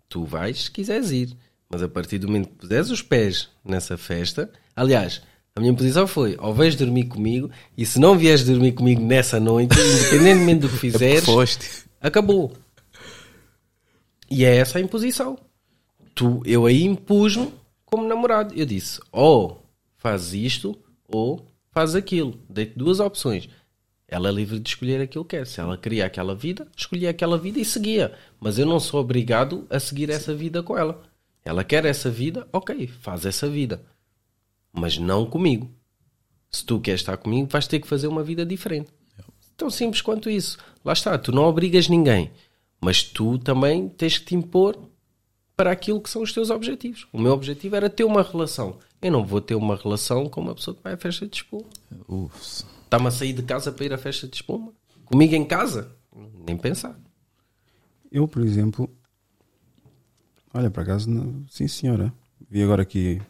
tu 0.09 0.25
vais 0.25 0.65
se 0.65 0.71
quiseres 0.73 1.13
ir, 1.13 1.37
mas 1.71 1.81
a 1.81 1.89
partir 1.89 2.19
do 2.19 2.27
momento 2.27 2.49
que 2.49 2.55
puseres 2.57 2.91
os 2.91 3.01
pés 3.01 3.49
nessa 3.65 3.97
festa, 3.97 4.51
aliás, 4.75 5.23
a 5.57 5.61
minha 5.61 5.73
posição 5.73 6.07
foi, 6.07 6.37
ou 6.41 6.53
vais 6.53 6.75
dormir 6.75 7.05
comigo, 7.05 7.49
e 7.77 7.87
se 7.87 8.01
não 8.01 8.19
vieres 8.19 8.45
dormir 8.45 8.73
comigo 8.73 9.01
nessa 9.01 9.39
noite, 9.39 9.77
independentemente 9.79 10.61
do 10.63 10.69
que 10.69 10.77
fizeres, 10.79 11.25
Foste. 11.25 11.85
acabou. 12.01 12.53
E 14.29 14.45
é 14.45 14.57
essa 14.57 14.79
a 14.79 14.81
imposição. 14.81 15.39
Tu, 16.13 16.43
eu 16.45 16.67
aí 16.67 16.83
impus-me 16.83 17.53
como 17.85 18.09
namorado. 18.09 18.53
Eu 18.57 18.67
disse, 18.67 19.01
ou 19.13 19.65
faz 19.97 20.35
isto, 20.35 20.77
ou 21.07 21.47
faz 21.71 21.95
aquilo. 21.95 22.37
Dei-te 22.49 22.77
duas 22.77 22.99
opções. 22.99 23.49
Ela 24.09 24.31
é 24.31 24.33
livre 24.33 24.59
de 24.59 24.69
escolher 24.69 25.01
aquilo 25.01 25.25
que 25.25 25.37
quer. 25.37 25.47
Se 25.47 25.61
ela 25.61 25.79
queria 25.79 26.07
aquela 26.07 26.35
vida, 26.35 26.67
escolhia 26.77 27.11
aquela 27.11 27.39
vida 27.39 27.61
e 27.61 27.65
seguia. 27.65 28.13
Mas 28.41 28.59
eu 28.59 28.67
não 28.67 28.81
sou 28.81 29.01
obrigado 29.01 29.67
a 29.71 29.79
seguir 29.79 30.11
essa 30.11 30.35
vida 30.35 30.65
com 30.65 30.77
ela. 30.77 31.01
Ela 31.45 31.63
quer 31.63 31.85
essa 31.85 32.11
vida, 32.11 32.49
ok, 32.53 32.89
faz 32.89 33.25
essa 33.25 33.49
vida. 33.49 33.81
Mas 34.75 34.99
não 34.99 35.25
comigo. 35.25 35.71
Se 36.51 36.65
tu 36.65 36.81
queres 36.81 37.01
estar 37.01 37.17
comigo, 37.17 37.49
vais 37.51 37.67
ter 37.67 37.81
que 37.81 37.87
fazer 37.89 38.07
uma 38.09 38.23
vida 38.23 38.45
diferente. 38.45 38.91
Tão 39.57 39.71
simples 39.71 40.03
quanto 40.03 40.29
isso. 40.29 40.59
Lá 40.85 40.93
está, 40.93 41.17
tu 41.17 41.31
não 41.33 41.45
obrigas 41.45 41.89
ninguém, 41.89 42.31
mas 42.81 43.03
tu 43.03 43.39
também 43.39 43.89
tens 43.89 44.19
que 44.19 44.27
te 44.27 44.35
impor 44.35 44.77
para 45.57 45.71
aquilo 45.71 46.01
que 46.01 46.11
são 46.11 46.23
os 46.23 46.33
teus 46.33 46.51
objetivos. 46.51 47.07
O 47.13 47.19
meu 47.21 47.33
objetivo 47.33 47.77
era 47.77 47.89
ter 47.89 48.03
uma 48.05 48.23
relação. 48.23 48.79
Eu 49.01 49.13
não 49.13 49.25
vou 49.25 49.41
ter 49.41 49.55
uma 49.55 49.77
relação 49.77 50.29
com 50.29 50.41
uma 50.41 50.55
pessoa 50.55 50.77
que 50.77 50.83
vai 50.83 50.95
à 50.95 50.97
festa 50.97 51.27
de 51.27 51.37
espuma. 51.37 51.65
Está-me 52.85 53.07
a 53.07 53.11
sair 53.13 53.33
de 53.33 53.43
casa 53.43 53.71
para 53.71 53.85
ir 53.85 53.93
à 53.93 53.99
festa 53.99 54.27
de 54.27 54.35
espuma? 54.37 54.73
Comigo 55.05 55.35
em 55.35 55.45
casa? 55.45 55.93
Nem 56.47 56.57
pensar. 56.57 56.99
Eu, 58.11 58.27
por 58.27 58.43
exemplo, 58.43 58.89
olha, 60.53 60.71
por 60.71 60.83
acaso, 60.83 61.09
não- 61.11 61.45
sim 61.49 61.69
senhora. 61.69 62.13
Vi 62.51 62.63
agora 62.63 62.83
aqui 62.83 63.21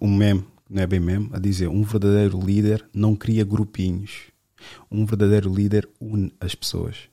um 0.00 0.14
meme, 0.14 0.44
não 0.68 0.82
é 0.82 0.86
bem 0.86 1.00
meme, 1.00 1.30
a 1.32 1.38
dizer: 1.38 1.68
um 1.68 1.82
verdadeiro 1.82 2.40
líder 2.40 2.88
não 2.92 3.14
cria 3.14 3.44
grupinhos. 3.44 4.32
Um 4.90 5.04
verdadeiro 5.04 5.52
líder 5.52 5.88
une 6.00 6.32
as 6.40 6.54
pessoas. 6.54 7.08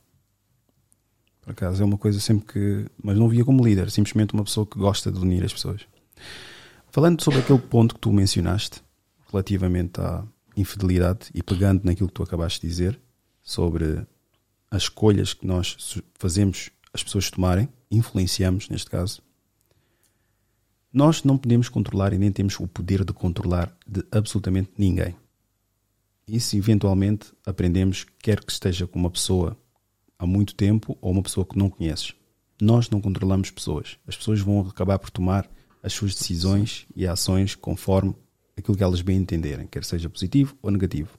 Por 1.42 1.52
acaso 1.52 1.82
é 1.82 1.86
uma 1.86 1.98
coisa 1.98 2.20
sempre 2.20 2.46
que. 2.46 2.86
Mas 3.04 3.18
não 3.18 3.28
via 3.28 3.44
como 3.44 3.66
líder, 3.66 3.90
simplesmente 3.90 4.34
uma 4.34 4.44
pessoa 4.44 4.66
que 4.66 4.78
gosta 4.78 5.12
de 5.12 5.20
unir 5.20 5.44
as 5.44 5.54
pessoas. 5.54 5.82
Falando 6.90 7.22
sobre 7.24 7.40
aquele 7.40 7.60
ponto 7.60 7.96
que 7.96 8.02
tu 8.02 8.12
mencionaste, 8.12 8.82
relativamente 9.32 10.00
à 10.00 10.26
infidelidade, 10.56 11.30
e 11.34 11.42
pegando 11.42 11.84
naquilo 11.84 12.10
que 12.10 12.14
tu 12.14 12.24
acabaste 12.24 12.62
de 12.62 12.68
dizer, 12.68 13.00
sobre 13.42 14.06
as 14.70 14.84
escolhas 14.84 15.34
que 15.34 15.48
nós 15.48 16.02
fazemos 16.16 16.70
as 16.94 17.04
pessoas 17.04 17.30
tomarem, 17.30 17.70
influenciamos 17.90 18.70
neste 18.70 18.90
caso, 18.90 19.22
nós 20.94 21.24
não 21.24 21.38
podemos 21.38 21.70
controlar 21.70 22.14
e 22.14 22.18
nem 22.18 22.32
temos 22.32 22.60
o 22.60 22.68
poder 22.68 23.06
de 23.06 23.14
controlar 23.14 23.76
de 23.88 24.04
absolutamente 24.12 24.72
ninguém. 24.78 25.16
Isso 26.28 26.56
eventualmente 26.56 27.32
aprendemos, 27.46 28.06
quer 28.20 28.44
que 28.44 28.52
esteja 28.52 28.88
com 28.88 29.00
uma 29.00 29.10
pessoa 29.10 29.58
há 30.18 30.26
muito 30.26 30.54
tempo 30.56 30.98
ou 31.02 31.12
uma 31.12 31.24
pessoa 31.24 31.46
que 31.46 31.58
não 31.58 31.70
conheces. 31.70 32.14
Nós 32.62 32.90
não 32.90 33.02
controlamos 33.02 33.50
pessoas. 33.50 33.98
As 34.08 34.16
pessoas 34.16 34.40
vão 34.40 34.62
acabar 34.62 35.00
por 35.00 35.10
tomar 35.10 35.50
as 35.82 35.94
suas 35.94 36.14
decisões 36.14 36.86
e 36.96 37.08
ações 37.08 37.56
conforme 37.56 38.16
aquilo 38.56 38.78
que 38.78 38.84
elas 38.84 39.02
bem 39.02 39.18
entenderem, 39.18 39.68
quer 39.68 39.84
seja 39.84 40.10
positivo 40.10 40.56
ou 40.62 40.70
negativo. 40.72 41.18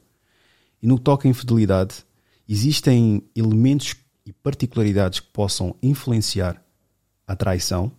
E 0.80 0.86
no 0.86 0.96
que 0.96 1.04
toca 1.04 1.26
à 1.26 1.30
infidelidade, 1.30 2.04
existem 2.48 3.22
elementos 3.34 3.96
e 4.24 4.32
particularidades 4.32 5.20
que 5.20 5.28
possam 5.28 5.76
influenciar 5.82 6.64
a 7.26 7.34
traição. 7.34 7.92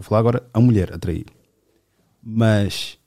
Estou 0.00 0.06
a 0.06 0.08
falar 0.08 0.20
agora 0.20 0.50
a 0.54 0.60
mulher 0.60 0.92
a 0.94 0.98
trair. 0.98 1.26
Mas 2.22 2.98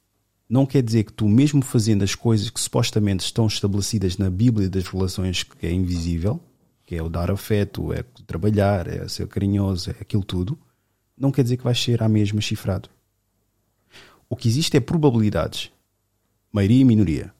não 0.48 0.66
quer 0.66 0.84
dizer 0.84 1.04
que 1.04 1.14
tu, 1.14 1.28
mesmo 1.28 1.64
fazendo 1.64 2.04
as 2.04 2.14
coisas 2.14 2.52
que 2.52 2.60
supostamente 2.60 3.26
estão 3.26 3.48
estabelecidas 3.48 4.18
na 4.18 4.30
Bíblia 4.30 4.70
das 4.70 4.88
relações, 4.88 5.42
que 5.42 5.66
é 5.66 5.72
invisível, 5.72 6.40
que 6.86 6.96
é 6.96 7.02
o 7.02 7.10
dar 7.10 7.32
afeto, 7.32 7.92
é 7.92 8.04
trabalhar, 8.28 8.88
é 8.88 9.08
ser 9.08 9.28
carinhoso, 9.28 9.90
é 9.90 9.96
aquilo 10.02 10.24
tudo, 10.24 10.58
não 11.18 11.32
quer 11.32 11.42
dizer 11.42 11.58
que 11.58 11.64
vais 11.64 11.82
ser 11.82 12.04
à 12.04 12.08
mesma 12.08 12.42
chifrado. 12.42 12.90
O 14.30 14.36
que 14.36 14.48
existe 14.48 14.78
é 14.78 14.80
probabilidades, 14.80 15.72
maioria 16.52 16.82
e 16.82 16.86
minoria. 16.86 17.34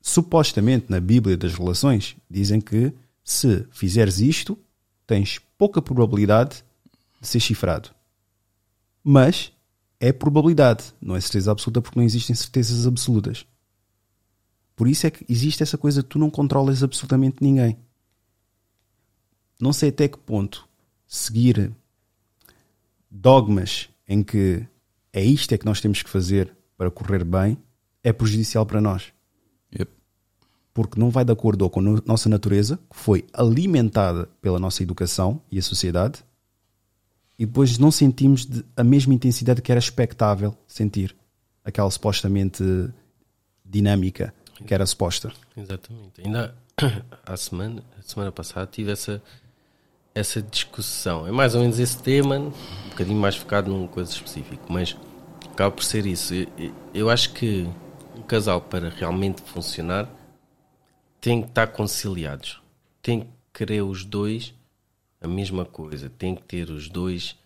Supostamente 0.00 0.86
na 0.88 1.00
Bíblia 1.00 1.36
das 1.36 1.54
relações 1.54 2.16
dizem 2.30 2.60
que 2.60 2.92
se 3.24 3.66
fizeres 3.72 4.20
isto, 4.20 4.56
tens 5.06 5.40
pouca 5.58 5.82
probabilidade 5.82 6.64
de 7.20 7.26
ser 7.26 7.40
chifrado. 7.40 7.95
Mas 9.08 9.52
é 10.00 10.12
probabilidade, 10.12 10.92
não 11.00 11.14
é 11.14 11.20
certeza 11.20 11.52
absoluta 11.52 11.80
porque 11.80 11.96
não 11.96 12.04
existem 12.04 12.34
certezas 12.34 12.88
absolutas. 12.88 13.46
Por 14.74 14.88
isso 14.88 15.06
é 15.06 15.12
que 15.12 15.24
existe 15.28 15.62
essa 15.62 15.78
coisa 15.78 16.02
de 16.02 16.08
tu 16.08 16.18
não 16.18 16.28
controlas 16.28 16.82
absolutamente 16.82 17.36
ninguém. 17.40 17.78
Não 19.60 19.72
sei 19.72 19.90
até 19.90 20.08
que 20.08 20.18
ponto 20.18 20.68
seguir 21.06 21.70
dogmas 23.08 23.88
em 24.08 24.24
que 24.24 24.66
é 25.12 25.22
isto 25.22 25.54
é 25.54 25.58
que 25.58 25.66
nós 25.66 25.80
temos 25.80 26.02
que 26.02 26.10
fazer 26.10 26.52
para 26.76 26.90
correr 26.90 27.22
bem 27.22 27.56
é 28.02 28.12
prejudicial 28.12 28.66
para 28.66 28.80
nós. 28.80 29.12
Yep. 29.72 29.92
Porque 30.74 30.98
não 30.98 31.10
vai 31.10 31.24
de 31.24 31.32
acordo 31.32 31.70
com 31.70 31.78
a 31.78 32.02
nossa 32.04 32.28
natureza, 32.28 32.76
que 32.90 32.96
foi 32.98 33.24
alimentada 33.32 34.28
pela 34.40 34.58
nossa 34.58 34.82
educação 34.82 35.40
e 35.48 35.60
a 35.60 35.62
sociedade, 35.62 36.24
e 37.38 37.44
depois 37.46 37.78
não 37.78 37.90
sentimos 37.90 38.48
a 38.76 38.82
mesma 38.84 39.12
intensidade 39.14 39.60
que 39.62 39.70
era 39.70 39.78
expectável 39.78 40.56
sentir. 40.66 41.14
Aquela 41.64 41.90
supostamente 41.90 42.62
dinâmica 43.64 44.32
que 44.66 44.72
era 44.72 44.86
suposta. 44.86 45.32
Exatamente. 45.56 46.20
Ainda 46.24 46.54
a 47.26 47.36
semana, 47.36 47.82
a 47.98 48.02
semana 48.02 48.32
passada 48.32 48.66
tive 48.66 48.92
essa, 48.92 49.22
essa 50.14 50.40
discussão. 50.40 51.26
É 51.26 51.32
mais 51.32 51.54
ou 51.54 51.60
menos 51.62 51.78
esse 51.78 52.00
tema, 52.02 52.38
um 52.38 52.52
bocadinho 52.90 53.18
mais 53.20 53.36
focado 53.36 53.70
numa 53.70 53.88
coisa 53.88 54.10
específica, 54.10 54.62
mas 54.68 54.96
acaba 55.52 55.74
por 55.74 55.84
ser 55.84 56.06
isso. 56.06 56.32
Eu- 56.34 56.72
eu 56.94 57.10
acho 57.10 57.32
que 57.32 57.66
um 58.16 58.22
casal 58.22 58.60
para 58.60 58.88
realmente 58.88 59.42
funcionar 59.42 60.08
tem 61.20 61.42
que 61.42 61.48
estar 61.48 61.66
conciliados. 61.66 62.62
Tem 63.02 63.20
que 63.22 63.26
querer 63.52 63.82
os 63.82 64.04
dois 64.04 64.54
a 65.26 65.28
mesma 65.28 65.64
coisa. 65.64 66.08
Tem 66.08 66.34
que 66.34 66.42
ter 66.42 66.70
os 66.70 66.88
dois 66.88 67.36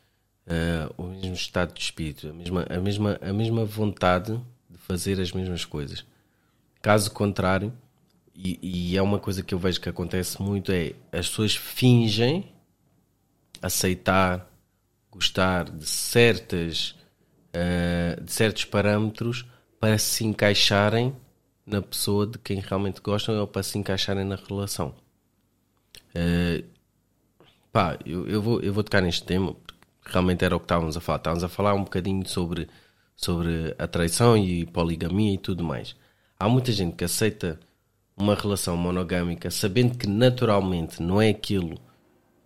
ah, 0.51 0.93
o 0.97 1.05
mesmo 1.05 1.35
estado 1.35 1.73
de 1.73 1.81
espírito, 1.81 2.28
a 2.28 2.32
mesma, 2.32 2.66
a, 2.69 2.81
mesma, 2.81 3.19
a 3.20 3.32
mesma 3.32 3.65
vontade 3.65 4.36
de 4.69 4.78
fazer 4.78 5.20
as 5.20 5.31
mesmas 5.31 5.65
coisas. 5.65 6.05
Caso 6.82 7.12
contrário, 7.12 7.73
e, 8.35 8.59
e 8.93 8.97
é 8.97 9.02
uma 9.02 9.20
coisa 9.20 9.44
que 9.44 9.55
eu 9.55 9.59
vejo 9.59 9.81
que 9.81 9.89
acontece 9.89 10.43
muito, 10.43 10.73
é 10.73 10.94
as 11.12 11.28
pessoas 11.28 11.55
fingem 11.55 12.51
aceitar, 13.62 14.51
gostar 15.11 15.70
de 15.70 15.86
certas 15.86 16.97
eh, 17.52 18.19
de 18.20 18.32
certos 18.32 18.65
parâmetros 18.65 19.44
para 19.78 19.98
se 19.98 20.24
encaixarem 20.24 21.15
na 21.66 21.82
pessoa 21.82 22.27
de 22.27 22.39
quem 22.39 22.61
realmente 22.61 23.01
gostam 23.01 23.39
ou 23.39 23.47
para 23.47 23.62
se 23.62 23.78
encaixarem 23.78 24.24
na 24.24 24.36
relação. 24.36 24.94
Eh, 26.15 26.65
pá, 27.72 27.98
eu, 28.05 28.26
eu, 28.26 28.42
vou, 28.42 28.60
eu 28.60 28.72
vou 28.72 28.82
tocar 28.82 29.01
neste 29.01 29.24
tema 29.24 29.55
porque 29.55 30.12
realmente 30.12 30.44
era 30.44 30.56
o 30.56 30.60
que 30.60 30.64
estávamos 30.64 30.97
a 30.97 31.01
falar. 31.01 31.18
Estávamos 31.18 31.44
a 31.44 31.48
falar 31.48 31.74
um 31.74 31.84
bocadinho 31.84 32.26
sobre, 32.28 32.68
sobre 33.16 33.74
a 33.78 33.86
traição 33.86 34.36
e 34.36 34.66
poligamia 34.66 35.34
e 35.34 35.38
tudo 35.38 35.62
mais. 35.62 35.94
Há 36.38 36.48
muita 36.48 36.72
gente 36.72 36.97
que 36.97 37.05
aceita 37.05 37.60
uma 38.16 38.34
relação 38.34 38.76
monogâmica 38.76 39.51
sabendo 39.51 39.97
que 39.97 40.06
naturalmente 40.06 41.02
não 41.02 41.20
é 41.20 41.30
aquilo 41.30 41.78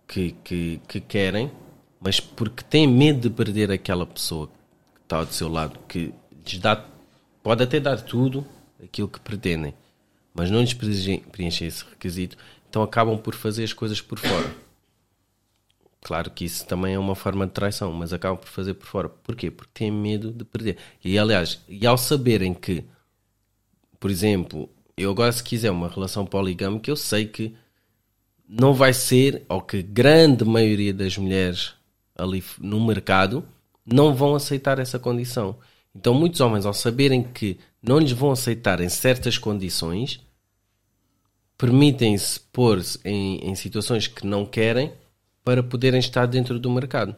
que, 0.07 0.35
que, 0.43 0.81
que 0.87 0.99
querem, 1.01 1.51
mas 1.99 2.19
porque 2.19 2.63
têm 2.63 2.87
medo 2.87 3.21
de 3.21 3.29
perder 3.29 3.71
aquela 3.71 4.05
pessoa 4.05 4.47
que 4.47 5.01
está 5.03 5.23
do 5.23 5.33
seu 5.33 5.49
lado, 5.49 5.79
que 5.87 6.13
lhes 6.45 6.59
dá, 6.59 6.85
pode 7.41 7.63
até 7.63 7.79
dar 7.79 8.01
tudo 8.01 8.45
aquilo 8.81 9.07
que 9.07 9.19
pretendem, 9.19 9.73
mas 10.33 10.51
não 10.51 10.61
lhes 10.61 10.73
preenche 10.73 11.23
preenche 11.31 11.65
esse 11.65 11.83
requisito, 11.83 12.37
então 12.69 12.83
acabam 12.83 13.17
por 13.17 13.33
fazer 13.33 13.63
as 13.63 13.73
coisas 13.73 14.01
por 14.01 14.19
fora. 14.19 14.64
Claro 16.05 16.29
que 16.29 16.45
isso 16.45 16.67
também 16.67 16.93
é 16.93 16.99
uma 16.99 17.15
forma 17.15 17.47
de 17.47 17.53
traição, 17.53 17.91
mas 17.91 18.13
acabam 18.13 18.37
por 18.37 18.47
fazer 18.47 18.75
por 18.75 18.85
fora. 18.85 19.09
Porquê? 19.09 19.49
Porque 19.49 19.71
têm 19.73 19.89
medo 19.89 20.31
de 20.31 20.45
perder. 20.45 20.77
E 21.03 21.17
aliás, 21.17 21.59
e 21.67 21.83
ao 21.87 21.97
saberem 21.97 22.53
que, 22.53 22.85
por 23.99 24.11
exemplo, 24.11 24.69
eu 24.95 25.09
agora 25.09 25.31
se 25.31 25.43
quiser 25.43 25.71
uma 25.71 25.89
relação 25.89 26.23
poligâmica, 26.23 26.91
eu 26.91 26.95
sei 26.95 27.25
que 27.25 27.55
não 28.47 28.71
vai 28.71 28.93
ser, 28.93 29.45
ou 29.49 29.59
que 29.59 29.81
grande 29.81 30.45
maioria 30.45 30.93
das 30.93 31.17
mulheres 31.17 31.73
ali 32.15 32.43
no 32.59 32.85
mercado 32.85 33.43
não 33.83 34.13
vão 34.13 34.35
aceitar 34.35 34.77
essa 34.77 34.99
condição. 34.99 35.57
Então 35.95 36.13
muitos 36.13 36.39
homens, 36.39 36.67
ao 36.67 36.73
saberem 36.75 37.23
que 37.23 37.57
não 37.81 37.97
lhes 37.97 38.11
vão 38.11 38.29
aceitar 38.29 38.79
em 38.79 38.89
certas 38.89 39.39
condições, 39.39 40.21
permitem-se 41.57 42.41
pôr-se 42.53 42.99
em, 43.03 43.39
em 43.39 43.55
situações 43.55 44.05
que 44.05 44.23
não 44.23 44.45
querem 44.45 44.93
para 45.45 45.63
poderem 45.63 45.99
estar 45.99 46.25
dentro 46.25 46.59
do 46.59 46.69
mercado. 46.69 47.15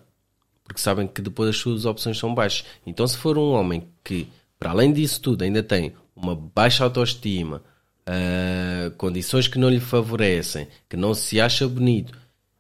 Porque 0.64 0.82
sabem 0.82 1.08
que 1.08 1.22
depois 1.22 1.50
as 1.50 1.58
suas 1.58 1.86
opções 1.86 2.20
são 2.20 2.36
baixas. 2.36 2.66
Então, 2.86 3.08
se 3.08 3.18
for 3.18 3.38
um 3.38 3.54
homem 3.54 3.88
que, 4.04 4.28
para 4.60 4.72
além 4.72 4.92
disso 4.92 5.22
tudo, 5.22 5.44
ainda 5.44 5.64
tem 5.64 5.94
uma 6.14 6.36
baixa 6.36 6.84
autoestima, 6.84 7.64
ah, 8.06 8.92
condições 8.98 9.48
que 9.48 9.58
não 9.58 9.70
lhe 9.70 9.80
favorecem, 9.80 10.68
que 10.90 10.98
não 10.98 11.14
se 11.14 11.40
acha 11.40 11.68
bonito, 11.68 12.18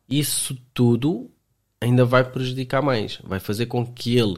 isso 0.09 0.57
tudo 0.73 1.29
ainda 1.81 2.05
vai 2.05 2.23
prejudicar 2.23 2.81
mais. 2.81 3.19
Vai 3.23 3.39
fazer 3.39 3.65
com 3.65 3.85
que 3.85 4.17
ele 4.17 4.37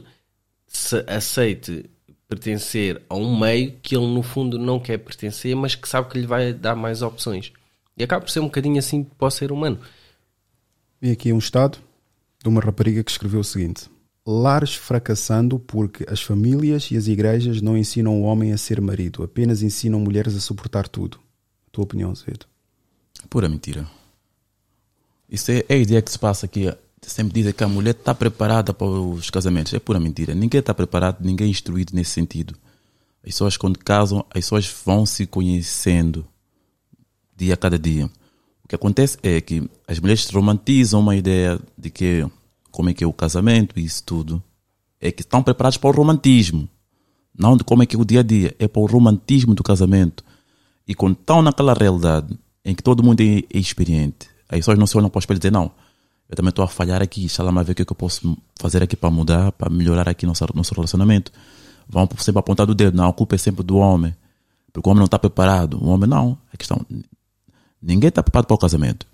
se 0.66 1.04
aceite 1.06 1.88
pertencer 2.28 3.02
a 3.08 3.16
um 3.16 3.38
meio 3.38 3.72
que 3.82 3.96
ele 3.96 4.06
no 4.06 4.22
fundo 4.22 4.58
não 4.58 4.78
quer 4.78 4.98
pertencer, 4.98 5.54
mas 5.56 5.74
que 5.74 5.88
sabe 5.88 6.08
que 6.08 6.18
lhe 6.18 6.26
vai 6.26 6.52
dar 6.52 6.76
mais 6.76 7.02
opções. 7.02 7.52
E 7.96 8.04
acaba 8.04 8.24
por 8.24 8.30
ser 8.30 8.40
um 8.40 8.44
bocadinho 8.44 8.78
assim 8.78 9.02
para 9.04 9.26
o 9.28 9.30
ser 9.30 9.50
humano. 9.52 9.80
Vi 11.00 11.10
aqui 11.10 11.32
um 11.32 11.38
estado 11.38 11.78
de 12.42 12.48
uma 12.48 12.60
rapariga 12.60 13.02
que 13.02 13.10
escreveu 13.10 13.40
o 13.40 13.44
seguinte: 13.44 13.90
Lares 14.26 14.74
fracassando 14.74 15.58
porque 15.58 16.04
as 16.10 16.20
famílias 16.20 16.90
e 16.90 16.96
as 16.96 17.06
igrejas 17.06 17.62
não 17.62 17.76
ensinam 17.76 18.20
o 18.20 18.24
homem 18.24 18.52
a 18.52 18.58
ser 18.58 18.80
marido, 18.82 19.22
apenas 19.22 19.62
ensinam 19.62 19.98
mulheres 19.98 20.36
a 20.36 20.40
suportar 20.40 20.86
tudo. 20.86 21.18
A 21.68 21.70
tua 21.72 21.84
opinião, 21.84 22.14
Zedo? 22.14 22.44
Pura 23.30 23.48
mentira. 23.48 23.86
Isso 25.28 25.50
é, 25.50 25.64
é 25.68 25.74
a 25.74 25.78
ideia 25.78 26.02
que 26.02 26.10
se 26.10 26.18
passa 26.18 26.44
aqui. 26.44 26.70
Sempre 27.00 27.32
dizem 27.32 27.52
que 27.54 27.64
a 27.64 27.68
mulher 27.68 27.94
está 27.94 28.14
preparada 28.14 28.74
para 28.74 28.86
os 28.86 29.30
casamentos. 29.30 29.72
É 29.72 29.78
pura 29.78 29.98
mentira. 29.98 30.34
Ninguém 30.34 30.60
está 30.60 30.74
preparado, 30.74 31.24
ninguém 31.24 31.46
é 31.46 31.50
instruído 31.50 31.94
nesse 31.94 32.10
sentido. 32.10 32.54
As 33.22 33.30
pessoas, 33.30 33.56
quando 33.56 33.78
casam, 33.78 34.24
as 34.28 34.44
pessoas 34.44 34.74
vão 34.84 35.06
se 35.06 35.26
conhecendo 35.26 36.26
dia 37.34 37.54
a 37.54 37.56
cada 37.56 37.78
dia. 37.78 38.10
Que 38.70 38.76
acontece 38.76 39.18
é 39.24 39.40
que 39.40 39.68
as 39.88 39.98
mulheres 39.98 40.30
romantizam 40.30 41.00
uma 41.00 41.16
ideia 41.16 41.58
de 41.76 41.90
que 41.90 42.24
como 42.70 42.88
é 42.88 42.94
que 42.94 43.02
é 43.02 43.06
o 43.06 43.12
casamento 43.12 43.76
e 43.76 43.84
isso 43.84 44.04
tudo. 44.04 44.40
É 45.00 45.10
que 45.10 45.22
estão 45.22 45.42
preparados 45.42 45.76
para 45.76 45.90
o 45.90 45.92
romantismo. 45.92 46.68
Não 47.36 47.56
de 47.56 47.64
como 47.64 47.82
é 47.82 47.86
que 47.86 47.96
é 47.96 47.98
o 47.98 48.04
dia 48.04 48.20
a 48.20 48.22
dia. 48.22 48.54
É 48.60 48.68
para 48.68 48.80
o 48.80 48.86
romantismo 48.86 49.56
do 49.56 49.64
casamento. 49.64 50.24
E 50.86 50.94
quando 50.94 51.14
estão 51.14 51.42
naquela 51.42 51.74
realidade 51.74 52.38
em 52.64 52.72
que 52.72 52.80
todo 52.80 53.02
mundo 53.02 53.20
é, 53.22 53.38
é 53.38 53.58
experiente, 53.58 54.28
as 54.48 54.58
pessoas 54.58 54.78
não 54.78 54.86
se 54.86 54.96
olham 54.96 55.10
para 55.10 55.18
o 55.18 55.20
espelho 55.20 55.38
e 55.38 55.40
dizem, 55.40 55.50
não, 55.50 55.72
eu 56.28 56.36
também 56.36 56.50
estou 56.50 56.64
a 56.64 56.68
falhar 56.68 57.02
aqui, 57.02 57.24
está 57.24 57.42
lá 57.42 57.50
ver 57.64 57.72
o 57.72 57.74
que, 57.74 57.82
é 57.82 57.84
que 57.84 57.90
eu 57.90 57.96
posso 57.96 58.38
fazer 58.54 58.84
aqui 58.84 58.94
para 58.94 59.10
mudar, 59.10 59.50
para 59.50 59.68
melhorar 59.68 60.08
aqui 60.08 60.24
nosso, 60.26 60.46
nosso 60.54 60.72
relacionamento. 60.76 61.32
Vão 61.88 62.08
sempre 62.18 62.38
apontar 62.38 62.68
do 62.68 62.74
dedo, 62.76 62.96
não, 62.96 63.08
a 63.08 63.12
culpa 63.12 63.34
é 63.34 63.38
sempre 63.38 63.64
do 63.64 63.78
homem, 63.78 64.14
porque 64.72 64.88
o 64.88 64.92
homem 64.92 65.00
não 65.00 65.06
está 65.06 65.18
preparado. 65.18 65.76
O 65.82 65.88
homem 65.88 66.08
não, 66.08 66.38
a 66.54 66.56
questão, 66.56 66.86
ninguém 67.82 68.08
está 68.08 68.22
preparado 68.22 68.46
para 68.46 68.54
o 68.54 68.58
casamento. 68.58 69.06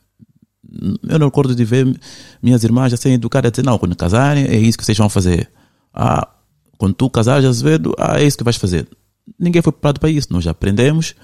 Eu 1.09 1.19
não 1.19 1.27
recordo 1.27 1.55
de 1.55 1.65
ver 1.65 1.99
minhas 2.43 2.65
irmãs 2.65 2.93
a 2.93 2.97
serem 2.97 3.15
educadas 3.15 3.49
a 3.49 3.51
dizer, 3.51 3.65
não, 3.65 3.79
quando 3.79 3.95
casarem 3.95 4.47
é 4.47 4.57
isso 4.57 4.77
que 4.77 4.85
vocês 4.85 4.99
vão 4.99 5.09
fazer. 5.09 5.51
Ah, 5.95 6.29
quando 6.77 6.95
tu 6.95 7.09
casares, 7.09 7.47
Azevedo, 7.47 7.95
ah, 7.99 8.21
é 8.21 8.25
isso 8.25 8.37
que 8.37 8.45
vais 8.45 8.57
fazer. 8.57 8.89
Ninguém 9.39 9.63
foi 9.63 9.73
preparado 9.73 10.01
para 10.01 10.11
isso. 10.11 10.29
Nós 10.31 10.45
já 10.45 10.51
aprendemos, 10.51 11.15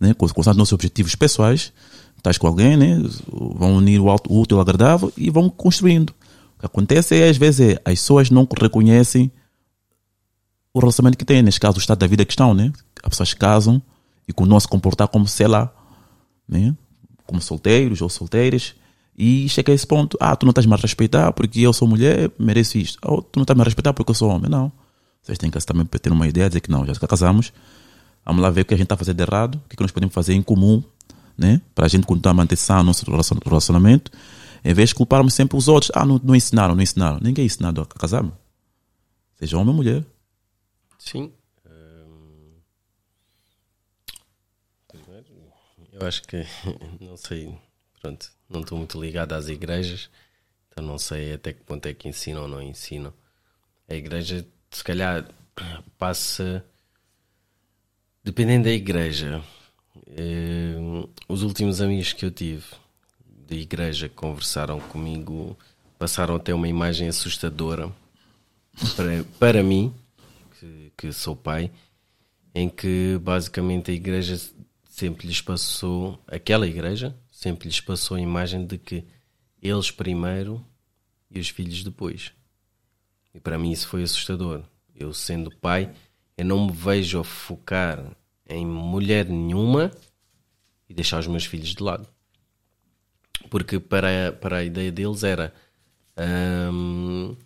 né, 0.00 0.14
com, 0.14 0.26
com 0.28 0.40
os 0.40 0.46
nossos 0.46 0.72
objetivos 0.72 1.14
pessoais, 1.14 1.72
estás 2.16 2.38
com 2.38 2.46
alguém, 2.46 2.76
né, 2.76 3.00
vão 3.30 3.76
unir 3.76 4.00
o, 4.00 4.08
alto, 4.08 4.32
o 4.32 4.40
útil 4.40 4.56
ao 4.56 4.62
agradável 4.62 5.12
e 5.16 5.30
vão 5.30 5.48
construindo. 5.48 6.10
O 6.56 6.60
que 6.60 6.66
acontece 6.66 7.14
é, 7.14 7.28
às 7.28 7.36
vezes, 7.36 7.60
é, 7.60 7.72
as 7.84 8.00
pessoas 8.00 8.30
não 8.30 8.48
reconhecem 8.60 9.30
o 10.72 10.80
relacionamento 10.80 11.18
que 11.18 11.24
têm, 11.24 11.42
neste 11.42 11.60
caso, 11.60 11.76
o 11.76 11.80
estado 11.80 11.98
da 11.98 12.06
vida 12.06 12.24
que 12.24 12.32
estão, 12.32 12.54
né? 12.54 12.72
As 13.02 13.10
pessoas 13.10 13.34
casam 13.34 13.80
e 14.26 14.32
com 14.32 14.44
não 14.44 14.58
se 14.58 14.68
comportar 14.68 15.08
como, 15.08 15.26
sei 15.26 15.46
lá, 15.46 15.72
né? 16.48 16.74
como 17.26 17.42
solteiros 17.42 18.00
ou 18.00 18.08
solteiras, 18.08 18.74
e 19.16 19.48
chega 19.48 19.72
a 19.72 19.74
esse 19.74 19.86
ponto: 19.86 20.16
ah, 20.20 20.34
tu 20.36 20.46
não 20.46 20.50
estás-me 20.50 20.72
a 20.72 20.76
respeitar 20.76 21.32
porque 21.32 21.60
eu 21.60 21.72
sou 21.72 21.88
mulher, 21.88 22.30
mereço 22.38 22.78
isto. 22.78 22.98
Ou 23.02 23.20
tu 23.20 23.38
não 23.38 23.42
estás-me 23.42 23.62
a 23.62 23.64
respeitar 23.64 23.92
porque 23.92 24.10
eu 24.10 24.14
sou 24.14 24.30
homem. 24.30 24.48
Não. 24.48 24.70
Vocês 25.20 25.36
têm 25.36 25.50
que 25.50 25.58
também 25.66 25.84
ter 25.84 26.10
uma 26.12 26.26
ideia, 26.26 26.48
dizer 26.48 26.60
que 26.60 26.70
não, 26.70 26.86
já 26.86 26.94
casamos, 26.94 27.52
vamos 28.24 28.40
lá 28.40 28.48
ver 28.48 28.62
o 28.62 28.64
que 28.64 28.72
a 28.72 28.76
gente 28.76 28.86
está 28.86 28.96
fazer 28.96 29.12
de 29.12 29.22
errado, 29.22 29.56
o 29.56 29.68
que, 29.68 29.74
é 29.74 29.76
que 29.76 29.82
nós 29.82 29.90
podemos 29.90 30.14
fazer 30.14 30.32
em 30.32 30.40
comum, 30.40 30.82
né? 31.36 31.60
para 31.74 31.84
a 31.84 31.88
gente 31.88 32.06
continuar 32.06 32.30
a 32.30 32.34
manter 32.34 32.56
sã 32.56 32.80
o 32.80 32.82
nosso 32.82 33.04
relacionamento, 33.44 34.10
em 34.64 34.72
vez 34.72 34.90
de 34.90 34.94
culparmos 34.94 35.34
sempre 35.34 35.58
os 35.58 35.68
outros: 35.68 35.90
ah, 35.94 36.06
não, 36.06 36.20
não 36.22 36.34
ensinaram, 36.34 36.74
não 36.74 36.82
ensinaram. 36.82 37.18
Ninguém 37.20 37.42
é 37.42 37.46
ensinado 37.46 37.82
a 37.82 37.86
casar. 37.86 38.24
Seja 39.38 39.58
homem 39.58 39.68
ou 39.68 39.74
mulher. 39.74 40.04
Sim. 40.98 41.30
Hum, 41.66 42.52
Eu 46.00 46.06
acho 46.06 46.22
que, 46.22 46.44
não 47.00 47.16
sei, 47.16 47.52
pronto, 48.00 48.30
não 48.48 48.60
estou 48.60 48.78
muito 48.78 49.00
ligado 49.00 49.32
às 49.32 49.48
igrejas, 49.48 50.08
então 50.68 50.84
não 50.84 50.96
sei 50.96 51.34
até 51.34 51.52
que 51.52 51.62
ponto 51.64 51.86
é 51.86 51.94
que 51.94 52.08
ensinam 52.08 52.42
ou 52.42 52.48
não 52.48 52.62
ensinam. 52.62 53.12
A 53.88 53.94
igreja, 53.94 54.46
se 54.70 54.84
calhar, 54.84 55.28
passa. 55.98 56.64
Dependendo 58.22 58.64
da 58.64 58.70
igreja, 58.70 59.42
eh, 60.06 60.76
os 61.28 61.42
últimos 61.42 61.80
amigos 61.80 62.12
que 62.12 62.24
eu 62.24 62.30
tive 62.30 62.64
da 63.48 63.56
igreja 63.56 64.08
que 64.08 64.14
conversaram 64.14 64.78
comigo 64.78 65.56
passaram 65.98 66.36
até 66.36 66.52
uma 66.54 66.68
imagem 66.68 67.08
assustadora 67.08 67.90
para, 68.94 69.24
para 69.38 69.62
mim, 69.62 69.92
que, 70.60 70.92
que 70.96 71.12
sou 71.12 71.34
pai, 71.34 71.70
em 72.54 72.68
que 72.68 73.18
basicamente 73.22 73.90
a 73.90 73.94
igreja 73.94 74.38
sempre 74.98 75.28
lhes 75.28 75.40
passou, 75.40 76.18
aquela 76.26 76.66
igreja 76.66 77.16
sempre 77.30 77.68
lhes 77.68 77.80
passou 77.80 78.16
a 78.16 78.20
imagem 78.20 78.66
de 78.66 78.76
que 78.76 79.04
eles 79.62 79.92
primeiro 79.92 80.64
e 81.30 81.38
os 81.38 81.48
filhos 81.48 81.84
depois. 81.84 82.32
E 83.32 83.38
para 83.38 83.56
mim 83.56 83.70
isso 83.70 83.86
foi 83.86 84.02
assustador. 84.02 84.64
Eu 84.94 85.14
sendo 85.14 85.54
pai, 85.56 85.94
eu 86.36 86.44
não 86.44 86.66
me 86.66 86.72
vejo 86.72 87.20
a 87.20 87.24
focar 87.24 88.16
em 88.48 88.66
mulher 88.66 89.28
nenhuma 89.28 89.92
e 90.88 90.94
deixar 90.94 91.20
os 91.20 91.28
meus 91.28 91.44
filhos 91.44 91.74
de 91.74 91.82
lado. 91.82 92.08
Porque 93.48 93.78
para, 93.78 94.32
para 94.32 94.56
a 94.56 94.64
ideia 94.64 94.90
deles 94.90 95.22
era 95.22 95.54
hum, 96.72 97.36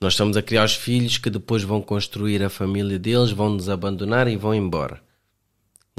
nós 0.00 0.14
estamos 0.14 0.36
a 0.36 0.42
criar 0.42 0.64
os 0.64 0.74
filhos 0.74 1.18
que 1.18 1.30
depois 1.30 1.62
vão 1.62 1.80
construir 1.80 2.42
a 2.42 2.50
família 2.50 2.98
deles, 2.98 3.30
vão 3.30 3.50
nos 3.50 3.68
abandonar 3.68 4.26
e 4.26 4.36
vão 4.36 4.52
embora. 4.52 5.00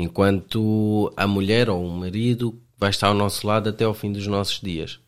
Enquanto 0.01 1.13
a 1.15 1.27
mulher 1.27 1.69
ou 1.69 1.85
o 1.85 1.91
marido 1.91 2.59
vai 2.77 2.89
estar 2.89 3.07
ao 3.07 3.13
nosso 3.13 3.45
lado 3.45 3.69
até 3.69 3.83
ao 3.83 3.93
fim 3.93 4.11
dos 4.11 4.25
nossos 4.25 4.59
dias. 4.59 4.99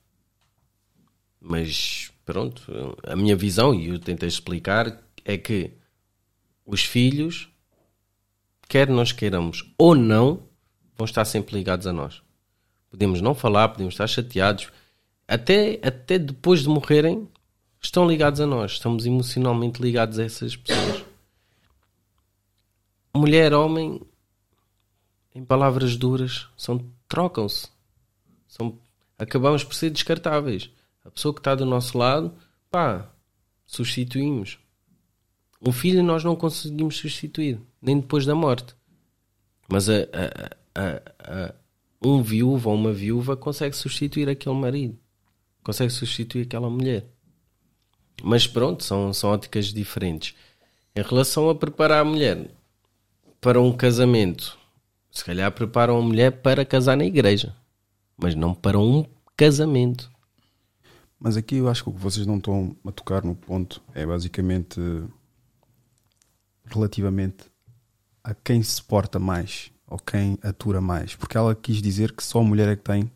Mas 1.41 2.11
pronto, 2.23 2.61
a 3.03 3.15
minha 3.15 3.35
visão, 3.35 3.73
e 3.73 3.89
eu 3.89 3.99
tentei 3.99 4.29
explicar, 4.29 5.01
é 5.25 5.37
que 5.37 5.71
os 6.65 6.83
filhos, 6.83 7.49
quer 8.69 8.87
nós 8.87 9.11
queiramos 9.11 9.73
ou 9.77 9.95
não, 9.95 10.47
vão 10.95 11.05
estar 11.05 11.25
sempre 11.25 11.55
ligados 11.55 11.87
a 11.87 11.91
nós. 11.91 12.21
Podemos 12.89 13.21
não 13.21 13.33
falar, 13.33 13.69
podemos 13.69 13.95
estar 13.95 14.07
chateados, 14.07 14.71
até, 15.27 15.79
até 15.81 16.19
depois 16.19 16.61
de 16.61 16.69
morrerem, 16.69 17.27
estão 17.81 18.07
ligados 18.07 18.39
a 18.39 18.45
nós, 18.45 18.73
estamos 18.73 19.05
emocionalmente 19.05 19.81
ligados 19.81 20.19
a 20.19 20.23
essas 20.23 20.55
pessoas. 20.55 21.03
Mulher, 23.15 23.53
homem, 23.53 23.99
em 25.33 25.43
palavras 25.43 25.95
duras, 25.97 26.47
são 26.55 26.85
trocam-se. 27.07 27.67
São, 28.47 28.77
acabamos 29.17 29.63
por 29.63 29.73
ser 29.73 29.89
descartáveis. 29.89 30.69
A 31.03 31.09
pessoa 31.11 31.33
que 31.33 31.39
está 31.39 31.55
do 31.55 31.65
nosso 31.65 31.97
lado, 31.97 32.33
pá, 32.69 33.09
substituímos. 33.65 34.59
Um 35.61 35.71
filho 35.71 36.03
nós 36.03 36.23
não 36.23 36.35
conseguimos 36.35 36.97
substituir, 36.97 37.59
nem 37.81 37.99
depois 37.99 38.25
da 38.25 38.35
morte. 38.35 38.75
Mas 39.67 39.89
a, 39.89 39.93
a, 40.75 41.01
a, 41.23 41.55
um 42.03 42.21
viúvo 42.21 42.69
ou 42.69 42.75
uma 42.75 42.91
viúva 42.91 43.35
consegue 43.35 43.75
substituir 43.75 44.29
aquele 44.29 44.55
marido, 44.55 44.99
consegue 45.63 45.91
substituir 45.91 46.43
aquela 46.43 46.69
mulher. 46.69 47.05
Mas 48.21 48.45
pronto, 48.45 48.83
são, 48.83 49.13
são 49.13 49.31
óticas 49.31 49.67
diferentes. 49.67 50.35
Em 50.95 51.01
relação 51.01 51.49
a 51.49 51.55
preparar 51.55 52.01
a 52.01 52.05
mulher 52.05 52.51
para 53.41 53.59
um 53.59 53.71
casamento, 53.71 54.57
se 55.13 55.23
calhar 55.23 55.51
preparam 55.51 55.95
a 55.95 56.01
mulher 56.01 56.41
para 56.41 56.65
casar 56.65 56.97
na 56.97 57.05
igreja, 57.05 57.55
mas 58.17 58.33
não 58.33 58.55
para 58.55 58.79
um 58.79 59.05
casamento. 59.37 60.11
Mas 61.19 61.37
aqui 61.37 61.57
eu 61.57 61.69
acho 61.69 61.83
que 61.83 61.89
o 61.91 61.93
que 61.93 61.99
vocês 61.99 62.25
não 62.25 62.37
estão 62.37 62.75
a 62.85 62.91
tocar 62.91 63.23
no 63.23 63.35
ponto 63.35 63.81
é 63.93 64.05
basicamente 64.05 64.81
relativamente 66.65 67.45
a 68.23 68.33
quem 68.33 68.63
se 68.63 68.81
porta 68.81 69.19
mais 69.19 69.71
ou 69.87 69.99
quem 69.99 70.37
atura 70.41 70.81
mais. 70.81 71.15
Porque 71.15 71.37
ela 71.37 71.53
quis 71.53 71.79
dizer 71.79 72.11
que 72.11 72.23
só 72.23 72.39
a 72.39 72.43
mulher 72.43 72.67
é 72.67 72.75
que 72.75 72.81
tem 72.81 73.11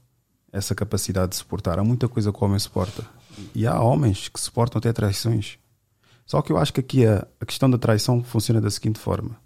essa 0.52 0.76
capacidade 0.76 1.32
de 1.32 1.38
suportar. 1.38 1.80
Há 1.80 1.84
muita 1.84 2.08
coisa 2.08 2.32
que 2.32 2.40
o 2.40 2.46
homem 2.46 2.60
suporta. 2.60 3.04
E 3.56 3.66
há 3.66 3.82
homens 3.82 4.30
que 4.30 4.40
suportam 4.40 4.78
até 4.78 4.94
traições. 4.94 5.58
Só 6.26 6.42
que 6.44 6.52
eu 6.52 6.58
acho 6.58 6.74
que 6.74 6.80
aqui 6.80 7.06
a, 7.08 7.28
a 7.40 7.46
questão 7.46 7.70
da 7.70 7.78
traição 7.78 8.24
funciona 8.24 8.62
da 8.62 8.70
seguinte 8.70 9.00
forma: 9.00 9.40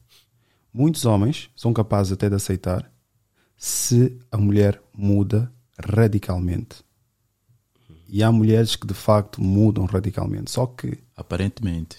muitos 0.74 1.06
homens 1.06 1.50
são 1.56 1.74
capazes 1.74 2.14
até 2.14 2.30
de 2.30 2.36
aceitar 2.36 2.92
se 3.58 4.20
a 4.32 4.38
mulher 4.38 4.82
muda 4.94 5.52
radicalmente. 5.78 6.84
E 8.08 8.22
há 8.24 8.32
mulheres 8.32 8.76
que 8.76 8.86
de 8.86 8.94
facto 8.94 9.42
mudam 9.42 9.86
radicalmente. 9.86 10.52
Só 10.52 10.66
que. 10.66 10.98
Aparentemente. 11.16 11.98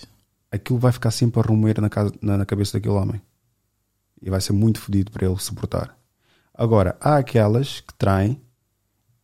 Aquilo 0.51 0.79
vai 0.79 0.93
ficar 0.93 1.11
sempre 1.11 1.41
a 1.41 1.43
rumoer 1.43 1.81
na, 1.81 1.89
casa, 1.89 2.13
na, 2.21 2.37
na 2.37 2.45
cabeça 2.45 2.75
daquele 2.75 2.95
homem. 2.95 3.23
E 4.21 4.29
vai 4.29 4.41
ser 4.41 4.53
muito 4.53 4.79
fodido 4.79 5.11
para 5.11 5.27
ele 5.27 5.39
suportar. 5.39 5.97
Agora, 6.53 6.99
há 7.01 7.17
aquelas 7.17 7.81
que 7.81 7.95
traem 7.95 8.39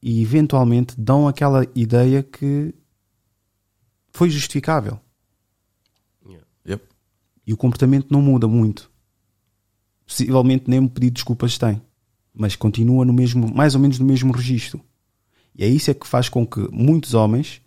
e 0.03 0.23
eventualmente 0.23 0.99
dão 0.99 1.29
aquela 1.29 1.67
ideia 1.75 2.23
que 2.23 2.75
foi 4.11 4.31
justificável. 4.31 4.99
Yeah. 6.25 6.47
Yep. 6.67 6.85
E 7.47 7.53
o 7.53 7.57
comportamento 7.57 8.07
não 8.11 8.23
muda 8.23 8.49
muito. 8.49 8.88
Possivelmente 10.09 10.65
nem 10.69 10.81
um 10.81 10.89
pedido 10.89 11.11
de 11.11 11.15
desculpas 11.17 11.59
tem, 11.59 11.81
mas 12.35 12.57
continua 12.57 13.05
no 13.05 13.13
mesmo, 13.13 13.55
mais 13.55 13.75
ou 13.75 13.81
menos 13.81 13.99
no 13.99 14.07
mesmo 14.07 14.33
registro. 14.33 14.81
E 15.55 15.63
é 15.63 15.69
isso 15.69 15.91
é 15.91 15.95
que 15.95 16.07
faz 16.07 16.29
com 16.31 16.47
que 16.47 16.61
muitos 16.73 17.13
homens 17.13 17.61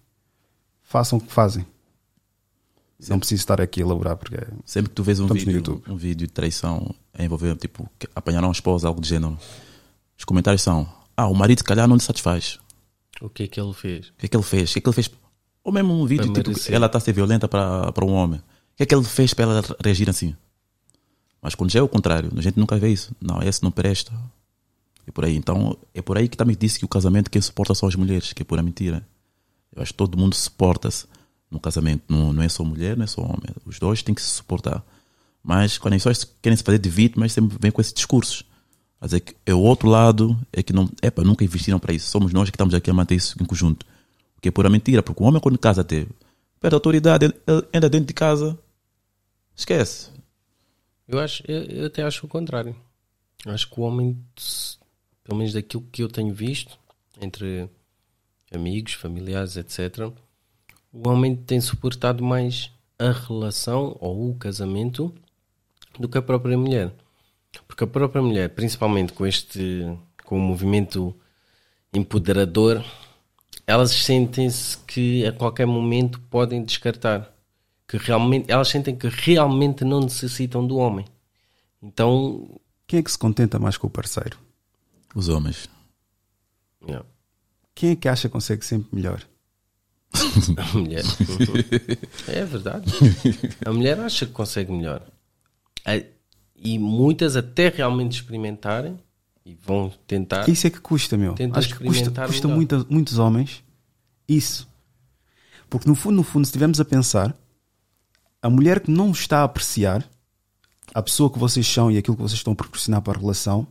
façam 0.82 1.20
o 1.20 1.22
que 1.22 1.32
fazem. 1.32 1.66
Não 3.08 3.20
preciso 3.20 3.42
estar 3.42 3.60
aqui 3.62 3.80
a 3.82 3.84
elaborar 3.86 4.16
porque 4.18 4.36
é- 4.36 4.48
Sempre 4.66 4.90
que 4.90 4.96
tu 4.96 5.04
vês 5.04 5.20
um 5.20 5.28
vídeo, 5.28 5.52
YouTube. 5.54 5.84
um 5.88 5.96
vídeo 5.96 6.28
de 6.28 6.34
traição 6.34 6.94
a 7.14 7.24
envolver, 7.24 7.56
tipo, 7.58 7.90
que 8.00 8.08
apanharam 8.16 8.50
a 8.50 8.52
esposa, 8.52 8.88
algo 8.88 9.02
do 9.02 9.08
género, 9.08 9.38
os 10.18 10.24
comentários 10.26 10.62
são: 10.64 10.88
Ah, 11.18 11.28
o 11.28 11.34
marido 11.36 11.60
se 11.60 11.64
calhar 11.64 11.88
não 11.88 11.96
lhe 11.96 12.02
satisfaz. 12.02 12.58
O 13.22 13.30
que 13.30 13.44
é 13.44 13.48
que 13.48 13.60
ele 13.60 13.74
fez? 13.74 14.10
O 14.10 14.14
que 14.18 14.26
é 14.26 14.30
que 14.30 14.36
ele 14.36 14.44
fez? 14.44 14.70
O 14.70 14.74
que 14.74 14.80
é 14.80 14.82
que 14.82 14.88
ele 14.90 14.96
fez? 14.96 15.12
Ou 15.64 15.72
mesmo 15.72 15.94
um 15.94 16.06
vídeo, 16.08 16.26
tipo, 16.34 16.50
ela 16.76 16.86
está 16.88 16.98
a 16.98 17.02
ser 17.02 17.14
violenta 17.14 17.48
para, 17.48 17.92
para 17.92 18.06
um 18.06 18.12
homem. 18.14 18.40
O 18.40 18.44
que 18.78 18.84
é 18.84 18.86
que 18.86 18.96
ele 18.96 19.04
fez 19.04 19.34
para 19.34 19.46
ela 19.46 19.64
reagir 19.84 20.10
assim? 20.10 20.36
Mas 21.42 21.56
quando 21.56 21.72
já 21.72 21.80
é 21.80 21.84
o 21.84 21.88
contrário, 21.88 22.32
a 22.36 22.42
gente 22.42 22.60
nunca 22.60 22.78
vê 22.78 22.90
isso. 22.90 23.16
Não, 23.20 23.42
esse 23.42 23.64
não 23.64 23.72
presta. 23.72 24.14
E 25.08 25.12
por 25.12 25.26
aí. 25.26 25.36
Então, 25.36 25.76
é 25.94 26.02
por 26.02 26.18
aí 26.18 26.30
que 26.30 26.38
também 26.38 26.56
disse 26.58 26.78
que 26.78 26.86
o 26.86 26.88
casamento 26.88 27.32
quem 27.32 27.42
suporta 27.42 27.74
são 27.74 27.90
as 27.90 27.96
mulheres, 27.96 28.32
que 28.34 28.44
é 28.44 28.46
pura 28.46 28.62
mentira. 28.62 29.06
Eu 29.76 29.82
acho 29.82 29.92
que 29.92 29.98
todo 29.98 30.18
mundo 30.18 30.36
suporta-se 30.36 31.08
no 31.50 31.60
casamento. 31.60 32.04
Não, 32.08 32.32
não 32.32 32.44
é 32.44 32.50
só 32.50 32.64
mulher, 32.64 32.96
não 32.96 33.04
é 33.04 33.08
só 33.08 33.22
homem. 33.22 33.50
Os 33.66 33.80
dois 33.80 34.04
têm 34.04 34.14
que 34.14 34.22
se 34.22 34.30
suportar. 34.30 34.84
Mas 35.44 35.78
quando 35.78 35.96
as 35.96 36.04
pessoas 36.04 36.32
querem 36.42 36.56
se 36.56 36.64
fazer 36.64 36.78
de 36.78 36.90
vítimas, 36.90 37.34
sempre 37.34 37.58
vêm 37.60 37.72
com 37.72 37.82
esses 37.82 37.94
discursos. 37.94 38.46
A 39.00 39.06
dizer 39.06 39.22
que 39.22 39.36
é 39.46 39.54
o 39.54 39.60
outro 39.60 39.90
lado, 39.90 40.40
é 40.54 40.62
que 40.62 40.72
não, 40.72 40.88
epa, 41.02 41.24
nunca 41.24 41.44
investiram 41.44 41.80
para 41.80 41.94
isso. 41.94 42.10
Somos 42.10 42.32
nós 42.32 42.50
que 42.50 42.56
estamos 42.56 42.76
aqui 42.76 42.92
a 42.92 42.94
manter 42.94 43.16
isso 43.16 43.36
em 43.42 43.46
conjunto. 43.46 43.84
O 44.38 44.42
que 44.42 44.50
é 44.50 44.52
pura 44.52 44.70
mentira, 44.70 45.02
porque 45.02 45.24
o 45.24 45.26
homem 45.26 45.42
quando 45.42 45.58
casa 45.58 45.82
até 45.82 46.06
perde 46.60 46.76
a 46.76 46.78
autoridade, 46.78 47.34
anda 47.74 47.90
dentro 47.90 48.06
de 48.06 48.14
casa, 48.14 48.58
esquece. 49.56 50.10
Eu, 51.12 51.20
acho, 51.20 51.44
eu, 51.46 51.64
eu 51.64 51.86
até 51.88 52.04
acho 52.04 52.26
o 52.26 52.30
contrário. 52.30 52.74
Acho 53.46 53.70
que 53.70 53.80
o 53.80 53.84
homem, 53.84 54.18
pelo 55.24 55.38
menos 55.38 55.54
daquilo 55.54 55.86
que 55.92 56.02
eu 56.02 56.08
tenho 56.08 56.34
visto, 56.34 56.80
entre 57.20 57.70
amigos, 58.50 58.94
familiares, 58.94 59.58
etc., 59.58 60.10
o 60.94 61.10
homem 61.10 61.36
tem 61.36 61.60
suportado 61.60 62.24
mais 62.24 62.72
a 62.98 63.12
relação 63.12 63.98
ou 64.00 64.30
o 64.30 64.36
casamento 64.36 65.14
do 66.00 66.08
que 66.08 66.18
a 66.18 66.22
própria 66.22 66.58
mulher. 66.58 66.94
Porque 67.68 67.84
a 67.84 67.88
própria 67.88 68.22
mulher, 68.22 68.50
principalmente 68.50 69.12
com 69.12 69.26
este 69.26 69.86
com 70.24 70.38
o 70.38 70.42
movimento 70.42 71.14
empoderador, 71.94 72.82
elas 73.68 73.92
sentem-se 73.92 74.78
que 74.86 75.26
a 75.26 75.34
qualquer 75.34 75.68
momento 75.68 76.22
podem 76.30 76.64
descartar. 76.64 77.34
Que 77.92 77.98
realmente, 77.98 78.50
elas 78.50 78.70
sentem 78.70 78.96
que 78.96 79.08
realmente 79.10 79.84
não 79.84 80.00
necessitam 80.00 80.66
do 80.66 80.78
homem. 80.78 81.06
Então, 81.84 82.48
Quem 82.88 83.00
é 83.00 83.04
que 83.04 83.12
se 83.12 83.18
contenta 83.18 83.60
mais 83.60 83.76
com 83.76 83.88
o 83.88 83.90
parceiro? 83.90 84.38
Os 85.14 85.28
homens. 85.28 85.70
yeah, 86.88 87.06
Quem 87.76 87.92
é 87.92 87.96
que 87.98 88.08
acha 88.08 88.30
que 88.30 88.32
consegue 88.34 88.64
sempre 88.66 88.88
melhor? 88.96 89.22
a 90.58 90.78
mulher. 90.78 91.04
é 92.28 92.46
verdade. 92.46 92.92
A 93.66 93.74
mulher 93.74 94.00
acha 94.00 94.26
que 94.26 94.32
consegue 94.32 94.72
melhor. 94.72 95.06
E 96.56 96.80
muitas 96.80 97.36
até 97.36 97.68
realmente 97.70 98.14
experimentarem 98.22 98.98
e 99.46 99.54
vão 99.56 99.92
tentar. 100.08 100.48
Isso 100.48 100.66
é 100.66 100.70
que 100.70 100.80
custa, 100.80 101.18
meu. 101.18 101.36
Acho 101.54 101.78
que 101.78 101.84
custa, 101.86 102.26
custa 102.26 102.48
muita- 102.48 102.86
muitos 102.90 103.18
homens 103.20 103.64
isso. 104.28 104.70
Porque 105.70 105.90
no 105.90 105.96
fundo, 105.96 106.16
no 106.18 106.24
fundo, 106.24 106.46
se 106.46 106.50
estivermos 106.50 106.80
a 106.80 106.86
pensar, 106.86 107.36
a 108.42 108.50
mulher 108.50 108.80
que 108.80 108.92
não 108.92 109.12
está 109.12 109.40
a 109.42 109.44
apreciar 109.44 110.04
a 110.94 111.02
pessoa 111.02 111.30
que 111.30 111.40
vocês 111.40 111.66
são 111.66 111.92
e 111.92 111.98
aquilo 111.98 112.16
que 112.16 112.22
vocês 112.24 112.40
estão 112.40 112.54
a 112.54 112.56
proporcionar 112.56 113.02
para 113.02 113.18
a 113.18 113.22
relação 113.22 113.68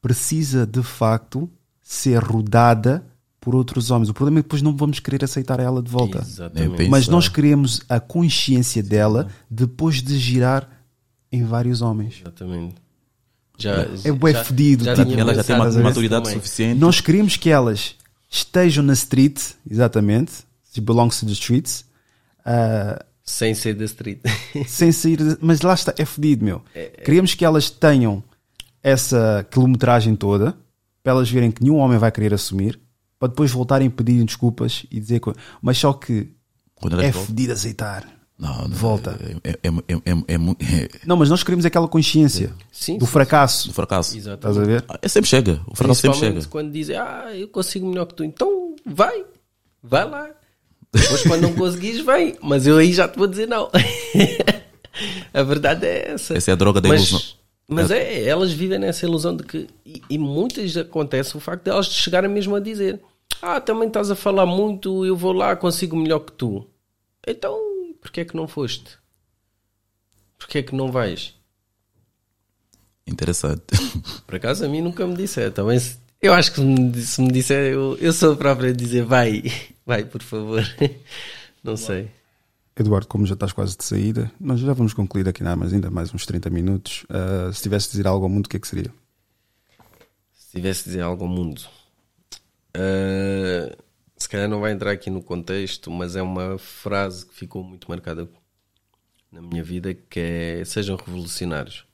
precisa 0.00 0.66
de 0.66 0.82
facto 0.82 1.48
ser 1.80 2.22
rodada 2.22 3.04
por 3.40 3.54
outros 3.54 3.90
homens. 3.90 4.08
O 4.08 4.14
problema 4.14 4.38
é 4.38 4.42
que 4.42 4.46
depois 4.48 4.62
não 4.62 4.76
vamos 4.76 5.00
querer 5.00 5.24
aceitar 5.24 5.58
ela 5.60 5.82
de 5.82 5.90
volta. 5.90 6.18
Exatamente. 6.18 6.88
Mas 6.88 7.08
nós 7.08 7.28
queremos 7.28 7.80
a 7.88 7.98
consciência 7.98 8.82
dela 8.82 9.28
depois 9.50 10.02
de 10.02 10.18
girar 10.18 10.68
em 11.30 11.44
vários 11.44 11.80
homens. 11.80 12.20
Exatamente. 12.20 12.74
Já, 13.58 13.86
É 14.04 14.12
bué 14.12 14.34
fedido, 14.44 14.84
tipo, 14.84 15.04
tinha 15.04 15.20
Ela 15.20 15.34
já 15.34 15.44
tem 15.44 15.56
maturidade 15.56 16.24
também. 16.24 16.38
suficiente. 16.38 16.78
Nós 16.80 17.00
queremos 17.00 17.36
que 17.36 17.48
elas 17.50 17.94
estejam 18.28 18.82
na 18.82 18.92
street, 18.94 19.40
exatamente, 19.68 20.32
she 20.72 20.80
belongs 20.80 21.20
to 21.20 21.26
the 21.26 21.32
streets, 21.32 21.84
ah, 22.44 23.04
Sem 23.24 23.54
ser 23.54 23.74
da 23.74 23.84
street. 23.84 24.18
sem 24.66 24.90
sair, 24.92 25.16
de- 25.16 25.38
mas 25.40 25.60
lá 25.62 25.74
está, 25.74 25.94
é 25.96 26.04
fedido, 26.04 26.44
meu. 26.44 26.62
Queremos 27.04 27.34
que 27.34 27.44
elas 27.44 27.70
tenham 27.70 28.22
essa 28.82 29.46
quilometragem 29.50 30.16
toda, 30.16 30.56
para 31.02 31.12
elas 31.12 31.30
verem 31.30 31.50
que 31.50 31.62
nenhum 31.62 31.76
homem 31.76 31.98
vai 31.98 32.10
querer 32.10 32.34
assumir, 32.34 32.80
para 33.18 33.28
depois 33.28 33.50
voltarem 33.50 33.86
a 33.88 33.90
pedir 33.90 34.24
desculpas 34.24 34.84
e 34.90 34.98
dizer, 34.98 35.20
co- 35.20 35.34
mas 35.60 35.78
só 35.78 35.92
que 35.92 36.28
é 37.00 37.12
fedido 37.12 37.52
aceitar. 37.52 38.04
Não, 38.38 38.62
não, 38.66 38.76
Volta. 38.76 39.16
É, 39.44 39.50
é, 39.50 39.68
é, 39.68 39.68
é, 39.68 40.10
é, 40.10 40.34
é, 40.34 40.88
Não, 41.06 41.16
mas 41.16 41.30
nós 41.30 41.44
queremos 41.44 41.64
aquela 41.64 41.86
consciência 41.86 42.52
Sim, 42.72 42.98
do 42.98 43.06
sim, 43.06 43.12
fracasso. 43.12 43.68
do 43.68 43.74
fracasso. 43.74 44.18
Estás 44.18 44.58
a 44.58 44.64
ver? 44.64 44.84
É, 45.00 45.06
sempre 45.06 45.30
chega. 45.30 45.60
O 45.68 45.76
fracasso 45.76 46.00
sempre 46.00 46.18
chega. 46.18 46.44
quando 46.46 46.72
dizem, 46.72 46.96
ah, 46.96 47.30
eu 47.32 47.46
consigo 47.46 47.86
melhor 47.86 48.06
que 48.06 48.14
tu. 48.14 48.24
Então, 48.24 48.74
vai. 48.84 49.24
Vai 49.80 50.08
lá. 50.08 50.28
Depois, 50.92 51.22
quando 51.22 51.42
não 51.42 51.54
conseguires, 51.54 52.04
vem. 52.04 52.36
Mas 52.42 52.66
eu 52.66 52.76
aí 52.76 52.92
já 52.92 53.08
te 53.08 53.16
vou 53.18 53.26
dizer 53.26 53.48
não. 53.48 53.70
a 55.32 55.42
verdade 55.42 55.86
é 55.86 56.12
essa. 56.12 56.34
Essa 56.36 56.50
é 56.50 56.52
a 56.52 56.56
droga 56.56 56.80
da 56.80 56.88
mas, 56.88 57.08
ilusão. 57.08 57.28
Mas 57.66 57.90
é, 57.90 58.24
elas 58.24 58.52
vivem 58.52 58.78
nessa 58.78 59.06
ilusão 59.06 59.34
de 59.36 59.44
que. 59.44 59.68
E, 59.86 60.02
e 60.10 60.18
muitas 60.18 60.76
acontece 60.76 61.36
o 61.36 61.40
facto 61.40 61.64
de 61.64 61.70
elas 61.70 61.86
chegarem 61.86 62.28
mesmo 62.30 62.54
a 62.54 62.60
dizer: 62.60 63.00
Ah, 63.40 63.60
também 63.60 63.88
estás 63.88 64.10
a 64.10 64.14
falar 64.16 64.44
muito, 64.44 65.06
eu 65.06 65.16
vou 65.16 65.32
lá, 65.32 65.56
consigo 65.56 65.96
melhor 65.96 66.20
que 66.20 66.32
tu. 66.32 66.66
Então, 67.26 67.58
porquê 68.00 68.20
é 68.20 68.24
que 68.24 68.36
não 68.36 68.46
foste? 68.46 68.98
Porquê 70.38 70.58
é 70.58 70.62
que 70.62 70.74
não 70.74 70.90
vais? 70.92 71.34
Interessante. 73.06 73.62
Por 74.26 74.36
acaso 74.36 74.64
a 74.64 74.68
mim 74.68 74.80
nunca 74.80 75.06
me 75.06 75.16
disseram. 75.16 75.52
Também 75.52 75.78
se- 75.78 75.98
eu 76.22 76.32
acho 76.32 76.52
que 76.52 76.60
se 76.60 76.64
me, 76.64 77.02
se 77.02 77.20
me 77.20 77.32
disser, 77.32 77.72
eu, 77.72 77.98
eu 77.98 78.12
sou 78.12 78.32
a 78.32 78.36
própria 78.36 78.70
a 78.70 78.72
dizer 78.72 79.04
vai, 79.04 79.42
vai, 79.84 80.04
por 80.04 80.22
favor. 80.22 80.62
Não 81.62 81.76
sei. 81.76 82.08
Eduardo, 82.76 83.08
como 83.08 83.26
já 83.26 83.34
estás 83.34 83.52
quase 83.52 83.76
de 83.76 83.84
saída, 83.84 84.30
nós 84.40 84.60
já 84.60 84.72
vamos 84.72 84.94
concluir 84.94 85.28
aqui 85.28 85.42
nada 85.42 85.56
mais 85.56 85.72
ainda 85.72 85.90
mais 85.90 86.14
uns 86.14 86.24
30 86.24 86.48
minutos. 86.48 87.04
Ah, 87.10 87.52
se 87.52 87.60
tivesse 87.60 87.86
de 87.88 87.92
dizer 87.92 88.06
algo 88.06 88.24
ao 88.24 88.30
mundo, 88.30 88.46
o 88.46 88.48
que 88.48 88.56
é 88.56 88.60
que 88.60 88.68
seria? 88.68 88.92
Se 90.32 90.52
tivesse 90.52 90.84
de 90.84 90.90
dizer 90.90 91.02
algo 91.02 91.24
ao 91.24 91.28
mundo, 91.28 91.62
ah, 92.74 93.76
se 94.16 94.28
calhar 94.28 94.48
não 94.48 94.60
vai 94.60 94.72
entrar 94.72 94.92
aqui 94.92 95.10
no 95.10 95.22
contexto, 95.22 95.90
mas 95.90 96.14
é 96.14 96.22
uma 96.22 96.56
frase 96.56 97.26
que 97.26 97.34
ficou 97.34 97.64
muito 97.64 97.90
marcada 97.90 98.28
na 99.30 99.42
minha 99.42 99.64
vida 99.64 99.92
que 99.92 100.20
é 100.20 100.64
sejam 100.64 100.96
revolucionários. 100.96 101.84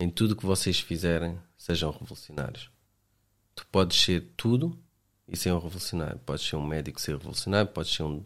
Em 0.00 0.10
tudo 0.10 0.36
que 0.36 0.44
vocês 0.44 0.80
fizerem, 0.80 1.38
sejam 1.56 1.90
revolucionários. 1.90 2.70
Tu 3.58 3.66
podes 3.72 4.00
ser 4.00 4.20
tudo 4.36 4.78
e 5.26 5.36
ser 5.36 5.50
um 5.50 5.58
revolucionário. 5.58 6.20
Podes 6.20 6.46
ser 6.46 6.54
um 6.54 6.64
médico 6.64 7.00
e 7.00 7.02
ser 7.02 7.16
revolucionário, 7.16 7.68
podes 7.68 7.92
ser 7.92 8.04
um, 8.04 8.24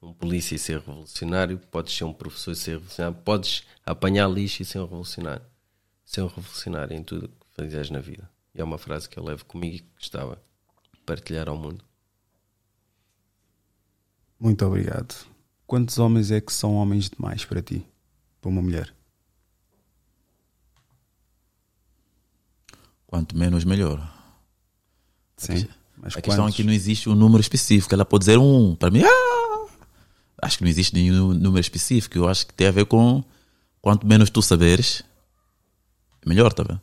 um 0.00 0.14
polícia 0.14 0.54
e 0.54 0.58
ser 0.58 0.78
revolucionário, 0.78 1.58
podes 1.58 1.94
ser 1.94 2.04
um 2.04 2.12
professor 2.14 2.52
e 2.52 2.56
ser 2.56 2.70
revolucionário, 2.72 3.18
podes 3.22 3.66
apanhar 3.84 4.26
lixo 4.30 4.62
e 4.62 4.64
ser 4.64 4.78
um 4.78 4.84
revolucionário. 4.84 5.44
Ser 6.06 6.22
um 6.22 6.26
revolucionário 6.26 6.96
em 6.96 7.04
tudo 7.04 7.28
que 7.28 7.62
fizeres 7.62 7.90
na 7.90 8.00
vida. 8.00 8.30
E 8.54 8.62
é 8.62 8.64
uma 8.64 8.78
frase 8.78 9.06
que 9.06 9.18
eu 9.18 9.22
levo 9.22 9.44
comigo 9.44 9.76
e 9.76 9.80
que 9.80 9.94
gostava 9.94 10.42
de 10.94 11.00
partilhar 11.00 11.50
ao 11.50 11.56
mundo. 11.58 11.84
Muito 14.40 14.64
obrigado. 14.64 15.14
Quantos 15.66 15.98
homens 15.98 16.30
é 16.30 16.40
que 16.40 16.52
são 16.52 16.76
homens 16.76 17.10
demais 17.10 17.44
para 17.44 17.60
ti? 17.60 17.86
Para 18.40 18.48
uma 18.48 18.62
mulher? 18.62 18.94
Quanto 23.06 23.36
menos, 23.36 23.64
melhor. 23.64 24.21
Sim. 25.44 25.66
Mas 25.96 26.16
A 26.16 26.20
questão 26.20 26.48
é 26.48 26.52
que 26.52 26.64
não 26.64 26.72
existe 26.72 27.08
um 27.08 27.14
número 27.14 27.40
específico. 27.40 27.94
Ela 27.94 28.04
pode 28.04 28.22
dizer 28.22 28.38
um. 28.38 28.74
Para 28.74 28.90
mim, 28.90 29.02
ah! 29.04 29.66
acho 30.42 30.58
que 30.58 30.64
não 30.64 30.70
existe 30.70 30.94
nenhum 30.94 31.32
número 31.32 31.60
específico. 31.60 32.18
Eu 32.18 32.28
acho 32.28 32.46
que 32.46 32.52
tem 32.52 32.66
a 32.66 32.72
ver 32.72 32.84
com 32.86 33.22
quanto 33.80 34.06
menos 34.06 34.28
tu 34.28 34.42
saberes, 34.42 35.04
melhor, 36.26 36.52
tá 36.52 36.64
vendo? 36.64 36.80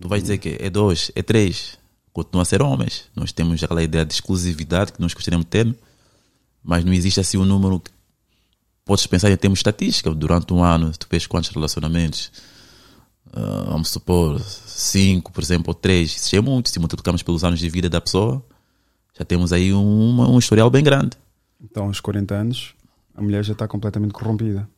Tu 0.00 0.08
vais 0.08 0.22
dizer 0.22 0.38
que 0.38 0.56
é 0.60 0.70
dois, 0.70 1.10
é 1.14 1.22
três. 1.22 1.78
Continua 2.12 2.42
a 2.42 2.44
ser 2.44 2.62
homens. 2.62 3.04
Nós 3.14 3.32
temos 3.32 3.62
aquela 3.62 3.82
ideia 3.82 4.04
de 4.04 4.14
exclusividade 4.14 4.92
que 4.92 5.00
nós 5.00 5.12
gostaríamos 5.12 5.44
de 5.44 5.50
ter, 5.50 5.76
mas 6.62 6.84
não 6.84 6.92
existe 6.92 7.20
assim 7.20 7.36
um 7.36 7.44
número 7.44 7.80
que 7.80 7.90
podes 8.84 9.06
pensar 9.06 9.30
em 9.30 9.36
termos 9.36 9.58
de 9.58 9.60
estatística. 9.60 10.10
Durante 10.14 10.52
um 10.52 10.62
ano, 10.62 10.92
tu 10.96 11.06
vês 11.10 11.26
quantos 11.26 11.50
relacionamentos 11.50 12.32
ah, 13.32 13.64
vamos 13.68 13.88
supor, 13.88 14.40
cinco, 14.40 15.32
por 15.32 15.42
exemplo, 15.42 15.66
ou 15.68 15.74
três, 15.74 16.16
isso 16.16 16.34
é 16.36 16.40
muito. 16.40 16.68
Se 16.68 16.78
multiplicamos 16.78 17.22
pelos 17.22 17.44
anos 17.44 17.60
de 17.60 17.68
vida 17.68 17.88
da 17.88 18.00
pessoa, 18.00 18.44
já 19.18 19.24
temos 19.24 19.52
aí 19.52 19.72
um, 19.72 20.20
um 20.20 20.38
historial 20.38 20.70
bem 20.70 20.82
grande. 20.82 21.16
Então, 21.62 21.86
aos 21.86 22.00
40 22.00 22.34
anos, 22.34 22.74
a 23.14 23.22
mulher 23.22 23.44
já 23.44 23.52
está 23.52 23.68
completamente 23.68 24.12
corrompida. 24.12 24.68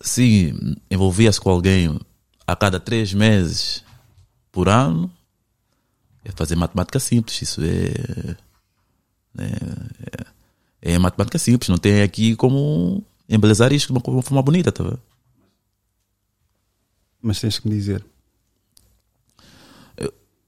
Se 0.00 0.54
envolvia-se 0.90 1.40
com 1.40 1.50
alguém 1.50 1.98
a 2.46 2.56
cada 2.56 2.80
três 2.80 3.12
meses 3.12 3.84
por 4.50 4.68
ano, 4.68 5.10
é 6.24 6.32
fazer 6.32 6.56
matemática 6.56 6.98
simples. 6.98 7.40
Isso 7.42 7.60
é. 7.62 8.36
É, 9.38 9.44
é, 10.82 10.94
é 10.94 10.98
matemática 10.98 11.38
simples, 11.38 11.68
não 11.68 11.76
tem 11.76 12.00
aqui 12.00 12.34
como 12.34 13.04
embelezar 13.28 13.72
isto 13.72 13.92
de 13.92 13.98
uma, 13.98 14.02
uma 14.06 14.22
forma 14.22 14.40
bonita, 14.40 14.72
tá 14.72 14.82
vendo? 14.82 15.00
Mas 17.20 17.40
tens 17.40 17.58
que 17.58 17.68
me 17.68 17.74
dizer. 17.74 18.04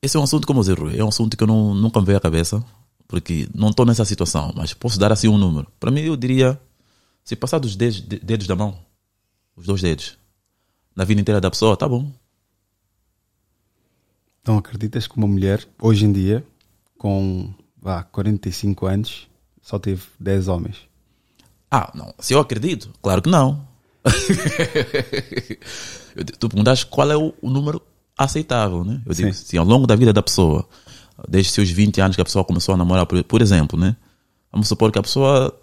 Esse 0.00 0.16
é 0.16 0.20
um 0.20 0.22
assunto, 0.22 0.46
como 0.46 0.60
eu 0.60 0.62
dizer, 0.62 0.98
é 0.98 1.02
um 1.04 1.08
assunto 1.08 1.36
que 1.36 1.42
eu 1.42 1.46
não, 1.48 1.74
nunca 1.74 1.98
me 2.00 2.06
veio 2.06 2.18
à 2.18 2.20
cabeça, 2.20 2.64
porque 3.08 3.48
não 3.52 3.70
estou 3.70 3.84
nessa 3.84 4.04
situação, 4.04 4.52
mas 4.54 4.72
posso 4.72 4.96
dar 4.98 5.10
assim 5.10 5.26
um 5.26 5.36
número. 5.36 5.66
Para 5.80 5.90
mim, 5.90 6.02
eu 6.02 6.16
diria, 6.16 6.60
se 7.24 7.34
passar 7.34 7.58
dos 7.58 7.74
dedos, 7.74 8.00
de- 8.00 8.20
dedos 8.20 8.46
da 8.46 8.54
mão, 8.54 8.78
os 9.56 9.66
dois 9.66 9.82
dedos, 9.82 10.16
na 10.94 11.04
vida 11.04 11.20
inteira 11.20 11.40
da 11.40 11.50
pessoa, 11.50 11.76
tá 11.76 11.88
bom. 11.88 12.12
Então, 14.40 14.56
acreditas 14.56 15.06
que 15.08 15.16
uma 15.16 15.26
mulher, 15.26 15.66
hoje 15.82 16.04
em 16.04 16.12
dia, 16.12 16.46
com 16.96 17.52
vá, 17.76 18.04
45 18.04 18.86
anos, 18.86 19.28
só 19.60 19.78
teve 19.80 20.02
10 20.18 20.46
homens? 20.46 20.76
Ah, 21.70 21.90
não, 21.94 22.14
se 22.20 22.34
eu 22.34 22.38
acredito, 22.40 22.90
claro 23.02 23.20
que 23.20 23.28
não. 23.28 23.66
Tu 26.38 26.48
perguntas 26.48 26.84
qual 26.84 27.10
é 27.10 27.16
o, 27.16 27.32
o 27.40 27.50
número 27.50 27.80
aceitável, 28.16 28.84
né? 28.84 29.00
Eu 29.06 29.14
digo, 29.14 29.32
Sim. 29.32 29.44
se 29.44 29.58
ao 29.58 29.64
longo 29.64 29.86
da 29.86 29.94
vida 29.96 30.12
da 30.12 30.22
pessoa, 30.22 30.66
desde 31.28 31.52
seus 31.52 31.70
20 31.70 32.00
anos 32.00 32.16
que 32.16 32.22
a 32.22 32.24
pessoa 32.24 32.44
começou 32.44 32.74
a 32.74 32.78
namorar, 32.78 33.06
por, 33.06 33.22
por 33.24 33.40
exemplo, 33.42 33.78
né? 33.78 33.96
Vamos 34.52 34.66
supor 34.68 34.90
que 34.90 34.98
a 34.98 35.02
pessoa 35.02 35.54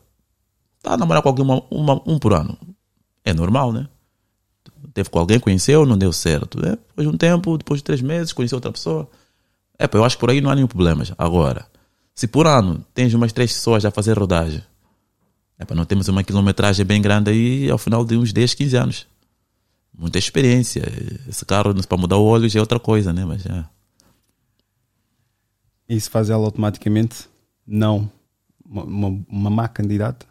está 0.77 0.93
a 0.93 0.97
namorar 0.97 1.21
com 1.21 1.29
alguém 1.29 1.43
uma, 1.43 1.61
uma- 1.69 2.01
um 2.05 2.17
por 2.19 2.33
ano. 2.33 2.57
É 3.23 3.33
normal, 3.33 3.71
né? 3.73 3.87
Teve 4.93 5.09
com 5.09 5.19
alguém, 5.19 5.39
conheceu, 5.39 5.85
não 5.85 5.97
deu 5.97 6.13
certo. 6.13 6.61
Né? 6.61 6.77
Depois 6.89 7.07
de 7.07 7.13
um 7.13 7.17
tempo, 7.17 7.57
depois 7.57 7.79
de 7.79 7.83
três 7.83 8.01
meses, 8.01 8.31
conheceu 8.31 8.57
outra 8.57 8.71
pessoa. 8.71 9.09
É, 9.77 9.89
eu 9.91 10.05
acho 10.05 10.15
que 10.15 10.19
por 10.21 10.29
aí 10.29 10.39
não 10.39 10.49
há 10.49 10.55
nenhum 10.55 10.67
problema. 10.67 11.03
Agora, 11.17 11.65
se 12.13 12.27
por 12.27 12.47
ano 12.47 12.85
tens 12.93 13.13
umas 13.13 13.33
três 13.33 13.51
pessoas 13.51 13.83
a 13.83 13.91
fazer 13.91 14.17
rodagem, 14.17 14.63
é, 15.57 15.65
pá, 15.65 15.75
não 15.75 15.85
temos 15.85 16.07
uma 16.07 16.23
quilometragem 16.23 16.85
bem 16.85 17.01
grande 17.01 17.31
aí 17.31 17.69
ao 17.69 17.77
final 17.77 18.03
de 18.05 18.17
uns 18.17 18.33
10, 18.33 18.53
15 18.53 18.77
anos. 18.77 19.07
Muita 19.97 20.17
experiência. 20.17 20.83
Esse 21.27 21.45
carro, 21.45 21.73
para 21.85 21.97
mudar 21.97 22.17
o 22.17 22.25
óleo 22.25 22.49
já 22.49 22.59
é 22.59 22.61
outra 22.61 22.79
coisa, 22.79 23.13
né? 23.13 23.23
Mas 23.23 23.45
é. 23.45 23.65
Isso 25.87 26.09
faz 26.09 26.29
ela 26.29 26.43
automaticamente 26.43 27.29
não 27.65 28.11
uma, 28.65 28.83
uma, 28.83 29.25
uma 29.29 29.49
má 29.49 29.67
candidata? 29.67 30.25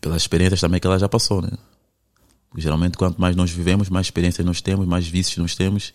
pelas 0.00 0.22
experiências 0.22 0.60
também 0.60 0.80
que 0.80 0.86
ela 0.86 0.98
já 0.98 1.08
passou, 1.08 1.42
né? 1.42 1.50
Porque 2.48 2.62
geralmente, 2.62 2.96
quanto 2.96 3.20
mais 3.20 3.36
nós 3.36 3.50
vivemos, 3.50 3.90
mais 3.90 4.06
experiências 4.06 4.46
nós 4.46 4.60
temos, 4.60 4.86
mais 4.86 5.06
vícios 5.06 5.36
nós 5.38 5.54
temos. 5.54 5.92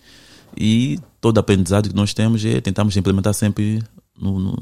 E 0.56 1.00
todo 1.20 1.40
aprendizado 1.40 1.90
que 1.90 1.96
nós 1.96 2.14
temos 2.14 2.46
é 2.46 2.62
tentamos 2.62 2.96
implementar 2.96 3.34
sempre 3.34 3.82
no, 4.16 4.40
no, 4.40 4.56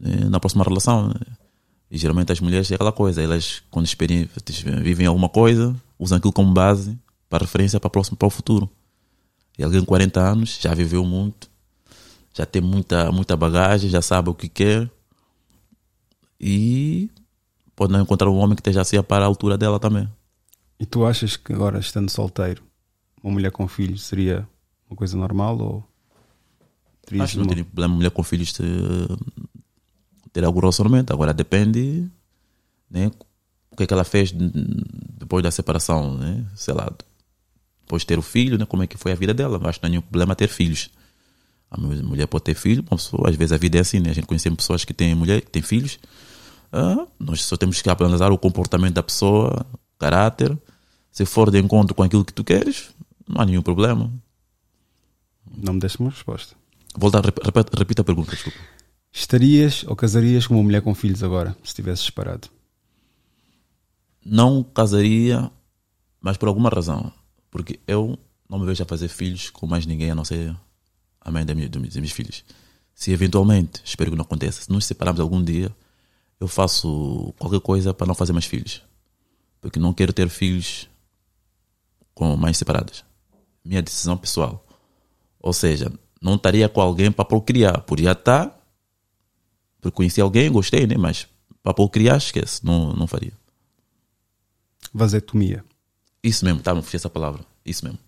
na 0.00 0.40
próxima 0.40 0.64
relação. 0.64 1.08
Né? 1.08 1.14
E 1.90 1.98
geralmente 1.98 2.32
as 2.32 2.40
mulheres 2.40 2.70
é 2.70 2.74
aquela 2.74 2.92
coisa, 2.92 3.22
elas, 3.22 3.62
quando 3.70 3.86
vivem 4.82 5.06
alguma 5.06 5.28
coisa, 5.28 5.74
usam 5.98 6.18
aquilo 6.18 6.32
como 6.32 6.52
base 6.52 6.98
para 7.28 7.44
referência 7.44 7.78
para 7.78 7.88
o 7.88 7.90
próximo, 7.90 8.16
para 8.16 8.28
o 8.28 8.30
futuro. 8.30 8.68
E 9.58 9.62
alguém 9.62 9.80
com 9.80 9.86
40 9.86 10.20
anos 10.20 10.58
já 10.60 10.72
viveu 10.72 11.04
muito, 11.04 11.50
já 12.32 12.46
tem 12.46 12.62
muita, 12.62 13.12
muita 13.12 13.36
bagagem, 13.36 13.90
já 13.90 14.00
sabe 14.00 14.30
o 14.30 14.34
que 14.34 14.48
quer. 14.48 14.90
E 16.40 17.10
pode 17.76 17.92
não 17.92 18.00
encontrar 18.00 18.30
um 18.30 18.38
homem 18.38 18.56
que 18.56 18.60
esteja 18.60 18.80
assim 18.80 19.02
para 19.02 19.24
a 19.24 19.28
altura 19.28 19.58
dela 19.58 19.78
também. 19.78 20.08
E 20.78 20.86
tu 20.86 21.04
achas 21.04 21.36
que 21.36 21.52
agora, 21.52 21.78
estando 21.78 22.08
solteiro, 22.08 22.62
uma 23.22 23.32
mulher 23.32 23.50
com 23.50 23.68
filhos 23.68 24.04
seria 24.04 24.48
uma 24.88 24.96
coisa 24.96 25.16
normal 25.16 25.58
ou 25.58 25.90
Acho 27.18 27.32
que 27.32 27.38
não 27.38 27.44
uma... 27.44 27.48
teria 27.48 27.64
problema 27.64 27.94
mulher 27.94 28.10
com 28.10 28.22
filhos 28.22 28.52
ter, 30.32 30.44
algum 30.44 30.60
relacionamento. 30.60 31.12
Agora 31.12 31.32
depende 31.32 32.08
né, 32.90 33.10
o 33.70 33.76
que 33.76 33.84
é 33.84 33.86
que 33.86 33.94
ela 33.94 34.04
fez 34.04 34.32
depois 34.32 35.42
da 35.42 35.50
separação, 35.50 36.16
né? 36.16 36.44
Sei 36.54 36.74
lá, 36.74 36.90
depois 37.82 38.02
de 38.02 38.06
ter 38.06 38.18
o 38.18 38.22
filho, 38.22 38.58
né? 38.58 38.66
Como 38.66 38.82
é 38.82 38.86
que 38.86 38.96
foi 38.96 39.12
a 39.12 39.14
vida 39.14 39.34
dela. 39.34 39.60
Acho 39.64 39.78
que 39.78 39.84
não 39.84 39.88
há 39.88 39.90
nenhum 39.90 40.02
problema 40.02 40.34
ter 40.34 40.48
filhos. 40.48 40.90
A 41.70 41.78
mulher 41.78 42.26
pode 42.26 42.44
ter 42.44 42.54
filho, 42.54 42.82
pessoa, 42.82 43.30
às 43.30 43.36
vezes 43.36 43.52
a 43.52 43.56
vida 43.56 43.78
é 43.78 43.80
assim, 43.80 44.00
né? 44.00 44.10
A 44.10 44.12
gente 44.12 44.26
conhece 44.26 44.50
pessoas 44.50 44.84
que 44.84 44.92
têm 44.92 45.14
mulher, 45.14 45.40
que 45.40 45.50
têm 45.50 45.62
filhos, 45.62 46.00
ah, 46.72 47.06
nós 47.18 47.42
só 47.42 47.56
temos 47.56 47.82
que 47.82 47.90
analisar 47.90 48.30
o 48.30 48.38
comportamento 48.38 48.94
da 48.94 49.02
pessoa, 49.02 49.66
o 49.72 49.98
caráter. 49.98 50.56
Se 51.10 51.26
for 51.26 51.50
de 51.50 51.58
encontro 51.58 51.94
com 51.94 52.02
aquilo 52.02 52.24
que 52.24 52.32
tu 52.32 52.44
queres, 52.44 52.90
não 53.28 53.40
há 53.40 53.46
nenhum 53.46 53.62
problema. 53.62 54.10
Não 55.56 55.74
me 55.74 55.80
deste 55.80 55.98
uma 55.98 56.10
resposta. 56.10 56.54
Volta, 56.96 57.20
repita, 57.20 57.76
repita 57.76 58.02
a 58.02 58.04
pergunta, 58.04 58.30
desculpa. 58.30 58.58
Estarias 59.12 59.84
ou 59.84 59.96
casarias 59.96 60.46
com 60.46 60.54
uma 60.54 60.62
mulher 60.62 60.82
com 60.82 60.94
filhos 60.94 61.22
agora, 61.22 61.56
se 61.62 61.68
estivesse 61.68 62.04
separado? 62.04 62.48
Não 64.24 64.62
casaria, 64.62 65.50
mas 66.20 66.36
por 66.36 66.48
alguma 66.48 66.68
razão. 66.68 67.12
Porque 67.50 67.80
eu 67.86 68.18
não 68.48 68.58
me 68.58 68.66
vejo 68.66 68.82
a 68.82 68.86
fazer 68.86 69.08
filhos 69.08 69.50
com 69.50 69.66
mais 69.66 69.86
ninguém 69.86 70.10
a 70.10 70.14
não 70.14 70.24
ser 70.24 70.54
a 71.20 71.30
mãe 71.30 71.44
dos 71.44 71.96
meus 71.96 72.12
filhos. 72.12 72.44
Se 72.94 73.12
eventualmente, 73.12 73.80
espero 73.84 74.10
que 74.10 74.16
não 74.16 74.24
aconteça, 74.24 74.62
se 74.62 74.70
nos 74.70 74.84
separarmos 74.84 75.20
algum 75.20 75.42
dia, 75.42 75.74
eu 76.38 76.46
faço 76.46 77.34
qualquer 77.38 77.60
coisa 77.60 77.92
para 77.92 78.06
não 78.06 78.14
fazer 78.14 78.32
mais 78.32 78.44
filhos. 78.44 78.82
Porque 79.60 79.78
não 79.78 79.92
quero 79.92 80.12
ter 80.12 80.28
filhos 80.28 80.88
com 82.14 82.36
mães 82.36 82.56
separadas. 82.56 83.04
Minha 83.64 83.82
decisão 83.82 84.16
pessoal. 84.16 84.66
Ou 85.38 85.52
seja, 85.52 85.92
não 86.20 86.34
estaria 86.34 86.68
com 86.68 86.80
alguém 86.80 87.10
para 87.10 87.24
procriar. 87.24 87.82
Podia 87.82 88.12
estar, 88.12 88.59
porque 89.80 89.96
conheci 89.96 90.20
alguém, 90.20 90.50
gostei, 90.50 90.86
né? 90.86 90.96
Mas 90.96 91.26
para 91.62 91.74
procriar, 91.74 92.18
esquece. 92.18 92.64
Não, 92.64 92.92
não 92.92 93.06
faria. 93.06 93.32
Vasectomia. 94.92 95.64
Isso 96.22 96.44
mesmo, 96.44 96.60
tá, 96.60 96.74
não 96.74 96.82
fiz 96.82 96.96
essa 96.96 97.10
palavra. 97.10 97.44
Isso 97.64 97.84
mesmo. 97.84 97.98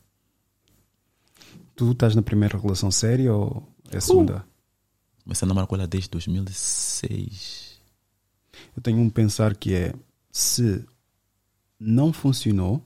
Tu 1.74 1.92
estás 1.92 2.14
na 2.14 2.22
primeira 2.22 2.58
relação 2.58 2.90
séria 2.90 3.32
ou 3.32 3.66
é 3.90 3.96
a 3.96 4.00
segunda? 4.00 4.38
Uh, 4.38 5.24
comecei 5.24 5.46
a 5.46 5.48
namorar 5.48 5.66
com 5.66 5.74
ela 5.74 5.86
desde 5.86 6.10
2006 6.10 7.72
eu 8.76 8.82
tenho 8.82 8.98
um 8.98 9.10
pensar 9.10 9.56
que 9.56 9.74
é 9.74 9.94
se 10.30 10.84
não 11.78 12.12
funcionou 12.12 12.82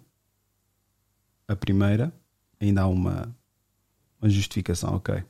a 1.47 1.55
primeira, 1.55 2.13
ainda 2.59 2.83
há 2.83 2.89
uma, 2.89 3.35
uma 4.21 4.29
justificação, 4.29 4.97
ok. 4.97 5.23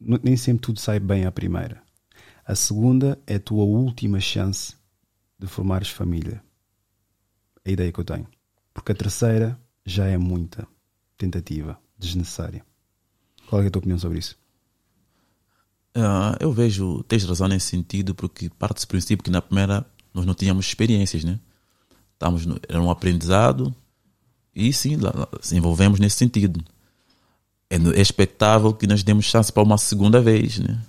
Nem 0.00 0.36
sempre 0.36 0.62
tudo 0.62 0.80
sai 0.80 0.98
bem 0.98 1.26
à 1.26 1.32
primeira. 1.32 1.81
A 2.44 2.54
segunda 2.56 3.18
é 3.26 3.36
a 3.36 3.40
tua 3.40 3.64
última 3.64 4.18
chance 4.18 4.74
de 5.38 5.46
formares 5.46 5.88
família. 5.88 6.42
É 7.64 7.70
a 7.70 7.72
ideia 7.72 7.92
que 7.92 8.00
eu 8.00 8.04
tenho. 8.04 8.26
Porque 8.74 8.92
a 8.92 8.94
terceira 8.94 9.60
já 9.86 10.06
é 10.06 10.18
muita 10.18 10.66
tentativa, 11.16 11.78
desnecessária. 11.96 12.64
Qual 13.48 13.62
é 13.62 13.66
a 13.66 13.70
tua 13.70 13.80
opinião 13.80 13.98
sobre 13.98 14.18
isso? 14.18 14.36
Uh, 15.96 16.34
eu 16.40 16.52
vejo, 16.52 17.02
tens 17.04 17.24
razão 17.24 17.46
nesse 17.46 17.66
sentido, 17.66 18.14
porque 18.14 18.48
parte 18.50 18.80
do 18.80 18.88
princípio 18.88 19.22
que 19.22 19.30
na 19.30 19.42
primeira 19.42 19.86
nós 20.12 20.26
não 20.26 20.34
tínhamos 20.34 20.66
experiências, 20.66 21.22
né? 21.22 21.38
Estávamos 22.14 22.46
no, 22.46 22.58
era 22.68 22.80
um 22.80 22.90
aprendizado 22.90 23.74
e 24.54 24.72
sim, 24.72 24.96
lá, 24.96 25.28
se 25.40 25.56
envolvemos 25.56 26.00
nesse 26.00 26.16
sentido. 26.16 26.64
É, 27.70 27.76
é 27.76 28.00
expectável 28.00 28.72
que 28.72 28.86
nós 28.86 29.02
demos 29.02 29.26
chance 29.26 29.52
para 29.52 29.62
uma 29.62 29.78
segunda 29.78 30.20
vez, 30.20 30.58
né? 30.58 30.80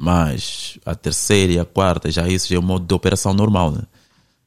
Mas 0.00 0.78
a 0.86 0.94
terceira 0.94 1.52
e 1.52 1.58
a 1.58 1.64
quarta, 1.64 2.10
já 2.10 2.28
isso 2.28 2.48
já 2.48 2.56
é 2.56 2.58
o 2.58 2.62
modo 2.62 2.86
de 2.86 2.94
operação 2.94 3.34
normal, 3.34 3.72
né? 3.72 3.82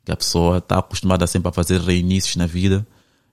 Que 0.06 0.12
a 0.12 0.16
pessoa 0.16 0.60
está 0.60 0.80
acostumada 0.80 1.28
sempre 1.28 1.50
a 1.50 1.52
fazer 1.52 1.82
reinícios 1.82 2.38
na 2.38 2.46
vida 2.46 2.88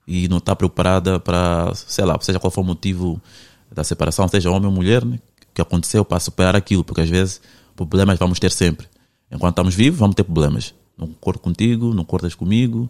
e 0.06 0.26
não 0.28 0.38
está 0.38 0.56
preparada 0.56 1.20
para, 1.20 1.72
sei 1.74 2.04
lá, 2.04 2.18
seja 2.20 2.40
qual 2.40 2.50
for 2.50 2.62
o 2.62 2.64
motivo 2.64 3.22
da 3.70 3.84
separação, 3.84 4.26
seja 4.26 4.50
homem 4.50 4.66
ou 4.66 4.72
mulher, 4.72 5.04
né? 5.04 5.20
que 5.58 5.62
aconteceu 5.62 6.04
para 6.04 6.20
superar 6.20 6.54
aquilo, 6.54 6.84
porque 6.84 7.00
às 7.00 7.10
vezes 7.10 7.40
problemas 7.74 8.16
vamos 8.18 8.38
ter 8.38 8.52
sempre. 8.52 8.86
Enquanto 9.30 9.54
estamos 9.54 9.74
vivos, 9.74 9.98
vamos 9.98 10.14
ter 10.14 10.22
problemas. 10.22 10.72
Não 10.96 11.08
concordo 11.08 11.40
contigo, 11.40 11.88
não 11.88 12.04
concordas 12.04 12.34
comigo, 12.34 12.88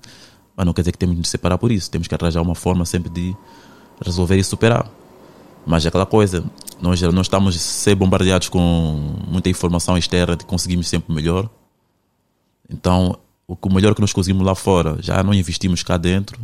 mas 0.55 0.66
não 0.66 0.74
quer 0.74 0.82
dizer 0.82 0.92
que 0.92 0.98
temos 0.98 1.15
de 1.15 1.20
nos 1.20 1.28
separar 1.28 1.57
por 1.57 1.73
isso. 1.73 1.90
Temos 1.90 2.07
que 2.07 2.15
arranjar 2.15 2.42
uma 2.42 2.55
forma 2.55 2.84
sempre 2.84 3.10
de 3.10 3.34
resolver 4.05 4.36
e 4.36 4.44
superar. 4.44 4.90
Mas 5.66 5.84
é 5.84 5.89
aquela 5.89 6.05
coisa, 6.05 6.44
nós 6.81 7.00
não 7.00 7.23
estamos 7.23 7.57
a 7.57 7.58
ser 7.58 7.94
bombardeados 7.94 8.48
com 8.48 8.60
muita 9.26 9.48
informação 9.48 9.97
externa 9.97 10.36
de 10.36 10.44
conseguimos 10.44 10.89
sempre 10.89 11.15
melhor. 11.15 11.50
Então, 12.68 13.18
o 13.47 13.73
melhor 13.73 13.94
que 13.94 14.00
nós 14.00 14.12
conseguimos 14.12 14.44
lá 14.44 14.55
fora, 14.55 14.97
já 15.00 15.23
não 15.23 15.34
investimos 15.34 15.82
cá 15.82 15.97
dentro. 15.97 16.39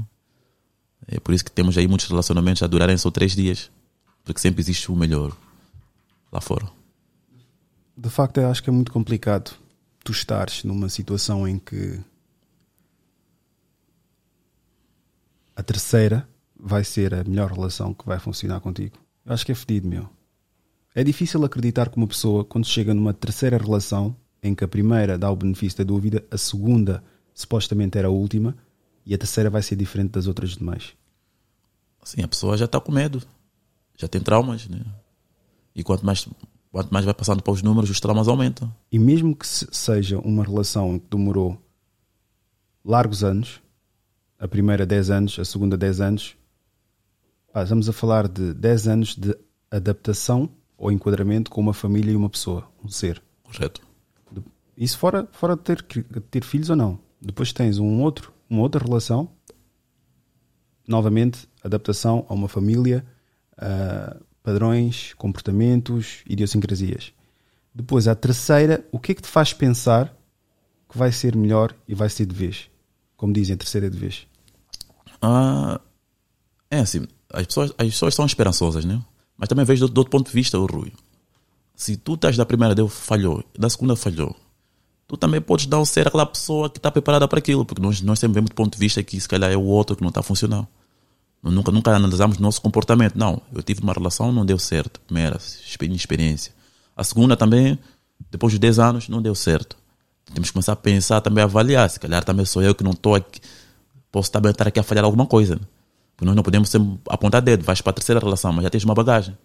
É 1.06 1.20
por 1.20 1.34
isso 1.34 1.44
que 1.44 1.52
temos 1.52 1.76
aí 1.76 1.86
muitos 1.86 2.08
relacionamentos 2.08 2.62
a 2.62 2.66
durarem 2.66 2.96
só 2.96 3.10
três 3.10 3.34
dias. 3.36 3.70
Porque 4.24 4.40
sempre 4.40 4.60
existe 4.60 4.90
o 4.90 4.96
melhor 4.96 5.36
lá 6.32 6.40
fora. 6.40 6.66
De 7.96 8.08
facto, 8.08 8.38
eu 8.38 8.50
acho 8.50 8.62
que 8.62 8.70
é 8.70 8.72
muito 8.72 8.90
complicado 8.90 9.52
tu 10.02 10.12
estares 10.12 10.64
numa 10.64 10.88
situação 10.88 11.46
em 11.46 11.58
que 11.58 12.00
a 15.54 15.62
terceira 15.62 16.28
vai 16.58 16.82
ser 16.82 17.14
a 17.14 17.22
melhor 17.22 17.52
relação 17.52 17.94
que 17.94 18.06
vai 18.06 18.18
funcionar 18.18 18.60
contigo. 18.60 18.96
Eu 19.24 19.32
acho 19.32 19.44
que 19.46 19.52
é 19.52 19.54
fedido, 19.54 19.86
meu. 19.86 20.08
É 20.94 21.02
difícil 21.02 21.44
acreditar 21.44 21.89
que 21.89 21.97
uma 21.97 22.06
pessoa, 22.06 22.44
quando 22.44 22.66
chega 22.66 22.94
numa 22.94 23.12
terceira 23.12 23.58
relação, 23.58 24.14
em 24.40 24.55
que 24.55 24.62
a 24.62 24.68
primeira 24.68 25.18
dá 25.18 25.28
o 25.28 25.34
benefício 25.34 25.78
da 25.78 25.84
dúvida, 25.84 26.24
a 26.31 26.39
segunda 26.39 27.02
supostamente 27.34 27.98
era 27.98 28.06
a 28.06 28.10
última, 28.12 28.56
e 29.05 29.12
a 29.12 29.18
terceira 29.18 29.50
vai 29.50 29.60
ser 29.60 29.74
diferente 29.74 30.12
das 30.12 30.28
outras 30.28 30.50
demais. 30.50 30.94
Sim, 32.05 32.23
a 32.23 32.28
pessoa 32.28 32.56
já 32.56 32.66
está 32.66 32.81
com 32.81 32.92
medo, 32.92 33.20
já 33.97 34.06
tem 34.06 34.20
traumas, 34.20 34.68
né? 34.68 34.84
E 35.74 35.82
quanto 35.82 36.06
mais, 36.06 36.28
quanto 36.70 36.92
mais 36.92 37.05
vai 37.05 37.14
passando 37.14 37.42
para 37.42 37.52
os 37.52 37.60
números, 37.60 37.90
os 37.90 37.98
traumas 37.98 38.28
aumentam. 38.28 38.73
E 38.92 38.98
mesmo 38.98 39.34
que 39.34 39.47
seja 39.47 40.18
uma 40.18 40.44
relação 40.44 40.97
que 40.98 41.06
demorou 41.10 41.60
largos 42.84 43.24
anos, 43.24 43.60
a 44.39 44.47
primeira 44.47 44.86
10 44.86 45.10
anos, 45.10 45.39
a 45.40 45.44
segunda 45.44 45.76
10 45.76 46.00
anos, 46.00 46.36
estamos 47.56 47.89
a 47.89 47.92
falar 47.92 48.28
de 48.28 48.55
10 48.55 48.86
anos 48.89 49.16
de 49.16 49.36
adaptação 49.70 50.48
ou 50.84 50.92
enquadramento 50.92 51.50
com 51.50 51.62
uma 51.62 51.72
família 51.72 52.12
e 52.12 52.16
uma 52.16 52.28
pessoa, 52.28 52.68
um 52.84 52.90
ser. 52.90 53.22
Correto. 53.42 53.80
Isso 54.76 54.98
fora, 54.98 55.26
fora 55.32 55.56
de 55.56 55.62
ter, 55.62 55.82
ter 55.82 56.44
filhos 56.44 56.68
ou 56.68 56.76
não. 56.76 56.98
Depois 57.18 57.54
tens 57.54 57.78
um 57.78 58.02
outro, 58.02 58.34
uma 58.50 58.60
outra 58.60 58.84
relação, 58.84 59.30
novamente, 60.86 61.48
adaptação 61.62 62.26
a 62.28 62.34
uma 62.34 62.48
família, 62.48 63.02
uh, 63.52 64.22
padrões, 64.42 65.14
comportamentos, 65.14 66.22
idiosincrasias. 66.28 67.14
Depois, 67.74 68.06
a 68.06 68.14
terceira, 68.14 68.86
o 68.92 68.98
que 68.98 69.12
é 69.12 69.14
que 69.14 69.22
te 69.22 69.28
faz 69.28 69.54
pensar 69.54 70.14
que 70.86 70.98
vai 70.98 71.10
ser 71.10 71.34
melhor 71.34 71.74
e 71.88 71.94
vai 71.94 72.10
ser 72.10 72.26
de 72.26 72.34
vez? 72.34 72.68
Como 73.16 73.32
dizem, 73.32 73.54
a 73.54 73.56
terceira 73.56 73.88
de 73.88 73.96
vez. 73.96 74.26
Ah, 75.22 75.80
é 76.70 76.80
assim, 76.80 77.06
as 77.32 77.46
pessoas, 77.46 77.70
as 77.78 77.86
pessoas 77.86 78.14
são 78.14 78.26
esperançosas, 78.26 78.84
né? 78.84 79.02
Mas 79.36 79.48
também 79.48 79.64
vejo 79.64 79.86
do, 79.86 79.92
do 79.92 79.98
outro 79.98 80.10
ponto 80.10 80.26
de 80.28 80.32
vista, 80.32 80.58
o 80.58 80.66
Rui. 80.66 80.92
Se 81.74 81.96
tu 81.96 82.14
estás 82.14 82.36
da 82.36 82.46
primeira 82.46 82.74
deu 82.74 82.88
falhou, 82.88 83.42
da 83.58 83.68
segunda 83.68 83.96
falhou, 83.96 84.34
tu 85.08 85.16
também 85.16 85.40
podes 85.40 85.66
não 85.66 85.84
ser 85.84 86.06
aquela 86.06 86.24
pessoa 86.24 86.70
que 86.70 86.78
está 86.78 86.90
preparada 86.90 87.26
para 87.26 87.38
aquilo, 87.40 87.64
porque 87.64 87.82
nós, 87.82 88.00
nós 88.00 88.18
sempre 88.18 88.34
vemos 88.36 88.50
do 88.50 88.54
ponto 88.54 88.72
de 88.74 88.78
vista 88.78 89.02
que 89.02 89.20
se 89.20 89.28
calhar 89.28 89.50
é 89.50 89.56
o 89.56 89.62
outro 89.62 89.96
que 89.96 90.02
não 90.02 90.08
está 90.10 90.22
funcionando. 90.22 90.68
Nunca, 91.42 91.70
nunca 91.70 91.94
analisamos 91.94 92.38
o 92.38 92.42
nosso 92.42 92.60
comportamento. 92.62 93.16
Não, 93.16 93.42
eu 93.52 93.62
tive 93.62 93.82
uma 93.82 93.92
relação, 93.92 94.32
não 94.32 94.46
deu 94.46 94.58
certo. 94.58 94.98
Primeira, 95.00 95.36
exper- 95.36 95.90
experiência. 95.92 96.54
A 96.96 97.04
segunda 97.04 97.36
também, 97.36 97.78
depois 98.30 98.50
de 98.52 98.58
10 98.58 98.78
anos, 98.78 99.08
não 99.10 99.20
deu 99.20 99.34
certo. 99.34 99.76
Temos 100.32 100.48
que 100.48 100.54
começar 100.54 100.72
a 100.72 100.76
pensar, 100.76 101.20
também 101.20 101.44
avaliar. 101.44 101.90
Se 101.90 102.00
calhar 102.00 102.24
também 102.24 102.46
sou 102.46 102.62
eu 102.62 102.74
que 102.74 102.82
não 102.82 102.92
estou 102.92 103.14
aqui, 103.14 103.40
posso 104.10 104.30
também 104.32 104.52
estar 104.52 104.66
aqui 104.68 104.80
a 104.80 104.82
falhar 104.82 105.04
alguma 105.04 105.26
coisa. 105.26 105.56
né? 105.56 105.60
Nós 106.20 106.34
não 106.34 106.42
podemos 106.42 106.68
sempre 106.68 106.98
apontar 107.08 107.42
dedo. 107.42 107.64
Vais 107.64 107.80
para 107.80 107.90
a 107.90 107.94
terceira 107.94 108.20
relação, 108.20 108.52
mas 108.52 108.62
já 108.64 108.70
tens 108.70 108.84
uma 108.84 108.94
bagagem. 108.94 109.36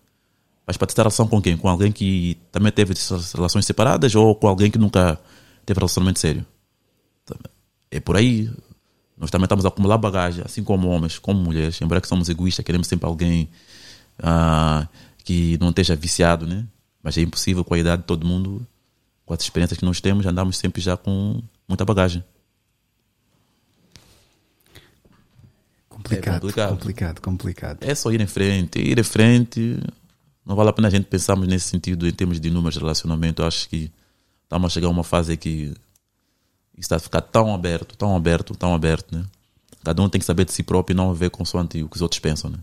Vais 0.66 0.78
para 0.78 0.86
a 0.86 0.88
terceira 0.88 1.10
relação 1.10 1.28
com 1.28 1.42
quem? 1.42 1.58
Com 1.58 1.68
alguém 1.68 1.92
que 1.92 2.38
também 2.52 2.72
teve 2.72 2.94
relações 3.34 3.66
separadas 3.66 4.14
ou 4.16 4.36
com 4.36 4.48
alguém 4.48 4.70
que 4.70 4.78
nunca 4.78 5.20
teve 5.66 5.80
relacionamento 5.80 6.20
sério? 6.20 6.46
É 7.90 8.00
por 8.00 8.16
aí. 8.16 8.50
Nós 9.18 9.30
também 9.30 9.46
estamos 9.46 9.66
a 9.66 9.68
acumular 9.68 9.98
bagagem, 9.98 10.44
assim 10.46 10.64
como 10.64 10.88
homens, 10.88 11.18
como 11.18 11.40
mulheres. 11.40 11.82
Embora 11.82 12.00
que 12.00 12.08
somos 12.08 12.30
egoístas, 12.30 12.64
queremos 12.64 12.88
sempre 12.88 13.08
alguém 13.08 13.50
ah, 14.22 14.88
que 15.24 15.58
não 15.60 15.70
esteja 15.70 15.96
viciado, 15.96 16.48
né? 16.48 16.66
Mas 17.02 17.18
é 17.18 17.22
impossível 17.22 17.64
com 17.64 17.74
a 17.74 17.80
idade 17.80 18.04
de 18.04 18.08
todo 18.08 18.26
mundo, 18.26 18.66
com 19.26 19.34
as 19.34 19.42
experiências 19.42 19.78
que 19.78 19.86
nós 19.86 20.00
temos, 20.00 20.26
andamos 20.26 20.58
sempre 20.58 20.82
já 20.82 20.96
com 20.96 21.42
muita 21.68 21.84
bagagem. 21.84 22.24
Complicado, 26.00 26.36
É 26.36 26.40
complicado. 26.40 26.70
complicado, 26.70 27.22
complicado. 27.22 27.78
É 27.82 27.94
só 27.94 28.12
ir 28.12 28.22
em 28.22 28.28
frente, 28.28 28.80
ir 28.80 28.98
em 28.98 29.04
frente. 29.04 29.78
Não 30.46 30.56
vale 30.56 30.70
a 30.70 30.74
pena 30.74 30.88
a 30.88 30.92
gente 30.92 31.06
pensarmos 31.06 31.48
nesse 31.48 31.68
sentido 31.68 32.08
em 32.08 32.12
termos 32.14 32.40
de 32.40 32.50
números 32.50 32.76
de 32.76 32.80
relacionamento. 32.80 33.42
Eu 33.42 33.48
acho 33.48 33.68
que 33.70 33.92
estamos 34.44 34.72
a 34.72 34.74
chegar 34.74 34.88
a 34.88 34.92
uma 34.92 35.04
fase 35.04 35.36
que 35.38 35.74
está 36.78 36.96
a 36.96 37.00
ficar 37.00 37.22
tão 37.22 37.54
aberto, 37.54 37.98
tão 37.98 38.16
aberto, 38.16 38.56
tão 38.56 38.74
aberto, 38.74 39.16
né? 39.16 39.26
Cada 39.84 40.02
um 40.02 40.10
tem 40.10 40.20
que 40.20 40.26
saber 40.26 40.46
de 40.46 40.54
si 40.54 40.64
próprio 40.64 40.94
e 40.94 40.98
não 40.98 41.14
ver 41.14 41.30
consoante 41.30 41.82
o 41.84 41.90
que 41.90 41.96
os 41.98 42.02
outros 42.02 42.20
pensam, 42.20 42.50
né? 42.50 42.60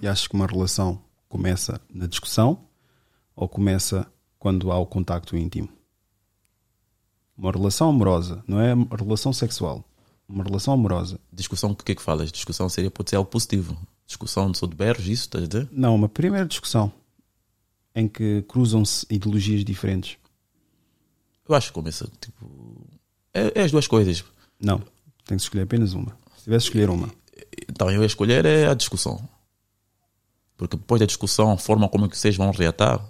E 0.00 0.08
acho 0.08 0.28
que 0.28 0.34
uma 0.34 0.46
relação 0.46 1.00
começa 1.28 1.80
na 1.92 2.06
discussão 2.06 2.60
ou 3.36 3.48
começa 3.48 4.06
quando 4.38 4.72
há 4.72 4.78
o 4.78 4.86
contacto 4.86 5.36
íntimo? 5.36 5.68
Uma 7.36 7.52
relação 7.52 7.88
amorosa, 7.88 8.42
não 8.46 8.60
é 8.60 8.74
uma 8.74 8.96
relação 8.96 9.32
sexual. 9.32 9.84
Uma 10.30 10.44
relação 10.44 10.72
amorosa. 10.72 11.18
Discussão, 11.32 11.72
o 11.72 11.76
que 11.76 11.90
é 11.90 11.94
que 11.94 12.02
falas? 12.02 12.30
Discussão 12.30 12.68
seria, 12.68 12.90
pode 12.90 13.10
ser 13.10 13.16
algo 13.16 13.28
positivo. 13.28 13.76
Discussão 14.06 14.52
sobre 14.54 14.76
berros, 14.76 15.06
isso, 15.06 15.24
estás 15.24 15.44
a 15.44 15.46
dizer? 15.46 15.68
Não, 15.72 15.94
uma 15.94 16.08
primeira 16.08 16.46
discussão 16.46 16.92
em 17.94 18.06
que 18.06 18.42
cruzam-se 18.42 19.04
ideologias 19.10 19.64
diferentes. 19.64 20.16
Eu 21.48 21.54
acho 21.54 21.68
que 21.68 21.74
começa, 21.74 22.08
tipo... 22.20 22.48
É, 23.34 23.60
é 23.60 23.62
as 23.64 23.72
duas 23.72 23.88
coisas. 23.88 24.24
Não, 24.60 24.78
tem 25.24 25.36
que 25.36 25.42
escolher 25.42 25.62
apenas 25.62 25.94
uma. 25.94 26.16
Se 26.36 26.44
tivesse 26.44 26.64
de 26.64 26.68
escolher 26.70 26.90
uma, 26.90 27.10
Então 27.68 27.90
eu 27.90 28.00
ia 28.00 28.06
escolher 28.06 28.44
é 28.44 28.68
a 28.68 28.74
discussão. 28.74 29.20
Porque 30.56 30.76
depois 30.76 31.00
da 31.00 31.06
discussão, 31.06 31.50
a 31.50 31.56
forma 31.56 31.88
como 31.88 32.08
que 32.08 32.16
vocês 32.16 32.36
vão 32.36 32.50
reatar, 32.52 33.04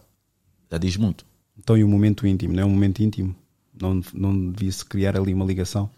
já 0.70 0.78
diz 0.78 0.96
muito. 0.96 1.26
então 1.58 1.76
e 1.76 1.84
o 1.84 1.88
momento 1.88 2.26
íntimo, 2.26 2.54
não 2.54 2.62
é 2.62 2.66
um 2.66 2.70
momento 2.70 3.02
íntimo? 3.02 3.34
Não, 3.74 4.00
não 4.14 4.50
devia-se 4.50 4.84
criar 4.84 5.16
ali 5.16 5.34
uma 5.34 5.44
ligação? 5.44 5.90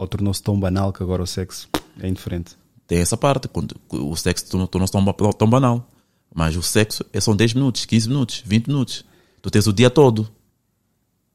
Ou 0.00 0.08
tornou-se 0.08 0.42
tão 0.42 0.58
banal 0.58 0.94
que 0.94 1.02
agora 1.02 1.22
o 1.22 1.26
sexo 1.26 1.68
é 2.00 2.08
indiferente? 2.08 2.56
Tem 2.86 3.00
essa 3.00 3.18
parte, 3.18 3.48
quando 3.48 3.76
o 3.90 4.16
sexo 4.16 4.48
tornou- 4.48 4.66
tornou-se 4.66 4.90
tão, 4.90 5.04
tão 5.32 5.50
banal. 5.50 5.86
Mas 6.34 6.56
o 6.56 6.62
sexo 6.62 7.04
é 7.12 7.20
são 7.20 7.36
10 7.36 7.52
minutos, 7.52 7.84
15 7.84 8.08
minutos, 8.08 8.42
20 8.46 8.68
minutos. 8.68 9.04
Tu 9.42 9.50
tens 9.50 9.66
o 9.66 9.74
dia 9.74 9.90
todo. 9.90 10.26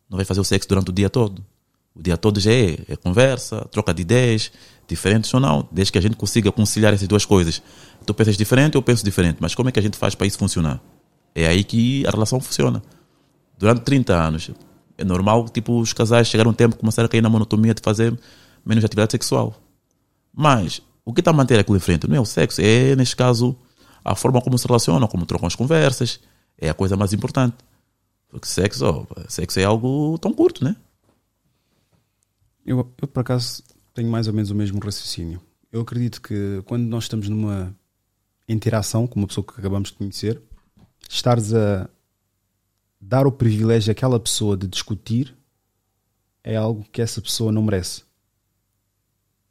Não 0.10 0.16
vai 0.16 0.26
fazer 0.26 0.40
o 0.40 0.44
sexo 0.44 0.68
durante 0.68 0.90
o 0.90 0.92
dia 0.92 1.12
todo. 1.12 1.46
O 1.94 2.02
dia 2.02 2.18
todo 2.18 2.40
já 2.40 2.52
é, 2.52 2.80
é 2.88 2.96
conversa, 2.96 3.68
troca 3.72 3.94
de 3.94 4.02
ideias, 4.02 4.52
diferentes 4.88 5.32
ou 5.32 5.40
não, 5.40 5.68
desde 5.72 5.92
que 5.92 6.00
a 6.00 6.02
gente 6.02 6.16
consiga 6.16 6.52
conciliar 6.52 6.92
essas 6.92 7.08
duas 7.08 7.24
coisas. 7.24 7.62
Tu 8.04 8.14
pensas 8.16 8.36
diferente, 8.36 8.74
eu 8.74 8.82
penso 8.82 9.06
diferente, 9.06 9.38
mas 9.40 9.54
como 9.54 9.70
é 9.70 9.72
que 9.72 9.78
a 9.78 9.84
gente 9.84 9.96
faz 9.96 10.16
para 10.16 10.26
isso 10.26 10.40
funcionar? 10.40 10.82
É 11.36 11.46
aí 11.46 11.64
que 11.64 12.04
a 12.08 12.10
relação 12.10 12.40
funciona. 12.40 12.82
Durante 13.60 13.82
30 13.82 14.16
anos, 14.16 14.50
é 14.98 15.04
normal, 15.04 15.48
tipo, 15.50 15.80
os 15.80 15.94
casais 15.94 16.28
chegaram 16.28 16.50
um 16.50 16.54
tempo 16.54 16.76
começaram 16.76 17.06
a 17.06 17.10
cair 17.10 17.22
na 17.22 17.30
monotonia 17.30 17.76
de 17.76 17.82
fazer 17.84 18.18
menos 18.66 18.84
atividade 18.84 19.12
sexual. 19.12 19.56
Mas 20.34 20.82
o 21.04 21.14
que 21.14 21.22
está 21.22 21.32
a 21.32 21.34
manter 21.34 21.60
aquilo 21.60 21.78
em 21.78 21.80
frente 21.80 22.08
não 22.08 22.16
é 22.16 22.20
o 22.20 22.26
sexo, 22.26 22.62
é, 22.62 22.96
neste 22.96 23.16
caso, 23.16 23.56
a 24.04 24.16
forma 24.16 24.42
como 24.42 24.58
se 24.58 24.68
relacionam, 24.68 25.08
como 25.08 25.26
trocam 25.26 25.48
as 25.48 25.56
conversas. 25.56 26.20
É 26.58 26.70
a 26.70 26.74
coisa 26.74 26.96
mais 26.96 27.14
importante. 27.14 27.56
Porque 28.30 28.48
sexo, 28.48 28.86
ó, 28.86 29.06
sexo 29.28 29.60
é 29.60 29.64
algo 29.64 30.18
tão 30.20 30.34
curto, 30.34 30.64
né? 30.64 30.76
Eu, 32.66 32.92
eu, 33.02 33.08
por 33.08 33.20
acaso, 33.20 33.64
tenho 33.94 34.10
mais 34.10 34.28
ou 34.28 34.34
menos 34.34 34.50
o 34.50 34.56
mesmo 34.56 34.80
raciocínio. 34.80 35.42
Eu 35.72 35.82
acredito 35.82 36.22
que 36.22 36.62
quando 36.66 36.84
nós 36.84 37.06
estamos 37.06 37.30
numa 37.30 37.76
interação 38.48 39.08
com 39.08 39.20
uma 39.20 39.28
pessoa 39.28 39.46
que 39.46 39.60
acabamos 39.60 39.90
de 39.90 39.96
conhecer, 39.96 40.42
estares 41.10 41.54
a 41.54 41.90
dar 43.00 43.28
o 43.28 43.32
privilégio 43.32 43.92
àquela 43.92 44.20
pessoa 44.20 44.58
de 44.58 44.68
discutir 44.68 45.36
é 46.44 46.56
algo 46.56 46.86
que 46.92 47.02
essa 47.02 47.22
pessoa 47.22 47.52
não 47.52 47.62
merece. 47.64 48.04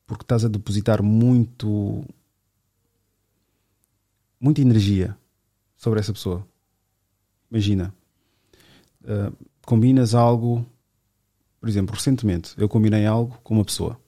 Porque 0.06 0.22
estás 0.22 0.44
a 0.44 0.48
depositar 0.48 1.02
muito. 1.02 2.04
muita 4.40 4.60
energia 4.60 5.16
sobre 5.76 6.00
essa 6.00 6.12
pessoa. 6.12 6.46
Imagina, 7.50 7.94
ah, 9.06 9.32
combinas 9.64 10.14
algo 10.14 10.66
por 11.64 11.70
exemplo, 11.70 11.94
recentemente 11.94 12.52
eu 12.58 12.68
combinei 12.68 13.06
algo 13.06 13.38
com 13.42 13.54
uma 13.54 13.64
pessoa 13.64 13.98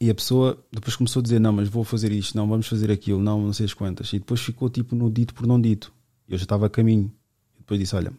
e 0.00 0.08
a 0.08 0.14
pessoa 0.14 0.58
depois 0.72 0.96
começou 0.96 1.20
a 1.20 1.22
dizer: 1.22 1.38
Não, 1.38 1.52
mas 1.52 1.68
vou 1.68 1.84
fazer 1.84 2.10
isto, 2.10 2.34
não, 2.34 2.48
vamos 2.48 2.66
fazer 2.66 2.90
aquilo, 2.90 3.20
não, 3.20 3.42
não 3.42 3.52
sei 3.52 3.66
as 3.66 3.74
quantas. 3.74 4.10
E 4.14 4.18
depois 4.18 4.40
ficou 4.40 4.70
tipo 4.70 4.96
no 4.96 5.10
dito 5.10 5.34
por 5.34 5.46
não 5.46 5.60
dito. 5.60 5.92
Eu 6.26 6.38
já 6.38 6.44
estava 6.44 6.64
a 6.64 6.70
caminho. 6.70 7.12
E 7.56 7.58
depois 7.58 7.78
disse: 7.78 7.94
Olha, 7.94 8.14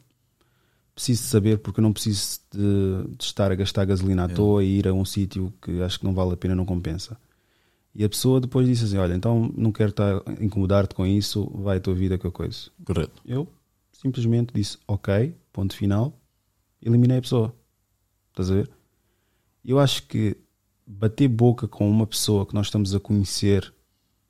preciso 0.97 1.23
saber 1.23 1.59
porque 1.59 1.79
eu 1.79 1.83
não 1.83 1.93
preciso 1.93 2.39
de, 2.51 3.15
de 3.15 3.23
estar 3.23 3.51
a 3.51 3.55
gastar 3.55 3.85
gasolina 3.85 4.25
à 4.25 4.27
toa 4.27 4.63
e 4.63 4.79
ir 4.79 4.87
a 4.87 4.93
um 4.93 5.05
sítio 5.05 5.53
que 5.61 5.79
acho 5.83 5.99
que 5.99 6.05
não 6.05 6.13
vale 6.13 6.33
a 6.33 6.37
pena, 6.37 6.55
não 6.55 6.65
compensa. 6.65 7.15
E 7.93 8.03
a 8.03 8.09
pessoa 8.09 8.41
depois 8.41 8.67
disse 8.67 8.85
assim: 8.85 8.97
Olha, 8.97 9.13
então 9.13 9.51
não 9.55 9.71
quero 9.71 9.91
estar 9.91 10.23
incomodar-te 10.41 10.95
com 10.95 11.05
isso, 11.05 11.51
vai 11.53 11.77
a 11.77 11.79
tua 11.79 11.93
vida 11.93 12.17
com 12.17 12.27
a 12.27 12.31
coisa. 12.31 12.71
Correto. 12.83 13.21
Eu 13.23 13.47
simplesmente 13.91 14.51
disse 14.51 14.79
ok, 14.87 15.35
ponto 15.53 15.75
final, 15.75 16.19
eliminei 16.81 17.19
a 17.19 17.21
pessoa. 17.21 17.55
Estás 18.31 18.49
a 18.49 18.55
ver? 18.55 18.69
Eu 19.63 19.77
acho 19.77 20.01
que 20.07 20.35
bater 20.85 21.27
boca 21.27 21.67
com 21.67 21.87
uma 21.87 22.07
pessoa 22.07 22.43
que 22.43 22.55
nós 22.55 22.67
estamos 22.67 22.95
a 22.95 22.99
conhecer 22.99 23.71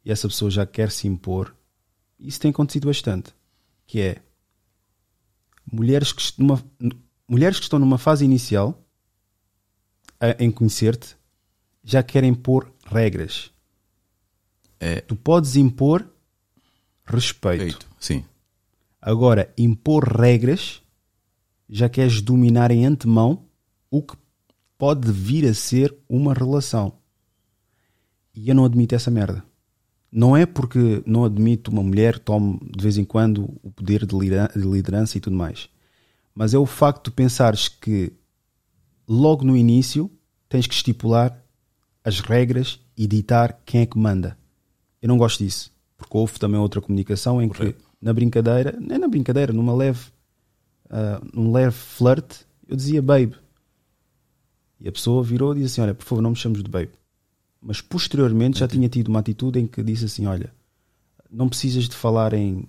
e 0.04 0.12
essa 0.12 0.28
pessoa 0.28 0.52
já 0.52 0.66
quer 0.66 0.92
se 0.92 1.08
impor, 1.08 1.56
isso 2.20 2.42
tem 2.42 2.52
acontecido 2.52 2.88
bastante. 2.88 3.34
Que 3.86 4.02
é 4.02 4.22
mulheres 5.72 6.12
que, 6.14 6.24
numa, 6.38 6.64
mulheres 7.28 7.58
que 7.58 7.64
estão 7.64 7.80
numa 7.80 7.98
fase 7.98 8.24
inicial 8.26 8.82
a- 10.20 10.36
em 10.44 10.50
conhecer-te 10.52 11.16
já 11.84 12.02
querem 12.04 12.34
pôr 12.34 12.72
regras. 12.86 13.52
É. 14.80 15.02
Tu 15.02 15.16
podes 15.16 15.56
impor 15.56 16.08
respeito. 17.06 17.88
Sim. 18.00 18.24
Agora, 19.02 19.54
impor 19.58 20.04
regras 20.04 20.82
já 21.70 21.88
queres 21.90 22.22
dominar 22.22 22.72
em 22.72 22.86
antemão 22.86 23.46
o 23.90 24.02
que 24.02 24.16
pode 24.78 25.12
vir 25.12 25.46
a 25.48 25.54
ser 25.54 25.96
uma 26.08 26.34
relação. 26.34 26.94
E 28.34 28.50
eu 28.50 28.56
não 28.56 28.66
admito 28.66 28.94
essa 28.96 29.10
merda. 29.10 29.44
Não 30.12 30.36
é 30.36 30.46
porque 30.46 31.04
não 31.06 31.26
admito 31.26 31.70
uma 31.70 31.84
mulher 31.84 32.18
tome 32.18 32.60
de 32.76 32.82
vez 32.82 32.98
em 32.98 33.04
quando 33.04 33.50
o 33.62 33.72
poder 33.72 34.06
de 34.06 34.16
lidera- 34.18 34.52
de 34.56 34.62
liderança 34.66 35.18
e 35.18 35.22
tudo 35.22 35.36
mais. 35.36 35.70
Mas 36.34 36.54
é 36.54 36.58
o 36.58 36.66
facto 36.66 37.06
de 37.06 37.12
pensares 37.12 37.68
que 37.68 38.14
logo 39.08 39.44
no 39.44 39.56
início 39.56 40.10
tens 40.48 40.66
que 40.68 40.74
estipular 40.74 41.44
as 42.04 42.20
regras 42.22 42.80
e 42.96 43.06
ditar 43.06 43.62
quem 43.66 43.82
é 43.82 43.86
que 43.86 43.98
manda. 43.98 44.38
Eu 45.02 45.08
não 45.10 45.18
gosto 45.18 45.44
disso. 45.44 45.72
Porque 45.98 46.16
houve 46.16 46.40
também 46.40 46.60
outra 46.60 46.80
comunicação 46.80 47.42
em 47.42 47.50
que 47.50 47.76
na 48.02 48.14
brincadeira, 48.14 48.78
nem 48.80 48.98
na 48.98 49.08
brincadeira, 49.08 49.52
numa 49.52 49.74
leve, 49.74 50.00
ah, 50.90 51.22
num 51.34 51.52
leve 51.52 51.76
flirt, 51.76 52.42
eu 52.68 52.76
dizia 52.76 53.02
babe. 53.02 53.36
E 54.80 54.88
a 54.88 54.92
pessoa 54.92 55.24
virou 55.24 55.54
e 55.54 55.60
disse 55.60 55.74
assim: 55.74 55.82
Olha, 55.82 55.96
por 55.96 56.06
favor, 56.06 56.22
não 56.22 56.30
me 56.30 56.36
chames 56.36 56.62
de 56.64 56.70
babe. 56.70 56.92
Mas 57.62 57.82
posteriormente 57.82 58.60
já 58.60 58.68
tinha 58.68 58.88
tido 58.88 59.08
uma 59.10 59.20
atitude 59.20 59.60
em 59.60 59.68
que 59.68 59.82
disse 59.84 60.06
assim: 60.06 60.26
Olha, 60.26 60.54
não 61.30 61.50
precisas 61.50 61.88
de 61.90 61.96
falar 61.96 62.34
em 62.34 62.68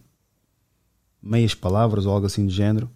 meias 1.22 1.54
palavras 1.54 2.06
ou 2.06 2.12
algo 2.12 2.26
assim 2.26 2.46
do 2.46 2.52
género. 2.52 2.90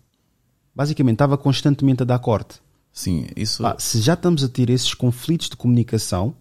Basicamente, 0.75 1.17
estava 1.17 1.37
constantemente 1.37 2.03
a 2.03 2.07
dar 2.07 2.19
corte. 2.19 2.61
Sim, 2.93 3.27
isso. 3.37 3.63
Pá, 3.63 3.77
se 3.79 4.01
já 4.01 4.15
estamos 4.15 4.43
a 4.43 4.49
ter 4.49 4.71
esses 4.71 4.95
conflitos 4.95 5.49
de 5.49 5.57
comunicação 5.57 6.35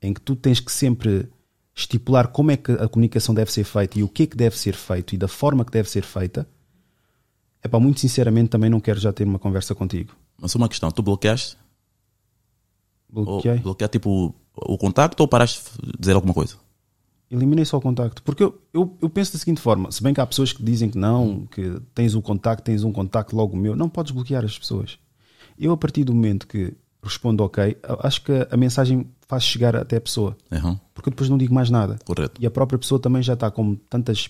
em 0.00 0.12
que 0.12 0.20
tu 0.20 0.36
tens 0.36 0.60
que 0.60 0.70
sempre 0.70 1.28
estipular 1.74 2.28
como 2.28 2.52
é 2.52 2.56
que 2.56 2.70
a 2.72 2.88
comunicação 2.88 3.34
deve 3.34 3.50
ser 3.52 3.64
feita 3.64 3.98
e 3.98 4.02
o 4.02 4.08
que 4.08 4.24
é 4.24 4.26
que 4.26 4.36
deve 4.36 4.56
ser 4.56 4.74
feito 4.74 5.14
e 5.14 5.18
da 5.18 5.26
forma 5.26 5.64
que 5.64 5.72
deve 5.72 5.90
ser 5.90 6.04
feita, 6.04 6.48
é 7.62 7.66
para 7.66 7.80
muito 7.80 7.98
sinceramente 8.00 8.50
também 8.50 8.70
não 8.70 8.78
quero 8.80 9.00
já 9.00 9.12
ter 9.12 9.24
uma 9.24 9.38
conversa 9.38 9.74
contigo. 9.74 10.14
Mas 10.38 10.54
uma 10.54 10.68
questão, 10.68 10.90
tu 10.90 11.02
bloqueaste? 11.02 11.56
Ou 13.12 13.24
Bloqueei. 13.24 13.58
bloquear 13.58 13.88
tipo 13.88 14.34
o 14.56 14.78
contacto 14.78 15.20
ou 15.22 15.28
paraste 15.28 15.62
de 15.82 15.92
dizer 15.98 16.14
alguma 16.14 16.34
coisa? 16.34 16.56
Eliminei 17.30 17.64
só 17.64 17.78
o 17.78 17.80
contacto. 17.80 18.22
Porque 18.22 18.44
eu, 18.44 18.60
eu, 18.72 18.96
eu 19.00 19.08
penso 19.10 19.32
da 19.32 19.38
seguinte 19.38 19.60
forma: 19.60 19.90
se 19.90 20.02
bem 20.02 20.14
que 20.14 20.20
há 20.20 20.26
pessoas 20.26 20.52
que 20.52 20.62
dizem 20.62 20.88
que 20.88 20.98
não, 20.98 21.46
que 21.46 21.80
tens 21.94 22.14
o 22.14 22.22
contacto, 22.22 22.62
tens 22.64 22.84
um 22.84 22.92
contacto 22.92 23.34
logo 23.34 23.56
meu, 23.56 23.74
não 23.74 23.88
podes 23.88 24.12
bloquear 24.12 24.44
as 24.44 24.56
pessoas. 24.58 24.98
Eu, 25.58 25.72
a 25.72 25.76
partir 25.76 26.04
do 26.04 26.14
momento 26.14 26.46
que 26.46 26.74
respondo 27.02 27.42
ok, 27.44 27.76
acho 28.00 28.22
que 28.22 28.32
a 28.50 28.56
mensagem 28.56 29.06
faz 29.26 29.42
chegar 29.42 29.74
até 29.76 29.96
a 29.96 30.00
pessoa. 30.00 30.36
Uhum, 30.50 30.78
Porque 30.94 31.08
eu 31.08 31.10
depois 31.12 31.28
não 31.28 31.36
digo 31.38 31.52
mais 31.54 31.70
nada. 31.70 31.98
correto. 32.04 32.40
E 32.40 32.46
a 32.46 32.50
própria 32.50 32.78
pessoa 32.78 32.98
também 33.00 33.22
já 33.22 33.34
está 33.34 33.50
com 33.50 33.74
tantas. 33.74 34.28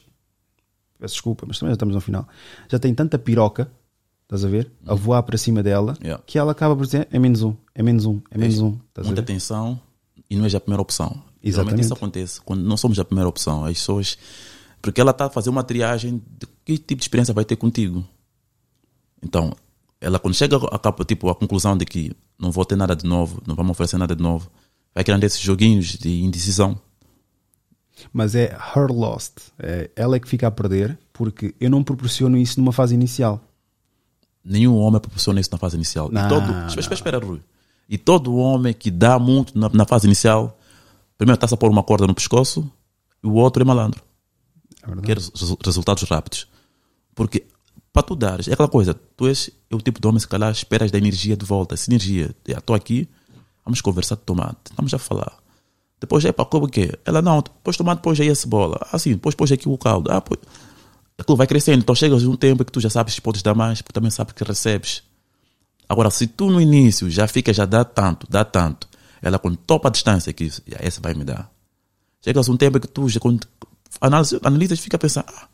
Peço 0.99 1.15
desculpa, 1.15 1.45
mas 1.47 1.59
também 1.59 1.71
já 1.71 1.75
estamos 1.75 1.95
no 1.95 2.01
final. 2.01 2.27
Já 2.69 2.79
tem 2.79 2.95
tanta 2.95 3.19
piroca, 3.19 3.71
estás 4.23 4.45
a 4.45 4.49
ver? 4.49 4.71
A 4.87 4.95
voar 4.95 5.23
para 5.25 5.37
cima 5.37 5.63
dela, 5.63 5.97
Yeah. 6.03 6.23
que 6.27 6.39
ela 6.39 6.53
acaba 6.53 6.75
por 6.77 6.85
dizer: 6.87 7.07
é 7.11 7.19
menos 7.19 7.43
um, 7.43 7.55
é 7.75 7.83
menos 7.83 8.07
um, 8.07 8.21
é 8.31 8.39
menos 8.39 8.59
um. 8.61 8.79
Estás 8.89 9.07
a 9.07 9.11
Muita 9.11 9.21
atenção 9.23 9.81
e 10.29 10.37
não 10.37 10.45
és 10.45 10.55
a 10.55 10.61
primeira 10.61 10.83
opção. 10.83 11.23
Exatamente. 11.43 11.83
isso 11.83 11.93
acontece 11.93 12.41
quando 12.41 12.63
não 12.63 12.77
somos 12.77 12.99
a 12.99 13.05
primeira 13.05 13.29
opção. 13.29 13.65
As 13.65 13.75
pessoas. 13.75 14.19
Porque 14.81 15.01
ela 15.01 15.11
está 15.11 15.27
a 15.27 15.31
fazer 15.31 15.51
uma 15.51 15.63
triagem 15.63 16.23
de 16.39 16.47
que 16.65 16.79
tipo 16.79 16.97
de 16.97 17.05
experiência 17.05 17.35
vai 17.35 17.45
ter 17.45 17.57
contigo. 17.57 18.05
Então, 19.23 19.55
ela 20.01 20.19
quando 20.19 20.35
chega 20.35 20.57
a, 20.57 21.05
tipo, 21.05 21.29
à 21.29 21.35
conclusão 21.35 21.77
de 21.77 21.85
que 21.85 22.13
não 22.39 22.51
vou 22.51 22.65
ter 22.65 22.77
nada 22.77 22.95
de 22.95 23.07
novo, 23.07 23.43
não 23.47 23.55
vamos 23.55 23.73
oferecer 23.73 23.97
nada 23.97 24.15
de 24.15 24.23
novo, 24.23 24.51
vai 24.95 25.03
criando 25.05 25.25
esses 25.25 25.41
joguinhos 25.41 25.97
de 25.97 26.23
indecisão. 26.23 26.79
Mas 28.13 28.35
é 28.35 28.57
her 28.77 28.91
lost. 28.91 29.39
É 29.59 29.91
ela 29.97 30.17
é 30.17 30.21
que 30.21 30.29
fica 30.29 30.47
a 30.47 30.51
perder, 30.51 30.99
porque 31.13 31.55
eu 31.61 31.71
não 31.71 31.83
proporciono 31.83 32.37
isso 32.37 32.61
numa 32.61 32.73
fase 32.73 32.95
inicial. 32.95 33.41
Nenhum 34.45 34.77
homem 34.77 35.01
proporciona 35.01 35.41
isso 35.41 35.51
na 35.51 35.59
fase 35.59 35.77
inicial. 35.77 36.11
Não, 36.11 36.27
e 36.27 36.29
todo, 36.29 36.69
espera, 36.69 36.95
espera, 36.95 37.19
Rui. 37.19 37.41
E 37.89 37.99
todo 37.99 38.35
homem 38.37 38.73
que 38.73 38.91
dá 38.91 39.19
muito 39.19 39.57
na, 39.59 39.69
na 39.69 39.85
fase 39.85 40.07
inicial, 40.07 40.59
primeiro 41.19 41.37
está-se 41.37 41.55
a 41.55 41.57
pôr 41.57 41.71
uma 41.71 41.83
corda 41.83 42.07
no 42.07 42.15
pescoço 42.15 42.71
e 43.23 43.27
o 43.27 43.35
outro 43.35 43.63
é 43.63 43.67
malandro. 43.67 44.03
É. 44.83 45.01
Quer 45.03 45.17
resu- 45.19 45.59
resultados 45.65 46.03
rápidos. 46.05 46.47
Porque 47.15 47.45
para 47.93 48.03
tu 48.03 48.17
dares, 48.17 48.49
é 48.49 48.53
aquela 48.53 48.69
coisa, 48.69 48.95
tu 49.17 49.27
és 49.29 49.51
é 49.71 49.75
o 49.77 49.79
tipo 49.81 50.01
de 50.01 50.07
homem, 50.09 50.19
se 50.19 50.27
calhar, 50.27 50.51
esperas 50.51 50.91
da 50.91 50.99
energia 50.99 51.37
de 51.37 51.45
volta. 51.45 51.75
Essa 51.75 51.91
energia, 51.91 52.35
estou 52.47 52.75
aqui, 52.75 53.09
vamos 53.65 53.81
conversar 53.81 54.17
de 54.17 54.23
tomate, 54.23 54.59
estamos 54.71 54.93
a 54.93 54.99
falar. 54.99 55.33
Depois 56.01 56.25
é 56.25 56.33
para 56.33 56.45
como 56.45 56.67
o 56.67 56.69
quê? 56.69 56.93
Ela 57.05 57.23
não, 57.23 57.41
depois 57.41 57.77
tomate, 57.77 57.99
depois 57.99 58.19
aí 58.21 58.29
a 58.29 58.35
cebola. 58.35 58.79
Assim, 58.93 59.13
depois 59.13 59.35
põe 59.35 59.53
aqui 59.53 59.69
o 59.69 59.79
caldo. 59.79 60.11
Ah, 60.11 60.21
pois. 60.21 60.41
Aquilo 61.17 61.37
vai 61.37 61.47
crescendo, 61.47 61.79
então 61.79 61.95
chegas 61.95 62.25
a 62.25 62.29
um 62.29 62.35
tempo 62.37 62.65
que 62.65 62.73
tu 62.73 62.81
já 62.81 62.91
sabes 62.91 63.15
que 63.15 63.21
podes 63.21 63.41
dar 63.43 63.55
mais, 63.55 63.81
porque 63.81 63.93
também 63.93 64.11
sabes 64.11 64.33
que 64.35 64.43
recebes. 64.43 65.03
Agora, 65.89 66.11
se 66.11 66.27
tu 66.27 66.51
no 66.51 66.61
início 66.61 67.11
já 67.11 67.29
fica, 67.29 67.53
já 67.53 67.65
dá 67.65 67.85
tanto, 67.85 68.27
dá 68.29 68.45
tanto, 68.45 68.89
ela 69.21 69.39
quando 69.39 69.57
topa 69.57 69.89
a 69.89 69.91
distância 69.91 70.33
que 70.33 70.45
isso, 70.45 70.63
já, 70.67 70.79
essa 70.81 71.01
vai 71.01 71.15
me 71.15 71.25
dar. 71.25 71.51
Chegas 72.23 72.49
a 72.49 72.53
um 72.53 72.57
tempo 72.57 72.81
que 72.81 72.89
tu 72.89 73.09
já 73.09 73.21
analisa, 74.01 74.41
analisas 74.43 74.81
fica 74.81 74.97
a 74.97 74.99
pensar, 75.01 75.25
ah, 75.29 75.49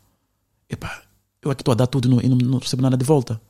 epá, 0.69 1.03
eu 1.41 1.51
aqui 1.51 1.61
estou 1.61 1.71
a 1.71 1.75
dar 1.75 1.87
tudo 1.87 2.07
e 2.07 2.09
não, 2.09 2.39
e 2.39 2.43
não, 2.43 2.59
recebo 2.59 2.81
nada 2.81 2.95
de 2.95 3.03
volta. 3.03 3.41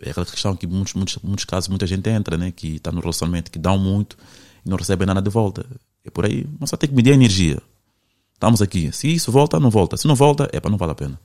É 0.00 0.10
aquela 0.10 0.24
questão 0.24 0.54
que 0.54 0.66
muitos, 0.66 0.94
muitos, 0.94 1.18
muitos 1.22 1.44
casos 1.44 1.68
muita 1.68 1.86
gente 1.86 2.08
entra, 2.08 2.36
né? 2.36 2.52
Que 2.52 2.76
está 2.76 2.92
no 2.92 3.00
relacionamento, 3.00 3.50
que 3.50 3.58
dão 3.58 3.76
muito 3.76 4.16
e 4.64 4.68
não 4.68 4.76
recebem 4.76 5.06
nada 5.06 5.20
de 5.20 5.28
volta. 5.28 5.66
É 6.04 6.10
por 6.10 6.24
aí, 6.24 6.46
mas 6.60 6.70
só 6.70 6.76
tem 6.76 6.88
que 6.88 6.94
medir 6.94 7.10
a 7.10 7.14
energia. 7.14 7.60
Estamos 8.32 8.62
aqui. 8.62 8.92
Se 8.92 9.12
isso 9.12 9.32
volta, 9.32 9.58
não 9.58 9.70
volta. 9.70 9.96
Se 9.96 10.06
não 10.06 10.14
volta, 10.14 10.48
é 10.52 10.60
para 10.60 10.70
não 10.70 10.78
vale 10.78 10.92
a 10.92 10.94
pena. 10.94 11.20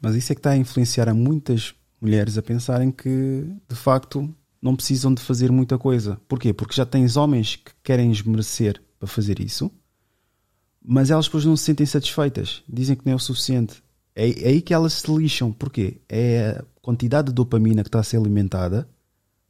Mas 0.00 0.16
isso 0.16 0.32
é 0.32 0.34
que 0.34 0.40
está 0.40 0.50
a 0.50 0.56
influenciar 0.56 1.08
a 1.08 1.14
muitas 1.14 1.72
mulheres 2.04 2.36
a 2.36 2.42
pensarem 2.42 2.90
que, 2.90 3.44
de 3.68 3.74
facto, 3.74 4.32
não 4.60 4.76
precisam 4.76 5.12
de 5.12 5.22
fazer 5.22 5.50
muita 5.50 5.78
coisa. 5.78 6.20
Porquê? 6.28 6.52
Porque 6.52 6.74
já 6.74 6.86
tens 6.86 7.16
homens 7.16 7.56
que 7.56 7.72
querem 7.82 8.12
esmerecer 8.12 8.80
para 8.98 9.08
fazer 9.08 9.40
isso, 9.40 9.70
mas 10.82 11.10
elas 11.10 11.26
depois 11.26 11.44
não 11.44 11.56
se 11.56 11.64
sentem 11.64 11.86
satisfeitas. 11.86 12.62
Dizem 12.68 12.96
que 12.96 13.04
não 13.06 13.14
é 13.14 13.16
o 13.16 13.18
suficiente. 13.18 13.82
É, 14.14 14.28
é 14.28 14.48
aí 14.48 14.62
que 14.62 14.74
elas 14.74 14.92
se 14.92 15.10
lixam. 15.10 15.50
Porquê? 15.50 16.00
É 16.08 16.58
a 16.60 16.64
quantidade 16.82 17.28
de 17.28 17.34
dopamina 17.34 17.82
que 17.82 17.88
está 17.88 18.00
a 18.00 18.04
ser 18.04 18.18
alimentada 18.18 18.88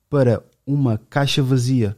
para 0.09 0.43
uma 0.67 0.99
caixa 1.11 1.43
vazia. 1.43 1.97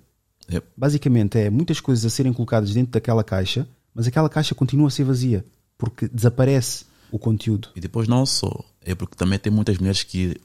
Yep. 0.50 0.66
Basicamente 0.76 1.38
é 1.38 1.50
muitas 1.50 1.80
coisas 1.80 2.04
a 2.04 2.10
serem 2.10 2.32
colocadas 2.32 2.72
dentro 2.72 2.92
daquela 2.92 3.22
caixa, 3.22 3.68
mas 3.94 4.06
aquela 4.06 4.28
caixa 4.28 4.54
continua 4.54 4.88
a 4.88 4.90
ser 4.90 5.04
vazia, 5.04 5.44
porque 5.76 6.08
desaparece 6.08 6.86
o 7.10 7.18
conteúdo. 7.18 7.68
E 7.74 7.80
depois 7.80 8.08
não 8.08 8.24
só, 8.24 8.64
é 8.86 8.94
porque 8.94 9.16
também 9.16 9.36
tem 9.38 9.52
muitas 9.52 9.76
mulheres 9.78 10.04
que 10.04 10.40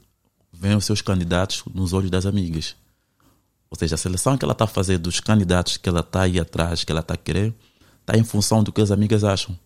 veem 0.51 0.75
os 0.75 0.83
seus 0.83 1.01
candidatos 1.01 1.63
nos 1.73 1.93
olhos 1.93 2.09
das 2.09 2.25
amigas. 2.25 2.75
Ou 3.69 3.77
seja, 3.77 3.93
a 3.93 3.97
seleção 3.97 4.35
que 4.35 4.43
ela 4.43 4.51
está 4.51 4.65
fazer 4.65 4.97
dos 4.97 5.19
candidatos 5.19 5.77
que 5.77 5.87
ela 5.87 5.99
está 6.01 6.23
aí 6.23 6.39
atrás, 6.39 6.83
que 6.83 6.91
ela 6.91 7.01
está 7.01 7.13
a 7.13 7.17
querer, 7.17 7.53
está 8.01 8.17
em 8.17 8.23
função 8.23 8.63
do 8.63 8.73
que 8.73 8.81
as 8.81 8.89
amigas 8.89 9.23
acham. 9.23 9.57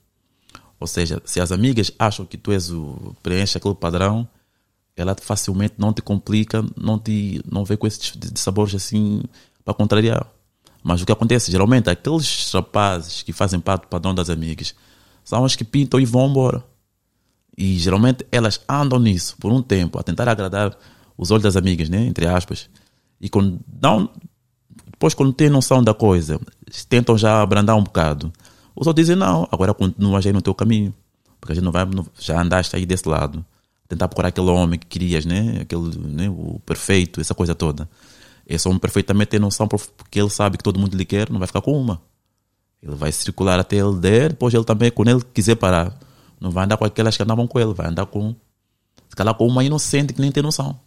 Ou 0.77 0.85
seja, 0.85 1.21
se 1.25 1.39
as 1.39 1.53
amigas 1.53 1.89
acham 1.97 2.25
que 2.25 2.37
tu 2.37 2.51
és 2.51 2.69
o 2.69 3.15
preenche 3.23 3.57
aquele 3.57 3.73
padrão, 3.73 4.27
ela 4.95 5.15
facilmente 5.19 5.75
não 5.77 5.93
te 5.93 6.01
complica, 6.01 6.63
não 6.75 6.99
te 6.99 7.41
não 7.49 7.63
vê 7.63 7.77
com 7.77 7.87
esses 7.87 8.13
sabores 8.35 8.75
assim 8.75 9.23
para 9.63 9.73
contrariar. 9.73 10.27
Mas 10.83 11.01
o 11.01 11.05
que 11.05 11.11
acontece, 11.11 11.49
geralmente, 11.49 11.89
aqueles 11.89 12.51
rapazes 12.51 13.23
que 13.23 13.31
fazem 13.31 13.59
parte 13.59 13.83
do 13.83 13.87
padrão 13.87 14.13
das 14.13 14.29
amigas 14.29 14.75
são 15.23 15.43
os 15.43 15.55
que 15.55 15.63
pintam 15.63 15.99
e 15.99 16.05
vão 16.05 16.29
embora. 16.29 16.63
E 17.57 17.77
geralmente 17.77 18.25
elas 18.31 18.59
andam 18.67 18.99
nisso 18.99 19.35
por 19.39 19.51
um 19.51 19.61
tempo, 19.61 19.97
a 19.99 20.03
tentar 20.03 20.27
agradar 20.27 20.77
os 21.17 21.31
olhos 21.31 21.43
das 21.43 21.55
amigas, 21.55 21.89
né? 21.89 22.05
entre 22.05 22.27
aspas. 22.27 22.69
E 23.19 23.29
quando 23.29 23.59
depois, 24.95 25.13
quando 25.13 25.33
têm 25.33 25.49
noção 25.49 25.83
da 25.83 25.93
coisa, 25.93 26.39
tentam 26.87 27.17
já 27.17 27.41
abrandar 27.41 27.75
um 27.75 27.83
bocado. 27.83 28.31
Os 28.75 28.87
outros 28.87 29.05
dizem: 29.05 29.15
não, 29.15 29.47
agora 29.51 29.73
continuas 29.73 30.25
aí 30.25 30.33
no 30.33 30.41
teu 30.41 30.55
caminho, 30.55 30.93
porque 31.39 31.51
a 31.51 31.55
gente 31.55 31.65
não 31.65 31.71
vai, 31.71 31.85
já 32.17 32.41
andaste 32.41 32.75
aí 32.75 32.85
desse 32.85 33.07
lado. 33.07 33.45
Tentar 33.87 34.07
procurar 34.07 34.29
aquele 34.29 34.49
homem 34.49 34.79
que 34.79 34.87
querias, 34.87 35.25
né? 35.25 35.59
Aquele, 35.61 35.97
né? 35.99 36.29
o 36.29 36.59
perfeito, 36.65 37.21
essa 37.21 37.35
coisa 37.35 37.53
toda. 37.53 37.87
Esse 38.47 38.67
homem 38.67 38.79
perfeitamente 38.79 39.29
tem 39.29 39.39
noção, 39.39 39.67
porque 39.67 40.19
ele 40.19 40.29
sabe 40.29 40.57
que 40.57 40.63
todo 40.63 40.79
mundo 40.79 40.95
lhe 40.95 41.05
quer, 41.05 41.29
não 41.29 41.39
vai 41.39 41.47
ficar 41.47 41.61
com 41.61 41.79
uma. 41.79 42.01
Ele 42.81 42.95
vai 42.95 43.11
circular 43.11 43.59
até 43.59 43.75
ele 43.75 43.99
der, 43.99 44.29
depois 44.29 44.53
ele 44.53 44.63
também, 44.63 44.89
quando 44.91 45.09
ele 45.09 45.21
quiser 45.33 45.55
parar, 45.55 45.95
não 46.39 46.51
vai 46.51 46.65
andar 46.65 46.77
com 46.77 46.85
aquelas 46.85 47.15
que 47.15 47.23
andavam 47.23 47.47
com 47.47 47.59
ele, 47.59 47.73
vai 47.73 47.87
andar 47.87 48.05
com, 48.05 48.35
se 49.09 49.15
calhar 49.15 49.33
com 49.35 49.47
uma 49.47 49.63
inocente 49.63 50.13
que 50.13 50.21
nem 50.21 50.31
tem 50.31 50.43
noção. 50.43 50.79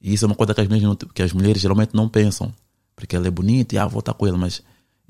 E 0.00 0.12
isso 0.12 0.24
é 0.24 0.26
uma 0.26 0.34
coisa 0.34 0.54
que 0.54 0.60
as 0.60 0.66
mulheres, 0.68 0.86
não- 0.88 0.96
que 0.96 1.22
as 1.22 1.32
mulheres 1.32 1.62
geralmente 1.62 1.94
não 1.94 2.08
pensam. 2.08 2.52
Porque 2.96 3.16
ela 3.16 3.26
é 3.26 3.30
bonita 3.30 3.74
e 3.74 3.78
ah, 3.78 3.86
vou 3.86 4.00
estar 4.00 4.14
com 4.14 4.26
ele, 4.26 4.36
mas 4.36 4.62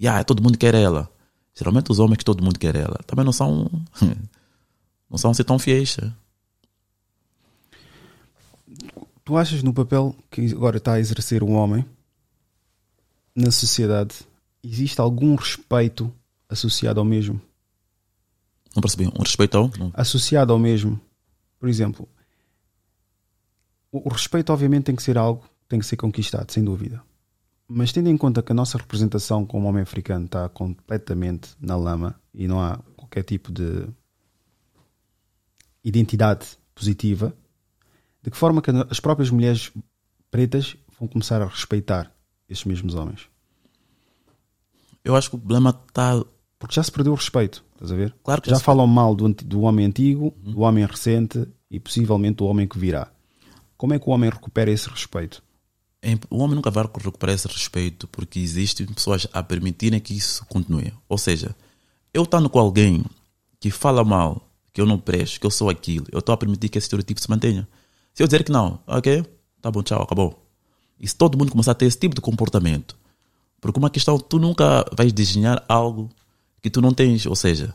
ah, 0.07 0.23
todo 0.25 0.43
mundo 0.43 0.57
quer 0.57 0.75
ela. 0.75 1.10
Geralmente 1.55 1.91
os 1.91 1.99
homens 1.99 2.18
que 2.18 2.25
todo 2.25 2.43
mundo 2.43 2.59
quer 2.59 2.75
ela 2.76 2.99
também 3.07 3.25
não 3.25 3.33
são, 3.33 3.70
não 5.10 5.18
são 5.18 5.31
assim 5.31 5.44
tão 5.44 5.59
fiéis. 5.59 5.97
Tu 9.25 9.36
achas 9.36 9.62
no 9.62 9.73
papel 9.73 10.15
que 10.31 10.47
agora 10.52 10.76
está 10.76 10.94
a 10.94 11.01
exercer 11.01 11.43
um 11.43 11.52
homem 11.55 11.84
na 13.34 13.51
sociedade, 13.51 14.15
existe 14.62 15.01
algum 15.01 15.34
respeito 15.34 16.12
associado 16.49 17.01
ao 17.01 17.07
mesmo? 17.07 17.41
Não 18.75 18.81
percebi? 18.81 19.07
Um 19.07 19.23
respeito 19.23 19.57
ao? 19.57 19.70
Associado 19.93 20.53
ao 20.53 20.59
mesmo. 20.59 21.01
Por 21.59 21.69
exemplo, 21.69 22.09
o 23.91 24.09
o 24.09 24.12
respeito 24.12 24.53
obviamente 24.53 24.85
tem 24.85 24.97
que 24.97 25.03
ser 25.03 25.17
algo 25.17 25.43
que 25.43 25.69
tem 25.69 25.78
que 25.78 25.86
ser 25.86 25.97
conquistado, 25.97 26.51
sem 26.51 26.65
dúvida. 26.65 27.03
Mas 27.67 27.93
tendo 27.93 28.09
em 28.09 28.17
conta 28.17 28.43
que 28.43 28.53
a 28.53 28.55
nossa 28.55 28.77
representação 28.77 29.47
como 29.47 29.69
homem 29.69 29.83
africano 29.83 30.27
está 30.27 30.49
completamente 30.49 31.51
na 31.61 31.77
lama 31.77 32.20
e 32.35 32.47
não 32.47 32.61
há 32.61 32.78
qualquer 32.97 33.23
tipo 33.23 33.51
de 33.51 33.86
identidade 35.83 36.59
positiva, 36.75 37.35
de 38.23 38.31
que 38.31 38.36
forma 38.36 38.61
que 38.61 38.70
as 38.91 39.01
próprias 39.01 39.31
mulheres 39.31 39.73
pretas 40.31 40.77
vão 40.99 41.09
começar 41.09 41.41
a 41.41 41.47
respeitar 41.47 42.12
esses 42.49 42.65
mesmos 42.65 42.94
homens? 42.94 43.28
Eu 45.05 45.15
acho 45.15 45.31
que 45.31 45.36
o 45.36 45.39
problema 45.39 45.70
está. 45.89 46.25
Porque 46.59 46.75
já 46.75 46.83
se 46.83 46.91
perdeu 46.91 47.12
o 47.12 47.17
respeito, 47.17 47.62
estás 47.75 47.93
a 47.93 47.94
ver? 47.94 48.15
Claro 48.23 48.43
que 48.43 48.51
já 48.51 48.59
falam 48.59 48.86
mal 48.86 49.15
do, 49.15 49.28
do 49.33 49.61
homem 49.62 49.86
antigo, 49.86 50.35
do 50.43 50.61
homem 50.61 50.85
recente 50.86 51.47
e 51.70 51.78
possivelmente 51.78 52.36
do 52.36 52.47
homem 52.47 52.67
que 52.67 52.78
virá. 52.78 53.11
Como 53.77 53.93
é 53.93 53.99
que 53.99 54.09
o 54.09 54.12
homem 54.12 54.31
recupera 54.31 54.70
esse 54.70 54.89
respeito? 54.89 55.43
O 56.31 56.39
homem 56.39 56.55
nunca 56.55 56.70
vai 56.70 56.85
recuperar 56.85 57.35
esse 57.35 57.49
respeito 57.49 58.07
porque 58.09 58.39
existem 58.39 58.86
pessoas 58.86 59.27
a 59.33 59.43
permitirem 59.43 59.99
que 59.99 60.15
isso 60.15 60.44
continue. 60.47 60.93
Ou 61.09 61.17
seja, 61.17 61.57
eu 62.12 62.25
estando 62.25 62.51
com 62.51 62.59
alguém 62.59 63.05
que 63.59 63.70
fala 63.70 64.05
mal, 64.05 64.47
que 64.73 64.81
eu 64.81 64.86
não 64.86 64.99
presto, 64.99 65.41
que 65.41 65.47
eu 65.47 65.51
sou 65.51 65.70
aquilo, 65.70 66.07
eu 66.12 66.19
estou 66.19 66.35
a 66.35 66.36
permitir 66.36 66.69
que 66.69 66.77
esse 66.77 66.85
estereotipo 66.85 67.20
se 67.20 67.31
mantenha. 67.31 67.67
Se 68.12 68.23
eu 68.23 68.27
dizer 68.27 68.44
que 68.44 68.53
não, 68.53 68.81
ok, 68.86 69.25
tá 69.61 69.70
bom, 69.70 69.83
tchau, 69.83 70.03
acabou. 70.03 70.47
E 71.01 71.09
se 71.09 71.17
todo 71.17 71.39
mundo 71.39 71.51
começar 71.51 71.73
a 71.73 71.75
ter 71.75 71.86
esse 71.86 71.99
tipo 71.99 72.15
de 72.15 72.20
comportamento, 72.20 72.97
porque 73.61 73.78
uma 73.78 73.89
questão, 73.89 74.19
tu 74.19 74.39
nunca 74.39 74.85
vais 74.94 75.12
desenhar 75.12 75.65
algo 75.67 76.11
que 76.65 76.70
tu 76.70 76.81
não 76.81 76.94
tens. 76.94 77.26
Ou 77.26 77.36
seja, 77.36 77.75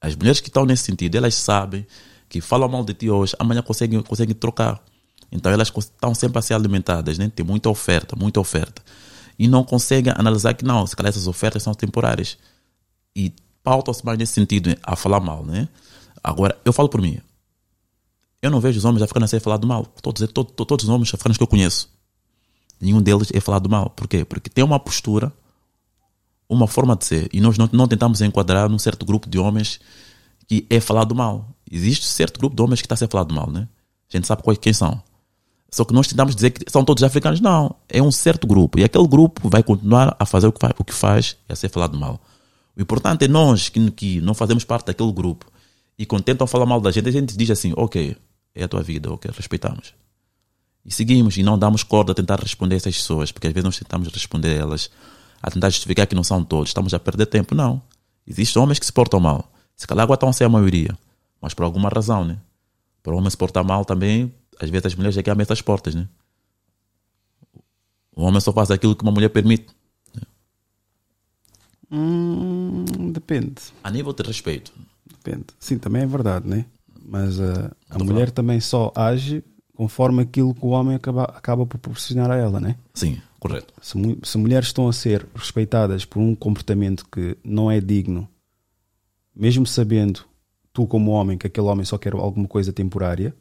as 0.00 0.16
mulheres 0.16 0.40
que 0.40 0.48
estão 0.48 0.66
nesse 0.66 0.82
sentido, 0.82 1.14
elas 1.14 1.36
sabem 1.36 1.86
que 2.28 2.40
falam 2.40 2.68
mal 2.68 2.82
de 2.84 2.92
ti 2.92 3.08
hoje, 3.08 3.32
amanhã 3.38 3.62
conseguem, 3.62 4.02
conseguem 4.02 4.34
trocar. 4.34 4.82
Então 5.30 5.52
elas 5.52 5.72
estão 5.76 6.12
sempre 6.14 6.38
a 6.38 6.42
ser 6.42 6.54
alimentadas, 6.54 7.16
né? 7.16 7.30
tem 7.34 7.46
muita 7.46 7.68
oferta, 7.70 8.16
muita 8.16 8.40
oferta. 8.40 8.82
E 9.38 9.46
não 9.46 9.62
conseguem 9.62 10.12
analisar 10.16 10.52
que 10.54 10.64
não, 10.64 10.84
se 10.84 10.96
calhar 10.96 11.10
essas 11.10 11.28
ofertas 11.28 11.62
são 11.62 11.74
temporárias. 11.74 12.36
E 13.14 13.32
pautam-se 13.62 14.04
mais 14.04 14.18
nesse 14.18 14.32
sentido, 14.32 14.76
a 14.82 14.96
falar 14.96 15.20
mal. 15.20 15.44
Né? 15.46 15.68
Agora, 16.22 16.58
eu 16.64 16.72
falo 16.72 16.88
por 16.88 17.00
mim. 17.00 17.18
Eu 18.42 18.50
não 18.50 18.60
vejo 18.60 18.78
os 18.78 18.84
homens 18.84 19.02
africanos 19.02 19.28
a 19.28 19.30
ser 19.30 19.40
falado 19.40 19.64
mal. 19.66 19.86
Estou 19.96 20.10
a 20.10 20.14
dizer, 20.14 20.28
to- 20.28 20.44
to- 20.44 20.64
todos 20.66 20.84
os 20.84 20.88
homens 20.90 21.08
africanos 21.14 21.36
que 21.36 21.42
eu 21.42 21.48
conheço. 21.48 21.88
Nenhum 22.80 23.00
deles 23.00 23.28
é 23.32 23.40
falado 23.40 23.68
mal. 23.68 23.90
Por 23.90 24.08
quê? 24.08 24.24
Porque 24.24 24.50
tem 24.50 24.64
uma 24.64 24.78
postura, 24.80 25.32
uma 26.48 26.66
forma 26.66 26.96
de 26.96 27.04
ser. 27.04 27.28
E 27.32 27.40
nós 27.40 27.58
não, 27.58 27.68
não 27.72 27.86
tentamos 27.86 28.20
enquadrar 28.20 28.68
num 28.68 28.78
certo 28.78 29.04
grupo 29.04 29.28
de 29.28 29.38
homens 29.38 29.80
que 30.46 30.66
é 30.68 30.80
falado 30.80 31.14
mal. 31.14 31.48
Existe 31.70 32.06
certo 32.06 32.38
grupo 32.38 32.54
de 32.54 32.62
homens 32.62 32.80
que 32.80 32.86
está 32.86 32.94
a 32.94 32.98
ser 32.98 33.08
falado 33.08 33.34
mal, 33.34 33.50
né? 33.50 33.68
A 34.12 34.16
gente 34.16 34.26
sabe 34.26 34.42
quem 34.58 34.72
são. 34.72 35.02
Só 35.70 35.84
que 35.84 35.92
nós 35.92 36.06
tentamos 36.06 36.34
dizer 36.34 36.50
que 36.50 36.70
são 36.70 36.84
todos 36.84 37.02
africanos. 37.02 37.40
Não, 37.40 37.74
é 37.88 38.00
um 38.00 38.12
certo 38.12 38.46
grupo. 38.46 38.78
E 38.78 38.84
aquele 38.84 39.08
grupo 39.08 39.48
vai 39.48 39.62
continuar 39.62 40.14
a 40.18 40.26
fazer 40.26 40.46
o 40.46 40.52
que 40.52 40.60
faz, 40.60 40.74
o 40.78 40.84
que 40.84 40.94
faz 40.94 41.36
e 41.48 41.52
a 41.52 41.56
ser 41.56 41.68
falado 41.68 41.98
mal. 41.98 42.20
O 42.76 42.82
importante 42.82 43.24
é 43.24 43.28
nós 43.28 43.68
que, 43.68 43.90
que 43.90 44.20
não 44.20 44.34
fazemos 44.34 44.64
parte 44.64 44.86
daquele 44.86 45.12
grupo 45.12 45.46
e 45.98 46.04
quando 46.04 46.24
tentam 46.24 46.46
falar 46.46 46.66
mal 46.66 46.80
da 46.80 46.90
gente, 46.90 47.08
a 47.08 47.12
gente 47.12 47.36
diz 47.36 47.50
assim: 47.50 47.72
ok, 47.76 48.16
é 48.54 48.64
a 48.64 48.68
tua 48.68 48.82
vida, 48.82 49.12
ok, 49.12 49.30
respeitamos. 49.34 49.94
E 50.84 50.92
seguimos 50.92 51.36
e 51.36 51.42
não 51.42 51.58
damos 51.58 51.82
corda 51.82 52.12
a 52.12 52.14
tentar 52.14 52.38
responder 52.40 52.76
essas 52.76 52.96
pessoas, 52.96 53.32
porque 53.32 53.46
às 53.46 53.52
vezes 53.52 53.64
nós 53.64 53.78
tentamos 53.78 54.08
responder 54.08 54.56
elas, 54.56 54.90
a 55.44 55.50
tentar 55.50 55.68
justificar 55.68 56.06
que 56.06 56.14
não 56.14 56.24
são 56.24 56.42
todos, 56.42 56.70
estamos 56.70 56.94
a 56.94 56.98
perder 56.98 57.26
tempo. 57.26 57.54
Não. 57.54 57.82
Existem 58.26 58.62
homens 58.62 58.78
que 58.78 58.86
se 58.86 58.92
portam 58.92 59.20
mal. 59.20 59.52
Se 59.76 59.86
calhar 59.86 60.02
agora 60.02 60.16
estão 60.16 60.30
a 60.30 60.32
ser 60.32 60.44
a 60.44 60.48
maioria, 60.48 60.96
mas 61.38 61.52
por 61.52 61.64
alguma 61.64 61.90
razão, 61.90 62.24
né? 62.24 62.38
Para 63.02 63.12
o 63.12 63.18
homem 63.18 63.28
se 63.28 63.36
portar 63.36 63.62
mal 63.62 63.84
também, 63.84 64.32
às 64.58 64.70
vezes 64.70 64.86
as 64.86 64.94
mulheres 64.94 65.14
já 65.14 65.22
querem 65.22 65.42
essas 65.42 65.60
portas, 65.60 65.94
né? 65.94 66.08
O 68.16 68.22
homem 68.22 68.40
só 68.40 68.54
faz 68.54 68.70
aquilo 68.70 68.96
que 68.96 69.02
uma 69.02 69.12
mulher 69.12 69.28
permite. 69.28 69.66
Hum, 71.92 72.86
depende. 73.12 73.60
A 73.82 73.90
nível 73.90 74.14
de 74.14 74.22
respeito. 74.22 74.72
Depende. 75.06 75.44
Sim, 75.60 75.76
também 75.76 76.04
é 76.04 76.06
verdade, 76.06 76.48
né? 76.48 76.64
Mas 77.06 77.38
uh, 77.38 77.70
a 77.90 77.98
mulher 77.98 78.30
também 78.30 78.60
só 78.60 78.90
age 78.96 79.44
conforme 79.76 80.22
aquilo 80.22 80.54
que 80.54 80.64
o 80.64 80.68
homem 80.68 80.96
acaba, 80.96 81.24
acaba 81.24 81.66
por 81.66 81.78
proporcionar 81.78 82.30
a 82.30 82.36
ela, 82.36 82.60
né? 82.60 82.76
Sim, 82.94 83.20
correto. 83.44 83.74
Se, 83.82 83.98
se 84.22 84.38
mulheres 84.38 84.68
estão 84.68 84.88
a 84.88 84.92
ser 84.92 85.26
respeitadas 85.34 86.06
por 86.06 86.18
um 86.18 86.34
comportamento 86.34 87.06
que 87.10 87.36
não 87.44 87.70
é 87.70 87.78
digno, 87.78 88.26
mesmo 89.36 89.66
sabendo 89.66 90.24
tu 90.72 90.86
como 90.86 91.10
homem 91.10 91.36
que 91.36 91.46
aquele 91.46 91.66
homem 91.66 91.84
só 91.84 91.98
quer 91.98 92.14
alguma 92.14 92.48
coisa 92.48 92.72
temporária, 92.72 93.36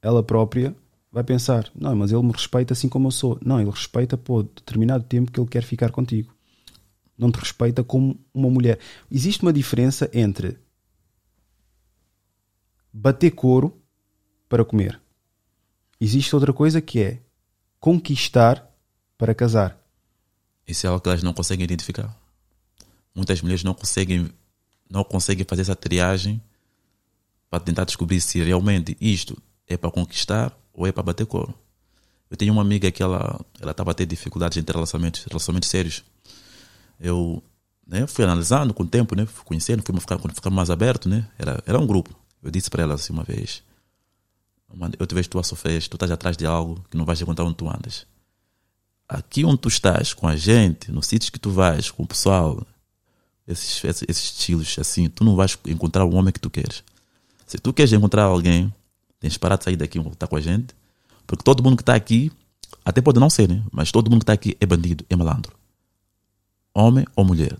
ela 0.00 0.22
própria 0.22 0.74
vai 1.10 1.22
pensar, 1.22 1.70
não, 1.74 1.94
mas 1.94 2.10
ele 2.10 2.22
me 2.22 2.32
respeita 2.32 2.72
assim 2.72 2.88
como 2.88 3.08
eu 3.08 3.10
sou. 3.10 3.38
Não, 3.44 3.60
ele 3.60 3.68
respeita 3.68 4.16
por 4.16 4.44
determinado 4.44 5.04
tempo 5.04 5.30
que 5.30 5.38
ele 5.38 5.48
quer 5.48 5.62
ficar 5.62 5.90
contigo. 5.90 6.34
Não 7.18 7.30
te 7.30 7.38
respeita 7.38 7.84
como 7.84 8.18
uma 8.32 8.48
mulher. 8.48 8.78
Existe 9.10 9.42
uma 9.42 9.52
diferença 9.52 10.10
entre 10.14 10.58
bater 12.90 13.32
couro 13.32 13.78
para 14.48 14.64
comer. 14.64 14.98
Existe 16.00 16.34
outra 16.34 16.54
coisa 16.54 16.80
que 16.80 17.00
é 17.00 17.20
conquistar 17.78 18.71
para 19.22 19.36
casar. 19.36 19.78
Isso 20.66 20.84
é 20.84 20.88
algo 20.88 21.00
que 21.00 21.08
elas 21.08 21.22
não 21.22 21.32
conseguem 21.32 21.62
identificar. 21.62 22.12
Muitas 23.14 23.40
mulheres 23.40 23.62
não 23.62 23.72
conseguem, 23.72 24.28
não 24.90 25.04
conseguem 25.04 25.46
fazer 25.48 25.62
essa 25.62 25.76
triagem 25.76 26.42
para 27.48 27.60
tentar 27.60 27.84
descobrir 27.84 28.20
se 28.20 28.42
realmente 28.42 28.96
isto 29.00 29.40
é 29.68 29.76
para 29.76 29.92
conquistar 29.92 30.52
ou 30.72 30.88
é 30.88 30.90
para 30.90 31.04
bater 31.04 31.24
coro. 31.24 31.54
Eu 32.28 32.36
tenho 32.36 32.52
uma 32.52 32.62
amiga 32.62 32.90
que 32.90 33.00
ela 33.00 33.40
ela 33.60 33.70
estava 33.70 33.92
a 33.92 33.94
ter 33.94 34.06
dificuldades 34.06 34.58
em 34.58 34.62
ter 34.64 34.72
relacionamentos, 34.72 35.22
relacionamentos 35.22 35.68
sérios. 35.68 36.02
Eu 36.98 37.40
né, 37.86 38.08
fui 38.08 38.24
analisando 38.24 38.74
com 38.74 38.82
o 38.82 38.88
tempo, 38.88 39.14
né, 39.14 39.24
fui 39.24 39.44
conhecendo, 39.44 39.84
fui 39.84 40.00
ficar, 40.00 40.18
ficar 40.18 40.50
mais 40.50 40.68
aberto, 40.68 41.08
né? 41.08 41.28
Era, 41.38 41.62
era 41.64 41.78
um 41.78 41.86
grupo. 41.86 42.12
Eu 42.42 42.50
disse 42.50 42.68
para 42.68 42.82
ela 42.82 42.94
assim 42.94 43.12
uma 43.12 43.22
vez: 43.22 43.62
"Mano, 44.74 44.94
Eu 44.98 45.06
te 45.06 45.14
vejo 45.14 45.28
tu 45.28 45.38
a 45.38 45.44
sofrer, 45.44 45.80
tu 45.86 45.94
estás 45.94 46.10
atrás 46.10 46.36
de 46.36 46.44
algo 46.44 46.84
que 46.90 46.96
não 46.96 47.04
vais 47.04 47.20
encontrar 47.20 47.44
onde 47.44 47.54
tu 47.54 47.68
andas 47.68 48.10
aqui 49.18 49.44
onde 49.44 49.58
tu 49.58 49.68
estás 49.68 50.12
com 50.12 50.26
a 50.26 50.36
gente, 50.36 50.90
nos 50.90 51.06
sítios 51.06 51.30
que 51.30 51.38
tu 51.38 51.50
vais, 51.50 51.90
com 51.90 52.02
o 52.02 52.06
pessoal, 52.06 52.66
esses, 53.46 53.82
esses, 53.84 54.04
esses 54.08 54.24
estilos 54.24 54.76
assim, 54.78 55.08
tu 55.08 55.24
não 55.24 55.36
vais 55.36 55.58
encontrar 55.66 56.04
o 56.04 56.14
homem 56.14 56.32
que 56.32 56.40
tu 56.40 56.50
queres. 56.50 56.82
Se 57.46 57.58
tu 57.58 57.72
queres 57.72 57.92
encontrar 57.92 58.24
alguém, 58.24 58.72
tens 59.20 59.34
de 59.34 59.38
parar 59.38 59.56
de 59.56 59.64
sair 59.64 59.76
daqui 59.76 59.98
e 59.98 60.00
voltar 60.00 60.26
com 60.26 60.36
a 60.36 60.40
gente, 60.40 60.74
porque 61.26 61.44
todo 61.44 61.62
mundo 61.62 61.76
que 61.76 61.82
está 61.82 61.94
aqui, 61.94 62.32
até 62.84 63.00
pode 63.00 63.20
não 63.20 63.30
ser, 63.30 63.48
né? 63.48 63.62
mas 63.70 63.92
todo 63.92 64.10
mundo 64.10 64.20
que 64.20 64.24
está 64.24 64.32
aqui 64.32 64.56
é 64.60 64.66
bandido, 64.66 65.04
é 65.08 65.14
malandro. 65.14 65.54
Homem 66.74 67.04
ou 67.14 67.24
mulher. 67.24 67.56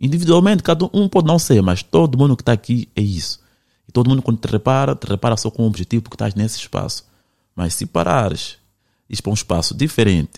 Individualmente, 0.00 0.62
cada 0.62 0.86
um 0.92 1.08
pode 1.08 1.26
não 1.26 1.38
ser, 1.38 1.62
mas 1.62 1.82
todo 1.82 2.18
mundo 2.18 2.36
que 2.36 2.42
está 2.42 2.52
aqui 2.52 2.88
é 2.96 3.00
isso. 3.00 3.40
E 3.88 3.92
todo 3.92 4.10
mundo, 4.10 4.22
quando 4.22 4.38
te 4.38 4.48
repara, 4.48 4.94
te 4.96 5.06
repara 5.06 5.36
só 5.36 5.50
com 5.50 5.62
o 5.62 5.66
objetivo 5.66 6.02
porque 6.02 6.16
estás 6.16 6.34
nesse 6.34 6.58
espaço. 6.58 7.06
Mas 7.54 7.74
se 7.74 7.86
parares, 7.86 8.58
ires 9.08 9.20
para 9.20 9.30
um 9.30 9.34
espaço 9.34 9.74
diferente, 9.74 10.32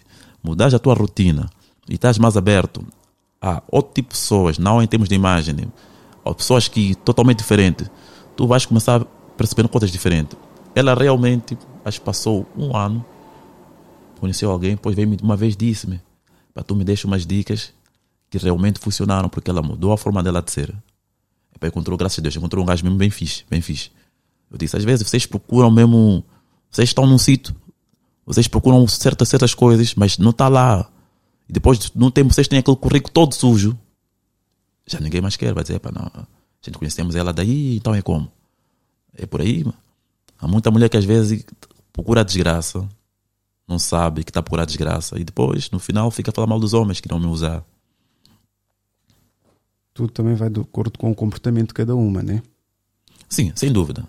mudares 0.47 0.75
a 0.75 0.79
tua 0.79 0.95
rotina 0.95 1.51
e 1.89 1.95
estás 1.95 2.19
mais 2.19 2.37
aberto 2.37 2.85
a 3.43 3.63
outro 3.71 3.93
tipo 3.93 4.11
de 4.11 4.21
pessoas, 4.21 4.59
não 4.59 4.83
em 4.83 4.87
termos 4.87 5.09
de 5.09 5.15
imagem, 5.15 5.57
a 6.25 6.35
pessoas 6.35 6.69
que 6.69 6.95
totalmente 6.95 7.39
diferentes, 7.39 7.91
tu 8.37 8.47
vais 8.47 8.65
começar 8.65 9.03
a 9.03 9.05
perceber 9.37 9.69
coisas 9.69 9.91
diferentes. 9.91 10.39
Ela 10.75 10.95
realmente, 10.95 11.59
acho 11.85 12.01
que 12.01 12.05
passou 12.05 12.47
um 12.57 12.77
ano, 12.77 13.05
conheceu 14.21 14.51
alguém, 14.51 14.71
depois 14.73 14.95
veio 14.95 15.17
uma 15.23 15.37
vez 15.37 15.57
disse-me, 15.57 16.01
para 16.55 16.63
tu 16.63 16.75
me 16.75 16.85
deixar 16.85 17.09
umas 17.09 17.27
dicas 17.27 17.73
que 18.31 18.39
realmente 18.39 18.79
funcionaram, 18.79 19.29
porque 19.29 19.51
ela 19.51 19.63
mudou 19.63 19.93
a 19.93 19.99
forma 19.99 20.23
dela 20.23 20.41
de 20.41 20.51
ser. 20.51 20.75
Epá, 21.55 21.69
encontrou, 21.69 21.97
graças 21.97 22.19
a 22.19 22.23
Deus, 22.23 22.37
encontrou 22.37 22.63
um 22.63 22.67
gajo 22.67 22.85
mesmo 22.85 22.99
bem 22.99 23.11
fixe, 23.11 23.45
bem 23.49 23.61
fixe. 23.61 23.91
Eu 24.51 24.59
disse, 24.59 24.77
às 24.77 24.85
vezes 24.85 25.09
vocês 25.09 25.27
procuram 25.27 25.71
mesmo, 25.71 26.25
vocês 26.71 26.89
estão 26.89 27.07
num 27.07 27.19
sítio, 27.19 27.55
vocês 28.27 28.49
procuram 28.49 28.87
certas, 28.89 29.29
certas 29.29 29.55
coisas, 29.55 29.95
mas 29.95 30.19
não 30.19 30.31
está 30.31 30.49
lá. 30.49 30.91
E 31.49 31.53
depois 31.53 31.79
de 31.79 31.93
um 31.97 32.11
tempo 32.11 32.35
vocês 32.35 32.49
têm 32.49 32.59
aquele 32.59 32.77
currículo 32.77 33.13
todo 33.13 33.33
sujo. 33.33 33.79
Já 34.85 34.99
ninguém 34.99 35.21
mais 35.21 35.37
quer, 35.37 35.55
vai 35.55 35.63
dizer, 35.63 35.79
pá, 35.79 35.93
não, 35.93 36.03
a 36.03 36.27
gente 36.61 36.77
conhecemos 36.77 37.15
ela 37.15 37.33
daí, 37.33 37.77
então 37.77 37.95
é 37.95 38.03
como? 38.03 38.31
É 39.15 39.25
por 39.25 39.41
aí, 39.41 39.63
mano. 39.63 39.79
Há 40.39 40.49
muita 40.49 40.71
mulher 40.71 40.89
que 40.89 40.97
às 40.97 41.05
vezes 41.05 41.45
procura 41.93 42.21
a 42.21 42.25
desgraça, 42.25 42.87
não 43.67 43.79
sabe 43.79 44.23
que 44.23 44.31
está 44.31 44.41
a 44.41 44.43
procurar 44.43 44.65
a 44.65 44.67
desgraça, 44.67 45.19
e 45.19 45.25
depois, 45.25 45.71
no 45.71 45.79
final, 45.79 46.11
fica 46.11 46.31
a 46.31 46.35
falar 46.35 46.47
mal 46.47 46.61
dos 46.61 46.75
homens 46.75 47.01
que 47.01 47.09
não 47.09 47.19
me 47.19 47.27
usar. 47.27 47.65
Tudo 49.95 50.13
também 50.13 50.35
vai 50.35 50.51
de 50.51 50.61
acordo 50.61 50.99
com 50.99 51.11
o 51.11 51.15
comportamento 51.15 51.69
de 51.69 51.75
cada 51.75 51.97
uma, 51.97 52.23
né? 52.23 52.43
Sim, 53.29 53.51
sem 53.57 53.73
dúvida. 53.73 54.07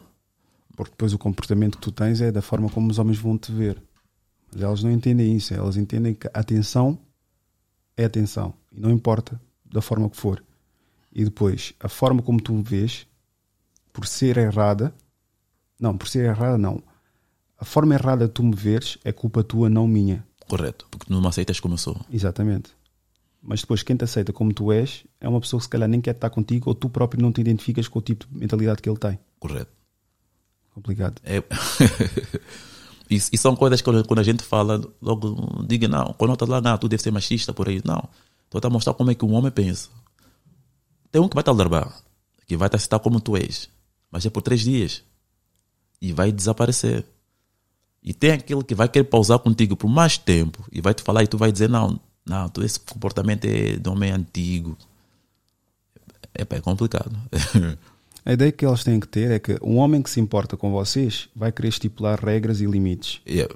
Porque 0.76 0.92
depois 0.92 1.14
o 1.14 1.18
comportamento 1.18 1.78
que 1.78 1.82
tu 1.82 1.92
tens 1.92 2.20
é 2.20 2.32
da 2.32 2.42
forma 2.42 2.70
como 2.70 2.92
os 2.92 3.00
homens 3.00 3.18
vão 3.18 3.38
te 3.38 3.52
ver. 3.52 3.82
Mas 4.52 4.62
elas 4.62 4.84
não 4.84 4.92
entendem 4.92 5.36
isso. 5.36 5.54
Elas 5.54 5.78
entendem 5.78 6.14
que 6.14 6.28
a 6.28 6.40
atenção 6.40 6.98
é 7.96 8.06
atenção. 8.06 8.54
E 8.72 8.80
não 8.80 8.92
importa 8.92 9.40
da 9.66 9.82
forma 9.82 10.10
que 10.10 10.18
for. 10.18 10.44
E 11.12 11.24
depois, 11.24 11.74
a 11.80 11.90
forma 11.90 12.22
como 12.22 12.42
tu 12.42 12.54
me 12.54 12.64
vês, 12.64 13.08
por 13.92 14.06
ser 14.06 14.38
errada, 14.38 14.94
não, 15.80 15.98
por 15.98 16.08
ser 16.08 16.26
errada, 16.26 16.58
não. 16.58 16.82
A 17.60 17.66
forma 17.66 17.96
errada 17.96 18.28
de 18.28 18.34
tu 18.34 18.44
me 18.44 18.56
veres 18.56 18.98
é 19.04 19.12
culpa 19.12 19.44
tua, 19.44 19.70
não 19.70 19.88
minha. 19.88 20.24
Correto. 20.48 20.88
Porque 20.92 21.12
não 21.12 21.20
me 21.20 21.28
aceitas 21.28 21.60
como 21.60 21.74
eu 21.74 21.78
sou. 21.80 22.00
Exatamente. 22.12 22.70
Mas 23.42 23.62
depois, 23.62 23.82
quem 23.82 23.96
te 23.96 24.04
aceita 24.04 24.32
como 24.32 24.54
tu 24.54 24.72
és, 24.72 25.06
é 25.20 25.28
uma 25.28 25.40
pessoa 25.40 25.60
que 25.60 25.64
se 25.64 25.70
calhar 25.70 25.88
nem 25.88 26.02
quer 26.02 26.12
estar 26.12 26.30
contigo 26.30 26.70
ou 26.70 26.76
tu 26.76 26.90
próprio 26.90 27.22
não 27.22 27.32
te 27.32 27.42
identificas 27.42 27.88
com 27.88 28.00
o 28.00 28.02
tipo 28.02 28.28
de 28.28 28.38
mentalidade 28.38 28.82
que 28.82 28.90
ele 28.90 28.98
tem. 28.98 29.18
Correto. 29.40 29.72
Complicado. 30.74 31.20
É... 31.24 31.42
e, 33.10 33.16
e 33.16 33.38
são 33.38 33.56
coisas 33.56 33.82
que 33.82 34.04
quando 34.04 34.20
a 34.20 34.24
gente 34.24 34.44
fala, 34.44 34.82
logo 35.02 35.64
diga, 35.66 35.88
não, 35.88 36.14
conota 36.14 36.46
lá, 36.46 36.60
não, 36.62 36.78
tu 36.78 36.88
deve 36.88 37.02
ser 37.02 37.12
machista 37.12 37.54
por 37.54 37.68
aí. 37.70 37.82
Não. 37.84 38.08
Estou 38.46 38.62
a 38.64 38.70
mostrar 38.70 38.94
como 38.94 39.12
é 39.12 39.16
que 39.16 39.26
um 39.26 39.34
homem 39.34 39.52
pensa. 39.52 39.90
Tem 41.12 41.22
um 41.22 41.28
que 41.28 41.36
vai 41.36 41.44
te 41.44 41.50
alarbar, 41.50 42.02
que 42.46 42.58
vai 42.58 42.70
te 42.70 42.76
aceitar 42.76 43.00
como 43.00 43.20
tu 43.20 43.36
és, 43.38 43.70
mas 44.12 44.26
é 44.26 44.30
por 44.30 44.42
três 44.42 44.62
dias 44.62 45.04
e 46.02 46.14
vai 46.14 46.32
desaparecer. 46.32 47.06
E 48.04 48.14
tem 48.14 48.32
aquele 48.32 48.64
que 48.64 48.76
vai 48.76 48.88
querer 48.88 49.06
pausar 49.06 49.40
contigo 49.40 49.76
por 49.76 49.90
mais 49.90 50.18
tempo 50.18 50.64
e 50.72 50.82
vai 50.82 50.94
te 50.94 51.02
falar 51.02 51.24
e 51.24 51.28
tu 51.28 51.38
vai 51.38 51.52
dizer, 51.52 51.70
não, 51.70 52.00
não, 52.26 52.48
tu, 52.50 52.64
esse 52.64 52.80
comportamento 52.80 53.46
é 53.46 53.78
de 53.78 53.90
homem 53.90 54.12
antigo. 54.12 54.78
É, 56.34 56.42
é 56.44 56.62
complicado. 56.62 57.12
A 58.28 58.34
ideia 58.34 58.52
que 58.52 58.66
elas 58.66 58.84
têm 58.84 59.00
que 59.00 59.08
ter 59.08 59.32
é 59.32 59.40
que 59.40 59.58
um 59.62 59.78
homem 59.78 60.02
que 60.02 60.10
se 60.10 60.20
importa 60.20 60.58
com 60.58 60.70
vocês 60.70 61.30
vai 61.34 61.50
querer 61.50 61.70
estipular 61.70 62.20
regras 62.20 62.60
e 62.60 62.66
limites. 62.66 63.22
Yeah. 63.26 63.56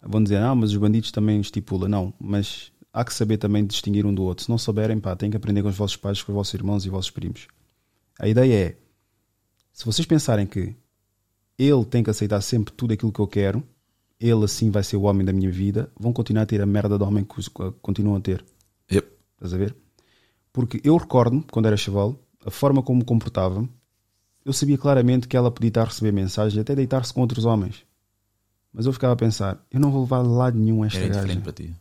Vão 0.00 0.22
dizer, 0.22 0.36
ah, 0.36 0.54
mas 0.54 0.70
os 0.70 0.76
bandidos 0.76 1.10
também 1.10 1.40
estipulam. 1.40 1.88
Não, 1.88 2.14
mas 2.20 2.70
há 2.92 3.04
que 3.04 3.12
saber 3.12 3.38
também 3.38 3.66
distinguir 3.66 4.06
um 4.06 4.14
do 4.14 4.22
outro. 4.22 4.44
Se 4.44 4.48
não 4.48 4.58
souberem, 4.58 5.00
pá, 5.00 5.16
têm 5.16 5.28
que 5.28 5.36
aprender 5.36 5.60
com 5.60 5.68
os 5.68 5.76
vossos 5.76 5.96
pais, 5.96 6.22
com 6.22 6.30
os 6.30 6.36
vossos 6.36 6.54
irmãos 6.54 6.84
e 6.84 6.88
os 6.88 6.92
vossos 6.92 7.10
primos. 7.10 7.48
A 8.16 8.28
ideia 8.28 8.68
é, 8.68 8.76
se 9.72 9.84
vocês 9.84 10.06
pensarem 10.06 10.46
que 10.46 10.72
ele 11.58 11.84
tem 11.84 12.04
que 12.04 12.10
aceitar 12.10 12.40
sempre 12.42 12.72
tudo 12.72 12.94
aquilo 12.94 13.10
que 13.10 13.18
eu 13.18 13.26
quero, 13.26 13.60
ele 14.20 14.44
assim 14.44 14.70
vai 14.70 14.84
ser 14.84 14.98
o 14.98 15.02
homem 15.02 15.26
da 15.26 15.32
minha 15.32 15.50
vida, 15.50 15.90
vão 15.98 16.12
continuar 16.12 16.44
a 16.44 16.46
ter 16.46 16.62
a 16.62 16.66
merda 16.66 16.96
de 16.96 17.02
homem 17.02 17.24
que 17.24 17.50
continuam 17.82 18.14
a 18.14 18.20
ter. 18.20 18.44
Yep. 18.92 19.08
Estás 19.34 19.52
a 19.52 19.56
ver? 19.56 19.74
Porque 20.52 20.80
eu 20.84 20.96
recordo-me, 20.96 21.42
quando 21.50 21.66
era 21.66 21.76
chaval, 21.76 22.16
a 22.46 22.52
forma 22.52 22.84
como 22.84 23.00
me 23.00 23.04
comportava, 23.04 23.68
eu 24.44 24.52
sabia 24.52 24.78
claramente 24.78 25.28
que 25.28 25.36
ela 25.36 25.50
podia 25.50 25.68
estar 25.68 25.82
a 25.82 25.86
receber 25.86 26.12
mensagens 26.12 26.56
e 26.56 26.60
até 26.60 26.74
deitar-se 26.74 27.12
com 27.12 27.20
outros 27.20 27.44
homens. 27.44 27.84
Mas 28.72 28.86
eu 28.86 28.92
ficava 28.92 29.12
a 29.12 29.16
pensar, 29.16 29.64
eu 29.70 29.80
não 29.80 29.90
vou 29.90 30.02
levar 30.02 30.22
de 30.22 30.28
lado 30.28 30.58
nenhum 30.58 30.84
esta 30.84 30.98
Era 30.98 31.08
gaja. 31.14 31.40
para 31.40 31.52
ti. 31.52 31.74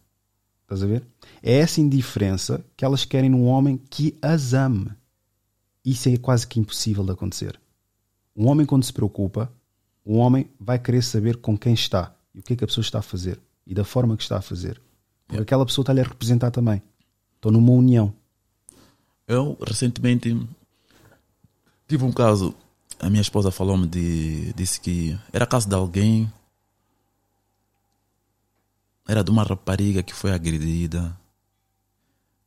Estás 0.63 0.83
a 0.83 0.87
ver? 0.87 1.03
É 1.41 1.57
essa 1.57 1.81
indiferença 1.81 2.63
que 2.75 2.85
elas 2.85 3.05
querem 3.05 3.29
num 3.29 3.45
homem 3.45 3.77
que 3.89 4.17
as 4.21 4.53
ame. 4.53 4.91
Isso 5.83 6.09
é 6.09 6.17
quase 6.17 6.45
que 6.45 6.59
impossível 6.59 7.03
de 7.03 7.11
acontecer. 7.11 7.59
Um 8.35 8.47
homem, 8.47 8.65
quando 8.65 8.83
se 8.83 8.93
preocupa, 8.93 9.51
um 10.05 10.17
homem 10.17 10.49
vai 10.59 10.77
querer 10.77 11.01
saber 11.01 11.37
com 11.37 11.57
quem 11.57 11.73
está 11.73 12.15
e 12.33 12.39
o 12.39 12.43
que 12.43 12.53
é 12.53 12.55
que 12.55 12.63
a 12.63 12.67
pessoa 12.67 12.83
está 12.83 12.99
a 12.99 13.03
fazer 13.03 13.39
e 13.65 13.73
da 13.73 13.83
forma 13.83 14.15
que 14.15 14.23
está 14.23 14.37
a 14.37 14.41
fazer. 14.41 14.81
Porque 15.27 15.41
aquela 15.41 15.65
pessoa 15.65 15.83
está-lhe 15.83 16.01
a 16.01 16.03
representar 16.03 16.51
também. 16.51 16.81
Estou 17.35 17.51
numa 17.51 17.71
união. 17.71 18.13
Eu 19.27 19.57
recentemente 19.65 20.35
tive 21.89 22.05
um 22.05 22.11
caso. 22.13 22.55
A 22.99 23.09
minha 23.09 23.21
esposa 23.21 23.51
falou-me 23.51 23.87
de. 23.87 24.53
disse 24.53 24.79
que 24.79 25.17
era 25.33 25.45
caso 25.45 25.67
de 25.67 25.75
alguém. 25.75 26.31
Era 29.07 29.23
de 29.23 29.31
uma 29.31 29.43
rapariga 29.43 30.03
que 30.03 30.13
foi 30.13 30.31
agredida. 30.31 31.17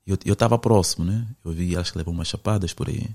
Eu 0.06 0.16
eu 0.24 0.32
estava 0.32 0.58
próximo, 0.58 1.04
né? 1.04 1.26
Eu 1.44 1.52
vi 1.52 1.74
elas 1.74 1.90
que 1.90 1.98
levam 1.98 2.14
umas 2.14 2.28
chapadas 2.28 2.72
por 2.72 2.88
aí. 2.88 3.08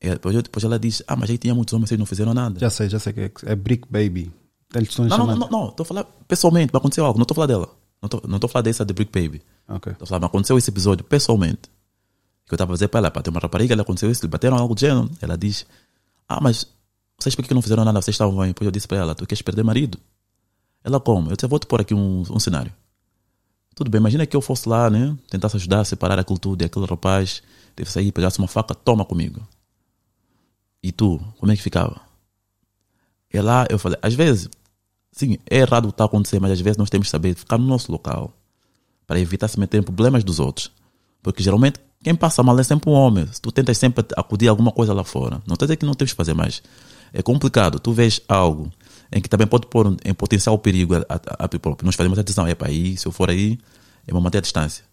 E 0.00 0.10
depois, 0.10 0.34
eu- 0.34 0.42
depois 0.42 0.64
ela 0.64 0.78
disse: 0.78 1.04
Ah, 1.06 1.14
mas 1.16 1.30
aí 1.30 1.38
tinha 1.38 1.54
muitos 1.54 1.72
homens, 1.74 1.88
vocês 1.88 1.98
não 1.98 2.06
fizeram 2.06 2.34
nada. 2.34 2.58
Já 2.58 2.70
sei, 2.70 2.88
já 2.88 2.98
sei 2.98 3.12
que 3.12 3.20
é, 3.20 3.32
é 3.44 3.54
Brick 3.54 3.86
Baby. 3.90 4.32
Eles 4.74 4.96
Não, 4.96 5.06
não, 5.06 5.26
não, 5.36 5.48
não, 5.50 5.68
estou 5.68 5.84
a 5.84 5.86
falar 5.86 6.04
pessoalmente, 6.26 6.70
mas 6.72 6.80
aconteceu 6.80 7.04
algo, 7.04 7.18
não 7.18 7.24
estou 7.24 7.34
a 7.34 7.36
falar 7.36 7.46
dela. 7.46 7.76
Não 8.00 8.36
estou 8.36 8.48
a 8.48 8.48
falar 8.48 8.62
dessa 8.62 8.84
de 8.84 8.92
Brick 8.94 9.12
Baby. 9.12 9.42
Ok. 9.68 9.92
Estou 9.92 10.04
a 10.04 10.08
falar, 10.08 10.20
mas 10.20 10.28
aconteceu 10.28 10.56
esse 10.58 10.70
episódio 10.70 11.04
pessoalmente. 11.04 11.70
Que 12.52 12.54
eu 12.54 12.56
estava 12.56 12.72
a 12.72 12.74
dizer 12.74 12.88
para 12.88 12.98
ela, 12.98 13.10
para 13.10 13.22
ter 13.22 13.30
uma 13.30 13.40
rapariga, 13.40 13.72
ela 13.72 13.80
aconteceu 13.80 14.10
isso, 14.10 14.28
bateram 14.28 14.58
algo 14.58 14.74
do 14.74 14.78
gênero. 14.78 15.10
Ela 15.22 15.38
diz: 15.38 15.64
Ah, 16.28 16.38
mas 16.38 16.66
vocês 17.18 17.34
por 17.34 17.46
que 17.46 17.54
não 17.54 17.62
fizeram 17.62 17.82
nada? 17.82 18.02
Vocês 18.02 18.12
estavam 18.14 18.36
bem. 18.36 18.48
Depois 18.48 18.66
eu 18.66 18.70
disse 18.70 18.86
para 18.86 18.98
ela: 18.98 19.14
Tu 19.14 19.26
queres 19.26 19.40
perder 19.40 19.64
marido? 19.64 19.98
Ela 20.84 21.00
como? 21.00 21.30
Eu 21.30 21.36
disse: 21.36 21.46
Vou 21.46 21.58
te 21.58 21.66
pôr 21.66 21.80
aqui 21.80 21.94
um, 21.94 22.20
um 22.30 22.38
cenário. 22.38 22.70
Tudo 23.74 23.90
bem, 23.90 23.98
imagina 23.98 24.26
que 24.26 24.36
eu 24.36 24.42
fosse 24.42 24.68
lá, 24.68 24.90
né? 24.90 25.16
Tentasse 25.30 25.56
ajudar 25.56 25.80
a 25.80 25.84
separar 25.86 26.18
aquilo 26.18 26.38
tudo 26.38 26.60
e 26.60 26.66
aquele 26.66 26.84
rapaz 26.84 27.42
teve 27.74 27.90
sair, 27.90 28.12
pegasse 28.12 28.38
uma 28.38 28.48
faca, 28.48 28.74
toma 28.74 29.02
comigo. 29.02 29.40
E 30.82 30.92
tu, 30.92 31.18
como 31.38 31.52
é 31.52 31.56
que 31.56 31.62
ficava? 31.62 32.02
E 33.32 33.40
lá 33.40 33.66
eu 33.70 33.78
falei: 33.78 33.98
Às 34.02 34.12
vezes, 34.12 34.50
sim, 35.10 35.38
é 35.48 35.60
errado 35.60 35.86
o 35.86 35.88
que 35.88 35.94
está 35.94 36.04
a 36.04 36.06
acontecer, 36.06 36.38
mas 36.38 36.52
às 36.52 36.60
vezes 36.60 36.76
nós 36.76 36.90
temos 36.90 37.06
que 37.06 37.12
saber 37.12 37.34
ficar 37.34 37.56
no 37.56 37.64
nosso 37.64 37.90
local 37.90 38.30
para 39.06 39.18
evitar 39.18 39.48
se 39.48 39.58
meter 39.58 39.80
em 39.80 39.82
problemas 39.82 40.22
dos 40.22 40.38
outros. 40.38 40.70
Porque 41.22 41.42
geralmente 41.42 41.78
quem 42.02 42.14
passa 42.14 42.42
mal 42.42 42.58
é 42.58 42.62
sempre 42.64 42.90
um 42.90 42.94
homem. 42.94 43.26
Se 43.32 43.40
tu 43.40 43.52
tentas 43.52 43.78
sempre 43.78 44.04
acudir 44.16 44.48
a 44.48 44.50
alguma 44.50 44.72
coisa 44.72 44.92
lá 44.92 45.04
fora, 45.04 45.40
não 45.46 45.54
estou 45.54 45.66
dizer 45.66 45.76
que 45.76 45.86
não 45.86 45.94
temos 45.94 46.12
que 46.12 46.16
fazer 46.16 46.34
mais. 46.34 46.62
É 47.12 47.22
complicado. 47.22 47.78
Tu 47.78 47.92
vês 47.92 48.20
algo 48.28 48.70
em 49.12 49.20
que 49.20 49.28
também 49.28 49.46
pode 49.46 49.66
pôr 49.66 49.96
em 50.04 50.14
potencial 50.14 50.58
perigo 50.58 50.94
a, 50.96 51.04
a, 51.08 51.44
a 51.44 51.48
próprio. 51.48 51.84
Nós 51.84 51.94
fazemos 51.94 52.18
atenção, 52.18 52.46
é 52.46 52.54
para 52.54 52.68
aí, 52.68 52.96
se 52.96 53.06
eu 53.06 53.12
for 53.12 53.30
aí, 53.30 53.58
é 54.06 54.12
uma 54.12 54.20
manter 54.20 54.38
a 54.38 54.40
distância. 54.40 54.84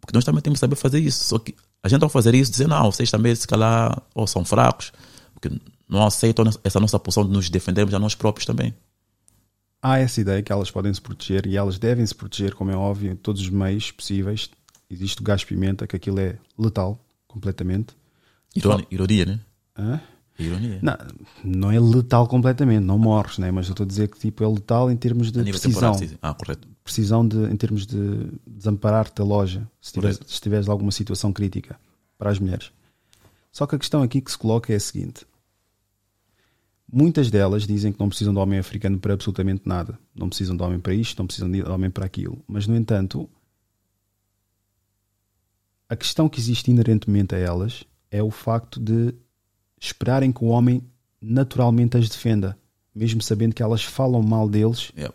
Porque 0.00 0.16
nós 0.16 0.24
também 0.24 0.42
temos 0.42 0.58
que 0.58 0.60
saber 0.60 0.76
fazer 0.76 1.00
isso. 1.00 1.24
Só 1.24 1.38
que 1.38 1.54
a 1.82 1.88
gente 1.88 2.02
ao 2.02 2.08
fazer 2.08 2.34
isso, 2.34 2.50
dizer, 2.50 2.68
não, 2.68 2.92
vocês 2.92 3.10
também 3.10 3.34
se 3.34 3.46
calhar 3.46 4.00
ou 4.14 4.26
são 4.26 4.44
fracos, 4.44 4.92
porque 5.32 5.50
não 5.88 6.06
aceitam 6.06 6.44
essa 6.62 6.78
nossa 6.78 6.98
posição 6.98 7.24
de 7.24 7.30
nos 7.30 7.50
defendermos 7.50 7.94
a 7.94 7.98
nós 7.98 8.14
próprios 8.14 8.46
também. 8.46 8.74
Há 9.80 9.98
essa 9.98 10.20
ideia 10.20 10.42
que 10.42 10.52
elas 10.52 10.70
podem 10.70 10.94
se 10.94 11.00
proteger 11.00 11.44
e 11.46 11.56
elas 11.56 11.78
devem 11.78 12.06
se 12.06 12.14
proteger, 12.14 12.54
como 12.54 12.70
é 12.70 12.76
óbvio, 12.76 13.10
em 13.10 13.16
todos 13.16 13.42
os 13.42 13.50
meios 13.50 13.90
possíveis. 13.90 14.48
Existe 14.92 15.22
o 15.22 15.24
gás 15.24 15.42
pimenta, 15.42 15.86
que 15.86 15.96
aquilo 15.96 16.20
é 16.20 16.38
letal, 16.58 17.02
completamente. 17.26 17.96
Ironia, 18.54 18.86
ironia 18.90 19.24
né? 19.24 19.40
Hã? 19.78 20.00
Ironia. 20.38 20.78
Não, 20.82 20.96
não 21.42 21.70
é 21.72 21.80
letal 21.80 22.26
completamente, 22.26 22.84
não 22.84 22.98
morres, 22.98 23.38
né? 23.38 23.50
mas 23.50 23.66
eu 23.68 23.72
estou 23.72 23.84
a 23.84 23.86
dizer 23.86 24.08
que 24.08 24.18
tipo, 24.18 24.44
é 24.44 24.48
letal 24.48 24.90
em 24.90 24.96
termos 24.96 25.32
de 25.32 25.42
precisão. 25.42 25.96
Ah, 26.20 26.34
correto. 26.34 26.68
Precisão 26.84 27.26
de, 27.26 27.38
em 27.44 27.56
termos 27.56 27.86
de 27.86 28.28
desamparar-te 28.46 29.14
da 29.16 29.24
loja, 29.24 29.66
se 29.80 29.92
tiveres, 29.92 30.20
se 30.26 30.40
tiveres 30.40 30.68
alguma 30.68 30.90
situação 30.90 31.32
crítica 31.32 31.78
para 32.18 32.30
as 32.30 32.38
mulheres. 32.38 32.70
Só 33.50 33.66
que 33.66 33.76
a 33.76 33.78
questão 33.78 34.02
aqui 34.02 34.20
que 34.20 34.30
se 34.30 34.38
coloca 34.38 34.72
é 34.72 34.76
a 34.76 34.80
seguinte: 34.80 35.24
muitas 36.92 37.30
delas 37.30 37.66
dizem 37.66 37.92
que 37.92 38.00
não 38.00 38.08
precisam 38.08 38.34
de 38.34 38.40
homem 38.40 38.58
africano 38.58 38.98
para 38.98 39.14
absolutamente 39.14 39.62
nada. 39.64 39.98
Não 40.14 40.28
precisam 40.28 40.56
de 40.56 40.62
homem 40.62 40.80
para 40.80 40.94
isto, 40.94 41.18
não 41.18 41.26
precisam 41.26 41.50
de 41.50 41.62
homem 41.62 41.90
para 41.90 42.04
aquilo. 42.04 42.42
Mas, 42.48 42.66
no 42.66 42.76
entanto, 42.76 43.28
a 45.92 45.96
questão 45.96 46.26
que 46.26 46.40
existe 46.40 46.70
inerentemente 46.70 47.34
a 47.34 47.38
elas 47.38 47.84
é 48.10 48.22
o 48.22 48.30
facto 48.30 48.80
de 48.80 49.14
esperarem 49.78 50.32
que 50.32 50.42
o 50.42 50.46
homem 50.46 50.82
naturalmente 51.20 51.98
as 51.98 52.08
defenda, 52.08 52.56
mesmo 52.94 53.20
sabendo 53.20 53.54
que 53.54 53.62
elas 53.62 53.84
falam 53.84 54.22
mal 54.22 54.48
deles 54.48 54.90
Yeah. 54.96 55.14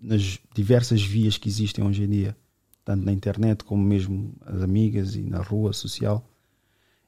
nas 0.00 0.38
diversas 0.54 1.02
vias 1.02 1.36
que 1.36 1.50
existem 1.50 1.84
hoje 1.84 2.04
em 2.04 2.08
dia, 2.08 2.34
tanto 2.82 3.04
na 3.04 3.12
internet 3.12 3.62
como 3.62 3.84
mesmo 3.84 4.32
as 4.46 4.62
amigas 4.62 5.16
e 5.16 5.20
na 5.20 5.42
rua 5.42 5.74
social. 5.74 6.26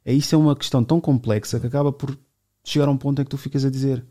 É 0.04 0.12
isso 0.12 0.34
é 0.34 0.38
uma 0.38 0.54
questão 0.54 0.84
tão 0.84 1.00
complexa 1.00 1.58
que 1.58 1.66
acaba 1.66 1.90
por 1.90 2.14
chegar 2.62 2.88
a 2.88 2.90
um 2.90 2.98
ponto 2.98 3.22
em 3.22 3.24
que 3.24 3.30
tu 3.30 3.38
ficas 3.38 3.64
a 3.64 3.70
dizer: 3.70 4.04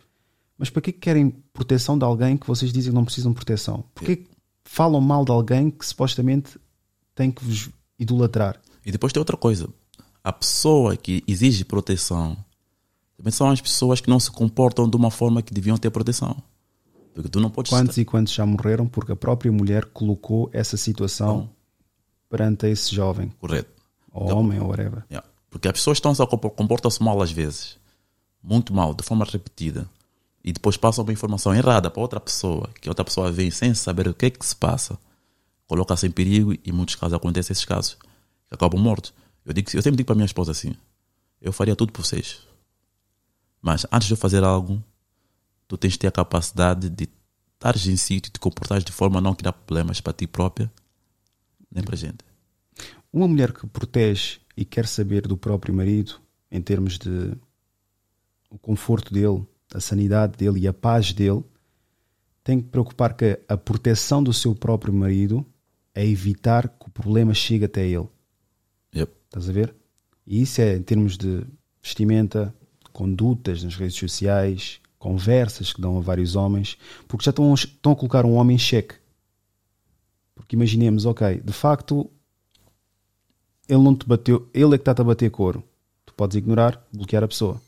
mas 0.57 0.71
para 0.71 0.81
que 0.81 0.91
querem 0.91 1.29
proteção 1.53 1.99
de 1.99 2.03
alguém 2.03 2.35
que 2.35 2.47
vocês 2.47 2.73
dizem 2.73 2.91
que 2.91 2.95
não 2.95 3.05
precisam 3.05 3.31
de 3.31 3.35
proteção? 3.35 3.83
Porquê 3.93 4.15
que 4.15 4.27
falam 4.65 4.99
mal 4.99 5.23
de 5.23 5.31
alguém 5.31 5.69
que 5.69 5.85
supostamente 5.85 6.59
tem 7.13 7.29
que 7.29 7.45
vos 7.45 7.69
idolatrar? 7.99 8.59
E 8.85 8.91
depois 8.91 9.13
tem 9.13 9.19
outra 9.19 9.37
coisa. 9.37 9.69
A 10.23 10.31
pessoa 10.31 10.95
que 10.95 11.23
exige 11.27 11.63
proteção 11.65 12.37
também 13.17 13.31
são 13.31 13.49
as 13.49 13.61
pessoas 13.61 14.01
que 14.01 14.09
não 14.09 14.19
se 14.19 14.31
comportam 14.31 14.89
de 14.89 14.95
uma 14.95 15.11
forma 15.11 15.41
que 15.41 15.53
deviam 15.53 15.77
ter 15.77 15.89
proteção. 15.91 16.35
Porque 17.13 17.29
tu 17.29 17.39
não 17.39 17.49
podes. 17.49 17.69
Quantos 17.69 17.97
e 17.97 18.05
quantos 18.05 18.33
já 18.33 18.45
morreram 18.45 18.87
porque 18.87 19.11
a 19.11 19.15
própria 19.15 19.51
mulher 19.51 19.85
colocou 19.85 20.49
essa 20.53 20.77
situação 20.77 21.49
perante 22.29 22.65
esse 22.67 22.95
jovem, 22.95 23.29
Correto. 23.39 23.69
ou 24.11 24.25
Então- 24.25 24.39
homem, 24.39 24.59
ou 24.59 24.69
whatever? 24.69 25.03
Yeah. 25.11 25.27
Porque 25.49 25.67
as 25.67 25.73
pessoas 25.73 25.97
estão 25.97 26.15
comportam-se 26.15 27.03
mal 27.03 27.21
às 27.21 27.31
vezes. 27.31 27.77
Muito 28.41 28.73
mal, 28.73 28.93
de 28.93 29.03
forma 29.03 29.25
repetida. 29.25 29.87
E 30.43 30.51
depois 30.53 30.77
passam 30.77 31.03
uma 31.03 31.13
informação 31.13 31.53
errada 31.53 31.91
para 31.91 32.01
outra 32.01 32.19
pessoa, 32.19 32.69
que 32.79 32.89
outra 32.89 33.03
pessoa 33.05 33.31
vem 33.31 33.51
sem 33.51 33.73
saber 33.75 34.07
o 34.07 34.13
que 34.13 34.27
é 34.27 34.29
que 34.29 34.43
se 34.45 34.55
passa. 34.55 34.97
Coloca-se 35.67 36.07
em 36.07 36.11
perigo 36.11 36.53
e 36.53 36.59
em 36.65 36.71
muitos 36.71 36.95
casos 36.95 37.13
acontecem 37.13 37.51
esses 37.53 37.65
casos. 37.65 37.97
Que 38.51 38.55
acabam 38.55 38.77
mortos. 38.77 39.13
Eu, 39.45 39.53
digo, 39.53 39.69
eu 39.73 39.81
sempre 39.81 39.95
digo 39.95 40.07
para 40.07 40.13
a 40.13 40.17
minha 40.17 40.25
esposa 40.25 40.51
assim: 40.51 40.75
eu 41.41 41.53
faria 41.53 41.75
tudo 41.75 41.93
por 41.93 42.05
vocês. 42.05 42.45
Mas 43.61 43.85
antes 43.89 44.07
de 44.07 44.13
eu 44.13 44.17
fazer 44.17 44.43
algo, 44.43 44.83
tu 45.69 45.77
tens 45.77 45.93
de 45.93 45.99
ter 45.99 46.07
a 46.07 46.11
capacidade 46.11 46.89
de 46.89 47.07
estar 47.55 47.75
em 47.77 47.95
sítio 47.95 48.29
e 48.29 48.33
te 48.33 48.39
comportar 48.41 48.83
de 48.83 48.91
forma 48.91 49.19
a 49.19 49.21
não 49.21 49.33
criar 49.33 49.53
problemas 49.53 50.01
para 50.01 50.11
ti 50.11 50.27
própria, 50.27 50.69
nem 51.71 51.81
para 51.81 51.95
a 51.95 51.97
gente. 51.97 52.25
Uma 53.13 53.27
mulher 53.27 53.53
que 53.53 53.65
protege 53.67 54.39
e 54.57 54.65
quer 54.65 54.85
saber 54.85 55.27
do 55.27 55.37
próprio 55.37 55.73
marido 55.73 56.19
em 56.51 56.61
termos 56.61 56.97
de 56.97 57.33
o 58.49 58.57
conforto 58.57 59.13
dele, 59.13 59.45
a 59.73 59.79
sanidade 59.79 60.37
dele 60.37 60.59
e 60.59 60.67
a 60.67 60.73
paz 60.73 61.13
dele, 61.13 61.43
tem 62.43 62.59
que 62.59 62.67
preocupar 62.67 63.13
que 63.15 63.39
a 63.47 63.55
proteção 63.55 64.21
do 64.21 64.33
seu 64.33 64.53
próprio 64.53 64.93
marido 64.93 65.45
é 65.95 66.05
evitar 66.05 66.67
que 66.67 66.87
o 66.87 66.91
problema 66.91 67.33
chegue 67.33 67.65
até 67.65 67.85
ele. 67.87 68.09
Yep. 68.95 69.11
Estás 69.25 69.49
a 69.49 69.53
ver? 69.53 69.75
E 70.25 70.41
isso 70.41 70.61
é 70.61 70.75
em 70.75 70.83
termos 70.83 71.17
de 71.17 71.45
vestimenta, 71.81 72.53
condutas 72.91 73.63
nas 73.63 73.75
redes 73.75 73.95
sociais, 73.95 74.79
conversas 74.99 75.73
que 75.73 75.81
dão 75.81 75.97
a 75.97 76.01
vários 76.01 76.35
homens, 76.35 76.77
porque 77.07 77.25
já 77.25 77.31
estão, 77.31 77.53
estão 77.53 77.93
a 77.93 77.95
colocar 77.95 78.25
um 78.25 78.35
homem 78.35 78.55
em 78.55 78.59
xeque. 78.59 78.95
Porque 80.35 80.55
imaginemos, 80.55 81.05
ok, 81.05 81.41
de 81.41 81.53
facto, 81.53 82.09
ele 83.67 83.81
não 83.81 83.95
te 83.95 84.07
bateu, 84.07 84.49
ele 84.53 84.75
é 84.75 84.77
que 84.77 84.81
está-te 84.81 85.01
a 85.01 85.03
bater 85.03 85.31
couro. 85.31 85.63
Tu 86.05 86.13
podes 86.13 86.35
ignorar, 86.35 86.85
bloquear 86.93 87.23
a 87.23 87.27
pessoa. 87.27 87.61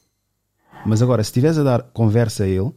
Mas 0.85 1.01
agora, 1.01 1.23
se 1.23 1.29
estiveres 1.29 1.57
a 1.57 1.63
dar 1.63 1.83
conversa 1.83 2.43
a 2.43 2.47
ele 2.47 2.71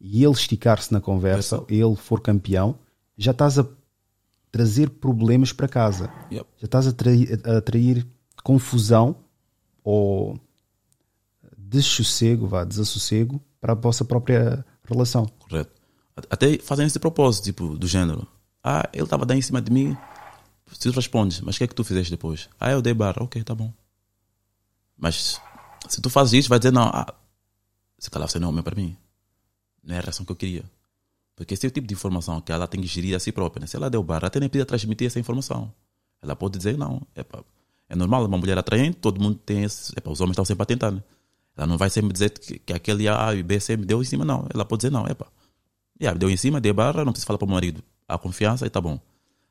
e 0.00 0.22
ele 0.22 0.32
esticar-se 0.32 0.92
na 0.92 1.00
conversa, 1.00 1.64
ele 1.68 1.96
for 1.96 2.20
campeão, 2.20 2.78
já 3.16 3.30
estás 3.30 3.58
a 3.58 3.66
trazer 4.50 4.90
problemas 4.90 5.52
para 5.52 5.68
casa. 5.68 6.12
Yep. 6.30 6.46
Já 6.58 6.64
estás 6.64 6.86
a 6.86 6.90
atrair, 6.90 7.40
a 7.44 7.56
atrair 7.58 8.06
confusão 8.42 9.16
ou 9.82 10.38
dessossego, 11.56 12.46
vá, 12.46 12.64
desassossego 12.64 13.40
para 13.60 13.72
a 13.72 13.76
vossa 13.76 14.04
própria 14.04 14.64
relação. 14.84 15.26
Correto. 15.38 15.70
Até 16.28 16.58
fazem 16.58 16.86
esse 16.86 16.98
propósito, 16.98 17.44
tipo, 17.44 17.78
do 17.78 17.86
género. 17.86 18.26
Ah, 18.62 18.88
ele 18.92 19.04
estava 19.04 19.24
daí 19.24 19.38
em 19.38 19.42
cima 19.42 19.62
de 19.62 19.72
mim, 19.72 19.96
se 20.72 20.80
tu 20.80 20.90
respondes, 20.90 21.40
mas 21.40 21.54
o 21.54 21.58
que 21.58 21.64
é 21.64 21.66
que 21.66 21.74
tu 21.74 21.84
fizeste 21.84 22.10
depois? 22.10 22.48
Ah, 22.58 22.70
eu 22.70 22.82
dei 22.82 22.92
barra, 22.92 23.22
ok, 23.22 23.42
tá 23.42 23.54
bom. 23.54 23.72
Mas 24.96 25.40
se 25.88 26.00
tu 26.00 26.10
fazes 26.10 26.34
isso, 26.34 26.48
vai 26.48 26.58
dizer, 26.58 26.72
não, 26.72 26.88
ah, 26.88 27.14
se 27.98 28.10
calhar 28.10 28.28
você 28.28 28.38
não 28.38 28.48
é 28.48 28.50
homem 28.50 28.62
para 28.62 28.76
mim. 28.76 28.96
Não 29.82 29.94
é 29.94 29.98
a 29.98 30.02
reação 30.02 30.26
que 30.26 30.32
eu 30.32 30.36
queria. 30.36 30.64
Porque 31.40 31.54
esse 31.54 31.64
é 31.64 31.68
o 31.68 31.70
tipo 31.70 31.86
de 31.86 31.94
informação 31.94 32.38
que 32.38 32.52
ela 32.52 32.68
tem 32.68 32.82
que 32.82 32.86
gerir 32.86 33.16
a 33.16 33.18
si 33.18 33.32
própria. 33.32 33.62
né? 33.62 33.66
Se 33.66 33.74
ela 33.74 33.88
deu 33.88 34.02
barra, 34.02 34.26
até 34.26 34.38
nem 34.38 34.46
precisa 34.46 34.66
transmitir 34.66 35.06
essa 35.06 35.18
informação. 35.18 35.72
Ela 36.20 36.36
pode 36.36 36.58
dizer, 36.58 36.76
não, 36.76 37.00
epa, 37.16 37.42
é 37.88 37.96
normal, 37.96 38.26
uma 38.26 38.36
mulher 38.36 38.58
atraente, 38.58 38.98
todo 38.98 39.18
mundo 39.18 39.36
tem 39.38 39.62
esse. 39.62 39.90
Epa, 39.96 40.10
os 40.10 40.20
homens 40.20 40.34
estão 40.34 40.44
sempre 40.44 40.64
a 40.64 40.66
tentar, 40.66 40.90
né? 40.90 41.02
Ela 41.56 41.66
não 41.66 41.78
vai 41.78 41.88
sempre 41.88 42.12
dizer 42.12 42.28
que, 42.38 42.58
que 42.58 42.74
aquele 42.74 43.08
A 43.08 43.34
e 43.34 43.42
B, 43.42 43.58
me 43.70 43.86
deu 43.86 44.02
em 44.02 44.04
cima, 44.04 44.22
não. 44.22 44.46
Ela 44.52 44.66
pode 44.66 44.80
dizer, 44.80 44.92
não. 44.92 45.06
Yeah, 45.98 46.12
me 46.12 46.18
deu 46.18 46.28
em 46.28 46.36
cima, 46.36 46.60
dei 46.60 46.74
barra, 46.74 47.06
não 47.06 47.12
preciso 47.12 47.26
falar 47.26 47.38
para 47.38 47.46
o 47.46 47.50
marido. 47.50 47.82
Há 48.06 48.18
confiança 48.18 48.66
e 48.66 48.68
tá 48.68 48.78
bom. 48.78 49.00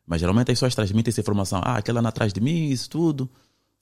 Mas 0.05 0.19
geralmente 0.19 0.51
as 0.51 0.59
pessoas 0.59 0.75
transmitem 0.75 1.09
essa 1.09 1.21
informação. 1.21 1.59
Ah, 1.63 1.77
aquela 1.77 2.01
anda 2.01 2.09
atrás 2.09 2.31
de 2.31 2.39
mim, 2.39 2.69
isso 2.69 2.87
tudo. 2.87 3.27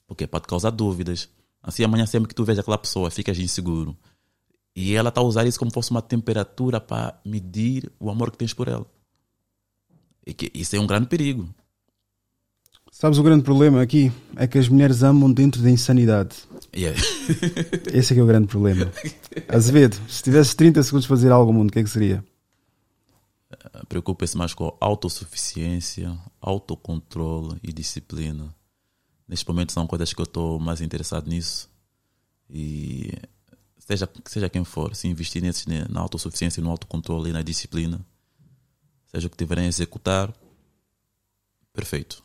Porque 0.08 0.26
pode 0.26 0.48
causar 0.48 0.70
dúvidas. 0.70 1.28
Assim, 1.62 1.84
amanhã 1.84 2.06
sempre 2.06 2.30
que 2.30 2.36
tu 2.36 2.46
vês 2.46 2.58
aquela 2.58 2.78
pessoa, 2.78 3.12
ficas 3.12 3.38
inseguro. 3.38 3.98
E 4.80 4.94
ela 4.94 5.10
está 5.10 5.22
a 5.22 5.24
usar 5.24 5.48
isso 5.48 5.58
como 5.58 5.74
fosse 5.74 5.90
uma 5.90 6.04
temperatura 6.04 6.80
para 6.80 7.20
medir 7.26 7.92
o 8.00 8.12
amor 8.12 8.30
que 8.30 8.38
tens 8.38 8.54
por 8.54 8.68
ela. 8.68 8.86
E 10.24 10.36
que 10.36 10.52
isso 10.54 10.76
é 10.76 10.80
um 10.80 10.86
grande 10.86 11.08
perigo. 11.08 11.50
Sabes 12.92 13.18
o 13.18 13.24
grande 13.24 13.44
problema 13.44 13.82
aqui? 13.82 14.12
É 14.36 14.46
que 14.46 14.60
as 14.60 14.70
mulheres 14.70 15.02
amam 15.02 15.34
dentro 15.34 15.64
da 15.64 15.72
insanidade. 15.72 16.36
Yeah. 16.76 16.96
Esse 17.92 18.14
é 18.14 18.16
que 18.16 18.20
é 18.20 18.24
o 18.24 18.28
grande 18.28 18.46
problema. 18.46 18.92
Azevedo, 19.48 19.98
se 20.08 20.22
tivesses 20.22 20.54
30 20.54 20.84
segundos 20.84 21.08
para 21.08 21.16
fazer 21.16 21.32
algo 21.32 21.50
ao 21.50 21.58
mundo, 21.58 21.70
o 21.70 21.74
que 21.74 21.80
é 21.80 21.84
que 21.84 21.90
seria? 21.90 22.24
Preocupa-se 23.90 24.38
mais 24.38 24.54
com 24.54 24.78
autossuficiência, 24.80 26.16
autocontrole 26.40 27.58
e 27.64 27.74
disciplina. 27.74 28.54
Neste 29.28 29.48
momento 29.48 29.72
são 29.72 29.88
coisas 29.88 30.14
que 30.14 30.22
eu 30.22 30.26
estou 30.26 30.60
mais 30.60 30.82
interessado 30.82 31.28
nisso. 31.28 31.68
E 32.48 33.12
seja, 33.88 34.10
seja 34.26 34.50
quem 34.50 34.64
for, 34.64 34.96
se 34.96 35.08
investir 35.08 35.42
nesses, 35.42 35.66
né, 35.66 35.86
na 35.90 36.02
autossuficiência, 36.02 36.62
no 36.62 36.70
autocontrole 36.70 37.30
e 37.30 37.34
na 37.34 37.42
disciplina, 37.42 38.06
seja 39.08 39.28
o 39.28 39.30
que 39.30 39.38
tiverem 39.38 39.66
a 39.66 39.68
executar, 39.68 40.34
perfeito. 41.74 42.24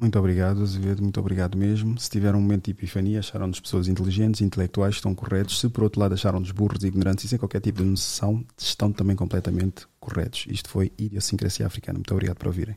Muito 0.00 0.16
obrigado, 0.16 0.62
Azevedo, 0.62 1.02
muito 1.02 1.18
obrigado 1.18 1.58
mesmo. 1.58 1.98
Se 1.98 2.08
tiveram 2.08 2.38
um 2.38 2.42
momento 2.42 2.66
de 2.66 2.70
epifania, 2.70 3.18
acharam-nos 3.18 3.58
pessoas 3.58 3.88
inteligentes, 3.88 4.40
intelectuais, 4.40 4.94
estão 4.94 5.12
corretos. 5.12 5.58
Se 5.58 5.68
por 5.68 5.82
outro 5.82 6.00
lado 6.00 6.14
acharam-nos 6.14 6.52
burros, 6.52 6.84
ignorantes 6.84 7.24
e 7.24 7.28
sem 7.28 7.36
qualquer 7.36 7.60
tipo 7.60 7.82
de 7.82 7.88
noção, 7.88 8.44
estão 8.56 8.92
também 8.92 9.16
completamente 9.16 9.88
corretos. 9.98 10.46
Isto 10.48 10.68
foi 10.68 10.92
Idiosincrasia 10.96 11.66
Africana. 11.66 11.98
Muito 11.98 12.12
obrigado 12.12 12.36
por 12.36 12.46
ouvirem. 12.46 12.76